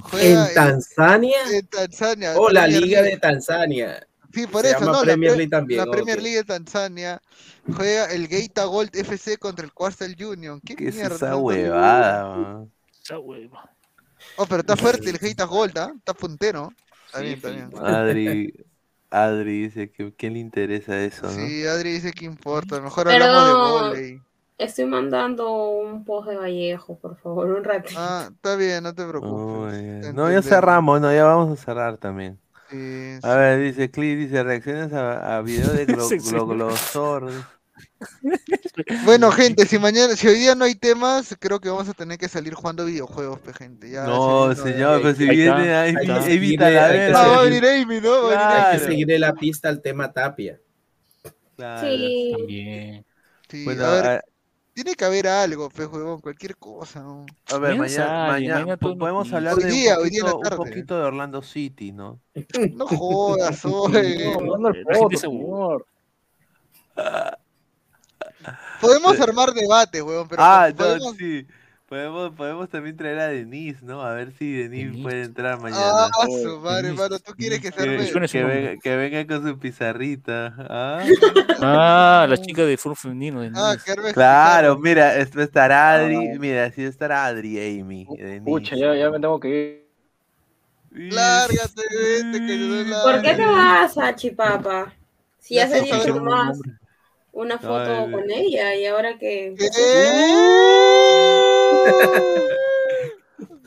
Juega 0.01 0.47
¿En 0.49 0.53
Tanzania? 0.53 1.37
En 1.51 1.67
Tanzania. 1.67 2.33
Oh, 2.37 2.49
la 2.49 2.61
Premier 2.61 2.83
Liga 2.83 3.01
League. 3.01 3.15
de 3.15 3.19
Tanzania. 3.19 4.07
Sí, 4.33 4.47
por 4.47 4.61
Se 4.63 4.71
eso, 4.71 4.79
llama 4.79 4.93
¿no? 4.93 5.01
Premier 5.03 5.31
la, 5.31 5.37
League 5.37 5.49
también, 5.49 5.79
la 5.79 5.85
Premier. 5.91 6.21
League 6.21 6.37
de 6.37 6.43
Tanzania 6.43 7.21
juega 7.75 8.05
el 8.11 8.27
Gaita 8.27 8.65
Gold 8.65 8.95
FC 8.95 9.37
contra 9.37 9.63
el 9.65 9.73
Quartel 9.73 10.15
Union. 10.25 10.59
¿Qué, 10.61 10.75
¿Qué 10.75 10.87
es 10.89 10.95
mierda? 10.95 11.15
esa 11.15 11.29
no? 11.29 11.37
huevada? 11.39 12.65
Esa 13.03 13.19
hueva. 13.19 13.69
Oh, 14.37 14.45
pero 14.47 14.61
está 14.61 14.75
fuerte 14.77 15.09
el 15.09 15.17
Gaita 15.19 15.45
Gold, 15.45 15.77
¿ah? 15.77 15.93
Está 15.95 16.13
puntero. 16.13 16.69
Está 17.05 17.19
bien, 17.19 17.33
está 17.35 17.49
bien. 17.51 17.69
Adri, 17.77 18.53
Adri 19.11 19.63
dice 19.63 19.91
que 19.91 20.13
¿quién 20.15 20.33
le 20.33 20.39
interesa 20.39 20.99
eso, 21.03 21.35
no? 21.37 21.47
Sí, 21.47 21.65
Adri 21.67 21.93
dice 21.93 22.11
que 22.11 22.25
importa. 22.25 22.81
Mejor 22.81 23.05
Pero 23.05 23.25
hablamos 23.25 23.45
de 23.45 23.53
volei. 23.53 24.21
estoy 24.57 24.85
mandando 24.85 25.51
un 25.69 26.03
post 26.05 26.29
de 26.29 26.37
Vallejo, 26.37 26.97
por 26.99 27.17
favor, 27.19 27.47
un 27.51 27.63
ratito. 27.63 27.99
Ah, 27.99 28.29
está 28.33 28.55
bien, 28.55 28.83
no 28.83 28.95
te 28.95 29.05
preocupes. 29.07 30.07
Oh, 30.09 30.13
No, 30.13 30.31
ya 30.31 30.41
cerramos, 30.41 30.99
no, 31.01 31.13
ya 31.13 31.23
vamos 31.25 31.59
a 31.59 31.63
cerrar 31.63 31.97
también. 31.97 32.39
Sí, 32.73 33.19
A 33.21 33.35
ver, 33.35 33.59
dice 33.61 33.91
Cliff, 33.91 34.17
dice 34.19 34.43
reacciones 34.43 34.91
a, 34.93 35.37
a 35.37 35.41
video 35.41 35.71
de 35.73 35.85
Glo- 35.87 36.09
Sí, 36.09 36.19
sí. 36.19 36.29
Gloglosor. 36.31 37.31
Bueno, 39.05 39.31
gente, 39.31 39.65
si 39.65 39.77
mañana, 39.79 40.15
si 40.15 40.27
hoy 40.27 40.39
día 40.39 40.55
no 40.55 40.65
hay 40.65 40.75
temas, 40.75 41.35
creo 41.39 41.59
que 41.59 41.69
vamos 41.69 41.87
a 41.89 41.93
tener 41.93 42.17
que 42.17 42.27
salir 42.27 42.53
jugando 42.53 42.85
videojuegos, 42.85 43.39
pe, 43.39 43.53
gente. 43.53 43.89
Ya, 43.89 44.03
No, 44.05 44.53
señor, 44.55 45.01
pero 45.01 45.15
si 45.15 45.27
viene 45.29 45.73
ahí, 45.73 45.95
evita 46.27 46.69
la 46.69 46.85
Hay 46.85 46.91
que 46.91 46.97
verga. 46.97 47.27
Va 47.27 48.71
Hay 48.71 48.79
que 48.79 48.85
seguirle 48.85 49.19
la 49.19 49.33
pista 49.33 49.69
al 49.69 49.81
tema 49.81 50.11
Tapia. 50.11 50.59
Claro. 51.55 51.87
Sí. 51.87 52.31
También. 52.35 53.05
Sí, 53.49 53.65
Bueno, 53.65 53.85
a 53.85 53.91
ver, 53.91 54.05
a, 54.05 54.23
tiene 54.73 54.95
que 54.95 55.05
haber 55.05 55.27
algo, 55.27 55.69
pe, 55.69 55.85
huevón, 55.85 56.19
cualquier 56.19 56.57
cosa. 56.57 57.01
¿no? 57.01 57.25
a 57.51 57.57
ver, 57.57 57.77
Mañana 57.77 58.27
mañana, 58.27 58.59
mañana 58.59 58.77
podemos 58.77 59.13
noticia. 59.13 59.37
hablar 59.37 59.53
Hoy 59.55 59.63
de 59.63 59.69
un, 59.69 59.73
día, 59.75 59.99
hoy 59.99 60.09
día 60.09 60.23
poquito, 60.23 60.49
un 60.49 60.57
poquito 60.57 60.97
de 60.97 61.03
Orlando 61.03 61.41
City, 61.41 61.91
¿no? 61.91 62.19
No 62.73 62.87
jodas, 62.87 63.63
oye. 63.65 64.35
No. 64.35 65.77
Podemos 68.81 69.19
armar 69.19 69.53
debate, 69.53 70.01
huevón, 70.01 70.27
pero 70.27 70.41
ah, 70.43 70.67
no, 70.69 70.75
podemos... 70.75 71.15
sí. 71.17 71.47
Podemos, 71.93 72.31
podemos 72.33 72.69
también 72.69 72.97
traer 72.97 73.19
a 73.19 73.27
Denise, 73.27 73.85
¿no? 73.85 74.01
A 74.01 74.13
ver 74.13 74.31
si 74.39 74.51
Denise 74.51 74.85
Denise. 74.85 75.03
puede 75.03 75.21
entrar 75.25 75.53
Ah, 75.53 75.61
mañana. 75.61 76.09
su 76.41 76.59
madre, 76.59 76.87
Denise. 76.87 77.03
hermano, 77.03 77.19
tú 77.23 77.33
quieres 77.37 77.59
que 77.59 77.67
se 77.67 77.73
Que, 77.77 78.27
que 78.31 78.43
venga, 78.43 78.77
que 78.81 78.95
venga 78.95 79.27
con 79.27 79.47
su 79.47 79.59
pizarrita. 79.59 80.55
¿ah? 80.57 81.03
Ah, 81.61 82.25
la 82.27 82.35
chica 82.37 82.63
de 82.63 82.77
fútbol 82.77 82.97
femenino. 82.97 83.43
Ah, 83.55 83.75
que 83.85 83.91
arme 83.91 84.07
su 84.09 84.13
Claro, 84.15 84.79
mira, 84.79 85.15
esto 85.17 85.39
estará 85.39 85.93
Adri, 85.93 86.15
Ah. 86.31 86.37
mira, 86.39 86.71
sí 86.71 86.83
estará 86.83 87.25
Adri, 87.27 87.59
Amy, 87.79 88.07
Denise. 88.17 88.41
Pucha, 88.43 88.75
ya, 88.75 88.95
ya 88.95 89.11
me 89.11 89.19
tengo 89.19 89.39
que 89.39 89.83
ir. 90.97 91.11
Lárgate, 91.13 91.81
vete, 91.91 92.39
que 92.47 92.57
yo 92.59 92.85
no 92.85 93.03
¿Por 93.03 93.21
qué 93.21 93.35
te 93.35 93.45
vas 93.45 93.95
a 93.99 94.15
Chipapa? 94.15 94.93
Si 95.37 95.53
Ya 95.55 95.67
días 95.67 96.01
pero- 96.03 96.15
nomás 96.15 96.57
una 97.33 97.57
foto 97.59 98.05
Ay, 98.05 98.11
con 98.11 98.29
ella 98.31 98.75
y 98.75 98.85
ahora 98.87 99.17
que... 99.19 99.53
¿Qué? 99.57 99.69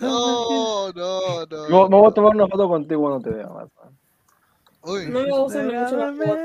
No, 0.01 0.93
no, 0.93 1.47
no. 1.47 1.69
No, 1.69 1.89
me 1.89 1.97
voy 1.97 2.11
a 2.11 2.15
tomar 2.15 2.35
una 2.37 2.47
foto 2.49 2.69
contigo 2.69 3.01
cuando 3.03 3.21
te 3.21 3.31
vea. 3.35 3.47
más. 3.49 3.69
Uy. 4.83 5.07
No 5.09 5.21
me 5.21 5.31
gustan 5.41 5.67
mucho 5.67 5.97
las 5.97 6.17
fotos. 6.17 6.37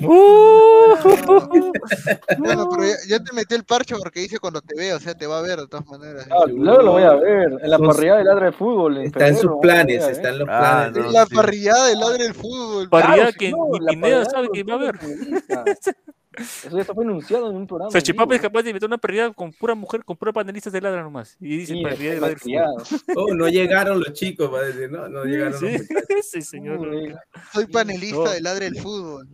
Bueno, 2.38 2.68
pero 2.70 2.84
ya, 2.84 2.94
ya 3.08 3.18
te 3.24 3.32
metí 3.32 3.54
el 3.56 3.64
parche 3.64 3.96
porque 3.96 4.20
dice 4.20 4.38
cuando 4.38 4.60
te 4.60 4.76
vea, 4.76 4.94
o 4.96 5.00
sea, 5.00 5.14
te 5.14 5.26
va 5.26 5.38
a 5.38 5.42
ver 5.42 5.58
de 5.60 5.66
todas 5.66 5.86
maneras. 5.86 6.26
Ah, 6.30 6.44
luego 6.46 6.82
lo 6.82 6.92
voy 6.92 7.02
a 7.02 7.14
ver. 7.14 7.52
En 7.62 7.70
la 7.70 7.78
Sos- 7.78 7.86
parrilla 7.88 8.16
de 8.16 8.24
ladra 8.24 8.46
de 8.46 8.52
fútbol. 8.52 8.98
En 8.98 9.04
Está 9.06 9.26
en 9.28 9.36
sus 9.38 9.52
planes, 9.60 10.00
ver, 10.02 10.10
está 10.12 10.28
en 10.28 10.38
los 10.38 10.48
Ah, 10.50 10.88
planes. 10.92 10.96
no, 11.02 11.06
En 11.06 11.12
la 11.14 11.26
sí. 11.26 11.34
parrillada 11.34 11.86
del 11.88 11.98
ladre 12.00 12.22
del 12.24 12.34
fútbol. 12.34 12.88
Parrilla 12.88 13.14
Claro, 13.14 13.32
que 13.38 13.50
señor, 13.50 13.68
ni 13.72 13.80
la 13.80 13.90
Pineda 13.90 14.24
parrillada 14.24 14.30
sabe 14.30 14.48
que 14.52 14.62
va 14.62 14.72
a 14.72 14.76
haber. 14.76 14.94
Eso 16.38 16.70
ya 16.70 16.80
está 16.80 16.94
fue 16.94 17.04
anunciado 17.04 17.50
en 17.50 17.56
un 17.56 17.66
programa. 17.66 17.88
O 17.88 17.92
sea, 17.92 18.00
Chipapa 18.02 18.34
es 18.34 18.40
capaz 18.40 18.62
de 18.62 18.70
inventar 18.70 18.88
una 18.88 18.98
parrilla 18.98 19.32
con 19.32 19.52
pura 19.52 19.74
mujer, 19.74 20.04
con 20.04 20.16
pura 20.16 20.32
panelistas 20.32 20.72
de 20.72 20.80
ladra 20.80 21.02
nomás. 21.02 21.36
Y 21.40 21.56
dice 21.58 21.74
Sí, 21.74 21.82
parrilla 21.82 22.10
de 22.14 22.20
ladra 22.20 22.28
del 22.28 22.38
fútbol. 22.38 22.54
maquillado. 22.76 22.76
Oh, 23.16 23.34
no 23.34 23.48
llegaron 23.48 24.00
los 24.00 24.12
chicos, 24.12 24.52
va 24.52 24.58
a 24.60 24.62
decir, 24.62 24.90
no, 24.90 25.08
no 25.08 25.24
llegaron 25.24 25.58
Sí, 25.58 25.66
los 25.72 26.26
sí, 26.30 26.42
señor. 26.42 26.78
Uy, 26.80 27.14
Soy 27.52 27.66
panelista 27.66 28.16
No. 28.16 28.30
del 28.30 28.42
ladre 28.42 28.70
del 28.70 28.80
fútbol. 28.82 29.28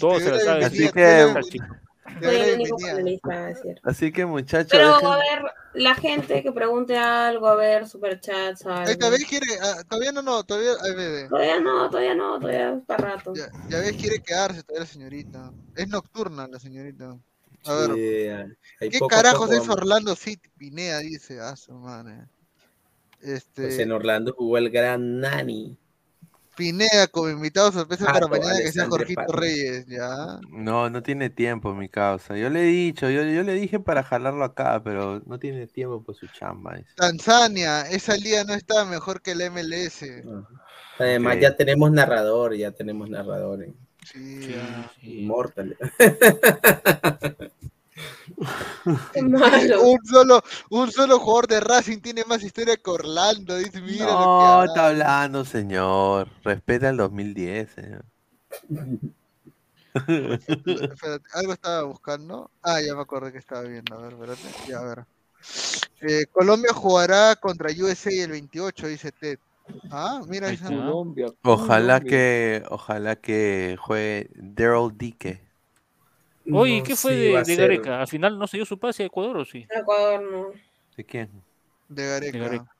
Todos 0.00 0.22
se 0.22 0.38
saben. 0.40 0.60
la 0.60 0.66
Así 0.68 0.88
que- 0.90 1.26
el 2.20 2.54
único 2.54 2.76
panelista. 2.78 3.52
Así 3.82 4.12
que 4.12 4.26
muchachos, 4.26 4.68
Pero 4.70 4.96
dejen- 4.96 5.12
a 5.12 5.16
ver, 5.16 5.52
la 5.74 5.94
gente 5.94 6.42
que 6.42 6.52
pregunte 6.52 6.96
algo, 6.96 7.46
a 7.48 7.54
ver, 7.56 7.86
superchats, 7.88 8.66
algo. 8.66 8.90
está, 8.90 9.10
¿ves? 9.10 9.24
Quiere, 9.24 9.46
ah, 9.62 9.82
todavía 9.88 10.12
no, 10.12 10.22
no, 10.22 10.42
todavía. 10.44 10.72
Todavía 11.28 11.60
no, 11.60 11.90
todavía 11.90 12.14
no, 12.14 12.38
todavía 12.40 12.74
es 12.74 12.82
para 12.86 13.16
rato. 13.16 13.34
Ya, 13.34 13.48
ya 13.68 13.78
ves, 13.80 13.92
quiere 13.96 14.20
quedarse 14.20 14.62
todavía 14.62 14.80
la 14.80 14.86
señorita. 14.92 15.52
Es 15.76 15.88
nocturna 15.88 16.46
la 16.48 16.58
señorita. 16.58 17.18
A 17.64 17.74
ver, 17.74 18.56
¿qué 18.78 18.98
poco 18.98 19.08
carajos 19.08 19.50
poco 19.50 19.62
es. 19.62 19.68
Orlando 19.68 20.14
City? 20.16 20.48
Pinea 20.56 20.98
dice, 20.98 21.40
ah, 21.40 21.56
su 21.56 21.72
madre. 21.74 22.26
Este, 23.20 23.62
Pues 23.62 23.78
en 23.80 23.90
Orlando 23.92 24.32
jugó 24.32 24.58
el 24.58 24.70
gran 24.70 25.20
Nani. 25.20 25.76
Pinea 26.58 27.06
como 27.12 27.28
invitado 27.30 27.70
sorpresa 27.70 28.06
para 28.06 28.26
Pato, 28.26 28.30
mañana 28.30 28.58
que 28.58 28.72
sea 28.72 28.86
Jorgito. 28.86 29.22
Reyes, 29.32 29.86
ya. 29.86 30.40
No, 30.50 30.90
no 30.90 31.04
tiene 31.04 31.30
tiempo 31.30 31.72
mi 31.72 31.88
causa. 31.88 32.36
Yo 32.36 32.50
le 32.50 32.62
he 32.62 32.66
dicho, 32.66 33.08
yo, 33.08 33.22
yo 33.22 33.44
le 33.44 33.54
dije 33.54 33.78
para 33.78 34.02
jalarlo 34.02 34.44
acá, 34.44 34.82
pero 34.82 35.22
no 35.24 35.38
tiene 35.38 35.68
tiempo 35.68 36.02
por 36.02 36.16
su 36.16 36.26
chamba. 36.26 36.80
Tanzania, 36.96 37.82
esa 37.82 38.16
liga 38.16 38.42
no 38.42 38.54
está 38.54 38.84
mejor 38.84 39.22
que 39.22 39.30
el 39.30 39.50
MLS. 39.52 40.04
Además, 40.98 41.36
Ok. 41.36 41.42
ya 41.42 41.56
tenemos 41.56 41.92
narrador, 41.92 42.56
ya 42.56 42.72
tenemos 42.72 43.08
narrador. 43.08 43.62
en 43.62 43.76
Sí, 44.04 44.48
ya. 44.52 44.90
Immortal. 45.02 45.76
Qué 45.98 46.16
malo. 49.22 49.82
Un 49.82 50.06
solo, 50.06 50.42
un 50.70 50.90
solo 50.90 51.18
jugador 51.18 51.48
de 51.48 51.60
Racing 51.60 51.98
tiene 52.00 52.24
más 52.24 52.42
historia 52.42 52.76
que 52.76 52.90
Orlando, 52.90 53.56
dice, 53.56 53.80
mira 53.80 54.06
lo 54.06 54.18
que 54.18 54.24
No, 54.24 54.64
está 54.64 54.86
hablando, 54.88 55.44
señor. 55.44 56.28
Respeta 56.44 56.90
el 56.90 56.96
2010, 56.96 57.70
señor. 57.70 58.04
Espérate, 59.94 61.24
algo 61.34 61.52
estaba 61.52 61.82
buscando. 61.84 62.50
Ah, 62.62 62.80
ya 62.80 62.94
me 62.94 63.02
acordé 63.02 63.32
que 63.32 63.38
estaba 63.38 63.62
viendo. 63.62 63.94
A 63.96 64.02
ver, 64.02 64.12
espérate. 64.12 64.68
Ya, 64.68 64.78
a 64.78 64.84
ver. 64.84 65.04
Eh, 66.00 66.26
Colombia 66.30 66.72
jugará 66.72 67.36
contra 67.36 67.70
USA 67.70 68.10
el 68.10 68.30
28, 68.30 68.86
dice 68.86 69.12
Ted. 69.12 69.38
Ah, 69.90 70.20
mira 70.28 70.50
esa. 70.50 70.64
está. 70.64 70.76
Colombia. 70.76 71.26
Ojalá 71.42 71.98
Colombia. 71.98 72.10
que, 72.10 72.62
ojalá 72.70 73.16
que 73.16 73.76
juegue 73.78 74.30
Daryl 74.34 74.96
Dike. 74.96 75.47
Oye, 76.52 76.78
No, 76.78 76.84
¿qué 76.84 76.96
fue 76.96 77.14
sí, 77.14 77.22
de, 77.32 77.44
ser- 77.44 77.58
Gareca? 77.60 78.00
¿Al 78.00 78.08
final 78.08 78.38
no 78.38 78.46
se 78.46 78.56
dio 78.58 78.66
su 78.66 78.78
pase 78.78 79.02
a 79.02 79.06
Ecuador 79.06 79.36
o 79.38 79.44
sí? 79.44 79.66
Ecuador 79.70 80.20
no. 80.30 80.52
¿De 80.96 81.04
quién? 81.04 81.30
De 81.88 82.06
Gareca. 82.06 82.32
De 82.32 82.38
Gareca. 82.38 82.72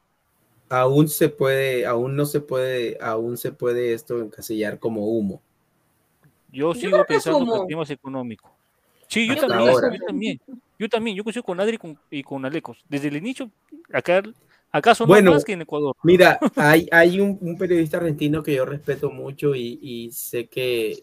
aún 0.70 1.08
se 1.08 1.28
puede, 1.28 1.86
aún 1.86 2.16
no 2.16 2.26
se 2.26 2.40
puede, 2.40 2.98
aún 3.00 3.36
se 3.36 3.52
puede 3.52 3.94
esto 3.94 4.20
encasillar 4.20 4.78
como 4.78 5.06
humo. 5.08 5.42
Yo 6.50 6.72
Yo 6.72 6.80
sigo 6.80 6.98
que 7.04 7.14
pensando 7.14 7.38
que 7.44 7.44
humo. 7.44 7.62
el 7.62 7.66
tema 7.68 7.82
es 7.82 7.90
económico. 7.90 8.50
Sí, 9.08 9.26
yo 9.26 9.36
también, 9.36 9.70
yo 9.90 10.00
también, 10.06 10.40
yo 10.78 10.88
también, 10.88 11.16
yo 11.16 11.24
coincido 11.24 11.42
con 11.42 11.60
Adri 11.60 11.74
y 11.76 11.78
con, 11.78 11.98
y 12.10 12.22
con 12.22 12.44
Alecos. 12.44 12.84
Desde 12.88 13.08
el 13.08 13.16
inicio, 13.16 13.50
acá, 13.92 14.22
acá 14.70 14.94
son 14.94 15.08
Bueno, 15.08 15.32
más 15.32 15.44
que 15.44 15.52
en 15.52 15.62
Ecuador. 15.62 15.94
Mira, 16.02 16.38
hay, 16.56 16.88
hay 16.92 17.20
un, 17.20 17.38
un 17.40 17.56
periodista 17.58 17.96
argentino 17.98 18.42
que 18.42 18.54
yo 18.54 18.64
respeto 18.64 19.10
mucho 19.10 19.54
y, 19.54 19.78
y 19.82 20.12
sé 20.12 20.48
que, 20.48 21.02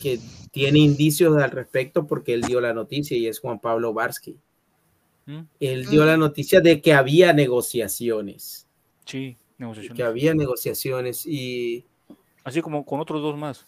que 0.00 0.18
tiene 0.50 0.78
indicios 0.80 1.36
al 1.36 1.50
respecto 1.50 2.06
porque 2.06 2.34
él 2.34 2.42
dio 2.42 2.60
la 2.60 2.72
noticia 2.74 3.16
y 3.16 3.26
es 3.28 3.38
Juan 3.38 3.60
Pablo 3.60 3.92
Barsky. 3.92 4.36
¿Mm? 5.26 5.40
Él 5.60 5.86
dio 5.86 6.04
la 6.04 6.16
noticia 6.16 6.60
de 6.60 6.80
que 6.80 6.92
había 6.94 7.32
negociaciones, 7.32 8.66
Sí, 9.04 9.36
negociaciones. 9.58 9.96
que 9.96 10.02
había 10.02 10.34
negociaciones 10.34 11.24
y 11.26 11.84
Así 12.42 12.62
como 12.62 12.84
con 12.86 12.98
otros 13.00 13.20
dos 13.22 13.36
más. 13.36 13.66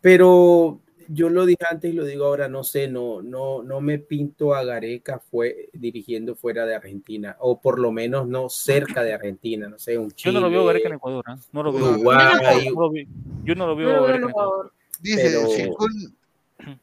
pero 0.00 0.80
yo 1.08 1.28
lo 1.28 1.44
dije 1.44 1.64
antes 1.68 1.92
y 1.92 1.94
lo 1.94 2.04
digo 2.04 2.24
ahora, 2.24 2.48
no 2.48 2.62
sé, 2.64 2.86
no, 2.88 3.20
no, 3.20 3.62
no 3.62 3.80
me 3.80 3.98
pinto 3.98 4.54
a 4.54 4.64
Gareca 4.64 5.18
fue 5.18 5.68
dirigiendo 5.72 6.36
fuera 6.36 6.64
de 6.64 6.74
Argentina, 6.76 7.36
o 7.40 7.60
por 7.60 7.78
lo 7.80 7.90
menos 7.92 8.28
no 8.28 8.48
cerca 8.48 9.02
de 9.02 9.12
Argentina, 9.12 9.68
no 9.68 9.78
sé, 9.78 9.98
un 9.98 10.08
Yo 10.10 10.14
Chile, 10.14 10.34
no 10.34 10.40
lo 10.40 10.50
veo 10.50 10.62
a 10.62 10.66
Gareca 10.66 10.88
en 10.88 10.94
Ecuador, 10.94 11.24
¿ah? 11.26 11.36
No 11.52 11.62
lo 11.64 11.72
veo. 11.72 11.90
Uruguay, 11.90 13.06
Yo 13.44 13.54
no 13.56 13.66
lo 13.66 13.76
veo 13.76 13.88
No 13.88 13.96
lo 13.96 14.04
a 14.04 14.06
Gareca 14.06 14.24
en 14.24 14.30
Ecuador. 14.30 14.72
Dice, 15.02 15.22
Pero- 15.22 15.76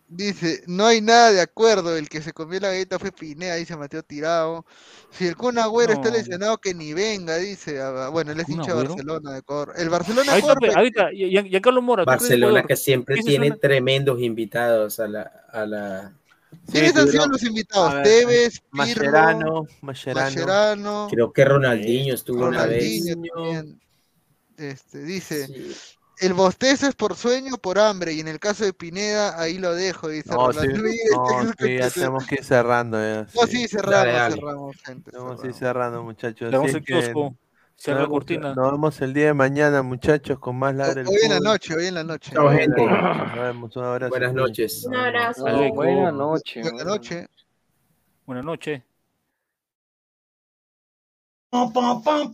dice, 0.10 0.64
no 0.68 0.86
hay 0.86 1.00
nada 1.00 1.32
de 1.32 1.40
acuerdo, 1.40 1.96
el 1.96 2.10
que 2.10 2.22
se 2.22 2.34
comió 2.34 2.60
la 2.60 2.68
galleta 2.68 3.00
fue 3.00 3.14
Pineda, 3.14 3.56
dice 3.56 3.78
Mateo 3.78 4.04
Tirado. 4.04 4.66
Si 5.12 5.26
el 5.26 5.38
Kun 5.38 5.58
Agüero 5.58 5.94
está 5.94 6.10
No. 6.10 6.18
lesionado, 6.18 6.58
que 6.58 6.74
ni 6.74 6.94
venga, 6.94 7.38
dice. 7.38 7.80
ah, 7.82 8.10
Bueno, 8.10 8.34
él 8.34 8.40
es 8.42 8.46
¿Kun 8.46 8.56
hincha 8.56 8.76
de? 8.76 8.84
Barcelona 8.84 9.32
de 9.32 9.40
Ecuador. 9.40 9.74
El 9.78 9.90
Barcelona 9.90 10.34
Ahí 10.34 10.40
está, 10.40 10.52
Ecuador, 10.52 10.60
pe- 10.74 10.78
ahorita, 10.78 11.14
y- 11.14 11.38
y- 11.38 11.50
Giancarlo 11.50 11.82
Mora. 11.82 12.04
¿tú 12.04 12.08
crees 12.08 12.22
de 12.24 12.28
Barcelona 12.36 12.64
que 12.68 12.76
siempre 12.76 13.16
tiene 13.22 13.48
una- 13.48 13.56
tremendos 13.58 14.20
invitados 14.22 15.00
a 15.00 15.08
la, 15.08 15.22
a 15.52 15.66
la 15.66 16.14
¿Quiénes 16.70 16.96
han 16.98 17.08
sido 17.08 17.28
los 17.28 17.44
invitados? 17.44 17.94
Ver, 17.94 18.04
Tevez, 18.04 18.60
Pirlo, 18.60 18.68
Mascherano, 18.72 19.68
Mascherano. 19.82 20.26
Mascherano, 20.26 21.08
creo 21.10 21.32
que 21.32 21.46
Ronaldinho 21.46 22.16
estuvo 22.16 22.48
una 22.48 22.66
vez. 22.66 23.02
Ronaldinho 23.06 23.34
también. 23.34 23.80
Este, 24.58 25.04
dice, 25.04 25.48
el 26.20 26.34
bostezo 26.34 26.88
es 26.88 26.96
por 26.96 27.16
sueño 27.16 27.56
o 27.56 27.58
por 27.58 27.80
hambre, 27.80 28.14
y 28.14 28.20
en 28.20 28.28
el 28.28 28.40
caso 28.40 28.64
de 28.66 28.74
Pineda, 28.74 29.40
ahí 29.40 29.58
lo 29.58 29.74
dejo, 29.74 30.08
dice 30.10 30.30
No, 30.30 30.52
sí, 30.54 30.68
no, 30.68 31.54
sí, 31.58 31.78
ya 31.78 31.90
tenemos 31.90 32.26
que 32.28 32.36
ir 32.36 32.44
cerrando. 32.44 32.98
Ya, 33.00 33.28
No, 33.34 33.48
sí, 33.48 33.68
cerramos, 33.68 33.92
Dale, 33.92 34.12
dale. 34.14 34.36
cerramos, 34.36 34.78
gente. 34.86 35.12
Tenemos 35.12 35.42
que 35.42 35.48
ir 35.48 35.54
cerrando, 35.54 36.04
muchachos. 36.04 36.42
Le 36.50 36.58
damos 36.58 36.70
Así 36.70 36.78
el 36.78 36.84
kiosco, 36.84 37.36
cierra 37.76 38.00
la 38.00 38.02
nos 38.02 38.10
vemos- 38.10 38.10
cortina. 38.20 38.54
Nos 38.56 38.72
vemos 38.72 39.02
el 39.02 39.14
día 39.14 39.26
de 39.28 39.34
mañana, 39.34 39.82
muchachos, 39.82 40.40
con 40.40 40.58
más 40.58 40.76
ladre. 40.76 41.04
Hoy 41.08 41.18
en 41.24 41.30
la 41.32 41.40
noche, 41.40 41.76
hoy 41.76 41.86
en 41.88 41.94
la 41.96 42.04
noche. 42.04 42.32
Chao, 42.34 42.50
gente. 42.52 42.86
Nos 42.86 43.36
vemos, 43.36 43.76
un 43.76 43.84
abrazo. 43.84 44.10
Buenas 44.10 44.34
noches. 44.34 44.86
Un 44.86 44.96
abrazo. 44.96 45.46
Aleco. 45.48 45.76
Buenas 45.76 46.14
noches. 46.14 46.64
Buenas 46.64 46.86
noches. 46.86 47.28
Buenas 48.26 48.46
noches. 48.46 48.82
Pam, 51.52 51.74
pam, 51.74 52.32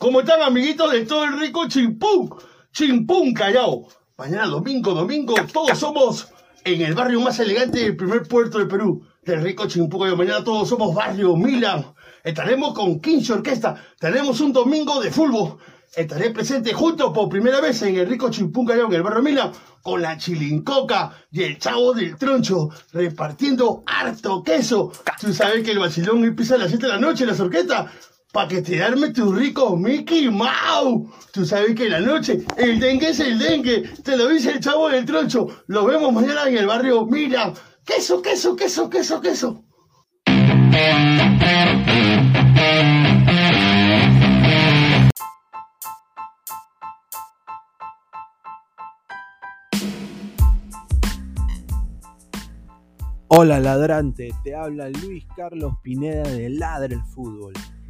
¿Cómo 0.00 0.20
están, 0.20 0.40
amiguitos 0.40 0.90
de 0.92 1.04
todo 1.04 1.24
el 1.24 1.38
rico 1.38 1.68
Chimpún? 1.68 2.34
Chimpún 2.72 3.34
Callao. 3.34 3.86
Mañana 4.16 4.46
domingo, 4.46 4.94
domingo, 4.94 5.34
todos 5.52 5.78
somos 5.78 6.28
en 6.64 6.80
el 6.80 6.94
barrio 6.94 7.20
más 7.20 7.38
elegante 7.38 7.80
del 7.80 7.96
primer 7.96 8.22
puerto 8.22 8.58
de 8.58 8.64
Perú, 8.64 9.06
del 9.22 9.42
rico 9.42 9.68
Chimpún 9.68 10.00
Callao. 10.00 10.16
Mañana 10.16 10.42
todos 10.42 10.70
somos 10.70 10.94
barrio 10.94 11.36
Milan. 11.36 11.84
Estaremos 12.24 12.72
con 12.72 12.98
15 12.98 13.30
orquestas. 13.34 13.78
Tenemos 13.98 14.40
un 14.40 14.54
domingo 14.54 15.02
de 15.02 15.10
fútbol. 15.10 15.58
Estaré 15.94 16.30
presente 16.30 16.72
junto 16.72 17.12
por 17.12 17.28
primera 17.28 17.60
vez 17.60 17.82
en 17.82 17.96
el 17.96 18.08
rico 18.08 18.30
Chimpún 18.30 18.64
Callao, 18.64 18.86
en 18.86 18.94
el 18.94 19.02
barrio 19.02 19.20
Milan, 19.20 19.52
con 19.82 20.00
la 20.00 20.16
chilincoca 20.16 21.12
y 21.30 21.42
el 21.42 21.58
chavo 21.58 21.92
del 21.92 22.16
troncho, 22.16 22.70
repartiendo 22.94 23.82
harto 23.84 24.42
queso. 24.42 24.92
Tú 25.20 25.34
sabes 25.34 25.62
que 25.62 25.72
el 25.72 25.78
vacilón 25.78 26.24
empieza 26.24 26.54
a 26.54 26.58
las 26.58 26.70
7 26.70 26.86
de 26.86 26.92
la 26.92 26.98
noche 26.98 27.24
en 27.24 27.30
las 27.30 27.40
orquestas. 27.40 27.90
Pa' 28.32 28.46
que 28.46 28.62
te 28.62 28.80
arme 28.80 29.10
tu 29.10 29.32
rico 29.32 29.76
Mickey 29.76 30.30
Mouse. 30.30 31.10
Tú 31.32 31.44
sabes 31.44 31.74
que 31.74 31.86
en 31.86 31.90
la 31.90 32.00
noche 32.00 32.44
el 32.56 32.78
dengue 32.78 33.10
es 33.10 33.18
el 33.18 33.40
dengue. 33.40 33.82
Te 34.04 34.16
lo 34.16 34.28
dice 34.28 34.52
el 34.52 34.60
chavo 34.60 34.88
del 34.88 35.04
troncho. 35.04 35.48
Lo 35.66 35.84
vemos 35.84 36.12
mañana 36.12 36.46
en 36.46 36.58
el 36.58 36.66
barrio 36.66 37.06
Milan. 37.06 37.54
Queso, 37.84 38.22
queso, 38.22 38.54
queso, 38.54 38.88
queso, 38.88 39.20
queso. 39.20 39.64
Hola 53.32 53.58
ladrante, 53.58 54.30
te 54.44 54.54
habla 54.54 54.88
Luis 54.88 55.24
Carlos 55.36 55.74
Pineda 55.82 56.22
de 56.22 56.50
Ladre 56.50 56.94
el 56.94 57.02
Fútbol. 57.02 57.54